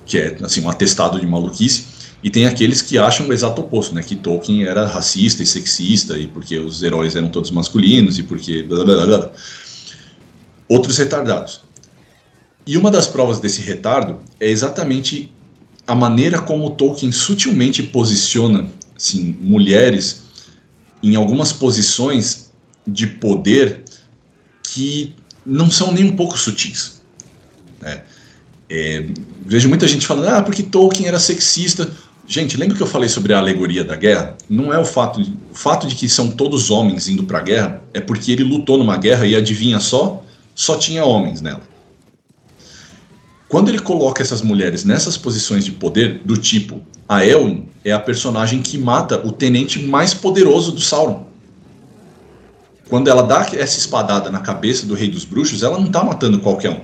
Que 0.05 0.17
é, 0.17 0.37
assim, 0.41 0.61
um 0.61 0.69
atestado 0.69 1.19
de 1.19 1.27
maluquice. 1.27 1.96
E 2.23 2.29
tem 2.29 2.45
aqueles 2.45 2.81
que 2.81 2.97
acham 2.97 3.27
o 3.27 3.33
exato 3.33 3.61
oposto, 3.61 3.93
né? 3.93 4.01
Que 4.01 4.15
Tolkien 4.15 4.63
era 4.63 4.85
racista 4.87 5.43
e 5.43 5.45
sexista, 5.45 6.17
e 6.17 6.27
porque 6.27 6.57
os 6.57 6.81
heróis 6.81 7.15
eram 7.15 7.29
todos 7.29 7.51
masculinos, 7.51 8.17
e 8.17 8.23
porque. 8.23 8.63
Blá, 8.63 8.83
blá, 8.83 9.05
blá. 9.05 9.31
Outros 10.67 10.97
retardados. 10.97 11.61
E 12.65 12.75
uma 12.75 12.91
das 12.91 13.07
provas 13.07 13.39
desse 13.39 13.61
retardo 13.61 14.19
é 14.39 14.49
exatamente 14.49 15.31
a 15.85 15.95
maneira 15.95 16.41
como 16.41 16.71
Tolkien 16.71 17.11
sutilmente 17.13 17.81
posiciona 17.81 18.67
assim, 18.97 19.37
mulheres 19.39 20.23
em 21.01 21.15
algumas 21.15 21.53
posições 21.53 22.51
de 22.85 23.07
poder 23.07 23.83
que 24.63 25.15
não 25.45 25.71
são 25.71 25.93
nem 25.93 26.03
um 26.03 26.15
pouco 26.15 26.37
sutis. 26.37 27.01
né? 27.79 28.03
É, 28.69 29.05
vejo 29.45 29.69
muita 29.69 29.87
gente 29.87 30.05
falando, 30.05 30.27
ah, 30.27 30.41
porque 30.41 30.63
Tolkien 30.63 31.07
era 31.07 31.19
sexista. 31.19 31.89
Gente, 32.29 32.57
lembra 32.57 32.75
que 32.75 32.83
eu 32.83 32.87
falei 32.87 33.07
sobre 33.07 33.33
a 33.33 33.37
alegoria 33.37 33.85
da 33.85 33.95
guerra? 33.95 34.35
Não 34.49 34.73
é 34.73 34.77
o 34.77 34.83
fato 34.83 35.23
de, 35.23 35.31
o 35.49 35.55
fato 35.55 35.87
de 35.87 35.95
que 35.95 36.09
são 36.09 36.29
todos 36.29 36.69
homens 36.69 37.07
indo 37.07 37.23
para 37.23 37.39
a 37.39 37.41
guerra, 37.41 37.81
é 37.93 38.01
porque 38.01 38.33
ele 38.33 38.43
lutou 38.43 38.77
numa 38.77 38.97
guerra 38.97 39.25
e 39.25 39.33
adivinha 39.33 39.79
só, 39.79 40.21
só 40.53 40.75
tinha 40.75 41.05
homens 41.05 41.39
nela. 41.39 41.61
Quando 43.47 43.69
ele 43.69 43.79
coloca 43.79 44.21
essas 44.21 44.41
mulheres 44.41 44.83
nessas 44.83 45.15
posições 45.15 45.63
de 45.63 45.71
poder, 45.71 46.21
do 46.25 46.35
tipo, 46.35 46.81
a 47.07 47.25
Elwin 47.25 47.69
é 47.85 47.93
a 47.93 47.99
personagem 47.99 48.61
que 48.61 48.77
mata 48.77 49.25
o 49.25 49.31
tenente 49.31 49.81
mais 49.81 50.13
poderoso 50.13 50.73
do 50.73 50.81
Sauron. 50.81 51.27
Quando 52.89 53.09
ela 53.09 53.21
dá 53.21 53.47
essa 53.53 53.79
espadada 53.79 54.29
na 54.29 54.39
cabeça 54.39 54.85
do 54.85 54.95
Rei 54.95 55.09
dos 55.09 55.23
Bruxos, 55.23 55.63
ela 55.63 55.79
não 55.79 55.87
tá 55.87 56.03
matando 56.03 56.39
qualquer 56.39 56.71
um. 56.71 56.81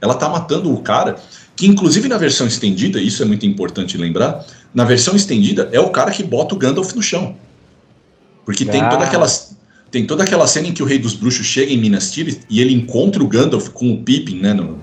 Ela 0.00 0.14
tá 0.14 0.28
matando 0.28 0.72
o 0.72 0.82
cara 0.82 1.16
que, 1.56 1.66
inclusive 1.66 2.08
na 2.08 2.18
versão 2.18 2.46
estendida, 2.46 3.00
isso 3.00 3.22
é 3.22 3.26
muito 3.26 3.46
importante 3.46 3.96
lembrar, 3.96 4.44
na 4.74 4.84
versão 4.84 5.14
estendida 5.14 5.68
é 5.72 5.78
o 5.80 5.90
cara 5.90 6.10
que 6.10 6.22
bota 6.22 6.54
o 6.54 6.58
Gandalf 6.58 6.92
no 6.94 7.02
chão. 7.02 7.36
Porque 8.44 8.64
tem 8.64 8.80
Ah. 8.82 8.88
toda 8.88 9.04
aquela 9.04 9.26
tem 9.90 10.04
toda 10.04 10.24
aquela 10.24 10.44
cena 10.48 10.66
em 10.66 10.72
que 10.72 10.82
o 10.82 10.86
Rei 10.86 10.98
dos 10.98 11.14
Bruxos 11.14 11.46
chega 11.46 11.72
em 11.72 11.78
Minas 11.78 12.10
Tirith 12.10 12.40
e 12.50 12.60
ele 12.60 12.74
encontra 12.74 13.22
o 13.22 13.28
Gandalf 13.28 13.68
com 13.68 13.92
o 13.92 14.02
Pippin, 14.02 14.40
né, 14.40 14.52
no- 14.52 14.80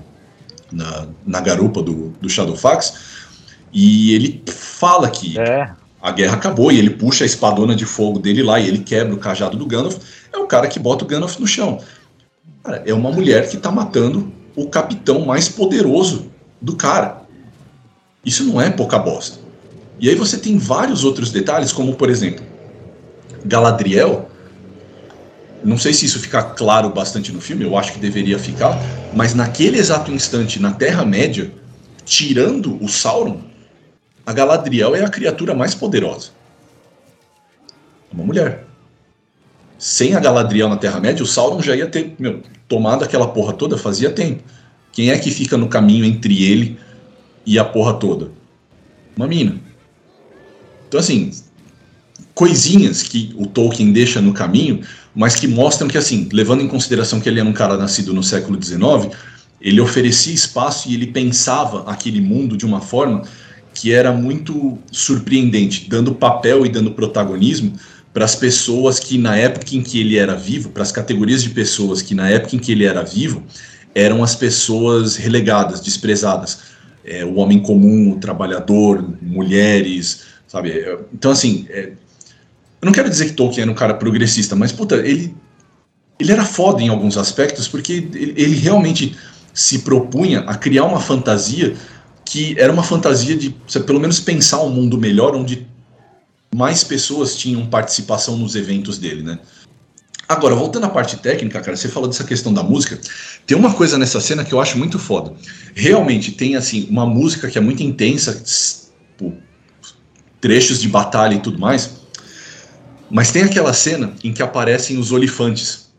na, 0.72 1.06
na 1.26 1.38
garupa 1.38 1.82
do, 1.82 2.14
do 2.18 2.30
Shadowfax, 2.30 2.94
e 3.70 4.14
ele 4.14 4.42
fala 4.46 5.10
que 5.10 5.38
a 6.00 6.10
guerra 6.12 6.36
acabou 6.36 6.72
e 6.72 6.78
ele 6.78 6.88
puxa 6.88 7.24
a 7.24 7.26
espadona 7.26 7.76
de 7.76 7.84
fogo 7.84 8.18
dele 8.18 8.42
lá 8.42 8.58
e 8.58 8.66
ele 8.66 8.78
quebra 8.78 9.12
o 9.14 9.18
cajado 9.18 9.54
do 9.58 9.66
Gandalf. 9.66 9.98
É 10.32 10.38
o 10.38 10.46
cara 10.46 10.66
que 10.66 10.78
bota 10.78 11.04
o 11.04 11.06
Gandalf 11.06 11.38
no 11.38 11.46
chão. 11.46 11.78
Cara, 12.64 12.82
é 12.86 12.94
uma 12.94 13.10
mulher 13.12 13.50
que 13.50 13.58
tá 13.58 13.70
matando 13.70 14.32
o 14.56 14.66
capitão 14.66 15.26
mais 15.26 15.46
poderoso 15.46 16.31
do 16.62 16.76
cara. 16.76 17.22
Isso 18.24 18.44
não 18.44 18.60
é 18.60 18.70
pouca 18.70 18.98
bosta. 18.98 19.38
E 19.98 20.08
aí 20.08 20.14
você 20.14 20.38
tem 20.38 20.56
vários 20.56 21.04
outros 21.04 21.30
detalhes, 21.30 21.72
como 21.72 21.94
por 21.94 22.08
exemplo, 22.08 22.44
Galadriel. 23.44 24.30
Não 25.64 25.76
sei 25.76 25.92
se 25.92 26.06
isso 26.06 26.18
fica 26.18 26.42
claro 26.42 26.90
bastante 26.90 27.32
no 27.32 27.40
filme, 27.40 27.64
eu 27.64 27.76
acho 27.76 27.92
que 27.92 27.98
deveria 27.98 28.36
ficar, 28.36 28.76
mas 29.14 29.32
naquele 29.32 29.78
exato 29.78 30.10
instante, 30.10 30.58
na 30.58 30.72
Terra-média, 30.72 31.52
tirando 32.04 32.82
o 32.82 32.88
Sauron, 32.88 33.40
a 34.26 34.32
Galadriel 34.32 34.96
é 34.96 35.04
a 35.04 35.08
criatura 35.08 35.54
mais 35.54 35.72
poderosa. 35.72 36.30
É 38.10 38.14
uma 38.14 38.24
mulher. 38.24 38.64
Sem 39.78 40.16
a 40.16 40.20
Galadriel 40.20 40.68
na 40.68 40.76
Terra-média, 40.76 41.22
o 41.22 41.26
Sauron 41.26 41.62
já 41.62 41.76
ia 41.76 41.86
ter 41.86 42.14
meu, 42.18 42.42
tomado 42.66 43.04
aquela 43.04 43.28
porra 43.28 43.52
toda 43.52 43.78
fazia 43.78 44.10
tempo. 44.10 44.42
Quem 44.92 45.10
é 45.10 45.18
que 45.18 45.30
fica 45.30 45.56
no 45.56 45.68
caminho 45.68 46.04
entre 46.04 46.44
ele 46.44 46.78
e 47.46 47.58
a 47.58 47.64
porra 47.64 47.94
toda? 47.94 48.30
Uma 49.16 49.26
mina. 49.26 49.56
Então, 50.86 51.00
assim, 51.00 51.30
coisinhas 52.34 53.02
que 53.02 53.32
o 53.36 53.46
Tolkien 53.46 53.92
deixa 53.92 54.20
no 54.20 54.34
caminho, 54.34 54.80
mas 55.14 55.34
que 55.34 55.48
mostram 55.48 55.88
que, 55.88 55.96
assim, 55.96 56.28
levando 56.32 56.62
em 56.62 56.68
consideração 56.68 57.20
que 57.20 57.28
ele 57.28 57.40
era 57.40 57.48
um 57.48 57.52
cara 57.52 57.76
nascido 57.78 58.12
no 58.12 58.22
século 58.22 58.62
XIX, 58.62 59.14
ele 59.60 59.80
oferecia 59.80 60.34
espaço 60.34 60.90
e 60.90 60.94
ele 60.94 61.06
pensava 61.06 61.90
aquele 61.90 62.20
mundo 62.20 62.56
de 62.56 62.66
uma 62.66 62.80
forma 62.80 63.22
que 63.74 63.92
era 63.92 64.12
muito 64.12 64.78
surpreendente, 64.90 65.88
dando 65.88 66.14
papel 66.14 66.66
e 66.66 66.68
dando 66.68 66.90
protagonismo 66.90 67.72
para 68.12 68.26
as 68.26 68.34
pessoas 68.34 69.00
que 69.00 69.16
na 69.16 69.36
época 69.36 69.74
em 69.74 69.82
que 69.82 69.98
ele 69.98 70.18
era 70.18 70.34
vivo, 70.34 70.68
para 70.68 70.82
as 70.82 70.92
categorias 70.92 71.42
de 71.42 71.48
pessoas 71.50 72.02
que 72.02 72.14
na 72.14 72.28
época 72.28 72.56
em 72.56 72.58
que 72.58 72.72
ele 72.72 72.84
era 72.84 73.02
vivo 73.02 73.42
eram 73.94 74.22
as 74.22 74.34
pessoas 74.34 75.16
relegadas, 75.16 75.80
desprezadas. 75.80 76.60
É, 77.04 77.24
o 77.24 77.34
homem 77.34 77.60
comum, 77.60 78.12
o 78.12 78.20
trabalhador, 78.20 79.04
mulheres, 79.20 80.22
sabe? 80.46 80.70
É, 80.70 80.98
Então, 81.12 81.30
assim, 81.30 81.66
é, 81.70 81.92
eu 82.80 82.86
não 82.86 82.92
quero 82.92 83.10
dizer 83.10 83.26
que 83.26 83.32
Tolkien 83.32 83.62
era 83.62 83.70
um 83.70 83.74
cara 83.74 83.94
progressista, 83.94 84.54
mas, 84.54 84.72
puta, 84.72 84.96
ele, 84.96 85.34
ele 86.18 86.32
era 86.32 86.44
foda 86.44 86.82
em 86.82 86.88
alguns 86.88 87.16
aspectos, 87.16 87.68
porque 87.68 87.92
ele, 87.92 88.34
ele 88.36 88.56
realmente 88.56 89.16
se 89.52 89.80
propunha 89.80 90.40
a 90.40 90.56
criar 90.56 90.84
uma 90.84 91.00
fantasia 91.00 91.74
que 92.24 92.58
era 92.58 92.72
uma 92.72 92.82
fantasia 92.82 93.36
de, 93.36 93.54
pelo 93.84 94.00
menos, 94.00 94.18
pensar 94.18 94.62
um 94.62 94.70
mundo 94.70 94.96
melhor, 94.96 95.34
onde 95.34 95.66
mais 96.54 96.84
pessoas 96.84 97.36
tinham 97.36 97.66
participação 97.66 98.36
nos 98.36 98.54
eventos 98.54 98.96
dele, 98.98 99.22
né? 99.22 99.38
Agora, 100.32 100.54
voltando 100.54 100.86
à 100.86 100.88
parte 100.88 101.18
técnica, 101.18 101.60
cara, 101.60 101.76
você 101.76 101.90
falou 101.90 102.08
dessa 102.08 102.24
questão 102.24 102.54
da 102.54 102.62
música. 102.62 102.98
Tem 103.46 103.54
uma 103.54 103.74
coisa 103.74 103.98
nessa 103.98 104.18
cena 104.18 104.42
que 104.42 104.54
eu 104.54 104.60
acho 104.62 104.78
muito 104.78 104.98
foda. 104.98 105.34
Realmente 105.74 106.32
tem, 106.32 106.56
assim, 106.56 106.86
uma 106.88 107.04
música 107.04 107.50
que 107.50 107.58
é 107.58 107.60
muito 107.60 107.82
intensa, 107.82 108.42
tipo, 108.42 109.34
trechos 110.40 110.80
de 110.80 110.88
batalha 110.88 111.34
e 111.34 111.40
tudo 111.40 111.58
mais. 111.58 112.00
Mas 113.10 113.30
tem 113.30 113.42
aquela 113.42 113.74
cena 113.74 114.14
em 114.24 114.32
que 114.32 114.42
aparecem 114.42 114.96
os 114.98 115.12
olifantes, 115.12 115.92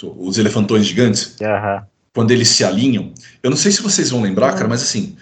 os 0.00 0.38
elefantões 0.38 0.86
gigantes, 0.86 1.34
quando 2.14 2.30
eles 2.30 2.48
se 2.48 2.64
alinham. 2.64 3.12
Eu 3.42 3.50
não 3.50 3.56
sei 3.56 3.72
se 3.72 3.82
vocês 3.82 4.10
vão 4.10 4.22
lembrar, 4.22 4.52
cara, 4.52 4.68
mas 4.68 4.80
assim, 4.80 5.16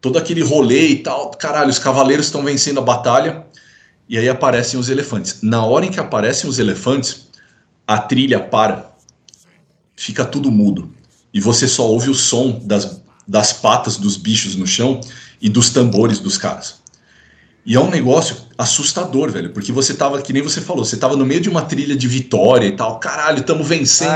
todo 0.00 0.18
aquele 0.18 0.42
rolê 0.42 0.88
e 0.88 0.96
tal, 0.96 1.30
caralho, 1.30 1.70
os 1.70 1.78
cavaleiros 1.78 2.26
estão 2.26 2.42
vencendo 2.42 2.80
a 2.80 2.82
batalha 2.82 3.46
e 4.08 4.18
aí 4.18 4.28
aparecem 4.28 4.78
os 4.78 4.88
elefantes. 4.88 5.38
Na 5.42 5.64
hora 5.64 5.86
em 5.86 5.90
que 5.90 6.00
aparecem 6.00 6.48
os 6.48 6.58
elefantes, 6.58 7.28
a 7.86 7.98
trilha 7.98 8.40
para, 8.40 8.92
fica 9.96 10.24
tudo 10.24 10.50
mudo 10.50 10.92
e 11.32 11.40
você 11.40 11.66
só 11.66 11.86
ouve 11.86 12.10
o 12.10 12.14
som 12.14 12.60
das, 12.64 13.00
das 13.26 13.52
patas 13.52 13.96
dos 13.96 14.16
bichos 14.16 14.54
no 14.54 14.66
chão 14.66 15.00
e 15.40 15.48
dos 15.48 15.70
tambores 15.70 16.18
dos 16.18 16.36
caras. 16.36 16.82
E 17.64 17.76
é 17.76 17.80
um 17.80 17.90
negócio 17.90 18.36
assustador, 18.58 19.30
velho, 19.30 19.50
porque 19.50 19.70
você 19.70 19.94
tava, 19.94 20.20
que 20.20 20.32
nem 20.32 20.42
você 20.42 20.60
falou, 20.60 20.84
você 20.84 20.96
tava 20.96 21.16
no 21.16 21.24
meio 21.24 21.40
de 21.40 21.48
uma 21.48 21.62
trilha 21.62 21.96
de 21.96 22.08
vitória 22.08 22.66
e 22.66 22.72
tal, 22.72 22.98
caralho, 22.98 23.42
tamo 23.44 23.62
vencendo, 23.62 24.10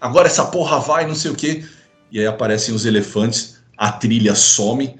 agora 0.00 0.26
essa 0.26 0.44
porra 0.44 0.78
vai, 0.78 1.06
não 1.06 1.14
sei 1.14 1.30
o 1.30 1.34
quê. 1.34 1.64
E 2.12 2.18
aí 2.20 2.26
aparecem 2.26 2.74
os 2.74 2.84
elefantes, 2.84 3.56
a 3.76 3.90
trilha 3.90 4.34
some, 4.34 4.98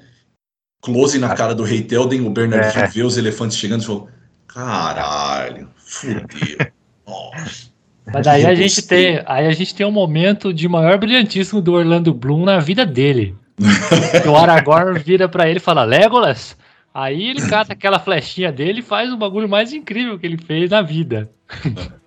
close 0.81 1.17
na 1.19 1.33
cara 1.35 1.53
do 1.55 1.63
Rei 1.63 1.81
Telden, 1.81 2.21
o 2.21 2.29
Bernardinho 2.29 2.83
É. 2.83 2.87
vê 2.87 3.03
os 3.03 3.17
elefantes 3.17 3.57
chegando 3.57 3.81
e 3.81 3.85
falou, 3.85 4.09
caralho, 4.47 5.69
fudeu. 5.77 6.57
Nossa. 7.07 7.69
Mas 8.11 8.25
daí 8.25 8.45
a 8.45 8.55
gente 8.55 8.81
tem, 8.87 9.21
aí 9.25 9.45
a 9.47 9.51
gente 9.51 9.75
tem 9.75 9.85
um 9.85 9.91
momento 9.91 10.51
de 10.53 10.67
maior 10.67 10.97
brilhantismo 10.97 11.61
do 11.61 11.73
Orlando 11.73 12.13
Bloom 12.13 12.43
na 12.45 12.59
vida 12.59 12.85
dele. 12.85 13.35
o 14.27 14.35
Aragorn 14.35 14.97
vira 14.99 15.27
pra 15.29 15.47
ele 15.47 15.57
e 15.57 15.61
fala: 15.61 15.83
Legolas. 15.83 16.55
Aí 16.91 17.29
ele 17.29 17.47
cata 17.47 17.73
aquela 17.73 17.99
flechinha 17.99 18.51
dele 18.51 18.79
e 18.79 18.83
faz 18.83 19.11
o 19.13 19.17
bagulho 19.17 19.47
mais 19.47 19.71
incrível 19.73 20.17
que 20.17 20.25
ele 20.25 20.37
fez 20.37 20.69
na 20.71 20.81
vida. 20.81 21.29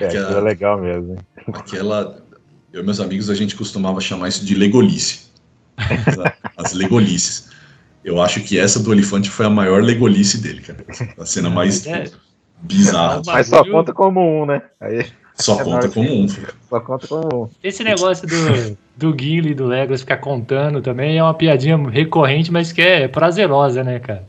É, 0.00 0.06
aquilo 0.06 0.38
é 0.38 0.40
legal 0.40 0.80
mesmo. 0.80 1.12
hein? 1.12 1.18
Aquela. 1.52 2.20
Eu 2.72 2.80
e 2.80 2.84
meus 2.84 2.98
amigos, 2.98 3.30
a 3.30 3.34
gente 3.34 3.54
costumava 3.54 4.00
chamar 4.00 4.28
isso 4.28 4.44
de 4.44 4.54
legolice. 4.54 5.26
As 6.56 6.72
legolices. 6.72 7.50
Eu 8.04 8.20
acho 8.20 8.40
que 8.42 8.58
essa 8.58 8.78
do 8.78 8.92
elefante 8.92 9.30
foi 9.30 9.46
a 9.46 9.50
maior 9.50 9.82
legolice 9.82 10.40
dele, 10.40 10.60
cara. 10.60 10.84
A 11.18 11.24
cena 11.24 11.48
mais 11.48 11.86
É. 11.86 12.04
bizarra. 12.60 13.22
Mas 13.24 13.48
só 13.48 13.64
conta 13.64 13.92
como 13.92 14.20
um, 14.20 14.44
né? 14.44 14.62
Aí, 14.80 15.06
Só 15.36 15.60
é 15.60 15.64
conta 15.64 15.88
como 15.88 16.12
um. 16.12 16.28
Só 16.28 16.80
conta 16.80 17.06
como 17.08 17.44
um. 17.44 17.48
Esse 17.62 17.82
negócio 17.82 18.28
do, 18.28 18.76
do 18.96 19.18
Gimli 19.18 19.52
e 19.52 19.54
do 19.54 19.66
Legolas 19.66 20.02
ficar 20.02 20.18
contando 20.18 20.82
também 20.82 21.16
é 21.16 21.22
uma 21.22 21.34
piadinha 21.34 21.76
recorrente, 21.88 22.52
mas 22.52 22.72
que 22.72 22.82
é 22.82 23.08
prazerosa, 23.08 23.82
né, 23.82 23.98
cara? 23.98 24.24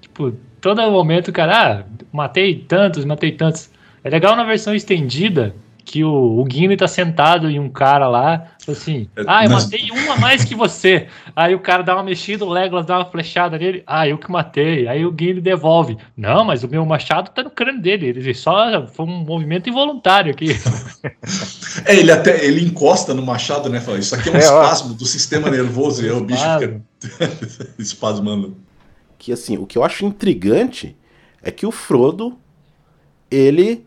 Tipo, 0.00 0.32
todo 0.60 0.80
momento 0.90 1.28
o 1.28 1.32
cara, 1.32 1.80
ah, 1.80 2.04
matei 2.10 2.54
tantos, 2.56 3.04
matei 3.04 3.32
tantos. 3.32 3.70
É 4.02 4.08
legal 4.10 4.34
na 4.34 4.44
versão 4.44 4.74
estendida 4.74 5.54
que 5.90 6.04
o, 6.04 6.10
o 6.42 6.46
Gimli 6.50 6.76
tá 6.76 6.86
sentado 6.86 7.48
em 7.48 7.58
um 7.58 7.70
cara 7.70 8.06
lá, 8.08 8.48
assim, 8.68 9.08
ah, 9.26 9.44
eu 9.44 9.48
nas- 9.50 9.64
matei 9.64 9.90
um 9.90 10.12
a 10.12 10.16
mais 10.18 10.44
que 10.44 10.54
você. 10.54 11.08
Aí 11.34 11.54
o 11.54 11.60
cara 11.60 11.82
dá 11.82 11.94
uma 11.96 12.02
mexida, 12.02 12.44
o 12.44 12.50
Legolas 12.50 12.84
dá 12.84 12.98
uma 12.98 13.06
flechada 13.06 13.56
nele, 13.56 13.82
ah, 13.86 14.06
eu 14.06 14.18
que 14.18 14.30
matei. 14.30 14.86
Aí 14.86 15.06
o 15.06 15.14
Gimli 15.18 15.40
devolve. 15.40 15.96
Não, 16.14 16.44
mas 16.44 16.62
o 16.62 16.68
meu 16.68 16.84
machado 16.84 17.30
tá 17.30 17.42
no 17.42 17.50
crânio 17.50 17.80
dele, 17.80 18.08
ele 18.08 18.34
só 18.34 18.86
foi 18.88 19.06
um 19.06 19.24
movimento 19.24 19.68
involuntário 19.70 20.30
aqui. 20.32 20.48
É, 21.84 21.94
ele 21.96 22.10
até 22.10 22.44
ele 22.44 22.64
encosta 22.64 23.14
no 23.14 23.22
machado, 23.22 23.68
né? 23.68 23.80
Fala, 23.80 23.98
isso 23.98 24.14
aqui 24.14 24.28
é 24.28 24.32
um 24.32 24.36
É, 24.36 24.38
ó. 24.50 24.62
espasmo 24.62 24.94
do 24.94 25.06
sistema 25.06 25.48
nervoso. 25.48 26.04
E 26.04 26.06
aí 26.08 26.12
o 26.12 26.24
bicho 26.24 26.42
fica 26.58 26.82
espasmando. 27.78 28.56
que 29.18 29.32
assim, 29.32 29.56
o 29.56 29.66
que 29.66 29.78
eu 29.78 29.84
acho 29.84 30.04
intrigante 30.04 30.96
é 31.42 31.50
que 31.52 31.64
o 31.66 31.70
Frodo 31.70 32.36
ele 33.30 33.84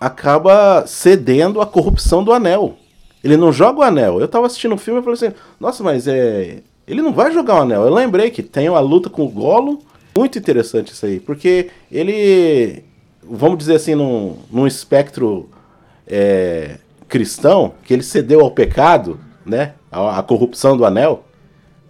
acaba 0.00 0.86
cedendo 0.86 1.60
à 1.60 1.66
corrupção 1.66 2.22
do 2.22 2.32
anel. 2.32 2.76
Ele 3.22 3.36
não 3.36 3.52
joga 3.52 3.80
o 3.80 3.82
anel. 3.82 4.20
Eu 4.20 4.28
tava 4.28 4.46
assistindo 4.46 4.74
um 4.74 4.78
filme 4.78 5.00
e 5.00 5.02
falei 5.02 5.14
assim: 5.14 5.36
"Nossa, 5.58 5.82
mas 5.82 6.06
é, 6.06 6.58
ele 6.86 7.02
não 7.02 7.12
vai 7.12 7.32
jogar 7.32 7.56
o 7.56 7.62
anel". 7.62 7.82
Eu 7.82 7.92
lembrei 7.92 8.30
que 8.30 8.42
tem 8.42 8.68
a 8.68 8.80
luta 8.80 9.10
com 9.10 9.24
o 9.24 9.28
Gollum, 9.28 9.78
muito 10.16 10.38
interessante 10.38 10.92
isso 10.92 11.06
aí, 11.06 11.20
porque 11.20 11.70
ele 11.90 12.84
vamos 13.22 13.58
dizer 13.58 13.76
assim 13.76 13.94
num, 13.94 14.36
num 14.50 14.66
espectro 14.66 15.48
é, 16.06 16.78
cristão, 17.08 17.74
que 17.84 17.92
ele 17.92 18.02
cedeu 18.02 18.40
ao 18.40 18.50
pecado, 18.50 19.20
né? 19.44 19.74
A, 19.90 20.18
a 20.18 20.22
corrupção 20.22 20.76
do 20.76 20.84
anel. 20.84 21.24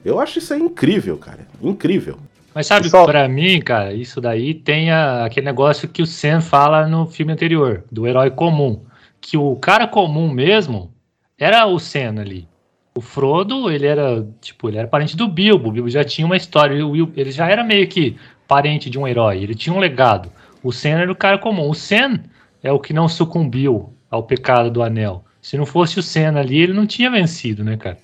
Eu 0.05 0.19
acho 0.19 0.39
isso 0.39 0.55
aí 0.55 0.61
incrível, 0.61 1.17
cara. 1.17 1.47
Incrível. 1.62 2.19
Mas 2.59 2.67
sabe, 2.67 2.83
Pessoal- 2.87 3.07
pra 3.07 3.28
mim, 3.28 3.61
cara, 3.61 3.93
isso 3.95 4.20
daí 4.20 4.53
tem 4.53 4.91
a- 4.91 5.25
aquele 5.25 5.47
negócio 5.47 5.89
que 5.89 6.03
o 6.03 6.07
Sam 6.07 6.41
fala 6.41 6.89
no 6.89 7.07
filme 7.07 7.33
anterior, 7.33 7.85
do 7.89 8.05
herói 8.05 8.33
comum. 8.33 8.83
Que 9.20 9.37
o 9.37 9.55
cara 9.55 9.87
comum 9.87 10.28
mesmo 10.28 10.91
era 11.39 11.65
o 11.67 11.78
Sam 11.78 12.17
ali. 12.20 12.49
O 12.97 13.01
Frodo, 13.01 13.70
ele 13.70 13.87
era, 13.87 14.27
tipo, 14.41 14.69
ele 14.69 14.77
era 14.77 14.89
parente 14.89 15.17
do 15.17 15.28
Bilbo. 15.28 15.69
O 15.69 15.73
Bilbo 15.73 15.89
já 15.89 16.03
tinha 16.03 16.27
uma 16.27 16.37
história. 16.37 16.75
Ele 17.17 17.31
já 17.31 17.49
era 17.49 17.62
meio 17.62 17.87
que 17.87 18.17
parente 18.49 18.91
de 18.91 18.99
um 18.99 19.07
herói. 19.07 19.41
Ele 19.41 19.55
tinha 19.55 19.73
um 19.73 19.78
legado. 19.78 20.28
O 20.61 20.73
Sam 20.73 20.99
era 21.03 21.12
o 21.12 21.15
cara 21.15 21.39
comum. 21.39 21.70
O 21.70 21.75
Sam 21.75 22.25
é 22.61 22.73
o 22.73 22.81
que 22.81 22.93
não 22.93 23.07
sucumbiu 23.07 23.93
ao 24.11 24.25
pecado 24.25 24.69
do 24.69 24.83
anel. 24.83 25.25
Se 25.41 25.57
não 25.57 25.65
fosse 25.65 26.01
o 26.01 26.03
Sam 26.03 26.37
ali, 26.37 26.59
ele 26.59 26.73
não 26.73 26.89
tinha 26.89 27.09
vencido, 27.09 27.62
né, 27.62 27.77
cara? 27.77 27.99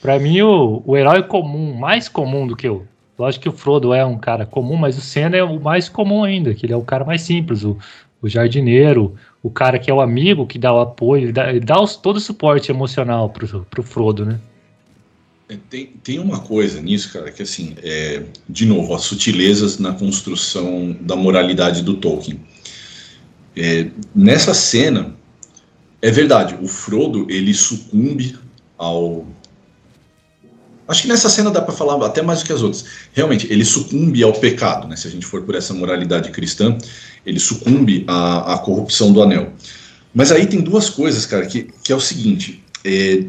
Pra 0.00 0.18
mim, 0.18 0.40
o, 0.40 0.82
o 0.86 0.96
herói 0.96 1.22
comum, 1.24 1.74
mais 1.74 2.08
comum 2.08 2.46
do 2.46 2.56
que 2.56 2.66
o. 2.66 2.86
Lógico 3.18 3.42
que 3.44 3.48
o 3.48 3.52
Frodo 3.52 3.94
é 3.94 4.04
um 4.04 4.18
cara 4.18 4.44
comum, 4.44 4.76
mas 4.76 4.98
o 4.98 5.00
Senna 5.00 5.36
é 5.36 5.44
o 5.44 5.60
mais 5.60 5.88
comum 5.88 6.24
ainda, 6.24 6.52
que 6.54 6.66
ele 6.66 6.72
é 6.72 6.76
o 6.76 6.82
cara 6.82 7.04
mais 7.04 7.22
simples, 7.22 7.62
o, 7.62 7.78
o 8.20 8.28
jardineiro, 8.28 9.14
o 9.42 9.50
cara 9.50 9.78
que 9.78 9.90
é 9.90 9.94
o 9.94 10.00
amigo, 10.00 10.46
que 10.46 10.58
dá 10.58 10.72
o 10.72 10.80
apoio, 10.80 11.24
ele 11.24 11.32
dá, 11.32 11.48
ele 11.50 11.60
dá 11.60 11.80
os- 11.80 11.96
todo 11.96 12.16
o 12.16 12.20
suporte 12.20 12.70
emocional 12.72 13.30
pro, 13.30 13.64
pro 13.70 13.82
Frodo, 13.82 14.24
né? 14.26 14.40
É, 15.48 15.56
Tem, 15.70 15.86
tem 16.02 16.18
uma 16.18 16.40
coisa 16.40 16.80
nisso, 16.80 17.12
cara, 17.12 17.30
que 17.30 17.42
assim, 17.42 17.74
é, 17.82 18.22
de 18.48 18.66
novo, 18.66 18.94
as 18.94 19.02
sutilezas 19.02 19.78
na 19.78 19.92
construção 19.92 20.96
da 21.00 21.14
moralidade 21.14 21.82
do 21.82 21.94
Tolkien. 21.94 22.40
É, 23.56 23.88
nessa 24.14 24.52
cena, 24.54 25.14
é 26.02 26.10
verdade, 26.10 26.56
o 26.60 26.66
Frodo 26.66 27.26
ele 27.30 27.54
sucumbe 27.54 28.36
ao. 28.76 29.24
Acho 30.86 31.02
que 31.02 31.08
nessa 31.08 31.30
cena 31.30 31.50
dá 31.50 31.62
pra 31.62 31.72
falar 31.74 32.04
até 32.04 32.20
mais 32.20 32.40
do 32.40 32.46
que 32.46 32.52
as 32.52 32.62
outras. 32.62 32.84
Realmente, 33.12 33.46
ele 33.50 33.64
sucumbe 33.64 34.22
ao 34.22 34.32
pecado, 34.34 34.86
né? 34.86 34.96
Se 34.96 35.08
a 35.08 35.10
gente 35.10 35.24
for 35.24 35.42
por 35.42 35.54
essa 35.54 35.72
moralidade 35.72 36.30
cristã, 36.30 36.76
ele 37.24 37.40
sucumbe 37.40 38.04
à, 38.06 38.54
à 38.54 38.58
corrupção 38.58 39.12
do 39.12 39.22
anel. 39.22 39.52
Mas 40.14 40.30
aí 40.30 40.46
tem 40.46 40.60
duas 40.60 40.90
coisas, 40.90 41.24
cara, 41.24 41.46
que, 41.46 41.70
que 41.82 41.92
é 41.92 41.96
o 41.96 42.00
seguinte. 42.00 42.62
é, 42.84 43.24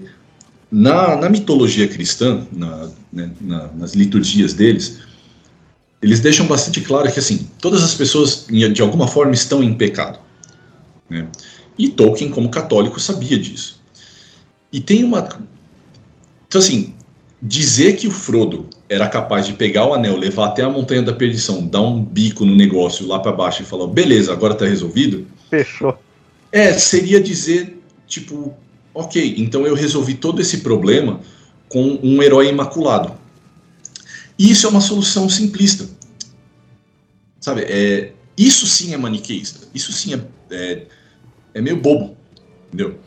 na, 0.69 1.15
na 1.15 1.29
mitologia 1.29 1.87
cristã, 1.87 2.45
na- 2.51 2.89
né, 3.13 3.31
na- 3.39 3.67
nas 3.73 3.93
liturgias 3.93 4.53
deles, 4.53 4.97
eles 6.01 6.19
deixam 6.19 6.45
bastante 6.47 6.81
claro 6.81 7.09
que 7.11 7.19
assim 7.19 7.47
todas 7.61 7.81
as 7.83 7.93
pessoas 7.93 8.45
de 8.49 8.81
alguma 8.81 9.07
forma 9.07 9.33
estão 9.33 9.63
em 9.63 9.73
pecado. 9.73 10.19
né? 11.09 11.27
E 11.77 11.87
Tolkien, 11.89 12.29
como 12.31 12.49
católico, 12.49 12.99
sabia 12.99 13.37
disso. 13.39 13.81
E 14.73 14.81
tem 14.81 15.03
uma. 15.03 15.29
Então, 16.47 16.59
assim, 16.59 16.94
dizer 17.47 17.95
que 17.95 18.07
o 18.07 18.11
Frodo 18.11 18.67
era 18.89 19.07
capaz 19.07 19.45
de 19.45 19.53
pegar 19.53 19.85
o 19.85 19.93
anel, 19.93 20.17
levar 20.17 20.47
até 20.47 20.63
a 20.63 20.69
Montanha 20.69 21.03
da 21.03 21.13
Perdição, 21.13 21.65
dar 21.67 21.81
um 21.81 22.03
bico 22.03 22.43
no 22.43 22.55
negócio 22.55 23.07
lá 23.07 23.19
para 23.19 23.31
baixo 23.31 23.61
e 23.61 23.65
falar, 23.65 23.85
beleza, 23.87 24.33
agora 24.33 24.55
tá 24.55 24.65
resolvido. 24.65 25.27
Fechou. 25.49 25.95
É, 26.51 26.73
seria 26.73 27.21
dizer, 27.21 27.79
tipo, 28.07 28.51
ok, 28.93 29.35
então 29.37 29.65
eu 29.65 29.75
resolvi 29.75 30.15
todo 30.15 30.41
esse 30.41 30.59
problema 30.59 31.21
com 31.69 31.99
um 32.01 32.21
herói 32.23 32.49
imaculado. 32.49 33.13
E 34.39 34.49
isso 34.49 34.65
é 34.65 34.69
uma 34.69 34.81
solução 34.81 35.29
simplista. 35.29 35.87
Sabe, 37.39 37.61
é, 37.61 38.11
isso 38.35 38.65
sim 38.65 38.93
é 38.93 38.97
maniqueísta. 38.97 39.67
Isso 39.73 39.93
sim 39.93 40.15
é, 40.15 40.21
é, 40.49 40.83
é 41.53 41.61
meio 41.61 41.77
bobo, 41.77 42.17
entendeu? 42.67 42.97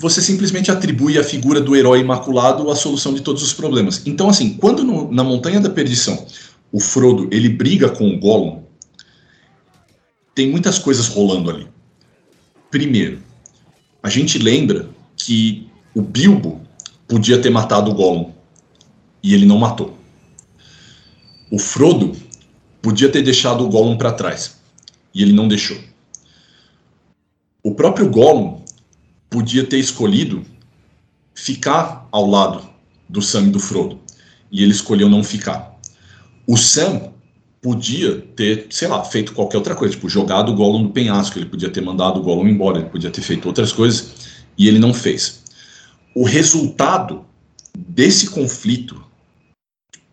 Você 0.00 0.22
simplesmente 0.22 0.70
atribui 0.70 1.18
à 1.18 1.22
figura 1.22 1.60
do 1.60 1.76
herói 1.76 2.00
imaculado 2.00 2.70
a 2.70 2.74
solução 2.74 3.12
de 3.12 3.20
todos 3.20 3.42
os 3.42 3.52
problemas. 3.52 4.00
Então, 4.06 4.30
assim, 4.30 4.54
quando 4.54 4.82
no- 4.82 5.12
na 5.12 5.22
Montanha 5.22 5.60
da 5.60 5.68
Perdição 5.68 6.26
o 6.72 6.80
Frodo 6.80 7.28
ele 7.30 7.50
briga 7.50 7.90
com 7.90 8.08
o 8.08 8.18
Gollum, 8.18 8.62
tem 10.34 10.50
muitas 10.50 10.78
coisas 10.78 11.06
rolando 11.06 11.50
ali. 11.50 11.68
Primeiro, 12.70 13.20
a 14.02 14.08
gente 14.08 14.38
lembra 14.38 14.88
que 15.14 15.68
o 15.94 16.00
Bilbo 16.00 16.62
podia 17.06 17.38
ter 17.38 17.50
matado 17.50 17.90
o 17.90 17.94
Gollum 17.94 18.32
e 19.22 19.34
ele 19.34 19.44
não 19.44 19.58
matou. 19.58 19.98
O 21.50 21.58
Frodo 21.58 22.16
podia 22.80 23.10
ter 23.10 23.20
deixado 23.20 23.66
o 23.66 23.68
Gollum 23.68 23.98
para 23.98 24.12
trás 24.12 24.56
e 25.12 25.20
ele 25.20 25.34
não 25.34 25.46
deixou. 25.46 25.76
O 27.62 27.74
próprio 27.74 28.08
Gollum 28.08 28.59
podia 29.30 29.64
ter 29.64 29.78
escolhido 29.78 30.44
ficar 31.34 32.08
ao 32.10 32.26
lado 32.26 32.68
do 33.08 33.22
Sam 33.22 33.44
e 33.44 33.50
do 33.50 33.60
Frodo 33.60 33.98
e 34.50 34.62
ele 34.62 34.72
escolheu 34.72 35.08
não 35.08 35.22
ficar. 35.22 35.78
O 36.46 36.56
Sam 36.56 37.12
podia 37.62 38.20
ter, 38.34 38.66
sei 38.70 38.88
lá, 38.88 39.04
feito 39.04 39.32
qualquer 39.32 39.58
outra 39.58 39.74
coisa, 39.74 39.94
tipo, 39.94 40.08
jogado 40.08 40.50
o 40.50 40.54
Gollum 40.54 40.82
do 40.82 40.90
penhasco, 40.90 41.38
ele 41.38 41.46
podia 41.46 41.70
ter 41.70 41.80
mandado 41.80 42.18
o 42.18 42.22
Gollum 42.22 42.48
embora, 42.48 42.78
ele 42.78 42.88
podia 42.88 43.10
ter 43.10 43.22
feito 43.22 43.46
outras 43.46 43.72
coisas, 43.72 44.12
e 44.56 44.66
ele 44.66 44.78
não 44.78 44.92
fez. 44.92 45.42
O 46.14 46.24
resultado 46.24 47.24
desse 47.76 48.30
conflito 48.30 49.04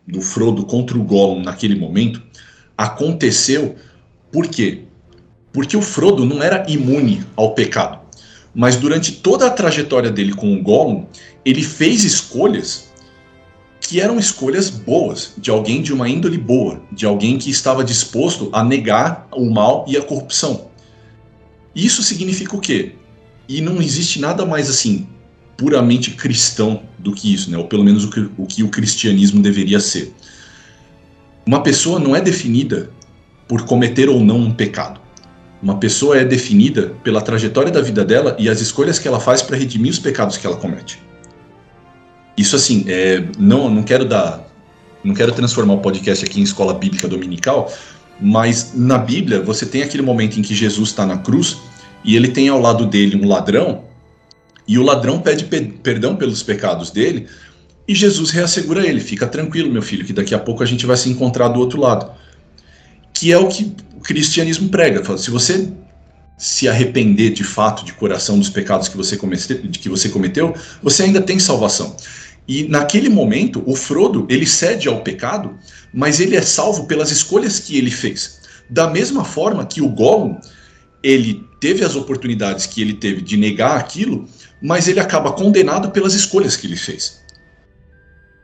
do 0.06 0.20
Frodo 0.20 0.64
contra 0.64 0.96
o 0.96 1.02
Gollum 1.02 1.42
naquele 1.42 1.74
momento 1.74 2.22
aconteceu 2.76 3.76
por 4.30 4.46
quê? 4.46 4.84
Porque 5.52 5.76
o 5.76 5.82
Frodo 5.82 6.24
não 6.24 6.42
era 6.42 6.70
imune 6.70 7.24
ao 7.34 7.54
pecado, 7.54 8.00
mas 8.54 8.76
durante 8.76 9.12
toda 9.12 9.46
a 9.46 9.50
trajetória 9.50 10.10
dele 10.10 10.32
com 10.32 10.54
o 10.54 10.62
Gollum, 10.62 11.06
ele 11.44 11.62
fez 11.62 12.04
escolhas 12.04 12.88
que 13.80 14.00
eram 14.00 14.18
escolhas 14.18 14.68
boas, 14.68 15.32
de 15.38 15.50
alguém 15.50 15.80
de 15.80 15.92
uma 15.92 16.08
índole 16.08 16.36
boa, 16.36 16.82
de 16.92 17.06
alguém 17.06 17.38
que 17.38 17.50
estava 17.50 17.82
disposto 17.82 18.50
a 18.52 18.62
negar 18.62 19.26
o 19.32 19.48
mal 19.50 19.86
e 19.88 19.96
a 19.96 20.02
corrupção. 20.02 20.68
Isso 21.74 22.02
significa 22.02 22.54
o 22.54 22.60
quê? 22.60 22.96
E 23.48 23.60
não 23.60 23.80
existe 23.80 24.20
nada 24.20 24.44
mais 24.44 24.68
assim 24.68 25.06
puramente 25.56 26.12
cristão 26.12 26.82
do 26.98 27.12
que 27.12 27.34
isso, 27.34 27.50
né? 27.50 27.58
Ou 27.58 27.64
pelo 27.64 27.82
menos 27.82 28.04
o 28.04 28.10
que 28.10 28.20
o, 28.38 28.46
que 28.46 28.62
o 28.62 28.68
cristianismo 28.68 29.42
deveria 29.42 29.80
ser. 29.80 30.14
Uma 31.44 31.62
pessoa 31.62 31.98
não 31.98 32.14
é 32.14 32.20
definida 32.20 32.90
por 33.48 33.64
cometer 33.64 34.08
ou 34.08 34.20
não 34.20 34.38
um 34.38 34.52
pecado. 34.52 35.00
Uma 35.62 35.76
pessoa 35.78 36.16
é 36.16 36.24
definida 36.24 36.94
pela 37.02 37.20
trajetória 37.20 37.72
da 37.72 37.80
vida 37.80 38.04
dela 38.04 38.36
e 38.38 38.48
as 38.48 38.60
escolhas 38.60 38.98
que 38.98 39.08
ela 39.08 39.18
faz 39.18 39.42
para 39.42 39.56
redimir 39.56 39.90
os 39.90 39.98
pecados 39.98 40.36
que 40.36 40.46
ela 40.46 40.56
comete. 40.56 41.00
Isso 42.36 42.54
assim, 42.54 42.84
é, 42.86 43.24
não, 43.36 43.68
não 43.68 43.82
quero 43.82 44.04
dar, 44.04 44.46
não 45.02 45.14
quero 45.14 45.32
transformar 45.32 45.74
o 45.74 45.78
podcast 45.78 46.24
aqui 46.24 46.40
em 46.40 46.44
escola 46.44 46.72
bíblica 46.74 47.08
dominical, 47.08 47.72
mas 48.20 48.72
na 48.74 48.98
Bíblia 48.98 49.42
você 49.42 49.66
tem 49.66 49.82
aquele 49.82 50.02
momento 50.02 50.38
em 50.38 50.42
que 50.42 50.54
Jesus 50.54 50.90
está 50.90 51.04
na 51.04 51.18
cruz 51.18 51.56
e 52.04 52.14
ele 52.14 52.28
tem 52.28 52.48
ao 52.48 52.60
lado 52.60 52.86
dele 52.86 53.16
um 53.16 53.26
ladrão 53.26 53.84
e 54.66 54.78
o 54.78 54.82
ladrão 54.82 55.18
pede 55.18 55.44
pe 55.44 55.60
perdão 55.82 56.14
pelos 56.14 56.42
pecados 56.42 56.90
dele 56.90 57.26
e 57.88 57.94
Jesus 57.94 58.30
reassegura 58.30 58.86
ele, 58.86 59.00
fica 59.00 59.26
tranquilo, 59.26 59.72
meu 59.72 59.82
filho, 59.82 60.04
que 60.04 60.12
daqui 60.12 60.34
a 60.34 60.38
pouco 60.38 60.62
a 60.62 60.66
gente 60.66 60.84
vai 60.84 60.96
se 60.96 61.08
encontrar 61.08 61.48
do 61.48 61.58
outro 61.58 61.80
lado. 61.80 62.12
Que 63.18 63.32
é 63.32 63.36
o 63.36 63.48
que 63.48 63.74
o 63.96 64.00
cristianismo 64.00 64.68
prega. 64.68 65.04
Fala, 65.04 65.18
se 65.18 65.28
você 65.28 65.72
se 66.36 66.68
arrepender 66.68 67.30
de 67.30 67.42
fato 67.42 67.84
de 67.84 67.92
coração 67.92 68.38
dos 68.38 68.48
pecados 68.48 68.86
que 68.86 68.96
você, 68.96 69.16
cometeu, 69.16 69.58
que 69.72 69.88
você 69.88 70.08
cometeu, 70.08 70.54
você 70.80 71.02
ainda 71.02 71.20
tem 71.20 71.36
salvação. 71.40 71.96
E 72.46 72.68
naquele 72.68 73.08
momento, 73.08 73.60
o 73.66 73.74
Frodo, 73.74 74.24
ele 74.30 74.46
cede 74.46 74.86
ao 74.86 75.02
pecado, 75.02 75.58
mas 75.92 76.20
ele 76.20 76.36
é 76.36 76.42
salvo 76.42 76.86
pelas 76.86 77.10
escolhas 77.10 77.58
que 77.58 77.76
ele 77.76 77.90
fez. 77.90 78.38
Da 78.70 78.88
mesma 78.88 79.24
forma 79.24 79.66
que 79.66 79.82
o 79.82 79.88
Gollum, 79.88 80.38
ele 81.02 81.44
teve 81.60 81.84
as 81.84 81.96
oportunidades 81.96 82.66
que 82.66 82.80
ele 82.80 82.94
teve 82.94 83.20
de 83.20 83.36
negar 83.36 83.76
aquilo, 83.76 84.28
mas 84.62 84.86
ele 84.86 85.00
acaba 85.00 85.32
condenado 85.32 85.90
pelas 85.90 86.14
escolhas 86.14 86.54
que 86.54 86.68
ele 86.68 86.76
fez. 86.76 87.18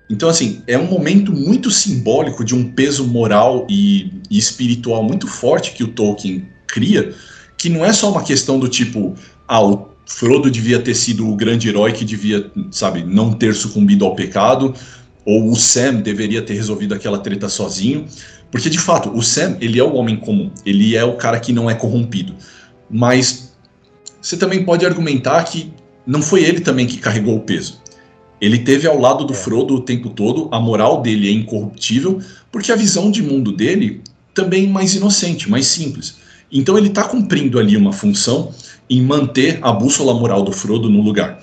Então, 0.08 0.28
assim, 0.28 0.62
é 0.66 0.76
um 0.76 0.86
momento 0.86 1.32
muito 1.32 1.70
simbólico 1.70 2.44
de 2.44 2.54
um 2.54 2.70
peso 2.70 3.06
moral 3.06 3.66
e, 3.70 4.12
e, 4.30 4.36
espiritual 4.36 5.02
muito 5.02 5.26
forte 5.26 5.72
que 5.72 5.82
o 5.82 5.88
Tolkien 5.88 6.46
cria, 6.66 7.14
que 7.56 7.70
não 7.70 7.84
é 7.84 7.92
só 7.92 8.10
uma 8.10 8.22
questão 8.22 8.58
do 8.58 8.68
tipo, 8.68 9.14
ah, 9.48 9.62
o 9.62 9.88
Frodo 10.06 10.50
devia 10.50 10.78
ter 10.78 10.94
sido 10.94 11.28
o 11.28 11.34
grande 11.34 11.68
herói 11.68 11.92
que 11.92 12.04
devia, 12.04 12.50
sabe, 12.70 13.02
não 13.02 13.32
ter 13.32 13.54
sucumbido 13.54 14.04
ao 14.04 14.14
pecado, 14.14 14.74
ou 15.24 15.50
o 15.50 15.56
Sam 15.56 15.94
deveria 16.02 16.42
ter 16.42 16.52
resolvido 16.52 16.94
aquela 16.94 17.18
treta 17.18 17.48
sozinho, 17.48 18.06
porque 18.50 18.68
de 18.68 18.78
fato, 18.78 19.10
o 19.10 19.22
Sam, 19.22 19.56
ele 19.60 19.80
é 19.80 19.82
o 19.82 19.94
homem 19.94 20.16
comum, 20.16 20.50
ele 20.66 20.94
é 20.94 21.02
o 21.02 21.16
cara 21.16 21.40
que 21.40 21.52
não 21.52 21.70
é 21.70 21.74
corrompido. 21.74 22.34
Mas 22.90 23.56
você 24.20 24.36
também 24.36 24.64
pode 24.64 24.84
argumentar 24.84 25.42
que 25.44 25.72
não 26.06 26.20
foi 26.20 26.44
ele 26.44 26.60
também 26.60 26.86
que 26.86 26.98
carregou 26.98 27.36
o 27.36 27.40
peso. 27.40 27.82
Ele 28.44 28.58
teve 28.58 28.86
ao 28.86 29.00
lado 29.00 29.24
do 29.24 29.32
Frodo 29.32 29.74
o 29.74 29.80
tempo 29.80 30.10
todo, 30.10 30.50
a 30.52 30.60
moral 30.60 31.00
dele 31.00 31.28
é 31.28 31.32
incorruptível, 31.32 32.20
porque 32.52 32.70
a 32.70 32.76
visão 32.76 33.10
de 33.10 33.22
mundo 33.22 33.50
dele 33.50 34.02
também 34.34 34.66
é 34.66 34.68
mais 34.68 34.94
inocente, 34.94 35.48
mais 35.48 35.66
simples. 35.66 36.18
Então 36.52 36.76
ele 36.76 36.88
está 36.88 37.04
cumprindo 37.04 37.58
ali 37.58 37.74
uma 37.74 37.90
função 37.90 38.52
em 38.90 39.00
manter 39.00 39.58
a 39.62 39.72
bússola 39.72 40.12
moral 40.12 40.42
do 40.42 40.52
Frodo 40.52 40.90
no 40.90 41.00
lugar. 41.00 41.40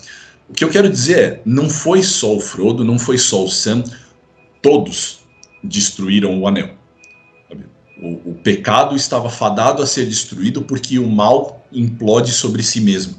O 0.48 0.54
que 0.54 0.64
eu 0.64 0.70
quero 0.70 0.88
dizer 0.88 1.18
é, 1.18 1.42
não 1.44 1.72
foi 1.72 2.04
só 2.04 2.36
o 2.36 2.40
Frodo, 2.40 2.86
não 2.86 3.00
foi 3.00 3.18
só 3.18 3.44
o 3.44 3.50
Sam, 3.50 3.84
todos 4.62 5.22
destruíram 5.64 6.40
o 6.40 6.48
anel. 6.48 6.70
O, 8.00 8.30
o 8.30 8.36
pecado 8.44 8.96
estava 8.96 9.28
fadado 9.28 9.82
a 9.82 9.88
ser 9.88 10.06
destruído 10.06 10.62
porque 10.62 11.00
o 11.00 11.10
mal 11.10 11.66
implode 11.72 12.32
sobre 12.32 12.62
si 12.62 12.80
mesmo. 12.80 13.16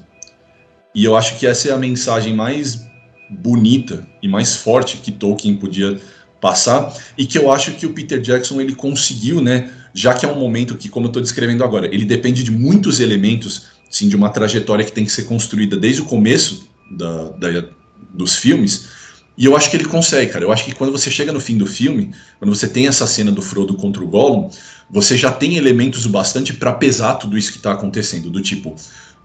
E 0.94 1.04
eu 1.04 1.16
acho 1.16 1.36
que 1.36 1.48
essa 1.48 1.68
é 1.68 1.72
a 1.72 1.76
mensagem 1.76 2.32
mais 2.32 2.91
bonita 3.32 4.06
e 4.22 4.28
mais 4.28 4.56
forte 4.56 4.98
que 4.98 5.10
Tolkien 5.10 5.56
podia 5.56 6.00
passar 6.40 6.92
e 7.16 7.24
que 7.24 7.38
eu 7.38 7.52
acho 7.52 7.72
que 7.72 7.86
o 7.86 7.92
Peter 7.92 8.20
Jackson 8.20 8.60
ele 8.60 8.74
conseguiu, 8.74 9.40
né? 9.40 9.70
Já 9.94 10.12
que 10.14 10.26
é 10.26 10.28
um 10.28 10.38
momento 10.38 10.76
que, 10.76 10.88
como 10.88 11.06
eu 11.06 11.08
estou 11.08 11.22
descrevendo 11.22 11.62
agora, 11.62 11.86
ele 11.86 12.04
depende 12.04 12.42
de 12.42 12.50
muitos 12.50 12.98
elementos, 12.98 13.66
sim, 13.90 14.08
de 14.08 14.16
uma 14.16 14.30
trajetória 14.30 14.84
que 14.84 14.92
tem 14.92 15.04
que 15.04 15.12
ser 15.12 15.24
construída 15.24 15.76
desde 15.76 16.02
o 16.02 16.04
começo 16.04 16.68
da, 16.90 17.28
da, 17.30 17.64
dos 18.12 18.34
filmes. 18.36 18.88
E 19.36 19.44
eu 19.44 19.56
acho 19.56 19.70
que 19.70 19.76
ele 19.76 19.84
consegue, 19.84 20.32
cara. 20.32 20.44
Eu 20.44 20.52
acho 20.52 20.64
que 20.64 20.74
quando 20.74 20.90
você 20.92 21.10
chega 21.10 21.32
no 21.32 21.40
fim 21.40 21.56
do 21.56 21.66
filme, 21.66 22.12
quando 22.38 22.54
você 22.54 22.68
tem 22.68 22.86
essa 22.86 23.06
cena 23.06 23.30
do 23.30 23.40
Frodo 23.40 23.74
contra 23.74 24.02
o 24.02 24.08
Gollum, 24.08 24.50
você 24.90 25.16
já 25.16 25.30
tem 25.30 25.56
elementos 25.56 26.06
bastante 26.06 26.52
para 26.52 26.72
pesar 26.72 27.14
tudo 27.14 27.38
isso 27.38 27.52
que 27.52 27.58
está 27.58 27.72
acontecendo. 27.72 28.30
Do 28.30 28.42
tipo, 28.42 28.74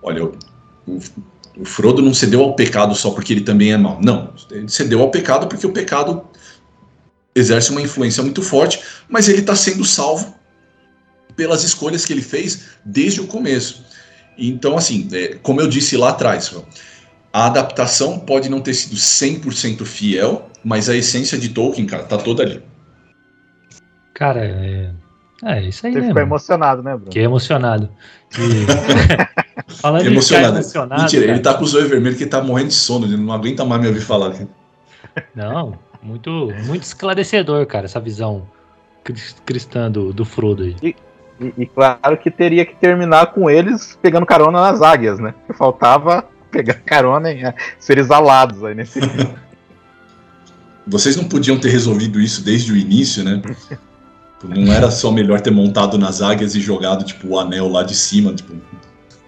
olha, 0.01 0.25
o, 0.25 0.99
o 1.59 1.65
Frodo 1.65 2.01
não 2.01 2.13
cedeu 2.13 2.41
ao 2.41 2.55
pecado 2.55 2.93
só 2.95 3.11
porque 3.11 3.33
ele 3.33 3.41
também 3.41 3.71
é 3.71 3.77
mau. 3.77 3.99
Não, 4.01 4.33
ele 4.51 4.69
cedeu 4.69 5.01
ao 5.01 5.09
pecado 5.09 5.47
porque 5.47 5.65
o 5.65 5.71
pecado 5.71 6.25
exerce 7.35 7.71
uma 7.71 7.81
influência 7.81 8.23
muito 8.23 8.41
forte, 8.41 8.81
mas 9.07 9.29
ele 9.29 9.39
está 9.39 9.55
sendo 9.55 9.85
salvo 9.85 10.35
pelas 11.35 11.63
escolhas 11.63 12.05
que 12.05 12.13
ele 12.13 12.21
fez 12.21 12.65
desde 12.83 13.21
o 13.21 13.27
começo. 13.27 13.85
Então, 14.37 14.77
assim, 14.77 15.07
é, 15.13 15.35
como 15.41 15.61
eu 15.61 15.67
disse 15.67 15.95
lá 15.97 16.09
atrás, 16.09 16.53
a 17.31 17.45
adaptação 17.45 18.19
pode 18.19 18.49
não 18.49 18.59
ter 18.59 18.73
sido 18.73 18.95
100% 18.95 19.85
fiel, 19.85 20.49
mas 20.63 20.89
a 20.89 20.95
essência 20.95 21.37
de 21.37 21.49
Tolkien, 21.49 21.85
cara, 21.85 22.03
tá 22.03 22.17
toda 22.17 22.43
ali. 22.43 22.63
Cara, 24.13 24.43
é, 24.43 24.91
é 25.43 25.61
isso 25.63 25.85
aí 25.85 25.93
Você 25.93 25.99
mesmo. 25.99 26.07
ficou 26.07 26.21
emocionado, 26.21 26.81
né, 26.83 26.91
Bruno? 26.91 27.05
Fiquei 27.05 27.23
emocionado. 27.23 27.89
E... 28.37 29.71
Falando 29.81 30.03
em 30.05 30.07
emocionado. 30.11 30.55
emocionado. 30.57 31.01
Mentira, 31.01 31.21
cara, 31.23 31.33
ele 31.35 31.43
tá 31.43 31.53
com 31.53 31.63
os 31.63 31.73
olhos 31.75 31.89
vermelhos 31.89 32.17
que 32.17 32.23
ele 32.23 32.29
tá 32.31 32.41
morrendo 32.41 32.69
de 32.69 32.73
sono, 32.73 33.05
ele 33.05 33.17
não 33.17 33.33
aguenta 33.33 33.63
mais 33.65 33.81
me 33.81 33.87
ouvir 33.87 34.01
falar. 34.01 34.33
Não, 35.35 35.77
muito, 36.01 36.51
muito 36.65 36.83
esclarecedor, 36.83 37.65
cara, 37.65 37.85
essa 37.85 37.99
visão 37.99 38.47
cris- 39.03 39.35
cristã 39.45 39.91
do, 39.91 40.13
do 40.13 40.23
Frodo 40.25 40.63
aí. 40.63 40.75
E, 40.81 40.95
e- 41.39 41.53
e 41.57 41.65
claro 41.65 42.17
que 42.17 42.31
teria 42.31 42.65
que 42.65 42.75
terminar 42.75 43.27
com 43.27 43.49
eles 43.49 43.97
pegando 44.01 44.25
carona 44.25 44.59
nas 44.61 44.81
águias, 44.81 45.19
né? 45.19 45.33
Que 45.45 45.53
faltava 45.53 46.25
pegar 46.51 46.75
carona 46.75 47.31
em 47.31 47.43
eh, 47.45 47.53
seres 47.79 48.09
alados 48.09 48.63
aí 48.63 48.73
nesse. 48.73 48.99
Vocês 50.87 51.17
não 51.17 51.25
podiam 51.25 51.59
ter 51.59 51.69
resolvido 51.69 52.19
isso 52.21 52.41
desde 52.43 52.71
o 52.71 52.77
início, 52.77 53.23
né? 53.23 53.41
Não 54.43 54.71
era 54.71 54.91
só 54.91 55.11
melhor 55.11 55.41
ter 55.41 55.51
montado 55.51 55.97
nas 55.97 56.21
águias 56.21 56.55
e 56.55 56.59
jogado, 56.59 57.03
tipo, 57.03 57.27
o 57.29 57.39
anel 57.39 57.67
lá 57.67 57.81
de 57.83 57.95
cima, 57.95 58.33
tipo, 58.33 58.55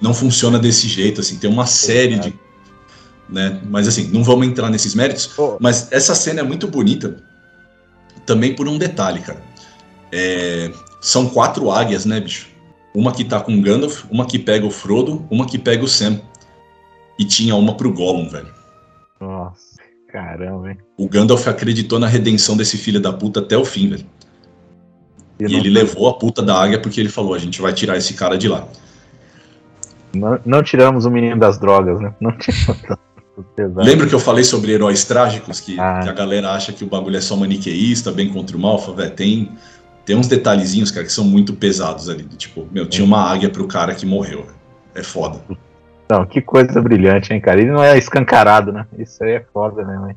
não 0.01 0.13
funciona 0.13 0.59
desse 0.59 0.87
jeito, 0.87 1.21
assim, 1.21 1.37
tem 1.37 1.49
uma 1.49 1.65
série 1.65 2.19
de... 2.19 2.33
Né? 3.27 3.59
Mas 3.69 3.87
assim, 3.87 4.09
não 4.11 4.23
vamos 4.23 4.47
entrar 4.47 4.69
nesses 4.69 4.95
méritos, 4.95 5.31
mas 5.59 5.91
essa 5.91 6.15
cena 6.15 6.39
é 6.39 6.43
muito 6.43 6.67
bonita 6.67 7.23
também 8.25 8.55
por 8.55 8.67
um 8.67 8.77
detalhe, 8.77 9.19
cara. 9.21 9.41
É, 10.11 10.71
são 11.01 11.27
quatro 11.29 11.71
águias, 11.71 12.05
né, 12.05 12.19
bicho? 12.19 12.47
Uma 12.93 13.11
que 13.11 13.23
tá 13.23 13.39
com 13.39 13.55
o 13.55 13.61
Gandalf, 13.61 14.03
uma 14.09 14.25
que 14.25 14.37
pega 14.37 14.65
o 14.65 14.71
Frodo, 14.71 15.27
uma 15.29 15.45
que 15.45 15.57
pega 15.57 15.83
o 15.83 15.87
Sam. 15.87 16.21
E 17.17 17.25
tinha 17.25 17.55
uma 17.55 17.75
pro 17.75 17.91
Gollum, 17.93 18.29
velho. 18.29 18.51
Nossa, 19.19 19.77
caramba, 20.11 20.71
hein? 20.71 20.77
O 20.97 21.07
Gandalf 21.07 21.47
acreditou 21.47 21.99
na 21.99 22.07
redenção 22.07 22.55
desse 22.55 22.77
filho 22.77 22.99
da 22.99 23.11
puta 23.11 23.39
até 23.39 23.57
o 23.57 23.65
fim, 23.65 23.89
velho. 23.89 24.05
E, 25.39 25.43
não- 25.43 25.57
ele 25.59 25.69
levou 25.69 26.07
a 26.09 26.13
puta 26.17 26.41
da 26.41 26.55
águia 26.61 26.79
porque 26.81 26.99
ele 26.99 27.09
falou: 27.09 27.33
a 27.33 27.39
gente 27.39 27.61
vai 27.61 27.73
tirar 27.73 27.97
esse 27.97 28.13
cara 28.13 28.37
de 28.37 28.47
lá. 28.47 28.67
Não, 30.13 30.39
não 30.45 30.63
tiramos 30.63 31.05
o 31.05 31.11
menino 31.11 31.37
das 31.37 31.59
drogas, 31.59 31.99
né? 31.99 32.13
Não 32.19 32.31
tiramos. 32.31 32.81
Pesado. 33.55 33.81
Lembra 33.87 34.05
que 34.05 34.13
eu 34.13 34.19
falei 34.19 34.43
sobre 34.43 34.73
heróis 34.73 35.05
trágicos? 35.05 35.61
Que, 35.61 35.79
Ah. 35.79 36.01
que 36.03 36.09
a 36.09 36.13
galera 36.13 36.51
acha 36.51 36.73
que 36.73 36.83
o 36.83 36.87
bagulho 36.87 37.15
é 37.15 37.21
só 37.21 37.37
maniqueísta, 37.37 38.11
bem 38.11 38.27
contra 38.33 38.57
o 38.57 38.59
mal? 38.59 38.77
Velho, 38.93 39.11
tem, 39.11 39.49
tem 40.03 40.15
uns 40.17 40.27
detalhezinhos, 40.27 40.91
cara, 40.91 41.05
que 41.05 41.11
são 41.11 41.23
muito 41.23 41.53
pesados 41.53 42.09
ali. 42.09 42.23
Tipo, 42.23 42.67
meu, 42.69 42.85
tinha 42.85 43.05
uma 43.05 43.21
águia 43.31 43.49
pro 43.49 43.65
cara 43.65 43.95
que 43.95 44.05
morreu. 44.05 44.45
É 44.93 45.01
foda. 45.03 45.39
Não, 46.09 46.25
que 46.25 46.41
coisa 46.41 46.81
brilhante, 46.81 47.31
hein, 47.31 47.39
cara? 47.39 47.61
Ele 47.61 47.71
não 47.71 47.81
é 47.81 47.97
escancarado, 47.97 48.73
né? 48.73 48.85
Isso 48.97 49.23
aí 49.23 49.33
é 49.33 49.45
foda 49.53 49.85
mesmo, 49.85 50.09
hein? 50.09 50.15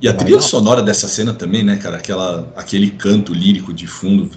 E 0.00 0.08
a 0.08 0.12
trilha 0.12 0.40
sonora 0.40 0.82
dessa 0.82 1.08
cena 1.08 1.32
também, 1.32 1.62
né, 1.62 1.76
cara? 1.76 1.96
Aquela, 1.96 2.52
aquele 2.54 2.90
canto 2.90 3.32
lírico 3.32 3.72
de 3.72 3.86
fundo. 3.86 4.30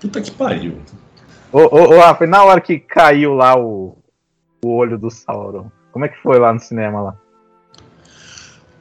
Puta 0.00 0.20
que 0.20 0.30
pariu. 0.30 0.78
Ô, 1.52 1.60
ô, 1.60 2.24
e 2.24 2.26
na 2.26 2.44
hora 2.44 2.60
que 2.60 2.78
caiu 2.78 3.34
lá 3.34 3.58
o, 3.58 3.96
o 4.64 4.74
olho 4.74 4.98
do 4.98 5.10
Sauron, 5.10 5.70
como 5.92 6.06
é 6.06 6.08
que 6.08 6.16
foi 6.22 6.38
lá 6.38 6.52
no 6.52 6.60
cinema 6.60 7.02
lá? 7.02 7.16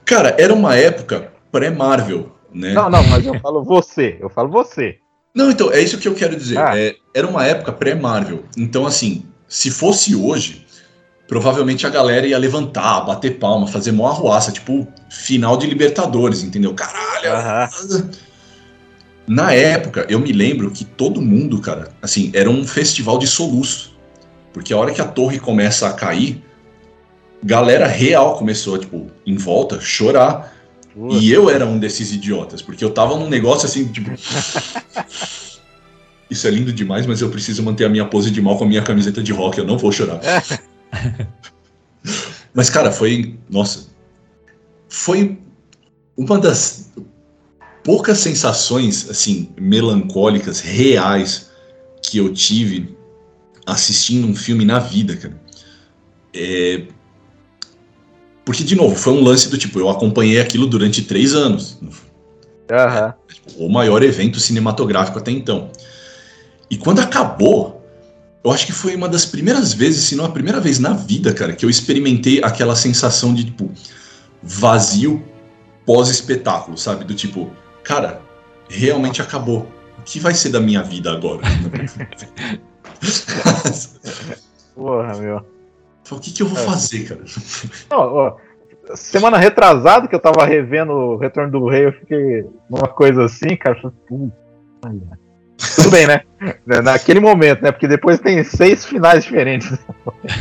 Cara, 0.05 0.35
era 0.39 0.53
uma 0.53 0.75
época 0.75 1.31
pré-Marvel, 1.51 2.31
né? 2.53 2.73
Não, 2.73 2.89
não, 2.89 3.03
mas 3.03 3.25
eu 3.25 3.37
falo 3.39 3.63
você, 3.63 4.17
eu 4.21 4.29
falo 4.29 4.49
você. 4.49 4.97
Não, 5.35 5.51
então, 5.51 5.71
é 5.71 5.81
isso 5.81 5.97
que 5.97 6.07
eu 6.07 6.15
quero 6.15 6.35
dizer. 6.35 6.57
Ah. 6.57 6.77
É, 6.77 6.95
era 7.13 7.27
uma 7.27 7.45
época 7.45 7.71
pré-Marvel. 7.71 8.43
Então, 8.57 8.85
assim, 8.85 9.25
se 9.47 9.69
fosse 9.69 10.15
hoje, 10.15 10.65
provavelmente 11.31 11.87
a 11.87 11.89
galera 11.89 12.27
ia 12.27 12.37
levantar, 12.37 13.05
bater 13.05 13.39
palma, 13.39 13.65
fazer 13.65 13.93
mó 13.93 14.09
arruaça, 14.09 14.51
tipo, 14.51 14.85
final 15.09 15.55
de 15.55 15.65
Libertadores, 15.65 16.43
entendeu? 16.43 16.73
Caralho! 16.73 17.69
Na 19.25 19.53
época, 19.53 20.05
eu 20.09 20.19
me 20.19 20.33
lembro 20.33 20.69
que 20.71 20.83
todo 20.83 21.21
mundo, 21.21 21.61
cara, 21.61 21.87
assim, 22.01 22.33
era 22.35 22.49
um 22.49 22.67
festival 22.67 23.17
de 23.17 23.27
soluço. 23.27 23.97
Porque 24.51 24.73
a 24.73 24.77
hora 24.77 24.91
que 24.91 24.99
a 24.99 25.05
torre 25.05 25.39
começa 25.39 25.87
a 25.87 25.93
cair, 25.93 26.43
galera 27.41 27.87
real 27.87 28.37
começou, 28.37 28.77
tipo, 28.77 29.07
em 29.25 29.37
volta, 29.37 29.79
chorar. 29.79 30.53
E 31.11 31.31
eu 31.31 31.49
era 31.49 31.65
um 31.65 31.79
desses 31.79 32.11
idiotas, 32.11 32.61
porque 32.61 32.83
eu 32.83 32.89
tava 32.89 33.15
num 33.15 33.29
negócio 33.29 33.65
assim, 33.65 33.87
tipo. 33.87 34.11
isso 36.29 36.45
é 36.45 36.51
lindo 36.51 36.73
demais, 36.73 37.05
mas 37.05 37.21
eu 37.21 37.29
preciso 37.29 37.63
manter 37.63 37.85
a 37.85 37.89
minha 37.89 38.03
pose 38.03 38.31
de 38.31 38.41
mal 38.41 38.57
com 38.57 38.65
a 38.65 38.67
minha 38.67 38.81
camiseta 38.81 39.23
de 39.23 39.31
rock, 39.31 39.59
eu 39.59 39.65
não 39.65 39.77
vou 39.77 39.93
chorar. 39.93 40.19
mas, 42.53 42.69
cara, 42.69 42.91
foi. 42.91 43.37
Nossa. 43.49 43.89
Foi 44.87 45.39
uma 46.17 46.37
das 46.37 46.91
poucas 47.83 48.19
sensações, 48.19 49.09
assim, 49.09 49.49
melancólicas, 49.59 50.59
reais, 50.59 51.49
que 52.03 52.17
eu 52.17 52.33
tive 52.33 52.95
assistindo 53.65 54.27
um 54.27 54.35
filme 54.35 54.65
na 54.65 54.79
vida, 54.79 55.15
cara. 55.15 55.41
É... 56.33 56.83
Porque, 58.43 58.63
de 58.63 58.75
novo, 58.75 58.95
foi 58.95 59.13
um 59.13 59.23
lance 59.23 59.49
do 59.49 59.57
tipo, 59.57 59.79
eu 59.79 59.89
acompanhei 59.89 60.41
aquilo 60.41 60.67
durante 60.67 61.03
três 61.03 61.33
anos. 61.33 61.77
Uhum. 61.81 61.91
O 63.57 63.69
maior 63.69 64.01
evento 64.01 64.39
cinematográfico 64.39 65.19
até 65.19 65.31
então. 65.31 65.69
E 66.69 66.77
quando 66.77 66.99
acabou, 66.99 67.80
eu 68.43 68.51
acho 68.51 68.65
que 68.65 68.71
foi 68.71 68.95
uma 68.95 69.07
das 69.07 69.25
primeiras 69.25 69.73
vezes, 69.73 70.03
se 70.05 70.15
não 70.15 70.25
a 70.25 70.29
primeira 70.29 70.59
vez 70.59 70.79
na 70.79 70.93
vida, 70.93 71.33
cara, 71.33 71.53
que 71.53 71.65
eu 71.65 71.69
experimentei 71.69 72.43
aquela 72.43 72.75
sensação 72.75 73.33
de, 73.33 73.45
tipo, 73.45 73.71
vazio 74.41 75.23
pós-espetáculo, 75.85 76.77
sabe? 76.77 77.03
Do 77.05 77.13
tipo, 77.13 77.51
cara, 77.83 78.21
realmente 78.69 79.21
acabou. 79.21 79.67
O 79.99 80.03
que 80.03 80.19
vai 80.19 80.33
ser 80.33 80.49
da 80.49 80.59
minha 80.59 80.81
vida 80.81 81.11
agora? 81.11 81.41
Porra, 84.75 85.15
meu. 85.17 85.45
O 86.09 86.19
que, 86.19 86.31
que 86.31 86.43
eu 86.43 86.47
vou 86.47 86.57
É. 86.57 86.65
fazer, 86.65 87.07
cara? 87.07 87.21
Não, 87.89 87.99
ó, 87.99 88.37
semana 88.95 89.37
retrasada 89.37 90.07
que 90.07 90.15
eu 90.15 90.19
tava 90.19 90.45
revendo 90.45 90.91
o 90.91 91.17
Retorno 91.17 91.51
do 91.51 91.69
Rei, 91.69 91.85
eu 91.85 91.93
fiquei 91.93 92.45
numa 92.69 92.87
coisa 92.87 93.25
assim, 93.25 93.55
cara. 93.55 93.79
"Puta, 94.07 94.35
olha." 94.83 95.20
Tudo 95.75 95.91
bem, 95.91 96.07
né? 96.07 96.21
Naquele 96.65 97.19
momento, 97.19 97.61
né? 97.61 97.71
Porque 97.71 97.87
depois 97.87 98.19
tem 98.19 98.43
seis 98.43 98.85
finais 98.85 99.23
diferentes. 99.23 99.77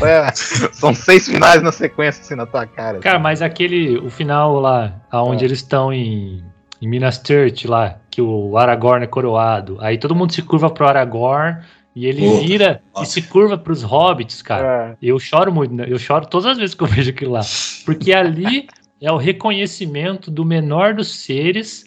É, 0.02 0.30
são 0.32 0.94
seis 0.94 1.28
finais 1.28 1.62
na 1.62 1.72
sequência, 1.72 2.22
assim, 2.22 2.34
na 2.34 2.46
tua 2.46 2.66
cara. 2.66 2.98
Cara, 3.00 3.18
mas 3.18 3.42
aquele, 3.42 3.98
o 3.98 4.10
final 4.10 4.58
lá, 4.60 5.00
aonde 5.10 5.44
É. 5.44 5.46
eles 5.48 5.58
estão 5.58 5.92
em, 5.92 6.42
em 6.80 6.88
Minas 6.88 7.18
Tirith 7.18 7.66
lá, 7.66 7.98
que 8.10 8.22
o 8.22 8.56
Aragorn 8.56 9.04
é 9.04 9.06
coroado, 9.06 9.76
aí 9.80 9.98
todo 9.98 10.14
mundo 10.14 10.32
se 10.32 10.42
curva 10.42 10.70
pro 10.70 10.86
Aragorn 10.86 11.58
e 11.94 12.06
ele 12.06 12.22
Puta, 12.28 12.40
vira 12.40 12.82
e 12.94 12.98
nossa. 13.00 13.10
se 13.12 13.22
curva 13.22 13.58
pros 13.58 13.82
hobbits, 13.82 14.40
cara. 14.42 14.92
É. 14.92 14.96
Eu 15.02 15.18
choro 15.18 15.52
muito, 15.52 15.74
né? 15.74 15.84
eu 15.88 15.98
choro 15.98 16.26
todas 16.26 16.46
as 16.46 16.56
vezes 16.58 16.74
que 16.74 16.82
eu 16.82 16.88
vejo 16.88 17.10
aquilo 17.10 17.32
lá, 17.32 17.40
porque 17.84 18.12
ali 18.12 18.68
é 19.02 19.10
o 19.12 19.16
reconhecimento 19.16 20.30
do 20.30 20.44
menor 20.44 20.94
dos 20.94 21.24
seres 21.24 21.84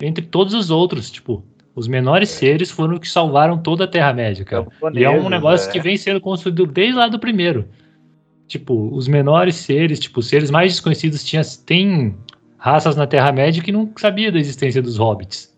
entre 0.00 0.24
todos 0.24 0.52
os 0.54 0.70
outros, 0.70 1.10
tipo, 1.10 1.44
os 1.74 1.88
menores 1.88 2.28
seres 2.28 2.70
foram 2.70 2.94
os 2.94 3.00
que 3.00 3.08
salvaram 3.08 3.58
toda 3.58 3.84
a 3.84 3.88
Terra-média, 3.88 4.44
cara. 4.44 4.66
E 4.92 5.04
é 5.04 5.10
um 5.10 5.28
negócio 5.28 5.68
é. 5.68 5.72
que 5.72 5.80
vem 5.80 5.96
sendo 5.96 6.20
construído 6.20 6.66
desde 6.66 6.94
lá 6.94 7.08
do 7.08 7.18
primeiro. 7.18 7.66
Tipo, 8.46 8.94
os 8.94 9.08
menores 9.08 9.56
seres, 9.56 9.98
tipo, 9.98 10.20
os 10.20 10.28
seres 10.28 10.50
mais 10.50 10.72
desconhecidos 10.72 11.24
tinha, 11.24 11.42
tem 11.64 12.14
raças 12.58 12.94
na 12.94 13.06
Terra-média 13.06 13.62
que 13.62 13.72
não 13.72 13.90
sabia 13.96 14.30
da 14.30 14.38
existência 14.38 14.82
dos 14.82 14.98
hobbits. 14.98 15.52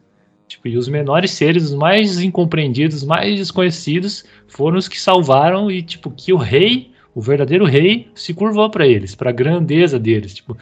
Tipo, 0.47 0.69
e 0.69 0.77
os 0.77 0.87
menores 0.87 1.33
seres, 1.33 1.65
os 1.65 1.75
mais 1.75 2.21
incompreendidos, 2.21 2.99
os 2.99 3.05
mais 3.05 3.37
desconhecidos, 3.37 4.25
foram 4.47 4.79
os 4.79 4.87
que 4.87 5.01
salvaram 5.01 5.71
e, 5.71 5.83
tipo, 5.83 6.11
que 6.11 6.33
o 6.33 6.37
rei, 6.37 6.93
o 7.13 7.21
verdadeiro 7.21 7.65
rei, 7.65 8.09
se 8.15 8.33
curvou 8.33 8.71
pra 8.71 8.87
eles, 8.87 9.15
pra 9.15 9.33
grandeza 9.33 9.99
deles, 9.99 10.35
tipo. 10.35 10.57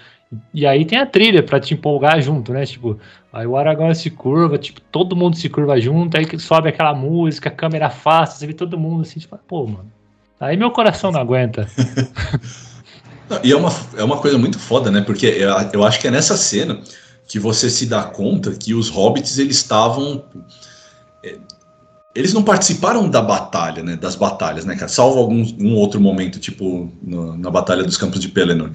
E 0.55 0.67
aí 0.67 0.85
tem 0.85 0.99
a 0.99 1.07
trilha 1.07 1.43
pra 1.43 1.61
te 1.61 1.75
empolgar 1.75 2.21
junto, 2.23 2.53
né? 2.53 2.65
Tipo, 2.65 2.99
aí 3.33 3.47
o 3.47 3.57
Aragorn 3.57 3.95
se 3.95 4.11
curva, 4.11 4.57
tipo, 4.59 4.81
todo 4.81 5.15
mundo 5.17 5.37
se 5.37 5.49
curva 5.49 5.81
junto, 5.81 6.17
aí 6.17 6.27
sobe 6.39 6.69
aquela 6.71 6.95
música, 6.95 7.49
a 7.49 7.53
câmera 7.53 7.87
afasta, 7.89 8.37
você 8.37 8.47
vê 8.47 8.53
todo 8.55 8.79
mundo 8.79 9.03
assim, 9.03 9.21
tipo, 9.21 9.39
pô, 9.47 9.67
mano. 9.67 9.91
Aí 10.41 10.57
meu 10.57 10.71
coração 10.71 11.13
não 11.13 11.21
aguenta. 11.21 11.69
Não, 13.29 13.41
E 13.45 13.53
é 13.53 13.57
uma, 13.57 13.71
é 13.97 14.03
uma 14.05 14.19
coisa 14.19 14.37
muito 14.37 14.59
foda, 14.59 14.91
né? 14.91 15.01
Porque 15.01 15.27
eu, 15.27 15.51
eu 15.73 15.85
acho 15.85 16.01
que 16.01 16.09
é 16.09 16.11
nessa 16.11 16.37
cena 16.37 16.81
que 17.29 17.39
você 17.39 17.71
se 17.71 17.87
dá 17.87 18.03
conta 18.03 18.51
que 18.53 18.75
os 18.75 18.89
hobbits 18.89 19.39
eles 19.39 19.57
estavam. 19.57 20.25
é, 21.25 21.37
Eles 22.15 22.33
não 22.35 22.43
participaram 22.43 23.09
da 23.09 23.23
batalha, 23.23 23.83
né? 23.83 23.97
Das 23.97 24.17
batalhas, 24.17 24.65
né, 24.65 24.75
cara? 24.75 24.89
Salvo 24.89 25.19
algum 25.21 25.43
um 25.61 25.75
outro 25.77 26.01
momento, 26.01 26.39
tipo 26.39 26.91
no- 27.03 27.37
na 27.39 27.51
Batalha 27.51 27.85
dos 27.85 27.97
Campos 27.97 28.21
de 28.21 28.29
Pelennor. 28.29 28.71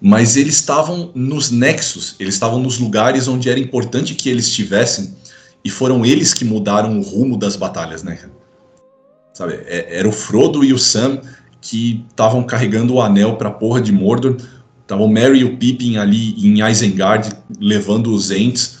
Mas 0.00 0.36
eles 0.36 0.54
estavam 0.54 1.10
nos 1.14 1.50
nexos, 1.50 2.16
eles 2.18 2.34
estavam 2.34 2.58
nos 2.58 2.78
lugares 2.78 3.28
onde 3.28 3.50
era 3.50 3.60
importante 3.60 4.14
que 4.14 4.28
eles 4.28 4.46
estivessem, 4.46 5.14
e 5.62 5.68
foram 5.68 6.06
eles 6.06 6.32
que 6.32 6.44
mudaram 6.44 6.98
o 6.98 7.02
rumo 7.02 7.36
das 7.36 7.54
batalhas, 7.54 8.02
né? 8.02 8.18
Sabe? 9.34 9.54
é- 9.66 9.98
Era 9.98 10.08
o 10.08 10.12
Frodo 10.12 10.64
e 10.64 10.72
o 10.72 10.78
Sam 10.78 11.20
que 11.60 12.04
estavam 12.10 12.42
carregando 12.42 12.94
o 12.94 13.02
anel 13.02 13.36
pra 13.36 13.50
porra 13.50 13.80
de 13.80 13.92
Mordor. 13.92 14.36
Estavam 14.82 15.06
Merry 15.08 15.40
e 15.40 15.44
o 15.44 15.56
Pippin 15.56 15.98
ali 15.98 16.34
em 16.44 16.66
Isengard 16.68 17.30
levando 17.60 18.12
os 18.12 18.30
Ents. 18.30 18.78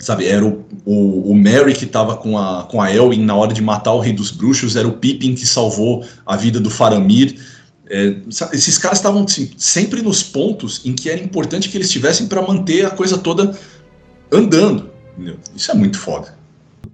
Sabe, 0.00 0.26
era 0.26 0.44
o, 0.44 0.64
o, 0.84 1.30
o 1.30 1.34
Merry 1.34 1.72
que 1.72 1.86
tava 1.86 2.16
com 2.16 2.36
a, 2.36 2.64
com 2.64 2.82
a 2.82 2.92
Elwin 2.92 3.24
na 3.24 3.34
hora 3.34 3.54
de 3.54 3.62
matar 3.62 3.92
o 3.92 4.00
Rei 4.00 4.12
dos 4.12 4.30
Bruxos, 4.30 4.76
era 4.76 4.86
o 4.86 4.98
Pippin 4.98 5.34
que 5.34 5.46
salvou 5.46 6.04
a 6.26 6.36
vida 6.36 6.58
do 6.60 6.68
Faramir. 6.68 7.40
É, 7.90 8.16
esses 8.52 8.78
caras 8.78 8.98
estavam 8.98 9.24
assim, 9.24 9.50
sempre 9.58 10.00
nos 10.00 10.22
pontos 10.22 10.84
em 10.86 10.94
que 10.94 11.10
era 11.10 11.20
importante 11.20 11.68
que 11.68 11.76
eles 11.76 11.86
estivessem 11.88 12.26
para 12.26 12.40
manter 12.40 12.86
a 12.86 12.90
coisa 12.90 13.18
toda 13.18 13.56
andando. 14.32 14.90
entendeu? 15.12 15.36
Isso 15.54 15.70
é 15.70 15.74
muito 15.74 15.98
foda. 15.98 16.34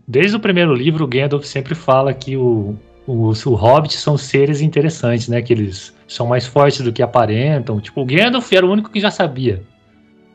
Desde 0.07 0.37
o 0.37 0.41
primeiro 0.41 0.75
livro, 0.75 1.05
o 1.05 1.09
Gandalf 1.09 1.45
sempre 1.45 1.75
fala 1.75 2.13
que 2.13 2.37
o, 2.37 2.77
os 3.07 3.47
o 3.47 3.55
Hobbit 3.55 3.97
são 3.97 4.19
seres 4.19 4.61
interessantes, 4.61 5.29
né? 5.29 5.41
Que 5.41 5.53
eles 5.53 5.93
são 6.09 6.27
mais 6.27 6.47
fortes 6.47 6.81
do 6.81 6.93
que 6.93 7.03
aparentam. 7.03 7.81
Tipo, 7.81 8.03
o 8.03 8.05
Gandalf 8.05 8.53
era 8.53 8.67
o 8.67 8.71
único 8.71 8.91
que 8.91 9.01
já 9.01 9.11
sabia. 9.11 9.63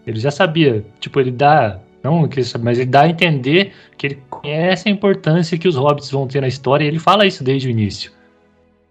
Ele 0.08 0.19
já 0.19 0.32
sabia. 0.32 0.85
Tipo, 1.00 1.19
ele 1.19 1.32
dá. 1.32 1.80
Não 2.03 2.30
mas 2.61 2.77
ele 2.77 2.90
dá 2.90 3.01
a 3.01 3.09
entender 3.09 3.74
que 3.98 4.06
ele 4.08 4.19
conhece 4.30 4.88
a 4.88 4.92
importância 4.92 5.58
que 5.58 5.67
os 5.67 5.75
hobbits 5.75 6.11
vão 6.11 6.27
ter 6.27 6.40
na 6.40 6.48
história, 6.48 6.85
e 6.85 6.88
ele 6.88 7.00
fala 7.00 7.25
isso 7.25 7.43
desde 7.43 7.67
o 7.67 7.72
início. 7.72 8.11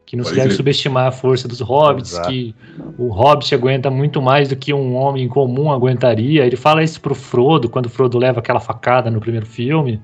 Que 0.06 0.16
não 0.16 0.24
se 0.24 0.34
deve 0.34 0.48
crer. 0.48 0.56
subestimar 0.56 1.06
a 1.06 1.10
força 1.12 1.48
dos 1.48 1.60
hobbits, 1.60 2.12
Exato. 2.12 2.28
que 2.28 2.54
o 2.98 3.08
hobbit 3.08 3.54
aguenta 3.54 3.90
muito 3.90 4.20
mais 4.20 4.48
do 4.48 4.56
que 4.56 4.72
um 4.74 4.94
homem 4.94 5.26
comum 5.28 5.72
aguentaria. 5.72 6.44
Ele 6.44 6.56
fala 6.56 6.82
isso 6.82 7.00
pro 7.00 7.14
Frodo, 7.14 7.68
quando 7.70 7.86
o 7.86 7.88
Frodo 7.90 8.18
leva 8.18 8.40
aquela 8.40 8.60
facada 8.60 9.10
no 9.10 9.18
primeiro 9.20 9.46
filme. 9.46 10.02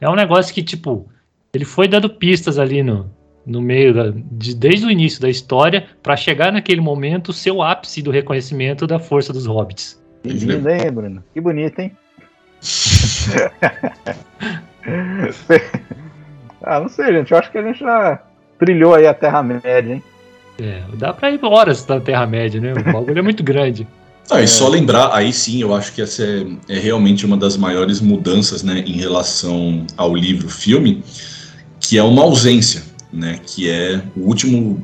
É 0.00 0.08
um 0.08 0.14
negócio 0.14 0.54
que, 0.54 0.62
tipo, 0.62 1.08
ele 1.52 1.64
foi 1.64 1.88
dando 1.88 2.08
pistas 2.08 2.58
ali 2.60 2.82
no, 2.82 3.10
no 3.44 3.60
meio, 3.60 3.92
da, 3.92 4.10
de- 4.14 4.54
desde 4.54 4.86
o 4.86 4.90
início 4.90 5.20
da 5.20 5.28
história, 5.28 5.86
pra 6.02 6.16
chegar 6.16 6.52
naquele 6.52 6.80
momento 6.80 7.32
ser 7.32 7.50
o 7.50 7.60
ápice 7.62 8.00
do 8.00 8.12
reconhecimento 8.12 8.86
da 8.86 9.00
força 9.00 9.32
dos 9.32 9.46
hobbits. 9.46 10.00
Que 10.22 10.30
lindo, 10.30 10.68
hein, 10.70 10.92
Bruno? 10.92 11.24
Que 11.34 11.40
bonito, 11.40 11.80
hein? 11.80 11.92
ah, 16.62 16.80
não 16.80 16.88
sei, 16.88 17.12
gente. 17.12 17.32
Eu 17.32 17.38
acho 17.38 17.50
que 17.50 17.58
a 17.58 17.62
gente 17.62 17.80
já 17.80 18.22
trilhou 18.58 18.94
aí 18.94 19.06
a 19.06 19.14
Terra-média, 19.14 19.94
hein? 19.94 20.02
É, 20.60 20.82
dá 20.94 21.12
pra 21.12 21.30
ir 21.30 21.38
horas 21.42 21.84
da 21.84 22.00
Terra-média, 22.00 22.60
né? 22.60 22.72
O 22.72 22.92
bagulho 22.92 23.18
é 23.18 23.22
muito 23.22 23.42
grande. 23.42 23.86
Ah, 24.30 24.42
e 24.42 24.46
só 24.46 24.68
lembrar, 24.68 25.14
aí 25.14 25.32
sim, 25.32 25.62
eu 25.62 25.74
acho 25.74 25.90
que 25.94 26.02
essa 26.02 26.22
é, 26.22 26.46
é 26.68 26.78
realmente 26.78 27.24
uma 27.24 27.34
das 27.36 27.56
maiores 27.56 27.98
mudanças 27.98 28.62
né, 28.62 28.84
em 28.86 28.92
relação 28.92 29.86
ao 29.96 30.14
livro-filme, 30.14 31.02
que 31.80 31.96
é 31.96 32.02
uma 32.02 32.22
ausência, 32.22 32.82
né, 33.10 33.40
que 33.46 33.70
é 33.70 34.02
o 34.14 34.20
último, 34.20 34.82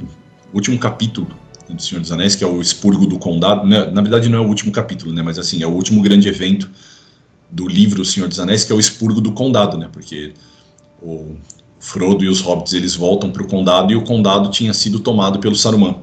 último 0.51 0.79
capítulo 0.79 1.29
do 1.69 1.83
Senhor 1.83 2.01
dos 2.01 2.11
Anéis, 2.11 2.35
que 2.35 2.43
é 2.43 2.47
o 2.47 2.59
Expurgo 2.59 3.07
do 3.07 3.19
Condado. 3.19 3.67
né, 3.67 3.85
na 3.93 4.01
verdade, 4.01 4.31
não 4.31 4.39
é 4.39 4.41
o 4.41 4.49
último 4.49 4.73
capítulo, 4.73 5.13
né, 5.13 5.21
mas 5.21 5.39
assim, 5.39 5.63
é 5.63 5.67
o 5.67 5.73
último 5.73 6.01
grande 6.01 6.27
evento 6.27 6.71
do 7.51 7.69
livro 7.69 8.01
O 8.01 8.05
Senhor 8.05 8.29
dos 8.31 8.41
Anéis, 8.41 8.65
que 8.65 8.73
é 8.73 8.75
o 8.75 8.81
Expurgo 8.81 9.21
do 9.21 9.33
Condado, 9.33 9.77
né, 9.77 9.91
porque 9.93 10.33
o 11.03 11.37
Frodo 11.85 12.25
e 12.25 12.29
os 12.29 12.41
Hobbits 12.41 12.73
eles 12.73 12.95
voltam 12.95 13.31
para 13.31 13.43
o 13.43 13.47
Condado 13.47 13.93
e 13.93 13.97
o 13.97 14.03
Condado 14.03 14.51
tinha 14.51 14.73
sido 14.73 15.01
tomado 15.01 15.39
pelo 15.39 15.55
Saruman 15.55 15.97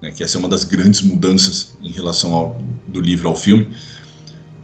né, 0.00 0.10
que 0.10 0.22
essa 0.22 0.36
é 0.36 0.38
uma 0.38 0.48
das 0.48 0.64
grandes 0.64 1.02
mudanças 1.02 1.74
em 1.82 1.90
relação 1.90 2.32
ao, 2.32 2.60
do 2.86 3.00
livro 3.00 3.28
ao 3.28 3.36
filme. 3.36 3.68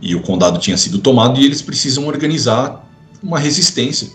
E 0.01 0.15
o 0.15 0.21
condado 0.21 0.59
tinha 0.59 0.77
sido 0.77 0.99
tomado 0.99 1.41
e 1.41 1.45
eles 1.45 1.63
precisam 1.63 2.07
organizar 2.07 2.87
uma 3.23 3.39
resistência. 3.39 4.09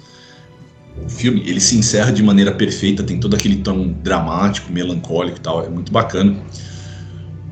O 1.03 1.09
filme 1.09 1.41
ele 1.45 1.59
se 1.59 1.75
encerra 1.75 2.11
de 2.11 2.21
maneira 2.21 2.51
perfeita, 2.51 3.03
tem 3.03 3.19
todo 3.19 3.35
aquele 3.35 3.57
tom 3.57 3.93
dramático, 4.03 4.71
melancólico 4.71 5.37
e 5.37 5.41
tal, 5.41 5.63
é 5.63 5.69
muito 5.69 5.91
bacana. 5.91 6.39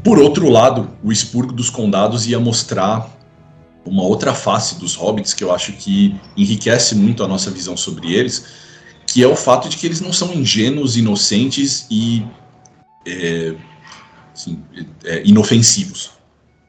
Por 0.03 0.19
outro 0.19 0.49
lado, 0.49 0.89
o 1.03 1.11
expurgo 1.11 1.51
dos 1.51 1.69
condados 1.69 2.27
ia 2.27 2.39
mostrar 2.39 3.17
uma 3.85 4.03
outra 4.03 4.33
face 4.33 4.75
dos 4.79 4.93
hobbits 4.93 5.33
que 5.33 5.43
eu 5.43 5.53
acho 5.53 5.73
que 5.73 6.15
enriquece 6.37 6.95
muito 6.95 7.23
a 7.23 7.27
nossa 7.27 7.49
visão 7.49 7.75
sobre 7.75 8.13
eles, 8.13 8.45
que 9.11 9.23
é 9.23 9.27
o 9.27 9.35
fato 9.35 9.69
de 9.69 9.77
que 9.77 9.85
eles 9.85 10.01
não 10.01 10.13
são 10.13 10.33
ingênuos, 10.33 10.97
inocentes 10.97 11.85
e 11.89 12.25
é, 13.05 13.55
assim, 14.33 14.61
é, 15.03 15.21
inofensivos. 15.25 16.11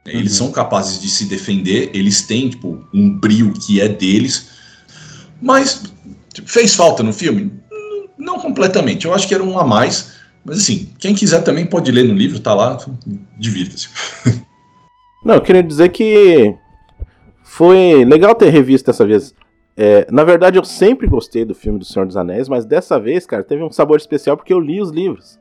É, 0.05 0.17
Eles 0.17 0.33
são 0.33 0.51
capazes 0.51 1.01
de 1.01 1.09
se 1.09 1.27
defender, 1.27 1.91
eles 1.93 2.23
têm 2.23 2.49
tipo, 2.49 2.85
um 2.93 3.19
brio 3.19 3.53
que 3.53 3.81
é 3.81 3.89
deles, 3.89 4.49
mas 5.41 5.83
Fez 6.47 6.75
falta 6.75 7.03
no 7.03 7.13
filme? 7.13 7.53
Não 8.17 8.39
completamente. 8.39 9.07
Eu 9.07 9.15
acho 9.15 9.27
que 9.27 9.35
era 9.35 9.43
um 9.43 9.59
a 9.59 9.65
mais. 9.65 10.13
Mas 10.45 10.59
assim, 10.59 10.91
quem 10.99 11.15
quiser 11.15 11.43
também 11.43 11.67
pode 11.67 11.91
ler 11.91 12.05
no 12.05 12.15
livro, 12.15 12.41
tá 12.41 12.55
lá, 12.55 12.79
divirta-se. 13.39 13.89
Não, 15.25 15.35
eu 15.35 15.43
queria 15.43 15.63
dizer 15.63 15.91
que 15.91 16.55
foi 17.45 18.05
legal 18.07 18.35
ter 18.35 18.49
revisto 18.49 18.87
dessa 18.87 19.05
vez. 19.05 19.35
É, 19.77 20.07
na 20.11 20.25
verdade, 20.25 20.59
eu 20.59 20.65
sempre 20.65 21.07
gostei 21.07 21.45
do 21.45 21.55
filme 21.55 21.79
do 21.79 21.85
Senhor 21.85 22.07
dos 22.07 22.17
Anéis, 22.17 22.49
mas 22.49 22.65
dessa 22.65 22.99
vez, 22.99 23.27
cara, 23.27 23.43
teve 23.43 23.63
um 23.63 23.71
sabor 23.71 23.97
especial 23.97 24.37
porque 24.37 24.53
eu 24.53 24.61
li 24.61 24.81
os 24.81 24.91
livros. 24.91 25.39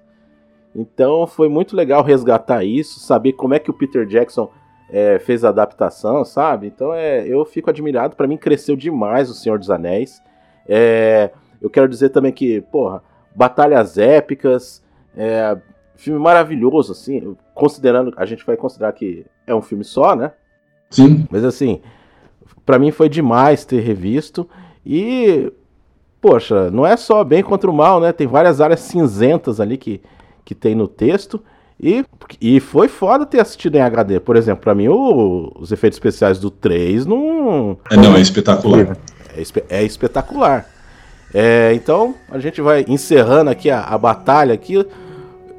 Então 0.76 1.26
foi 1.26 1.50
muito 1.50 1.76
legal 1.76 2.04
resgatar 2.04 2.64
isso, 2.64 3.00
saber 3.00 3.34
como 3.34 3.54
é 3.54 3.60
que 3.60 3.72
o 3.72 3.74
Peter 3.74 4.06
Jackson 4.06 4.52
é, 4.90 5.20
fez 5.20 5.44
a 5.44 5.50
adaptação, 5.50 6.24
sabe? 6.24 6.68
Então 6.68 6.94
é, 6.94 7.28
eu 7.28 7.44
fico 7.46 7.70
admirado. 7.70 8.16
Para 8.16 8.28
mim 8.28 8.38
cresceu 8.38 8.76
demais 8.76 9.30
o 9.30 9.34
Senhor 9.34 9.58
dos 9.58 9.70
Anéis. 9.70 10.22
É, 10.68 11.32
eu 11.62 11.70
quero 11.70 11.88
dizer 11.88 12.10
também 12.10 12.32
que, 12.32 12.62
porra, 12.62 13.04
batalhas 13.36 13.98
épicas, 13.98 14.84
é, 15.18 15.58
filme 15.96 16.20
maravilhoso, 16.20 16.92
assim, 16.92 17.36
considerando, 17.54 18.14
a 18.16 18.26
gente 18.26 18.46
vai 18.46 18.56
considerar 18.56 18.94
que 18.94 19.26
é 19.46 19.54
um 19.54 19.62
filme 19.62 19.84
só, 19.84 20.16
né? 20.16 20.32
Sim. 20.90 21.28
Mas 21.30 21.44
assim, 21.44 21.82
para 22.70 22.78
mim 22.78 22.92
foi 22.92 23.10
demais 23.10 23.66
ter 23.66 23.80
revisto 23.80 24.48
e, 24.86 25.52
poxa, 26.22 26.70
não 26.70 26.86
é 26.86 26.96
só 26.96 27.24
bem 27.24 27.42
contra 27.42 27.68
o 27.68 27.74
mal, 27.74 28.00
né? 28.00 28.12
Tem 28.12 28.28
várias 28.28 28.62
áreas 28.62 28.82
cinzentas 28.82 29.60
ali 29.60 29.76
que, 29.76 30.00
que 30.46 30.54
tem 30.54 30.76
no 30.76 30.88
texto. 30.88 31.42
E, 31.82 32.06
e 32.40 32.60
foi 32.60 32.88
foda 32.88 33.26
ter 33.26 33.40
assistido 33.40 33.74
em 33.74 33.82
HD. 33.82 34.20
Por 34.20 34.36
exemplo, 34.36 34.62
para 34.62 34.76
mim, 34.76 34.88
o, 34.88 35.52
os 35.56 35.72
efeitos 35.72 35.98
especiais 35.98 36.38
do 36.38 36.52
3 36.52 37.08
não. 37.08 37.76
É, 37.90 37.98
não, 37.98 38.16
é 38.16 38.22
espetacular. 38.22 38.96
É, 39.36 39.80
é 39.80 39.84
espetacular. 39.84 40.70
É, 41.34 41.72
então, 41.74 42.14
a 42.30 42.38
gente 42.38 42.62
vai 42.62 42.86
encerrando 42.88 43.50
aqui 43.50 43.72
a, 43.72 43.82
a 43.82 43.98
batalha 43.98 44.54
aqui. 44.54 44.86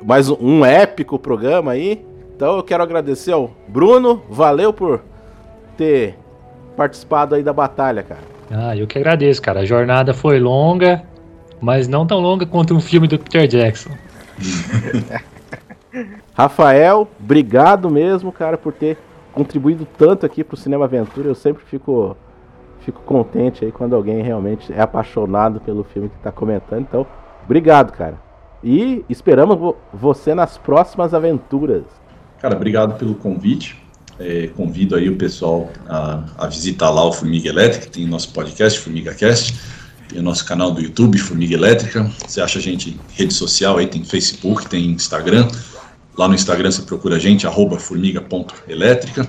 Mais 0.05 0.31
um, 0.31 0.37
um, 0.41 0.65
épico 0.65 1.19
programa 1.19 1.73
aí. 1.73 2.07
Então 2.37 2.57
eu 2.57 2.63
quero 2.63 2.85
agradecer 2.85 3.33
ao 3.33 3.51
Bruno. 3.67 4.23
Valeu 4.31 4.73
por 4.73 5.03
ter 5.77 6.20
participado 6.81 7.35
aí 7.35 7.43
da 7.43 7.53
batalha, 7.53 8.03
cara. 8.03 8.23
Ah, 8.51 8.75
eu 8.75 8.87
que 8.87 8.99
agradeço, 8.99 9.43
cara. 9.43 9.61
A 9.61 9.65
jornada 9.67 10.15
foi 10.15 10.41
longa, 10.41 11.03
mas 11.61 11.87
não 11.87 12.07
tão 12.07 12.19
longa 12.19 12.47
quanto 12.47 12.75
um 12.75 12.81
filme 12.81 13.07
do 13.07 13.19
Peter 13.19 13.47
Jackson. 13.47 13.91
Rafael, 16.33 17.07
obrigado 17.21 17.91
mesmo, 17.91 18.33
cara, 18.33 18.57
por 18.57 18.73
ter 18.73 18.97
contribuído 19.31 19.87
tanto 19.99 20.25
aqui 20.25 20.43
pro 20.43 20.57
Cinema 20.57 20.87
Aventura. 20.87 21.29
Eu 21.29 21.35
sempre 21.35 21.63
fico, 21.67 22.17
fico 22.79 23.03
contente 23.03 23.63
aí 23.63 23.71
quando 23.71 23.95
alguém 23.95 24.23
realmente 24.23 24.73
é 24.73 24.81
apaixonado 24.81 25.61
pelo 25.61 25.85
filme 25.85 26.09
que 26.09 26.19
tá 26.21 26.33
comentando. 26.33 26.81
Então, 26.81 27.07
obrigado, 27.45 27.93
cara. 27.93 28.15
E 28.65 29.05
esperamos 29.07 29.59
vo 29.59 29.77
você 29.93 30.35
nas 30.35 30.57
próximas 30.57 31.13
aventuras. 31.13 31.85
Cara, 32.39 32.57
obrigado 32.57 32.99
pelo 32.99 33.15
convite. 33.17 33.90
É, 34.21 34.49
convido 34.49 34.95
aí 34.95 35.09
o 35.09 35.17
pessoal 35.17 35.73
a, 35.89 36.23
a, 36.37 36.47
visitar 36.47 36.91
lá 36.91 37.03
o 37.07 37.13
Formiga 37.13 37.49
Elétrica, 37.49 37.87
tem 37.87 38.07
nosso 38.07 38.29
podcast, 38.33 38.79
Formiga 38.79 39.15
Cast, 39.15 39.55
o 40.15 40.21
nosso 40.21 40.45
canal 40.45 40.71
do 40.71 40.83
YouTube, 40.83 41.19
Formiga 41.19 41.55
Elétrica. 41.55 42.11
Você 42.27 42.39
acha 42.43 42.59
a 42.59 42.63
gente 42.63 42.91
em 42.91 43.01
rede 43.15 43.33
social 43.33 43.79
aí, 43.79 43.87
tem 43.87 44.05
Facebook, 44.05 44.69
tem 44.69 44.91
Instagram. 44.91 45.49
Lá 46.19 46.29
no 46.29 46.35
Instagram 46.35 46.71
você 46.71 46.83
procura 46.83 47.17
a 47.17 47.19
gente, 47.19 47.47
arroba 47.47 47.79
formiga.elétrica. 47.79 49.27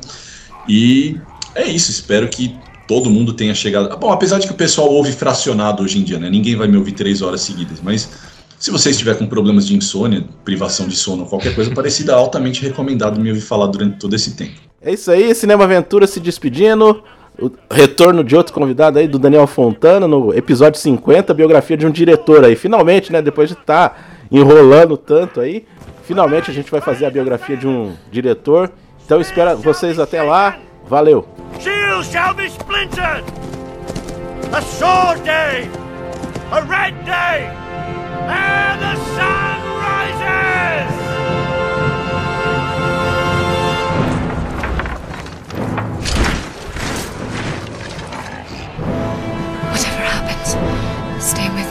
E 0.67 1.17
é 1.55 1.65
isso, 1.67 1.89
espero 1.89 2.27
que 2.27 2.53
todo 2.85 3.09
mundo 3.09 3.31
tenha 3.31 3.55
chegado. 3.55 3.97
Bom, 3.97 4.11
apesar 4.11 4.39
de 4.39 4.47
que 4.47 4.51
o 4.51 4.57
pessoal 4.57 4.91
ouve 4.91 5.13
fracionado 5.13 5.83
hoje 5.83 5.99
em 5.99 6.03
dia, 6.03 6.19
né? 6.19 6.29
Ninguém 6.29 6.57
vai 6.57 6.67
me 6.67 6.75
ouvir 6.75 6.91
três 6.91 7.21
horas 7.21 7.39
seguidas, 7.39 7.79
mas 7.81 8.09
se 8.59 8.69
você 8.69 8.89
estiver 8.89 9.17
com 9.17 9.25
problemas 9.25 9.65
de 9.65 9.73
insônia, 9.73 10.25
privação 10.43 10.85
de 10.85 10.97
sono, 10.97 11.25
qualquer 11.25 11.55
coisa 11.55 11.73
parecida, 11.73 12.13
altamente 12.15 12.61
recomendado 12.61 13.21
me 13.21 13.29
ouvir 13.29 13.41
falar 13.41 13.67
durante 13.67 13.97
todo 13.97 14.13
esse 14.13 14.35
tempo. 14.35 14.70
É 14.83 14.91
isso 14.91 15.11
aí, 15.11 15.33
Cinema 15.35 15.65
Aventura 15.65 16.07
se 16.07 16.19
despedindo. 16.19 17.03
O 17.39 17.51
retorno 17.71 18.23
de 18.23 18.35
outro 18.35 18.51
convidado 18.51 18.97
aí, 18.97 19.07
do 19.07 19.19
Daniel 19.19 19.45
Fontana, 19.45 20.07
no 20.07 20.33
episódio 20.33 20.79
50, 20.79 21.33
biografia 21.35 21.77
de 21.77 21.85
um 21.85 21.91
diretor 21.91 22.43
aí. 22.43 22.55
Finalmente, 22.55 23.11
né? 23.11 23.21
Depois 23.21 23.49
de 23.49 23.55
estar 23.55 23.89
tá 23.89 23.95
enrolando 24.31 24.97
tanto 24.97 25.39
aí, 25.39 25.65
finalmente 26.03 26.49
a 26.49 26.53
gente 26.53 26.71
vai 26.71 26.81
fazer 26.81 27.05
a 27.05 27.11
biografia 27.11 27.55
de 27.55 27.67
um 27.67 27.93
diretor. 28.11 28.71
Então 29.05 29.21
espero 29.21 29.57
vocês 29.57 29.99
até 29.99 30.23
lá. 30.23 30.57
Valeu! 30.87 31.27
Shield 31.59 32.05
shall 32.05 32.33
be 32.33 32.47
splintered! 32.47 33.23
A 34.51 34.61
sword 34.61 35.21
day! 35.21 35.69
A 36.51 36.59
red 36.59 36.93
day! 37.05 37.47
And 38.27 38.79
the 38.79 38.95
sun! 39.15 39.41
Stay 51.19 51.49
with 51.51 51.65
me. 51.65 51.70